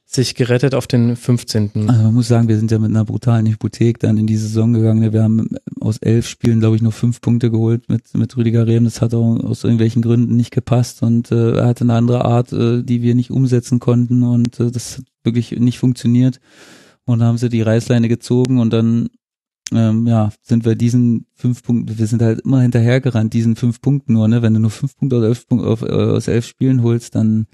sich 0.08 0.36
gerettet 0.36 0.74
auf 0.74 0.86
den 0.86 1.16
15. 1.16 1.88
Also 1.88 2.02
man 2.04 2.14
muss 2.14 2.28
sagen, 2.28 2.46
wir 2.46 2.56
sind 2.56 2.70
ja 2.70 2.78
mit 2.78 2.90
einer 2.90 3.04
brutalen 3.04 3.46
Hypothek 3.46 3.98
dann 3.98 4.16
in 4.16 4.26
die 4.26 4.36
Saison 4.36 4.72
gegangen. 4.72 5.12
Wir 5.12 5.22
haben 5.22 5.48
aus 5.80 5.98
elf 5.98 6.28
Spielen, 6.28 6.60
glaube 6.60 6.76
ich, 6.76 6.82
nur 6.82 6.92
fünf 6.92 7.20
Punkte 7.20 7.50
geholt 7.50 7.88
mit, 7.88 8.14
mit 8.14 8.36
Rüdiger 8.36 8.66
Rehm. 8.66 8.84
Das 8.84 9.02
hat 9.02 9.14
auch 9.14 9.40
aus 9.40 9.64
irgendwelchen 9.64 10.02
Gründen 10.02 10.36
nicht 10.36 10.52
gepasst 10.52 11.02
und 11.02 11.32
äh, 11.32 11.56
er 11.56 11.66
hatte 11.66 11.84
eine 11.84 11.94
andere 11.94 12.24
Art, 12.24 12.52
äh, 12.52 12.82
die 12.82 13.02
wir 13.02 13.16
nicht 13.16 13.30
umsetzen 13.30 13.80
konnten 13.80 14.22
und 14.22 14.60
äh, 14.60 14.70
das 14.70 14.98
hat 14.98 15.04
wirklich 15.24 15.50
nicht 15.50 15.78
funktioniert. 15.78 16.40
Und 17.04 17.18
dann 17.18 17.28
haben 17.28 17.38
sie 17.38 17.48
die 17.48 17.62
Reißleine 17.62 18.08
gezogen 18.08 18.58
und 18.58 18.72
dann 18.72 19.08
ähm, 19.72 20.06
ja, 20.06 20.30
sind 20.42 20.64
wir 20.64 20.76
diesen 20.76 21.26
fünf 21.34 21.62
Punkten, 21.64 21.98
wir 21.98 22.06
sind 22.06 22.22
halt 22.22 22.40
immer 22.40 22.60
hinterhergerannt, 22.60 23.32
diesen 23.32 23.56
fünf 23.56 23.80
Punkten 23.80 24.12
nur, 24.12 24.28
ne? 24.28 24.40
Wenn 24.42 24.54
du 24.54 24.60
nur 24.60 24.70
fünf 24.70 24.96
Punkte 24.96 25.16
aus 25.16 25.24
elf, 25.24 25.46
auf, 25.50 25.82
äh, 25.82 25.86
aus 25.86 26.28
elf 26.28 26.46
Spielen 26.46 26.82
holst, 26.82 27.16
dann 27.16 27.46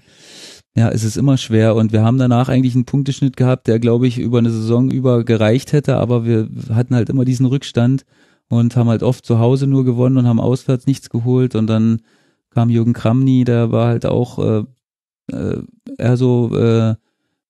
ja, 0.74 0.88
es 0.88 1.04
ist 1.04 1.16
immer 1.16 1.36
schwer. 1.36 1.74
Und 1.74 1.92
wir 1.92 2.02
haben 2.02 2.18
danach 2.18 2.48
eigentlich 2.48 2.74
einen 2.74 2.86
Punkteschnitt 2.86 3.36
gehabt, 3.36 3.66
der 3.66 3.78
glaube 3.78 4.06
ich 4.06 4.18
über 4.18 4.38
eine 4.38 4.50
Saison 4.50 4.90
über 4.90 5.24
gereicht 5.24 5.72
hätte, 5.72 5.96
aber 5.96 6.24
wir 6.24 6.48
hatten 6.70 6.94
halt 6.94 7.10
immer 7.10 7.24
diesen 7.24 7.46
Rückstand 7.46 8.04
und 8.48 8.76
haben 8.76 8.88
halt 8.88 9.02
oft 9.02 9.24
zu 9.24 9.38
Hause 9.38 9.66
nur 9.66 9.84
gewonnen 9.84 10.16
und 10.18 10.26
haben 10.26 10.40
auswärts 10.40 10.86
nichts 10.86 11.10
geholt. 11.10 11.54
Und 11.54 11.66
dann 11.66 12.02
kam 12.50 12.70
Jürgen 12.70 12.94
Kramny, 12.94 13.44
der 13.44 13.70
war 13.72 13.88
halt 13.88 14.06
auch 14.06 14.38
äh, 14.38 14.64
äh, 15.32 15.62
eher 15.98 16.16
so 16.16 16.56
äh, 16.56 16.94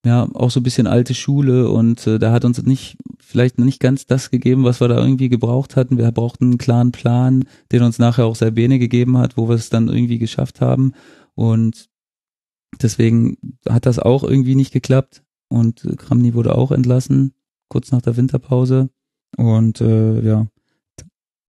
ja 0.05 0.28
auch 0.34 0.51
so 0.51 0.60
ein 0.60 0.65
bisschen 0.65 0.89
alte 0.89 1.15
Schule. 1.15 1.70
Und 1.70 2.07
äh, 2.07 2.18
der 2.18 2.33
hat 2.33 2.44
uns 2.44 2.60
nicht 2.62 2.97
vielleicht 3.20 3.59
nicht 3.59 3.81
ganz 3.81 4.07
das 4.07 4.31
gegeben, 4.31 4.65
was 4.65 4.81
wir 4.81 4.89
da 4.89 4.99
irgendwie 4.99 5.28
gebraucht 5.28 5.76
hatten. 5.76 5.97
Wir 5.97 6.10
brauchten 6.10 6.44
einen 6.44 6.59
klaren 6.59 6.92
Plan, 6.92 7.44
den 7.70 7.83
uns 7.83 7.99
nachher 7.99 8.26
auch 8.26 8.36
Serbene 8.36 8.78
gegeben 8.81 9.17
hat, 9.18 9.36
wo 9.36 9.49
wir 9.49 9.55
es 9.55 9.70
dann 9.70 9.89
irgendwie 9.89 10.18
geschafft 10.18 10.60
haben. 10.60 10.92
Und 11.34 11.89
Deswegen 12.81 13.36
hat 13.68 13.86
das 13.86 13.99
auch 13.99 14.25
irgendwie 14.25 14.55
nicht 14.55 14.73
geklappt 14.73 15.23
und 15.49 15.86
Kramny 15.99 16.34
wurde 16.34 16.55
auch 16.55 16.73
entlassen, 16.73 17.34
kurz 17.68 17.92
nach 17.92 18.02
der 18.02 18.17
Winterpause. 18.17 18.91
Und 19.36 19.81
äh, 19.81 20.20
ja, 20.23 20.47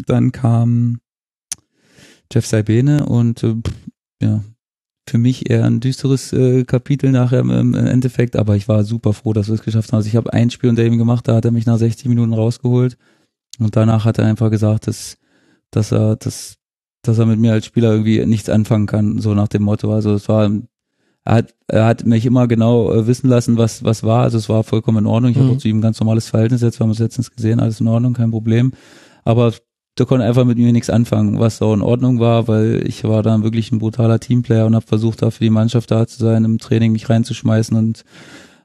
dann 0.05 0.31
kam 0.31 0.99
Jeff 2.31 2.45
Saibene 2.45 3.05
und 3.05 3.43
äh, 3.43 3.55
ja, 4.21 4.43
für 5.07 5.17
mich 5.17 5.49
eher 5.49 5.65
ein 5.65 5.79
düsteres 5.79 6.31
äh, 6.33 6.63
Kapitel 6.63 7.11
nachher 7.11 7.39
im, 7.39 7.49
im 7.49 7.73
Endeffekt, 7.73 8.35
aber 8.35 8.55
ich 8.55 8.67
war 8.67 8.83
super 8.83 9.13
froh, 9.13 9.33
dass 9.33 9.47
wir 9.47 9.55
es 9.55 9.63
geschafft 9.63 9.91
haben. 9.91 9.97
Also 9.97 10.07
ich 10.07 10.15
habe 10.15 10.31
ein 10.31 10.49
Spiel 10.49 10.69
unter 10.69 10.85
ihm 10.85 10.97
gemacht, 10.97 11.27
da 11.27 11.35
hat 11.35 11.45
er 11.45 11.51
mich 11.51 11.65
nach 11.65 11.77
60 11.77 12.07
Minuten 12.07 12.33
rausgeholt 12.33 12.97
und 13.59 13.75
danach 13.75 14.05
hat 14.05 14.17
er 14.17 14.25
einfach 14.25 14.49
gesagt, 14.49 14.87
dass, 14.87 15.17
dass 15.71 15.91
er, 15.91 16.15
dass, 16.15 16.55
dass 17.03 17.17
er 17.17 17.25
mit 17.25 17.39
mir 17.39 17.51
als 17.51 17.65
Spieler 17.65 17.91
irgendwie 17.91 18.25
nichts 18.25 18.49
anfangen 18.49 18.87
kann, 18.87 19.19
so 19.19 19.33
nach 19.33 19.49
dem 19.49 19.63
Motto. 19.63 19.93
Also 19.93 20.13
es 20.13 20.29
war, 20.29 20.49
er 21.25 21.35
hat, 21.35 21.55
er 21.67 21.85
hat 21.85 22.05
mich 22.05 22.25
immer 22.25 22.47
genau 22.47 22.91
äh, 22.91 23.07
wissen 23.07 23.29
lassen, 23.29 23.57
was, 23.57 23.83
was 23.83 24.03
war. 24.03 24.23
Also 24.23 24.37
es 24.37 24.49
war 24.49 24.63
vollkommen 24.63 24.99
in 24.99 25.05
Ordnung. 25.05 25.31
Ich 25.31 25.37
mhm. 25.37 25.49
habe 25.49 25.57
zu 25.57 25.67
ihm 25.67 25.79
ein 25.79 25.81
ganz 25.81 25.99
normales 25.99 26.27
Verhältnis 26.27 26.61
jetzt, 26.61 26.79
wir 26.79 26.83
haben 26.83 26.91
es 26.91 26.99
letztens 26.99 27.31
gesehen, 27.31 27.59
alles 27.59 27.79
in 27.79 27.87
Ordnung, 27.87 28.13
kein 28.13 28.31
Problem. 28.31 28.73
Aber 29.23 29.53
der 29.97 30.05
konnte 30.05 30.25
einfach 30.25 30.43
mit 30.43 30.57
mir 30.57 30.73
nichts 30.73 30.89
anfangen, 30.89 31.39
was 31.39 31.61
auch 31.61 31.73
in 31.73 31.81
Ordnung 31.81 32.19
war, 32.19 32.47
weil 32.47 32.83
ich 32.87 33.03
war 33.03 33.21
dann 33.23 33.43
wirklich 33.43 33.71
ein 33.71 33.79
brutaler 33.79 34.19
Teamplayer 34.19 34.65
und 34.65 34.75
habe 34.75 34.85
versucht, 34.85 35.21
da 35.21 35.29
für 35.29 35.43
die 35.43 35.49
Mannschaft 35.49 35.91
da 35.91 36.07
zu 36.07 36.17
sein, 36.17 36.45
im 36.45 36.57
Training 36.57 36.91
mich 36.91 37.09
reinzuschmeißen 37.09 37.77
und 37.77 38.03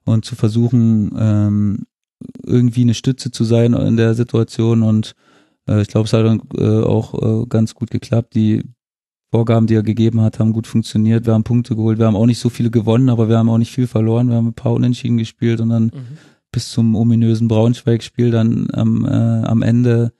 und 0.08 0.24
zu 0.24 0.34
versuchen, 0.34 1.12
ähm, 1.18 1.86
irgendwie 2.44 2.82
eine 2.82 2.94
Stütze 2.94 3.30
zu 3.30 3.44
sein 3.44 3.74
in 3.74 3.96
der 3.96 4.14
Situation 4.14 4.82
und 4.82 5.14
äh, 5.68 5.82
ich 5.82 5.88
glaube, 5.88 6.06
es 6.06 6.12
hat 6.12 6.24
dann 6.24 6.42
äh, 6.56 6.82
auch 6.84 7.42
äh, 7.42 7.46
ganz 7.46 7.74
gut 7.74 7.90
geklappt. 7.90 8.34
Die 8.34 8.64
Vorgaben, 9.30 9.66
die 9.66 9.74
er 9.74 9.82
gegeben 9.82 10.22
hat, 10.22 10.38
haben 10.38 10.52
gut 10.52 10.66
funktioniert. 10.66 11.26
Wir 11.26 11.34
haben 11.34 11.44
Punkte 11.44 11.76
geholt. 11.76 11.98
Wir 11.98 12.06
haben 12.06 12.16
auch 12.16 12.26
nicht 12.26 12.38
so 12.38 12.48
viele 12.48 12.70
gewonnen, 12.70 13.10
aber 13.10 13.28
wir 13.28 13.36
haben 13.36 13.50
auch 13.50 13.58
nicht 13.58 13.72
viel 13.72 13.86
verloren. 13.86 14.28
Wir 14.30 14.36
haben 14.36 14.48
ein 14.48 14.54
paar 14.54 14.72
Unentschieden 14.72 15.18
gespielt 15.18 15.60
und 15.60 15.68
dann 15.68 15.84
mhm. 15.84 16.18
bis 16.50 16.70
zum 16.70 16.94
ominösen 16.94 17.46
Braunschweig-Spiel 17.46 18.30
dann 18.30 18.68
am, 18.72 19.04
äh, 19.04 19.08
am 19.08 19.62
Ende 19.62 20.12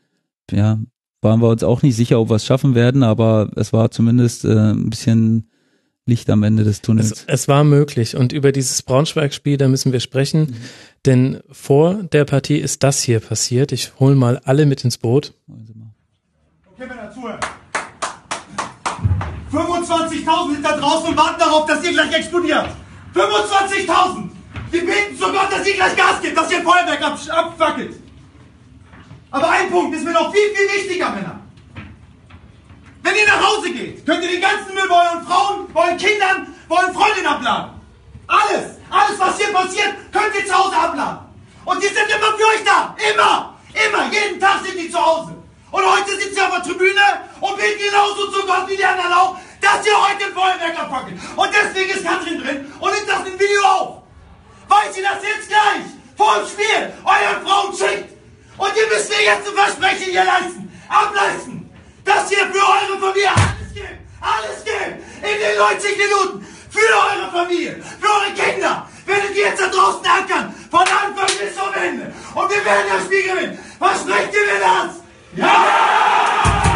ja, 0.51 0.79
waren 1.23 1.41
wir 1.41 1.49
uns 1.49 1.63
auch 1.63 1.83
nicht 1.83 1.97
sicher, 1.97 2.21
ob 2.21 2.31
wir 2.31 2.37
es 2.37 2.45
schaffen 2.45 2.75
werden, 2.75 3.03
aber 3.03 3.51
es 3.57 3.73
war 3.73 3.91
zumindest 3.91 4.45
äh, 4.45 4.73
ein 4.73 4.91
bisschen 4.91 5.49
Licht 6.05 6.29
am 6.31 6.43
Ende 6.43 6.65
des 6.65 6.83
Tunnels. 6.83 7.13
Es, 7.13 7.25
es 7.27 7.49
war 7.49 7.65
möglich 7.65 8.17
und 8.17 8.33
über 8.33 8.53
dieses 8.53 8.83
Braunschweig-Spiel, 8.83 9.57
da 9.57 9.69
müssen 9.69 9.93
wir 9.93 10.01
sprechen, 10.01 10.41
mhm. 10.41 10.55
denn 11.07 11.41
vor 11.51 12.03
der 12.03 12.25
Partie 12.27 12.57
ist 12.57 12.83
das 12.83 13.03
hier 13.03 13.21
passiert. 13.21 13.73
Ich 13.73 13.99
hole 14.01 14.17
mal 14.17 14.39
alle 14.45 14.67
mit 14.67 14.85
ins 14.85 14.99
Boot. 14.99 15.35
Okay, 15.47 16.87
Männer, 16.87 17.11
zuhören. 17.11 17.41
25.000 19.89 20.53
sind 20.53 20.65
da 20.65 20.77
draußen 20.77 21.09
und 21.09 21.17
warten 21.17 21.39
darauf, 21.39 21.67
dass 21.67 21.83
ihr 21.83 21.93
gleich 21.93 22.13
explodiert. 22.13 22.67
25.000! 23.15 24.31
Wir 24.71 24.85
beten 24.85 25.19
zu 25.19 25.33
Gott, 25.33 25.51
dass 25.51 25.67
ihr 25.67 25.75
gleich 25.75 25.97
Gas 25.97 26.21
gibt, 26.21 26.37
dass 26.37 26.51
ihr 26.53 26.63
Feuerwerk 26.63 27.03
abfackelt. 27.03 27.97
Aber 29.31 29.51
ein 29.51 29.71
Punkt 29.71 29.97
ist 29.97 30.05
mir 30.05 30.13
noch 30.13 30.33
viel, 30.33 30.55
viel 30.55 30.81
wichtiger, 30.81 31.11
Männer. 31.11 31.41
Wenn 33.03 33.15
ihr 33.17 33.27
nach 33.27 33.47
Hause 33.47 33.71
geht, 33.71 34.05
könnt 34.05 34.23
ihr 34.23 34.31
den 34.31 34.41
ganzen 34.41 34.75
Müll 34.75 34.89
bei 34.89 34.95
euren 34.95 35.27
Frauen, 35.27 35.73
bei 35.73 35.81
euren 35.85 35.97
Kindern, 35.97 36.55
bei 36.69 36.77
euren 36.77 36.95
Freundinnen 36.95 37.27
abladen. 37.27 37.71
Alles, 38.27 38.77
alles, 38.91 39.19
was 39.19 39.39
hier 39.39 39.53
passiert, 39.53 39.95
könnt 40.13 40.35
ihr 40.35 40.47
zu 40.47 40.55
Hause 40.55 40.77
abladen. 40.77 41.19
Und 41.65 41.83
die 41.83 41.87
sind 41.87 42.09
immer 42.09 42.37
für 42.37 42.45
euch 42.45 42.65
da. 42.65 42.95
Immer, 43.13 43.55
immer, 43.73 44.13
jeden 44.13 44.39
Tag 44.39 44.61
sind 44.65 44.79
die 44.79 44.91
zu 44.91 44.99
Hause. 44.99 45.35
Und 45.71 45.83
heute 45.85 46.11
sitzt 46.17 46.37
ihr 46.37 46.47
auf 46.47 46.55
der 46.55 46.63
Tribüne 46.63 47.01
und 47.41 47.57
beten 47.57 47.81
genauso 47.85 48.31
zu 48.31 48.47
Gott 48.47 48.69
wie 48.69 48.77
die 48.77 48.85
anderen 48.85 49.13
auch, 49.13 49.37
dass 49.61 49.87
ihr 49.87 49.97
heute 49.97 50.27
ein 50.27 50.33
Feuerwerk 50.33 50.79
abfackelt. 50.79 51.19
Und 51.37 51.51
deswegen 51.53 51.91
ist 51.91 52.05
Katrin 52.05 52.43
drin 52.43 52.73
und 52.79 52.95
nimmt 52.95 53.09
das 53.09 53.27
im 53.27 53.39
Video 53.39 53.63
auf. 53.65 54.03
Weil 54.69 54.93
sie 54.93 55.03
das 55.03 55.23
jetzt 55.23 55.49
gleich 55.49 55.87
vor 56.17 56.39
dem 56.39 56.49
Spiel 56.49 56.93
euren 57.05 57.47
Frauen 57.47 57.75
schickt. 57.75 58.19
Und 58.59 58.73
ihr 58.77 58.87
müsst 58.89 59.09
mir 59.09 59.23
jetzt 59.23 59.49
ein 59.49 59.55
Versprechen 59.55 60.11
hier 60.11 60.25
leisten, 60.25 60.69
ableisten, 60.89 61.71
dass 62.05 62.31
ihr 62.31 62.39
für 62.39 62.59
eure 62.59 62.99
Familie 63.01 63.31
alles 63.31 63.73
gebt, 63.73 64.01
alles 64.21 64.65
gebt, 64.65 64.99
in 65.23 65.41
den 65.41 65.59
90 65.59 65.97
Minuten, 65.97 66.47
für 66.69 66.81
eure 66.81 67.31
Familie, 67.31 67.83
für 68.01 68.09
eure 68.09 68.33
Kinder, 68.35 68.89
werdet 69.07 69.37
ihr 69.37 69.45
jetzt 69.45 69.63
da 69.63 69.69
draußen 69.69 70.05
ackern, 70.05 70.55
von 70.71 70.81
Anfang 70.81 71.39
bis 71.39 71.55
zum 71.55 71.73
Ende. 71.73 72.13
Und 72.35 72.51
wir 72.51 72.65
werden 72.65 72.87
das 72.93 73.05
Spiel 73.05 73.23
gewinnen. 73.23 73.59
Versprecht 73.79 74.35
ihr 74.35 74.53
mir 74.53 74.61
das? 74.61 74.95
Ja! 75.37 76.68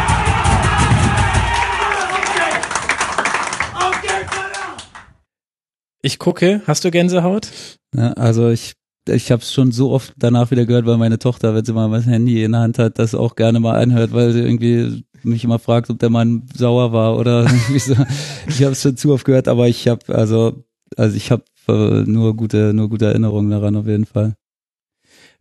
Ich 6.05 6.19
gucke, 6.19 6.61
hast 6.67 6.83
du 6.83 6.91
Gänsehaut? 6.91 7.49
Ja, 7.95 8.11
also 8.13 8.49
ich 8.49 8.73
ich 9.07 9.31
habe 9.31 9.41
es 9.41 9.53
schon 9.53 9.71
so 9.71 9.91
oft 9.91 10.13
danach 10.17 10.51
wieder 10.51 10.65
gehört, 10.65 10.85
weil 10.85 10.97
meine 10.97 11.17
Tochter, 11.17 11.55
wenn 11.55 11.65
sie 11.65 11.73
mal 11.73 11.87
mein 11.87 12.03
Handy 12.03 12.43
in 12.43 12.51
der 12.51 12.61
Hand 12.61 12.77
hat, 12.77 12.99
das 12.99 13.15
auch 13.15 13.35
gerne 13.35 13.59
mal 13.59 13.79
anhört, 13.81 14.13
weil 14.13 14.31
sie 14.33 14.41
irgendwie 14.41 15.03
mich 15.23 15.43
immer 15.43 15.59
fragt, 15.59 15.89
ob 15.89 15.99
der 15.99 16.09
Mann 16.09 16.43
sauer 16.55 16.91
war 16.91 17.17
oder 17.17 17.47
so. 17.77 17.95
Ich 18.47 18.61
habe 18.63 18.73
es 18.73 18.81
schon 18.81 18.97
zu 18.97 19.13
oft 19.13 19.25
gehört, 19.25 19.47
aber 19.47 19.67
ich 19.69 19.87
habe 19.87 20.13
also 20.13 20.65
also 20.97 21.15
ich 21.15 21.31
habe 21.31 21.43
äh, 21.69 22.03
nur 22.03 22.35
gute 22.35 22.73
nur 22.73 22.89
gute 22.89 23.05
Erinnerungen 23.05 23.49
daran 23.49 23.77
auf 23.77 23.87
jeden 23.87 24.05
Fall. 24.05 24.35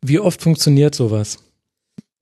Wie 0.00 0.20
oft 0.20 0.42
funktioniert 0.42 0.94
sowas? 0.94 1.39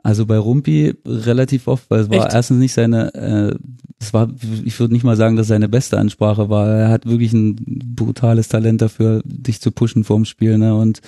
Also 0.03 0.25
bei 0.25 0.39
Rumpi 0.39 0.95
relativ 1.07 1.67
oft, 1.67 1.91
weil 1.91 2.01
es 2.01 2.11
war 2.11 2.25
Echt? 2.25 2.35
erstens 2.35 2.59
nicht 2.59 2.73
seine, 2.73 3.15
äh, 3.15 3.55
es 4.01 4.15
war, 4.15 4.31
ich 4.65 4.81
würde 4.81 4.95
nicht 4.95 5.05
mal 5.05 5.17
sagen, 5.17 5.37
dass 5.37 5.49
seine 5.49 5.69
beste 5.69 5.99
Ansprache 5.99 6.49
war. 6.49 6.69
Er 6.69 6.89
hat 6.89 7.07
wirklich 7.07 7.33
ein 7.35 7.57
brutales 7.95 8.49
Talent 8.49 8.81
dafür, 8.81 9.21
dich 9.25 9.61
zu 9.61 9.73
pushen 9.73 10.05
vorm 10.05 10.25
Spiel, 10.25 10.57
ne? 10.57 10.75
Und 10.75 11.01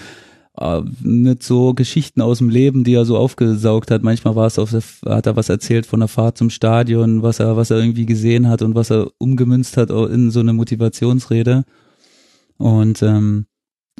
äh, 0.58 0.82
mit 1.00 1.42
so 1.42 1.72
Geschichten 1.72 2.20
aus 2.20 2.38
dem 2.38 2.50
Leben, 2.50 2.84
die 2.84 2.94
er 2.94 3.06
so 3.06 3.16
aufgesaugt 3.16 3.90
hat. 3.90 4.02
Manchmal 4.02 4.36
war 4.36 4.46
es 4.46 4.58
auf 4.58 4.70
der, 4.70 4.82
hat 5.10 5.26
er 5.26 5.36
was 5.36 5.48
erzählt 5.48 5.86
von 5.86 6.00
der 6.00 6.08
Fahrt 6.08 6.36
zum 6.36 6.50
Stadion, 6.50 7.22
was 7.22 7.40
er, 7.40 7.56
was 7.56 7.70
er 7.70 7.78
irgendwie 7.78 8.06
gesehen 8.06 8.48
hat 8.48 8.60
und 8.60 8.74
was 8.74 8.90
er 8.90 9.10
umgemünzt 9.16 9.78
hat 9.78 9.90
in 9.90 10.30
so 10.30 10.40
eine 10.40 10.52
Motivationsrede. 10.52 11.64
Und 12.58 13.02
ähm, 13.02 13.46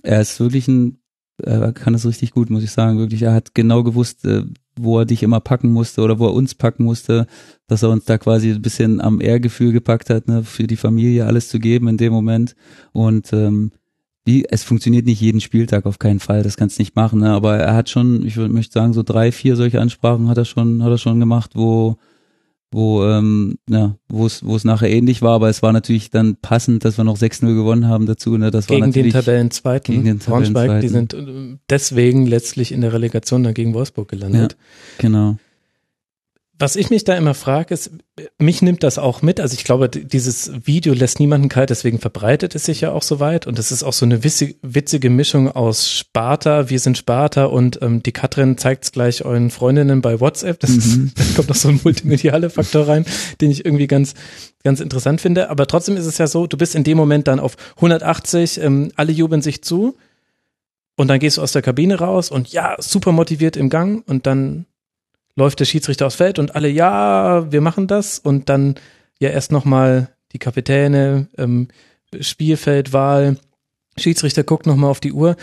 er 0.02 0.20
ist 0.20 0.38
wirklich 0.38 0.68
ein 0.68 0.98
er 1.42 1.72
kann 1.72 1.94
es 1.94 2.06
richtig 2.06 2.32
gut, 2.32 2.50
muss 2.50 2.62
ich 2.62 2.70
sagen, 2.70 2.98
wirklich. 2.98 3.22
Er 3.22 3.34
hat 3.34 3.54
genau 3.54 3.82
gewusst, 3.82 4.24
äh, 4.24 4.44
wo 4.76 4.98
er 4.98 5.04
dich 5.04 5.22
immer 5.22 5.40
packen 5.40 5.72
musste 5.72 6.02
oder 6.02 6.18
wo 6.18 6.26
er 6.26 6.34
uns 6.34 6.54
packen 6.54 6.84
musste, 6.84 7.26
dass 7.66 7.82
er 7.82 7.90
uns 7.90 8.04
da 8.04 8.18
quasi 8.18 8.52
ein 8.52 8.62
bisschen 8.62 9.00
am 9.00 9.20
Ehrgefühl 9.20 9.72
gepackt 9.72 10.10
hat, 10.10 10.28
ne, 10.28 10.44
für 10.44 10.66
die 10.66 10.76
Familie 10.76 11.26
alles 11.26 11.48
zu 11.48 11.58
geben 11.58 11.88
in 11.88 11.96
dem 11.96 12.12
Moment. 12.12 12.54
Und 12.92 13.32
ähm, 13.32 13.72
wie, 14.24 14.44
es 14.48 14.62
funktioniert 14.62 15.06
nicht 15.06 15.20
jeden 15.20 15.40
Spieltag 15.40 15.84
auf 15.84 15.98
keinen 15.98 16.20
Fall, 16.20 16.42
das 16.42 16.56
kannst 16.56 16.78
du 16.78 16.82
nicht 16.82 16.94
machen, 16.94 17.20
ne? 17.20 17.30
aber 17.30 17.56
er 17.56 17.74
hat 17.74 17.88
schon, 17.88 18.24
ich 18.24 18.36
möchte 18.36 18.72
sagen, 18.72 18.92
so 18.92 19.02
drei, 19.02 19.32
vier 19.32 19.56
solche 19.56 19.80
Ansprachen 19.80 20.28
hat 20.28 20.38
er 20.38 20.44
schon, 20.44 20.84
hat 20.84 20.90
er 20.90 20.98
schon 20.98 21.18
gemacht, 21.18 21.52
wo 21.54 21.96
wo 22.72 23.04
ähm, 23.04 23.58
ja, 23.68 23.96
wo 24.08 24.26
es 24.26 24.44
wo 24.44 24.56
es 24.56 24.64
nachher 24.64 24.90
ähnlich 24.90 25.22
war, 25.22 25.34
aber 25.34 25.48
es 25.48 25.62
war 25.62 25.72
natürlich 25.72 26.10
dann 26.10 26.36
passend, 26.36 26.84
dass 26.84 26.96
wir 26.98 27.04
noch 27.04 27.18
6-0 27.18 27.54
gewonnen 27.54 27.86
haben 27.86 28.06
dazu. 28.06 28.36
Ne? 28.38 28.50
Das 28.50 28.66
gegen 28.66 28.86
war 28.86 28.90
den 28.90 29.10
Tabellenzweiten. 29.10 29.94
Gegen 29.94 30.04
den 30.04 30.20
Tabellenzweiten. 30.20 30.80
die 30.80 30.88
sind 30.88 31.14
äh, 31.14 31.58
deswegen 31.68 32.26
letztlich 32.26 32.72
in 32.72 32.80
der 32.80 32.92
Relegation 32.92 33.42
dann 33.44 33.54
gegen 33.54 33.74
Wolfsburg 33.74 34.08
gelandet. 34.08 34.52
Ja, 34.52 35.02
genau. 35.02 35.36
Was 36.62 36.76
ich 36.76 36.90
mich 36.90 37.02
da 37.02 37.16
immer 37.16 37.34
frage, 37.34 37.74
ist, 37.74 37.90
mich 38.38 38.62
nimmt 38.62 38.84
das 38.84 38.96
auch 38.96 39.20
mit. 39.20 39.40
Also 39.40 39.54
ich 39.54 39.64
glaube, 39.64 39.88
dieses 39.88 40.52
Video 40.64 40.94
lässt 40.94 41.18
niemanden 41.18 41.48
kalt, 41.48 41.70
deswegen 41.70 41.98
verbreitet 41.98 42.54
es 42.54 42.66
sich 42.66 42.82
ja 42.82 42.92
auch 42.92 43.02
so 43.02 43.18
weit. 43.18 43.48
Und 43.48 43.58
es 43.58 43.72
ist 43.72 43.82
auch 43.82 43.92
so 43.92 44.04
eine 44.06 44.22
witzige, 44.22 45.10
Mischung 45.10 45.50
aus 45.50 45.90
Sparta, 45.90 46.70
wir 46.70 46.78
sind 46.78 46.96
Sparta 46.96 47.46
und 47.46 47.82
ähm, 47.82 48.00
die 48.04 48.12
Katrin 48.12 48.58
zeigt 48.58 48.84
es 48.84 48.92
gleich 48.92 49.24
euren 49.24 49.50
Freundinnen 49.50 50.02
bei 50.02 50.20
WhatsApp. 50.20 50.60
Das 50.60 50.70
mhm. 50.70 51.10
ist, 51.16 51.18
da 51.18 51.24
kommt 51.34 51.48
noch 51.48 51.56
so 51.56 51.68
ein 51.68 51.80
multimedialer 51.82 52.48
Faktor 52.48 52.86
rein, 52.86 53.06
den 53.40 53.50
ich 53.50 53.64
irgendwie 53.64 53.88
ganz, 53.88 54.14
ganz 54.62 54.78
interessant 54.78 55.20
finde. 55.20 55.50
Aber 55.50 55.66
trotzdem 55.66 55.96
ist 55.96 56.06
es 56.06 56.18
ja 56.18 56.28
so, 56.28 56.46
du 56.46 56.56
bist 56.56 56.76
in 56.76 56.84
dem 56.84 56.96
Moment 56.96 57.26
dann 57.26 57.40
auf 57.40 57.56
180, 57.74 58.60
ähm, 58.60 58.92
alle 58.94 59.10
jubeln 59.10 59.42
sich 59.42 59.64
zu. 59.64 59.96
Und 60.96 61.08
dann 61.08 61.18
gehst 61.18 61.38
du 61.38 61.42
aus 61.42 61.50
der 61.50 61.62
Kabine 61.62 61.96
raus 61.96 62.30
und 62.30 62.52
ja, 62.52 62.76
super 62.78 63.10
motiviert 63.10 63.56
im 63.56 63.68
Gang 63.68 64.08
und 64.08 64.28
dann 64.28 64.66
läuft 65.36 65.60
der 65.60 65.64
Schiedsrichter 65.64 66.06
aufs 66.06 66.16
Feld 66.16 66.38
und 66.38 66.54
alle, 66.54 66.68
ja, 66.68 67.50
wir 67.50 67.60
machen 67.60 67.86
das 67.86 68.18
und 68.18 68.48
dann 68.48 68.74
ja 69.18 69.30
erst 69.30 69.52
nochmal 69.52 70.08
die 70.32 70.38
Kapitäne, 70.38 71.28
ähm, 71.38 71.68
Spielfeldwahl, 72.20 73.38
Schiedsrichter 73.96 74.44
guckt 74.44 74.66
nochmal 74.66 74.90
auf 74.90 75.00
die 75.00 75.12
Uhr. 75.12 75.36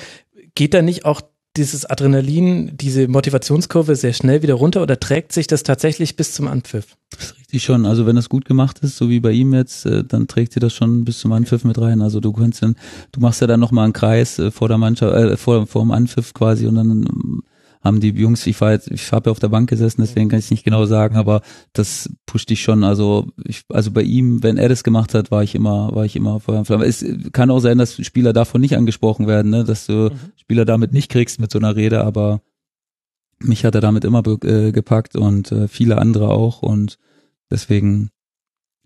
Geht 0.56 0.74
da 0.74 0.82
nicht 0.82 1.06
auch 1.06 1.22
dieses 1.58 1.86
Adrenalin, 1.86 2.78
diese 2.78 3.08
Motivationskurve 3.08 3.96
sehr 3.96 4.14
schnell 4.14 4.42
wieder 4.44 4.54
runter 4.54 4.82
oder 4.82 5.00
trägt 5.00 5.34
sich 5.34 5.48
das 5.48 5.64
tatsächlich 5.64 6.16
bis 6.16 6.34
zum 6.34 6.48
Anpfiff? 6.48 6.96
Das 7.12 7.26
ist 7.26 7.38
richtig 7.40 7.64
schon. 7.64 7.86
Also 7.86 8.06
wenn 8.06 8.18
es 8.18 8.30
gut 8.30 8.46
gemacht 8.46 8.80
ist, 8.80 8.98
so 8.98 9.10
wie 9.10 9.20
bei 9.20 9.32
ihm 9.32 9.54
jetzt, 9.54 9.86
äh, 9.86 10.04
dann 10.04 10.28
trägt 10.28 10.54
sie 10.54 10.60
das 10.60 10.74
schon 10.74 11.06
bis 11.06 11.20
zum 11.20 11.32
Anpfiff 11.32 11.64
mit 11.64 11.80
rein. 11.80 12.02
Also 12.02 12.20
du 12.20 12.32
kannst 12.34 12.62
dann, 12.62 12.76
du 13.12 13.20
machst 13.20 13.42
ja 13.42 13.48
dann 13.48 13.60
nochmal 13.60 13.86
einen 13.86 13.94
Kreis 13.94 14.38
äh, 14.38 14.52
vor 14.52 14.68
der 14.68 14.78
Mannschaft, 14.78 15.16
äh, 15.16 15.38
vor, 15.38 15.66
vor 15.66 15.82
dem 15.82 15.92
Anpfiff 15.92 16.34
quasi 16.34 16.68
und 16.68 16.76
dann 16.76 17.42
haben 17.82 18.02
die 18.02 18.10
Jungs, 18.10 18.46
ich 18.46 18.60
war 18.60 18.72
jetzt, 18.72 18.92
ich 18.92 19.12
habe 19.12 19.30
ja 19.30 19.32
auf 19.32 19.40
der 19.40 19.48
Bank 19.48 19.70
gesessen, 19.70 20.02
deswegen 20.02 20.30
kann 20.30 20.40
ich 20.40 20.52
nicht 20.52 20.66
genau 20.66 20.86
sagen, 20.86 21.16
aber 21.16 21.42
das 21.72 22.10
pusht 22.26 22.50
dich 22.50 22.62
schon. 22.62 22.84
Also 22.84 23.28
ich, 23.46 23.64
also 23.70 23.92
bei 23.92 24.02
ihm, 24.02 24.44
wenn 24.44 24.58
er 24.58 24.68
das 24.68 24.84
gemacht 24.84 25.14
hat, 25.14 25.32
war 25.32 25.44
ich 25.44 25.56
immer, 25.56 25.96
war 25.96 26.04
ich 26.04 26.18
immer 26.18 26.42
Feuer 26.42 26.60
und 26.60 26.66
Flamme. 26.66 26.86
Es 26.86 27.06
kann 27.32 27.50
auch 27.50 27.60
sein, 27.60 27.78
dass 27.78 27.96
Spieler 28.06 28.34
davon 28.34 28.60
nicht 28.60 28.76
angesprochen 28.76 29.28
werden, 29.28 29.50
ne? 29.50 29.64
dass 29.64 29.86
du 29.86 30.10
mhm. 30.10 30.20
Spieler 30.36 30.66
damit 30.66 30.92
nicht 30.92 31.10
kriegst 31.10 31.40
mit 31.40 31.52
so 31.52 31.60
einer 31.60 31.76
Rede, 31.76 32.04
aber 32.04 32.42
mich 33.40 33.64
hat 33.64 33.76
er 33.76 33.82
damit 33.82 34.04
immer 34.04 34.24
äh, 34.44 34.74
gepackt 34.74 35.16
und 35.16 35.52
äh, 35.54 35.70
viele 35.70 35.98
andere 35.98 36.30
auch 36.30 36.62
und 36.62 36.98
deswegen 37.50 38.10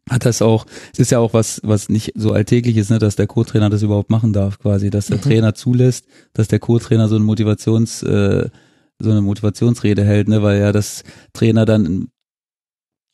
hat 0.09 0.25
das 0.25 0.41
auch, 0.41 0.65
es 0.91 0.99
ist 0.99 1.11
ja 1.11 1.19
auch 1.19 1.33
was, 1.33 1.61
was 1.63 1.89
nicht 1.89 2.11
so 2.15 2.33
alltäglich 2.33 2.77
ist, 2.77 2.91
ne, 2.91 2.99
dass 2.99 3.15
der 3.15 3.27
Co-Trainer 3.27 3.69
das 3.69 3.83
überhaupt 3.83 4.09
machen 4.09 4.33
darf, 4.33 4.59
quasi, 4.59 4.89
dass 4.89 5.07
der 5.07 5.17
Mhm. 5.17 5.22
Trainer 5.22 5.55
zulässt, 5.55 6.05
dass 6.33 6.47
der 6.47 6.59
Co-Trainer 6.59 7.07
so 7.07 7.15
eine 7.15 7.23
Motivations, 7.23 8.03
äh, 8.03 8.49
so 9.03 9.11
eine 9.11 9.22
Motivationsrede 9.22 10.03
hält, 10.03 10.27
ne, 10.27 10.41
weil 10.41 10.59
ja 10.59 10.72
das 10.72 11.03
Trainer 11.33 11.65
dann 11.65 12.07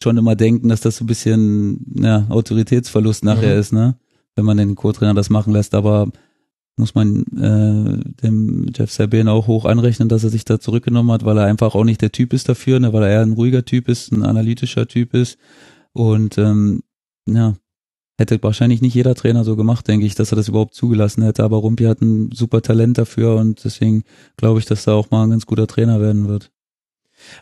schon 0.01 0.17
immer 0.17 0.35
denken, 0.35 0.69
dass 0.69 0.81
das 0.81 0.97
so 0.97 1.03
ein 1.03 1.07
bisschen 1.07 1.85
ja, 2.01 2.25
Autoritätsverlust 2.29 3.23
nachher 3.25 3.53
Mhm. 3.55 3.59
ist, 3.59 3.73
ne, 3.73 3.95
wenn 4.35 4.45
man 4.45 4.57
den 4.57 4.75
Co-Trainer 4.75 5.13
das 5.13 5.29
machen 5.29 5.51
lässt, 5.53 5.73
aber 5.75 6.09
muss 6.77 6.95
man 6.95 7.23
äh, 7.35 8.21
dem 8.23 8.71
Jeff 8.73 8.89
Sabin 8.91 9.27
auch 9.27 9.47
hoch 9.47 9.65
anrechnen, 9.65 10.07
dass 10.07 10.23
er 10.23 10.29
sich 10.29 10.45
da 10.45 10.61
zurückgenommen 10.61 11.11
hat, 11.11 11.25
weil 11.25 11.37
er 11.37 11.43
einfach 11.45 11.75
auch 11.75 11.83
nicht 11.83 12.01
der 12.01 12.13
Typ 12.13 12.31
ist 12.31 12.47
dafür, 12.47 12.79
ne, 12.79 12.93
weil 12.93 13.03
er 13.03 13.09
eher 13.09 13.21
ein 13.21 13.33
ruhiger 13.33 13.65
Typ 13.65 13.89
ist, 13.89 14.13
ein 14.13 14.23
analytischer 14.23 14.87
Typ 14.87 15.13
ist. 15.13 15.37
Und 15.91 16.37
ähm, 16.37 16.83
ja, 17.27 17.55
hätte 18.19 18.41
wahrscheinlich 18.43 18.81
nicht 18.81 18.93
jeder 18.93 19.15
Trainer 19.15 19.43
so 19.43 19.55
gemacht, 19.55 19.87
denke 19.87 20.05
ich, 20.05 20.15
dass 20.15 20.31
er 20.31 20.35
das 20.35 20.47
überhaupt 20.47 20.75
zugelassen 20.75 21.23
hätte, 21.23 21.43
aber 21.43 21.57
Rumpi 21.57 21.85
hat 21.85 22.01
ein 22.01 22.31
super 22.31 22.61
Talent 22.61 22.97
dafür 22.97 23.35
und 23.35 23.63
deswegen 23.63 24.03
glaube 24.37 24.59
ich, 24.59 24.65
dass 24.65 24.85
er 24.87 24.93
auch 24.93 25.09
mal 25.09 25.23
ein 25.23 25.31
ganz 25.31 25.45
guter 25.45 25.67
Trainer 25.67 25.99
werden 26.01 26.27
wird. 26.27 26.51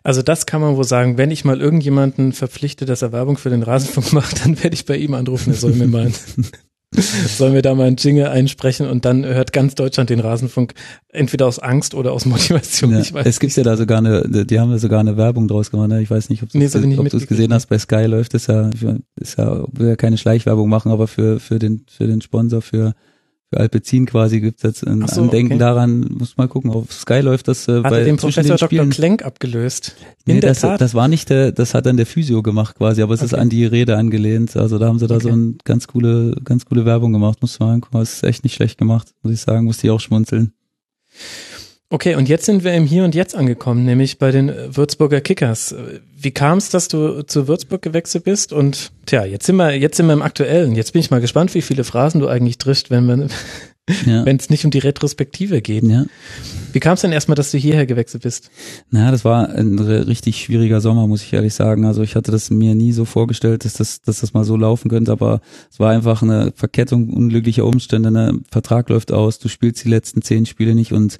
Also 0.04 0.22
das 0.22 0.46
kann 0.46 0.62
man 0.62 0.76
wohl 0.76 0.86
sagen, 0.86 1.18
wenn 1.18 1.32
ich 1.32 1.46
mal 1.46 1.62
irgendjemanden 1.62 2.34
verpflichte, 2.34 2.86
dass 2.86 3.02
er 3.02 3.12
Werbung 3.12 3.38
für 3.38 3.50
den 3.50 3.64
Rasenfunk 3.64 4.14
macht, 4.14 4.46
dann 4.46 4.62
werde 4.64 4.74
ich 4.74 4.86
bei 4.86 4.98
ihm 4.98 5.14
anrufen, 5.14 5.52
er 5.52 5.58
soll 5.58 5.74
mir 5.74 5.88
mal, 5.88 6.12
soll 6.96 7.52
mir 7.52 7.62
da 7.62 7.76
mal 7.76 7.88
einen 7.88 7.98
Jingle 7.98 8.28
einsprechen 8.28 8.88
und 8.88 9.04
dann 9.04 9.26
hört 9.26 9.52
ganz 9.52 9.76
Deutschland 9.76 10.10
den 10.10 10.20
Rasenfunk 10.20 10.74
entweder 11.10 11.46
aus 11.46 11.60
Angst 11.60 11.94
oder 11.94 12.14
aus 12.14 12.26
Motivation. 12.26 12.92
Ja, 12.92 13.00
ich 13.00 13.14
weiß 13.14 13.26
es 13.26 13.40
gibt 13.40 13.56
ja 13.56 13.64
da 13.64 13.76
sogar 13.76 13.98
eine, 13.98 14.24
die 14.28 14.60
haben 14.60 14.72
ja 14.72 14.78
sogar 14.78 15.02
eine 15.02 15.18
Werbung 15.18 15.48
draus 15.48 15.70
gemacht. 15.70 15.90
Ne? 15.90 16.02
Ich 16.02 16.10
weiß 16.10 16.30
nicht, 16.30 16.44
ob 16.44 16.50
du 16.50 16.58
Nee, 16.58 16.66
es 16.66 17.28
gesehen 17.28 17.54
hast. 17.54 17.68
Bei 17.68 17.78
Sky 17.78 18.06
läuft 18.06 18.34
es 18.34 18.48
ja, 18.48 18.70
ist 19.16 19.38
ja, 19.38 19.66
will 19.72 19.90
ja 19.90 19.96
keine 19.96 20.18
Schleichwerbung 20.18 20.70
machen, 20.70 20.92
aber 20.92 21.08
für 21.08 21.40
für 21.40 21.60
den 21.60 21.86
für 21.90 22.08
den 22.08 22.22
Sponsor 22.22 22.62
für 22.62 22.94
für 23.50 23.60
Alpecin 23.62 24.06
quasi 24.06 24.42
gibt 24.42 24.58
es 24.58 24.64
jetzt 24.64 24.86
ein 24.88 25.08
so, 25.08 25.22
Andenken 25.22 25.54
okay. 25.54 25.60
daran. 25.60 26.02
Muss 26.18 26.36
mal 26.36 26.48
gucken. 26.50 26.70
Auf 26.72 26.92
Sky 26.92 27.20
läuft 27.22 27.48
das 27.48 27.68
äh, 27.68 27.76
Hat 27.82 27.84
bei 27.92 28.00
er 28.00 28.06
den 28.06 28.18
Professor 28.18 28.44
den 28.44 28.50
Dr. 28.58 28.68
Spielen. 28.68 28.90
Klenk 28.90 29.24
abgelöst? 29.24 29.96
In 30.26 30.36
Nee, 30.36 30.40
der 30.42 30.50
das, 30.52 30.60
Tat. 30.62 30.82
das 30.82 30.94
war 30.94 31.08
nicht 31.08 31.30
der, 31.30 31.54
das 31.54 31.74
hat 31.74 31.86
dann 31.86 31.96
der 31.98 32.06
Physio 32.06 32.44
gemacht 32.44 32.76
quasi, 32.78 33.02
aber 33.02 33.14
es 33.14 33.22
ist 33.22 33.34
Okay. 33.34 33.42
an 33.42 33.50
die 33.50 33.66
Rede 33.66 33.96
angelehnt. 33.96 34.58
Also 34.58 34.78
da 34.80 34.88
haben 34.88 35.00
sie 35.00 35.08
da 35.08 35.20
so 35.22 35.30
Okay. 35.30 35.38
eine 35.38 35.54
ganz 35.64 35.88
coole, 35.88 36.36
ganz 36.44 36.66
coole 36.66 36.86
Werbung 36.86 37.14
gemacht. 37.14 37.38
Muss 37.42 37.58
man 37.60 37.70
angucken, 37.76 37.98
das 38.00 38.14
ist 38.16 38.24
echt 38.24 38.44
nicht 38.44 38.56
schlecht 38.56 38.78
gemacht, 38.78 39.14
muss 39.24 39.34
ich 39.34 39.40
sagen, 39.40 39.66
musste 39.66 39.88
ich 39.88 39.92
auch 39.92 40.00
schmunzeln. 40.02 40.52
Okay, 41.90 42.16
und 42.16 42.28
jetzt 42.28 42.46
sind 42.46 42.66
wir 42.66 42.74
im 42.74 42.86
Hier 42.86 43.06
und 43.06 43.16
Jetzt 43.16 43.34
angekommen, 43.34 43.86
nämlich 43.86 44.20
bei 44.20 44.32
den 44.32 44.50
äh, 44.50 44.76
Würzburger 44.76 45.22
Kickers. 45.22 45.72
Äh, 45.72 46.02
Wie 46.20 46.32
kam 46.32 46.58
es, 46.58 46.70
dass 46.70 46.90
du 46.90 47.22
zu 47.26 47.48
Würzburg 47.48 47.82
gewechselt 47.82 48.26
bist? 48.26 48.52
Und 48.52 48.92
tja, 49.06 49.24
jetzt 49.24 49.46
sind 49.46 49.56
wir, 49.56 49.74
jetzt 49.74 49.96
sind 49.96 50.08
wir 50.08 50.14
im 50.14 50.22
Aktuellen. 50.22 50.76
Jetzt 50.76 50.92
bin 50.92 51.00
ich 51.00 51.12
mal 51.12 51.22
gespannt, 51.22 51.54
wie 51.56 51.62
viele 51.62 51.86
Phrasen 51.86 52.20
du 52.20 52.28
eigentlich 52.28 52.58
triffst, 52.58 52.90
wenn 52.90 53.06
man, 53.06 53.30
Ja. 54.06 54.26
wenn 54.26 54.36
es 54.36 54.50
nicht 54.50 54.66
um 54.66 54.72
die 54.72 54.80
Retrospektive 54.80 55.62
geht. 55.62 55.84
ja. 55.86 56.06
Wie 56.74 56.82
kam 56.82 56.96
es 56.96 57.02
denn 57.02 57.14
erstmal, 57.14 57.36
dass 57.36 57.52
du 57.52 57.58
hierher 57.58 57.86
gewechselt 57.86 58.24
bist? 58.24 58.52
Na, 58.92 59.10
das 59.10 59.24
war 59.24 59.48
ein 59.50 59.80
richtig 59.80 60.42
schwieriger 60.44 60.82
Sommer, 60.82 61.08
muss 61.08 61.24
ich 61.24 61.32
ehrlich 61.32 61.54
sagen. 61.54 61.86
Also 61.86 62.02
ich 62.04 62.18
hatte 62.18 62.32
das 62.34 62.50
mir 62.50 62.76
nie 62.76 62.92
so 62.92 63.06
vorgestellt, 63.06 63.64
dass 63.64 63.76
das, 63.76 64.02
dass 64.02 64.20
das 64.20 64.34
mal 64.34 64.44
so 64.44 64.58
laufen 64.58 64.90
könnte, 64.90 65.14
aber 65.14 65.40
es 65.72 65.80
war 65.80 65.92
einfach 65.92 66.22
eine 66.22 66.52
Verkettung 66.54 67.14
unglücklicher 67.14 67.64
Umstände. 67.64 68.12
Ne? 68.12 68.42
Vertrag 68.52 68.90
läuft 68.90 69.14
aus, 69.14 69.40
du 69.40 69.48
spielst 69.48 69.86
die 69.86 69.90
letzten 69.90 70.22
zehn 70.22 70.46
Spiele 70.46 70.76
nicht 70.76 70.92
und 70.92 71.18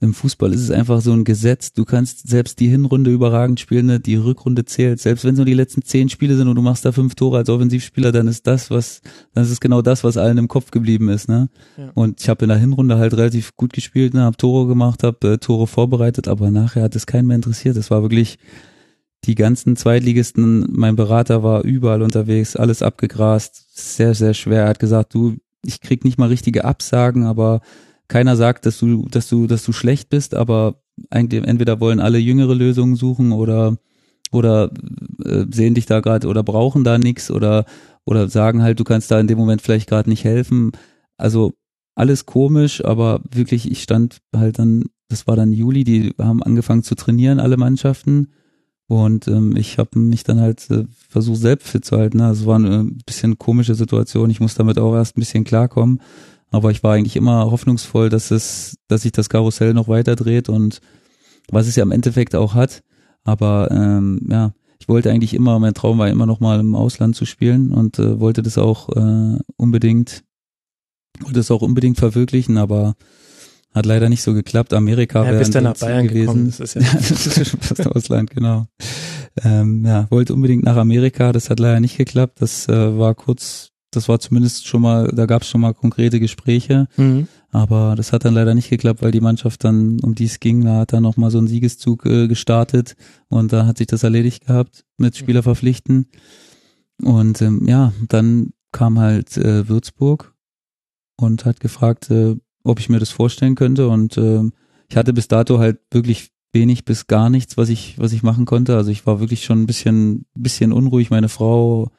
im 0.00 0.14
Fußball 0.14 0.52
ist 0.52 0.60
es 0.60 0.70
einfach 0.70 1.00
so 1.00 1.12
ein 1.12 1.24
Gesetz. 1.24 1.72
Du 1.72 1.84
kannst 1.84 2.28
selbst 2.28 2.60
die 2.60 2.68
Hinrunde 2.68 3.10
überragend 3.10 3.58
spielen, 3.58 3.86
ne? 3.86 3.98
die 3.98 4.14
Rückrunde 4.14 4.64
zählt. 4.64 5.00
Selbst 5.00 5.24
wenn 5.24 5.32
es 5.32 5.38
nur 5.38 5.46
die 5.46 5.54
letzten 5.54 5.82
zehn 5.82 6.08
Spiele 6.08 6.36
sind 6.36 6.46
und 6.46 6.54
du 6.54 6.62
machst 6.62 6.84
da 6.84 6.92
fünf 6.92 7.16
Tore 7.16 7.38
als 7.38 7.48
Offensivspieler, 7.48 8.12
dann 8.12 8.28
ist 8.28 8.46
das, 8.46 8.70
was, 8.70 9.00
dann 9.34 9.42
ist 9.42 9.50
es 9.50 9.58
genau 9.58 9.82
das, 9.82 10.04
was 10.04 10.16
allen 10.16 10.38
im 10.38 10.46
Kopf 10.46 10.70
geblieben 10.70 11.08
ist. 11.08 11.28
Ne? 11.28 11.48
Ja. 11.76 11.90
Und 11.94 12.20
ich 12.20 12.28
habe 12.28 12.44
in 12.44 12.48
der 12.48 12.58
Hinrunde 12.58 12.96
halt 12.98 13.14
relativ 13.14 13.56
gut 13.56 13.72
gespielt, 13.72 14.14
ne? 14.14 14.22
habe 14.22 14.36
Tore 14.36 14.68
gemacht, 14.68 15.02
habe 15.02 15.32
äh, 15.32 15.38
Tore 15.38 15.66
vorbereitet, 15.66 16.28
aber 16.28 16.52
nachher 16.52 16.82
hat 16.82 16.94
es 16.94 17.06
keinen 17.06 17.26
mehr 17.26 17.36
interessiert. 17.36 17.76
Es 17.76 17.90
war 17.90 18.02
wirklich 18.02 18.38
die 19.24 19.34
ganzen 19.34 19.74
Zweitligisten, 19.74 20.68
mein 20.70 20.94
Berater 20.94 21.42
war 21.42 21.64
überall 21.64 22.02
unterwegs, 22.02 22.54
alles 22.54 22.82
abgegrast, 22.82 23.76
sehr, 23.76 24.14
sehr 24.14 24.32
schwer. 24.32 24.62
Er 24.62 24.68
hat 24.68 24.78
gesagt, 24.78 25.12
du, 25.12 25.38
ich 25.64 25.80
krieg 25.80 26.04
nicht 26.04 26.18
mal 26.18 26.28
richtige 26.28 26.64
Absagen, 26.64 27.24
aber 27.24 27.60
keiner 28.08 28.36
sagt, 28.36 28.66
dass 28.66 28.78
du, 28.78 29.06
dass 29.08 29.28
du, 29.28 29.46
dass 29.46 29.64
du 29.64 29.72
schlecht 29.72 30.08
bist, 30.08 30.34
aber 30.34 30.82
eigentlich 31.10 31.44
entweder 31.44 31.80
wollen 31.80 32.00
alle 32.00 32.18
jüngere 32.18 32.54
Lösungen 32.54 32.96
suchen 32.96 33.32
oder 33.32 33.76
oder 34.30 34.70
äh, 35.24 35.46
sehen 35.50 35.74
dich 35.74 35.86
da 35.86 36.00
gerade 36.00 36.28
oder 36.28 36.42
brauchen 36.42 36.84
da 36.84 36.98
nichts 36.98 37.30
oder 37.30 37.64
oder 38.04 38.28
sagen 38.28 38.62
halt, 38.62 38.80
du 38.80 38.84
kannst 38.84 39.10
da 39.10 39.20
in 39.20 39.26
dem 39.26 39.38
Moment 39.38 39.60
vielleicht 39.60 39.88
gerade 39.88 40.08
nicht 40.08 40.24
helfen. 40.24 40.72
Also 41.18 41.52
alles 41.94 42.26
komisch, 42.26 42.84
aber 42.84 43.20
wirklich, 43.30 43.70
ich 43.70 43.82
stand 43.82 44.18
halt 44.34 44.58
dann, 44.58 44.84
das 45.08 45.26
war 45.26 45.36
dann 45.36 45.52
Juli, 45.52 45.84
die 45.84 46.14
haben 46.18 46.42
angefangen 46.42 46.82
zu 46.82 46.94
trainieren, 46.94 47.40
alle 47.40 47.56
Mannschaften. 47.56 48.28
Und 48.86 49.28
ähm, 49.28 49.54
ich 49.56 49.76
habe 49.76 49.98
mich 49.98 50.24
dann 50.24 50.40
halt 50.40 50.70
äh, 50.70 50.84
versucht, 51.08 51.40
selbst 51.40 51.68
fit 51.68 51.84
zu 51.84 51.98
halten. 51.98 52.18
Ne? 52.18 52.26
Also 52.26 52.42
es 52.42 52.46
war 52.46 52.56
eine 52.56 52.90
bisschen 53.04 53.36
komische 53.36 53.74
Situation. 53.74 54.30
Ich 54.30 54.40
muss 54.40 54.54
damit 54.54 54.78
auch 54.78 54.94
erst 54.94 55.16
ein 55.16 55.20
bisschen 55.20 55.44
klarkommen. 55.44 56.00
Aber 56.50 56.70
ich 56.70 56.82
war 56.82 56.94
eigentlich 56.94 57.16
immer 57.16 57.50
hoffnungsvoll, 57.50 58.08
dass 58.08 58.30
es, 58.30 58.78
dass 58.88 59.02
sich 59.02 59.12
das 59.12 59.28
Karussell 59.28 59.74
noch 59.74 59.88
weiter 59.88 60.16
dreht 60.16 60.48
und 60.48 60.80
was 61.50 61.66
es 61.66 61.76
ja 61.76 61.82
im 61.82 61.92
Endeffekt 61.92 62.34
auch 62.34 62.54
hat. 62.54 62.82
Aber 63.24 63.70
ähm, 63.70 64.26
ja, 64.30 64.52
ich 64.80 64.88
wollte 64.88 65.10
eigentlich 65.10 65.34
immer, 65.34 65.58
mein 65.58 65.74
Traum 65.74 65.98
war 65.98 66.08
immer 66.08 66.26
noch 66.26 66.40
mal 66.40 66.60
im 66.60 66.74
Ausland 66.74 67.16
zu 67.16 67.26
spielen 67.26 67.72
und 67.72 67.98
äh, 67.98 68.20
wollte 68.20 68.42
das 68.42 68.56
auch 68.56 68.88
äh, 68.96 69.38
unbedingt, 69.56 70.24
wollte 71.20 71.40
das 71.40 71.50
auch 71.50 71.62
unbedingt 71.62 71.98
verwirklichen, 71.98 72.56
aber 72.56 72.94
hat 73.74 73.86
leider 73.86 74.08
nicht 74.08 74.22
so 74.22 74.34
geklappt. 74.34 74.72
Amerika 74.72 75.20
Ja, 75.24 75.30
wäre 75.30 75.38
bist 75.38 75.54
dann 75.54 75.64
nach 75.64 75.76
Bayern 75.76 76.08
gewesen. 76.08 76.26
gekommen. 76.26 76.46
Das 76.46 76.60
ist 76.60 76.74
ja, 76.74 76.80
Ja, 76.86 76.94
das 76.94 77.26
ist 77.26 77.36
ja 77.36 77.44
schon 77.44 77.60
fast 77.60 77.86
Ausland, 77.86 78.30
genau. 78.30 78.66
Ähm, 79.44 79.84
ja, 79.84 80.10
wollte 80.10 80.34
unbedingt 80.34 80.64
nach 80.64 80.76
Amerika, 80.76 81.32
das 81.32 81.50
hat 81.50 81.60
leider 81.60 81.80
nicht 81.80 81.96
geklappt. 81.96 82.40
Das 82.40 82.68
äh, 82.68 82.98
war 82.98 83.14
kurz, 83.14 83.70
das 83.90 84.08
war 84.08 84.20
zumindest 84.20 84.66
schon 84.66 84.82
mal, 84.82 85.08
da 85.08 85.26
gab 85.26 85.42
es 85.42 85.48
schon 85.48 85.60
mal 85.60 85.72
konkrete 85.74 86.20
Gespräche, 86.20 86.88
mhm. 86.96 87.26
aber 87.50 87.94
das 87.96 88.12
hat 88.12 88.24
dann 88.24 88.34
leider 88.34 88.54
nicht 88.54 88.68
geklappt, 88.68 89.02
weil 89.02 89.12
die 89.12 89.20
Mannschaft 89.20 89.64
dann, 89.64 89.98
um 90.00 90.14
die 90.14 90.26
es 90.26 90.40
ging, 90.40 90.64
da 90.64 90.76
hat 90.76 90.92
dann 90.92 91.02
noch 91.02 91.16
mal 91.16 91.30
so 91.30 91.38
einen 91.38 91.48
Siegeszug 91.48 92.04
äh, 92.06 92.28
gestartet 92.28 92.96
und 93.28 93.52
da 93.52 93.66
hat 93.66 93.78
sich 93.78 93.86
das 93.86 94.02
erledigt 94.02 94.46
gehabt 94.46 94.84
mit 94.98 95.16
Spieler 95.16 95.42
verpflichten. 95.42 96.06
Und 97.02 97.40
ähm, 97.42 97.66
ja, 97.66 97.92
dann 98.08 98.50
kam 98.72 98.98
halt 98.98 99.36
äh, 99.36 99.68
Würzburg 99.68 100.34
und 101.16 101.44
hat 101.44 101.60
gefragt, 101.60 102.10
äh, 102.10 102.36
ob 102.64 102.80
ich 102.80 102.88
mir 102.88 102.98
das 102.98 103.10
vorstellen 103.10 103.54
könnte 103.54 103.88
und 103.88 104.16
äh, 104.18 104.42
ich 104.90 104.96
hatte 104.96 105.12
bis 105.12 105.28
dato 105.28 105.58
halt 105.58 105.78
wirklich 105.90 106.30
wenig 106.52 106.84
bis 106.84 107.06
gar 107.06 107.30
nichts, 107.30 107.56
was 107.56 107.68
ich 107.68 107.98
was 107.98 108.12
ich 108.12 108.22
machen 108.22 108.46
konnte. 108.46 108.76
Also 108.76 108.90
ich 108.90 109.06
war 109.06 109.20
wirklich 109.20 109.44
schon 109.44 109.62
ein 109.62 109.66
bisschen 109.66 110.24
bisschen 110.34 110.72
unruhig. 110.72 111.10
Meine 111.10 111.28
Frau 111.28 111.90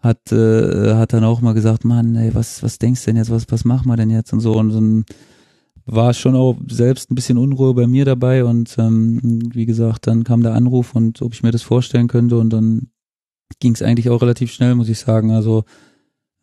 hat 0.00 0.32
äh, 0.32 0.94
hat 0.94 1.12
dann 1.12 1.24
auch 1.24 1.40
mal 1.40 1.54
gesagt, 1.54 1.84
Mann, 1.84 2.16
ey, 2.16 2.34
was 2.34 2.62
was 2.62 2.78
denkst 2.78 3.02
du 3.02 3.06
denn 3.06 3.16
jetzt, 3.16 3.30
was 3.30 3.46
was 3.50 3.64
machen 3.64 3.88
wir 3.88 3.96
denn 3.96 4.10
jetzt? 4.10 4.32
Und 4.32 4.40
so 4.40 4.54
und 4.58 4.70
dann 4.70 5.04
war 5.92 6.14
schon 6.14 6.36
auch 6.36 6.56
selbst 6.68 7.10
ein 7.10 7.14
bisschen 7.14 7.38
Unruhe 7.38 7.74
bei 7.74 7.86
mir 7.86 8.04
dabei. 8.04 8.44
Und 8.44 8.76
ähm, 8.78 9.40
wie 9.52 9.66
gesagt, 9.66 10.06
dann 10.06 10.24
kam 10.24 10.42
der 10.42 10.54
Anruf 10.54 10.94
und 10.94 11.20
ob 11.20 11.34
ich 11.34 11.42
mir 11.42 11.50
das 11.50 11.62
vorstellen 11.62 12.08
könnte. 12.08 12.38
Und 12.38 12.50
dann 12.50 12.90
ging 13.58 13.74
es 13.74 13.82
eigentlich 13.82 14.08
auch 14.08 14.22
relativ 14.22 14.52
schnell, 14.52 14.74
muss 14.74 14.88
ich 14.88 15.00
sagen. 15.00 15.32
Also 15.32 15.64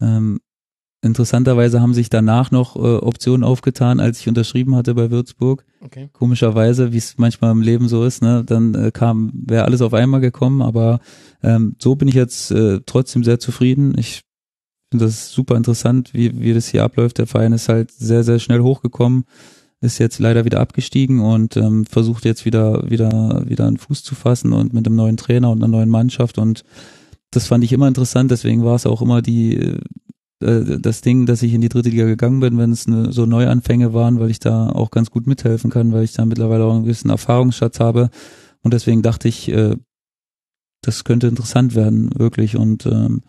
ähm, 0.01 0.39
interessanterweise 1.01 1.81
haben 1.81 1.93
sich 1.93 2.09
danach 2.09 2.51
noch 2.51 2.75
äh, 2.75 2.79
Optionen 2.79 3.43
aufgetan, 3.43 3.99
als 3.99 4.19
ich 4.19 4.27
unterschrieben 4.27 4.75
hatte 4.75 4.95
bei 4.95 5.11
Würzburg. 5.11 5.65
okay. 5.81 6.09
Komischerweise, 6.11 6.91
wie 6.91 6.97
es 6.97 7.17
manchmal 7.17 7.51
im 7.51 7.61
Leben 7.61 7.87
so 7.87 8.03
ist, 8.03 8.21
ne, 8.21 8.43
dann 8.45 8.73
äh, 8.75 8.91
kam, 8.91 9.31
wäre 9.33 9.65
alles 9.65 9.81
auf 9.81 9.93
einmal 9.93 10.21
gekommen, 10.21 10.61
aber 10.61 10.99
ähm, 11.43 11.75
so 11.79 11.95
bin 11.95 12.07
ich 12.07 12.15
jetzt 12.15 12.51
äh, 12.51 12.81
trotzdem 12.85 13.23
sehr 13.23 13.39
zufrieden. 13.39 13.95
Ich 13.97 14.21
finde 14.91 15.05
das 15.05 15.31
super 15.31 15.55
interessant, 15.55 16.13
wie, 16.13 16.39
wie 16.39 16.53
das 16.53 16.67
hier 16.67 16.83
abläuft. 16.83 17.19
Der 17.19 17.27
Verein 17.27 17.53
ist 17.53 17.69
halt 17.69 17.91
sehr, 17.91 18.23
sehr 18.23 18.39
schnell 18.39 18.61
hochgekommen, 18.61 19.25
ist 19.81 19.99
jetzt 19.99 20.17
leider 20.17 20.45
wieder 20.45 20.59
abgestiegen 20.59 21.19
und 21.19 21.57
ähm, 21.57 21.85
versucht 21.85 22.25
jetzt 22.25 22.45
wieder, 22.45 22.89
wieder, 22.89 23.43
wieder 23.47 23.67
einen 23.67 23.77
Fuß 23.77 24.03
zu 24.03 24.15
fassen 24.15 24.51
und 24.51 24.73
mit 24.73 24.87
einem 24.87 24.95
neuen 24.95 25.17
Trainer 25.17 25.51
und 25.51 25.59
einer 25.59 25.71
neuen 25.71 25.89
Mannschaft 25.89 26.39
und 26.39 26.63
das 27.29 27.45
fand 27.45 27.63
ich 27.63 27.73
immer 27.73 27.89
interessant, 27.89 28.31
deswegen 28.31 28.63
war 28.63 28.75
es 28.75 28.85
auch 28.85 29.01
immer 29.01 29.21
die, 29.21 29.77
äh, 30.41 30.79
das 30.79 31.01
Ding, 31.01 31.25
dass 31.25 31.41
ich 31.41 31.53
in 31.53 31.61
die 31.61 31.69
dritte 31.69 31.89
Liga 31.89 32.05
gegangen 32.05 32.39
bin, 32.39 32.57
wenn 32.57 32.71
es 32.71 32.87
eine, 32.87 33.11
so 33.11 33.25
Neuanfänge 33.25 33.93
waren, 33.93 34.19
weil 34.19 34.29
ich 34.29 34.39
da 34.39 34.69
auch 34.69 34.91
ganz 34.91 35.11
gut 35.11 35.27
mithelfen 35.27 35.69
kann, 35.69 35.91
weil 35.91 36.03
ich 36.03 36.13
da 36.13 36.25
mittlerweile 36.25 36.65
auch 36.65 36.73
einen 36.73 36.83
gewissen 36.83 37.09
Erfahrungsschatz 37.09 37.79
habe. 37.79 38.09
Und 38.61 38.73
deswegen 38.73 39.01
dachte 39.01 39.27
ich, 39.27 39.49
äh, 39.49 39.75
das 40.81 41.03
könnte 41.03 41.27
interessant 41.27 41.75
werden, 41.75 42.09
wirklich. 42.17 42.55
Und 42.55 42.85
ähm, 42.85 43.21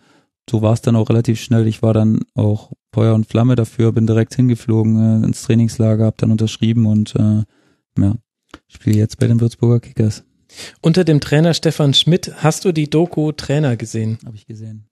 so 0.49 0.61
war 0.61 0.73
es 0.73 0.81
dann 0.81 0.95
auch 0.95 1.09
relativ 1.09 1.39
schnell. 1.39 1.67
Ich 1.67 1.81
war 1.81 1.93
dann 1.93 2.21
auch 2.35 2.71
Feuer 2.93 3.13
und 3.13 3.27
Flamme 3.27 3.55
dafür, 3.55 3.91
bin 3.91 4.07
direkt 4.07 4.35
hingeflogen 4.35 5.23
äh, 5.23 5.25
ins 5.25 5.43
Trainingslager, 5.43 6.05
habe 6.05 6.17
dann 6.19 6.31
unterschrieben 6.31 6.85
und 6.85 7.15
äh, 7.15 7.43
ja, 7.99 8.15
spiele 8.67 8.97
jetzt 8.97 9.19
bei 9.19 9.27
den 9.27 9.39
Würzburger 9.39 9.79
Kickers. 9.79 10.23
Unter 10.81 11.03
dem 11.03 11.19
Trainer 11.19 11.53
Stefan 11.53 11.93
Schmidt 11.93 12.31
hast 12.37 12.65
du 12.65 12.71
die 12.71 12.89
Doku 12.89 13.31
Trainer 13.31 13.77
gesehen. 13.77 14.17
Habe 14.25 14.35
ich 14.35 14.47
gesehen. 14.47 14.88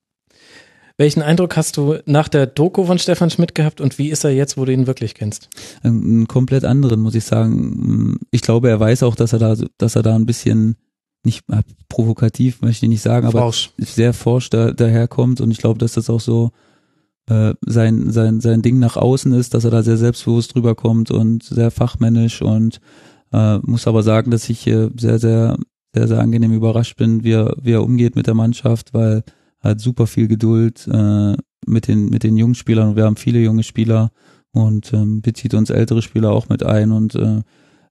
Welchen 1.00 1.22
Eindruck 1.22 1.56
hast 1.56 1.78
du 1.78 2.00
nach 2.08 2.28
der 2.28 2.48
Doku 2.48 2.86
von 2.86 2.98
Stefan 2.98 3.30
Schmidt 3.30 3.54
gehabt 3.54 3.82
und 3.82 4.00
wie 4.00 4.10
ist 4.10 4.24
er 4.24 4.32
jetzt, 4.32 4.58
wo 4.58 4.66
du 4.66 4.74
ihn 4.74 4.88
wirklich 4.88 5.14
kennst? 5.14 5.48
Einen 5.84 6.28
komplett 6.28 6.66
anderen, 6.66 7.02
muss 7.02 7.14
ich 7.14 7.24
sagen. 7.24 8.18
Ich 8.32 8.42
glaube, 8.42 8.70
er 8.70 8.80
weiß 8.80 9.04
auch, 9.04 9.16
dass 9.16 9.32
er 9.32 9.40
da, 9.40 9.56
dass 9.78 9.96
er 9.96 10.02
da 10.02 10.16
ein 10.16 10.26
bisschen 10.26 10.76
nicht 11.24 11.44
äh, 11.52 11.62
provokativ, 11.88 12.62
möchte 12.62 12.88
ich 12.88 12.90
nicht 12.90 13.02
sagen, 13.04 13.28
aber 13.28 13.42
Forsch. 13.42 13.72
sehr 13.78 14.14
forsch 14.14 14.50
da, 14.50 14.72
daherkommt 14.72 15.40
und 15.40 15.52
ich 15.52 15.60
glaube, 15.60 15.78
dass 15.78 15.94
das 15.94 16.10
auch 16.10 16.20
so 16.20 16.52
äh, 17.30 17.54
sein, 17.66 18.12
sein, 18.12 18.42
sein 18.42 18.64
Ding 18.64 18.80
nach 18.80 18.98
außen 18.98 19.34
ist, 19.34 19.54
dass 19.54 19.66
er 19.66 19.72
da 19.72 19.84
sehr 19.84 19.98
selbstbewusst 19.98 20.56
drüber 20.56 20.74
kommt 20.74 21.12
und 21.12 21.44
sehr 21.44 21.70
fachmännisch 21.70 22.42
und 22.42 22.80
äh, 23.34 23.58
muss 23.60 23.86
aber 23.86 24.02
sagen, 24.02 24.32
dass 24.32 24.50
ich 24.50 24.66
äh, 24.66 24.90
sehr, 24.98 25.20
sehr, 25.20 25.58
sehr, 25.94 26.08
sehr 26.08 26.20
angenehm 26.20 26.54
überrascht 26.54 26.98
bin, 26.98 27.24
wie 27.24 27.34
er, 27.34 27.56
wie 27.62 27.74
er 27.74 27.84
umgeht 27.84 28.16
mit 28.16 28.26
der 28.26 28.34
Mannschaft, 28.34 28.94
weil 28.94 29.24
hat 29.68 29.82
super 29.82 30.08
viel 30.08 30.28
Geduld 30.28 30.88
äh, 30.92 31.36
mit 31.66 31.88
den, 31.88 32.10
mit 32.10 32.24
den 32.24 32.38
jungen 32.38 32.56
Spielern. 32.56 32.96
Wir 32.96 33.06
haben 33.06 33.18
viele 33.18 33.40
junge 33.40 33.64
Spieler 33.64 34.12
und 34.52 34.94
ähm, 34.94 35.22
bezieht 35.22 35.54
uns 35.54 35.70
ältere 35.70 36.02
Spieler 36.02 36.32
auch 36.32 36.50
mit 36.50 36.64
ein 36.64 36.92
und 36.92 37.16
äh, 37.16 37.42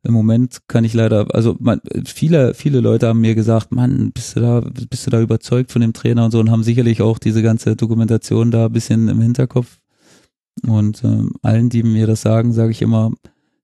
im 0.07 0.15
Moment 0.15 0.61
kann 0.69 0.85
ich 0.85 0.95
leider, 0.95 1.35
also 1.35 1.57
man, 1.59 1.81
viele, 2.05 2.55
viele 2.55 2.81
Leute 2.81 3.09
haben 3.09 3.21
mir 3.21 3.35
gesagt, 3.35 3.73
Mann, 3.73 4.13
bist 4.13 4.37
du 4.37 4.41
da, 4.41 4.61
bist 4.61 5.05
du 5.07 5.11
da 5.11 5.21
überzeugt 5.21 5.73
von 5.73 5.83
dem 5.83 5.95
Trainer 5.95 6.25
und 6.25 6.31
so 6.31 6.39
und 6.39 6.51
haben 6.51 6.63
sicherlich 6.63 7.03
auch 7.03 7.19
diese 7.19 7.43
ganze 7.43 7.75
Dokumentation 7.75 8.53
da 8.53 8.67
ein 8.67 8.73
bisschen 8.73 9.09
im 9.09 9.21
Hinterkopf. 9.21 9.79
Und 10.65 11.03
ähm, 11.03 11.33
allen, 11.43 11.71
die 11.71 11.83
mir 11.83 12.07
das 12.07 12.23
sagen, 12.23 12.53
sage 12.53 12.71
ich 12.71 12.83
immer, 12.83 13.11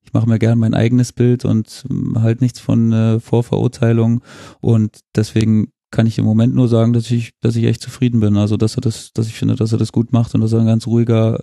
ich 0.02 0.12
mache 0.12 0.28
mir 0.28 0.40
gern 0.40 0.58
mein 0.58 0.74
eigenes 0.74 1.12
Bild 1.12 1.44
und 1.44 1.84
ähm, 1.88 2.20
halt 2.20 2.40
nichts 2.40 2.58
von 2.58 2.92
äh, 2.92 3.20
Vorverurteilung. 3.20 4.22
Und 4.60 4.98
deswegen 5.14 5.68
kann 5.92 6.06
ich 6.06 6.18
im 6.18 6.24
Moment 6.24 6.54
nur 6.54 6.66
sagen, 6.66 6.92
dass 6.92 7.08
ich, 7.10 7.30
dass 7.40 7.54
ich 7.54 7.64
echt 7.64 7.82
zufrieden 7.82 8.18
bin. 8.18 8.36
Also 8.36 8.56
dass 8.56 8.76
er 8.76 8.80
das, 8.80 9.12
dass 9.12 9.28
ich 9.28 9.34
finde, 9.34 9.54
dass 9.54 9.70
er 9.70 9.78
das 9.78 9.92
gut 9.92 10.12
macht 10.12 10.34
und 10.34 10.40
dass 10.40 10.52
er 10.52 10.60
ein 10.60 10.66
ganz 10.66 10.86
ruhiger, 10.88 11.40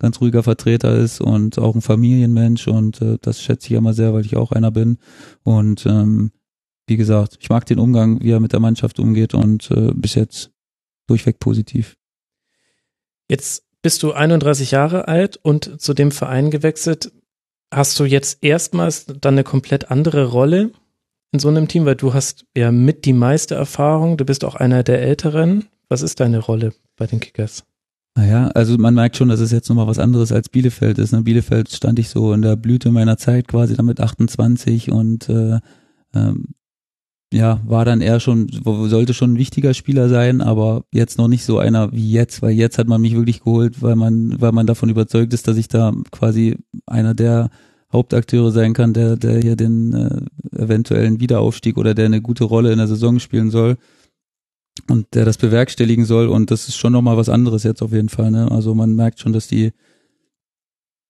ganz 0.00 0.20
ruhiger 0.20 0.42
Vertreter 0.42 0.96
ist 0.96 1.20
und 1.20 1.58
auch 1.58 1.76
ein 1.76 1.82
Familienmensch 1.82 2.66
und 2.66 3.00
äh, 3.00 3.18
das 3.20 3.40
schätze 3.40 3.68
ich 3.68 3.72
immer 3.72 3.92
sehr, 3.92 4.12
weil 4.12 4.24
ich 4.24 4.36
auch 4.36 4.50
einer 4.50 4.72
bin. 4.72 4.98
Und 5.44 5.86
ähm, 5.86 6.32
wie 6.88 6.96
gesagt, 6.96 7.36
ich 7.38 7.50
mag 7.50 7.66
den 7.66 7.78
Umgang, 7.78 8.20
wie 8.20 8.30
er 8.30 8.40
mit 8.40 8.52
der 8.52 8.60
Mannschaft 8.60 8.98
umgeht 8.98 9.34
und 9.34 9.70
äh, 9.70 9.92
bis 9.94 10.16
jetzt 10.16 10.50
durchweg 11.06 11.38
positiv. 11.38 11.96
Jetzt 13.28 13.64
bist 13.82 14.02
du 14.02 14.12
31 14.12 14.72
Jahre 14.72 15.08
alt 15.08 15.38
und 15.42 15.80
zu 15.80 15.94
dem 15.94 16.10
Verein 16.10 16.50
gewechselt. 16.50 17.12
Hast 17.70 18.00
du 18.00 18.04
jetzt 18.04 18.42
erstmals 18.42 19.06
dann 19.06 19.34
eine 19.34 19.44
komplett 19.44 19.90
andere 19.90 20.24
Rolle 20.24 20.72
in 21.32 21.38
so 21.38 21.48
einem 21.48 21.68
Team, 21.68 21.84
weil 21.84 21.96
du 21.96 22.12
hast 22.14 22.44
ja 22.56 22.72
mit 22.72 23.04
die 23.04 23.12
meiste 23.12 23.54
Erfahrung, 23.54 24.16
du 24.16 24.24
bist 24.24 24.44
auch 24.44 24.56
einer 24.56 24.82
der 24.82 25.02
Älteren. 25.02 25.66
Was 25.88 26.02
ist 26.02 26.20
deine 26.20 26.38
Rolle 26.38 26.72
bei 26.96 27.06
den 27.06 27.20
Kickers? 27.20 27.64
Naja, 28.16 28.48
also 28.48 28.76
man 28.76 28.94
merkt 28.94 29.16
schon, 29.16 29.28
dass 29.28 29.40
es 29.40 29.52
jetzt 29.52 29.68
nochmal 29.68 29.86
was 29.86 29.98
anderes 29.98 30.32
als 30.32 30.48
Bielefeld 30.48 30.98
ist. 30.98 31.12
Ne? 31.12 31.22
Bielefeld 31.22 31.70
stand 31.70 31.98
ich 31.98 32.08
so 32.08 32.32
in 32.32 32.42
der 32.42 32.56
Blüte 32.56 32.90
meiner 32.90 33.16
Zeit 33.16 33.46
quasi 33.48 33.76
damit 33.76 34.00
28 34.00 34.90
und 34.90 35.28
äh, 35.28 35.60
ähm, 36.14 36.48
ja, 37.32 37.60
war 37.64 37.84
dann 37.84 38.00
eher 38.00 38.18
schon, 38.18 38.48
sollte 38.64 39.14
schon 39.14 39.34
ein 39.34 39.38
wichtiger 39.38 39.72
Spieler 39.72 40.08
sein, 40.08 40.40
aber 40.40 40.84
jetzt 40.92 41.16
noch 41.18 41.28
nicht 41.28 41.44
so 41.44 41.60
einer 41.60 41.92
wie 41.92 42.10
jetzt, 42.10 42.42
weil 42.42 42.50
jetzt 42.50 42.78
hat 42.78 42.88
man 42.88 43.00
mich 43.00 43.14
wirklich 43.14 43.44
geholt, 43.44 43.80
weil 43.82 43.94
man, 43.94 44.40
weil 44.40 44.50
man 44.50 44.66
davon 44.66 44.88
überzeugt 44.88 45.32
ist, 45.32 45.46
dass 45.46 45.56
ich 45.56 45.68
da 45.68 45.92
quasi 46.10 46.56
einer 46.86 47.14
der 47.14 47.50
Hauptakteure 47.92 48.50
sein 48.50 48.72
kann, 48.72 48.92
der, 48.92 49.16
der 49.16 49.40
hier 49.40 49.54
den 49.54 49.92
äh, 49.92 50.39
eventuellen 50.60 51.20
Wiederaufstieg 51.20 51.76
oder 51.76 51.94
der 51.94 52.06
eine 52.06 52.20
gute 52.20 52.44
Rolle 52.44 52.72
in 52.72 52.78
der 52.78 52.86
Saison 52.86 53.18
spielen 53.18 53.50
soll 53.50 53.76
und 54.88 55.14
der 55.14 55.24
das 55.24 55.38
bewerkstelligen 55.38 56.04
soll. 56.04 56.28
Und 56.28 56.50
das 56.50 56.68
ist 56.68 56.76
schon 56.76 56.92
nochmal 56.92 57.16
was 57.16 57.28
anderes 57.28 57.64
jetzt 57.64 57.82
auf 57.82 57.92
jeden 57.92 58.08
Fall. 58.08 58.30
Ne? 58.30 58.50
Also 58.50 58.74
man 58.74 58.94
merkt 58.94 59.20
schon, 59.20 59.32
dass 59.32 59.48
die, 59.48 59.72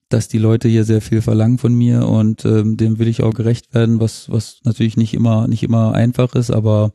dass 0.08 0.28
die 0.28 0.38
Leute 0.38 0.68
hier 0.68 0.84
sehr 0.84 1.00
viel 1.00 1.22
verlangen 1.22 1.58
von 1.58 1.74
mir 1.74 2.06
und 2.06 2.44
ähm, 2.44 2.76
dem 2.76 2.98
will 2.98 3.08
ich 3.08 3.22
auch 3.22 3.34
gerecht 3.34 3.74
werden, 3.74 4.00
was, 4.00 4.30
was 4.30 4.60
natürlich 4.64 4.96
nicht 4.96 5.14
immer, 5.14 5.48
nicht 5.48 5.62
immer 5.62 5.92
einfach 5.92 6.34
ist, 6.34 6.50
aber 6.50 6.92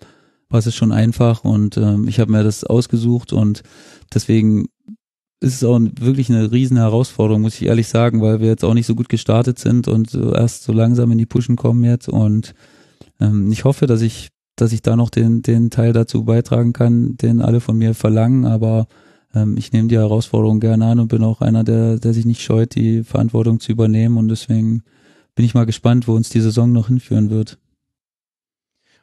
was 0.50 0.68
ist 0.68 0.76
schon 0.76 0.92
einfach 0.92 1.44
und 1.44 1.78
ähm, 1.78 2.08
ich 2.08 2.20
habe 2.20 2.32
mir 2.32 2.44
das 2.44 2.64
ausgesucht 2.64 3.34
und 3.34 3.64
deswegen 4.14 4.68
ist 5.40 5.64
auch 5.64 5.80
wirklich 6.00 6.30
eine 6.30 6.52
riesen 6.52 6.78
Herausforderung, 6.78 7.42
muss 7.42 7.56
ich 7.56 7.68
ehrlich 7.68 7.88
sagen, 7.88 8.22
weil 8.22 8.40
wir 8.40 8.48
jetzt 8.48 8.64
auch 8.64 8.74
nicht 8.74 8.88
so 8.88 8.96
gut 8.96 9.10
gestartet 9.10 9.60
sind 9.60 9.88
und 9.88 10.14
erst 10.14 10.64
so 10.64 10.72
langsam 10.74 11.12
in 11.12 11.18
die 11.18 11.26
Pushen 11.26 11.56
kommen 11.56 11.84
jetzt. 11.84 12.08
Und 12.10 12.54
ähm, 13.20 13.52
ich 13.52 13.64
hoffe, 13.64 13.86
dass 13.86 14.02
ich, 14.02 14.30
dass 14.56 14.72
ich 14.72 14.82
da 14.82 14.96
noch 14.96 15.10
den, 15.10 15.42
den 15.42 15.70
Teil 15.70 15.94
dazu 15.94 16.24
beitragen 16.24 16.74
kann, 16.74 17.18
den 17.18 17.42
alle 17.42 17.60
von 17.60 17.78
mir 17.78 17.94
verlangen, 17.94 18.46
aber 18.46 18.88
ähm, 19.36 19.58
ich 19.58 19.72
nehme 19.74 19.90
die 19.90 19.98
Herausforderung 19.98 20.60
gerne 20.60 20.86
an 20.86 21.00
und 21.00 21.10
bin 21.10 21.24
auch 21.24 21.42
einer, 21.42 21.64
der, 21.64 22.00
der 22.00 22.14
sich 22.14 22.26
nicht 22.26 22.42
scheut, 22.42 22.76
die 22.76 23.04
Verantwortung 23.04 23.60
zu 23.60 23.72
übernehmen. 23.72 24.18
Und 24.18 24.30
deswegen 24.30 24.84
bin 25.36 25.46
ich 25.46 25.54
mal 25.54 25.66
gespannt, 25.66 26.08
wo 26.08 26.16
uns 26.16 26.30
die 26.30 26.42
Saison 26.42 26.72
noch 26.72 26.88
hinführen 26.88 27.30
wird. 27.30 27.58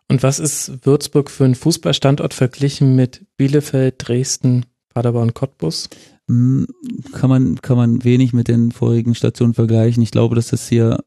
Und 0.09 0.23
was 0.23 0.39
ist 0.39 0.85
Würzburg 0.85 1.31
für 1.31 1.45
ein 1.45 1.55
Fußballstandort 1.55 2.35
verglichen 2.35 2.97
mit 2.97 3.25
Bielefeld, 3.37 3.95
Dresden, 3.99 4.67
Paderborn, 4.95 5.35
Cottbus? 5.35 5.89
Hm, 6.29 6.67
kann 7.13 7.31
man, 7.31 7.57
kann 7.57 7.77
man 7.77 8.05
wenig 8.05 8.33
mit 8.33 8.49
den 8.49 8.73
vorigen 8.73 9.15
Stationen 9.15 9.55
vergleichen. 9.55 10.03
Ich 10.03 10.11
glaube, 10.11 10.35
dass 10.35 10.49
das 10.49 10.69
hier 10.69 11.05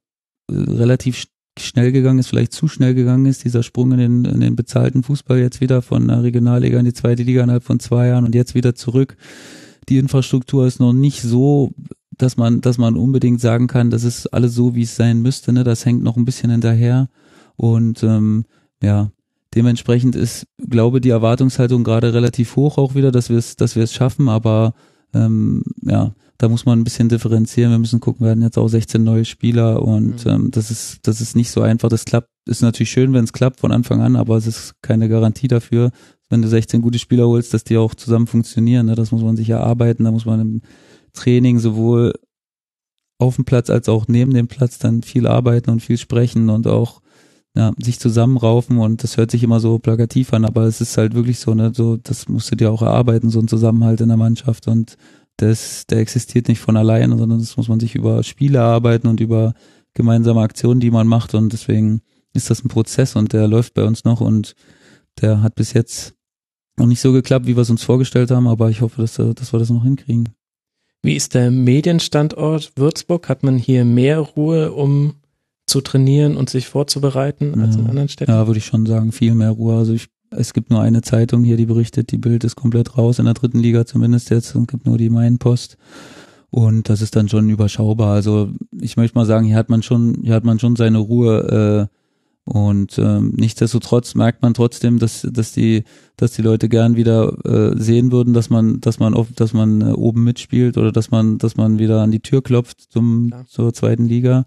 äh, 0.52 0.56
relativ 0.56 1.28
schnell 1.58 1.92
gegangen 1.92 2.20
ist, 2.20 2.28
vielleicht 2.28 2.52
zu 2.52 2.68
schnell 2.68 2.94
gegangen 2.94 3.26
ist, 3.26 3.46
dieser 3.46 3.64
Sprung 3.64 3.94
in 3.94 3.98
den, 3.98 4.26
in 4.26 4.42
den 4.42 4.56
bezahlten 4.56 5.04
Fußball 5.04 5.40
jetzt 5.40 5.62
wieder 5.62 5.82
von 5.82 6.08
der 6.08 6.22
Regionalliga 6.22 6.78
in 6.80 6.86
die 6.86 6.94
zweite 6.94 7.24
Liga 7.24 7.44
innerhalb 7.44 7.64
von 7.64 7.80
zwei 7.80 8.08
Jahren 8.08 8.26
und 8.26 8.36
jetzt 8.36 8.56
wieder 8.56 8.76
zurück. 8.76 9.16
Die 9.88 9.98
Infrastruktur 9.98 10.68
ist 10.68 10.80
noch 10.80 10.94
nicht 10.94 11.22
so, 11.22 11.72
dass 12.18 12.38
man, 12.38 12.62
dass 12.62 12.78
man 12.78 12.96
unbedingt 12.96 13.40
sagen 13.40 13.68
kann, 13.68 13.90
das 13.90 14.04
ist 14.04 14.28
alles 14.28 14.54
so, 14.54 14.76
wie 14.76 14.84
es 14.84 14.96
sein 14.96 15.22
müsste. 15.22 15.54
Ne? 15.54 15.64
Das 15.64 15.86
hängt 15.86 16.04
noch 16.04 16.18
ein 16.18 16.26
bisschen 16.26 16.50
hinterher. 16.50 17.10
Und 17.56 18.04
ähm, 18.04 18.46
ja, 18.82 19.12
dementsprechend 19.56 20.16
ist, 20.16 20.46
glaube 20.70 21.02
die 21.02 21.10
Erwartungshaltung 21.10 21.84
gerade 21.84 22.14
relativ 22.14 22.56
hoch 22.56 22.78
auch 22.78 22.96
wieder, 22.96 23.12
dass 23.12 23.30
wir 23.30 23.38
es, 23.38 23.56
dass 23.56 23.76
wir 23.76 23.84
es 23.84 23.94
schaffen, 23.94 24.30
aber 24.30 24.74
ähm, 25.14 25.64
ja, 25.82 26.14
da 26.38 26.50
muss 26.50 26.66
man 26.66 26.80
ein 26.80 26.84
bisschen 26.84 27.08
differenzieren. 27.08 27.72
Wir 27.72 27.80
müssen 27.80 28.02
gucken, 28.02 28.26
wir 28.26 28.32
hatten 28.32 28.42
jetzt 28.42 28.58
auch 28.58 28.68
16 28.68 29.04
neue 29.04 29.24
Spieler 29.24 29.82
und 29.82 30.26
mhm. 30.26 30.32
ähm, 30.32 30.52
das 30.52 30.70
ist, 30.70 31.08
das 31.08 31.22
ist 31.22 31.36
nicht 31.36 31.50
so 31.50 31.62
einfach. 31.62 31.90
Das 31.90 32.06
klappt, 32.06 32.30
ist 32.46 32.62
natürlich 32.62 32.92
schön, 32.92 33.14
wenn 33.14 33.24
es 33.24 33.34
klappt 33.34 33.62
von 33.62 33.72
Anfang 33.72 34.02
an, 34.02 34.16
aber 34.16 34.36
es 34.36 34.46
ist 34.46 34.74
keine 34.82 35.08
Garantie 35.08 35.48
dafür, 35.48 35.92
wenn 36.30 36.42
du 36.42 36.48
16 36.48 36.82
gute 36.82 37.00
Spieler 37.00 37.28
holst, 37.28 37.54
dass 37.54 37.64
die 37.64 37.78
auch 37.78 37.96
zusammen 37.96 38.28
funktionieren. 38.28 38.88
Ne? 38.88 38.96
Das 38.96 39.12
muss 39.12 39.24
man 39.24 39.38
sich 39.38 39.50
erarbeiten, 39.50 40.04
da 40.04 40.12
muss 40.12 40.26
man 40.26 40.42
im 40.42 40.62
Training 41.14 41.60
sowohl 41.60 42.14
auf 43.18 43.36
dem 43.36 43.46
Platz 43.46 43.70
als 43.70 43.88
auch 43.88 44.10
neben 44.10 44.34
dem 44.34 44.48
Platz 44.48 44.78
dann 44.78 45.02
viel 45.02 45.28
arbeiten 45.28 45.70
und 45.70 45.80
viel 45.80 45.98
sprechen 45.98 46.50
und 46.50 46.68
auch 46.68 47.02
ja, 47.56 47.72
sich 47.78 48.00
zusammenraufen 48.00 48.78
und 48.80 49.04
das 49.04 49.18
hört 49.18 49.32
sich 49.32 49.42
immer 49.42 49.60
so 49.60 49.80
plakativ 49.80 50.34
an, 50.34 50.44
aber 50.44 50.64
es 50.64 50.82
ist 50.82 50.98
halt 50.98 51.16
wirklich 51.16 51.40
so, 51.40 51.54
ne, 51.54 51.72
so, 51.74 51.96
das 51.98 52.28
musst 52.28 52.52
du 52.52 52.56
dir 52.56 52.72
auch 52.72 52.82
erarbeiten, 52.82 53.30
so 53.30 53.40
ein 53.40 53.48
Zusammenhalt 53.48 54.02
in 54.02 54.10
der 54.10 54.18
Mannschaft 54.18 54.68
und 54.68 54.98
das, 55.38 55.86
der 55.88 56.00
existiert 56.00 56.48
nicht 56.48 56.60
von 56.60 56.78
alleine, 56.78 57.18
sondern 57.18 57.40
das 57.40 57.56
muss 57.58 57.70
man 57.70 57.80
sich 57.80 57.96
über 57.96 58.24
Spiele 58.24 58.58
erarbeiten 58.58 59.08
und 59.08 59.22
über 59.22 59.54
gemeinsame 59.94 60.42
Aktionen, 60.42 60.82
die 60.82 60.92
man 60.92 61.08
macht 61.08 61.34
und 61.34 61.54
deswegen 61.54 62.02
ist 62.34 62.50
das 62.50 62.64
ein 62.64 62.70
Prozess 62.70 63.16
und 63.16 63.32
der 63.32 63.48
läuft 63.48 63.74
bei 63.74 63.84
uns 63.84 64.04
noch 64.04 64.20
und 64.20 64.56
der 65.22 65.42
hat 65.42 65.56
bis 65.56 65.72
jetzt 65.72 66.14
noch 66.78 66.88
nicht 66.88 67.00
so 67.00 67.14
geklappt, 67.14 67.48
wie 67.48 67.56
wir 67.56 67.62
es 67.62 67.70
uns 67.70 67.84
vorgestellt 67.84 68.32
haben, 68.32 68.48
aber 68.48 68.70
ich 68.70 68.82
hoffe, 68.82 69.02
dass, 69.02 69.14
dass 69.14 69.54
wir 69.54 69.60
das 69.60 69.70
noch 69.70 69.84
hinkriegen. 69.84 70.30
Wie 71.02 71.16
ist 71.16 71.36
der 71.36 71.52
Medienstandort 71.52 72.74
Würzburg? 72.76 73.30
Hat 73.30 73.44
man 73.44 73.58
hier 73.58 73.86
mehr 73.86 74.20
Ruhe, 74.20 74.74
um 74.74 75.14
zu 75.66 75.82
trainieren 75.82 76.38
und 76.38 76.50
sich 76.50 76.68
vorzubereiten 76.68 77.60
als 77.60 77.76
ja. 77.76 77.82
in 77.82 77.90
anderen 77.90 78.10
Städten? 78.10 78.32
Ja, 78.32 78.48
würde 78.48 78.60
ich 78.60 78.66
schon 78.66 78.86
sagen, 78.86 79.12
viel 79.12 79.36
mehr 79.36 79.52
Ruhe. 79.52 79.78
Also 79.78 79.94
ich, 79.94 80.08
es 80.32 80.54
gibt 80.54 80.70
nur 80.70 80.82
eine 80.82 81.02
Zeitung 81.02 81.44
hier, 81.44 81.58
die 81.58 81.66
berichtet, 81.66 82.12
die 82.12 82.18
Bild 82.18 82.44
ist 82.44 82.56
komplett 82.56 82.98
raus 82.98 83.20
in 83.20 83.26
der 83.26 83.34
dritten 83.34 83.60
Liga 83.60 83.86
zumindest 83.86 84.30
jetzt 84.30 84.56
und 84.56 84.70
gibt 84.70 84.86
nur 84.86 84.98
die 84.98 85.10
Mainpost. 85.10 85.78
Und 86.52 86.88
das 86.88 87.02
ist 87.02 87.16
dann 87.16 87.28
schon 87.28 87.50
überschaubar. 87.50 88.14
Also 88.14 88.50
ich 88.80 88.96
möchte 88.96 89.18
mal 89.18 89.26
sagen, 89.26 89.46
hier 89.46 89.58
hat 89.58 89.70
man 89.70 89.84
schon, 89.84 90.20
hier 90.24 90.36
hat 90.36 90.46
man 90.46 90.60
schon 90.60 90.76
seine 90.76 91.00
Ruhe. 91.00 91.90
Äh, 91.90 91.96
und 92.46 93.00
ähm, 93.00 93.34
nichtsdestotrotz 93.36 94.14
merkt 94.14 94.44
man 94.44 94.54
trotzdem, 94.54 95.00
dass, 95.00 95.28
dass 95.30 95.52
die, 95.52 95.84
dass 96.16 96.34
die 96.34 96.44
Leute 96.44 96.70
gern 96.70 96.96
wieder 96.96 97.44
äh, 97.44 97.76
sehen 97.76 98.12
würden, 98.12 98.36
dass 98.36 98.52
man, 98.52 98.80
dass 98.82 99.00
man 99.00 99.16
oft, 99.16 99.40
dass 99.40 99.54
man 99.54 99.82
äh, 99.82 99.86
oben 99.86 100.24
mitspielt 100.24 100.78
oder 100.78 100.92
dass 100.92 101.10
man, 101.10 101.40
dass 101.40 101.58
man 101.58 101.80
wieder 101.80 102.04
an 102.04 102.12
die 102.12 102.20
Tür 102.20 102.44
klopft 102.44 102.82
zum 102.92 103.30
ja. 103.32 103.46
zur 103.48 103.74
zweiten 103.74 104.06
Liga. 104.06 104.46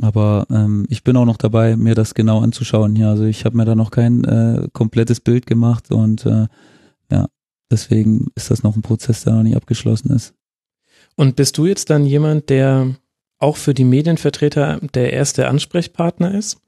Aber 0.00 0.46
ähm, 0.50 0.86
ich 0.88 1.04
bin 1.04 1.16
auch 1.16 1.24
noch 1.24 1.36
dabei, 1.36 1.76
mir 1.76 1.94
das 1.94 2.14
genau 2.14 2.40
anzuschauen 2.40 2.96
hier. 2.96 3.08
Also 3.08 3.24
ich 3.24 3.44
habe 3.44 3.56
mir 3.56 3.64
da 3.64 3.74
noch 3.74 3.90
kein 3.90 4.24
äh, 4.24 4.68
komplettes 4.72 5.20
Bild 5.20 5.46
gemacht 5.46 5.92
und 5.92 6.26
äh, 6.26 6.46
ja, 7.10 7.26
deswegen 7.70 8.28
ist 8.34 8.50
das 8.50 8.62
noch 8.62 8.74
ein 8.74 8.82
Prozess, 8.82 9.24
der 9.24 9.34
noch 9.34 9.42
nicht 9.44 9.56
abgeschlossen 9.56 10.10
ist. 10.10 10.34
Und 11.16 11.36
bist 11.36 11.58
du 11.58 11.66
jetzt 11.66 11.90
dann 11.90 12.04
jemand, 12.04 12.50
der 12.50 12.96
auch 13.38 13.56
für 13.56 13.74
die 13.74 13.84
Medienvertreter 13.84 14.80
der 14.94 15.12
erste 15.12 15.48
Ansprechpartner 15.48 16.34
ist? 16.34 16.58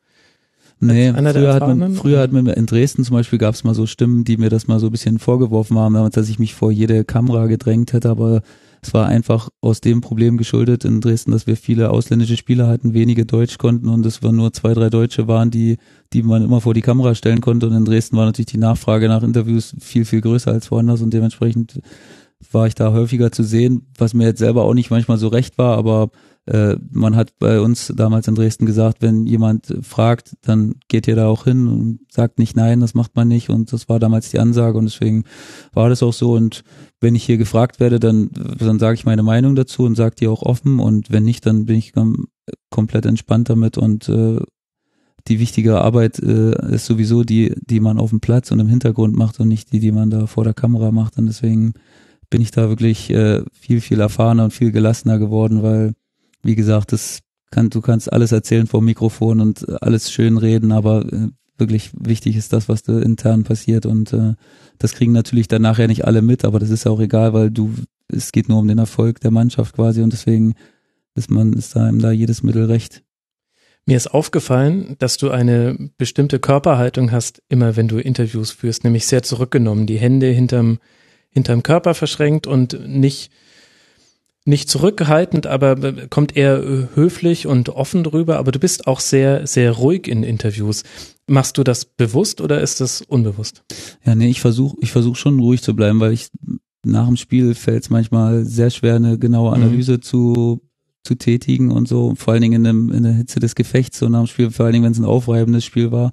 Nee, 0.79 1.09
einer 1.09 1.33
früher 1.33 1.55
hat, 1.55 1.67
man, 1.67 1.95
früher 1.95 2.21
hat 2.21 2.33
man 2.33 2.47
in 2.49 2.67
Dresden 2.67 3.03
zum 3.03 3.17
Beispiel 3.17 3.39
gab 3.39 3.55
es 3.55 3.65
mal 3.65 3.75
so 3.75 3.87
Stimmen, 3.87 4.25
die 4.25 4.37
mir 4.37 4.51
das 4.51 4.67
mal 4.67 4.79
so 4.79 4.87
ein 4.87 4.93
bisschen 4.93 5.19
vorgeworfen 5.19 5.79
haben, 5.79 5.95
damals, 5.95 6.15
dass 6.15 6.29
ich 6.29 6.39
mich 6.39 6.55
vor 6.55 6.71
jede 6.71 7.05
Kamera 7.05 7.47
gedrängt 7.47 7.95
hätte, 7.95 8.11
aber 8.11 8.43
es 8.87 8.95
war 8.95 9.07
einfach 9.07 9.49
aus 9.61 9.81
dem 9.81 10.01
Problem 10.01 10.37
geschuldet 10.37 10.85
in 10.85 11.01
Dresden, 11.01 11.33
dass 11.33 11.47
wir 11.49 11.57
viele 11.57 11.91
ausländische 11.91 12.37
Spieler 12.37 12.69
hatten, 12.69 12.95
wenige 12.95 13.27
Deutsch 13.27 13.59
konnten 13.59 13.89
und 13.89 14.07
es 14.07 14.23
waren 14.23 14.37
nur 14.37 14.53
zwei, 14.53 14.75
drei 14.75 14.91
Deutsche 14.91 15.27
waren, 15.27 15.51
die, 15.51 15.79
die 16.13 16.23
man 16.23 16.45
immer 16.45 16.61
vor 16.61 16.73
die 16.73 16.83
Kamera 16.83 17.17
stellen 17.17 17.41
konnte. 17.41 17.67
Und 17.67 17.75
in 17.75 17.85
Dresden 17.85 18.17
war 18.17 18.27
natürlich 18.27 18.47
die 18.47 18.59
Nachfrage 18.59 19.09
nach 19.09 19.25
Interviews 19.25 19.75
viel, 19.81 20.05
viel 20.05 20.21
größer 20.21 20.53
als 20.53 20.71
woanders 20.71 21.03
und 21.03 21.13
dementsprechend 21.13 21.81
war 22.53 22.69
ich 22.69 22.77
da 22.77 22.93
häufiger 22.93 23.33
zu 23.33 23.43
sehen, 23.43 23.87
was 23.99 24.15
mir 24.15 24.27
jetzt 24.27 24.39
selber 24.39 24.63
auch 24.63 24.75
nicht 24.75 24.91
manchmal 24.91 25.19
so 25.19 25.29
recht 25.29 25.59
war, 25.59 25.77
aber 25.77 26.11
äh, 26.47 26.77
man 26.93 27.17
hat 27.17 27.39
bei 27.39 27.61
uns 27.61 27.93
damals 27.95 28.29
in 28.29 28.37
Dresden 28.37 28.67
gesagt, 28.67 29.03
wenn 29.03 29.27
jemand 29.27 29.75
fragt, 29.83 30.37
dann 30.43 30.77
geht 30.89 31.09
ihr 31.09 31.17
da 31.17 31.27
auch 31.27 31.45
hin 31.45 31.67
und 31.67 32.01
sagt 32.09 32.39
nicht 32.39 32.57
nein, 32.57 32.81
das 32.81 32.95
macht 32.95 33.17
man 33.17 33.29
nicht. 33.29 33.51
Und 33.51 33.73
das 33.73 33.89
war 33.89 33.99
damals 33.99 34.31
die 34.31 34.39
Ansage 34.39 34.79
und 34.79 34.85
deswegen 34.85 35.25
war 35.73 35.89
das 35.89 36.03
auch 36.03 36.13
so. 36.13 36.33
Und 36.33 36.63
wenn 37.01 37.17
ich 37.17 37.25
hier 37.25 37.37
gefragt 37.37 37.81
werde, 37.81 37.99
dann, 37.99 38.31
dann 38.59 38.79
sage 38.79 38.95
ich 38.95 39.05
meine 39.05 39.25
Meinung 39.25 39.57
dazu 39.57 39.85
und 39.85 39.97
sage 39.97 40.15
die 40.21 40.29
auch 40.29 40.43
offen. 40.43 40.79
Und 40.79 41.11
wenn 41.11 41.25
nicht, 41.25 41.45
dann 41.47 41.67
bin 41.67 41.77
ich 41.77 41.93
kom 41.93 42.29
komplett 42.71 43.07
entspannt 43.07 43.51
damit. 43.51 43.77
Und 43.77 44.09
äh, 44.09 44.39
die 45.27 45.41
wichtige 45.41 45.81
Arbeit 45.81 46.21
äh, 46.21 46.73
ist 46.73 46.87
sowieso 46.87 47.25
die, 47.25 47.55
die 47.57 47.81
man 47.81 47.99
auf 47.99 48.11
dem 48.11 48.21
Platz 48.21 48.53
und 48.53 48.61
im 48.61 48.69
Hintergrund 48.69 49.17
macht 49.17 49.41
und 49.41 49.49
nicht 49.49 49.73
die, 49.73 49.81
die 49.81 49.91
man 49.91 50.11
da 50.11 50.27
vor 50.27 50.45
der 50.45 50.55
Kamera 50.55 50.93
macht. 50.93 51.19
Und 51.19 51.27
deswegen 51.27 51.75
bin 52.31 52.41
ich 52.41 52.53
da 52.53 52.69
wirklich 52.69 53.11
äh, 53.11 53.43
viel, 53.53 53.81
viel 53.81 54.01
erfahrener 54.01 54.45
und 54.45 54.53
viel 54.53 54.71
gelassener 54.71 55.19
geworden, 55.19 55.65
weil, 55.65 55.95
wie 56.47 56.55
gesagt, 56.55 56.93
das 56.93 57.21
kann, 57.51 57.71
du 57.71 57.81
kannst 57.81 58.13
alles 58.13 58.33
erzählen 58.33 58.67
vor 58.67 58.83
Mikrofon 58.83 59.41
und 59.41 59.83
alles 59.83 60.11
schön 60.11 60.39
reden, 60.39 60.73
aber 60.73 61.05
äh, 61.13 61.29
wirklich 61.59 61.91
wichtig 61.99 62.37
ist 62.37 62.53
das, 62.53 62.69
was 62.69 62.83
da 62.83 62.99
intern 63.01 63.45
passiert 63.45 63.87
und 63.87 64.13
äh, 64.13 64.35
das 64.79 64.95
kriegen 64.95 65.13
natürlich 65.13 65.49
dann 65.49 65.63
nachher 65.63 65.89
nicht 65.89 66.05
alle 66.05 66.23
mit, 66.23 66.45
aber 66.45 66.59
das 66.59 66.71
ist 66.71 66.85
ja 66.85 66.91
auch 66.91 67.01
egal, 67.01 67.33
weil 67.33 67.51
du, 67.51 67.73
es 68.09 68.33
geht 68.33 68.49
nur 68.49 68.59
um 68.59 68.69
den 68.69 68.79
Erfolg 68.79 69.21
der 69.21 69.31
Mannschaft 69.31 69.75
quasi 69.75 70.03
und 70.03 70.13
deswegen 70.13 70.55
ist 71.15 71.31
man, 71.31 71.53
ist 71.55 71.75
da 71.75 71.85
einem 71.85 72.01
da 72.01 72.11
jedes 72.11 72.43
Mittel 72.43 72.67
recht. 72.67 73.03
Mir 73.87 73.97
ist 73.97 74.09
aufgefallen, 74.09 74.97
dass 74.99 75.17
du 75.17 75.31
eine 75.31 75.91
bestimmte 75.97 76.41
Körperhaltung 76.41 77.13
hast, 77.13 77.43
immer 77.49 77.77
wenn 77.77 77.87
du 77.87 77.99
Interviews 77.99 78.51
führst, 78.51 78.83
nämlich 78.83 79.07
sehr 79.07 79.23
zurückgenommen, 79.23 79.87
die 79.87 79.99
Hände 79.99 80.27
hinterm, 80.27 80.79
hinterm 81.31 81.63
Körper 81.63 81.95
verschränkt 81.95 82.49
und 82.49 82.87
nicht, 82.89 83.31
nicht 84.47 84.71
zurückhaltend, 84.71 85.47
aber 85.47 85.77
kommt 86.09 86.37
eher 86.37 86.63
äh, 86.63 86.87
höflich 86.95 87.47
und 87.47 87.69
offen 87.69 88.05
drüber, 88.05 88.39
aber 88.39 88.53
du 88.53 88.59
bist 88.59 88.87
auch 88.87 89.01
sehr, 89.01 89.47
sehr 89.47 89.73
ruhig 89.73 90.07
in 90.07 90.23
Interviews. 90.23 90.85
Machst 91.27 91.59
du 91.59 91.65
das 91.65 91.85
bewusst 91.85 92.41
oder 92.41 92.61
ist 92.61 92.81
das 92.81 93.03
unbewusst? 93.03 93.65
Ja, 94.05 94.15
nee, 94.15 94.29
ich 94.29 94.41
versuche 94.41 94.77
ich 94.81 94.93
versuch 94.93 95.17
schon 95.17 95.41
ruhig 95.41 95.63
zu 95.63 95.75
bleiben, 95.75 95.99
weil 95.99 96.13
ich 96.13 96.29
nach 96.85 97.07
dem 97.07 97.17
Spiel 97.17 97.57
fällt 97.57 97.83
es 97.83 97.91
manchmal 97.91 98.45
sehr 98.45 98.71
schwer, 98.71 98.95
eine 98.95 99.19
genaue 99.19 99.53
Analyse 99.53 99.95
mhm. 99.95 100.03
zu, 100.03 100.61
zu 101.03 101.17
tätigen 101.17 101.73
und 101.73 101.89
so, 101.89 102.15
vor 102.15 102.33
allen 102.33 102.43
Dingen 102.43 102.65
in, 102.65 102.65
dem, 102.65 102.93
in 102.93 103.03
der 103.03 103.13
Hitze 103.13 103.41
des 103.41 103.57
Gefechts 103.57 103.99
so 103.99 104.09
nach 104.09 104.21
dem 104.21 104.27
Spiel, 104.29 104.51
vor 104.53 104.67
allen 104.67 104.75
Dingen, 104.75 104.85
wenn 104.85 104.93
es 104.93 104.99
ein 104.99 105.05
aufreibendes 105.05 105.65
Spiel 105.65 105.91
war. 105.91 106.13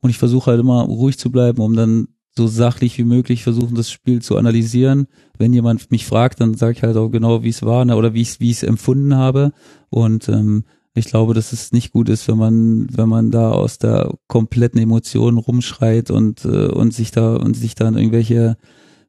Und 0.00 0.10
ich 0.10 0.18
versuche 0.18 0.50
halt 0.50 0.60
immer 0.60 0.82
ruhig 0.82 1.16
zu 1.16 1.30
bleiben, 1.30 1.62
um 1.62 1.74
dann 1.74 2.08
so 2.36 2.46
sachlich 2.46 2.96
wie 2.98 3.04
möglich 3.04 3.42
versuchen, 3.42 3.74
das 3.74 3.90
Spiel 3.90 4.22
zu 4.22 4.36
analysieren. 4.36 5.06
Wenn 5.38 5.52
jemand 5.52 5.90
mich 5.90 6.06
fragt, 6.06 6.40
dann 6.40 6.54
sage 6.54 6.72
ich 6.72 6.82
halt 6.82 6.96
auch 6.96 7.10
genau, 7.10 7.42
wie 7.42 7.50
es 7.50 7.62
war 7.62 7.84
ne, 7.84 7.96
oder 7.96 8.14
wie 8.14 8.22
ich 8.22 8.40
es 8.40 8.62
empfunden 8.62 9.14
habe. 9.16 9.52
Und 9.90 10.28
ähm, 10.28 10.64
ich 10.94 11.06
glaube, 11.06 11.34
dass 11.34 11.52
es 11.52 11.72
nicht 11.72 11.92
gut 11.92 12.08
ist, 12.08 12.28
wenn 12.28 12.38
man 12.38 12.86
wenn 12.90 13.08
man 13.08 13.30
da 13.30 13.50
aus 13.50 13.78
der 13.78 14.14
kompletten 14.28 14.80
Emotion 14.80 15.38
rumschreit 15.38 16.10
und 16.10 16.44
äh, 16.44 16.66
und 16.66 16.92
sich 16.92 17.10
da 17.10 17.36
und 17.36 17.54
sich 17.54 17.74
dann 17.74 17.96
irgendwelche 17.96 18.56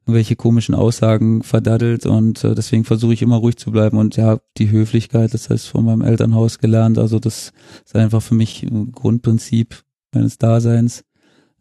irgendwelche 0.06 0.36
komischen 0.36 0.74
Aussagen 0.74 1.42
verdaddelt 1.42 2.04
und 2.04 2.44
äh, 2.44 2.54
deswegen 2.54 2.84
versuche 2.84 3.14
ich 3.14 3.22
immer 3.22 3.36
ruhig 3.36 3.56
zu 3.56 3.70
bleiben 3.70 3.96
und 3.96 4.16
ja 4.16 4.38
die 4.58 4.70
Höflichkeit, 4.70 5.32
das 5.32 5.48
heißt 5.48 5.66
von 5.66 5.84
meinem 5.84 6.02
Elternhaus 6.02 6.58
gelernt. 6.58 6.98
Also 6.98 7.18
das 7.18 7.52
ist 7.84 7.96
einfach 7.96 8.22
für 8.22 8.34
mich 8.34 8.62
ein 8.64 8.92
Grundprinzip 8.92 9.82
meines 10.12 10.36
Daseins 10.36 11.04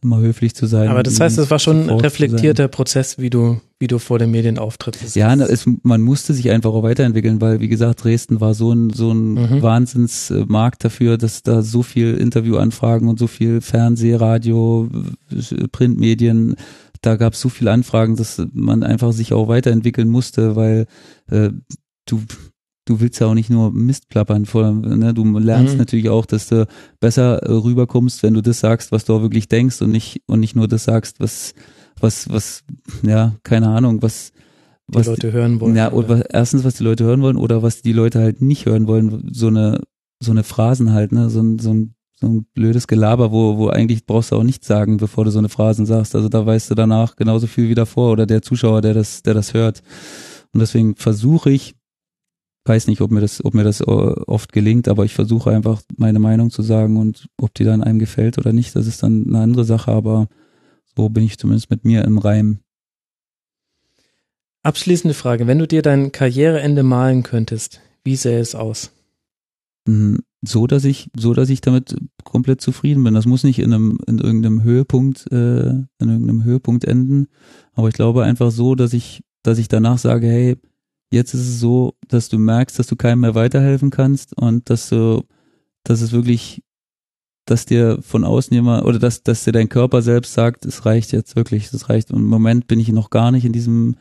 immer 0.04 0.20
höflich 0.20 0.56
zu 0.56 0.66
sein. 0.66 0.88
Aber 0.88 1.04
das 1.04 1.20
heißt, 1.20 1.38
es 1.38 1.50
war 1.50 1.60
schon 1.60 1.90
ein 1.90 2.00
reflektierter 2.00 2.68
Prozess, 2.68 3.18
wie 3.18 3.30
du, 3.30 3.60
wie 3.80 3.88
du 3.88 4.00
vor 4.00 4.20
den 4.20 4.32
Medien 4.32 4.58
auftrittst. 4.58 5.16
Ja, 5.16 5.34
es, 5.34 5.66
man 5.84 6.02
musste 6.02 6.34
sich 6.34 6.50
einfach 6.52 6.72
auch 6.72 6.84
weiterentwickeln, 6.84 7.42
weil 7.42 7.60
wie 7.60 7.68
gesagt, 7.68 8.04
Dresden 8.04 8.42
war 8.42 8.54
so 8.54 8.74
ein, 8.74 8.90
so 8.92 9.12
ein 9.12 9.34
mhm. 9.34 9.62
Wahnsinnsmarkt 9.62 10.84
dafür, 10.84 11.18
dass 11.18 11.44
da 11.44 11.62
so 11.62 11.84
viel 11.84 12.16
Interviewanfragen 12.16 13.08
und 13.08 13.20
so 13.20 13.28
viel 13.28 13.62
Fernseh, 13.62 14.16
Radio, 14.16 14.90
Printmedien, 15.72 16.56
da 17.02 17.18
gab 17.18 17.34
es 17.34 17.42
so 17.42 17.50
viele 17.50 17.72
Anfragen, 17.72 18.16
dass 18.16 18.42
man 18.54 18.84
einfach 18.84 19.12
sich 19.12 19.34
auch 19.34 19.48
weiterentwickeln 19.48 20.10
musste, 20.10 20.56
weil 20.56 20.88
äh, 21.30 21.50
du 22.06 22.22
du 22.86 23.00
willst 23.00 23.20
ja 23.20 23.28
auch 23.28 23.34
nicht 23.34 23.50
nur 23.50 23.72
Mist 23.72 24.10
plappern, 24.10 24.46
vor, 24.46 24.72
ne? 24.72 25.14
du 25.14 25.24
lernst 25.40 25.74
mhm. 25.74 25.80
natürlich 25.80 26.10
auch, 26.10 26.26
dass 26.26 26.48
du 26.48 26.68
besser 27.00 27.44
äh, 27.44 27.52
rüberkommst, 27.52 28.24
wenn 28.24 28.34
du 28.34 28.42
das 28.42 28.60
sagst, 28.60 28.92
was 28.92 29.06
du 29.06 29.14
auch 29.14 29.22
wirklich 29.22 29.48
denkst 29.48 29.82
und 29.82 29.92
nicht 29.92 30.22
und 30.28 30.40
nicht 30.40 30.56
nur 30.56 30.68
das 30.68 30.86
sagst, 30.86 31.20
was 31.20 31.54
was 32.00 32.30
was 32.30 32.64
ja 33.04 33.36
keine 33.44 33.70
Ahnung, 33.70 34.02
was 34.02 34.32
die 34.88 34.96
was 34.96 35.08
Leute 35.08 35.32
hören 35.32 35.60
wollen. 35.62 35.76
Ja, 35.76 35.92
oder 35.92 36.10
was, 36.10 36.22
erstens 36.22 36.64
was 36.64 36.76
die 36.76 36.84
Leute 36.84 37.06
hören 37.06 37.22
wollen 37.22 37.38
oder 37.38 37.64
was 37.64 37.82
die 37.82 37.94
Leute 37.94 38.20
halt 38.20 38.42
nicht 38.42 38.66
hören 38.66 38.88
wollen, 38.88 39.30
so 39.32 39.48
eine 39.48 39.82
so 40.20 40.32
eine 40.32 40.44
Phrasen 40.44 40.94
halt, 40.94 41.12
ne, 41.12 41.30
so 41.30 41.42
ein 41.42 41.60
so 41.60 41.74
ein 41.74 41.96
so 42.20 42.28
ein 42.28 42.46
blödes 42.54 42.88
Gelaber, 42.88 43.32
wo, 43.32 43.58
wo 43.58 43.68
eigentlich 43.68 44.06
brauchst 44.06 44.32
du 44.32 44.38
auch 44.38 44.44
nichts 44.44 44.68
sagen, 44.68 44.98
bevor 44.98 45.26
du 45.26 45.32
so 45.32 45.40
eine 45.40 45.50
Phrasen 45.50 45.86
sagst. 45.86 46.16
Also 46.16 46.30
da 46.30 46.46
weißt 46.46 46.72
du 46.72 46.76
danach 46.76 47.18
genauso 47.18 47.48
viel 47.48 47.68
wie 47.68 47.76
davor 47.76 48.14
oder 48.14 48.26
der 48.26 48.42
Zuschauer, 48.42 48.82
der 48.82 48.94
das, 48.94 49.24
der 49.24 49.34
das 49.34 49.54
hört. 49.54 49.82
Und 50.54 50.62
deswegen 50.62 50.96
versuche 50.96 51.52
ich, 51.52 51.76
weiß 52.66 52.88
nicht, 52.88 53.02
ob 53.02 53.12
mir 53.12 53.22
das, 53.22 53.44
ob 53.44 53.54
mir 53.54 53.64
das 53.64 53.86
oft 53.86 54.54
gelingt, 54.54 54.88
aber 54.88 55.06
ich 55.06 55.14
versuche 55.14 55.52
einfach 55.52 55.82
meine 55.98 56.20
Meinung 56.20 56.50
zu 56.50 56.62
sagen 56.62 56.98
und 56.98 57.28
ob 57.38 57.54
die 57.54 57.64
dann 57.64 57.84
einem 57.84 58.00
gefällt 58.00 58.38
oder 58.38 58.54
nicht, 58.54 58.76
das 58.76 58.88
ist 58.88 59.04
dann 59.04 59.26
eine 59.28 59.40
andere 59.40 59.66
Sache, 59.66 59.92
aber 59.92 60.28
so 60.96 61.10
bin 61.10 61.24
ich 61.24 61.38
zumindest 61.38 61.70
mit 61.70 61.84
mir 61.86 62.04
im 62.06 62.18
Reim. 62.18 62.60
Abschließende 64.64 65.14
Frage, 65.14 65.46
wenn 65.46 65.60
du 65.60 65.68
dir 65.68 65.82
dein 65.82 66.12
Karriereende 66.12 66.84
malen 66.84 67.24
könntest, 67.24 67.82
wie 68.04 68.16
sähe 68.16 68.40
es 68.40 68.56
aus? 68.56 68.92
Mhm 69.86 70.20
so, 70.46 70.68
dass 70.68 70.84
ich, 70.84 71.10
so, 71.18 71.34
dass 71.34 71.50
ich 71.50 71.62
damit 71.62 71.96
komplett 72.24 72.62
zufrieden 72.62 73.04
bin. 73.04 73.14
Das 73.14 73.26
muss 73.26 73.44
nicht 73.44 73.60
in 73.60 73.74
einem, 73.74 73.98
in 74.06 74.18
irgendeinem 74.20 74.64
Höhepunkt, 74.64 75.32
äh, 75.32 75.70
in 75.70 75.88
irgendeinem 76.00 76.44
Höhepunkt 76.44 76.84
enden. 76.84 77.28
Aber 77.74 77.88
ich 77.88 77.94
glaube 77.94 78.24
einfach 78.24 78.52
so, 78.52 78.76
dass 78.76 78.94
ich, 78.94 79.24
dass 79.42 79.58
ich 79.58 79.70
danach 79.70 79.98
sage, 79.98 80.28
hey, 80.28 80.58
jetzt 81.14 81.34
ist 81.34 81.48
es 81.48 81.60
so, 81.60 81.96
dass 82.08 82.30
du 82.30 82.40
merkst, 82.40 82.78
dass 82.78 82.88
du 82.88 82.96
keinem 82.96 83.22
mehr 83.22 83.36
weiterhelfen 83.36 83.90
kannst 83.90 84.36
und 84.38 84.70
dass 84.70 84.90
du, 84.90 85.24
dass 85.84 86.02
es 86.02 86.12
wirklich, 86.12 86.64
dass 87.46 87.66
dir 87.66 88.00
von 88.02 88.24
außen 88.24 88.54
jemand, 88.54 88.86
oder 88.86 89.00
dass, 89.00 89.24
dass 89.24 89.44
dir 89.44 89.52
dein 89.52 89.70
Körper 89.70 90.02
selbst 90.02 90.34
sagt, 90.34 90.66
es 90.66 90.86
reicht 90.86 91.12
jetzt 91.12 91.36
wirklich, 91.36 91.72
es 91.72 91.90
reicht. 91.90 92.12
Und 92.12 92.20
im 92.20 92.28
Moment 92.28 92.68
bin 92.68 92.80
ich 92.80 92.90
noch 92.90 93.10
gar 93.10 93.32
nicht 93.32 93.46
in 93.46 93.54
diesem, 93.54 93.96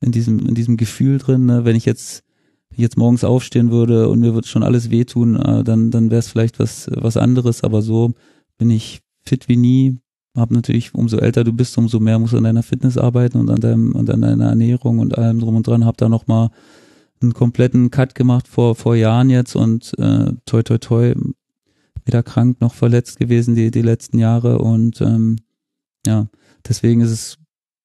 in 0.00 0.12
diesem, 0.12 0.46
in 0.46 0.54
diesem 0.54 0.76
Gefühl 0.76 1.18
drin, 1.18 1.46
ne? 1.46 1.64
wenn 1.64 1.76
ich 1.76 1.84
jetzt 1.84 2.24
jetzt 2.76 2.96
morgens 2.96 3.24
aufstehen 3.24 3.70
würde 3.70 4.08
und 4.08 4.20
mir 4.20 4.34
würde 4.34 4.48
schon 4.48 4.62
alles 4.62 4.90
wehtun, 4.90 5.36
äh, 5.36 5.64
dann, 5.64 5.90
dann 5.90 6.10
wäre 6.10 6.20
es 6.20 6.28
vielleicht 6.28 6.58
was, 6.58 6.88
was 6.94 7.16
anderes. 7.16 7.64
Aber 7.64 7.82
so 7.82 8.12
bin 8.58 8.70
ich 8.70 9.00
fit 9.24 9.48
wie 9.48 9.56
nie. 9.56 9.98
Hab 10.36 10.50
natürlich, 10.50 10.94
umso 10.94 11.18
älter 11.18 11.42
du 11.42 11.52
bist, 11.52 11.76
umso 11.76 11.98
mehr 11.98 12.18
musst 12.18 12.32
du 12.32 12.36
an 12.38 12.44
deiner 12.44 12.62
Fitness 12.62 12.96
arbeiten 12.96 13.38
und 13.38 13.50
an 13.50 13.60
deinem, 13.60 13.92
und 13.92 14.08
an 14.10 14.20
deiner 14.20 14.50
Ernährung 14.50 15.00
und 15.00 15.18
allem 15.18 15.40
drum 15.40 15.56
und 15.56 15.66
dran. 15.66 15.84
Hab 15.84 15.96
da 15.96 16.08
nochmal 16.08 16.50
einen 17.20 17.34
kompletten 17.34 17.90
Cut 17.90 18.14
gemacht 18.14 18.48
vor, 18.48 18.74
vor 18.74 18.96
Jahren 18.96 19.28
jetzt 19.30 19.56
und 19.56 19.92
äh, 19.98 20.32
toi 20.46 20.62
toi 20.62 20.78
toi 20.78 21.14
weder 22.06 22.22
krank 22.22 22.60
noch 22.60 22.74
verletzt 22.74 23.18
gewesen 23.18 23.54
die, 23.54 23.70
die 23.70 23.82
letzten 23.82 24.18
Jahre 24.18 24.58
und 24.58 25.00
ähm, 25.00 25.36
ja, 26.06 26.28
deswegen 26.66 27.00
ist 27.02 27.10
es, 27.10 27.38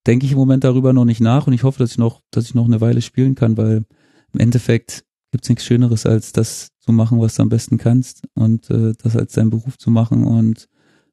denke 0.08 0.26
ich 0.26 0.32
im 0.32 0.38
Moment 0.38 0.64
darüber 0.64 0.94
noch 0.94 1.06
nicht 1.06 1.22
nach 1.22 1.48
und 1.48 1.54
ich 1.54 1.64
hoffe, 1.64 1.80
dass 1.80 1.92
ich 1.92 1.98
noch, 1.98 2.22
dass 2.32 2.46
ich 2.46 2.56
noch 2.56 2.66
eine 2.66 2.82
Weile 2.82 3.02
spielen 3.02 3.36
kann, 3.36 3.58
weil 3.58 3.86
im 4.34 4.40
Endeffekt 4.40 5.04
gibt's 5.32 5.50
nichts 5.50 5.66
Schöneres, 5.66 6.06
als 6.06 6.32
das 6.32 6.70
zu 6.80 6.94
machen, 6.94 7.20
was 7.20 7.36
du 7.36 7.42
am 7.42 7.50
besten 7.50 7.78
kannst 7.78 8.24
und 8.36 8.70
äh, 8.70 8.94
das 9.02 9.18
als 9.18 9.34
dein 9.34 9.50
Beruf 9.50 9.78
zu 9.78 9.92
machen 9.92 10.24
und 10.24 10.70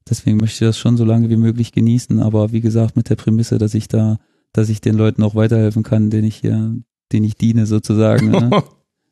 deswegen 0.08 0.38
möchte 0.38 0.64
ich 0.64 0.68
das 0.68 0.78
schon 0.78 0.96
so 0.96 1.04
lange 1.04 1.30
wie 1.30 1.36
möglich 1.36 1.72
genießen, 1.72 2.20
aber 2.20 2.52
wie 2.52 2.60
gesagt 2.60 2.96
mit 2.96 3.08
der 3.10 3.16
Prämisse, 3.16 3.58
dass 3.58 3.74
ich 3.74 3.88
da, 3.88 4.18
dass 4.52 4.68
ich 4.68 4.80
den 4.80 4.96
Leuten 4.96 5.22
auch 5.22 5.34
weiterhelfen 5.34 5.82
kann, 5.82 6.10
denen 6.10 6.24
ich 6.24 6.36
hier, 6.36 6.76
denen 7.12 7.24
ich 7.24 7.36
diene 7.36 7.66
sozusagen. 7.66 8.30
Ne? 8.30 8.50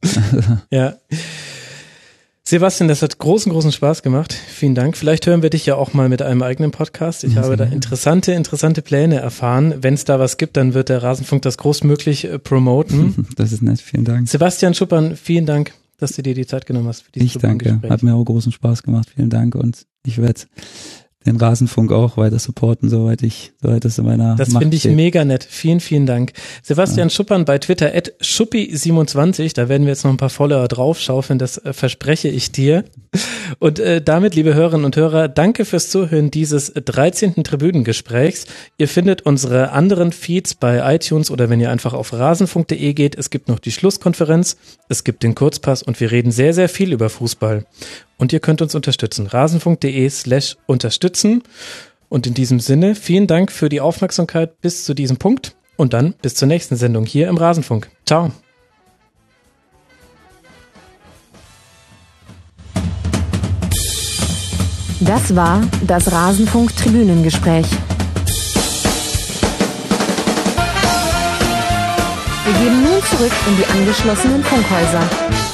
ja. 0.70 0.96
Sebastian, 2.50 2.88
das 2.88 3.02
hat 3.02 3.18
großen, 3.18 3.52
großen 3.52 3.70
Spaß 3.70 4.02
gemacht. 4.02 4.32
Vielen 4.32 4.74
Dank. 4.74 4.96
Vielleicht 4.96 5.26
hören 5.26 5.42
wir 5.42 5.50
dich 5.50 5.66
ja 5.66 5.76
auch 5.76 5.94
mal 5.94 6.08
mit 6.08 6.20
einem 6.20 6.42
eigenen 6.42 6.72
Podcast. 6.72 7.22
Ich 7.22 7.36
habe 7.36 7.56
da 7.56 7.62
interessante, 7.62 8.32
interessante 8.32 8.82
Pläne 8.82 9.20
erfahren. 9.20 9.74
Wenn 9.82 9.94
es 9.94 10.04
da 10.04 10.18
was 10.18 10.36
gibt, 10.36 10.56
dann 10.56 10.74
wird 10.74 10.88
der 10.88 11.00
Rasenfunk 11.00 11.42
das 11.42 11.58
großmöglich 11.58 12.24
äh, 12.24 12.38
promoten. 12.38 13.28
Das 13.36 13.52
ist 13.52 13.62
nett. 13.62 13.80
Vielen 13.80 14.04
Dank. 14.04 14.28
Sebastian 14.28 14.74
Schuppern, 14.74 15.16
vielen 15.16 15.46
Dank, 15.46 15.72
dass 16.00 16.12
du 16.12 16.22
dir 16.22 16.34
die 16.34 16.46
Zeit 16.46 16.66
genommen 16.66 16.88
hast 16.88 17.02
für 17.02 17.12
dieses 17.12 17.36
Ich 17.36 17.40
danke. 17.40 17.80
Hat 17.88 18.02
mir 18.02 18.14
auch 18.14 18.24
großen 18.24 18.52
Spaß 18.52 18.82
gemacht. 18.82 19.10
Vielen 19.14 19.30
Dank 19.30 19.54
und 19.54 19.86
ich 20.04 20.18
werde 20.18 20.42
den 21.26 21.36
Rasenfunk 21.36 21.92
auch 21.92 22.16
weiter 22.16 22.38
supporten, 22.38 22.88
soweit 22.88 23.22
ich, 23.22 23.52
soweit 23.60 23.84
es 23.84 23.98
in 23.98 24.06
meiner 24.06 24.36
Das 24.36 24.56
finde 24.56 24.74
ich 24.74 24.82
steht. 24.82 24.96
mega 24.96 25.22
nett. 25.24 25.46
Vielen, 25.48 25.80
vielen 25.80 26.06
Dank. 26.06 26.32
Sebastian 26.62 27.10
Schuppern 27.10 27.44
bei 27.44 27.58
Twitter 27.58 27.94
at 27.94 28.12
schuppi27. 28.22 29.54
Da 29.54 29.68
werden 29.68 29.82
wir 29.82 29.90
jetzt 29.92 30.04
noch 30.04 30.10
ein 30.10 30.16
paar 30.16 30.30
Follower 30.30 30.66
draufschaufeln. 30.66 31.38
Das 31.38 31.58
äh, 31.58 31.74
verspreche 31.74 32.28
ich 32.28 32.52
dir. 32.52 32.84
Und 33.58 33.78
äh, 33.80 34.00
damit, 34.00 34.34
liebe 34.34 34.54
Hörerinnen 34.54 34.86
und 34.86 34.96
Hörer, 34.96 35.28
danke 35.28 35.66
fürs 35.66 35.90
Zuhören 35.90 36.30
dieses 36.30 36.72
13. 36.72 37.44
Tribünengesprächs. 37.44 38.46
Ihr 38.78 38.88
findet 38.88 39.22
unsere 39.22 39.72
anderen 39.72 40.12
Feeds 40.12 40.54
bei 40.54 40.94
iTunes 40.94 41.30
oder 41.30 41.50
wenn 41.50 41.60
ihr 41.60 41.70
einfach 41.70 41.92
auf 41.92 42.14
rasenfunk.de 42.14 42.94
geht. 42.94 43.14
Es 43.14 43.28
gibt 43.28 43.48
noch 43.48 43.58
die 43.58 43.72
Schlusskonferenz. 43.72 44.56
Es 44.88 45.04
gibt 45.04 45.22
den 45.22 45.34
Kurzpass 45.34 45.82
und 45.82 46.00
wir 46.00 46.10
reden 46.10 46.32
sehr, 46.32 46.54
sehr 46.54 46.70
viel 46.70 46.94
über 46.94 47.10
Fußball. 47.10 47.66
Und 48.20 48.34
ihr 48.34 48.40
könnt 48.40 48.60
uns 48.60 48.74
unterstützen. 48.74 49.26
rasenfunk.de 49.26 50.08
slash 50.10 50.58
unterstützen. 50.66 51.42
Und 52.10 52.26
in 52.26 52.34
diesem 52.34 52.60
Sinne, 52.60 52.94
vielen 52.94 53.26
Dank 53.26 53.50
für 53.50 53.70
die 53.70 53.80
Aufmerksamkeit 53.80 54.60
bis 54.60 54.84
zu 54.84 54.92
diesem 54.92 55.16
Punkt 55.16 55.56
und 55.76 55.94
dann 55.94 56.12
bis 56.20 56.34
zur 56.34 56.46
nächsten 56.46 56.76
Sendung 56.76 57.06
hier 57.06 57.28
im 57.28 57.38
Rasenfunk. 57.38 57.88
Ciao. 58.04 58.30
Das 65.00 65.34
war 65.34 65.62
das 65.86 66.12
Rasenfunk-Tribünengespräch. 66.12 67.66
Wir 72.44 72.52
gehen 72.52 72.82
nun 72.82 73.02
zurück 73.02 73.32
in 73.48 73.56
die 73.56 73.64
angeschlossenen 73.64 74.44
Funkhäuser. 74.44 75.49